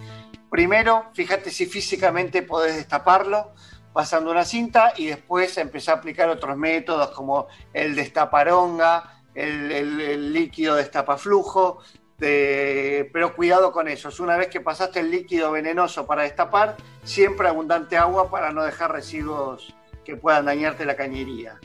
Primero, 0.51 1.07
fíjate 1.15 1.51
si 1.51 1.67
físicamente 1.67 2.43
podés 2.43 2.77
destaparlo 2.77 3.53
pasando 3.93 4.31
una 4.31 4.45
cinta 4.45 4.93
y 4.97 5.07
después 5.07 5.57
empezar 5.59 5.97
a 5.97 5.99
aplicar 5.99 6.29
otros 6.29 6.57
métodos 6.57 7.11
como 7.11 7.47
el 7.73 7.95
destaparonga, 7.95 9.21
el, 9.35 9.71
el- 9.73 10.01
el 10.01 10.33
líquido 10.33 10.75
destapaflujo, 10.75 11.79
de- 12.19 13.11
pero 13.13 13.35
cuidado 13.35 13.73
con 13.73 13.89
eso. 13.89 14.11
Una 14.23 14.37
vez 14.37 14.49
que 14.49 14.61
pasaste 14.61 15.01
el 15.01 15.11
líquido 15.11 15.53
venenoso 15.53 16.07
para 16.07 16.23
destapar, 16.23 16.77
siempre 17.03 17.49
abundante 17.49 17.97
agua 17.97 18.31
para 18.31 18.53
no 18.53 18.63
dejar 18.65 18.93
residuos 18.93 19.75
que 20.05 20.17
puedan 20.17 20.45
dañarte 20.47 20.85
la 20.85 20.97
cañería. 20.97 21.59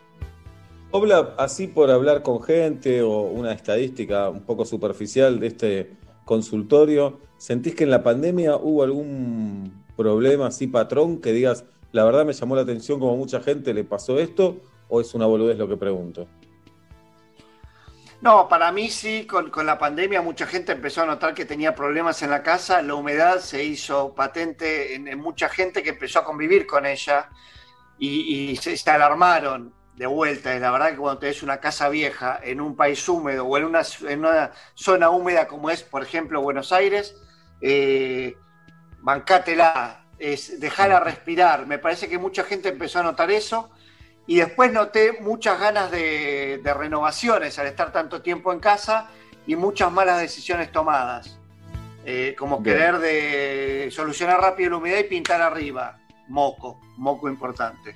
Obla, 0.92 1.36
así 1.38 1.68
por 1.68 1.92
hablar 1.92 2.24
con 2.24 2.42
gente 2.42 3.04
o 3.04 3.22
una 3.22 3.52
estadística 3.54 4.30
un 4.30 4.42
poco 4.42 4.66
superficial 4.66 5.40
de 5.40 5.48
este 5.48 5.92
consultorio, 6.26 7.20
¿sentís 7.38 7.76
que 7.76 7.84
en 7.84 7.92
la 7.92 8.02
pandemia 8.02 8.56
hubo 8.56 8.84
algún 8.84 9.84
problema 9.96 10.48
así 10.48 10.68
patrón 10.68 11.20
que 11.22 11.32
digas, 11.32 11.66
la 11.92 12.06
verdad 12.06 12.26
me 12.26 12.34
llamó 12.34 12.56
la 12.56 12.62
atención 12.64 13.00
como 13.00 13.18
mucha 13.18 13.40
gente 13.40 13.74
le 13.74 13.84
pasó 13.84 14.18
esto 14.20 14.58
o 14.88 15.02
es 15.02 15.14
una 15.14 15.26
boludez 15.26 15.58
lo 15.58 15.68
que 15.68 15.78
pregunto? 15.78 16.28
No, 18.22 18.50
para 18.50 18.72
mí 18.74 18.90
sí, 18.90 19.26
con, 19.26 19.50
la 19.66 19.78
pandemia 19.78 20.22
mucha 20.22 20.46
gente 20.46 20.74
empezó 20.74 21.04
a 21.04 21.06
notar 21.06 21.34
que 21.34 21.46
tenía 21.46 21.74
problemas 21.74 22.22
en 22.22 22.30
la 22.30 22.44
casa, 22.44 22.82
la 22.82 22.96
humedad 22.96 23.40
se 23.40 23.64
hizo 23.64 24.14
patente 24.14 24.96
en, 24.96 25.18
mucha 25.20 25.48
gente 25.48 25.82
que 25.82 25.92
empezó 25.92 26.20
a 26.20 26.26
convivir 26.26 26.68
con 26.68 26.86
ella 26.86 27.30
y, 27.98 28.58
se, 28.58 28.78
alarmaron 28.90 29.74
de 29.96 30.06
vuelta. 30.06 30.54
La 30.60 30.72
verdad 30.72 30.90
que 30.92 30.98
cuando 30.98 31.20
tenés 31.20 31.44
una 31.44 31.62
casa 31.62 31.88
vieja 31.88 32.40
en 32.44 32.60
un 32.60 32.76
país 32.76 33.08
húmedo 33.08 33.46
o 33.46 33.58
en 33.58 33.64
una, 33.64 33.84
una 34.18 34.52
zona 34.74 35.10
húmeda 35.10 35.48
como 35.48 35.70
es, 35.70 35.84
por 35.84 36.04
ejemplo, 36.04 36.42
Buenos 36.42 36.74
Aires, 36.74 37.16
eh, 37.62 38.36
bancátela, 39.00 40.06
es 40.18 40.60
dejarla 40.60 41.00
respirar. 41.00 41.66
Me 41.68 41.80
parece 41.80 42.10
que 42.10 42.18
mucha 42.18 42.44
gente 42.44 42.68
empezó 42.68 43.00
a 43.00 43.04
notar 43.04 43.32
eso. 43.32 43.70
Y 44.30 44.36
después 44.36 44.72
noté 44.72 45.14
muchas 45.22 45.60
ganas 45.60 45.90
de, 45.90 46.62
de 46.64 46.74
renovaciones 46.76 47.58
al 47.58 47.66
estar 47.66 47.92
tanto 47.92 48.22
tiempo 48.22 48.54
en 48.54 48.60
casa 48.60 49.10
y 49.48 49.56
muchas 49.56 49.92
malas 49.92 50.22
decisiones 50.22 50.72
tomadas. 50.72 51.40
Eh, 52.06 52.36
como 52.38 52.60
Bien. 52.60 52.78
querer 52.78 53.00
de 53.00 53.90
solucionar 53.92 54.40
rápido 54.40 54.70
la 54.70 54.78
humedad 54.78 55.00
y 55.00 55.06
pintar 55.06 55.42
arriba. 55.42 55.98
Moco, 56.28 56.80
moco 56.96 57.28
importante. 57.28 57.96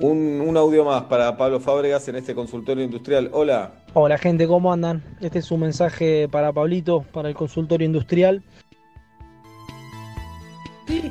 Un, 0.00 0.42
un 0.44 0.56
audio 0.56 0.84
más 0.84 1.04
para 1.04 1.36
Pablo 1.36 1.60
Fábregas 1.60 2.08
en 2.08 2.16
este 2.16 2.34
consultorio 2.34 2.82
industrial. 2.82 3.30
Hola. 3.32 3.84
Hola 3.94 4.18
gente, 4.18 4.48
¿cómo 4.48 4.72
andan? 4.72 5.00
Este 5.20 5.38
es 5.38 5.52
un 5.52 5.60
mensaje 5.60 6.28
para 6.28 6.52
Pablito, 6.52 7.02
para 7.02 7.28
el 7.28 7.36
consultorio 7.36 7.86
industrial. 7.86 8.42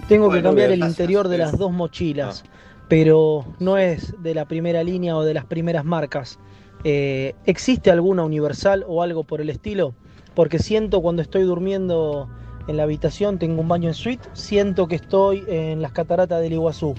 Tengo 0.10 0.30
que 0.30 0.44
cambiar 0.44 0.68
bien, 0.68 0.72
el 0.74 0.80
gracias. 0.80 1.00
interior 1.00 1.30
de 1.30 1.38
las 1.38 1.58
dos 1.58 1.72
mochilas, 1.72 2.44
pero 2.90 3.46
no 3.60 3.78
es 3.78 4.22
de 4.22 4.34
la 4.34 4.46
primera 4.46 4.84
línea 4.84 5.16
o 5.16 5.24
de 5.24 5.34
las 5.34 5.46
primeras 5.46 5.86
marcas. 5.86 6.40
Eh, 6.84 7.36
¿Existe 7.46 7.92
alguna 7.92 8.24
universal 8.24 8.84
o 8.88 9.02
algo 9.04 9.24
por 9.24 9.40
el 9.42 9.50
estilo? 9.50 9.94
Porque 10.36 10.60
siento 10.60 11.02
cuando 11.02 11.22
estoy 11.22 11.44
durmiendo 11.44 12.30
en 12.68 12.78
la 12.78 12.84
habitación, 12.84 13.40
tengo 13.40 13.62
un 13.62 13.68
baño 13.68 13.88
en 13.90 13.94
suite, 13.94 14.28
siento 14.34 14.88
que 14.88 14.96
estoy 14.96 15.44
en 15.48 15.82
las 15.82 15.92
cataratas 15.92 16.42
del 16.42 16.54
Iguazú. 16.54 16.96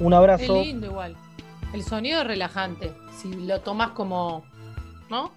Un 0.00 0.12
Es 0.12 0.16
abrazo. 0.18 0.62
lindo 0.62 0.86
igual. 0.86 1.16
El 1.72 1.82
sonido 1.82 2.20
es 2.22 2.26
relajante. 2.26 2.92
Si 3.20 3.32
lo 3.34 3.60
tomas 3.60 3.90
como. 3.90 4.44
¿No? 5.10 5.32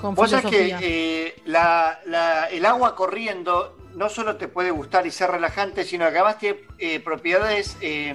Con 0.00 0.14
Vos 0.14 0.30
sabés 0.30 0.46
que 0.50 0.76
eh, 0.82 1.34
la- 1.46 1.98
la- 2.06 2.44
el 2.46 2.64
agua 2.66 2.94
corriendo 2.96 3.75
no 3.96 4.08
solo 4.08 4.36
te 4.36 4.46
puede 4.48 4.70
gustar 4.70 5.06
y 5.06 5.10
ser 5.10 5.30
relajante, 5.30 5.84
sino 5.84 6.04
que 6.10 6.16
además 6.18 6.38
tiene 6.38 6.60
eh, 6.78 7.00
propiedades 7.00 7.76
eh, 7.80 8.12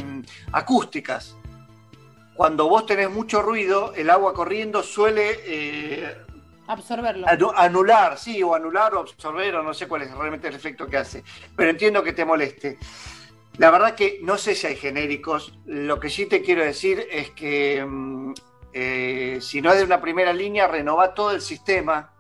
acústicas. 0.52 1.36
Cuando 2.36 2.70
vos 2.70 2.86
tenés 2.86 3.10
mucho 3.10 3.42
ruido, 3.42 3.94
el 3.96 4.10
agua 4.10 4.34
corriendo 4.34 4.82
suele 4.84 5.40
eh, 5.46 6.18
Absorberlo. 6.68 7.28
anu- 7.28 7.54
anular, 7.56 8.18
sí, 8.18 8.42
o 8.42 8.56
anular 8.56 8.94
o 8.96 9.00
absorber, 9.00 9.56
o 9.56 9.64
no 9.64 9.74
sé 9.74 9.88
cuál 9.88 10.04
es 10.04 10.12
realmente 10.16 10.48
el 10.48 10.56
efecto 10.56 10.88
que 10.88 10.98
hace. 10.98 11.24
Pero 11.56 11.70
entiendo 11.70 12.02
que 12.04 12.14
te 12.14 12.24
moleste. 12.26 12.78
La 13.58 13.70
verdad 13.70 13.96
que 13.96 14.20
no 14.24 14.38
sé 14.38 14.56
si 14.56 14.68
hay 14.68 14.76
genéricos. 14.78 15.54
Lo 15.66 16.00
que 16.00 16.10
sí 16.10 16.26
te 16.28 16.42
quiero 16.42 16.64
decir 16.64 17.06
es 17.12 17.32
que 17.32 17.84
mm, 17.86 18.34
eh, 18.74 19.40
si 19.42 19.62
no 19.62 19.72
es 19.72 19.80
de 19.80 19.84
una 19.84 20.00
primera 20.02 20.32
línea, 20.32 20.68
renova 20.68 21.14
todo 21.14 21.32
el 21.32 21.42
sistema. 21.42 22.14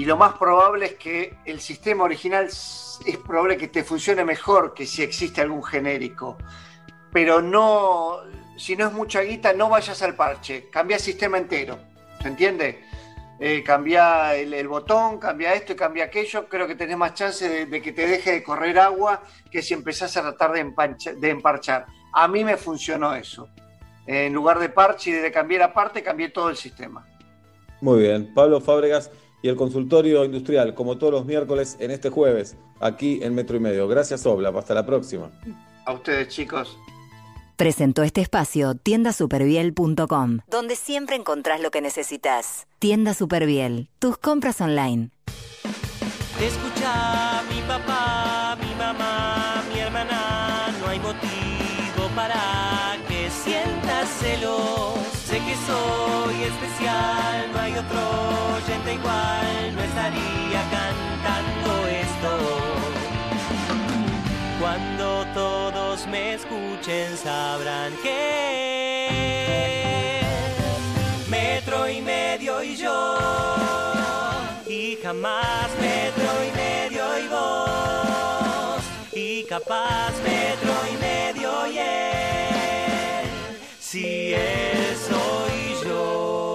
Y 0.00 0.06
lo 0.06 0.16
más 0.16 0.32
probable 0.38 0.86
es 0.86 0.94
que 0.94 1.36
el 1.44 1.60
sistema 1.60 2.04
original 2.04 2.46
es 2.46 3.16
probable 3.26 3.58
que 3.58 3.68
te 3.68 3.84
funcione 3.84 4.24
mejor 4.24 4.72
que 4.72 4.86
si 4.86 5.02
existe 5.02 5.42
algún 5.42 5.62
genérico. 5.62 6.38
Pero 7.12 7.42
no, 7.42 8.20
si 8.56 8.76
no 8.76 8.86
es 8.86 8.94
mucha 8.94 9.20
guita, 9.20 9.52
no 9.52 9.68
vayas 9.68 10.00
al 10.00 10.14
parche. 10.14 10.70
Cambia 10.70 10.96
el 10.96 11.02
sistema 11.02 11.36
entero. 11.36 11.78
¿Se 12.22 12.28
entiende? 12.28 12.82
Eh, 13.38 13.62
cambia 13.62 14.34
el, 14.36 14.68
botón, 14.68 15.18
cambia 15.18 15.52
esto 15.52 15.74
y 15.74 15.76
cambia 15.76 16.04
aquello. 16.04 16.48
Creo 16.48 16.66
que 16.66 16.76
tenés 16.76 16.96
más 16.96 17.12
chance 17.12 17.66
de, 17.66 17.82
que 17.82 17.92
te 17.92 18.06
deje 18.06 18.32
de 18.32 18.42
correr 18.42 18.78
agua 18.78 19.20
que 19.50 19.60
si 19.60 19.74
empezás 19.74 20.16
a 20.16 20.22
tratar 20.22 20.52
de, 20.52 20.64
empancha- 20.64 21.12
emparchar. 21.22 21.84
A 22.14 22.26
mí 22.26 22.42
me 22.42 22.56
funcionó 22.56 23.14
eso. 23.14 23.50
En 24.06 24.32
lugar 24.32 24.60
de 24.60 24.70
parche 24.70 25.10
y 25.10 25.12
de 25.12 25.30
cambiar 25.30 25.60
aparte, 25.60 26.02
cambié 26.02 26.30
todo 26.30 26.48
el 26.48 26.56
sistema. 26.56 27.06
Muy 27.82 28.00
bien, 28.00 28.32
Pablo 28.32 28.62
Fábregas 28.62 29.10
y 29.42 29.48
el 29.48 29.56
consultorio 29.56 30.24
industrial, 30.24 30.74
como 30.74 30.98
todos 30.98 31.12
los 31.12 31.24
miércoles 31.24 31.76
en 31.80 31.90
este 31.90 32.10
jueves, 32.10 32.56
aquí 32.80 33.20
en 33.22 33.34
Metro 33.34 33.56
y 33.56 33.60
Medio. 33.60 33.88
Gracias, 33.88 34.26
Obla. 34.26 34.50
Hasta 34.50 34.74
la 34.74 34.86
próxima. 34.86 35.30
A 35.86 35.92
ustedes, 35.92 36.28
chicos. 36.28 36.78
Presentó 37.56 38.02
este 38.02 38.22
espacio 38.22 38.74
tiendasuperviel.com, 38.74 40.38
donde 40.48 40.76
siempre 40.76 41.16
encontrás 41.16 41.60
lo 41.60 41.70
que 41.70 41.82
necesitas. 41.82 42.66
Tienda 42.78 43.12
Superviel, 43.12 43.90
tus 43.98 44.16
compras 44.16 44.62
online. 44.62 45.10
Te 46.38 46.46
escucha 46.46 47.42
mi 47.52 47.60
papá, 47.68 48.56
mi 48.62 48.74
mamá, 48.76 49.62
mi 49.70 49.78
hermana. 49.78 50.74
No 50.80 50.88
hay 50.88 50.98
motivo 51.00 52.08
para 52.16 52.96
que 53.06 53.28
sientas 53.28 54.08
celos. 54.08 54.94
Sé 55.26 55.36
que 55.36 55.54
soy 55.66 56.42
especial, 56.44 56.69
otro 57.80 58.02
oyente 58.56 58.94
igual. 58.94 59.74
No 59.74 59.82
estaría 59.82 60.62
cantando 60.78 61.70
esto. 61.88 62.30
Cuando 64.60 65.26
todos 65.34 66.06
me 66.06 66.34
escuchen 66.34 67.16
sabrán 67.16 67.92
que 68.02 68.20
metro 71.28 71.88
y 71.88 72.02
medio 72.02 72.62
y 72.62 72.76
yo 72.76 73.16
y 74.68 74.98
jamás 75.02 75.68
metro 75.80 76.30
y 76.46 76.50
medio 76.56 77.18
y 77.24 77.28
vos 77.28 78.82
y 79.12 79.44
capaz 79.44 80.12
metro 80.22 80.74
y 80.92 80.96
medio 80.98 81.66
y 81.66 81.78
él 81.78 83.26
si 83.80 84.34
él 84.34 84.96
soy 85.08 85.88
yo 85.88 86.49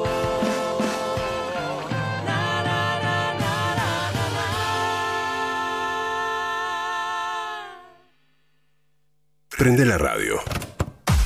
Prende 9.57 9.86
la 9.86 9.98
radio. 9.98 10.44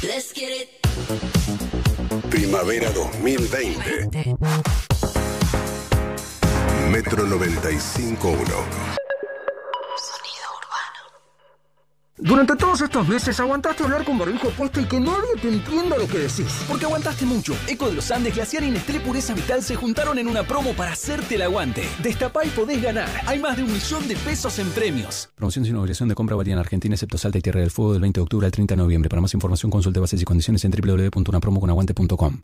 Let's 0.01 0.31
get 0.33 0.49
it. 0.51 0.67
Primavera 2.29 2.91
2020. 2.91 4.09
Metro 6.89 7.25
95.1. 7.25 9.08
Durante 12.21 12.55
todos 12.57 12.81
estos 12.81 13.07
meses 13.07 13.39
aguantaste 13.39 13.83
hablar 13.83 14.03
con 14.03 14.17
barbijo 14.17 14.49
puesto 14.49 14.81
y 14.81 14.85
que 14.85 14.99
nadie 14.99 15.35
te 15.41 15.47
entienda 15.47 15.97
lo 15.97 16.05
que 16.05 16.19
decís. 16.19 16.65
Porque 16.67 16.85
aguantaste 16.85 17.25
mucho. 17.25 17.55
Eco 17.67 17.87
de 17.87 17.93
los 17.93 18.11
Andes, 18.11 18.35
Glaciar 18.35 18.63
y 18.63 18.71
Nestlé 18.71 18.99
Pureza 18.99 19.33
Vital 19.33 19.63
se 19.63 19.75
juntaron 19.75 20.19
en 20.19 20.27
una 20.27 20.43
promo 20.43 20.73
para 20.73 20.91
hacerte 20.91 21.35
el 21.35 21.43
aguante. 21.43 21.83
Destapá 22.03 22.45
y 22.45 22.49
podés 22.49 22.81
ganar. 22.81 23.09
Hay 23.25 23.39
más 23.39 23.55
de 23.55 23.63
un 23.63 23.71
millón 23.71 24.05
de 24.07 24.17
pesos 24.17 24.59
en 24.59 24.69
premios. 24.71 25.29
Promoción 25.35 25.63
sin 25.63 25.77
obligación 25.77 26.09
de 26.09 26.15
compra 26.15 26.35
válida 26.35 26.53
en 26.53 26.59
Argentina, 26.59 26.93
excepto 26.93 27.17
Salta 27.17 27.37
y 27.37 27.41
Tierra 27.41 27.61
del 27.61 27.71
Fuego 27.71 27.93
del 27.93 28.01
20 28.01 28.19
de 28.19 28.23
octubre 28.23 28.45
al 28.45 28.51
30 28.51 28.73
de 28.73 28.77
noviembre. 28.77 29.09
Para 29.09 29.21
más 29.21 29.33
información 29.33 29.71
consulte 29.71 30.01
bases 30.01 30.21
y 30.21 30.25
condiciones 30.25 30.65
en 30.65 30.71
www.unapromoconaguante.com. 30.71 32.41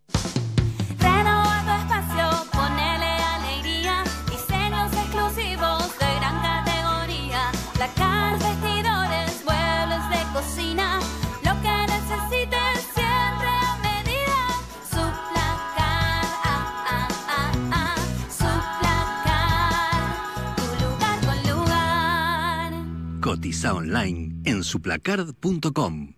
Cotiza 23.36 23.74
online 23.74 24.34
en 24.46 24.64
suplacard.com. 24.64 26.14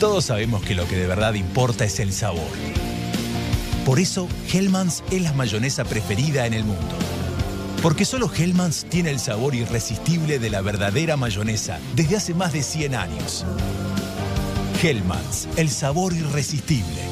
Todos 0.00 0.24
sabemos 0.24 0.64
que 0.64 0.74
lo 0.74 0.84
que 0.88 0.96
de 0.96 1.06
verdad 1.06 1.34
importa 1.34 1.84
es 1.84 2.00
el 2.00 2.12
sabor. 2.12 2.50
Por 3.86 4.00
eso, 4.00 4.26
Hellmann's 4.52 5.04
es 5.12 5.22
la 5.22 5.32
mayonesa 5.34 5.84
preferida 5.84 6.44
en 6.46 6.54
el 6.54 6.64
mundo. 6.64 6.96
Porque 7.84 8.04
solo 8.04 8.28
Hellmann's 8.36 8.84
tiene 8.86 9.10
el 9.10 9.20
sabor 9.20 9.54
irresistible 9.54 10.40
de 10.40 10.50
la 10.50 10.60
verdadera 10.60 11.16
mayonesa 11.16 11.78
desde 11.94 12.16
hace 12.16 12.34
más 12.34 12.52
de 12.52 12.64
100 12.64 12.96
años. 12.96 13.46
Hellmann's, 14.82 15.46
el 15.56 15.70
sabor 15.70 16.14
irresistible. 16.14 17.11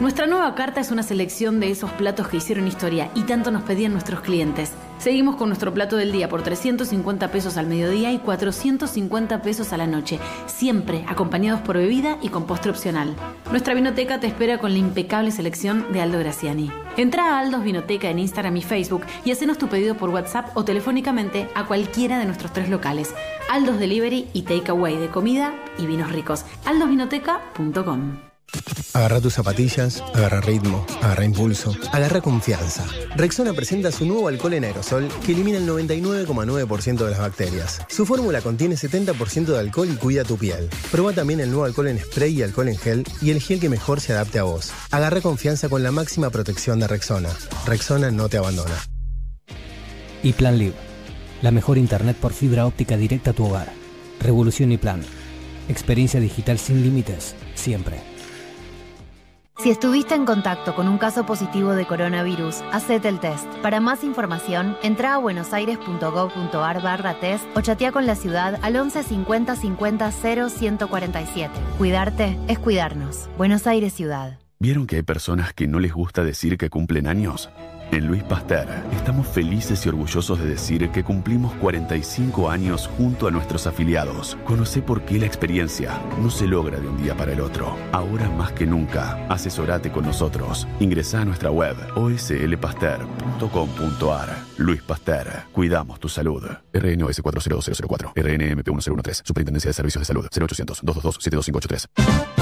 Nuestra 0.00 0.26
nueva 0.26 0.54
carta 0.54 0.80
es 0.80 0.90
una 0.90 1.02
selección 1.02 1.60
de 1.60 1.70
esos 1.70 1.90
platos 1.90 2.26
que 2.26 2.38
hicieron 2.38 2.66
historia 2.66 3.10
y 3.14 3.24
tanto 3.24 3.50
nos 3.50 3.64
pedían 3.64 3.92
nuestros 3.92 4.20
clientes. 4.20 4.72
Seguimos 4.98 5.36
con 5.36 5.50
nuestro 5.50 5.74
plato 5.74 5.96
del 5.98 6.10
día 6.10 6.30
por 6.30 6.42
350 6.42 7.30
pesos 7.30 7.58
al 7.58 7.66
mediodía 7.66 8.10
y 8.10 8.18
450 8.18 9.42
pesos 9.42 9.74
a 9.74 9.76
la 9.76 9.86
noche, 9.86 10.18
siempre 10.46 11.04
acompañados 11.06 11.60
por 11.60 11.76
bebida 11.76 12.16
y 12.22 12.30
con 12.30 12.46
postre 12.46 12.70
opcional. 12.70 13.14
Nuestra 13.50 13.74
vinoteca 13.74 14.18
te 14.20 14.26
espera 14.26 14.56
con 14.56 14.72
la 14.72 14.78
impecable 14.78 15.32
selección 15.32 15.92
de 15.92 16.00
Aldo 16.00 16.18
Graciani. 16.18 16.70
Entra 16.96 17.34
a 17.34 17.38
Aldos 17.38 17.62
Vinoteca 17.62 18.08
en 18.08 18.20
Instagram 18.20 18.56
y 18.56 18.62
Facebook 18.62 19.02
y 19.26 19.32
hacenos 19.32 19.58
tu 19.58 19.68
pedido 19.68 19.96
por 19.96 20.08
WhatsApp 20.08 20.48
o 20.56 20.64
telefónicamente 20.64 21.46
a 21.54 21.66
cualquiera 21.66 22.18
de 22.18 22.24
nuestros 22.24 22.54
tres 22.54 22.70
locales. 22.70 23.14
Aldos 23.50 23.78
Delivery 23.78 24.28
y 24.32 24.42
Takeaway 24.42 24.96
de 24.96 25.08
comida 25.08 25.52
y 25.76 25.84
vinos 25.84 26.10
ricos. 26.10 26.46
aldosvinoteca.com 26.64 28.29
Agarra 28.92 29.20
tus 29.20 29.34
zapatillas, 29.34 30.02
agarra 30.14 30.40
ritmo, 30.40 30.84
agarra 31.00 31.24
impulso, 31.24 31.74
agarra 31.92 32.20
confianza. 32.20 32.84
Rexona 33.16 33.52
presenta 33.52 33.92
su 33.92 34.04
nuevo 34.04 34.28
alcohol 34.28 34.54
en 34.54 34.64
aerosol 34.64 35.08
que 35.24 35.32
elimina 35.32 35.58
el 35.58 35.68
99,9% 35.68 37.04
de 37.04 37.10
las 37.10 37.20
bacterias. 37.20 37.80
Su 37.88 38.04
fórmula 38.04 38.40
contiene 38.42 38.74
70% 38.74 39.46
de 39.46 39.58
alcohol 39.58 39.88
y 39.92 39.96
cuida 39.96 40.24
tu 40.24 40.36
piel. 40.36 40.68
Proba 40.90 41.12
también 41.12 41.40
el 41.40 41.50
nuevo 41.50 41.64
alcohol 41.64 41.88
en 41.88 42.00
spray 42.00 42.38
y 42.38 42.42
alcohol 42.42 42.68
en 42.68 42.78
gel 42.78 43.04
y 43.22 43.30
el 43.30 43.40
gel 43.40 43.60
que 43.60 43.68
mejor 43.68 44.00
se 44.00 44.12
adapte 44.12 44.38
a 44.40 44.42
vos. 44.42 44.72
Agarra 44.90 45.20
confianza 45.20 45.68
con 45.68 45.82
la 45.82 45.92
máxima 45.92 46.30
protección 46.30 46.80
de 46.80 46.88
Rexona. 46.88 47.30
Rexona 47.66 48.10
no 48.10 48.28
te 48.28 48.38
abandona. 48.38 48.74
Y 50.22 50.32
Plan 50.32 50.58
Live, 50.58 50.74
la 51.42 51.52
mejor 51.52 51.78
internet 51.78 52.16
por 52.16 52.32
fibra 52.32 52.66
óptica 52.66 52.96
directa 52.96 53.30
a 53.30 53.34
tu 53.34 53.46
hogar. 53.46 53.72
Revolución 54.20 54.72
y 54.72 54.78
Plan. 54.78 55.02
Experiencia 55.68 56.18
digital 56.20 56.58
sin 56.58 56.82
límites, 56.82 57.34
siempre. 57.54 58.09
Si 59.62 59.68
estuviste 59.68 60.14
en 60.14 60.24
contacto 60.24 60.74
con 60.74 60.88
un 60.88 60.96
caso 60.96 61.26
positivo 61.26 61.74
de 61.74 61.86
coronavirus, 61.86 62.62
hacete 62.72 63.10
el 63.10 63.20
test. 63.20 63.46
Para 63.60 63.78
más 63.78 64.04
información, 64.04 64.74
entra 64.82 65.14
a 65.14 65.18
buenosaires.gov.ar 65.18 66.82
barra 66.82 67.20
test 67.20 67.44
o 67.54 67.60
chatea 67.60 67.92
con 67.92 68.06
la 68.06 68.14
ciudad 68.14 68.58
al 68.62 68.76
11 68.76 69.02
50 69.02 69.56
50 69.56 70.12
0 70.12 70.48
147. 70.48 71.52
Cuidarte 71.76 72.38
es 72.48 72.58
cuidarnos. 72.58 73.28
Buenos 73.36 73.66
Aires 73.66 73.92
Ciudad. 73.92 74.38
¿Vieron 74.60 74.86
que 74.86 74.96
hay 74.96 75.02
personas 75.02 75.52
que 75.52 75.66
no 75.66 75.78
les 75.78 75.92
gusta 75.92 76.24
decir 76.24 76.56
que 76.56 76.70
cumplen 76.70 77.06
años? 77.06 77.50
En 77.92 78.06
Luis 78.06 78.22
Pasteur 78.22 78.68
estamos 78.92 79.26
felices 79.26 79.84
y 79.84 79.88
orgullosos 79.88 80.38
de 80.38 80.46
decir 80.46 80.90
que 80.90 81.02
cumplimos 81.02 81.52
45 81.54 82.48
años 82.48 82.88
junto 82.96 83.26
a 83.26 83.32
nuestros 83.32 83.66
afiliados. 83.66 84.38
Conoce 84.44 84.80
por 84.80 85.02
qué 85.02 85.18
la 85.18 85.26
experiencia 85.26 86.00
no 86.22 86.30
se 86.30 86.46
logra 86.46 86.78
de 86.78 86.86
un 86.86 87.02
día 87.02 87.16
para 87.16 87.32
el 87.32 87.40
otro. 87.40 87.76
Ahora 87.90 88.30
más 88.30 88.52
que 88.52 88.64
nunca, 88.64 89.26
asesorate 89.28 89.90
con 89.90 90.04
nosotros. 90.04 90.68
Ingresa 90.78 91.22
a 91.22 91.24
nuestra 91.24 91.50
web 91.50 91.74
oslpasteur.com.ar. 91.96 94.38
Luis 94.58 94.82
Pasteur, 94.82 95.26
cuidamos 95.52 95.98
tu 95.98 96.08
salud. 96.08 96.44
RNOS 96.72 97.20
40004, 97.22 98.12
RNMP 98.14 98.68
1013, 98.68 99.22
Superintendencia 99.24 99.70
de 99.70 99.74
Servicios 99.74 100.02
de 100.02 100.04
Salud, 100.04 100.28
0800 100.30 100.78
222 100.82 101.16
72583. 101.20 102.39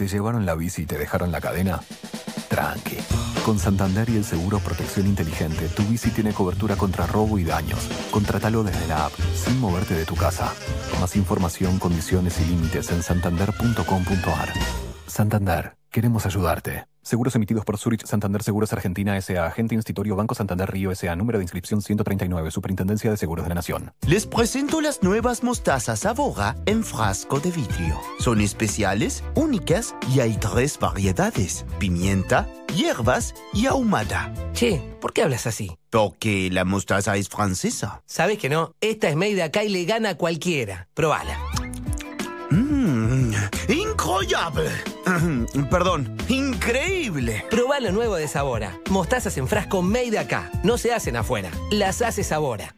¿Te 0.00 0.08
llevaron 0.08 0.46
la 0.46 0.54
bici 0.54 0.80
y 0.80 0.86
te 0.86 0.96
dejaron 0.96 1.30
la 1.30 1.42
cadena? 1.42 1.78
Tranqui. 2.48 2.96
Con 3.44 3.58
Santander 3.58 4.08
y 4.08 4.16
el 4.16 4.24
seguro 4.24 4.58
Protección 4.58 5.06
Inteligente, 5.06 5.68
tu 5.68 5.82
bici 5.82 6.08
tiene 6.08 6.32
cobertura 6.32 6.74
contra 6.74 7.06
robo 7.06 7.38
y 7.38 7.44
daños. 7.44 7.86
Contratalo 8.10 8.64
desde 8.64 8.86
la 8.86 9.04
app, 9.04 9.12
sin 9.34 9.60
moverte 9.60 9.92
de 9.92 10.06
tu 10.06 10.16
casa. 10.16 10.54
Más 11.02 11.16
información, 11.16 11.78
condiciones 11.78 12.40
y 12.40 12.46
límites 12.46 12.90
en 12.92 13.02
santander.com.ar. 13.02 14.54
Santander, 15.06 15.76
queremos 15.90 16.24
ayudarte. 16.24 16.89
Seguros 17.02 17.34
emitidos 17.34 17.64
por 17.64 17.78
Zurich 17.78 18.04
Santander 18.04 18.42
Seguros 18.42 18.72
Argentina 18.74 19.16
S.A. 19.16 19.46
Agente 19.46 19.74
Institutorio 19.74 20.16
Banco 20.16 20.34
Santander 20.34 20.70
Río 20.70 20.90
S.A. 20.92 21.16
Número 21.16 21.38
de 21.38 21.44
inscripción 21.44 21.80
139. 21.80 22.50
Superintendencia 22.50 23.10
de 23.10 23.16
Seguros 23.16 23.44
de 23.44 23.48
la 23.48 23.54
Nación. 23.54 23.92
Les 24.06 24.26
presento 24.26 24.82
las 24.82 25.02
nuevas 25.02 25.42
mostazas 25.42 26.04
Avora 26.04 26.56
en 26.66 26.84
frasco 26.84 27.40
de 27.40 27.50
vidrio. 27.50 27.98
Son 28.18 28.40
especiales, 28.42 29.24
únicas 29.34 29.94
y 30.14 30.20
hay 30.20 30.36
tres 30.36 30.78
variedades: 30.78 31.64
pimienta, 31.78 32.48
hierbas 32.74 33.34
y 33.54 33.64
ahumada. 33.66 34.32
Che, 34.52 34.82
¿por 35.00 35.14
qué 35.14 35.22
hablas 35.22 35.46
así? 35.46 35.78
Porque 35.88 36.50
la 36.52 36.66
mostaza 36.66 37.16
es 37.16 37.30
francesa. 37.30 38.02
Sabes 38.04 38.38
que 38.38 38.50
no, 38.50 38.74
esta 38.82 39.08
es 39.08 39.16
made 39.16 39.42
acá 39.42 39.64
y 39.64 39.70
le 39.70 39.86
gana 39.86 40.10
a 40.10 40.14
cualquiera. 40.16 40.88
Probala. 40.92 41.38
Mmm, 42.50 43.32
incroyable. 44.10 44.70
Perdón, 45.70 46.16
increíble. 46.28 47.44
Probá 47.50 47.80
lo 47.80 47.92
nuevo 47.92 48.16
de 48.16 48.28
Sabora. 48.28 48.78
Mostazas 48.90 49.38
en 49.38 49.48
frasco 49.48 49.80
made 49.82 50.18
acá. 50.18 50.50
No 50.62 50.76
se 50.78 50.92
hacen 50.92 51.16
afuera. 51.16 51.50
Las 51.70 52.02
hace 52.02 52.24
Sabora. 52.24 52.74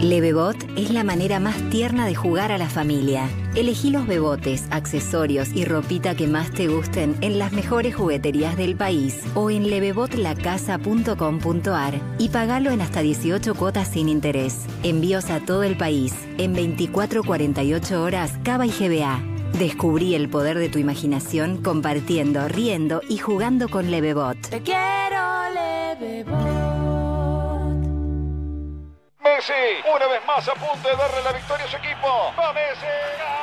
Levebot 0.00 0.56
es 0.76 0.90
la 0.90 1.02
manera 1.02 1.40
más 1.40 1.56
tierna 1.70 2.06
de 2.06 2.14
jugar 2.14 2.52
a 2.52 2.58
la 2.58 2.68
familia. 2.68 3.28
Elegí 3.56 3.90
los 3.90 4.06
bebotes, 4.06 4.68
accesorios 4.70 5.48
y 5.52 5.64
ropita 5.64 6.14
que 6.14 6.28
más 6.28 6.52
te 6.52 6.68
gusten 6.68 7.16
en 7.20 7.40
las 7.40 7.50
mejores 7.52 7.96
jugueterías 7.96 8.56
del 8.56 8.76
país 8.76 9.24
o 9.34 9.50
en 9.50 9.68
levebotlacasa.com.ar 9.68 12.00
y 12.18 12.28
pagalo 12.28 12.70
en 12.70 12.80
hasta 12.80 13.00
18 13.00 13.56
cuotas 13.56 13.88
sin 13.88 14.08
interés. 14.08 14.66
Envíos 14.84 15.30
a 15.30 15.40
todo 15.40 15.64
el 15.64 15.76
país 15.76 16.14
en 16.38 16.54
24-48 16.54 17.96
horas 17.96 18.34
Cava 18.44 18.66
y 18.66 18.70
GBA. 18.70 19.37
Descubrí 19.58 20.14
el 20.14 20.28
poder 20.28 20.56
de 20.56 20.68
tu 20.68 20.78
imaginación 20.78 21.60
compartiendo, 21.60 22.46
riendo 22.46 23.00
y 23.08 23.18
jugando 23.18 23.68
con 23.68 23.90
Levebot. 23.90 24.38
Te 24.50 24.62
quiero, 24.62 25.18
Levebot. 25.52 26.87
Messi, 29.28 29.52
una 29.94 30.08
vez 30.08 30.20
más 30.26 30.48
a 30.48 30.54
punto 30.54 30.88
de 30.88 30.96
darle 30.96 31.22
la 31.22 31.32
victoria 31.32 31.66
a 31.66 31.68
su 31.68 31.76
equipo. 31.76 32.32
¡Va 32.38 32.52
Messi! 32.52 32.86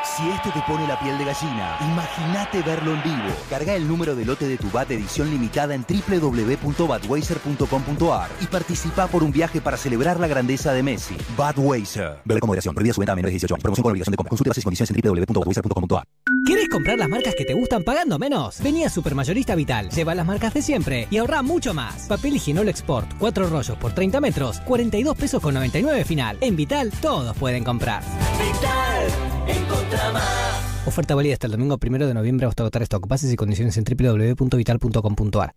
Si 0.03 0.29
este 0.29 0.51
te 0.51 0.61
pone 0.61 0.87
la 0.87 0.97
piel 0.99 1.17
de 1.17 1.25
gallina, 1.25 1.77
imagínate 1.81 2.61
verlo 2.61 2.93
en 2.93 3.03
vivo. 3.03 3.33
Carga 3.49 3.73
el 3.73 3.85
número 3.87 4.15
de 4.15 4.23
lote 4.25 4.47
de 4.47 4.57
tu 4.57 4.69
BAT 4.71 4.91
edición 4.91 5.29
limitada 5.29 5.75
en 5.75 5.85
www.badweiser.com.ar 5.87 8.29
y 8.41 8.47
participa 8.47 9.07
por 9.07 9.23
un 9.23 9.31
viaje 9.31 9.61
para 9.61 9.77
celebrar 9.77 10.19
la 10.19 10.27
grandeza 10.27 10.73
de 10.73 10.83
Messi. 10.83 11.15
Badweiser. 11.37 12.17
Bebe 12.23 12.39
con 12.39 12.47
moderación. 12.47 12.73
Prohibida 12.73 12.93
su 12.93 13.01
venta 13.01 13.11
a 13.13 13.15
menores 13.15 13.31
de 13.31 13.39
18 13.39 13.55
años. 13.55 13.63
Promoción 13.63 13.83
con 13.83 13.91
obligación 13.91 14.11
de 14.11 14.17
compra. 14.17 14.29
Consulte 14.29 14.49
bases 14.49 14.63
y 14.63 14.65
condiciones 14.65 14.91
en 14.91 14.97
www.badweiser.com.ar. 15.01 16.03
¿Quieres 16.45 16.69
comprar 16.69 16.99
las 16.99 17.09
marcas 17.09 17.33
que 17.35 17.43
te 17.43 17.55
gustan 17.55 17.83
pagando 17.83 18.19
menos? 18.19 18.61
Vení 18.61 18.83
a 18.83 18.89
Supermayorista 18.89 19.55
Vital. 19.55 19.89
Lleva 19.89 20.13
las 20.13 20.27
marcas 20.27 20.53
de 20.53 20.61
siempre 20.61 21.07
y 21.09 21.17
ahorra 21.17 21.41
mucho 21.41 21.73
más. 21.73 22.05
Papel 22.07 22.35
higienol 22.35 22.69
Export, 22.69 23.11
4 23.17 23.49
rollos 23.49 23.75
por 23.77 23.93
30 23.93 24.21
metros, 24.21 24.59
42 24.61 25.17
pesos 25.17 25.41
con 25.41 25.55
99 25.75 26.05
final. 26.05 26.37
En 26.41 26.55
Vital 26.55 26.91
todos 27.01 27.35
pueden 27.37 27.63
comprar. 27.63 28.01
Vital, 28.03 29.57
encontra 29.57 30.11
más. 30.13 30.87
Oferta 30.87 31.15
válida 31.15 31.33
hasta 31.33 31.47
el 31.47 31.51
domingo 31.51 31.77
1 31.81 32.07
de 32.07 32.13
noviembre 32.13 32.47
hasta 32.47 32.63
agotar 32.63 32.81
stock. 32.83 33.07
Bases 33.07 33.33
y 33.33 33.35
condiciones 33.35 33.77
en 33.77 33.83
www.vital.com.ar. 33.83 35.53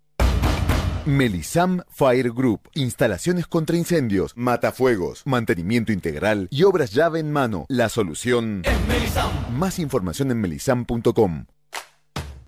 Melisam 1.06 1.82
Fire 1.88 2.32
Group. 2.32 2.68
Instalaciones 2.74 3.46
contra 3.46 3.76
incendios, 3.76 4.32
matafuegos, 4.36 5.22
mantenimiento 5.24 5.92
integral 5.92 6.48
y 6.50 6.64
obras 6.64 6.92
llave 6.92 7.20
en 7.20 7.30
mano. 7.30 7.64
La 7.68 7.88
solución. 7.88 8.62
Más 9.52 9.78
información 9.78 10.30
en 10.32 10.40
melisam.com. 10.40 11.46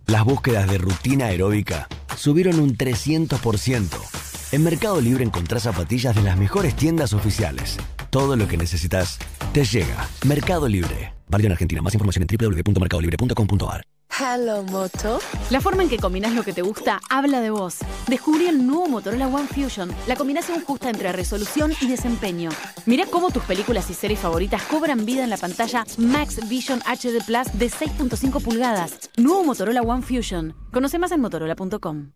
Las 0.06 0.24
búsquedas 0.24 0.68
de 0.68 0.78
rutina 0.78 1.26
aeróbica 1.26 1.88
subieron 2.16 2.58
un 2.58 2.76
300%. 2.76 4.29
En 4.52 4.64
Mercado 4.64 5.00
Libre 5.00 5.24
encontrás 5.24 5.62
zapatillas 5.62 6.14
de 6.16 6.22
las 6.22 6.36
mejores 6.36 6.74
tiendas 6.74 7.12
oficiales. 7.12 7.76
Todo 8.10 8.34
lo 8.34 8.48
que 8.48 8.56
necesitas 8.56 9.18
te 9.52 9.64
llega. 9.64 10.08
Mercado 10.26 10.66
Libre. 10.66 11.12
Válido 11.28 11.46
en 11.46 11.52
Argentina. 11.52 11.82
Más 11.82 11.94
información 11.94 12.26
en 12.28 12.36
www.mercadolibre.com.ar. 12.36 13.82
Hello, 14.18 14.62
Moto. 14.64 15.18
La 15.50 15.60
forma 15.60 15.82
en 15.82 15.88
que 15.88 15.98
combinas 15.98 16.34
lo 16.34 16.42
que 16.42 16.52
te 16.52 16.62
gusta 16.62 17.00
habla 17.08 17.40
de 17.40 17.50
vos. 17.50 17.78
Descubrí 18.06 18.46
el 18.46 18.66
nuevo 18.66 18.86
Motorola 18.86 19.28
One 19.28 19.46
Fusion, 19.46 19.90
la 20.06 20.16
combinación 20.16 20.62
justa 20.62 20.90
entre 20.90 21.12
resolución 21.12 21.72
y 21.80 21.86
desempeño. 21.88 22.50
Mira 22.86 23.06
cómo 23.06 23.30
tus 23.30 23.44
películas 23.44 23.88
y 23.88 23.94
series 23.94 24.20
favoritas 24.20 24.62
cobran 24.64 25.06
vida 25.06 25.24
en 25.24 25.30
la 25.30 25.36
pantalla 25.38 25.84
Max 25.96 26.48
Vision 26.48 26.80
HD 26.80 27.24
Plus 27.24 27.58
de 27.58 27.70
6.5 27.70 28.42
pulgadas. 28.42 29.10
Nuevo 29.16 29.44
Motorola 29.44 29.80
One 29.80 30.02
Fusion. 30.02 30.54
Conoce 30.72 30.98
más 30.98 31.12
en 31.12 31.20
motorola.com. 31.20 32.10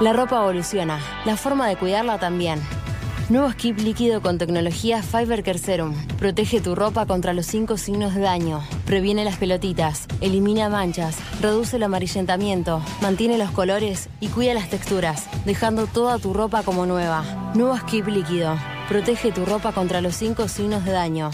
La 0.00 0.12
ropa 0.12 0.36
evoluciona, 0.42 1.00
la 1.24 1.36
forma 1.36 1.66
de 1.68 1.76
cuidarla 1.76 2.18
también. 2.18 2.60
Nuevo 3.28 3.50
skip 3.50 3.80
líquido 3.80 4.22
con 4.22 4.38
tecnología 4.38 5.02
Fiber 5.02 5.42
Care 5.42 5.58
Serum. 5.58 5.96
Protege 6.16 6.60
tu 6.60 6.76
ropa 6.76 7.06
contra 7.06 7.32
los 7.32 7.46
cinco 7.46 7.76
signos 7.76 8.14
de 8.14 8.20
daño. 8.20 8.62
Previene 8.84 9.24
las 9.24 9.36
pelotitas, 9.36 10.06
elimina 10.20 10.68
manchas, 10.68 11.16
reduce 11.40 11.74
el 11.74 11.82
amarillentamiento, 11.82 12.80
mantiene 13.00 13.36
los 13.36 13.50
colores 13.50 14.08
y 14.20 14.28
cuida 14.28 14.54
las 14.54 14.70
texturas, 14.70 15.24
dejando 15.44 15.88
toda 15.88 16.20
tu 16.20 16.34
ropa 16.34 16.62
como 16.62 16.86
nueva. 16.86 17.24
Nuevo 17.56 17.76
skip 17.76 18.06
líquido. 18.06 18.56
Protege 18.88 19.32
tu 19.32 19.44
ropa 19.44 19.72
contra 19.72 20.00
los 20.00 20.14
cinco 20.14 20.46
signos 20.46 20.84
de 20.84 20.92
daño. 20.92 21.32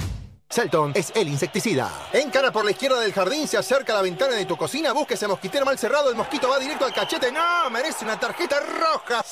Celton 0.49 0.93
es 0.95 1.13
el 1.15 1.29
insecticida. 1.29 1.91
Encara 2.15 2.53
por 2.53 2.65
la 2.65 2.71
izquierda 2.71 3.01
del 3.01 3.13
jardín, 3.13 3.47
se 3.47 3.59
acerca 3.59 3.93
a 3.93 3.97
la 3.97 4.03
ventana 4.03 4.35
de 4.35 4.47
tu 4.47 4.57
cocina, 4.57 4.95
busca 4.95 5.13
ese 5.13 5.29
mosquitero 5.29 5.67
mal 5.67 5.79
cerrado, 5.79 6.09
el 6.09 6.17
mosquito 6.17 6.49
va 6.49 6.59
directo 6.59 6.87
al 6.87 6.95
cachete. 6.95 7.31
¡No! 7.31 7.69
¡Merece 7.71 8.07
una 8.07 8.19
tarjeta 8.19 8.57
roja! 8.61 9.23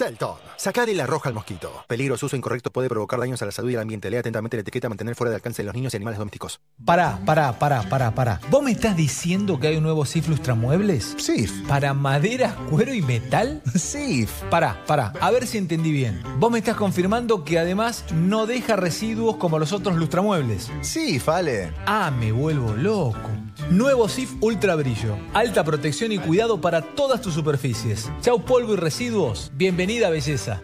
Celton. 0.00 0.36
Sacale 0.56 0.94
la 0.94 1.06
roja 1.06 1.28
al 1.28 1.34
mosquito. 1.34 1.84
Peligro, 1.86 2.16
su 2.16 2.24
uso 2.24 2.34
incorrecto 2.34 2.70
puede 2.70 2.88
provocar 2.88 3.20
daños 3.20 3.42
a 3.42 3.44
la 3.44 3.52
salud 3.52 3.68
y 3.68 3.74
al 3.74 3.82
ambiente. 3.82 4.08
Lea 4.08 4.20
atentamente 4.20 4.56
la 4.56 4.62
etiqueta 4.62 4.88
mantener 4.88 5.14
fuera 5.14 5.28
de 5.28 5.36
alcance 5.36 5.60
de 5.60 5.66
los 5.66 5.74
niños 5.74 5.92
y 5.92 5.98
animales 5.98 6.18
domésticos. 6.18 6.58
Pará, 6.86 7.20
pará, 7.26 7.58
pará, 7.58 7.82
pará, 7.82 8.14
pará. 8.14 8.40
¿Vos 8.48 8.62
me 8.62 8.70
estás 8.70 8.96
diciendo 8.96 9.60
que 9.60 9.66
hay 9.66 9.76
un 9.76 9.82
nuevo 9.82 10.06
SIF 10.06 10.28
Lustramuebles? 10.28 11.16
SIF. 11.18 11.52
¿Para 11.68 11.92
madera, 11.92 12.56
cuero 12.70 12.94
y 12.94 13.02
metal? 13.02 13.60
SIF. 13.74 14.30
Pará, 14.44 14.82
pará, 14.86 15.12
a 15.20 15.30
ver 15.30 15.46
si 15.46 15.58
entendí 15.58 15.92
bien. 15.92 16.22
Vos 16.38 16.50
me 16.50 16.60
estás 16.60 16.76
confirmando 16.76 17.44
que 17.44 17.58
además 17.58 18.06
no 18.10 18.46
deja 18.46 18.76
residuos 18.76 19.36
como 19.36 19.58
los 19.58 19.74
otros 19.74 19.96
lustramuebles. 19.96 20.70
SIF, 20.80 21.28
Ale. 21.28 21.74
Ah, 21.84 22.10
me 22.10 22.32
vuelvo 22.32 22.74
loco. 22.74 23.28
Nuevo 23.68 24.08
SIF 24.08 24.32
Ultra 24.40 24.74
Brillo. 24.76 25.16
Alta 25.34 25.62
protección 25.62 26.12
y 26.12 26.18
cuidado 26.18 26.60
para 26.60 26.80
todas 26.80 27.20
tus 27.20 27.34
superficies. 27.34 28.10
Chau 28.22 28.42
polvo 28.44 28.72
y 28.72 28.76
residuos. 28.76 29.52
Bienvenida 29.90 30.10
belleza. 30.10 30.62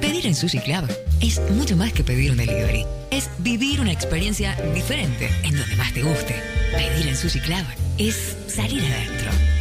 Pedir 0.00 0.24
en 0.24 0.36
Sushi 0.36 0.60
Club 0.60 0.88
es 1.20 1.40
mucho 1.50 1.76
más 1.76 1.92
que 1.92 2.04
pedir 2.04 2.30
un 2.30 2.36
delivery. 2.36 2.86
Es 3.10 3.28
vivir 3.40 3.80
una 3.80 3.90
experiencia 3.90 4.54
diferente 4.72 5.28
en 5.42 5.56
donde 5.56 5.74
más 5.74 5.92
te 5.92 6.04
guste. 6.04 6.36
Pedir 6.70 7.08
en 7.08 7.16
Sushi 7.16 7.40
Club 7.40 7.64
es 7.98 8.36
salir 8.46 8.84
adentro. 8.84 9.53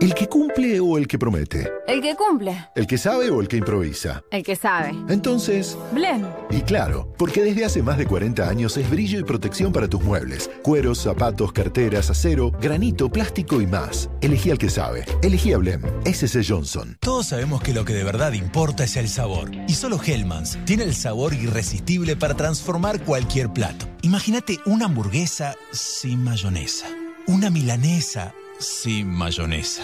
¿El 0.00 0.14
que 0.14 0.28
cumple 0.28 0.78
o 0.78 0.96
el 0.96 1.08
que 1.08 1.18
promete? 1.18 1.68
El 1.88 2.00
que 2.00 2.14
cumple. 2.14 2.68
¿El 2.76 2.86
que 2.86 2.96
sabe 2.96 3.30
o 3.30 3.40
el 3.40 3.48
que 3.48 3.56
improvisa? 3.56 4.22
El 4.30 4.44
que 4.44 4.54
sabe. 4.54 4.90
Entonces, 5.08 5.76
Blen. 5.92 6.24
y 6.50 6.60
claro, 6.60 7.12
porque 7.18 7.42
desde 7.42 7.64
hace 7.64 7.82
más 7.82 7.98
de 7.98 8.06
40 8.06 8.48
años 8.48 8.76
es 8.76 8.88
brillo 8.88 9.18
y 9.18 9.24
protección 9.24 9.72
para 9.72 9.88
tus 9.88 10.00
muebles. 10.00 10.52
Cueros, 10.62 11.02
zapatos, 11.02 11.50
carteras, 11.52 12.10
acero, 12.10 12.52
granito, 12.52 13.10
plástico 13.10 13.60
y 13.60 13.66
más. 13.66 14.08
Elegí 14.20 14.52
al 14.52 14.58
que 14.58 14.70
sabe. 14.70 15.04
Elegí 15.20 15.52
a 15.52 15.58
Blem. 15.58 15.82
SC 16.04 16.44
Johnson. 16.46 16.96
Todos 17.00 17.26
sabemos 17.26 17.60
que 17.60 17.74
lo 17.74 17.84
que 17.84 17.94
de 17.94 18.04
verdad 18.04 18.34
importa 18.34 18.84
es 18.84 18.96
el 18.96 19.08
sabor. 19.08 19.50
Y 19.66 19.72
solo 19.72 19.98
Hellmann's 20.00 20.58
tiene 20.64 20.84
el 20.84 20.94
sabor 20.94 21.34
irresistible 21.34 22.14
para 22.14 22.34
transformar 22.34 23.02
cualquier 23.02 23.52
plato. 23.52 23.86
Imagínate 24.02 24.60
una 24.64 24.84
hamburguesa 24.84 25.56
sin 25.72 26.22
mayonesa. 26.22 26.86
Una 27.26 27.50
milanesa 27.50 28.32
sin 28.58 29.08
mayonesa. 29.08 29.82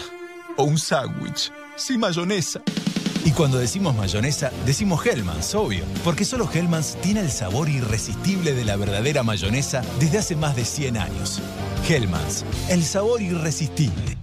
O 0.57 0.65
un 0.65 0.79
sándwich 0.79 1.53
sin 1.77 2.01
mayonesa. 2.01 2.63
Y 3.25 3.31
cuando 3.33 3.59
decimos 3.59 3.97
mayonesa, 3.97 4.53
decimos 4.67 5.05
Hellmann's, 5.07 5.55
obvio. 5.55 5.85
Porque 6.05 6.25
solo 6.25 6.49
Hellmann's 6.53 6.97
tiene 7.01 7.21
el 7.21 7.31
sabor 7.31 7.69
irresistible 7.69 8.53
de 8.55 8.65
la 8.65 8.77
verdadera 8.77 9.23
mayonesa 9.23 9.83
desde 9.99 10.19
hace 10.19 10.37
más 10.37 10.57
de 10.57 10.65
100 10.65 10.99
años. 10.99 11.41
Hellmann's, 11.89 12.45
el 12.69 12.85
sabor 12.85 13.23
irresistible. 13.23 14.19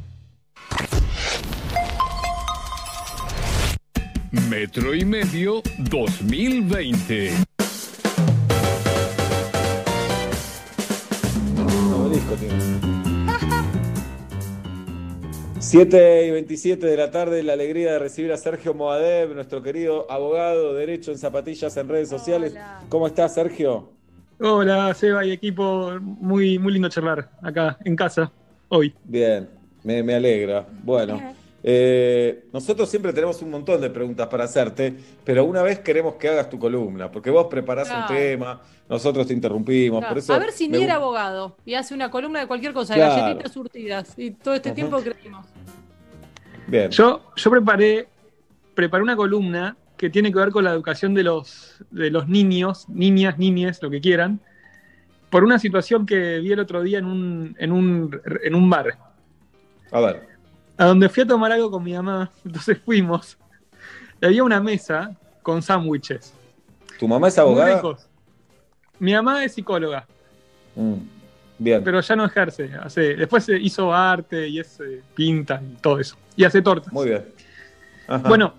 Metro 4.31 4.93
y 4.93 5.03
medio 5.03 5.61
2020. 5.77 7.50
7 15.71 16.27
y 16.27 16.31
27 16.31 16.85
de 16.85 16.97
la 16.97 17.11
tarde, 17.11 17.41
la 17.43 17.53
alegría 17.53 17.93
de 17.93 17.99
recibir 17.99 18.33
a 18.33 18.35
Sergio 18.37 18.73
Moadev, 18.73 19.33
nuestro 19.33 19.63
querido 19.63 20.05
abogado, 20.11 20.73
derecho 20.73 21.13
en 21.13 21.17
zapatillas 21.17 21.77
en 21.77 21.87
redes 21.87 22.09
sociales. 22.09 22.53
¿Cómo 22.89 23.07
estás, 23.07 23.35
Sergio? 23.35 23.89
Hola, 24.41 24.93
Seba 24.93 25.23
y 25.25 25.31
equipo. 25.31 25.93
Muy, 26.01 26.59
muy 26.59 26.73
lindo 26.73 26.89
charlar 26.89 27.29
acá 27.41 27.77
en 27.85 27.95
casa 27.95 28.29
hoy. 28.67 28.93
Bien, 29.05 29.47
me, 29.81 30.03
me 30.03 30.15
alegra. 30.15 30.67
Bueno, 30.83 31.21
eh, 31.63 32.47
nosotros 32.51 32.89
siempre 32.89 33.13
tenemos 33.13 33.41
un 33.41 33.51
montón 33.51 33.79
de 33.79 33.89
preguntas 33.89 34.27
para 34.27 34.45
hacerte, 34.45 34.93
pero 35.23 35.45
una 35.45 35.61
vez 35.61 35.79
queremos 35.79 36.15
que 36.15 36.27
hagas 36.27 36.49
tu 36.49 36.57
columna, 36.59 37.09
porque 37.11 37.29
vos 37.29 37.47
preparás 37.47 37.87
Claro. 37.87 38.07
un 38.09 38.17
tema, 38.17 38.61
nosotros 38.89 39.27
te 39.27 39.33
interrumpimos. 39.33 39.99
Claro. 39.99 40.15
Por 40.15 40.17
eso 40.17 40.33
a 40.33 40.39
ver 40.39 40.51
si 40.51 40.67
ni 40.67 40.83
era 40.83 40.95
abogado 40.95 41.55
y 41.65 41.75
hace 41.75 41.93
una 41.93 42.09
columna 42.09 42.39
de 42.41 42.47
cualquier 42.47 42.73
cosa, 42.73 42.95
Claro. 42.95 43.15
de 43.15 43.21
galletitas 43.21 43.51
surtidas. 43.53 44.13
Y 44.17 44.31
todo 44.31 44.55
este 44.55 44.71
tiempo 44.71 44.99
creímos. 44.99 45.45
Bien. 46.71 46.89
Yo, 46.89 47.21
yo 47.35 47.51
preparé, 47.51 48.07
preparé 48.73 49.03
una 49.03 49.17
columna 49.17 49.75
que 49.97 50.09
tiene 50.09 50.31
que 50.31 50.39
ver 50.39 50.51
con 50.51 50.63
la 50.63 50.71
educación 50.71 51.13
de 51.13 51.23
los, 51.23 51.83
de 51.91 52.09
los 52.09 52.29
niños, 52.29 52.87
niñas, 52.87 53.37
niñes, 53.37 53.83
lo 53.83 53.89
que 53.89 53.99
quieran, 53.99 54.39
por 55.29 55.43
una 55.43 55.59
situación 55.59 56.05
que 56.05 56.39
vi 56.39 56.53
el 56.53 56.59
otro 56.61 56.81
día 56.81 56.99
en 56.99 57.05
un, 57.05 57.55
en 57.59 57.73
un, 57.73 58.21
en 58.41 58.55
un 58.55 58.69
bar. 58.69 58.97
A 59.91 59.99
ver. 59.99 60.27
a 60.77 60.85
donde 60.85 61.09
fui 61.09 61.23
a 61.23 61.27
tomar 61.27 61.51
algo 61.51 61.69
con 61.69 61.83
mi 61.83 61.91
mamá. 61.93 62.31
Entonces 62.45 62.79
fuimos. 62.85 63.37
Y 64.21 64.25
había 64.25 64.41
una 64.43 64.61
mesa 64.61 65.13
con 65.43 65.61
sándwiches. 65.61 66.33
¿Tu 66.97 67.05
mamá 67.05 67.27
es 67.27 67.37
abogada? 67.37 67.81
Mi 68.97 69.13
mamá 69.13 69.43
es 69.43 69.53
psicóloga, 69.53 70.07
Mm, 70.73 70.93
Bien. 71.63 71.83
pero 71.83 72.01
ya 72.01 72.15
no 72.15 72.25
ejerce. 72.25 72.71
Hace, 72.81 73.15
después 73.15 73.47
eh, 73.49 73.59
hizo 73.61 73.93
arte 73.93 74.47
y 74.47 74.59
es 74.59 74.79
eh, 74.79 75.03
pinta 75.13 75.61
y 75.61 75.75
todo 75.75 75.99
eso. 75.99 76.17
Y 76.35 76.43
hace 76.43 76.59
tortas. 76.61 76.91
Muy 76.91 77.09
bien. 77.09 77.23
Ajá. 78.07 78.27
Bueno, 78.27 78.55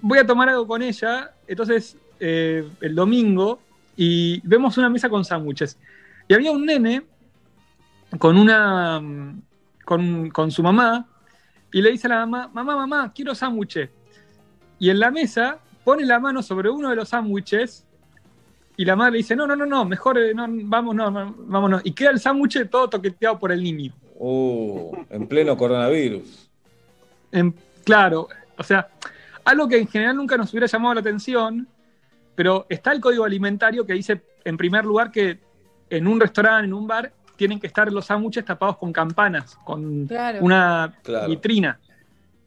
voy 0.00 0.18
a 0.18 0.26
tomar 0.26 0.48
algo 0.48 0.66
con 0.66 0.82
ella. 0.82 1.32
Entonces, 1.46 1.96
eh, 2.18 2.68
el 2.80 2.94
domingo, 2.96 3.60
y 3.96 4.40
vemos 4.40 4.76
una 4.78 4.88
mesa 4.90 5.08
con 5.08 5.24
sándwiches. 5.24 5.78
Y 6.26 6.34
había 6.34 6.50
un 6.50 6.66
nene 6.66 7.02
con 8.18 8.36
una. 8.36 8.98
mm, 9.00 9.42
con, 9.84 10.30
con 10.30 10.50
su 10.50 10.62
mamá. 10.62 11.06
Y 11.72 11.80
le 11.80 11.92
dice 11.92 12.08
a 12.08 12.10
la 12.10 12.26
mamá: 12.26 12.50
Mamá, 12.52 12.74
mamá, 12.74 13.12
quiero 13.14 13.32
sándwiches. 13.32 13.90
Y 14.80 14.90
en 14.90 14.98
la 14.98 15.12
mesa 15.12 15.60
pone 15.84 16.04
la 16.04 16.18
mano 16.18 16.42
sobre 16.42 16.68
uno 16.68 16.90
de 16.90 16.96
los 16.96 17.10
sándwiches. 17.10 17.86
Y 18.80 18.84
la 18.86 18.96
madre 18.96 19.12
le 19.12 19.18
dice: 19.18 19.36
No, 19.36 19.46
no, 19.46 19.54
no, 19.54 19.66
no, 19.66 19.84
mejor 19.84 20.16
eh, 20.18 20.32
no, 20.32 20.46
vamos, 20.48 20.94
no, 20.94 21.10
no, 21.10 21.34
vámonos. 21.36 21.82
Y 21.84 21.92
queda 21.92 22.08
el 22.12 22.18
sándwich 22.18 22.66
todo 22.70 22.88
toqueteado 22.88 23.38
por 23.38 23.52
el 23.52 23.62
niño. 23.62 23.92
Uh, 24.14 24.96
en 25.10 25.26
pleno 25.26 25.54
coronavirus. 25.54 26.48
En- 27.30 27.54
claro, 27.84 28.28
o 28.56 28.62
sea, 28.62 28.88
algo 29.44 29.68
que 29.68 29.76
en 29.76 29.86
general 29.86 30.16
nunca 30.16 30.38
nos 30.38 30.50
hubiera 30.52 30.66
llamado 30.66 30.94
la 30.94 31.00
atención, 31.02 31.68
pero 32.34 32.64
está 32.70 32.92
el 32.92 33.02
código 33.02 33.24
alimentario 33.24 33.84
que 33.84 33.92
dice, 33.92 34.22
en 34.46 34.56
primer 34.56 34.86
lugar, 34.86 35.10
que 35.12 35.38
en 35.90 36.06
un 36.06 36.18
restaurante, 36.18 36.64
en 36.64 36.72
un 36.72 36.86
bar, 36.86 37.12
tienen 37.36 37.60
que 37.60 37.66
estar 37.66 37.92
los 37.92 38.06
sándwiches 38.06 38.46
tapados 38.46 38.78
con 38.78 38.94
campanas, 38.94 39.56
con 39.62 40.06
Claro. 40.06 40.38
una 40.40 40.94
Claro. 41.02 41.28
vitrina, 41.28 41.78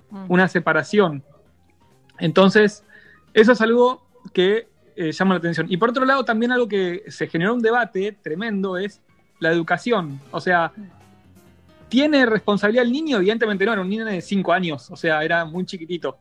Mm. 0.09 0.25
una 0.29 0.47
separación. 0.47 1.23
Entonces, 2.17 2.83
eso 3.35 3.51
es 3.51 3.61
algo 3.61 4.03
que 4.33 4.72
eh, 4.95 5.11
llama 5.11 5.35
la 5.35 5.39
atención. 5.39 5.67
Y 5.69 5.77
por 5.77 5.89
otro 5.89 6.05
lado, 6.05 6.23
también 6.25 6.51
algo 6.51 6.67
que 6.67 7.03
se 7.07 7.27
generó 7.27 7.53
un 7.53 7.61
debate 7.61 8.17
tremendo 8.21 8.77
es 8.77 9.01
la 9.39 9.51
educación. 9.51 10.19
O 10.31 10.39
sea, 10.41 10.71
¿tiene 11.89 12.25
responsabilidad 12.25 12.85
el 12.85 12.91
niño? 12.91 13.17
Evidentemente 13.17 13.65
no, 13.65 13.73
era 13.73 13.81
un 13.81 13.89
niño 13.89 14.05
de 14.05 14.21
5 14.21 14.51
años, 14.53 14.89
o 14.91 14.95
sea, 14.95 15.23
era 15.23 15.45
muy 15.45 15.65
chiquitito. 15.65 16.17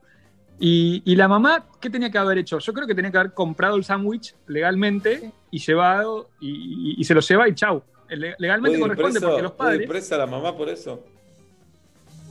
Y, 0.59 1.03
y 1.05 1.17
la 1.17 1.27
mamá, 1.29 1.65
¿qué 1.81 1.91
tenía 1.91 2.11
que 2.11 2.19
haber 2.19 2.39
hecho? 2.39 2.59
Yo 2.59 2.73
creo 2.73 2.87
que 2.87 2.95
tenía 2.95 3.11
que 3.11 3.19
haber 3.19 3.33
comprado 3.33 3.77
el 3.77 3.85
sándwich 3.85 4.35
legalmente 4.47 5.33
y 5.51 5.59
llevado, 5.59 6.29
y, 6.41 6.51
y- 6.51 6.95
y 7.01 7.05
se 7.05 7.15
lo 7.15 7.21
lleva 7.21 7.49
y 7.49 7.55
chau. 7.55 7.83
Le- 8.09 8.35
Legalmente 8.39 8.79
¿Puede 8.79 8.93
ir 8.93 8.97
corresponde 8.99 9.21
preso- 9.21 9.29
porque 9.31 9.43
los 9.43 9.53
padres... 9.53 9.89
presa 9.89 10.19
la 10.19 10.27
mamá 10.27 10.55
por 10.57 10.69
eso? 10.69 11.03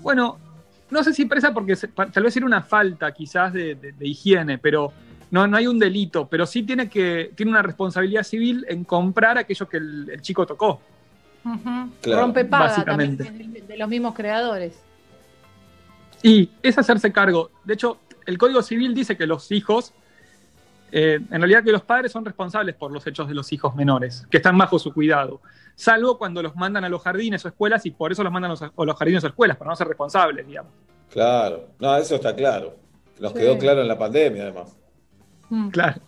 Bueno, 0.02 0.38
no 0.90 1.03
sé 1.03 1.14
si 1.14 1.26
presa 1.26 1.53
porque 1.53 1.76
se- 1.76 1.88
tal 1.90 2.24
vez 2.24 2.36
era 2.38 2.45
una 2.45 2.61
falta 2.61 3.11
quizás 3.11 3.52
de, 3.53 3.76
de- 3.76 3.92
de 3.92 4.08
higiene, 4.08 4.58
pero 4.60 4.94
no, 5.32 5.48
no 5.48 5.58
hay 5.58 5.68
un 5.68 5.80
delito, 5.80 6.27
pero 6.27 6.45
sí 6.45 6.64
tiene, 6.64 6.90
que, 6.90 7.32
tiene 7.35 7.51
una 7.51 7.61
responsabilidad 7.61 8.24
civil 8.24 8.66
en 8.69 8.84
comprar 8.84 9.38
aquello 9.38 9.68
que 9.68 9.77
el, 9.77 10.10
el 10.11 10.22
chico 10.22 10.45
tocó. 10.45 10.82
Claro, 12.01 12.22
Rompe 12.22 12.45
paga 12.45 12.84
también 12.85 13.18
básicamente. 13.18 13.60
de, 13.61 13.68
de 13.68 13.77
los 13.77 13.90
mismos 13.90 14.14
creadores. 14.14 14.80
Y 16.22 16.50
es 16.61 16.77
hacerse 16.77 17.11
cargo. 17.11 17.50
De 17.64 17.74
hecho, 17.74 17.98
el 18.27 18.38
Código 18.38 18.61
Civil 18.61 18.93
dice 18.93 19.18
que 19.18 19.26
los 19.26 19.51
hijos, 19.51 19.93
eh, 20.92 21.19
en 21.32 21.42
realidad 21.42 21.64
que 21.64 21.72
los 21.72 21.82
padres 21.82 22.11
son 22.11 22.24
responsables 22.26 22.76
por 22.76 22.92
los 22.92 23.08
hechos 23.08 23.27
de 23.27 23.34
los 23.34 23.51
hijos 23.53 23.76
menores, 23.76 24.27
que 24.30 24.38
están 24.38 24.58
bajo 24.58 24.77
su 24.77 24.93
cuidado. 24.93 25.42
Salvo 25.74 26.18
cuando 26.19 26.43
los 26.43 26.56
mandan 26.56 26.84
a 26.84 26.90
los 26.90 27.01
jardines 27.01 27.43
o 27.43 27.48
escuelas 27.48 27.84
y 27.88 27.92
por 27.92 28.11
eso 28.11 28.24
los 28.24 28.32
mandan 28.32 28.51
a 28.51 28.53
los, 28.53 28.61
a 28.61 28.72
los 28.85 28.95
jardines 28.95 29.24
o 29.24 29.27
escuelas, 29.27 29.58
para 29.58 29.69
no 29.72 29.76
ser 29.76 29.88
responsables, 29.88 30.45
digamos. 30.45 30.72
Claro, 31.10 31.69
no, 31.80 31.95
eso 31.98 32.16
está 32.16 32.35
claro. 32.35 32.76
Nos 33.19 33.32
Sí. 33.32 33.40
quedó 33.40 33.58
claro 33.58 33.82
en 33.82 33.88
la 33.88 33.98
pandemia, 33.98 34.43
además. 34.43 34.77
Claro. 35.72 36.02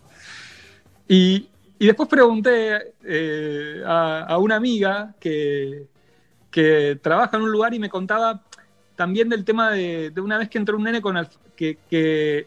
Y, 1.08 1.48
y 1.78 1.86
después 1.86 2.08
pregunté 2.08 2.94
eh, 3.04 3.82
a, 3.86 4.20
a 4.28 4.38
una 4.38 4.56
amiga 4.56 5.14
que, 5.20 5.86
que 6.50 6.98
trabaja 7.02 7.36
en 7.36 7.42
un 7.42 7.52
lugar 7.52 7.74
y 7.74 7.78
me 7.78 7.90
contaba 7.90 8.42
también 8.96 9.28
del 9.28 9.44
tema 9.44 9.70
de, 9.70 10.10
de 10.10 10.20
una 10.20 10.38
vez 10.38 10.48
que 10.48 10.58
entró 10.58 10.76
un 10.76 10.84
nene 10.84 11.02
con 11.02 11.16
alf- 11.16 11.36
que, 11.56 11.78
que 11.90 12.46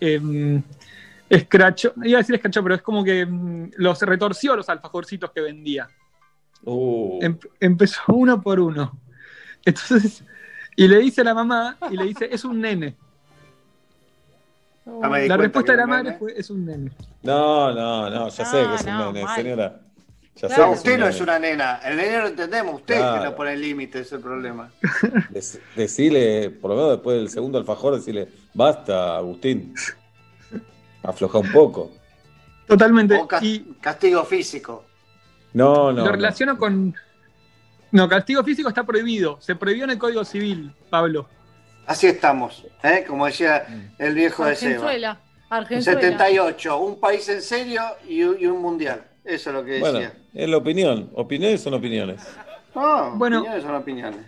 em, 0.00 0.62
escrachó, 1.28 1.92
iba 2.02 2.18
a 2.18 2.22
decir 2.22 2.34
escrachó, 2.34 2.62
pero 2.62 2.74
es 2.74 2.82
como 2.82 3.04
que 3.04 3.20
em, 3.20 3.70
los 3.76 4.00
retorció 4.02 4.56
los 4.56 4.68
alfajorcitos 4.68 5.30
que 5.30 5.40
vendía. 5.40 5.88
Uh, 6.64 7.18
Em- 7.22 7.38
empezó 7.60 8.00
uno 8.08 8.40
por 8.40 8.58
uno. 8.58 8.98
Entonces, 9.64 10.24
y 10.74 10.88
le 10.88 10.98
dice 10.98 11.20
a 11.20 11.24
la 11.24 11.34
mamá, 11.34 11.76
y 11.90 11.96
le 11.96 12.04
dice, 12.04 12.28
es 12.30 12.44
un 12.44 12.60
nene. 12.60 12.96
Di 14.84 14.90
La 15.00 15.08
cuenta 15.08 15.36
respuesta 15.38 15.72
de 15.72 15.78
la 15.78 15.86
madre 15.86 16.12
fue, 16.18 16.34
es 16.38 16.50
un 16.50 16.66
nene. 16.66 16.90
No, 17.22 17.72
no, 17.72 18.10
no, 18.10 18.28
ya 18.28 18.44
sé 18.44 18.58
que 18.66 18.74
es 18.74 18.82
un 18.84 18.98
nene, 19.12 19.24
mal. 19.24 19.36
señora. 19.36 19.80
Ya 20.36 20.48
sé 20.48 20.58
No, 20.58 20.66
que 20.66 20.72
es 20.72 20.78
usted 20.78 20.94
un 20.94 21.00
no 21.00 21.06
es 21.08 21.20
una 21.20 21.38
nena. 21.38 21.80
El 21.84 21.96
nene 21.96 22.18
lo 22.18 22.26
entendemos. 22.28 22.74
Usted 22.74 22.96
Claro. 22.96 23.22
que 23.22 23.28
no 23.30 23.36
pone 23.36 23.56
límite, 23.56 24.00
es 24.00 24.12
el 24.12 24.20
problema. 24.20 24.70
Dec- 25.32 25.60
Decile, 25.76 26.50
por 26.50 26.70
lo 26.72 26.76
menos 26.76 26.90
después 26.92 27.16
del 27.16 27.28
segundo 27.30 27.56
alfajor, 27.58 27.94
decirle, 27.96 28.28
basta, 28.52 29.16
Agustín. 29.16 29.74
Afloja 31.02 31.38
un 31.38 31.52
poco. 31.52 31.92
Totalmente. 32.66 33.14
O 33.14 33.28
castigo 33.80 34.24
físico. 34.24 34.84
No, 35.52 35.92
no. 35.92 35.98
lo 36.00 36.04
no. 36.06 36.12
relaciono 36.12 36.58
con. 36.58 36.94
No, 37.92 38.08
castigo 38.08 38.42
físico 38.42 38.68
está 38.68 38.84
prohibido. 38.84 39.38
Se 39.40 39.54
prohibió 39.54 39.84
en 39.84 39.90
el 39.90 39.98
Código 39.98 40.24
Civil, 40.24 40.72
Pablo. 40.90 41.28
Así 41.86 42.06
estamos, 42.06 42.64
¿eh? 42.82 43.04
como 43.06 43.26
decía 43.26 43.66
el 43.98 44.14
viejo 44.14 44.44
de 44.44 44.56
Seba. 44.56 44.72
Argenzuela. 44.74 45.20
En 45.50 45.56
Argenzuela. 45.56 46.00
78, 46.00 46.78
un 46.78 46.98
país 47.00 47.28
en 47.28 47.42
serio 47.42 47.82
y, 48.08 48.22
un- 48.22 48.36
y 48.40 48.46
un 48.46 48.60
mundial. 48.62 49.04
Eso 49.24 49.50
es 49.50 49.54
lo 49.56 49.64
que 49.64 49.80
Bueno, 49.80 49.98
decía. 49.98 50.14
es 50.34 50.48
la 50.48 50.56
opinión. 50.56 51.10
Opiniones 51.14 51.60
son 51.62 51.74
opiniones. 51.74 52.20
No, 52.74 53.12
Bueno. 53.16 53.38
opiniones 53.40 53.62
son 53.64 53.74
opiniones. 53.74 54.20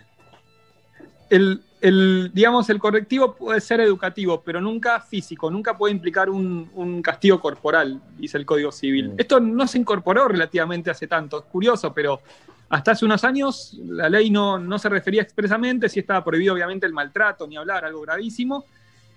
El, 1.29 1.61
el, 1.81 2.31
digamos, 2.33 2.69
el 2.69 2.79
correctivo 2.79 3.35
puede 3.35 3.59
ser 3.59 3.81
educativo, 3.81 4.41
pero 4.45 4.61
nunca 4.61 5.01
físico, 5.01 5.51
nunca 5.51 5.77
puede 5.77 5.93
implicar 5.93 6.29
un, 6.29 6.69
un 6.73 7.01
castigo 7.01 7.39
corporal, 7.41 7.99
dice 8.17 8.37
el 8.37 8.45
Código 8.45 8.71
Civil. 8.71 9.13
Esto 9.17 9.39
no 9.39 9.67
se 9.67 9.77
incorporó 9.77 10.27
relativamente 10.27 10.89
hace 10.89 11.07
tanto, 11.07 11.39
es 11.39 11.45
curioso, 11.45 11.93
pero 11.93 12.21
hasta 12.69 12.91
hace 12.91 13.05
unos 13.05 13.23
años 13.23 13.77
la 13.85 14.09
ley 14.09 14.29
no, 14.29 14.59
no 14.59 14.77
se 14.79 14.89
refería 14.89 15.21
expresamente, 15.21 15.87
sí 15.89 15.99
estaba 15.99 16.23
prohibido 16.23 16.53
obviamente 16.53 16.85
el 16.85 16.93
maltrato, 16.93 17.47
ni 17.47 17.55
hablar, 17.57 17.85
algo 17.85 18.01
gravísimo, 18.01 18.65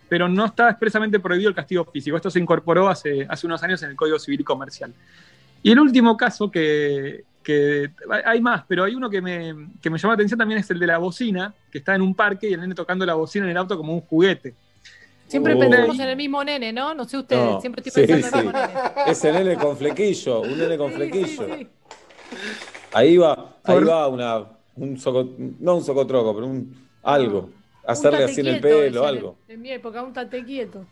pero 0.08 0.28
no 0.28 0.44
está 0.46 0.70
expresamente 0.70 1.18
prohibido 1.20 1.48
el 1.48 1.54
castigo 1.54 1.84
físico. 1.84 2.16
Esto 2.16 2.30
se 2.30 2.38
incorporó 2.40 2.88
hace, 2.88 3.26
hace 3.28 3.46
unos 3.46 3.62
años 3.62 3.82
en 3.82 3.90
el 3.90 3.96
Código 3.96 4.18
Civil 4.18 4.40
y 4.40 4.44
Comercial. 4.44 4.92
Y 5.62 5.70
el 5.72 5.78
último 5.80 6.16
caso 6.16 6.50
que, 6.50 7.24
que- 7.42 7.90
hay 8.24 8.40
más, 8.40 8.64
pero 8.66 8.84
hay 8.84 8.94
uno 8.94 9.08
que 9.10 9.20
me, 9.20 9.54
que 9.82 9.90
me 9.90 9.98
llamó 9.98 10.12
la 10.12 10.14
atención 10.14 10.38
también 10.38 10.60
es 10.60 10.70
el 10.70 10.78
de 10.78 10.86
la 10.86 10.98
bocina, 10.98 11.52
que 11.70 11.78
está 11.78 11.94
en 11.94 12.02
un 12.02 12.14
parque 12.14 12.48
y 12.48 12.54
el 12.54 12.60
nene 12.60 12.74
tocando 12.74 13.04
la 13.06 13.14
bocina 13.14 13.44
en 13.44 13.50
el 13.52 13.56
auto 13.56 13.76
como 13.76 13.92
un 13.94 14.00
juguete. 14.00 14.54
Siempre 15.28 15.54
Oh. 15.54 15.58
pensamos 15.60 15.96
en 16.00 16.08
el 16.08 16.16
mismo 16.16 16.42
nene, 16.42 16.72
¿no? 16.72 16.92
No 16.94 17.04
sé 17.04 17.16
ustedes, 17.18 17.44
No, 17.44 17.60
siempre 17.60 17.82
estoy 17.86 18.04
sí, 18.04 18.12
pensando 18.12 18.50
en 18.50 18.56
el 18.56 18.62
sí. 18.62 18.68
mismo 18.68 18.82
nene. 18.96 19.10
Ese 19.12 19.32
nene 19.32 19.54
con 19.56 19.76
flequillo, 19.76 20.40
un 20.40 20.58
nene 20.58 20.76
con 20.76 20.92
flequillo. 20.92 21.46
Ahí 22.92 23.16
va, 23.16 23.56
ahí 23.64 23.84
va 23.84 24.08
una, 24.08 24.44
un 24.76 24.98
soco, 24.98 25.28
no 25.60 25.76
un 25.76 25.84
socotroco, 25.84 26.34
pero 26.34 26.46
un 26.46 26.74
algo. 27.02 27.50
Hacerle 27.86 28.24
Un 28.24 28.30
así 28.30 28.40
en 28.40 28.46
el 28.48 28.60
pelo, 28.60 29.06
algo. 29.06 29.36
En 29.48 29.62
mi 29.62 29.70
época, 29.70 30.02
un 30.02 30.12
tate 30.12 30.44
quieto. 30.44 30.84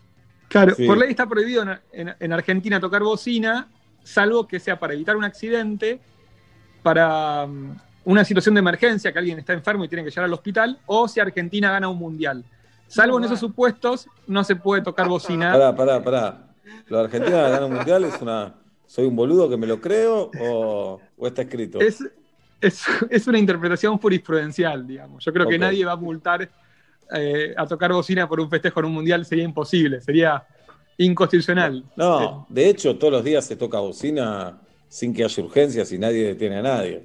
Claro, 0.49 0.75
Sí. 0.75 0.87
por 0.87 0.97
ley 0.97 1.11
está 1.11 1.27
prohibido 1.27 1.63
en, 1.63 1.79
en- 1.93 2.15
en 2.19 2.33
Argentina 2.33 2.81
tocar 2.81 3.03
bocina, 3.03 3.69
salvo 4.03 4.47
que 4.49 4.59
sea 4.59 4.79
para 4.79 4.95
evitar 4.95 5.17
un 5.17 5.25
accidente, 5.25 6.01
para 6.83 7.45
um, 7.45 7.75
una 8.05 8.25
situación 8.25 8.55
de 8.55 8.61
emergencia, 8.61 9.13
que 9.13 9.19
alguien 9.19 9.39
está 9.39 9.53
enfermo 9.53 9.85
y 9.85 9.89
tiene 9.89 10.05
que 10.05 10.11
llegar 10.11 10.25
al 10.25 10.33
hospital, 10.33 10.79
o 10.87 11.07
si 11.09 11.21
Argentina 11.21 11.71
gana 11.71 11.89
un 11.89 11.99
mundial. 11.99 12.43
Salvo 12.87 13.19
en 13.19 13.25
esos 13.25 13.39
supuestos, 13.39 14.09
no 14.27 14.43
se 14.45 14.57
puede 14.57 14.81
tocar 14.83 15.07
bocina. 15.09 15.53
Pará, 15.53 15.77
pará, 15.77 16.03
pará. 16.03 16.39
¿Lo 16.87 16.99
de 16.99 17.05
Argentina 17.05 17.43
ganar 17.43 17.65
un 17.65 17.75
mundial 17.75 18.05
es 18.05 18.19
una. 18.23 18.55
¿Soy 18.89 19.05
un 19.05 19.15
boludo 19.15 19.49
que 19.51 19.57
me 19.59 19.67
lo 19.67 19.81
creo 19.81 20.31
o, 20.41 21.01
o 21.17 21.27
está 21.27 21.43
escrito? 21.43 21.79
Es, 21.79 22.03
es, 22.61 22.83
es 23.11 23.27
una 23.27 23.39
interpretación 23.39 23.99
jurisprudencial, 23.99 24.87
digamos. 24.87 25.25
Yo 25.25 25.33
creo 25.33 25.47
que 25.47 25.59
nadie 25.59 25.85
va 25.85 25.93
a 25.93 25.97
multar 25.97 26.51
eh, 27.15 27.55
a 27.57 27.67
tocar 27.67 27.93
bocina 27.93 28.27
por 28.27 28.41
un 28.41 28.49
festejo 28.49 28.81
en 28.81 28.87
un 28.87 28.93
mundial, 28.95 29.25
sería 29.27 29.45
imposible, 29.45 30.01
sería 30.01 30.43
inconstitucional. 30.97 31.85
No, 31.97 32.47
de 32.49 32.71
hecho, 32.71 32.97
todos 32.97 33.13
los 33.13 33.25
días 33.25 33.45
se 33.45 33.57
toca 33.57 33.79
bocina 33.79 34.59
sin 34.89 35.13
que 35.13 35.23
haya 35.23 35.43
urgencias 35.43 35.93
y 35.93 35.99
nadie 35.99 36.29
detiene 36.29 36.57
a 36.57 36.63
nadie. 36.63 37.03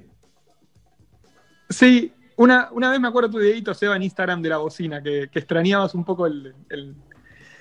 Sí, 1.68 2.12
una, 2.36 2.70
una 2.72 2.90
vez 2.90 2.98
me 2.98 3.08
acuerdo 3.08 3.30
tu 3.30 3.38
videito, 3.38 3.74
Seba, 3.74 3.96
en 3.96 4.02
Instagram 4.04 4.40
de 4.40 4.48
la 4.48 4.56
bocina, 4.56 5.02
que, 5.02 5.28
que 5.30 5.38
extrañabas 5.38 5.94
un 5.94 6.04
poco 6.04 6.26
el, 6.26 6.54
el- 6.70 6.94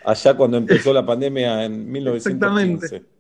Allá 0.06 0.34
cuando 0.36 0.58
empezó 0.58 0.94
la 0.94 1.06
pandemia 1.06 1.64
en 1.64 1.90
1915. 1.90 3.13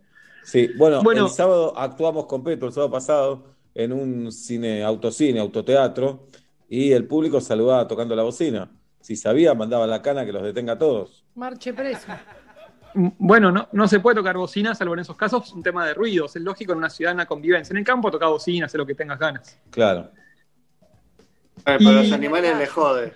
Sí, 0.43 0.69
bueno, 0.77 1.01
Bueno. 1.03 1.25
el 1.25 1.31
sábado 1.31 1.73
actuamos 1.77 2.25
con 2.25 2.43
Petro, 2.43 2.67
el 2.67 2.73
sábado 2.73 2.91
pasado, 2.91 3.43
en 3.73 3.93
un 3.93 4.31
cine, 4.31 4.83
autocine, 4.83 5.39
autoteatro, 5.39 6.27
y 6.69 6.91
el 6.91 7.05
público 7.07 7.39
saludaba 7.41 7.87
tocando 7.87 8.15
la 8.15 8.23
bocina. 8.23 8.69
Si 8.99 9.15
sabía, 9.15 9.53
mandaba 9.53 9.85
la 9.87 10.01
cana 10.01 10.25
que 10.25 10.31
los 10.31 10.43
detenga 10.43 10.73
a 10.73 10.77
todos. 10.77 11.25
Marche 11.35 11.73
preso. 11.73 12.07
Bueno, 12.93 13.51
no, 13.51 13.67
no 13.71 13.87
se 13.87 13.99
puede 13.99 14.15
tocar 14.17 14.37
bocina, 14.37 14.75
salvo 14.75 14.93
en 14.93 14.99
esos 14.99 15.15
casos, 15.15 15.47
es 15.47 15.53
un 15.53 15.63
tema 15.63 15.85
de 15.87 15.93
ruidos. 15.95 16.35
Es 16.35 16.41
lógico 16.43 16.73
en 16.73 16.77
una 16.77 16.89
ciudad, 16.89 17.11
en 17.11 17.17
una 17.17 17.25
convivencia. 17.25 17.73
En 17.73 17.77
el 17.79 17.83
campo 17.83 18.11
toca 18.11 18.27
bocina, 18.27 18.67
haz 18.67 18.75
lo 18.75 18.85
que 18.85 18.93
tengas 18.95 19.17
ganas. 19.19 19.59
Claro. 19.71 20.11
Eh, 21.65 21.75
pero 21.77 21.79
Y- 21.79 21.93
los 21.95 22.11
animales 22.11 22.57
les 22.57 22.69
jode. 22.69 23.13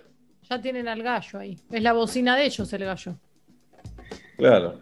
Ya 0.49 0.61
tienen 0.61 0.87
al 0.87 1.03
gallo 1.03 1.39
ahí. 1.39 1.59
Es 1.69 1.81
la 1.83 1.93
bocina 1.93 2.35
de 2.35 2.45
ellos 2.45 2.71
el 2.73 2.85
gallo. 2.85 3.15
Claro. 4.37 4.79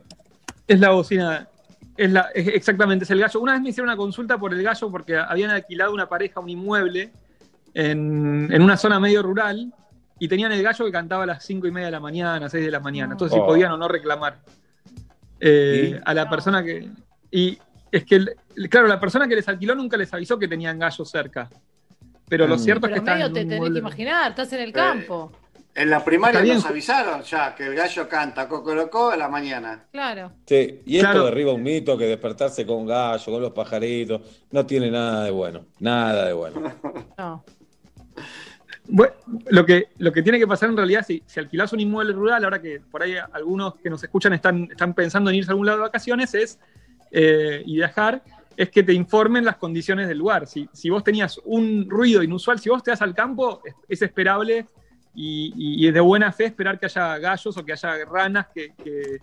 Es 0.68 0.80
la 0.80 0.92
bocina, 0.92 1.50
es 1.98 2.12
la, 2.12 2.30
es- 2.34 2.48
exactamente, 2.50 3.06
es 3.06 3.12
el 3.12 3.20
gallo. 3.20 3.40
Una 3.40 3.54
vez 3.54 3.62
me 3.62 3.70
hicieron 3.70 3.90
una 3.90 3.98
consulta 3.98 4.38
por 4.38 4.54
el 4.54 4.62
gallo 4.64 4.90
porque 4.92 5.18
habían 5.18 5.52
alquilado 5.52 5.94
una 5.94 6.08
pareja 6.10 6.40
un 6.40 6.50
inmueble 6.50 7.12
en, 7.74 8.50
en 8.52 8.62
una 8.62 8.78
zona 8.78 9.00
medio 9.00 9.22
rural 9.22 9.74
y 10.20 10.28
tenían 10.28 10.52
el 10.52 10.64
gallo 10.64 10.86
que 10.86 10.92
cantaba 10.92 11.24
a 11.24 11.28
las 11.28 11.44
cinco 11.46 11.68
y 11.68 11.72
media 11.72 11.88
de 11.88 11.92
la 11.92 12.00
mañana, 12.00 12.48
6 12.50 12.64
de 12.66 12.72
la 12.72 12.80
mañana. 12.80 13.14
Entonces, 13.14 13.36
si 13.36 13.42
Oh. 13.42 13.46
podían 13.48 13.72
o 13.74 13.78
no 13.78 13.88
reclamar 13.88 14.38
eh, 15.40 16.00
a 16.06 16.14
la 16.14 16.30
persona 16.30 16.64
que. 16.64 16.90
Y 17.32 17.58
es 17.92 18.06
que, 18.06 18.26
claro, 18.70 18.88
la 18.88 19.00
persona 19.00 19.28
que 19.28 19.36
les 19.36 19.48
alquiló 19.48 19.76
nunca 19.76 19.98
les 19.98 20.14
avisó 20.14 20.40
que 20.40 20.48
tenían 20.48 20.80
gallos 20.80 21.10
cerca. 21.10 21.50
Pero 22.28 22.48
lo 22.48 22.56
Mm. 22.56 22.60
cierto 22.60 22.82
Pero 22.88 22.96
es 22.96 23.02
que 23.02 23.06
medio 23.12 23.26
están 23.28 23.34
te 23.34 23.46
tenés 23.46 23.72
que 23.72 23.80
imaginar, 23.80 24.30
estás 24.32 24.52
en 24.54 24.62
el 24.62 24.70
Eh, 24.70 24.74
campo. 24.74 25.32
En 25.78 25.90
la 25.90 26.06
primaria 26.06 26.42
nos 26.42 26.66
avisaron 26.66 27.22
ya 27.24 27.54
que 27.54 27.66
el 27.66 27.76
gallo 27.76 28.08
canta 28.08 28.48
cocorocó 28.48 29.12
a 29.12 29.18
la 29.18 29.28
mañana. 29.28 29.84
Claro. 29.92 30.32
Sí, 30.46 30.80
y 30.86 30.96
esto 30.98 31.10
Claro. 31.12 31.26
derriba 31.26 31.52
un 31.54 31.64
mito 31.64 31.98
que 31.98 32.06
despertarse 32.06 32.66
con 32.66 32.86
gallo, 32.86 33.26
con 33.26 33.42
los 33.42 33.52
pajaritos, 33.52 34.22
no 34.52 34.66
tiene 34.66 34.90
nada 34.90 35.26
de 35.26 35.32
bueno. 35.32 35.66
Nada 35.80 36.26
de 36.28 36.34
bueno. 36.34 36.74
No. 37.18 37.44
Bueno, 38.88 39.14
lo 39.48 39.66
que, 39.66 39.90
lo 39.98 40.12
que 40.14 40.22
tiene 40.22 40.38
que 40.40 40.48
pasar 40.48 40.70
en 40.70 40.78
realidad, 40.78 41.04
si, 41.06 41.22
si 41.26 41.40
alquilás 41.40 41.74
un 41.74 41.80
inmueble 41.80 42.14
rural, 42.14 42.44
ahora 42.44 42.62
que 42.62 42.80
por 42.80 43.02
ahí 43.02 43.16
algunos 43.34 43.76
que 43.76 43.90
nos 43.90 44.02
escuchan 44.04 44.32
están, 44.34 44.70
están 44.72 44.94
pensando 44.94 45.30
en 45.30 45.38
irse 45.38 45.50
a 45.50 45.54
algún 45.54 45.66
lado 45.66 45.80
de 45.80 45.84
vacaciones, 45.84 46.34
es 46.36 46.60
eh, 47.12 47.64
y 47.66 47.76
viajar, 47.76 48.22
es 48.56 48.70
que 48.70 48.84
te 48.84 48.94
informen 48.94 49.44
las 49.44 49.58
condiciones 49.58 50.08
del 50.08 50.20
lugar. 50.20 50.46
Si, 50.48 50.70
si 50.72 50.90
vos 50.90 51.04
tenías 51.04 51.42
un 51.46 51.90
ruido 51.90 52.22
inusual, 52.24 52.60
si 52.60 52.70
vos 52.70 52.84
te 52.84 52.92
vas 52.92 53.02
al 53.02 53.16
campo, 53.16 53.62
es, 53.66 53.74
es 53.90 54.02
esperable 54.04 54.68
y, 55.16 55.54
y- 55.56 55.84
y 55.84 55.88
es 55.88 55.94
de 55.94 56.00
buena 56.02 56.32
fe 56.32 56.46
esperar 56.46 56.80
que 56.80 56.86
haya 56.88 57.18
gallos 57.18 57.58
o 57.58 57.66
que 57.66 57.74
haya 57.74 58.06
ranas 58.06 58.48
que. 58.54 58.74
que 58.84 59.18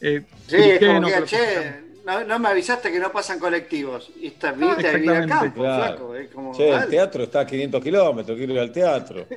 eh, 0.00 0.22
Sí, 0.46 0.56
como 0.80 0.98
o 1.08 1.10
que, 1.10 1.24
che, 1.24 1.80
no, 2.06 2.24
no 2.24 2.38
me 2.38 2.48
avisaste 2.48 2.92
que 2.92 2.98
no 3.00 3.10
pasan 3.10 3.38
colectivos. 3.38 4.10
Y 4.20 4.28
está, 4.28 4.52
vivir 4.52 4.74
Exactamente. 4.78 5.28
campo, 5.28 5.60
Claro. 5.60 6.12
flaco. 6.12 6.14
Como, 6.34 6.52
Che, 6.54 6.68
el 6.70 6.86
teatro 6.88 7.22
está 7.24 7.40
a 7.40 7.46
500 7.46 7.82
kilómetros, 7.82 8.36
quiero 8.36 8.52
ir 8.52 8.58
al 8.60 8.72
teatro. 8.72 9.26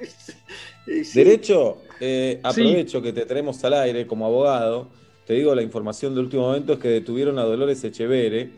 Y 0.90 1.04
sí. 1.04 1.22
Derecho, 1.22 1.82
eh, 2.00 2.40
aprovecho 2.42 3.02
que 3.02 3.12
te 3.12 3.26
tenemos 3.26 3.62
al 3.66 3.74
aire 3.74 4.08
como 4.08 4.26
abogado 4.26 4.88
te 5.26 5.34
digo, 5.34 5.54
la 5.54 5.62
información 5.62 6.16
de 6.16 6.22
último 6.22 6.44
momento 6.44 6.72
es 6.72 6.80
que 6.80 6.88
detuvieron 6.88 7.38
a 7.38 7.44
Dolores 7.44 7.84
Echeverre. 7.84 8.50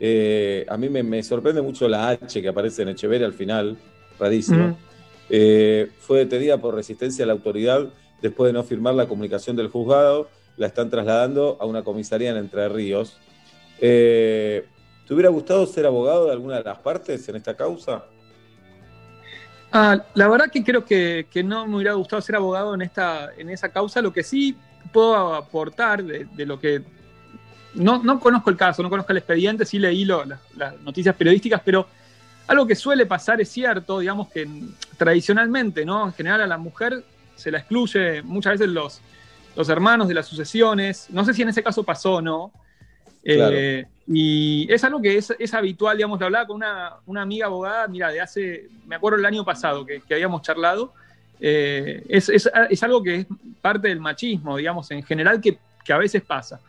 Eh, 0.00 0.64
a 0.66 0.78
mí 0.78 0.88
me, 0.88 1.02
me 1.02 1.22
sorprende 1.22 1.60
mucho 1.60 1.86
la 1.86 2.08
H 2.08 2.40
que 2.40 2.48
aparece 2.48 2.80
en 2.80 2.88
Echeverre 2.88 3.26
al 3.26 3.34
final, 3.34 3.76
rarísimo. 4.18 4.64
Ujú. 4.68 4.76
Eh, 5.28 5.90
fue 6.00 6.20
detenida 6.20 6.58
por 6.58 6.74
resistencia 6.74 7.24
a 7.24 7.26
la 7.26 7.32
autoridad 7.32 7.88
después 8.22 8.48
de 8.48 8.52
no 8.52 8.62
firmar 8.62 8.94
la 8.94 9.06
comunicación 9.06 9.56
del 9.56 9.68
juzgado. 9.68 10.28
La 10.56 10.68
están 10.68 10.88
trasladando 10.88 11.56
a 11.60 11.66
una 11.66 11.82
comisaría 11.82 12.30
en 12.30 12.36
Entre 12.36 12.68
Ríos. 12.68 13.18
Eh, 13.80 14.66
¿Te 15.06 15.14
hubiera 15.14 15.30
gustado 15.30 15.66
ser 15.66 15.86
abogado 15.86 16.26
de 16.26 16.32
alguna 16.32 16.56
de 16.56 16.64
las 16.64 16.78
partes 16.78 17.28
en 17.28 17.36
esta 17.36 17.56
causa? 17.56 18.04
Ah, 19.72 20.02
la 20.14 20.28
verdad 20.28 20.50
que 20.50 20.64
creo 20.64 20.84
que, 20.84 21.26
no 21.44 21.66
me 21.66 21.76
hubiera 21.76 21.92
gustado 21.94 22.22
ser 22.22 22.36
abogado 22.36 22.74
en, 22.74 22.82
esta, 22.82 23.30
en 23.36 23.50
esa 23.50 23.68
causa. 23.68 24.00
Lo 24.00 24.12
que 24.12 24.22
sí 24.22 24.56
puedo 24.92 25.34
aportar 25.34 26.02
de, 26.02 26.46
lo 26.46 26.58
que... 26.58 26.82
No, 27.74 28.02
no 28.02 28.18
conozco 28.18 28.48
el 28.48 28.56
caso, 28.56 28.82
no 28.82 28.88
conozco 28.88 29.12
el 29.12 29.18
expediente, 29.18 29.66
sí 29.66 29.78
leí 29.78 30.06
las 30.06 30.80
noticias 30.82 31.14
periodísticas, 31.14 31.60
pero 31.62 31.86
algo 32.48 32.66
que 32.66 32.74
suele 32.74 33.06
pasar 33.06 33.40
es 33.40 33.48
cierto, 33.48 33.98
digamos 33.98 34.28
que 34.28 34.48
tradicionalmente, 34.96 35.84
¿no? 35.84 36.06
En 36.06 36.12
general 36.12 36.40
a 36.42 36.46
la 36.46 36.58
mujer 36.58 37.02
se 37.34 37.50
la 37.50 37.58
excluye 37.58 38.22
muchas 38.22 38.52
veces 38.54 38.68
los, 38.68 39.00
los 39.56 39.68
hermanos 39.68 40.08
de 40.08 40.14
las 40.14 40.26
sucesiones. 40.26 41.06
No 41.10 41.24
sé 41.24 41.34
si 41.34 41.42
en 41.42 41.48
ese 41.48 41.62
caso 41.62 41.82
pasó 41.82 42.14
o 42.14 42.22
no. 42.22 42.52
Eh, 43.24 43.84
y 44.06 44.72
es 44.72 44.84
algo 44.84 45.02
que 45.02 45.18
es, 45.18 45.34
es 45.38 45.52
habitual, 45.52 45.96
digamos, 45.96 46.20
lo 46.20 46.26
hablaba 46.26 46.46
con 46.46 46.56
una, 46.56 46.92
una 47.06 47.22
amiga 47.22 47.46
abogada, 47.46 47.88
mira, 47.88 48.10
de 48.12 48.20
hace, 48.20 48.68
me 48.86 48.94
acuerdo 48.94 49.18
el 49.18 49.24
año 49.26 49.44
pasado 49.44 49.84
que, 49.84 50.00
que 50.00 50.14
habíamos 50.14 50.42
charlado, 50.42 50.92
eh, 51.40 52.04
es, 52.08 52.28
es- 52.28 52.48
es 52.70 52.82
algo 52.84 53.02
que 53.02 53.16
es 53.16 53.26
parte 53.60 53.88
del 53.88 53.98
machismo, 53.98 54.56
digamos, 54.56 54.88
en 54.92 55.02
general, 55.02 55.40
que, 55.40 55.58
que 55.84 55.92
a 55.92 55.98
veces 55.98 56.22
pasa. 56.22 56.60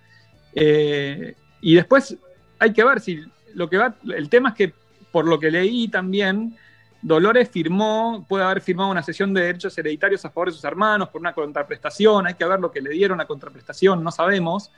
Eh, 0.55 1.35
y 1.61 1.75
después 1.75 2.17
hay 2.57 2.73
que 2.73 2.83
ver 2.83 2.99
si 3.01 3.21
lo 3.53 3.69
que 3.69 3.77
va, 3.77 3.93
el 4.15 4.27
tema 4.29 4.49
es 4.49 4.55
que, 4.55 4.73
por 5.17 5.25
lo 5.25 5.39
que 5.39 5.49
leí 5.49 5.87
también, 5.87 6.55
Dolores 7.01 7.49
firmó, 7.49 8.23
puede 8.29 8.43
haber 8.43 8.61
firmado 8.61 8.91
una 8.91 9.01
sesión 9.01 9.33
de 9.33 9.41
derechos 9.41 9.75
hereditarios 9.75 10.23
a 10.25 10.29
favor 10.29 10.49
de 10.49 10.53
sus 10.53 10.63
hermanos 10.63 11.09
por 11.09 11.19
una 11.19 11.33
contraprestación, 11.33 12.27
hay 12.27 12.35
que 12.35 12.45
ver 12.45 12.59
lo 12.59 12.69
que 12.69 12.81
le 12.81 12.91
dieron 12.91 13.19
a 13.19 13.25
contraprestación, 13.25 14.03
no 14.03 14.11
sabemos. 14.11 14.69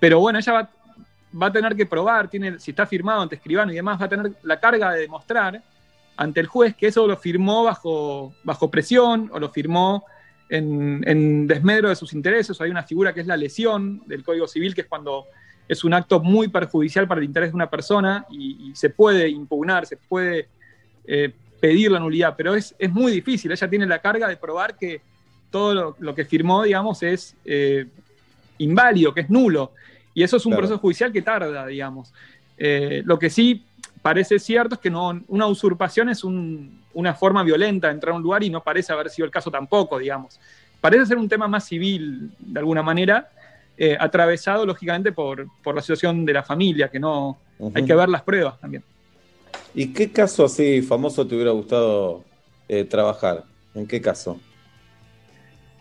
Pero 0.00 0.18
bueno, 0.18 0.40
ella 0.40 0.68
va, 1.32 1.46
a 1.46 1.52
tener 1.52 1.76
que 1.76 1.86
probar, 1.86 2.26
tiene, 2.26 2.58
si 2.58 2.72
está 2.72 2.86
firmado 2.86 3.20
ante 3.22 3.36
escribano 3.36 3.70
y 3.70 3.76
demás, 3.76 4.00
va 4.00 4.06
a 4.06 4.08
tener 4.08 4.32
la 4.42 4.58
carga 4.58 4.90
de 4.90 5.02
demostrar 5.02 5.62
ante 6.16 6.40
el 6.40 6.48
juez 6.48 6.74
que 6.74 6.88
eso 6.88 7.06
lo 7.06 7.16
firmó 7.16 7.62
bajo, 7.62 8.34
bajo 8.42 8.68
presión 8.68 9.30
o 9.32 9.38
lo 9.38 9.48
firmó 9.48 10.04
en, 10.48 11.04
en 11.06 11.46
desmedro 11.46 11.88
de 11.88 11.94
sus 11.94 12.14
intereses. 12.14 12.60
Hay 12.60 12.70
una 12.72 12.82
figura 12.82 13.14
que 13.14 13.20
es 13.20 13.28
la 13.28 13.36
lesión 13.36 14.02
del 14.06 14.24
Código 14.24 14.48
Civil, 14.48 14.74
que 14.74 14.80
es 14.80 14.88
cuando 14.88 15.26
es 15.68 15.84
un 15.84 15.94
acto 15.94 16.20
muy 16.20 16.48
perjudicial 16.48 17.06
para 17.08 17.20
el 17.20 17.24
interés 17.26 17.50
de 17.50 17.54
una 17.56 17.70
persona 17.70 18.26
y, 18.30 18.70
y 18.70 18.76
se 18.76 18.90
puede 18.90 19.28
impugnar, 19.28 19.86
se 19.86 19.96
puede 19.96 20.48
eh, 21.06 21.32
pedir 21.60 21.90
la 21.92 21.98
nulidad, 22.00 22.34
pero 22.36 22.54
es, 22.54 22.74
es 22.78 22.90
muy 22.90 23.12
difícil. 23.12 23.50
Ella 23.52 23.68
tiene 23.70 23.86
la 23.86 24.00
carga 24.00 24.28
de 24.28 24.36
probar 24.36 24.76
que 24.76 25.00
todo 25.50 25.74
lo, 25.74 25.96
lo 26.00 26.14
que 26.14 26.24
firmó, 26.24 26.62
digamos, 26.64 27.02
es 27.02 27.36
eh, 27.44 27.86
inválido, 28.58 29.14
que 29.14 29.22
es 29.22 29.30
nulo. 29.30 29.72
Y 30.14 30.22
eso 30.22 30.36
es 30.36 30.44
un 30.46 30.50
Claro. 30.52 30.62
proceso 30.62 30.78
judicial 30.80 31.12
que 31.12 31.22
tarda, 31.22 31.66
digamos. 31.66 32.12
Eh, 32.58 33.02
lo 33.04 33.18
que 33.18 33.30
sí 33.30 33.64
parece 34.02 34.38
cierto 34.38 34.74
es 34.74 34.80
que 34.80 34.90
no, 34.90 35.22
una 35.28 35.46
usurpación 35.46 36.08
es 36.08 36.24
un- 36.24 36.80
una 36.94 37.14
forma 37.14 37.42
violenta 37.42 37.86
de 37.88 37.94
entrar 37.94 38.12
a 38.12 38.16
un 38.16 38.22
lugar 38.22 38.42
y 38.42 38.50
no 38.50 38.62
parece 38.62 38.92
haber 38.92 39.08
sido 39.08 39.24
el 39.24 39.30
caso 39.30 39.50
tampoco, 39.50 39.98
digamos. 39.98 40.38
Parece 40.80 41.06
ser 41.06 41.16
un 41.16 41.28
tema 41.28 41.46
más 41.48 41.64
civil, 41.64 42.30
de 42.38 42.58
alguna 42.58 42.82
manera, 42.82 43.30
eh, 43.76 43.96
atravesado 43.98 44.64
lógicamente 44.66 45.12
por, 45.12 45.46
por 45.62 45.74
la 45.74 45.80
situación 45.82 46.24
de 46.24 46.32
la 46.32 46.42
familia, 46.42 46.88
que 46.88 46.98
no 47.00 47.38
hay 47.74 47.84
que 47.84 47.94
ver 47.94 48.08
las 48.08 48.22
pruebas 48.22 48.58
también. 48.60 48.82
¿Y 49.74 49.92
qué 49.92 50.10
caso 50.10 50.44
así 50.44 50.82
famoso 50.82 51.26
te 51.26 51.34
hubiera 51.34 51.50
gustado 51.52 52.24
eh, 52.68 52.84
trabajar? 52.84 53.44
¿En 53.74 53.86
qué 53.86 54.00
caso? 54.00 54.38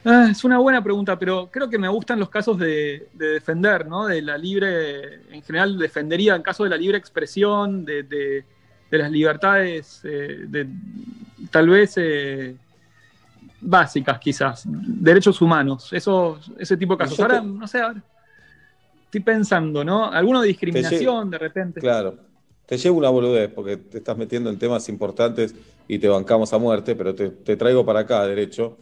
Ah, 0.03 0.29
es 0.31 0.43
una 0.43 0.57
buena 0.57 0.83
pregunta, 0.83 1.19
pero 1.19 1.49
creo 1.51 1.69
que 1.69 1.77
me 1.77 1.87
gustan 1.87 2.19
los 2.19 2.29
casos 2.29 2.57
de, 2.57 3.07
de 3.13 3.27
defender, 3.33 3.85
¿no? 3.85 4.07
De 4.07 4.21
la 4.21 4.35
libre, 4.37 5.21
en 5.31 5.43
general 5.43 5.77
defendería 5.77 6.35
en 6.35 6.41
caso 6.41 6.63
de 6.63 6.71
la 6.71 6.77
libre 6.77 6.97
expresión, 6.97 7.85
de, 7.85 8.03
de- 8.03 8.43
de 8.89 8.97
las 8.97 9.09
libertades, 9.11 10.01
eh, 10.03 10.45
de, 10.47 10.67
tal 11.49 11.69
vez 11.69 11.93
básicas 13.61 14.19
quizás, 14.19 14.63
derechos 14.65 15.41
humanos, 15.41 15.93
esos, 15.93 16.51
ese 16.57 16.75
tipo 16.75 16.93
de 16.95 16.99
casos. 16.99 17.19
Ahora, 17.19 17.41
no 17.41 17.67
sé, 17.67 17.79
ahora 17.79 18.01
estoy 19.05 19.21
pensando, 19.21 19.83
¿no? 19.83 20.11
Alguno 20.11 20.41
de 20.41 20.47
discriminación 20.47 21.29
de 21.29 21.37
repente. 21.37 21.79
Claro. 21.79 22.15
Te 22.65 22.77
llevo 22.77 22.97
una 22.97 23.09
boludez 23.09 23.51
porque 23.53 23.75
te 23.75 23.97
estás 23.97 24.17
metiendo 24.17 24.49
en 24.49 24.57
temas 24.57 24.87
importantes 24.87 25.53
y 25.87 25.99
te 25.99 26.07
bancamos 26.07 26.53
a 26.53 26.57
muerte, 26.57 26.95
pero 26.95 27.13
te, 27.13 27.29
te 27.29 27.57
traigo 27.57 27.85
para 27.85 27.99
acá, 27.99 28.25
derecho. 28.25 28.77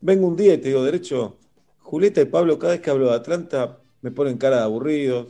Vengo 0.00 0.28
un 0.28 0.36
día 0.36 0.54
y 0.54 0.58
te 0.58 0.68
digo, 0.68 0.84
derecho, 0.84 1.36
Julieta 1.80 2.20
y 2.20 2.26
Pablo, 2.26 2.58
cada 2.58 2.74
vez 2.74 2.80
que 2.80 2.90
hablo 2.90 3.08
de 3.08 3.16
Atlanta, 3.16 3.78
me 4.00 4.12
ponen 4.12 4.38
cara 4.38 4.58
de 4.58 4.62
aburridos, 4.62 5.26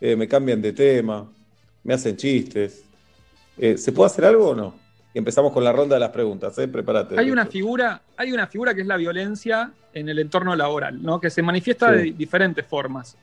eh, 0.00 0.14
me 0.14 0.28
cambian 0.28 0.60
de 0.60 0.74
tema, 0.74 1.32
me 1.82 1.94
hacen 1.94 2.16
chistes. 2.16 2.84
Eh, 3.56 3.78
¿Se 3.78 3.92
puede 3.92 4.08
hacer 4.08 4.26
algo 4.26 4.50
o 4.50 4.54
no? 4.54 4.74
Y 5.16 5.18
empezamos 5.18 5.50
con 5.50 5.64
la 5.64 5.72
ronda 5.72 5.96
de 5.96 6.00
las 6.00 6.10
preguntas, 6.10 6.58
¿eh? 6.58 6.68
Prepárate. 6.68 7.18
Hay 7.18 7.30
una 7.30 7.46
figura, 7.46 8.02
hay 8.18 8.32
una 8.32 8.46
figura 8.48 8.74
que 8.74 8.82
es 8.82 8.86
la 8.86 8.98
violencia 8.98 9.70
en 9.94 10.10
el 10.10 10.18
entorno 10.18 10.54
laboral, 10.54 11.02
¿no? 11.02 11.18
Que 11.18 11.30
se 11.30 11.40
manifiesta 11.40 11.88
Sí. 11.88 11.96
de 11.96 12.02
diferentes 12.12 12.66
formas. 12.66 13.16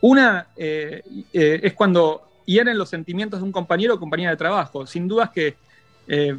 Una 0.00 0.48
eh, 0.56 1.00
eh, 1.32 1.60
es 1.62 1.74
cuando 1.74 2.22
hieren 2.44 2.76
los 2.76 2.88
sentimientos 2.88 3.38
de 3.38 3.44
un 3.44 3.52
compañero 3.52 3.94
o 3.94 4.00
compañera 4.00 4.32
de 4.32 4.36
trabajo. 4.36 4.84
Sin 4.84 5.06
dudas 5.06 5.30
que 5.30 5.54
eh, 6.08 6.36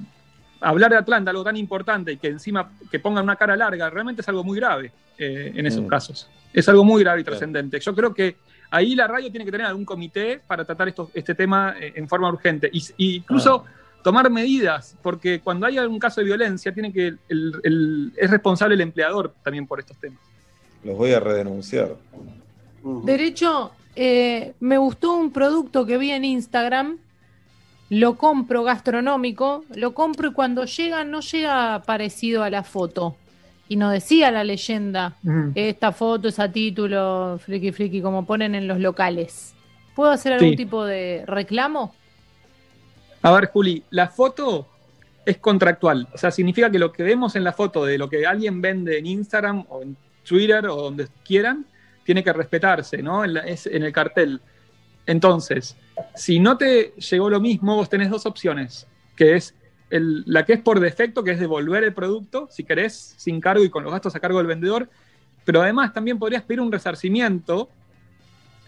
hablar 0.59 0.91
de 0.91 0.97
Atlanta, 0.97 1.31
algo 1.31 1.45
tan 1.45 1.55
importante, 1.55 2.11
y 2.11 2.17
que 2.17 2.27
encima 2.27 2.69
que 2.91 2.99
pongan 2.99 3.23
una 3.23 3.37
cara 3.37 3.55
larga, 3.55 3.89
realmente 3.89 4.21
es 4.21 4.27
algo 4.27 4.43
muy 4.43 4.57
grave 4.59 4.91
en 5.17 5.65
esos 5.65 5.83
Mm. 5.83 5.87
casos. 5.87 6.29
Es 6.51 6.67
algo 6.67 6.83
muy 6.83 7.01
grave 7.01 7.21
y 7.21 7.23
Claro. 7.23 7.37
trascendente. 7.37 7.79
Yo 7.79 7.95
creo 7.95 8.13
que 8.13 8.35
ahí 8.69 8.95
la 8.95 9.07
radio 9.07 9.31
tiene 9.31 9.45
que 9.45 9.51
tener 9.51 9.65
algún 9.65 9.85
comité 9.85 10.41
para 10.45 10.65
tratar 10.65 10.89
esto- 10.89 11.09
este 11.13 11.33
tema 11.35 11.73
en 11.79 12.05
forma 12.09 12.27
urgente. 12.27 12.69
Y, 12.73 12.83
y 12.97 13.15
incluso 13.15 13.63
tomar 14.03 14.29
medidas, 14.29 14.95
porque 15.01 15.39
cuando 15.39 15.65
hay 15.65 15.77
algún 15.77 15.97
caso 15.99 16.21
de 16.21 16.25
violencia, 16.25 16.73
tiene 16.73 16.91
que 16.91 17.07
el- 17.29 17.55
el- 17.63 18.13
es 18.17 18.29
responsable 18.29 18.75
el 18.75 18.81
empleador 18.81 19.33
también 19.43 19.65
por 19.65 19.79
estos 19.79 19.97
temas. 19.97 20.19
Los 20.83 20.97
voy 20.97 21.13
a 21.13 21.19
redenunciar. 21.19 21.95
Derecho, 22.83 23.71
eh, 23.95 24.53
me 24.59 24.77
gustó 24.77 25.13
un 25.13 25.31
producto 25.31 25.85
que 25.85 25.97
vi 25.97 26.11
en 26.11 26.25
Instagram. 26.25 26.97
Lo 27.89 28.15
compro 28.17 28.63
gastronómico, 28.63 29.63
lo 29.75 29.93
compro 29.93 30.29
y 30.29 30.33
cuando 30.33 30.65
llega 30.65 31.03
no 31.03 31.19
llega 31.21 31.81
parecido 31.85 32.43
a 32.43 32.49
la 32.49 32.63
foto. 32.63 33.15
Y 33.69 33.75
no 33.77 33.89
decía 33.89 34.29
la 34.31 34.43
leyenda, 34.43 35.15
esta 35.55 35.91
foto 35.93 36.27
es 36.27 36.39
a 36.39 36.51
título, 36.51 37.39
friki 37.43 37.71
friki, 37.71 38.01
como 38.01 38.25
ponen 38.25 38.55
en 38.55 38.67
los 38.67 38.79
locales. 38.79 39.53
¿Puedo 39.95 40.11
hacer 40.11 40.33
algún 40.33 40.49
Sí. 40.51 40.55
tipo 40.57 40.83
de 40.85 41.23
reclamo? 41.27 41.93
A 43.23 43.31
ver, 43.31 43.47
Juli, 43.47 43.83
la 43.91 44.09
foto 44.09 44.67
es 45.25 45.37
contractual. 45.37 46.07
O 46.13 46.17
sea, 46.17 46.29
significa 46.31 46.69
que 46.69 46.77
lo 46.77 46.91
que 46.91 47.03
vemos 47.03 47.35
en 47.35 47.43
la 47.43 47.53
foto 47.53 47.85
de 47.85 47.97
lo 47.97 48.09
que 48.09 48.25
alguien 48.25 48.61
vende 48.61 48.97
en 48.99 49.05
Instagram 49.05 49.65
o 49.69 49.81
en 49.81 49.95
Twitter 50.27 50.65
o 50.67 50.75
donde 50.75 51.07
quieran, 51.25 51.65
tiene 52.03 52.23
que 52.23 52.33
respetarse, 52.33 53.01
¿no? 53.01 53.23
En 53.23 53.33
la- 53.35 53.41
es 53.41 53.65
en 53.65 53.83
el 53.83 53.93
cartel. 53.93 54.41
Entonces, 55.05 55.75
si 56.15 56.39
no 56.39 56.57
te 56.57 56.93
llegó 56.97 57.29
lo 57.29 57.39
mismo, 57.39 57.75
vos 57.75 57.89
tenés 57.89 58.09
dos 58.09 58.25
opciones, 58.25 58.87
que 59.15 59.35
es 59.35 59.55
el- 59.89 60.23
la 60.25 60.45
que 60.45 60.53
es 60.53 60.61
por 60.61 60.79
defecto, 60.79 61.23
que 61.23 61.31
es 61.31 61.39
devolver 61.39 61.83
el 61.83 61.93
producto, 61.93 62.47
si 62.51 62.63
querés, 62.63 63.15
sin 63.17 63.39
cargo 63.39 63.63
y 63.63 63.69
con 63.69 63.83
los 63.83 63.91
gastos 63.93 64.15
a 64.15 64.19
cargo 64.19 64.39
del 64.39 64.47
vendedor, 64.47 64.89
pero 65.45 65.61
además 65.61 65.93
también 65.93 66.19
podrías 66.19 66.43
pedir 66.43 66.59
un 66.61 66.71
resarcimiento 66.71 67.69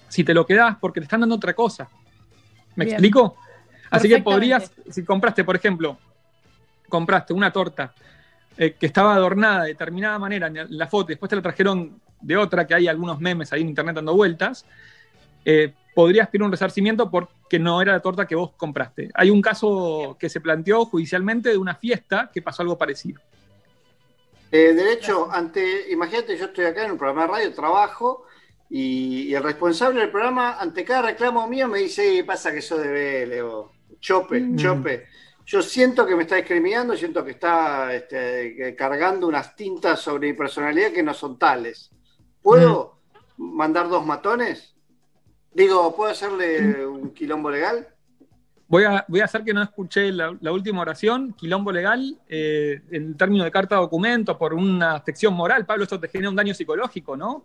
si 0.08 0.24
te 0.24 0.34
lo 0.34 0.46
quedás 0.46 0.78
porque 0.80 1.02
te 1.02 1.06
están 1.06 1.22
dando 1.22 1.36
otra 1.36 1.54
cosa. 1.54 1.90
¿Me 2.76 2.86
Bien. 2.86 2.96
explico? 2.96 3.38
Así 3.90 4.10
que 4.10 4.22
podrías, 4.22 4.72
si 4.90 5.04
compraste, 5.04 5.44
por 5.44 5.56
ejemplo, 5.56 5.98
compraste 6.90 7.34
una 7.34 7.52
torta 7.52 7.94
eh, 8.58 8.74
que 8.74 8.86
estaba 8.86 9.16
adornada 9.16 9.64
de 9.64 9.70
determinada 9.70 10.18
manera 10.20 10.48
en 10.48 10.78
la 10.78 10.88
foto 10.88 11.12
y 11.12 11.16
después 11.16 11.30
te 11.30 11.36
la 11.36 11.42
trajeron 11.42 12.00
de 12.22 12.38
otra, 12.38 12.66
que 12.66 12.74
hay 12.74 12.88
algunos 12.88 13.20
memes 13.20 13.52
ahí 13.54 13.62
en 13.62 13.70
internet 13.70 13.96
dando 13.96 14.16
vueltas, 14.16 14.66
eh, 15.44 15.74
podrías 15.94 16.28
pedir 16.28 16.44
un 16.44 16.52
resarcimiento 16.52 17.10
porque 17.10 17.60
no 17.60 17.82
era 17.82 17.94
la 17.94 18.00
torta 18.00 18.26
que 18.26 18.36
vos 18.36 18.52
compraste. 18.58 19.12
Hay 19.14 19.30
un 19.30 19.42
caso 19.42 20.18
que 20.20 20.30
se 20.30 20.42
planteó 20.42 20.86
judicialmente 20.86 21.50
de 21.50 21.58
una 21.58 21.76
fiesta 21.76 22.30
que 22.34 22.42
pasó 22.42 22.64
algo 22.64 22.78
parecido. 22.78 23.22
Eh, 24.52 24.74
derecho, 24.74 25.30
ante, 25.32 25.92
imagínate, 25.92 26.38
yo 26.38 26.46
estoy 26.46 26.66
acá 26.66 26.86
en 26.86 26.92
un 26.92 26.98
programa 26.98 27.24
de 27.24 27.28
radio, 27.28 27.54
trabajo, 27.54 28.26
y, 28.70 29.24
y 29.24 29.36
el 29.36 29.44
responsable 29.44 30.00
del 30.00 30.10
programa, 30.10 30.60
ante 30.60 30.84
cada 30.84 31.04
reclamo 31.04 31.48
mío, 31.48 31.68
me 31.68 31.80
dice, 31.80 32.20
"Eh, 32.20 32.24
pasa 32.24 32.52
que 32.52 32.60
eso 32.60 32.78
debe, 32.78 33.26
Leo. 33.26 33.75
Chope, 34.00 34.40
Mm. 34.40 34.56
chope. 34.56 35.08
Yo 35.46 35.62
siento 35.62 36.06
que 36.08 36.16
me 36.16 36.24
está 36.24 36.36
discriminando, 36.38 36.96
siento 36.98 37.24
que 37.24 37.32
está 37.32 37.94
este, 37.94 38.76
cargando 38.76 39.28
unas 39.28 39.56
tintas 39.56 40.00
sobre 40.00 40.30
mi 40.30 40.34
personalidad 40.34 40.92
que 40.92 41.04
no 41.04 41.14
son 41.14 41.38
tales. 41.38 41.92
¿Puedo? 42.42 42.94
mandar 43.38 43.90
dos 43.90 44.06
matones? 44.06 44.76
Digo, 45.54 45.94
¿puedo 45.96 46.10
hacerle 46.12 46.86
un 46.86 47.12
quilombo 47.14 47.50
legal? 47.52 47.86
Voy 48.68 48.86
a, 48.86 49.04
voy 49.08 49.20
a 49.20 49.26
hacer 49.26 49.44
que 49.44 49.54
no 49.54 49.62
escuché 49.62 50.12
la, 50.12 50.36
la 50.40 50.52
última 50.52 50.82
oración, 50.82 51.34
quilombo 51.34 51.72
legal, 51.72 52.18
eh, 52.30 52.82
en 52.92 53.16
términos 53.18 53.46
de 53.46 53.52
carta 53.52 53.76
de 53.76 53.82
documento, 53.82 54.38
por 54.38 54.54
una 54.54 54.96
afección 54.96 55.34
moral. 55.34 55.66
Pablo, 55.66 55.84
esto 55.84 56.00
te 56.00 56.08
genera 56.08 56.30
un 56.30 56.36
daño 56.36 56.54
psicológico, 56.54 57.16
¿no? 57.18 57.44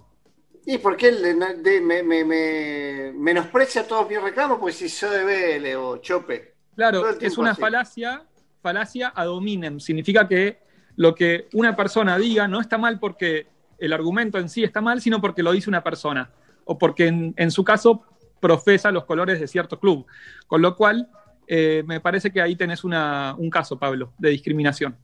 ¿Y 0.66 0.78
por 0.78 0.96
qué 0.96 1.08
él 1.08 1.22
de- 1.22 1.54
de- 1.62 1.80
me, 1.80 2.02
me- 2.02 2.24
me- 2.24 3.12
menosprecia 3.14 3.86
todos 3.86 4.08
mis 4.08 4.20
reclamos? 4.22 4.58
Pues 4.60 4.76
si 4.76 4.88
yo 4.88 5.10
de 5.10 5.24
BL 5.24 5.76
o 5.76 5.96
Chope. 5.98 6.54
Claro, 6.76 7.08
es 7.20 7.38
una 7.38 7.52
así. 7.52 7.60
falacia, 7.60 8.24
falacia 8.62 9.08
ad 9.14 9.28
hominem. 9.30 9.80
Significa 9.80 10.28
que 10.28 10.58
lo 10.96 11.14
que 11.14 11.48
una 11.54 11.74
persona 11.74 12.18
diga 12.18 12.46
no 12.46 12.60
está 12.60 12.78
mal 12.78 12.98
porque 12.98 13.46
el 13.78 13.92
argumento 13.92 14.38
en 14.38 14.48
sí 14.48 14.62
está 14.62 14.80
mal, 14.80 15.00
sino 15.00 15.20
porque 15.20 15.42
lo 15.42 15.52
dice 15.52 15.70
una 15.70 15.82
persona. 15.82 16.30
O 16.64 16.78
porque 16.78 17.06
en, 17.06 17.34
en 17.36 17.50
su 17.50 17.64
caso 17.64 18.04
profesa 18.38 18.90
los 18.90 19.04
colores 19.04 19.40
de 19.40 19.48
cierto 19.48 19.80
club. 19.80 20.06
Con 20.46 20.62
lo 20.62 20.76
cual, 20.76 21.08
eh, 21.46 21.82
me 21.86 22.00
parece 22.00 22.30
que 22.30 22.40
ahí 22.40 22.54
tenés 22.54 22.84
una- 22.84 23.34
un 23.36 23.50
caso, 23.50 23.78
Pablo, 23.78 24.12
de 24.18 24.30
discriminación. 24.30 24.96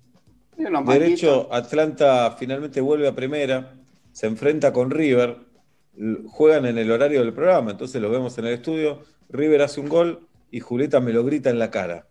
Derecho, 0.86 1.48
Atlanta 1.52 2.34
finalmente 2.38 2.80
vuelve 2.80 3.08
a 3.08 3.14
primera, 3.14 3.74
se 4.12 4.26
enfrenta 4.26 4.72
con 4.72 4.90
River, 4.90 5.36
juegan 6.28 6.66
en 6.66 6.78
el 6.78 6.90
horario 6.90 7.20
del 7.20 7.32
programa, 7.32 7.70
entonces 7.70 8.00
los 8.02 8.10
vemos 8.10 8.36
en 8.38 8.46
el 8.46 8.54
estudio, 8.54 9.02
River 9.30 9.62
hace 9.62 9.80
un 9.80 9.88
gol 9.88 10.20
y 10.50 10.60
Julieta 10.60 11.00
me 11.00 11.12
lo 11.12 11.24
grita 11.24 11.50
en 11.50 11.58
la 11.58 11.70
cara. 11.70 12.06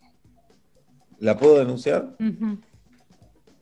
¿La 1.20 1.38
puedo 1.38 1.58
denunciar? 1.60 2.16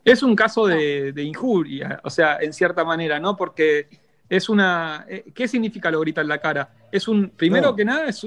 Es 0.05 0.21
un 0.23 0.35
caso 0.35 0.65
de, 0.67 1.13
de 1.13 1.23
injuria, 1.23 1.99
o 2.03 2.09
sea, 2.09 2.37
en 2.41 2.51
cierta 2.51 2.83
manera, 2.83 3.19
¿no? 3.19 3.37
Porque 3.37 3.87
es 4.29 4.49
una. 4.49 5.05
eh, 5.07 5.25
¿Qué 5.33 5.47
significa 5.47 5.89
lo 5.91 6.01
grita 6.01 6.21
en 6.21 6.27
la 6.27 6.39
cara? 6.39 6.69
Es 6.91 7.07
un. 7.07 7.29
Primero 7.29 7.69
No. 7.69 7.75
que 7.75 7.85
nada, 7.85 8.07
es, 8.09 8.23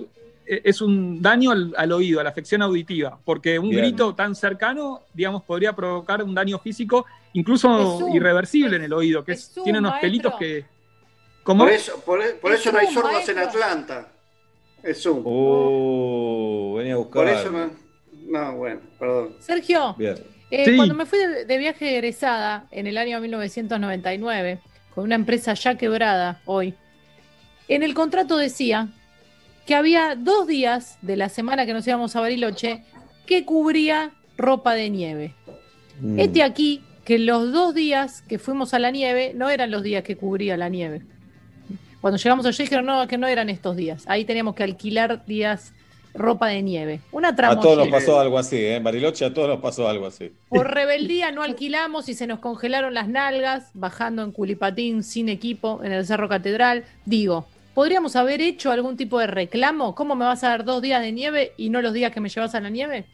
eh, 0.47 0.60
es 0.65 0.81
un 0.81 1.20
daño 1.20 1.50
al, 1.50 1.75
al 1.76 1.92
oído, 1.92 2.20
a 2.20 2.23
la 2.25 2.31
afección 2.31 2.62
auditiva, 2.62 3.18
porque 3.25 3.58
un 3.58 3.68
Bien. 3.70 3.83
grito 3.83 4.15
tan 4.15 4.34
cercano, 4.34 5.02
digamos, 5.12 5.42
podría 5.42 5.75
provocar 5.75 6.23
un 6.23 6.34
daño 6.34 6.58
físico, 6.58 7.05
incluso 7.34 7.99
Jesús, 7.99 8.15
irreversible 8.15 8.76
en 8.76 8.84
el 8.84 8.92
oído, 8.94 9.23
que 9.25 9.33
es- 9.33 9.49
Jesús, 9.49 9.65
tiene 9.65 9.78
unos 9.81 9.91
maestro. 9.92 10.08
pelitos 10.08 10.34
que. 10.39 10.65
¿Cómo? 11.47 11.65
Por 11.65 11.73
eso, 11.73 12.00
por, 12.05 12.39
por 12.41 12.52
Es 12.52 12.60
eso 12.60 12.73
no 12.73 12.78
hay 12.81 12.92
sordos 12.92 13.28
en. 13.28 13.39
Atlanta. 13.39 14.08
Es 14.83 15.00
Zoom. 15.02 15.23
Oh, 15.25 16.75
venía 16.76 16.94
a 16.94 16.97
buscar. 16.97 17.25
Por 17.25 17.33
eso 17.33 17.50
no. 17.50 17.70
No, 18.28 18.57
bueno, 18.57 18.81
perdón. 18.99 19.36
Sergio, 19.39 19.94
Bien. 19.97 20.16
eh, 20.50 20.65
Sí. 20.65 20.76
cuando 20.76 20.94
me 20.94 21.07
fui 21.07 21.20
de, 21.20 21.44
de 21.44 21.58
viaje 21.58 21.92
egresada 21.94 22.66
en 22.73 22.89
el 22.89 22.99
año 22.99 23.20
1999, 23.20 24.58
con 24.92 25.05
una 25.05 25.15
empresa 25.15 25.55
ya 25.55 25.76
quebrada 25.78 26.41
hoy, 26.47 26.75
en 27.68 27.84
el 27.84 27.94
contrato 27.94 28.36
decía 28.36 28.89
que 29.66 29.76
había 29.76 30.16
dos 30.16 30.49
días 30.49 30.99
de 31.02 31.16
la 31.16 31.28
semana 31.28 31.65
que 31.66 31.73
nos 31.73 31.86
íbamos 31.86 32.16
a 32.16 32.20
Bariloche 32.20 32.83
que 33.26 33.44
cubría 33.44 34.10
ropa 34.36 34.75
de 34.75 34.91
nieve. 34.91 35.34
Mm. 36.00 36.18
Este 36.18 36.42
aquí 36.42 36.83
que 37.05 37.20
los 37.20 37.52
dos 37.52 37.73
días 37.75 38.23
que 38.23 38.41
fuimos 38.41 38.75
a 38.75 38.81
la 38.81 38.91
nieve 38.91 39.33
no 39.34 39.49
eran 39.50 39.70
los 39.70 39.84
días 39.84 40.02
que 40.02 40.16
cubría 40.16 40.57
la 40.57 40.68
nieve. 40.68 41.02
Cuando 42.00 42.18
llegamos 42.18 42.47
allí 42.47 42.65
dijeron 42.65 42.86
no, 42.86 43.07
que 43.07 43.18
no 43.18 43.26
eran 43.26 43.49
estos 43.49 43.76
días. 43.76 44.05
Ahí 44.07 44.25
teníamos 44.25 44.55
que 44.55 44.62
alquilar 44.62 45.25
días 45.26 45.73
ropa 46.16 46.49
de 46.49 46.62
nieve. 46.62 47.00
Una 47.12 47.28
A 47.28 47.60
todos 47.60 47.78
nos 47.78 47.89
pasó 47.89 48.18
algo 48.18 48.39
así, 48.39 48.57
¿eh? 48.57 48.76
En 48.76 48.84
Bariloche 48.84 49.25
a 49.25 49.33
todos 49.33 49.49
nos 49.49 49.60
pasó 49.60 49.89
algo 49.89 50.07
así. 50.07 50.33
Por 50.49 50.73
rebeldía 50.73 51.31
no 51.31 51.42
alquilamos 51.42 52.08
y 52.08 52.15
se 52.15 52.26
nos 52.26 52.41
congelaron 52.41 52.94
las 52.94 53.08
nalgas 53.08 53.70
bajando 53.75 54.23
en 54.23 54.33
culipatín 54.33 55.02
sin 55.02 55.28
equipo 55.28 55.81
en 55.83 55.92
el 55.92 56.07
Cerro 56.07 56.28
Catedral. 56.28 56.84
Digo, 57.05 57.47
¿podríamos 57.75 58.16
haber 58.16 58.41
hecho 58.41 58.70
algún 58.73 58.97
tipo 58.97 59.18
de 59.18 59.26
reclamo? 59.26 59.94
¿Cómo 59.94 60.15
me 60.15 60.25
vas 60.25 60.42
a 60.44 60.49
dar 60.49 60.65
dos 60.65 60.83
días 60.83 61.02
de 61.02 61.12
nieve 61.12 61.52
y 61.57 61.70
no 61.70 61.83
los 61.83 61.92
días 61.92 62.12
que 62.12 62.20
me 62.20 62.28
llevas 62.28 62.55
a 62.55 62.60
la 62.60 62.70
nieve? 62.70 63.05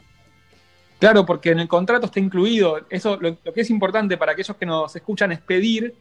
Claro, 0.99 1.27
porque 1.27 1.51
en 1.51 1.59
el 1.59 1.69
contrato 1.69 2.07
está 2.07 2.21
incluido. 2.21 2.87
Eso, 2.89 3.17
lo, 3.17 3.37
lo 3.45 3.53
que 3.53 3.63
es 3.63 3.71
importante 3.71 4.17
para 4.17 4.33
aquellos 4.33 4.57
que 4.57 4.67
nos 4.67 4.95
escuchan 4.95 5.33
es 5.33 5.41
pedir, 5.41 5.95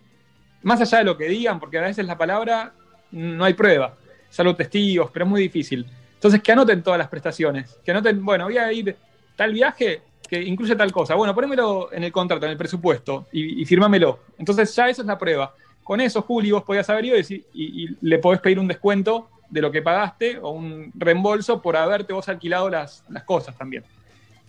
más 0.63 0.81
allá 0.81 0.99
de 0.99 1.03
lo 1.05 1.17
que 1.17 1.25
digan, 1.27 1.59
porque 1.59 1.77
a 1.77 1.81
veces 1.81 2.05
la 2.05 2.17
palabra 2.17 2.73
no 3.11 3.43
hay 3.43 3.53
prueba, 3.53 3.95
salvo 4.29 4.55
testigos, 4.55 5.09
pero 5.11 5.25
es 5.25 5.29
muy 5.31 5.41
difícil. 5.41 5.85
Entonces, 6.13 6.41
que 6.41 6.51
anoten 6.51 6.83
todas 6.83 6.97
las 6.99 7.07
prestaciones. 7.07 7.77
Que 7.83 7.91
anoten, 7.91 8.23
bueno, 8.23 8.45
voy 8.45 8.57
a 8.57 8.71
ir 8.71 8.95
tal 9.35 9.53
viaje 9.53 10.01
que 10.29 10.41
incluye 10.41 10.75
tal 10.75 10.91
cosa. 10.91 11.15
Bueno, 11.15 11.33
ponémelo 11.35 11.91
en 11.91 12.03
el 12.03 12.11
contrato, 12.11 12.45
en 12.45 12.51
el 12.51 12.57
presupuesto, 12.57 13.27
y, 13.31 13.61
y 13.61 13.65
firmámelo. 13.65 14.19
Entonces, 14.37 14.73
ya 14.75 14.87
eso 14.87 15.01
es 15.01 15.07
la 15.07 15.17
prueba. 15.17 15.53
Con 15.83 15.99
eso, 15.99 16.21
Juli, 16.21 16.51
vos 16.51 16.63
podías 16.63 16.89
haber 16.89 17.05
ido 17.05 17.17
y, 17.17 17.45
y- 17.53 17.83
y 17.85 17.97
le 18.01 18.19
podés 18.19 18.39
pedir 18.39 18.59
un 18.59 18.67
descuento 18.67 19.29
de 19.49 19.61
lo 19.61 19.71
que 19.71 19.81
pagaste 19.81 20.37
o 20.39 20.51
un 20.51 20.91
reembolso 20.95 21.61
por 21.61 21.75
haberte 21.75 22.13
vos 22.13 22.29
alquilado 22.29 22.69
las, 22.69 23.03
las 23.09 23.23
cosas 23.23 23.57
también. 23.57 23.83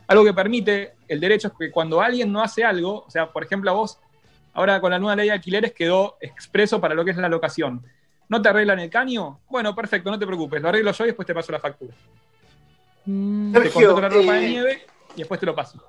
Algo 0.07 0.25
que 0.25 0.35
permite 0.35 0.93
el 1.09 1.19
derecho 1.19 1.49
es 1.49 1.55
que 1.59 1.71
cuando 1.73 2.01
alguien 2.01 2.31
no 2.31 2.43
hace 2.43 2.63
algo, 2.65 3.05
o 3.07 3.11
sea, 3.11 3.33
por 3.33 3.43
ejemplo, 3.43 3.71
a 3.71 3.75
vos, 3.75 3.99
ahora 4.53 4.81
con 4.81 4.91
la 4.91 4.99
nueva 4.99 5.17
ley 5.17 5.27
de 5.27 5.33
alquileres 5.33 5.73
quedó 5.73 6.17
expreso 6.21 6.81
para 6.81 6.95
lo 6.95 7.05
que 7.05 7.13
es 7.13 7.17
la 7.17 7.29
locación. 7.29 7.85
¿No 8.29 8.41
te 8.41 8.49
arreglan 8.49 8.79
el 8.79 8.91
caño? 8.91 9.41
Bueno, 9.49 9.75
perfecto, 9.75 10.11
no 10.11 10.19
te 10.19 10.27
preocupes, 10.27 10.63
lo 10.63 10.69
arreglo 10.69 10.93
yo 10.93 11.05
y 11.05 11.09
después 11.09 11.27
te 11.27 11.35
paso 11.35 11.53
la 11.53 11.61
factura. 11.61 11.93
te 13.05 13.61
Sergio, 13.61 13.95
contrato 13.95 14.01
la 14.01 14.09
ropa 14.09 14.33
de 14.35 14.47
eh, 14.47 14.49
nieve 14.49 14.87
y 15.15 15.19
después 15.19 15.39
te 15.39 15.47
lo 15.47 15.55
paso. 15.55 15.83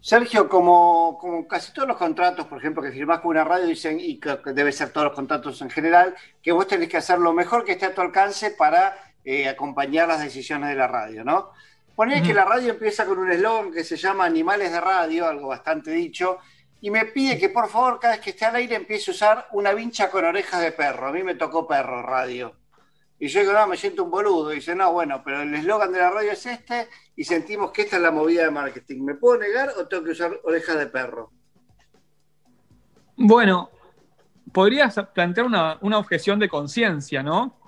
Sergio, 0.00 0.48
como, 0.48 1.18
como 1.20 1.48
casi 1.48 1.72
todos 1.72 1.88
los 1.88 1.96
contratos, 1.96 2.46
por 2.46 2.58
ejemplo, 2.58 2.80
que 2.80 2.92
firmás 2.92 3.18
con 3.18 3.32
una 3.32 3.42
radio, 3.42 3.66
dicen, 3.66 3.98
y 3.98 4.20
que 4.20 4.38
debe 4.54 4.70
ser 4.70 4.90
todos 4.90 5.06
los 5.06 5.16
contratos 5.16 5.60
en 5.62 5.68
general, 5.68 6.14
que 6.40 6.52
vos 6.52 6.68
tenés 6.68 6.88
que 6.88 6.96
hacer 6.96 7.18
lo 7.18 7.32
mejor 7.32 7.64
que 7.64 7.72
esté 7.72 7.86
a 7.86 7.94
tu 7.94 8.02
alcance 8.02 8.52
para 8.52 8.96
eh, 9.24 9.48
acompañar 9.48 10.06
las 10.06 10.22
decisiones 10.22 10.68
de 10.68 10.76
la 10.76 10.86
radio, 10.86 11.24
¿no? 11.24 11.50
Poner 11.96 12.22
que 12.22 12.32
la 12.32 12.44
radio 12.44 12.70
empieza 12.70 13.04
con 13.04 13.18
un 13.18 13.32
eslogan 13.32 13.72
que 13.72 13.82
se 13.82 13.96
llama 13.96 14.26
Animales 14.26 14.70
de 14.70 14.80
Radio, 14.80 15.26
algo 15.26 15.48
bastante 15.48 15.90
dicho, 15.90 16.38
y 16.86 16.90
me 16.90 17.04
pide 17.06 17.36
que 17.36 17.48
por 17.48 17.68
favor 17.68 17.98
cada 17.98 18.14
vez 18.14 18.22
que 18.22 18.30
esté 18.30 18.44
al 18.44 18.54
aire 18.54 18.76
empiece 18.76 19.10
a 19.10 19.14
usar 19.14 19.48
una 19.50 19.74
vincha 19.74 20.08
con 20.08 20.24
orejas 20.24 20.62
de 20.62 20.70
perro. 20.70 21.08
A 21.08 21.12
mí 21.12 21.24
me 21.24 21.34
tocó 21.34 21.66
perro 21.66 22.00
radio. 22.00 22.54
Y 23.18 23.26
yo 23.26 23.40
digo, 23.40 23.52
no, 23.52 23.66
me 23.66 23.76
siento 23.76 24.04
un 24.04 24.10
boludo. 24.12 24.52
Y 24.52 24.56
dice, 24.56 24.76
no, 24.76 24.92
bueno, 24.92 25.20
pero 25.24 25.42
el 25.42 25.52
eslogan 25.52 25.90
de 25.90 25.98
la 25.98 26.10
radio 26.10 26.30
es 26.30 26.46
este 26.46 26.86
y 27.16 27.24
sentimos 27.24 27.72
que 27.72 27.82
esta 27.82 27.96
es 27.96 28.02
la 28.02 28.12
movida 28.12 28.44
de 28.44 28.52
marketing. 28.52 29.02
¿Me 29.02 29.16
puedo 29.16 29.36
negar 29.36 29.70
o 29.76 29.88
tengo 29.88 30.04
que 30.04 30.12
usar 30.12 30.38
orejas 30.44 30.78
de 30.78 30.86
perro? 30.86 31.32
Bueno, 33.16 33.68
podrías 34.52 34.94
plantear 35.12 35.44
una, 35.44 35.78
una 35.80 35.98
objeción 35.98 36.38
de 36.38 36.48
conciencia, 36.48 37.20
¿no? 37.20 37.58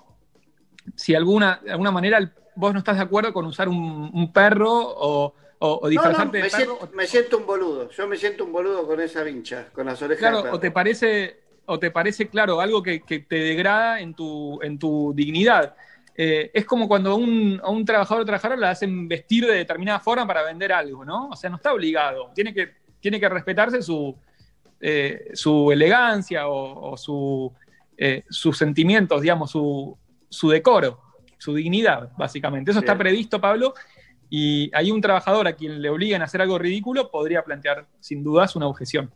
Si 0.94 1.16
alguna, 1.16 1.58
de 1.64 1.72
alguna 1.72 1.90
manera 1.90 2.20
vos 2.54 2.72
no 2.72 2.78
estás 2.78 2.98
de 2.98 3.02
acuerdo 3.02 3.32
con 3.32 3.46
usar 3.46 3.68
un, 3.68 4.12
un 4.14 4.32
perro 4.32 4.70
o, 4.70 5.34
o- 5.60 5.74
o 5.74 5.80
No, 5.80 5.82
no, 5.82 5.88
disfrazarte 5.90 6.38
me, 6.38 6.44
de 6.44 6.50
perro, 6.50 6.76
siento, 6.78 6.90
me 6.96 7.06
siento 7.06 7.38
un 7.38 7.46
boludo. 7.46 7.90
Yo 7.90 8.06
me 8.06 8.16
siento 8.16 8.44
un 8.44 8.52
boludo 8.52 8.86
con 8.86 9.00
esa 9.00 9.22
vincha, 9.22 9.68
con 9.72 9.86
las 9.86 10.00
orejas 10.02 10.20
de 10.22 10.28
Claro, 10.28 10.42
perro. 10.42 10.56
o 10.56 10.60
te 10.60 10.70
parece, 10.70 11.40
o 11.66 11.78
te 11.78 11.90
parece, 11.90 12.28
claro, 12.28 12.60
algo 12.60 12.82
que, 12.82 13.00
que 13.02 13.20
te 13.20 13.36
degrada 13.36 14.00
en 14.00 14.14
tu, 14.14 14.60
en 14.62 14.78
tu 14.78 15.12
dignidad. 15.14 15.74
Eh, 16.20 16.50
es 16.52 16.64
como 16.64 16.88
cuando 16.88 17.12
a 17.12 17.14
un, 17.14 17.60
a 17.62 17.70
un 17.70 17.84
trabajador 17.84 18.22
o 18.22 18.26
trabajadora 18.26 18.58
le 18.60 18.66
hacen 18.66 19.06
vestir 19.06 19.46
de 19.46 19.54
determinada 19.54 20.00
forma 20.00 20.26
para 20.26 20.42
vender 20.42 20.72
algo, 20.72 21.04
¿no? 21.04 21.28
O 21.28 21.36
sea, 21.36 21.48
no 21.48 21.56
está 21.56 21.72
obligado. 21.72 22.32
Tiene 22.34 22.52
que, 22.52 22.72
tiene 23.00 23.20
que 23.20 23.28
respetarse 23.28 23.82
su, 23.82 24.16
eh, 24.80 25.30
su 25.34 25.70
elegancia 25.70 26.48
o, 26.48 26.90
o 26.92 26.96
su, 26.96 27.52
eh, 27.96 28.24
sus 28.28 28.58
sentimientos, 28.58 29.22
digamos, 29.22 29.50
su, 29.52 29.96
su 30.28 30.48
decoro, 30.50 31.00
su 31.36 31.54
dignidad, 31.54 32.10
básicamente. 32.16 32.72
Eso 32.72 32.80
está 32.80 32.98
previsto, 32.98 33.40
Pablo, 33.40 33.74
y 34.30 34.70
hay 34.74 34.90
un 34.90 35.00
trabajador 35.00 35.48
a 35.48 35.54
quien 35.54 35.80
le 35.80 35.90
obliguen 35.90 36.22
a 36.22 36.26
hacer 36.26 36.40
algo 36.42 36.58
ridículo, 36.58 37.10
podría 37.10 37.42
plantear, 37.42 37.86
sin 38.00 38.22
dudas, 38.22 38.56
una 38.56 38.66
objeción. 38.66 39.10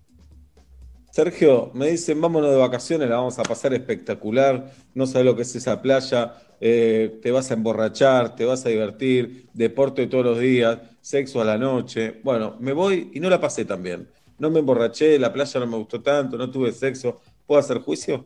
Sergio, 1.10 1.70
me 1.74 1.88
dicen, 1.88 2.18
vámonos 2.20 2.50
de 2.50 2.56
vacaciones, 2.56 3.06
la 3.08 3.16
vamos 3.16 3.38
a 3.38 3.42
pasar 3.42 3.74
espectacular, 3.74 4.72
no 4.94 5.06
sabes 5.06 5.26
lo 5.26 5.36
que 5.36 5.42
es 5.42 5.54
esa 5.54 5.82
playa, 5.82 6.32
eh, 6.58 7.18
te 7.20 7.30
vas 7.30 7.50
a 7.50 7.54
emborrachar, 7.54 8.34
te 8.34 8.46
vas 8.46 8.64
a 8.64 8.70
divertir, 8.70 9.48
deporte 9.52 10.06
todos 10.06 10.24
los 10.24 10.38
días, 10.38 10.78
sexo 11.02 11.42
a 11.42 11.44
la 11.44 11.58
noche. 11.58 12.20
Bueno, 12.22 12.56
me 12.60 12.72
voy 12.72 13.10
y 13.12 13.20
no 13.20 13.28
la 13.28 13.38
pasé 13.38 13.66
tan 13.66 13.82
bien. 13.82 14.08
No 14.38 14.48
me 14.48 14.60
emborraché, 14.60 15.18
la 15.18 15.32
playa 15.32 15.60
no 15.60 15.66
me 15.66 15.76
gustó 15.76 16.00
tanto, 16.00 16.38
no 16.38 16.50
tuve 16.50 16.72
sexo. 16.72 17.20
¿Puedo 17.46 17.60
hacer 17.60 17.80
juicio? 17.80 18.24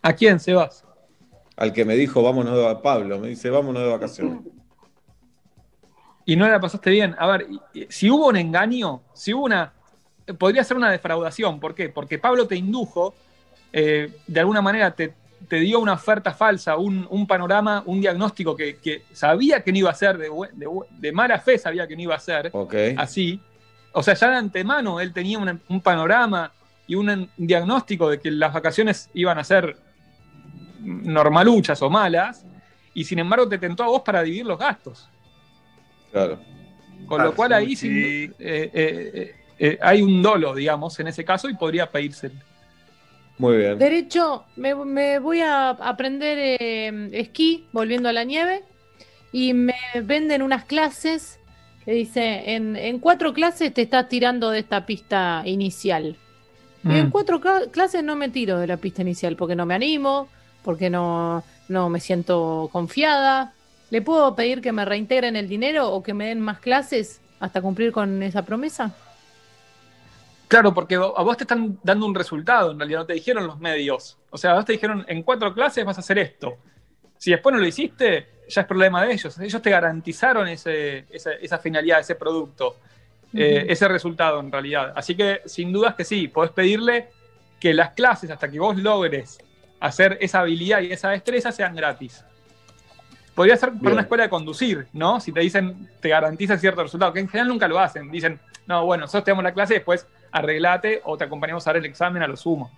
¿A 0.00 0.12
quién, 0.12 0.38
Sebas? 0.38 0.84
Al 1.56 1.72
que 1.72 1.84
me 1.84 1.96
dijo, 1.96 2.22
vámonos 2.22 2.56
de 2.56 2.82
Pablo, 2.82 3.18
me 3.18 3.28
dice, 3.28 3.50
vámonos 3.50 3.82
de 3.82 3.88
vacaciones. 3.88 4.38
Y 6.26 6.36
no 6.36 6.48
la 6.48 6.60
pasaste 6.60 6.90
bien. 6.90 7.14
A 7.18 7.26
ver, 7.26 7.46
si 7.88 8.10
hubo 8.10 8.28
un 8.28 8.36
engaño, 8.36 9.02
si 9.14 9.32
hubo 9.34 9.44
una. 9.44 9.72
Podría 10.38 10.62
ser 10.64 10.76
una 10.76 10.90
defraudación. 10.90 11.58
¿Por 11.60 11.74
qué? 11.74 11.88
Porque 11.88 12.18
Pablo 12.18 12.46
te 12.46 12.54
indujo, 12.56 13.14
eh, 13.72 14.10
de 14.26 14.40
alguna 14.40 14.62
manera 14.62 14.92
te, 14.92 15.14
te 15.48 15.56
dio 15.56 15.80
una 15.80 15.94
oferta 15.94 16.32
falsa, 16.32 16.76
un, 16.76 17.06
un 17.10 17.26
panorama, 17.26 17.82
un 17.86 18.00
diagnóstico 18.00 18.54
que, 18.56 18.76
que 18.76 19.02
sabía 19.12 19.62
que 19.62 19.72
no 19.72 19.78
iba 19.78 19.90
a 19.90 19.94
ser, 19.94 20.16
de, 20.18 21.12
mala 21.12 21.40
fe 21.40 21.58
sabía 21.58 21.88
que 21.88 21.96
no 21.96 22.02
iba 22.02 22.14
a 22.14 22.20
ser 22.20 22.50
así. 22.96 23.40
O 23.92 24.02
sea, 24.02 24.14
ya 24.14 24.30
de 24.30 24.36
antemano 24.36 25.00
él 25.00 25.12
tenía 25.12 25.38
una- 25.38 25.58
un 25.68 25.80
panorama 25.80 26.52
y 26.86 26.94
un 26.94 27.28
diagnóstico 27.36 28.08
de 28.08 28.20
que 28.20 28.30
las 28.30 28.52
vacaciones 28.52 29.10
iban 29.14 29.38
a 29.38 29.44
ser 29.44 29.76
normaluchas 30.80 31.80
o 31.82 31.90
malas, 31.90 32.44
y 32.94 33.04
sin 33.04 33.18
embargo 33.18 33.48
te 33.48 33.58
tentó 33.58 33.82
a 33.84 33.86
vos 33.88 34.02
para 34.02 34.22
dividir 34.22 34.46
los 34.46 34.58
gastos. 34.58 35.08
Claro. 36.12 36.38
Con 37.06 37.22
lo 37.24 37.34
cual 37.34 37.52
ahí 37.52 37.74
sin- 37.74 37.92
eh, 38.38 38.70
eh, 38.72 39.34
eh, 39.58 39.78
hay 39.82 40.02
un 40.02 40.22
dolo, 40.22 40.54
digamos, 40.54 40.98
en 41.00 41.08
ese 41.08 41.24
caso, 41.24 41.48
y 41.48 41.54
podría 41.54 41.90
pedírselo. 41.90 42.34
Muy 43.38 43.56
bien. 43.56 43.78
Derecho, 43.78 44.44
me, 44.56 44.74
me 44.74 45.18
voy 45.18 45.40
a 45.40 45.70
aprender 45.70 46.38
eh, 46.38 47.08
esquí 47.12 47.66
volviendo 47.72 48.08
a 48.08 48.12
la 48.12 48.24
nieve 48.24 48.62
y 49.32 49.52
me 49.54 49.74
venden 50.02 50.42
unas 50.42 50.64
clases 50.64 51.40
que 51.84 51.92
dice, 51.92 52.52
en, 52.54 52.76
en 52.76 53.00
cuatro 53.00 53.32
clases 53.32 53.74
te 53.74 53.82
estás 53.82 54.08
tirando 54.08 54.50
de 54.50 54.60
esta 54.60 54.86
pista 54.86 55.42
inicial. 55.44 56.16
Y 56.84 56.98
en 56.98 57.06
Mm. 57.06 57.10
cuatro 57.10 57.40
cla- 57.40 57.70
clases 57.70 58.04
no 58.04 58.14
me 58.16 58.28
tiro 58.28 58.58
de 58.58 58.66
la 58.66 58.76
pista 58.76 59.02
inicial 59.02 59.34
porque 59.36 59.56
no 59.56 59.66
me 59.66 59.74
animo, 59.74 60.28
porque 60.62 60.90
no, 60.90 61.42
no 61.68 61.88
me 61.88 61.98
siento 62.00 62.68
confiada. 62.72 63.52
¿Le 63.92 64.00
puedo 64.00 64.34
pedir 64.34 64.62
que 64.62 64.72
me 64.72 64.86
reintegren 64.86 65.36
el 65.36 65.50
dinero 65.50 65.90
o 65.90 66.02
que 66.02 66.14
me 66.14 66.28
den 66.28 66.40
más 66.40 66.60
clases 66.60 67.20
hasta 67.40 67.60
cumplir 67.60 67.92
con 67.92 68.22
esa 68.22 68.42
promesa? 68.42 68.94
Claro, 70.48 70.72
porque 70.72 70.94
a 70.94 70.98
vos 70.98 71.36
te 71.36 71.44
están 71.44 71.78
dando 71.82 72.06
un 72.06 72.14
resultado, 72.14 72.70
en 72.70 72.78
realidad 72.78 73.00
no 73.00 73.06
te 73.06 73.12
dijeron 73.12 73.46
los 73.46 73.60
medios. 73.60 74.16
O 74.30 74.38
sea, 74.38 74.52
a 74.52 74.54
vos 74.54 74.64
te 74.64 74.72
dijeron, 74.72 75.04
en 75.08 75.22
cuatro 75.22 75.52
clases 75.52 75.84
vas 75.84 75.98
a 75.98 76.00
hacer 76.00 76.18
esto. 76.18 76.56
Si 77.18 77.32
después 77.32 77.54
no 77.54 77.60
lo 77.60 77.66
hiciste, 77.66 78.28
ya 78.48 78.62
es 78.62 78.66
problema 78.66 79.04
de 79.04 79.12
ellos. 79.12 79.38
Ellos 79.38 79.60
te 79.60 79.68
garantizaron 79.68 80.48
ese, 80.48 81.04
esa, 81.10 81.32
esa 81.32 81.58
finalidad, 81.58 82.00
ese 82.00 82.14
producto, 82.14 82.76
eh, 83.34 83.66
ese 83.68 83.88
resultado 83.88 84.40
en 84.40 84.50
realidad. 84.50 84.94
Así 84.96 85.14
que 85.14 85.42
sin 85.44 85.70
dudas 85.70 85.96
que 85.96 86.06
sí, 86.06 86.28
podés 86.28 86.52
pedirle 86.52 87.10
que 87.60 87.74
las 87.74 87.90
clases, 87.90 88.30
hasta 88.30 88.50
que 88.50 88.58
vos 88.58 88.74
logres 88.78 89.38
hacer 89.80 90.16
esa 90.22 90.40
habilidad 90.40 90.80
y 90.80 90.92
esa 90.92 91.10
destreza, 91.10 91.52
sean 91.52 91.76
gratis. 91.76 92.24
Podría 93.34 93.56
ser 93.56 93.70
para 93.70 93.80
Bien. 93.80 93.92
una 93.92 94.02
escuela 94.02 94.24
de 94.24 94.30
conducir, 94.30 94.86
¿no? 94.92 95.20
Si 95.20 95.32
te 95.32 95.40
dicen, 95.40 95.88
te 96.00 96.08
garantizan 96.10 96.58
cierto 96.58 96.82
resultado, 96.82 97.12
que 97.12 97.20
en 97.20 97.28
general 97.28 97.48
nunca 97.48 97.66
lo 97.66 97.78
hacen. 97.78 98.10
Dicen, 98.10 98.38
no, 98.66 98.84
bueno, 98.84 99.02
nosotros 99.02 99.24
te 99.24 99.30
damos 99.30 99.44
la 99.44 99.54
clase 99.54 99.74
y 99.74 99.76
después 99.76 100.06
arreglate 100.30 101.00
o 101.04 101.16
te 101.16 101.24
acompañamos 101.24 101.66
a 101.66 101.70
dar 101.70 101.76
el 101.78 101.86
examen 101.86 102.22
a 102.22 102.28
lo 102.28 102.36
sumo. 102.36 102.70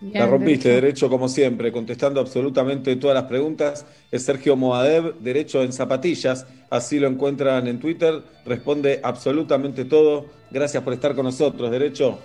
La 0.00 0.26
rompiste, 0.26 0.68
derecho 0.68 1.08
como 1.08 1.26
siempre, 1.28 1.72
contestando 1.72 2.20
absolutamente 2.20 2.96
todas 2.96 3.14
las 3.14 3.24
preguntas. 3.24 3.86
Es 4.10 4.24
Sergio 4.24 4.54
Moadev, 4.54 5.14
derecho 5.20 5.62
en 5.62 5.72
zapatillas, 5.72 6.46
así 6.68 6.98
lo 6.98 7.08
encuentran 7.08 7.66
en 7.66 7.80
Twitter, 7.80 8.22
responde 8.44 9.00
absolutamente 9.02 9.86
todo. 9.86 10.26
Gracias 10.50 10.82
por 10.82 10.92
estar 10.92 11.14
con 11.14 11.24
nosotros, 11.24 11.70
derecho. 11.70 12.18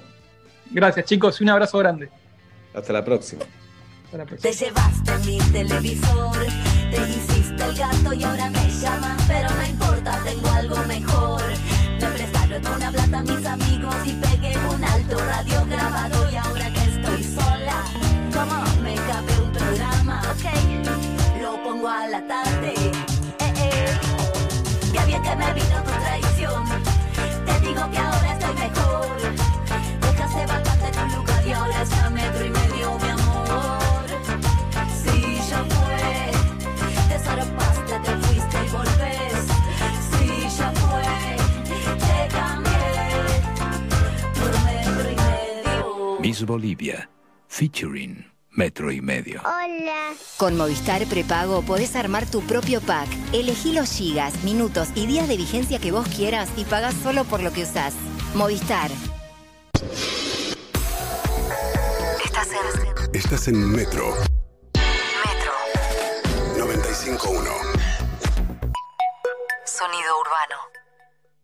Gracias, 0.70 1.06
chicos, 1.06 1.40
un 1.40 1.50
abrazo 1.50 1.78
grande. 1.78 2.10
Hasta 2.74 2.92
la 2.92 3.06
próxima. 3.06 3.44
Hasta 4.06 4.18
la 4.18 4.26
próxima. 4.26 4.52
Te 4.52 4.66
llevaste 4.66 5.12
mi 5.26 5.38
televisor, 5.52 6.38
te 6.92 7.10
hiciste 7.10 7.64
el 7.64 7.76
gato 7.76 8.14
y 8.14 8.24
ahora 8.24 8.50
me 8.50 8.70
llaman, 8.70 9.18
pero 9.28 9.50
no 9.50 9.66
importa, 9.66 10.20
tengo 10.24 10.50
algo 10.50 10.78
mejor. 10.88 11.42
Me 12.00 12.08
prestaron 12.08 12.68
una 12.76 12.92
plata 12.92 13.20
a 13.20 13.24
mis 13.24 13.46
amigos 13.46 13.96
y 14.06 14.12
pegué 14.14 14.58
un 14.58 14.84
alto 14.84 15.18
radio 15.18 15.66
grabado 15.68 16.32
y 16.32 16.36
ahora 16.36 16.70
que 16.74 16.82
estoy 16.82 17.24
sola, 17.24 17.84
como 18.34 18.82
me 18.84 18.96
cabe 18.96 19.42
un 19.42 19.52
programa, 19.52 20.22
ok, 20.32 21.42
lo 21.42 21.64
pongo 21.64 21.88
a 21.88 22.08
la 22.08 22.28
tarde. 22.28 22.74
Eh, 22.76 23.54
eh. 23.56 23.98
Qué 24.94 25.06
bien 25.06 25.24
que 25.24 25.36
me 25.36 25.54
vino 25.54 25.71
Miss 46.32 46.46
Bolivia, 46.46 47.10
featuring 47.50 48.26
Metro 48.52 48.90
y 48.90 49.02
Medio. 49.02 49.42
Hola. 49.42 50.14
Con 50.38 50.56
Movistar 50.56 51.06
Prepago 51.08 51.62
podés 51.62 51.94
armar 51.98 52.26
tu 52.26 52.40
propio 52.44 52.80
pack. 52.80 53.10
Elegí 53.34 53.74
los 53.74 53.92
gigas, 53.92 54.42
minutos 54.46 54.88
y 54.96 55.08
días 55.08 55.28
de 55.28 55.36
vigencia 55.36 55.78
que 55.78 55.92
vos 55.92 56.08
quieras 56.08 56.50
y 56.56 56.64
pagás 56.64 56.96
solo 57.04 57.26
por 57.26 57.44
lo 57.44 57.52
que 57.52 57.64
usás. 57.64 57.94
Movistar. 58.34 58.90
Estás 62.24 62.48
en. 62.54 63.14
Estás 63.14 63.48
en 63.50 63.70
Metro. 63.70 64.16
Metro. 65.26 65.54
95.1. 66.66 67.44
Sonido 69.66 70.14
urbano. 70.22 70.71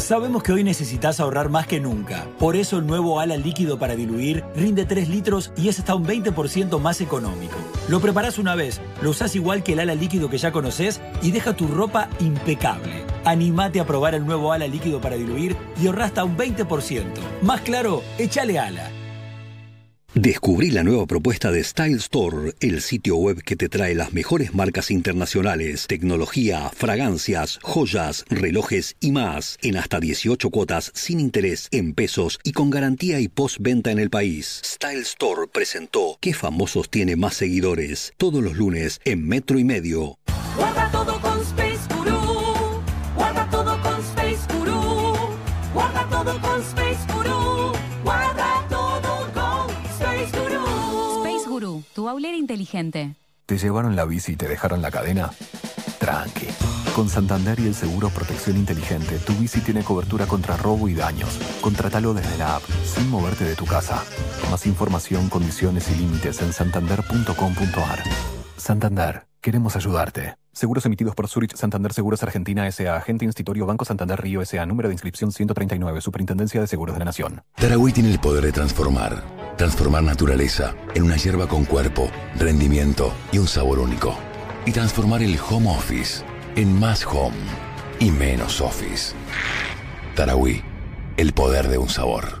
Sabemos 0.00 0.42
que 0.42 0.52
hoy 0.52 0.64
necesitas 0.64 1.20
ahorrar 1.20 1.50
más 1.50 1.66
que 1.66 1.78
nunca. 1.78 2.26
Por 2.38 2.56
eso 2.56 2.78
el 2.78 2.86
nuevo 2.86 3.20
ala 3.20 3.36
líquido 3.36 3.78
para 3.78 3.94
diluir 3.94 4.42
rinde 4.56 4.86
3 4.86 5.08
litros 5.08 5.52
y 5.56 5.68
es 5.68 5.78
hasta 5.78 5.94
un 5.94 6.04
20% 6.04 6.80
más 6.80 7.00
económico. 7.00 7.56
Lo 7.88 8.00
preparás 8.00 8.38
una 8.38 8.54
vez, 8.54 8.80
lo 9.02 9.10
usás 9.10 9.36
igual 9.36 9.62
que 9.62 9.74
el 9.74 9.80
ala 9.80 9.94
líquido 9.94 10.30
que 10.30 10.38
ya 10.38 10.52
conoces 10.52 11.00
y 11.22 11.30
deja 11.30 11.54
tu 11.54 11.68
ropa 11.68 12.08
impecable. 12.18 13.04
Animate 13.24 13.78
a 13.78 13.86
probar 13.86 14.14
el 14.14 14.26
nuevo 14.26 14.52
ala 14.52 14.66
líquido 14.66 15.00
para 15.00 15.16
diluir 15.16 15.54
y 15.80 15.86
ahorra 15.86 16.06
hasta 16.06 16.24
un 16.24 16.36
20%. 16.36 17.04
Más 17.42 17.60
claro, 17.60 18.02
échale 18.18 18.58
ala. 18.58 18.90
Descubrí 20.14 20.72
la 20.72 20.82
nueva 20.82 21.06
propuesta 21.06 21.52
de 21.52 21.62
Style 21.62 21.98
Store, 21.98 22.52
el 22.58 22.82
sitio 22.82 23.14
web 23.14 23.44
que 23.44 23.54
te 23.54 23.68
trae 23.68 23.94
las 23.94 24.12
mejores 24.12 24.52
marcas 24.54 24.90
internacionales, 24.90 25.86
tecnología, 25.86 26.68
fragancias, 26.74 27.60
joyas, 27.62 28.24
relojes 28.28 28.96
y 28.98 29.12
más, 29.12 29.56
en 29.62 29.76
hasta 29.76 30.00
18 30.00 30.50
cuotas 30.50 30.90
sin 30.96 31.20
interés, 31.20 31.68
en 31.70 31.94
pesos 31.94 32.40
y 32.42 32.50
con 32.50 32.70
garantía 32.70 33.20
y 33.20 33.28
postventa 33.28 33.92
en 33.92 34.00
el 34.00 34.10
país. 34.10 34.60
Style 34.64 35.02
Store 35.02 35.42
presentó 35.46 36.18
¿Qué 36.20 36.34
famosos 36.34 36.90
tiene 36.90 37.14
más 37.14 37.34
seguidores? 37.34 38.12
Todos 38.16 38.42
los 38.42 38.56
lunes 38.56 39.00
en 39.04 39.28
Metro 39.28 39.60
y 39.60 39.64
Medio. 39.64 40.18
Guru, 52.10 52.16
tu 52.16 52.26
aulera 52.26 52.36
inteligente. 52.36 53.14
¿Te 53.46 53.58
llevaron 53.58 53.96
la 53.96 54.04
bici 54.04 54.32
y 54.32 54.36
te 54.36 54.48
dejaron 54.48 54.82
la 54.82 54.90
cadena? 54.90 55.30
Tranqui. 55.98 56.46
Con 56.94 57.08
Santander 57.08 57.58
y 57.60 57.66
el 57.66 57.74
seguro 57.74 58.10
Protección 58.10 58.56
Inteligente, 58.56 59.18
tu 59.18 59.32
bici 59.34 59.60
tiene 59.60 59.84
cobertura 59.84 60.26
contra 60.26 60.56
robo 60.56 60.88
y 60.88 60.94
daños. 60.94 61.38
Contratalo 61.60 62.14
desde 62.14 62.36
la 62.36 62.56
app, 62.56 62.62
sin 62.84 63.08
moverte 63.10 63.44
de 63.44 63.54
tu 63.54 63.64
casa. 63.64 64.02
Más 64.50 64.66
información, 64.66 65.28
condiciones 65.28 65.90
y 65.90 65.96
límites 65.96 66.42
en 66.42 66.52
santander.com.ar. 66.52 68.02
Santander, 68.56 69.26
queremos 69.40 69.76
ayudarte. 69.76 70.34
Seguros 70.52 70.84
emitidos 70.84 71.14
por 71.14 71.28
Zurich 71.28 71.54
Santander 71.54 71.92
Seguros 71.92 72.22
Argentina 72.24 72.66
S.A. 72.66 72.96
Agente 72.96 73.24
Institutorio 73.24 73.66
Banco 73.66 73.84
Santander 73.84 74.20
Río 74.20 74.42
S.A. 74.42 74.66
Número 74.66 74.88
de 74.88 74.94
inscripción 74.94 75.30
139. 75.30 76.00
Superintendencia 76.00 76.60
de 76.60 76.66
Seguros 76.66 76.94
de 76.94 76.98
la 76.98 77.04
Nación. 77.04 77.42
Tarahui 77.54 77.92
tiene 77.92 78.10
el 78.10 78.18
poder 78.18 78.44
de 78.44 78.52
transformar. 78.52 79.39
Transformar 79.60 80.02
naturaleza 80.02 80.74
en 80.94 81.02
una 81.02 81.18
hierba 81.18 81.46
con 81.46 81.66
cuerpo, 81.66 82.10
rendimiento 82.34 83.12
y 83.30 83.36
un 83.36 83.46
sabor 83.46 83.78
único. 83.78 84.16
Y 84.64 84.72
transformar 84.72 85.22
el 85.22 85.38
home 85.38 85.68
office 85.68 86.24
en 86.56 86.80
más 86.80 87.04
home 87.04 87.36
y 87.98 88.10
menos 88.10 88.62
office. 88.62 89.12
Tarahui, 90.16 90.62
el 91.18 91.34
poder 91.34 91.68
de 91.68 91.76
un 91.76 91.90
sabor. 91.90 92.39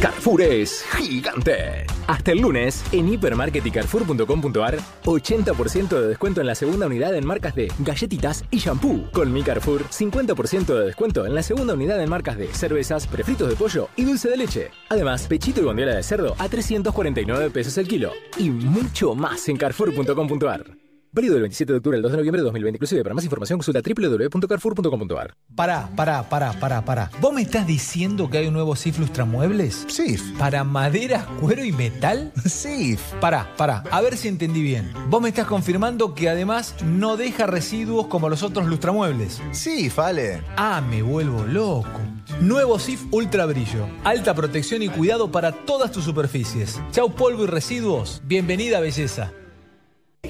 Carrefour 0.00 0.42
es 0.42 0.84
gigante. 0.94 1.86
Hasta 2.06 2.32
el 2.32 2.40
lunes, 2.40 2.84
en 2.92 3.08
hipermarket 3.08 3.64
y 3.66 3.70
carrefour.com.ar, 3.70 4.78
80% 5.04 5.88
de 5.88 6.08
descuento 6.08 6.40
en 6.42 6.46
la 6.46 6.54
segunda 6.54 6.86
unidad 6.86 7.14
en 7.16 7.26
marcas 7.26 7.54
de 7.54 7.72
galletitas 7.78 8.44
y 8.50 8.58
shampoo. 8.58 9.10
Con 9.12 9.32
mi 9.32 9.42
Carrefour, 9.42 9.84
50% 9.84 10.66
de 10.66 10.84
descuento 10.86 11.24
en 11.24 11.34
la 11.34 11.42
segunda 11.42 11.74
unidad 11.74 12.02
en 12.02 12.10
marcas 12.10 12.36
de 12.36 12.48
cervezas, 12.48 13.06
prefritos 13.06 13.48
de 13.48 13.56
pollo 13.56 13.88
y 13.96 14.04
dulce 14.04 14.28
de 14.28 14.36
leche. 14.36 14.70
Además, 14.90 15.26
pechito 15.26 15.62
y 15.62 15.64
bondiola 15.64 15.94
de 15.94 16.02
cerdo 16.02 16.36
a 16.38 16.48
349 16.48 17.50
pesos 17.50 17.78
el 17.78 17.88
kilo. 17.88 18.12
Y 18.36 18.50
mucho 18.50 19.14
más 19.14 19.48
en 19.48 19.56
carrefour.com.ar. 19.56 20.85
Válido 21.16 21.32
del 21.32 21.44
27 21.44 21.72
de 21.72 21.76
octubre 21.78 21.96
al 21.96 22.02
2 22.02 22.12
de 22.12 22.18
noviembre 22.18 22.42
de 22.42 22.44
2020. 22.44 22.76
Inclusive, 22.76 23.02
para 23.02 23.14
más 23.14 23.24
información 23.24 23.58
consulta 23.58 23.80
www.carrefour.com.ar. 23.80 25.34
Pará, 25.54 25.88
pará, 25.96 26.28
pará, 26.28 26.52
pará, 26.52 26.84
pará. 26.84 27.10
¿Vos 27.22 27.32
me 27.32 27.40
estás 27.40 27.66
diciendo 27.66 28.28
que 28.28 28.36
hay 28.36 28.48
un 28.48 28.52
nuevo 28.52 28.76
SIF 28.76 28.98
Lustramuebles? 28.98 29.86
SIF. 29.88 30.20
¿Para 30.38 30.62
maderas, 30.62 31.24
cuero 31.40 31.64
y 31.64 31.72
metal? 31.72 32.32
SIF. 32.44 33.00
Pará, 33.18 33.50
pará, 33.56 33.82
a 33.90 34.02
ver 34.02 34.18
si 34.18 34.28
entendí 34.28 34.60
bien. 34.60 34.92
Vos 35.08 35.22
me 35.22 35.30
estás 35.30 35.46
confirmando 35.46 36.14
que 36.14 36.28
además 36.28 36.74
no 36.84 37.16
deja 37.16 37.46
residuos 37.46 38.08
como 38.08 38.28
los 38.28 38.42
otros 38.42 38.66
lustramuebles. 38.66 39.40
SIF, 39.52 39.98
Ale. 39.98 40.42
Ah, 40.58 40.82
me 40.86 41.00
vuelvo 41.00 41.46
loco. 41.46 41.98
Nuevo 42.42 42.78
SIF 42.78 43.06
Ultra 43.10 43.46
Brillo. 43.46 43.88
Alta 44.04 44.34
protección 44.34 44.82
y 44.82 44.90
cuidado 44.90 45.32
para 45.32 45.52
todas 45.52 45.90
tus 45.92 46.04
superficies. 46.04 46.78
Chau 46.90 47.14
polvo 47.14 47.44
y 47.44 47.46
residuos. 47.46 48.20
Bienvenida 48.26 48.80
belleza. 48.80 49.32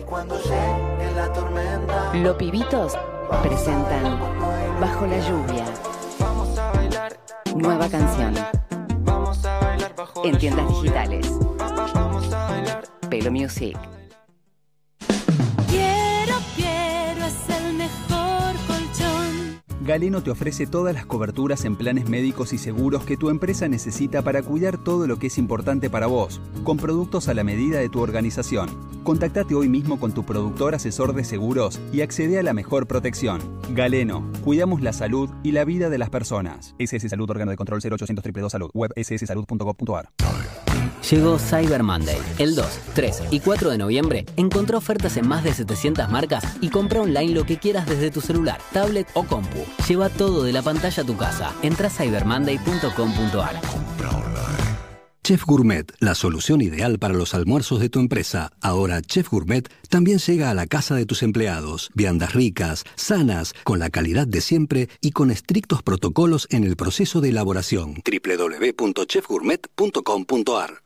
Cuando 0.05 0.36
llegue 0.39 1.12
la 1.15 1.33
tormenta. 1.33 2.15
Los 2.15 2.36
pibitos 2.36 2.97
presentan 3.42 4.18
Bajo 4.81 5.07
la 5.07 5.18
lluvia. 5.18 5.65
Vamos 6.18 6.58
a 6.58 6.73
bailar. 6.73 7.16
Nueva 7.55 7.89
canción. 7.89 8.34
Vamos 9.00 9.44
a 9.44 9.58
bailar 9.60 9.94
bajo 9.97 10.25
En 10.25 10.36
tiendas 10.39 10.68
digitales. 10.68 11.33
Vamos 11.58 12.33
a 12.33 12.49
bailar. 12.50 12.84
Pelo 13.08 13.31
Music. 13.31 13.76
Galeno 19.86 20.20
te 20.20 20.32
ofrece 20.32 20.66
todas 20.66 20.92
las 20.92 21.06
coberturas 21.06 21.65
en 21.65 21.76
planes 21.76 22.08
médicos 22.08 22.52
y 22.52 22.58
seguros 22.58 23.05
que 23.05 23.16
tu 23.16 23.31
empresa 23.31 23.68
necesita 23.68 24.20
para 24.20 24.42
cuidar 24.42 24.82
todo 24.82 25.06
lo 25.06 25.16
que 25.18 25.28
es 25.28 25.39
importante 25.39 25.89
para 25.89 26.08
vos, 26.08 26.40
con 26.65 26.76
productos 26.76 27.28
a 27.28 27.34
la 27.34 27.44
medida 27.44 27.78
de 27.78 27.89
tu 27.89 28.00
organización. 28.00 28.68
Contactate 29.05 29.55
hoy 29.55 29.68
mismo 29.68 30.00
con 30.00 30.12
tu 30.12 30.24
productor 30.24 30.74
asesor 30.74 31.15
de 31.15 31.23
seguros 31.23 31.81
y 31.92 32.00
accede 32.00 32.40
a 32.40 32.42
la 32.42 32.52
mejor 32.52 32.89
protección. 32.89 33.40
Galeno, 33.70 34.28
cuidamos 34.42 34.82
la 34.82 34.92
salud 34.92 35.31
y 35.44 35.52
la 35.52 35.65
vida 35.65 35.89
de 35.89 35.98
las 35.98 36.10
personas. 36.10 36.74
SS 36.81 37.08
Salud, 37.08 37.31
órgano 37.31 37.52
de 37.52 37.56
control 37.56 37.78
0800 37.78 38.16
222 38.16 38.50
Salud, 38.50 38.70
web 38.74 38.90
sssalud.gov.ar. 38.97 40.10
Llegó 41.08 41.39
Cyber 41.39 41.84
Monday. 41.84 42.18
El 42.39 42.56
2, 42.56 42.66
3 42.94 43.23
y 43.31 43.39
4 43.39 43.70
de 43.70 43.78
noviembre 43.78 44.26
encontrá 44.36 44.76
ofertas 44.78 45.16
en 45.16 45.28
más 45.28 45.44
de 45.44 45.55
700 45.55 46.10
marcas 46.10 46.56
y 46.60 46.70
compra 46.70 47.00
online 47.00 47.32
lo 47.32 47.44
que 47.44 47.58
quieras 47.58 47.86
desde 47.86 48.10
tu 48.10 48.20
celular, 48.20 48.58
tablet 48.73 49.06
o 49.15 49.23
compu. 49.23 49.65
Lleva 49.88 50.08
todo 50.08 50.44
de 50.44 50.52
la 50.52 50.62
pantalla 50.62 51.02
a 51.02 51.06
tu 51.06 51.16
casa. 51.16 51.52
Entra 51.62 51.88
a 51.88 51.90
cybermonday.com.ar. 51.90 53.60
Chef 55.26 55.42
Gourmet, 55.44 55.84
la 55.98 56.14
solución 56.14 56.60
ideal 56.60 57.00
para 57.00 57.14
los 57.14 57.34
almuerzos 57.34 57.80
de 57.80 57.88
tu 57.88 57.98
empresa. 57.98 58.52
Ahora 58.60 59.02
Chef 59.02 59.28
Gourmet 59.28 59.68
también 59.88 60.20
llega 60.20 60.50
a 60.50 60.55
la 60.55 60.68
casa 60.68 60.94
de 60.94 61.05
tus 61.05 61.24
empleados. 61.24 61.90
Viandas 61.94 62.32
ricas, 62.32 62.84
sanas, 62.94 63.52
con 63.64 63.80
la 63.80 63.90
calidad 63.90 64.28
de 64.28 64.40
siempre 64.40 64.88
y 65.00 65.10
con 65.10 65.32
estrictos 65.32 65.82
protocolos 65.82 66.46
en 66.50 66.62
el 66.62 66.76
proceso 66.76 67.20
de 67.20 67.30
elaboración. 67.30 68.05
www.chefgourmet.com.ar 68.05 70.85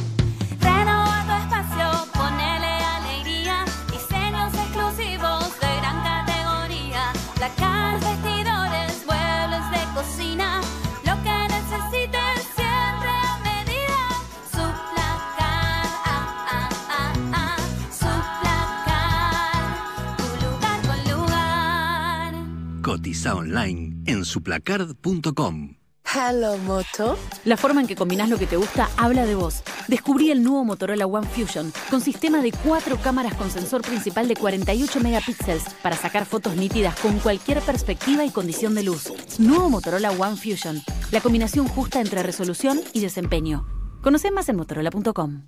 Cotiza 23.21 23.35
online 23.35 24.01
en 24.07 24.25
suplacard.com. 24.25 25.75
Hello, 26.03 26.57
Moto. 26.57 27.17
La 27.45 27.55
forma 27.55 27.81
en 27.81 27.87
que 27.87 27.95
combinás 27.95 28.29
lo 28.29 28.39
que 28.39 28.47
te 28.47 28.57
gusta 28.57 28.89
habla 28.97 29.27
de 29.27 29.35
vos. 29.35 29.61
Descubrí 29.87 30.31
el 30.31 30.41
nuevo 30.41 30.65
Motorola 30.65 31.05
One 31.05 31.27
Fusion 31.27 31.71
con 31.91 32.01
sistema 32.01 32.41
de 32.41 32.51
cuatro 32.51 32.97
cámaras 32.97 33.35
con 33.35 33.51
sensor 33.51 33.83
principal 33.83 34.27
de 34.27 34.35
48 34.35 34.99
megapíxeles 35.01 35.63
para 35.83 35.95
sacar 35.95 36.25
fotos 36.25 36.55
nítidas 36.55 36.99
con 36.99 37.19
cualquier 37.19 37.61
perspectiva 37.61 38.25
y 38.25 38.31
condición 38.31 38.73
de 38.73 38.83
luz. 38.83 39.11
Nuevo 39.37 39.69
Motorola 39.69 40.09
One 40.11 40.35
Fusion. 40.35 40.81
La 41.11 41.21
combinación 41.21 41.67
justa 41.67 42.01
entre 42.01 42.23
resolución 42.23 42.81
y 42.91 43.01
desempeño. 43.01 43.67
Conoce 44.01 44.31
más 44.31 44.49
en 44.49 44.55
motorola.com. 44.55 45.43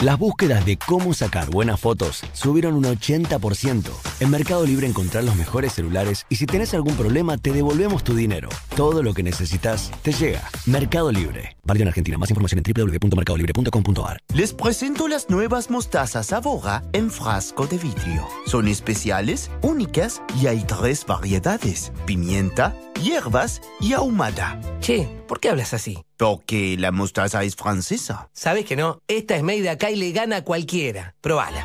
Las 0.00 0.16
búsquedas 0.16 0.64
de 0.64 0.78
cómo 0.78 1.12
sacar 1.12 1.50
buenas 1.50 1.80
fotos 1.80 2.22
subieron 2.32 2.74
un 2.74 2.84
80%. 2.84 3.82
En 4.20 4.30
Mercado 4.30 4.64
Libre 4.64 4.86
encontrás 4.86 5.24
los 5.24 5.34
mejores 5.34 5.72
celulares 5.72 6.24
y 6.28 6.36
si 6.36 6.46
tenés 6.46 6.72
algún 6.72 6.94
problema 6.94 7.36
te 7.36 7.50
devolvemos 7.50 8.04
tu 8.04 8.14
dinero. 8.14 8.48
Todo 8.76 9.02
lo 9.02 9.12
que 9.12 9.24
necesitas 9.24 9.90
te 10.02 10.12
llega. 10.12 10.48
Mercado 10.66 11.10
Libre. 11.10 11.56
Válido 11.64 11.82
en 11.82 11.88
Argentina. 11.88 12.16
Más 12.16 12.30
información 12.30 12.62
en 12.64 12.72
www.mercadolibre.com.ar. 12.72 14.20
Les 14.34 14.52
presento 14.54 15.08
las 15.08 15.30
nuevas 15.30 15.68
mostazas 15.68 16.32
Avora 16.32 16.84
en 16.92 17.10
frasco 17.10 17.66
de 17.66 17.78
vidrio. 17.78 18.24
Son 18.46 18.68
especiales, 18.68 19.50
únicas 19.62 20.22
y 20.40 20.46
hay 20.46 20.62
tres 20.62 21.04
variedades: 21.06 21.90
pimienta, 22.06 22.72
hierbas 23.02 23.60
y 23.80 23.94
ahumada. 23.94 24.60
Che, 24.78 25.08
¿por 25.28 25.38
qué 25.38 25.50
hablas 25.50 25.74
así? 25.74 26.02
Porque 26.16 26.76
la 26.76 26.90
mostaza 26.90 27.44
es 27.44 27.54
francesa. 27.54 28.30
Sabes 28.32 28.64
que 28.64 28.74
no, 28.74 29.00
esta 29.06 29.36
es 29.36 29.44
made 29.44 29.68
acá 29.68 29.92
y 29.92 29.96
le 29.96 30.10
gana 30.10 30.38
a 30.38 30.42
cualquiera. 30.42 31.14
Probala. 31.20 31.64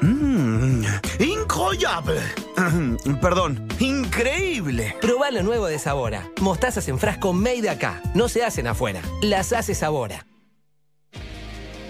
Mmm, 0.00 0.84
incroyable. 1.18 2.20
Perdón, 3.20 3.66
increíble. 3.80 4.94
Probá 5.00 5.32
lo 5.32 5.42
nuevo 5.42 5.66
de 5.66 5.78
Sabora. 5.80 6.30
Mostazas 6.40 6.86
en 6.88 6.98
frasco 6.98 7.32
made 7.32 7.68
acá. 7.68 8.00
No 8.14 8.28
se 8.28 8.44
hacen 8.44 8.68
afuera. 8.68 9.00
Las 9.22 9.52
hace 9.52 9.74
Sabora. 9.74 10.26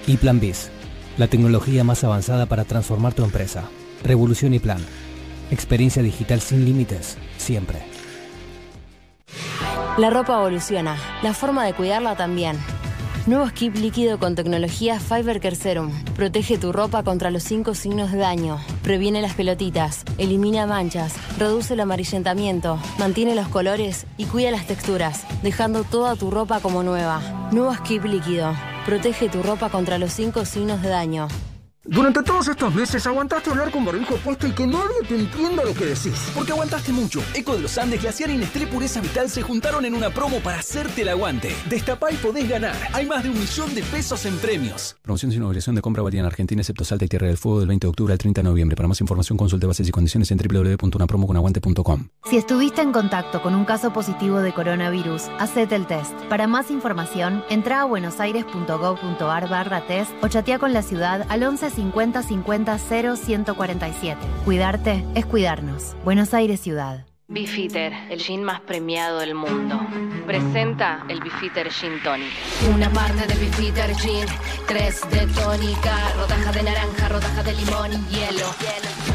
Y 0.07 0.17
Plan 0.17 0.41
Biz, 0.41 0.71
la 1.17 1.29
tecnología 1.29 1.85
más 1.85 2.03
avanzada 2.03 2.47
para 2.47 2.65
transformar 2.65 3.15
tu 3.15 3.25
empresa. 3.25 3.69
Revolución 4.03 4.55
y 4.55 4.59
Plan. 4.59 4.85
Experiencia 5.51 6.03
digital 6.03 6.41
sin 6.41 6.65
límites, 6.65 7.19
siempre. 7.37 7.83
La 10.03 10.11
ropa 10.11 10.35
evoluciona, 10.35 10.97
la 11.23 11.33
forma 11.33 11.65
de 11.65 11.75
cuidarla 11.75 12.17
también. 12.17 12.59
Nuevo 13.29 13.49
skip 13.49 13.77
líquido 13.77 14.19
con 14.19 14.35
tecnología 14.35 14.99
Fiber 14.99 15.39
Care 15.39 15.55
Serum. 15.55 15.93
Protege 16.17 16.59
tu 16.59 16.73
ropa 16.73 17.05
contra 17.05 17.31
los 17.31 17.45
cinco 17.45 17.77
signos 17.77 18.11
de 18.11 18.19
daño. 18.19 18.59
Previene 18.83 19.23
las 19.23 19.35
pelotitas, 19.35 20.03
elimina 20.19 20.67
manchas, 20.67 21.15
reduce 21.39 21.75
el 21.75 21.81
amarillentamiento, 21.83 22.81
mantiene 22.99 23.37
los 23.37 23.47
colores 23.47 24.07
y 24.17 24.25
cuida 24.25 24.51
las 24.51 24.67
texturas, 24.67 25.25
dejando 25.45 25.85
toda 25.85 26.17
tu 26.17 26.33
ropa 26.33 26.59
como 26.59 26.83
nueva. 26.83 27.21
Nuevo 27.53 27.73
skip 27.73 28.05
líquido. 28.05 28.57
Protege 28.85 29.29
tu 29.29 29.41
ropa 29.45 29.69
contra 29.69 29.99
los 29.99 30.13
cinco 30.13 30.45
signos 30.45 30.83
de 30.83 30.89
daño. 30.89 31.29
Durante 31.85 32.23
todos 32.23 32.47
estos 32.47 32.73
meses 32.73 33.05
aguantaste 33.09 33.51
hablar 33.51 33.73
con 33.73 33.85
barbijo 33.85 34.15
puesto 34.19 34.47
y 34.47 34.53
que 34.53 34.69
nadie 34.69 35.03
te 35.09 35.17
entienda 35.17 35.65
lo 35.65 35.75
que 35.75 35.87
decís. 35.87 36.31
Porque 36.33 36.53
aguantaste 36.53 36.93
mucho. 36.93 37.21
Eco 37.35 37.57
de 37.57 37.63
los 37.63 37.77
Andes, 37.77 38.01
Glaciar 38.01 38.31
y 38.31 38.37
Nestlé 38.37 38.69
Pureza 38.69 39.01
Vital 39.01 39.29
se 39.29 39.43
juntaron 39.43 39.85
en 39.85 39.95
una 39.95 40.11
promo 40.11 40.39
para 40.39 40.61
hacerte 40.61 41.03
el 41.03 41.09
aguante. 41.09 41.53
Destapá 41.69 42.13
y 42.13 42.17
podés 42.19 42.49
ganar. 42.49 42.77
Hay 42.93 43.05
más 43.07 43.25
de 43.25 43.31
un 43.31 43.39
millón 43.41 43.75
de 43.75 43.83
pesos 43.83 44.25
en 44.27 44.37
premios. 44.39 44.97
Promoción 45.03 45.33
sin 45.33 45.43
obligación 45.43 45.75
de 45.75 45.83
compra 45.83 46.05
válida 46.05 46.21
en 46.21 46.27
Argentina, 46.27 46.61
excepto 46.61 46.85
Salta 46.85 47.05
y 47.05 47.09
Tierra 47.09 47.27
del 47.27 47.37
Fuego 47.37 47.59
del 47.59 47.69
20 47.69 47.85
de 47.85 47.89
octubre 47.89 48.13
al 48.13 48.19
30 48.19 48.43
de 48.43 48.49
noviembre. 48.49 48.77
Para 48.77 48.87
más 48.87 49.01
información 49.01 49.37
consulte 49.37 49.67
bases 49.67 49.89
y 49.89 49.91
condiciones 49.91 50.31
en 50.31 50.39
www.unapromoconaguante.com. 50.39 52.09
Si 52.31 52.37
estuviste 52.37 52.81
en 52.81 52.93
contacto 52.93 53.43
con 53.43 53.57
un 53.57 53.65
caso 53.65 53.93
positivo 53.93 54.39
de 54.39 54.55
coronavirus, 54.55 55.25
hacete 55.41 55.75
el 55.75 55.89
test. 55.89 56.15
Para 56.29 56.47
más 56.47 56.71
información, 56.71 57.43
entra 57.51 57.81
a 57.81 57.87
buenosaires.gov.ar 57.87 59.49
barra 59.49 59.85
test 59.89 60.13
o 60.23 60.29
chatea 60.29 60.61
con 60.61 60.73
la 60.73 60.83
ciudad 60.83 61.27
al 61.29 61.43
11 61.43 61.72
50 61.73 62.23
50 62.23 62.79
0 62.79 63.17
147. 63.17 64.21
Cuidarte 64.45 65.05
es 65.15 65.27
cuidarnos. 65.27 65.97
Buenos 66.05 66.35
Aires 66.35 66.61
Ciudad. 66.61 67.07
Beefeater, 67.29 67.95
el 68.11 68.21
gin 68.21 68.45
más 68.45 68.61
premiado 68.61 69.21
del 69.21 69.35
mundo. 69.35 69.81
Presenta 70.27 71.05
el 71.09 71.21
Beefeater 71.21 71.71
Gin 71.71 72.03
Tonic. 72.03 72.31
Una 72.75 72.91
parte 72.91 73.27
de 73.27 73.35
Beefeater 73.35 73.95
Gin, 73.97 74.27
tres 74.67 75.01
de 75.11 75.27
tónica, 75.29 76.13
rodaja 76.17 76.53
de 76.53 76.63
naranja, 76.63 77.09
rodaja 77.09 77.43
de 77.43 77.55
limón 77.55 77.93
y 77.93 78.15
hielo. 78.15 79.12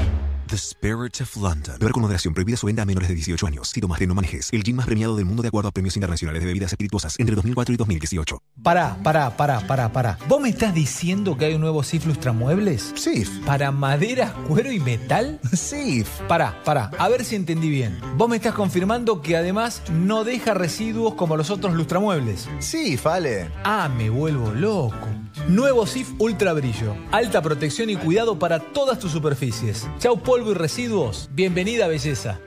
The 0.48 0.56
Spirit 0.56 1.20
of 1.20 1.36
London. 1.36 1.76
Beber 1.78 1.92
con 1.92 2.02
moderación. 2.04 2.34
Prohibida 2.34 2.56
su 2.56 2.68
venta 2.68 2.84
a 2.84 2.86
menores 2.86 3.10
de 3.10 3.16
18 3.16 3.48
años. 3.48 3.70
Si 3.70 3.82
no 3.82 4.14
manejes. 4.14 4.50
El 4.54 4.64
gin 4.64 4.78
más 4.78 4.86
premiado 4.86 5.18
del 5.18 5.26
mundo 5.26 5.42
de 5.42 5.50
acuerdo 5.50 5.68
a 5.68 5.72
premios 5.72 5.98
internacionales 5.98 6.42
de 6.42 6.48
bebidas 6.48 6.72
espirituosas 6.72 7.20
entre 7.20 7.36
2004 7.36 7.74
y 7.74 7.78
2018. 7.78 8.42
Pará, 8.64 8.98
pará, 9.04 9.36
pará, 9.36 9.60
pará, 9.68 9.92
pará. 9.92 10.18
¿Vos 10.28 10.40
me 10.40 10.50
estás 10.50 10.74
diciendo 10.74 11.38
que 11.38 11.46
hay 11.46 11.56
un 11.56 11.62
nuevo 11.62 11.84
SIF 11.84 12.06
Lustramuebles? 12.06 12.94
SIF. 12.96 13.30
¿Para 13.46 13.72
madera, 13.72 14.34
cuero 14.48 14.72
y 14.72 14.80
metal? 14.80 15.40
SIF. 15.52 16.08
Pará, 16.28 16.62
pará, 16.64 16.92
a 16.98 17.10
ver 17.10 17.26
si 17.26 17.36
entendí 17.36 17.70
bien. 17.70 18.00
Vos 18.16 18.30
me 18.30 18.38
estás 18.38 18.54
confirmando 18.54 19.22
que 19.22 19.36
además 19.36 19.82
no 19.92 20.24
deja 20.24 20.54
residuos 20.54 21.16
como 21.16 21.36
los 21.36 21.50
otros 21.50 21.74
lustramuebles. 21.74 22.48
SIF, 22.60 23.06
Ale. 23.06 23.52
Ah, 23.64 23.90
me 23.90 24.10
vuelvo 24.10 24.52
loco. 24.52 25.08
Nuevo 25.48 25.86
SIF 25.86 26.14
Ultra 26.20 26.54
Brillo. 26.54 26.96
Alta 27.12 27.42
protección 27.42 27.90
y 27.90 27.96
cuidado 27.96 28.40
para 28.40 28.60
todas 28.60 29.00
tus 29.00 29.12
superficies. 29.12 29.88
Chau 30.00 30.18
polvo 30.38 30.52
y 30.52 30.54
residuos. 30.54 31.30
Bienvenida 31.32 31.88
belleza. 31.88 32.40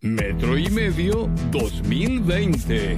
Metro 0.00 0.56
y 0.56 0.70
medio 0.70 1.28
2020. 1.50 2.96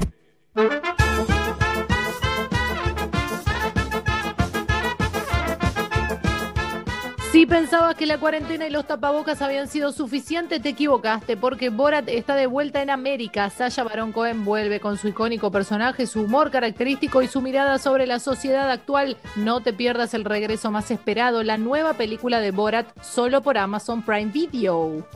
Si 7.41 7.47
pensabas 7.47 7.95
que 7.95 8.05
la 8.05 8.19
cuarentena 8.19 8.67
y 8.67 8.71
los 8.71 8.87
tapabocas 8.87 9.41
habían 9.41 9.67
sido 9.67 9.93
suficientes, 9.93 10.61
te 10.61 10.69
equivocaste, 10.69 11.39
porque 11.39 11.71
Borat 11.71 12.07
está 12.07 12.35
de 12.35 12.47
vuelta 12.47 12.83
en 12.83 12.91
América. 12.91 13.49
Sasha 13.49 13.83
Baron 13.83 14.13
Cohen 14.13 14.45
vuelve 14.45 14.79
con 14.79 14.99
su 14.99 15.09
icónico 15.09 15.51
personaje, 15.51 16.07
su 16.07 16.21
humor 16.21 16.51
característico 16.51 17.23
y 17.23 17.29
su 17.29 17.41
mirada 17.41 17.79
sobre 17.79 18.07
la 18.07 18.19
sociedad 18.19 18.71
actual. 18.71 19.17
No 19.37 19.63
te 19.63 19.73
pierdas 19.73 20.13
el 20.13 20.27
regreso 20.27 20.71
más 20.71 20.91
esperado, 20.91 21.43
la 21.43 21.57
nueva 21.57 21.95
película 21.95 22.41
de 22.41 22.51
Borat, 22.51 22.89
solo 23.01 23.41
por 23.41 23.57
Amazon 23.57 24.03
Prime 24.03 24.31
Video. 24.31 25.07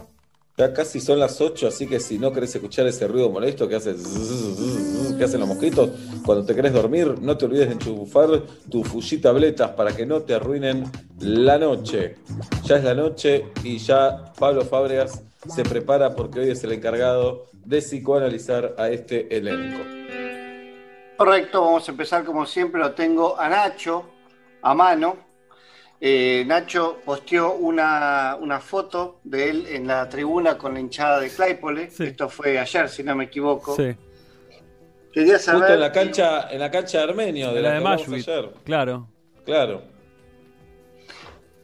Ya 0.57 0.73
casi 0.73 1.00
son 1.00 1.18
las 1.18 1.41
8, 1.41 1.66
así 1.66 1.89
que 1.89 1.99
si 1.99 2.16
no 2.16 2.33
querés 2.33 2.55
escuchar 2.55 2.86
ese 2.86 3.08
ruido 3.08 3.28
molesto 3.28 3.68
que, 3.68 3.74
hace 3.74 3.97
que 5.18 5.24
hacen 5.24 5.41
los 5.41 5.49
mosquitos, 5.49 5.91
cuando 6.24 6.47
te 6.47 6.55
querés 6.55 6.73
dormir, 6.73 7.16
no 7.20 7.36
te 7.36 7.47
olvides 7.47 7.66
de 7.66 7.74
enchufar 7.74 8.42
tu 8.70 8.84
Fuji 8.84 9.18
tabletas 9.18 9.73
para 9.73 9.97
que 9.97 10.07
no 10.07 10.23
te 10.23 10.33
arruinen 10.34 10.84
la 11.18 11.58
noche. 11.58 12.18
Ya 12.62 12.76
es 12.76 12.84
la 12.84 12.94
noche 12.94 13.47
y 13.65 13.78
ya 13.78 14.33
Pablo 14.39 14.65
Fábregas 14.65 15.24
se 15.52 15.65
prepara 15.65 16.15
porque 16.15 16.39
hoy 16.39 16.50
es 16.50 16.62
el 16.62 16.70
encargado 16.70 17.47
de 17.65 17.81
psicoanalizar 17.81 18.76
a 18.78 18.91
este 18.91 19.36
elenco. 19.36 19.83
Correcto, 21.16 21.62
vamos 21.62 21.89
a 21.89 21.91
empezar 21.91 22.24
como 22.24 22.47
siempre, 22.47 22.81
lo 22.81 22.92
tengo 22.92 23.41
a 23.41 23.49
Nacho 23.49 24.05
a 24.62 24.73
mano. 24.73 25.16
Eh, 26.07 26.44
Nacho 26.47 26.99
posteó 27.02 27.55
una, 27.55 28.36
una 28.39 28.60
foto 28.60 29.20
de 29.24 29.49
él 29.49 29.66
en 29.70 29.86
la 29.86 30.07
tribuna 30.07 30.58
con 30.58 30.74
la 30.74 30.81
hinchada 30.81 31.18
de 31.18 31.31
Claypole. 31.31 31.89
Esto 31.99 32.28
fue 32.28 32.58
ayer, 32.58 32.91
si 32.91 33.02
no 33.02 33.16
me 33.16 33.24
equivoco. 33.24 33.74
Sí. 33.74 33.97
Quería 35.15 35.39
saber. 35.39 35.60
Justo 35.62 35.73
en 35.73 35.81
la 35.81 35.92
cancha, 35.92 36.50
en 36.50 36.60
la 36.60 36.70
cancha 36.70 36.99
de 36.99 37.05
Armenio, 37.05 37.55
de 37.55 37.62
la 37.62 37.70
la 37.70 37.74
de 37.76 37.81
Mashwit. 37.81 38.28
Claro. 38.65 39.08
Claro. 39.47 39.83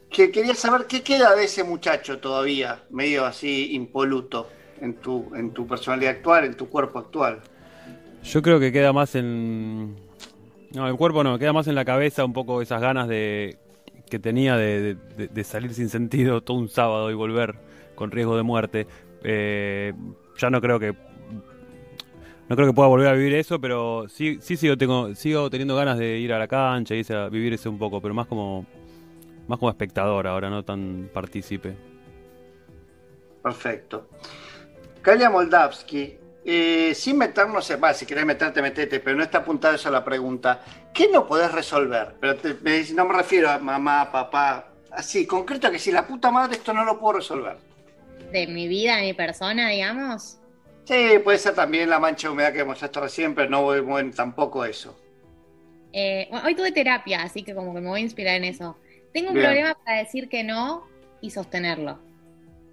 que 0.08 0.30
quería 0.30 0.54
saber 0.54 0.86
qué 0.86 1.02
queda 1.02 1.36
de 1.36 1.44
ese 1.44 1.62
muchacho 1.62 2.18
todavía, 2.18 2.82
medio 2.88 3.26
así 3.26 3.74
impoluto 3.74 4.48
en 4.80 4.94
tu, 4.94 5.34
en 5.34 5.52
tu 5.52 5.66
personalidad 5.66 6.12
actual, 6.12 6.46
en 6.46 6.56
tu 6.56 6.70
cuerpo 6.70 6.98
actual. 6.98 7.42
Yo 8.22 8.40
creo 8.40 8.58
que 8.58 8.72
queda 8.72 8.94
más 8.94 9.14
en. 9.16 9.96
No, 10.72 10.88
el 10.88 10.96
cuerpo 10.96 11.22
no, 11.22 11.38
queda 11.38 11.52
más 11.52 11.66
en 11.66 11.74
la 11.74 11.84
cabeza 11.84 12.24
un 12.24 12.32
poco 12.32 12.62
esas 12.62 12.80
ganas 12.80 13.06
de 13.06 13.58
que 14.10 14.18
tenía 14.18 14.56
de, 14.56 14.96
de- 15.16 15.44
salir 15.44 15.72
sin 15.72 15.88
sentido 15.88 16.42
todo 16.42 16.58
un 16.58 16.68
sábado 16.68 17.10
y 17.10 17.14
volver 17.14 17.54
con 17.94 18.10
riesgo 18.10 18.36
de 18.36 18.42
muerte. 18.42 18.86
Eh, 19.24 19.94
ya 20.38 20.50
no 20.50 20.60
creo 20.60 20.78
que. 20.78 20.94
No 22.48 22.56
creo 22.56 22.68
que 22.68 22.74
pueda 22.74 22.88
volver 22.88 23.08
a 23.08 23.12
vivir 23.12 23.34
eso, 23.34 23.60
pero 23.60 24.06
sí, 24.08 24.38
sí 24.40 24.56
sigo, 24.56 24.76
tengo, 24.76 25.14
sigo 25.14 25.48
teniendo 25.48 25.76
ganas 25.76 25.98
de 25.98 26.18
ir 26.18 26.32
a 26.32 26.38
la 26.38 26.48
cancha 26.48 26.96
y 26.96 27.04
vivir 27.30 27.52
eso 27.54 27.70
un 27.70 27.78
poco, 27.78 28.00
pero 28.02 28.12
más 28.12 28.26
como. 28.26 28.66
Más 29.48 29.58
como 29.58 29.70
espectador 29.70 30.26
ahora, 30.26 30.50
no 30.50 30.62
tan 30.64 31.08
partícipe. 31.12 31.74
Perfecto. 33.42 34.08
Kalia 35.02 35.30
Moldavsky, 35.30 36.18
eh, 36.44 36.92
sin 36.94 37.18
meternos, 37.18 37.70
en- 37.70 37.82
va, 37.82 37.94
si 37.94 38.06
querés 38.06 38.24
meterte, 38.26 38.62
metete, 38.62 39.00
pero 39.00 39.16
no 39.16 39.22
está 39.22 39.38
apuntada 39.38 39.74
eso 39.74 39.88
a 39.88 39.92
la 39.92 40.04
pregunta. 40.04 40.62
¿Qué 40.92 41.08
no 41.08 41.26
podés 41.26 41.52
resolver? 41.52 42.16
Pero 42.20 42.36
te- 42.36 42.54
me 42.54 42.82
no 42.94 43.04
me 43.06 43.14
refiero 43.14 43.50
a 43.50 43.58
mamá, 43.58 44.10
papá, 44.10 44.72
así, 44.90 45.26
concreto 45.26 45.70
que 45.70 45.78
si 45.78 45.92
la 45.92 46.06
puta 46.06 46.30
madre 46.30 46.56
esto 46.56 46.72
no 46.72 46.84
lo 46.84 46.98
puedo 46.98 47.18
resolver. 47.18 47.56
de 48.32 48.46
mi 48.46 48.68
vida, 48.68 48.96
de 48.96 49.02
mi 49.02 49.14
persona, 49.14 49.68
digamos. 49.70 50.38
Sí, 50.84 51.18
puede 51.22 51.38
ser 51.38 51.54
también 51.54 51.88
la 51.88 51.98
mancha 51.98 52.28
de 52.28 52.32
humedad 52.32 52.52
que 52.52 52.64
mostraste 52.64 53.00
recién, 53.00 53.34
pero 53.34 53.48
no 53.48 53.62
voy 53.62 53.82
muy 53.82 54.00
en 54.02 54.12
tampoco 54.12 54.64
eso. 54.64 54.96
Eh, 55.92 56.26
bueno, 56.30 56.46
hoy 56.46 56.54
tuve 56.54 56.72
terapia, 56.72 57.22
así 57.22 57.42
que 57.42 57.54
como 57.54 57.74
que 57.74 57.80
me 57.80 57.88
voy 57.88 58.00
a 58.00 58.04
inspirar 58.04 58.36
en 58.36 58.44
eso. 58.44 58.76
Tengo 59.12 59.30
un 59.30 59.34
Bien. 59.34 59.46
problema 59.46 59.74
para 59.84 59.98
decir 59.98 60.28
que 60.28 60.44
no 60.44 60.84
y 61.20 61.30
sostenerlo. 61.30 61.98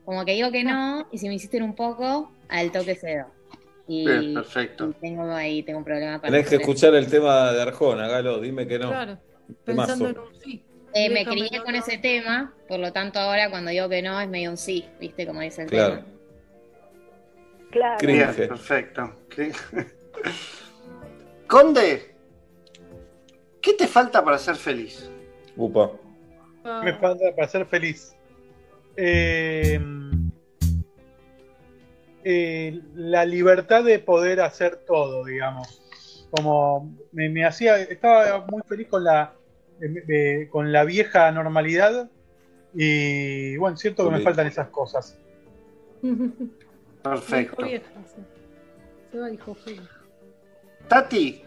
Como 0.06 0.24
que 0.26 0.34
digo 0.34 0.52
que 0.52 0.64
no, 0.64 1.08
y 1.12 1.18
si 1.18 1.28
me 1.28 1.34
insisten 1.34 1.64
un 1.64 1.76
poco, 1.76 2.32
al 2.50 2.72
toque 2.72 2.96
cedo. 2.96 3.28
Y, 3.88 4.06
Bien, 4.06 4.34
perfecto. 4.34 4.94
tengo 5.00 5.24
ahí, 5.34 5.64
tengo 5.64 5.80
un 5.80 5.86
problema 5.86 6.20
para 6.20 6.32
Tenés 6.32 6.50
que 6.50 6.56
escuchar 6.58 6.94
el 6.96 7.08
tema 7.08 7.54
de 7.54 7.62
Arjona, 7.62 8.08
Galo, 8.08 8.40
dime 8.42 8.68
que 8.68 8.78
no. 8.78 8.90
Claro, 8.90 9.18
Temazo. 9.64 9.88
pensando 9.94 10.10
en 10.10 10.20
un 10.20 10.42
sí. 10.42 10.64
Eh, 10.94 11.10
me 11.10 11.26
crié 11.26 11.62
con 11.64 11.76
ese 11.76 11.98
tema, 11.98 12.54
por 12.68 12.80
lo 12.80 12.92
tanto 12.92 13.20
ahora 13.20 13.50
cuando 13.50 13.72
digo 13.72 13.88
que 13.88 14.02
no 14.02 14.20
es 14.20 14.28
medio 14.28 14.50
un 14.50 14.58
sí, 14.58 14.86
¿viste? 15.00 15.26
Como 15.28 15.42
dice 15.42 15.64
el 15.64 15.70
Claro. 15.70 15.96
tema. 15.98 16.08
Claro. 17.72 18.08
Bien, 18.08 18.34
perfecto. 18.36 19.16
Conde, 21.48 22.16
¿qué 23.62 23.74
te 23.74 23.88
falta 23.88 24.24
para 24.24 24.38
ser 24.38 24.56
feliz? 24.56 25.10
Upa. 25.56 25.92
Me 26.84 26.94
falta 26.94 27.34
para 27.36 27.48
ser 27.48 27.66
feliz. 27.66 28.14
Eh, 28.98 29.80
eh, 32.30 32.82
la 32.94 33.24
libertad 33.24 33.86
de 33.86 34.00
poder 34.00 34.42
hacer 34.42 34.84
todo, 34.86 35.24
digamos. 35.24 35.82
Como 36.30 36.94
me, 37.14 37.30
me 37.30 37.46
hacía, 37.46 37.80
estaba 37.82 38.46
muy 38.48 38.62
feliz 38.68 38.90
con 38.90 39.06
la 39.06 39.34
eh, 39.80 40.04
eh, 40.10 40.48
con 40.50 40.74
la 40.74 40.84
vieja 40.84 41.32
normalidad 41.32 42.10
y 42.74 43.56
bueno, 43.58 43.78
siento 43.78 44.04
que 44.04 44.18
me 44.18 44.22
faltan 44.22 44.48
esas 44.48 44.68
cosas. 44.68 45.18
Perfecto. 47.02 47.64
Tati, 50.90 51.44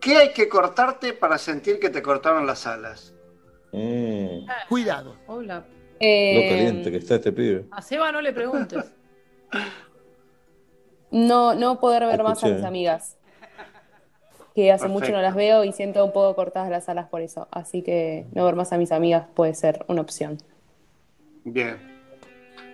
¿qué 0.00 0.16
hay 0.16 0.32
que 0.32 0.48
cortarte 0.48 1.12
para 1.12 1.38
sentir 1.38 1.78
que 1.78 1.90
te 1.90 2.02
cortaron 2.02 2.44
las 2.44 2.66
alas? 2.66 3.14
Mm, 3.70 4.46
Cuidado. 4.68 5.16
Hola. 5.28 5.64
lo 6.00 6.40
caliente 6.48 6.90
que 6.90 6.96
está 6.96 7.14
este 7.14 7.30
pibe. 7.30 7.66
A 7.70 7.80
Seba 7.82 8.10
no 8.10 8.20
le 8.20 8.32
preguntes. 8.32 8.99
No, 11.10 11.54
no 11.54 11.80
poder 11.80 12.06
ver 12.06 12.22
más 12.22 12.42
a 12.44 12.48
mis 12.48 12.64
amigas. 12.64 13.16
Que 14.54 14.72
hace 14.72 14.88
mucho 14.88 15.12
no 15.12 15.22
las 15.22 15.34
veo 15.34 15.64
y 15.64 15.72
siento 15.72 16.04
un 16.04 16.12
poco 16.12 16.34
cortadas 16.34 16.70
las 16.70 16.88
alas 16.88 17.08
por 17.08 17.20
eso. 17.22 17.46
Así 17.52 17.82
que 17.82 18.26
no 18.32 18.44
ver 18.44 18.56
más 18.56 18.72
a 18.72 18.78
mis 18.78 18.90
amigas 18.92 19.26
puede 19.34 19.54
ser 19.54 19.84
una 19.88 20.00
opción. 20.02 20.38
Bien, 21.44 21.78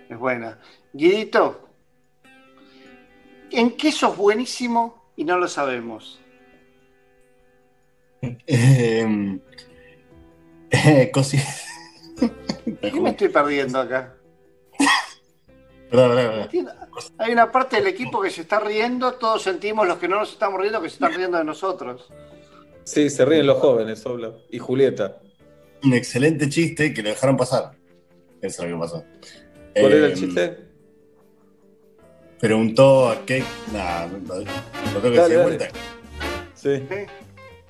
es 0.09 0.17
buena. 0.17 0.59
Guidito, 0.91 1.69
¿en 3.51 3.77
qué 3.77 3.91
sos 3.91 4.17
buenísimo 4.17 5.03
y 5.15 5.23
no 5.23 5.37
lo 5.37 5.47
sabemos? 5.47 6.19
Eh, 8.21 9.39
eh, 10.71 11.11
cosi- 11.13 11.39
¿Qué 12.81 12.99
me 12.99 13.11
estoy 13.11 13.29
perdiendo 13.29 13.79
acá? 13.79 14.15
Perdón, 15.89 16.15
perdón, 16.15 16.47
perdón. 16.51 17.09
Hay 17.17 17.31
una 17.31 17.51
parte 17.51 17.77
del 17.77 17.87
equipo 17.87 18.21
que 18.21 18.29
se 18.29 18.41
está 18.41 18.59
riendo, 18.59 19.13
todos 19.13 19.41
sentimos 19.43 19.87
los 19.87 19.97
que 19.97 20.07
no 20.07 20.19
nos 20.19 20.31
estamos 20.31 20.59
riendo 20.59 20.81
que 20.81 20.89
se 20.89 20.95
están 20.95 21.13
riendo 21.13 21.37
de 21.37 21.43
nosotros. 21.45 22.07
Sí, 22.83 23.09
se 23.09 23.25
ríen 23.25 23.47
los 23.47 23.57
jóvenes, 23.59 24.05
Obla. 24.05 24.31
Y 24.49 24.59
Julieta. 24.59 25.17
Un 25.83 25.93
excelente 25.93 26.49
chiste 26.49 26.93
que 26.93 27.03
lo 27.03 27.09
dejaron 27.09 27.37
pasar. 27.37 27.71
Eso 28.41 28.63
es 28.63 28.69
lo 28.71 28.77
que 28.77 28.81
pasó. 28.81 29.03
¿Cuál 29.79 29.93
era 29.93 30.05
el 30.07 30.11
Eh, 30.13 30.15
chiste? 30.15 30.57
Preguntó 32.39 33.09
a 33.09 33.25
qué. 33.25 33.43
Nah, 33.73 34.05
lo, 34.07 34.17
tengo 34.19 34.43
que 35.01 35.09
Dale, 35.09 35.11
decir 35.11 35.37
de 35.37 35.43
vuelta. 35.43 35.67
Sí. 36.53 36.83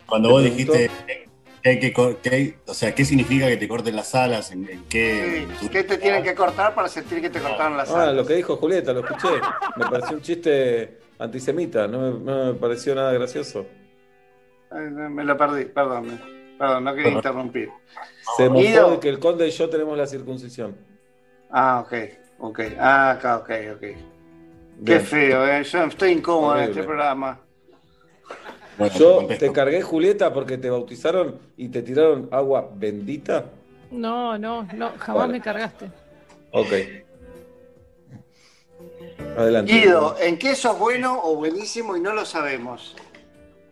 Cuando 0.05 0.29
vos 0.29 0.41
preguntó- 0.43 0.73
dijiste 0.73 1.26
que 1.63 2.29
hay- 2.31 2.55
o 2.65 2.73
sea, 2.73 2.93
¿qué 2.95 3.03
significa 3.05 3.47
que 3.47 3.57
te 3.57 3.67
corten 3.67 3.95
las 3.95 4.13
alas? 4.15 4.51
¿En, 4.51 4.69
en 4.69 4.83
qué? 4.85 5.47
Sí, 5.59 5.69
¿Qué 5.69 5.83
te 5.83 5.97
tienen 5.97 6.23
que 6.23 6.33
cortar 6.35 6.73
para 6.73 6.87
sentir 6.87 7.21
que 7.21 7.29
te 7.29 7.39
cortaron 7.39 7.77
las 7.77 7.89
Ah, 7.91 8.03
alas? 8.03 8.15
lo 8.15 8.25
que 8.25 8.35
dijo 8.35 8.55
Julieta, 8.57 8.93
lo 8.93 9.01
escuché. 9.01 9.41
Me 9.75 9.85
pareció 9.85 10.15
un 10.15 10.21
chiste 10.21 10.99
antisemita, 11.19 11.87
no 11.87 11.99
me, 11.99 12.19
no 12.19 12.45
me 12.45 12.53
pareció 12.59 12.95
nada 12.95 13.11
gracioso. 13.13 13.65
Ay, 14.71 14.85
Me 14.89 15.23
lo 15.23 15.37
perdí, 15.37 15.65
perdón. 15.65 16.19
Perdón, 16.57 16.83
no 16.85 16.95
quería 16.95 17.11
interrumpir. 17.11 17.69
Se 18.35 18.49
Guido. 18.49 18.91
de 18.91 18.99
que 18.99 19.09
el 19.09 19.19
conde 19.19 19.47
y 19.47 19.51
yo 19.51 19.69
tenemos 19.69 19.97
la 19.97 20.07
circuncisión. 20.07 20.75
Ah, 21.51 21.83
ok, 21.85 21.93
ok. 22.39 22.59
Ah, 22.79 23.11
acá, 23.11 23.37
ok, 23.37 23.49
ok. 23.75 23.79
Qué 23.81 23.95
Bien. 24.79 25.01
feo, 25.01 25.47
¿eh? 25.47 25.63
Yo 25.63 25.83
estoy 25.85 26.11
incómodo 26.11 26.57
en 26.57 26.69
este 26.69 26.83
programa. 26.83 27.39
Yo 28.97 29.25
te 29.27 29.51
cargué, 29.51 29.81
Julieta, 29.81 30.33
porque 30.33 30.57
te 30.57 30.69
bautizaron 30.69 31.39
y 31.57 31.69
te 31.69 31.81
tiraron 31.81 32.29
agua 32.31 32.69
bendita. 32.75 33.45
No, 33.91 34.37
no, 34.37 34.63
no, 34.73 34.89
jamás 34.97 35.13
Bueno. 35.13 35.33
me 35.33 35.41
cargaste. 35.41 35.89
Ok. 36.51 36.73
Adelante. 39.37 39.71
Guido, 39.71 40.15
¿en 40.19 40.37
qué 40.37 40.55
sos 40.55 40.77
bueno 40.77 41.19
o 41.23 41.35
buenísimo 41.35 41.95
y 41.95 42.01
no 42.01 42.13
lo 42.13 42.25
sabemos? 42.25 42.95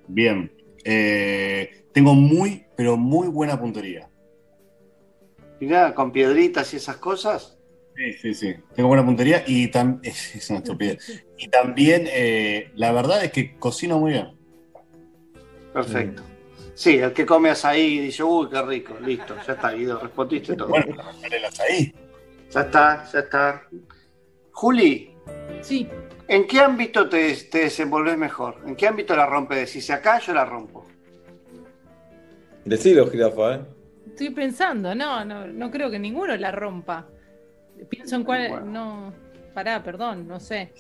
Bien. 0.07 0.51
Eh, 0.83 1.85
tengo 1.91 2.13
muy, 2.13 2.65
pero 2.75 2.97
muy 2.97 3.27
buena 3.27 3.59
puntería. 3.59 4.09
Mirá, 5.59 5.93
con 5.95 6.11
piedritas 6.11 6.73
y 6.73 6.77
esas 6.77 6.97
cosas. 6.97 7.57
Sí, 7.95 8.13
sí, 8.13 8.33
sí. 8.33 8.55
Tengo 8.75 8.89
buena 8.89 9.05
puntería 9.05 9.43
y 9.47 9.67
también. 9.69 10.01
Es 10.35 10.49
una. 10.49 10.61
Y 11.37 11.47
también, 11.47 12.07
eh, 12.11 12.71
la 12.75 12.91
verdad 12.91 13.23
es 13.23 13.31
que 13.31 13.55
cocino 13.57 13.99
muy 13.99 14.11
bien. 14.11 14.37
Perfecto. 15.75 16.23
Sí, 16.73 16.97
el 16.97 17.11
que 17.11 17.25
come 17.25 17.49
azaí 17.49 17.99
dice, 17.99 18.23
uy, 18.23 18.47
qué 18.49 18.61
rico, 18.61 18.95
listo, 19.01 19.35
ya 19.45 19.53
está, 19.53 19.71
Guido, 19.73 19.99
respondiste 19.99 20.55
todo. 20.55 20.69
Bueno, 20.69 20.95
el 21.21 21.45
azaí. 21.45 21.93
Ya 22.49 22.61
está, 22.61 23.05
ya 23.11 23.19
está. 23.19 23.67
Juli. 24.51 25.13
Sí. 25.59 25.89
¿En 26.29 26.47
qué 26.47 26.59
ámbito 26.59 27.09
te, 27.09 27.35
te 27.35 27.59
desenvolves 27.59 28.17
mejor? 28.17 28.61
¿En 28.65 28.77
qué 28.77 28.87
ámbito 28.87 29.17
la 29.17 29.25
rompes? 29.25 29.69
Si 29.69 29.91
acá, 29.91 30.19
yo 30.19 30.33
la 30.33 30.45
rompo. 30.45 30.85
Decilo, 32.63 33.09
jirafa, 33.11 33.55
¿eh? 33.55 33.61
Estoy 34.07 34.29
pensando, 34.29 34.95
no, 34.95 35.25
no, 35.25 35.45
no 35.45 35.69
creo 35.69 35.91
que 35.91 35.99
ninguno 35.99 36.37
la 36.37 36.51
rompa. 36.51 37.05
Pienso 37.89 38.15
en 38.15 38.23
cuál. 38.23 38.71
No. 38.71 39.13
Pará, 39.53 39.83
perdón, 39.83 40.25
no 40.25 40.39
sé. 40.39 40.73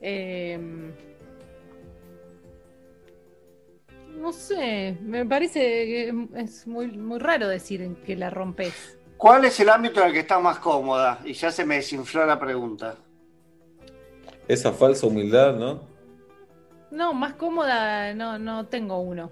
Eh, 0.00 0.58
no 4.20 4.32
sé, 4.32 4.96
me 5.02 5.24
parece 5.24 5.60
que 5.60 6.14
es 6.36 6.66
muy, 6.66 6.88
muy 6.88 7.18
raro 7.18 7.48
decir 7.48 7.82
en 7.82 7.96
que 7.96 8.16
la 8.16 8.30
rompes. 8.30 8.98
¿Cuál 9.16 9.44
es 9.44 9.58
el 9.60 9.68
ámbito 9.68 10.00
en 10.00 10.08
el 10.08 10.12
que 10.12 10.20
estás 10.20 10.40
más 10.40 10.58
cómoda? 10.58 11.20
Y 11.24 11.32
ya 11.32 11.50
se 11.50 11.64
me 11.64 11.76
desinfló 11.76 12.24
la 12.26 12.38
pregunta. 12.38 12.96
Esa 14.48 14.72
falsa 14.72 15.06
humildad, 15.06 15.54
¿no? 15.56 15.80
No, 16.90 17.12
más 17.14 17.34
cómoda 17.34 18.14
no, 18.14 18.38
no 18.38 18.66
tengo 18.66 18.98
uno. 18.98 19.30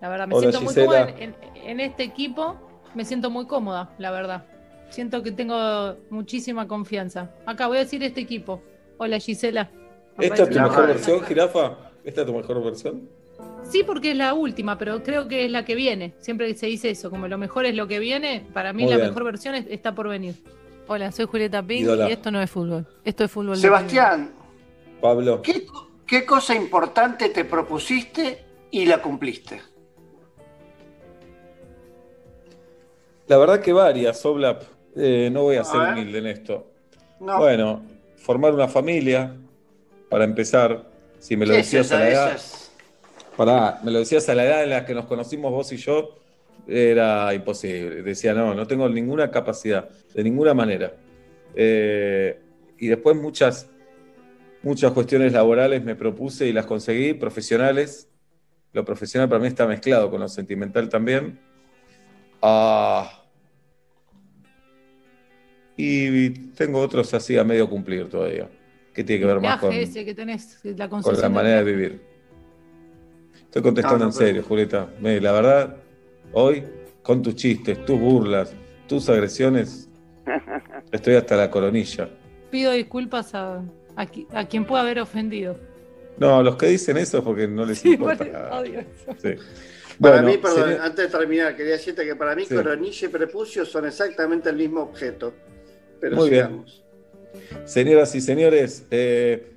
La 0.00 0.08
verdad, 0.08 0.26
me 0.26 0.34
Hola, 0.34 0.50
siento 0.50 0.60
muy 0.62 0.74
cómoda 0.74 1.08
en, 1.10 1.18
en- 1.20 1.36
en 1.54 1.80
este 1.80 2.02
equipo. 2.02 2.56
Me 2.94 3.04
siento 3.04 3.30
muy 3.30 3.46
cómoda, 3.46 3.94
la 3.98 4.10
verdad. 4.10 4.46
Siento 4.88 5.22
que 5.22 5.32
tengo 5.32 5.96
muchísima 6.10 6.66
confianza. 6.66 7.30
Acá 7.44 7.66
voy 7.66 7.78
a 7.78 7.80
decir 7.80 8.02
este 8.02 8.20
equipo. 8.20 8.62
Hola, 8.98 9.18
Gisela. 9.18 9.70
¿Esta 10.18 10.42
es 10.44 10.50
tu 10.50 10.60
mejor 10.60 10.86
versión, 10.86 11.20
jirafa? 11.22 11.76
¿Esta 12.04 12.20
es 12.22 12.26
tu 12.26 12.32
mejor 12.32 12.64
versión? 12.64 13.08
Sí, 13.70 13.82
porque 13.84 14.12
es 14.12 14.16
la 14.16 14.32
última, 14.34 14.78
pero 14.78 15.02
creo 15.02 15.26
que 15.28 15.44
es 15.44 15.50
la 15.50 15.64
que 15.64 15.74
viene. 15.74 16.14
Siempre 16.18 16.54
se 16.54 16.66
dice 16.66 16.90
eso, 16.90 17.10
como 17.10 17.26
lo 17.28 17.36
mejor 17.38 17.66
es 17.66 17.74
lo 17.74 17.86
que 17.88 17.98
viene. 17.98 18.46
Para 18.52 18.72
mí 18.72 18.82
Muy 18.84 18.90
la 18.92 18.96
bien. 18.96 19.08
mejor 19.08 19.24
versión 19.24 19.54
es- 19.54 19.66
está 19.68 19.94
por 19.94 20.08
venir. 20.08 20.36
Hola, 20.86 21.10
soy 21.10 21.26
Julieta 21.26 21.62
Pink 21.62 21.80
Ídola. 21.82 22.08
y 22.08 22.12
esto 22.12 22.30
no 22.30 22.40
es 22.40 22.48
fútbol. 22.50 22.86
Esto 23.04 23.24
es 23.24 23.30
fútbol. 23.30 23.56
de 23.56 23.62
Sebastián, 23.62 24.32
Pablo. 25.00 25.42
¿qué, 25.42 25.66
qué 26.06 26.24
cosa 26.24 26.54
importante 26.54 27.28
te 27.30 27.44
propusiste 27.44 28.44
y 28.70 28.86
la 28.86 29.02
cumpliste? 29.02 29.60
La 33.26 33.38
verdad 33.38 33.60
que 33.60 33.72
varias, 33.72 34.24
Oblap. 34.24 34.62
Eh, 34.94 35.28
no 35.32 35.42
voy 35.42 35.56
a 35.56 35.64
ser 35.64 35.80
ver. 35.80 35.92
humilde 35.94 36.18
en 36.18 36.26
esto. 36.26 36.70
No. 37.20 37.38
Bueno, 37.38 37.82
formar 38.16 38.54
una 38.54 38.68
familia, 38.68 39.34
para 40.08 40.24
empezar. 40.24 40.88
Si 41.18 41.36
me 41.36 41.44
lo 41.46 41.54
¿Qué 41.54 41.60
es 41.60 41.66
decías 41.72 41.90
a 41.92 41.96
esa? 41.96 41.98
la 42.04 42.08
Esa 42.10 42.22
edad. 42.28 42.36
es- 42.36 42.65
Pará, 43.36 43.80
me 43.84 43.90
lo 43.90 43.98
decías 43.98 44.28
a 44.28 44.34
la 44.34 44.44
edad 44.44 44.64
en 44.64 44.70
la 44.70 44.86
que 44.86 44.94
nos 44.94 45.04
conocimos 45.06 45.52
vos 45.52 45.70
y 45.72 45.76
yo, 45.76 46.18
era 46.66 47.32
imposible. 47.34 48.02
Decía, 48.02 48.32
no, 48.32 48.54
no 48.54 48.66
tengo 48.66 48.88
ninguna 48.88 49.30
capacidad, 49.30 49.88
de 50.14 50.24
ninguna 50.24 50.54
manera. 50.54 50.94
Eh, 51.54 52.40
y 52.78 52.88
después 52.88 53.16
muchas, 53.16 53.68
muchas 54.62 54.92
cuestiones 54.92 55.32
laborales 55.32 55.84
me 55.84 55.94
propuse 55.94 56.46
y 56.46 56.52
las 56.52 56.66
conseguí, 56.66 57.14
profesionales. 57.14 58.08
Lo 58.72 58.84
profesional 58.84 59.28
para 59.28 59.40
mí 59.40 59.48
está 59.48 59.66
mezclado 59.66 60.10
con 60.10 60.20
lo 60.20 60.28
sentimental 60.28 60.88
también. 60.88 61.38
Ah, 62.42 63.22
y 65.76 66.30
tengo 66.30 66.80
otros 66.80 67.12
así 67.12 67.36
a 67.36 67.44
medio 67.44 67.68
cumplir 67.68 68.08
todavía. 68.08 68.48
que 68.94 69.04
tiene 69.04 69.20
que 69.20 69.26
ver 69.26 69.40
más 69.40 69.60
con, 69.60 69.72
ese 69.72 70.06
que 70.06 70.14
tenés, 70.14 70.58
la 70.64 70.88
con 70.88 71.02
la 71.20 71.28
manera 71.28 71.62
de 71.62 71.72
vivir. 71.72 72.15
Estoy 73.46 73.62
contestando 73.62 73.98
No, 73.98 74.04
no, 74.04 74.10
en 74.10 74.12
serio, 74.12 74.42
Julieta. 74.42 74.88
Me- 75.00 75.20
La 75.20 75.32
verdad, 75.32 75.76
hoy, 76.32 76.64
con 77.02 77.22
tus 77.22 77.34
chistes, 77.36 77.84
tus 77.84 77.98
burlas, 77.98 78.52
tus 78.86 79.08
agresiones, 79.08 79.88
estoy 80.92 81.14
hasta 81.14 81.36
la 81.36 81.50
coronilla. 81.50 82.08
Pido 82.50 82.72
disculpas 82.72 83.34
a, 83.34 83.62
a, 83.96 84.06
qui- 84.06 84.26
a 84.32 84.46
quien 84.46 84.64
pueda 84.64 84.82
haber 84.82 85.00
ofendido. 85.00 85.56
No, 86.18 86.42
los 86.42 86.56
que 86.56 86.66
dicen 86.66 86.96
eso 86.96 87.18
es 87.18 87.24
porque 87.24 87.46
no 87.46 87.64
les 87.64 87.78
Sí, 87.82 87.92
importa 87.92 88.24
vale, 88.24 88.32
nada. 88.32 88.60
odio 88.60 88.80
eso. 88.80 89.12
Sí. 89.22 89.34
Para 90.00 90.16
Bueno, 90.16 90.28
mí, 90.28 90.36
perdón, 90.38 90.76
antes 90.82 91.10
de 91.10 91.18
terminar, 91.18 91.56
quería 91.56 91.72
decirte 91.72 92.04
que 92.04 92.14
para 92.16 92.34
mí 92.34 92.44
Sí. 92.44 92.54
coronilla 92.54 93.06
y 93.06 93.10
prepucio 93.10 93.64
son 93.64 93.86
exactamente 93.86 94.50
el 94.50 94.56
mismo 94.56 94.82
objeto. 94.82 95.32
Pero 96.00 96.16
Muy 96.16 96.28
bien. 96.28 96.46
sigamos. 96.46 96.84
Señoras 97.64 98.14
y 98.14 98.20
señores, 98.20 98.84
eh, 98.90 99.54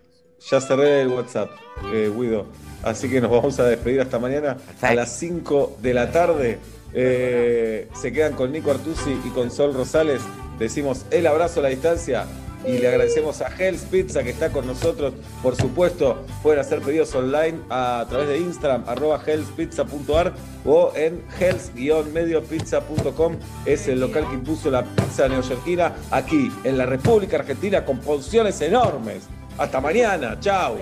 ya 0.50 0.62
cerré 0.62 1.02
el 1.02 1.10
WhatsApp, 1.10 1.50
eh, 1.94 2.10
Guido. 2.16 2.46
Así 2.84 3.10
que 3.10 3.22
nos 3.22 3.32
vamos 3.32 3.60
a 3.60 3.66
despedir 3.66 4.02
hasta 4.02 4.20
mañana 4.20 4.58
a 4.82 4.94
las 4.94 5.18
5 5.18 5.78
de 5.82 5.94
la 5.94 6.12
tarde. 6.12 6.60
Eh, 6.94 7.88
se 7.94 8.12
quedan 8.12 8.34
con 8.34 8.52
Nico 8.52 8.72
Artusi 8.72 9.20
y 9.26 9.30
con 9.30 9.52
Sol 9.52 9.74
Rosales. 9.74 10.22
Decimos 10.58 11.06
el 11.12 11.28
abrazo 11.28 11.60
a 11.60 11.64
la 11.64 11.70
distancia 11.70 12.26
y 12.66 12.78
le 12.78 12.88
agradecemos 12.88 13.42
a 13.42 13.48
Hell's 13.58 13.84
Pizza 13.84 14.24
que 14.24 14.32
está 14.32 14.50
con 14.50 14.68
nosotros. 14.68 15.14
Por 15.42 15.56
supuesto, 15.56 16.26
pueden 16.44 16.60
hacer 16.60 16.82
pedidos 16.82 17.16
online 17.16 17.60
a, 17.70 18.06
través 18.10 18.28
de 18.30 18.40
Instagram, 18.40 18.84
arroba 18.88 19.22
hellspizza.ar 19.26 20.34
o 20.66 20.92
en 20.96 21.24
hells-mediopizza.com. 21.40 23.38
Es 23.66 23.88
el 23.88 24.00
local 24.00 24.28
que 24.28 24.36
impuso 24.36 24.70
la 24.70 24.84
pizza 24.84 25.28
neoyorquina 25.28 25.96
aquí 26.12 26.52
en 26.64 26.78
la 26.78 26.86
República 26.86 27.38
Argentina 27.38 27.84
con 27.86 28.00
porciones 28.00 28.60
enormes. 28.62 29.24
Hasta 29.58 29.82
mañana, 29.82 30.38
chao. 30.40 30.78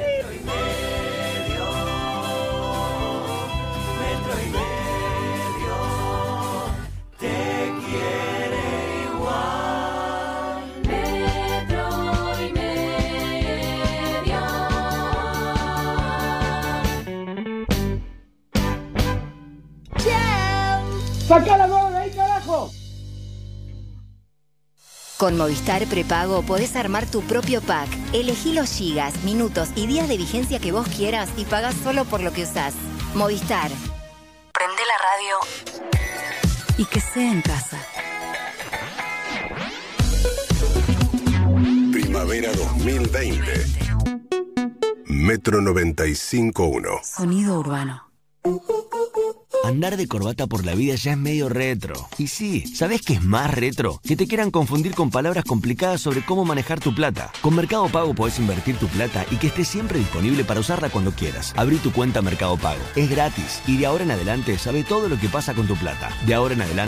¡Saca 21.28 21.58
la 21.58 21.68
mano 21.68 21.92
de 21.92 21.98
ahí, 21.98 22.12
carajo! 22.12 22.72
Con 25.18 25.36
Movistar 25.36 25.86
Prepago 25.88 26.44
podés 26.44 26.76
armar 26.76 27.06
tu 27.10 27.22
propio 27.22 27.62
pack. 27.62 27.90
Elegí 28.14 28.54
los 28.54 28.70
gigas, 28.70 29.24
minutos 29.24 29.70
y 29.76 29.88
días 29.88 30.08
de 30.08 30.16
vigencia 30.16 30.60
que 30.60 30.72
vos 30.72 30.88
quieras 30.88 31.30
y 31.36 31.44
pagás 31.44 31.76
solo 31.84 32.06
por 32.06 32.22
lo 32.22 32.32
que 32.32 32.44
usás. 32.44 32.76
Movistar. 33.16 33.70
Prende 34.54 34.84
la 34.88 34.98
radio. 35.10 35.84
Y 36.78 36.86
que 36.86 37.02
sea 37.02 37.32
en 37.32 37.42
casa. 37.42 37.78
Primavera 41.92 42.52
2020. 42.54 43.66
Metro 45.08 45.62
95.1. 45.62 47.04
Sonido 47.04 47.60
urbano. 47.60 48.08
Andar 49.64 49.98
de 49.98 50.08
corbata 50.08 50.48
por 50.48 50.66
la 50.66 50.76
vida 50.76 50.96
ya 50.96 51.12
es 51.12 51.18
medio 51.18 51.50
retro. 51.50 52.08
Y 52.18 52.28
sí, 52.28 52.66
¿sabes 52.74 53.02
qué 53.02 53.14
es 53.14 53.24
más 53.24 53.54
retro? 53.54 54.00
Que 54.04 54.16
te 54.16 54.28
quieran 54.28 54.52
confundir 54.52 54.94
con 54.94 55.10
palabras 55.10 55.44
complicadas 55.44 56.00
sobre 56.02 56.24
cómo 56.24 56.46
manejar 56.46 56.80
tu 56.80 56.94
plata. 56.96 57.32
Con 57.42 57.56
Mercado 57.56 57.88
Pago 57.90 58.14
podés 58.14 58.40
invertir 58.40 58.78
tu 58.78 58.88
plata 58.88 59.26
y 59.30 59.36
que 59.38 59.48
esté 59.48 59.66
siempre 59.66 60.00
disponible 60.00 60.44
para 60.44 60.60
usarla 60.60 60.90
cuando 60.90 61.12
quieras. 61.12 61.54
Abrí 61.58 61.78
tu 61.78 61.92
cuenta 61.92 62.22
Mercado 62.22 62.58
Pago. 62.58 62.82
Es 62.96 63.10
gratis 63.10 63.62
y 63.68 63.78
de 63.78 63.86
ahora 63.86 64.04
en 64.04 64.12
adelante 64.12 64.58
sabe 64.58 64.84
todo 64.84 65.10
lo 65.10 65.20
que 65.20 65.30
pasa 65.30 65.54
con 65.54 65.68
tu 65.68 65.76
plata. 65.76 66.10
De 66.26 66.34
ahora 66.34 66.54
en 66.54 66.62
adelante 66.62 66.68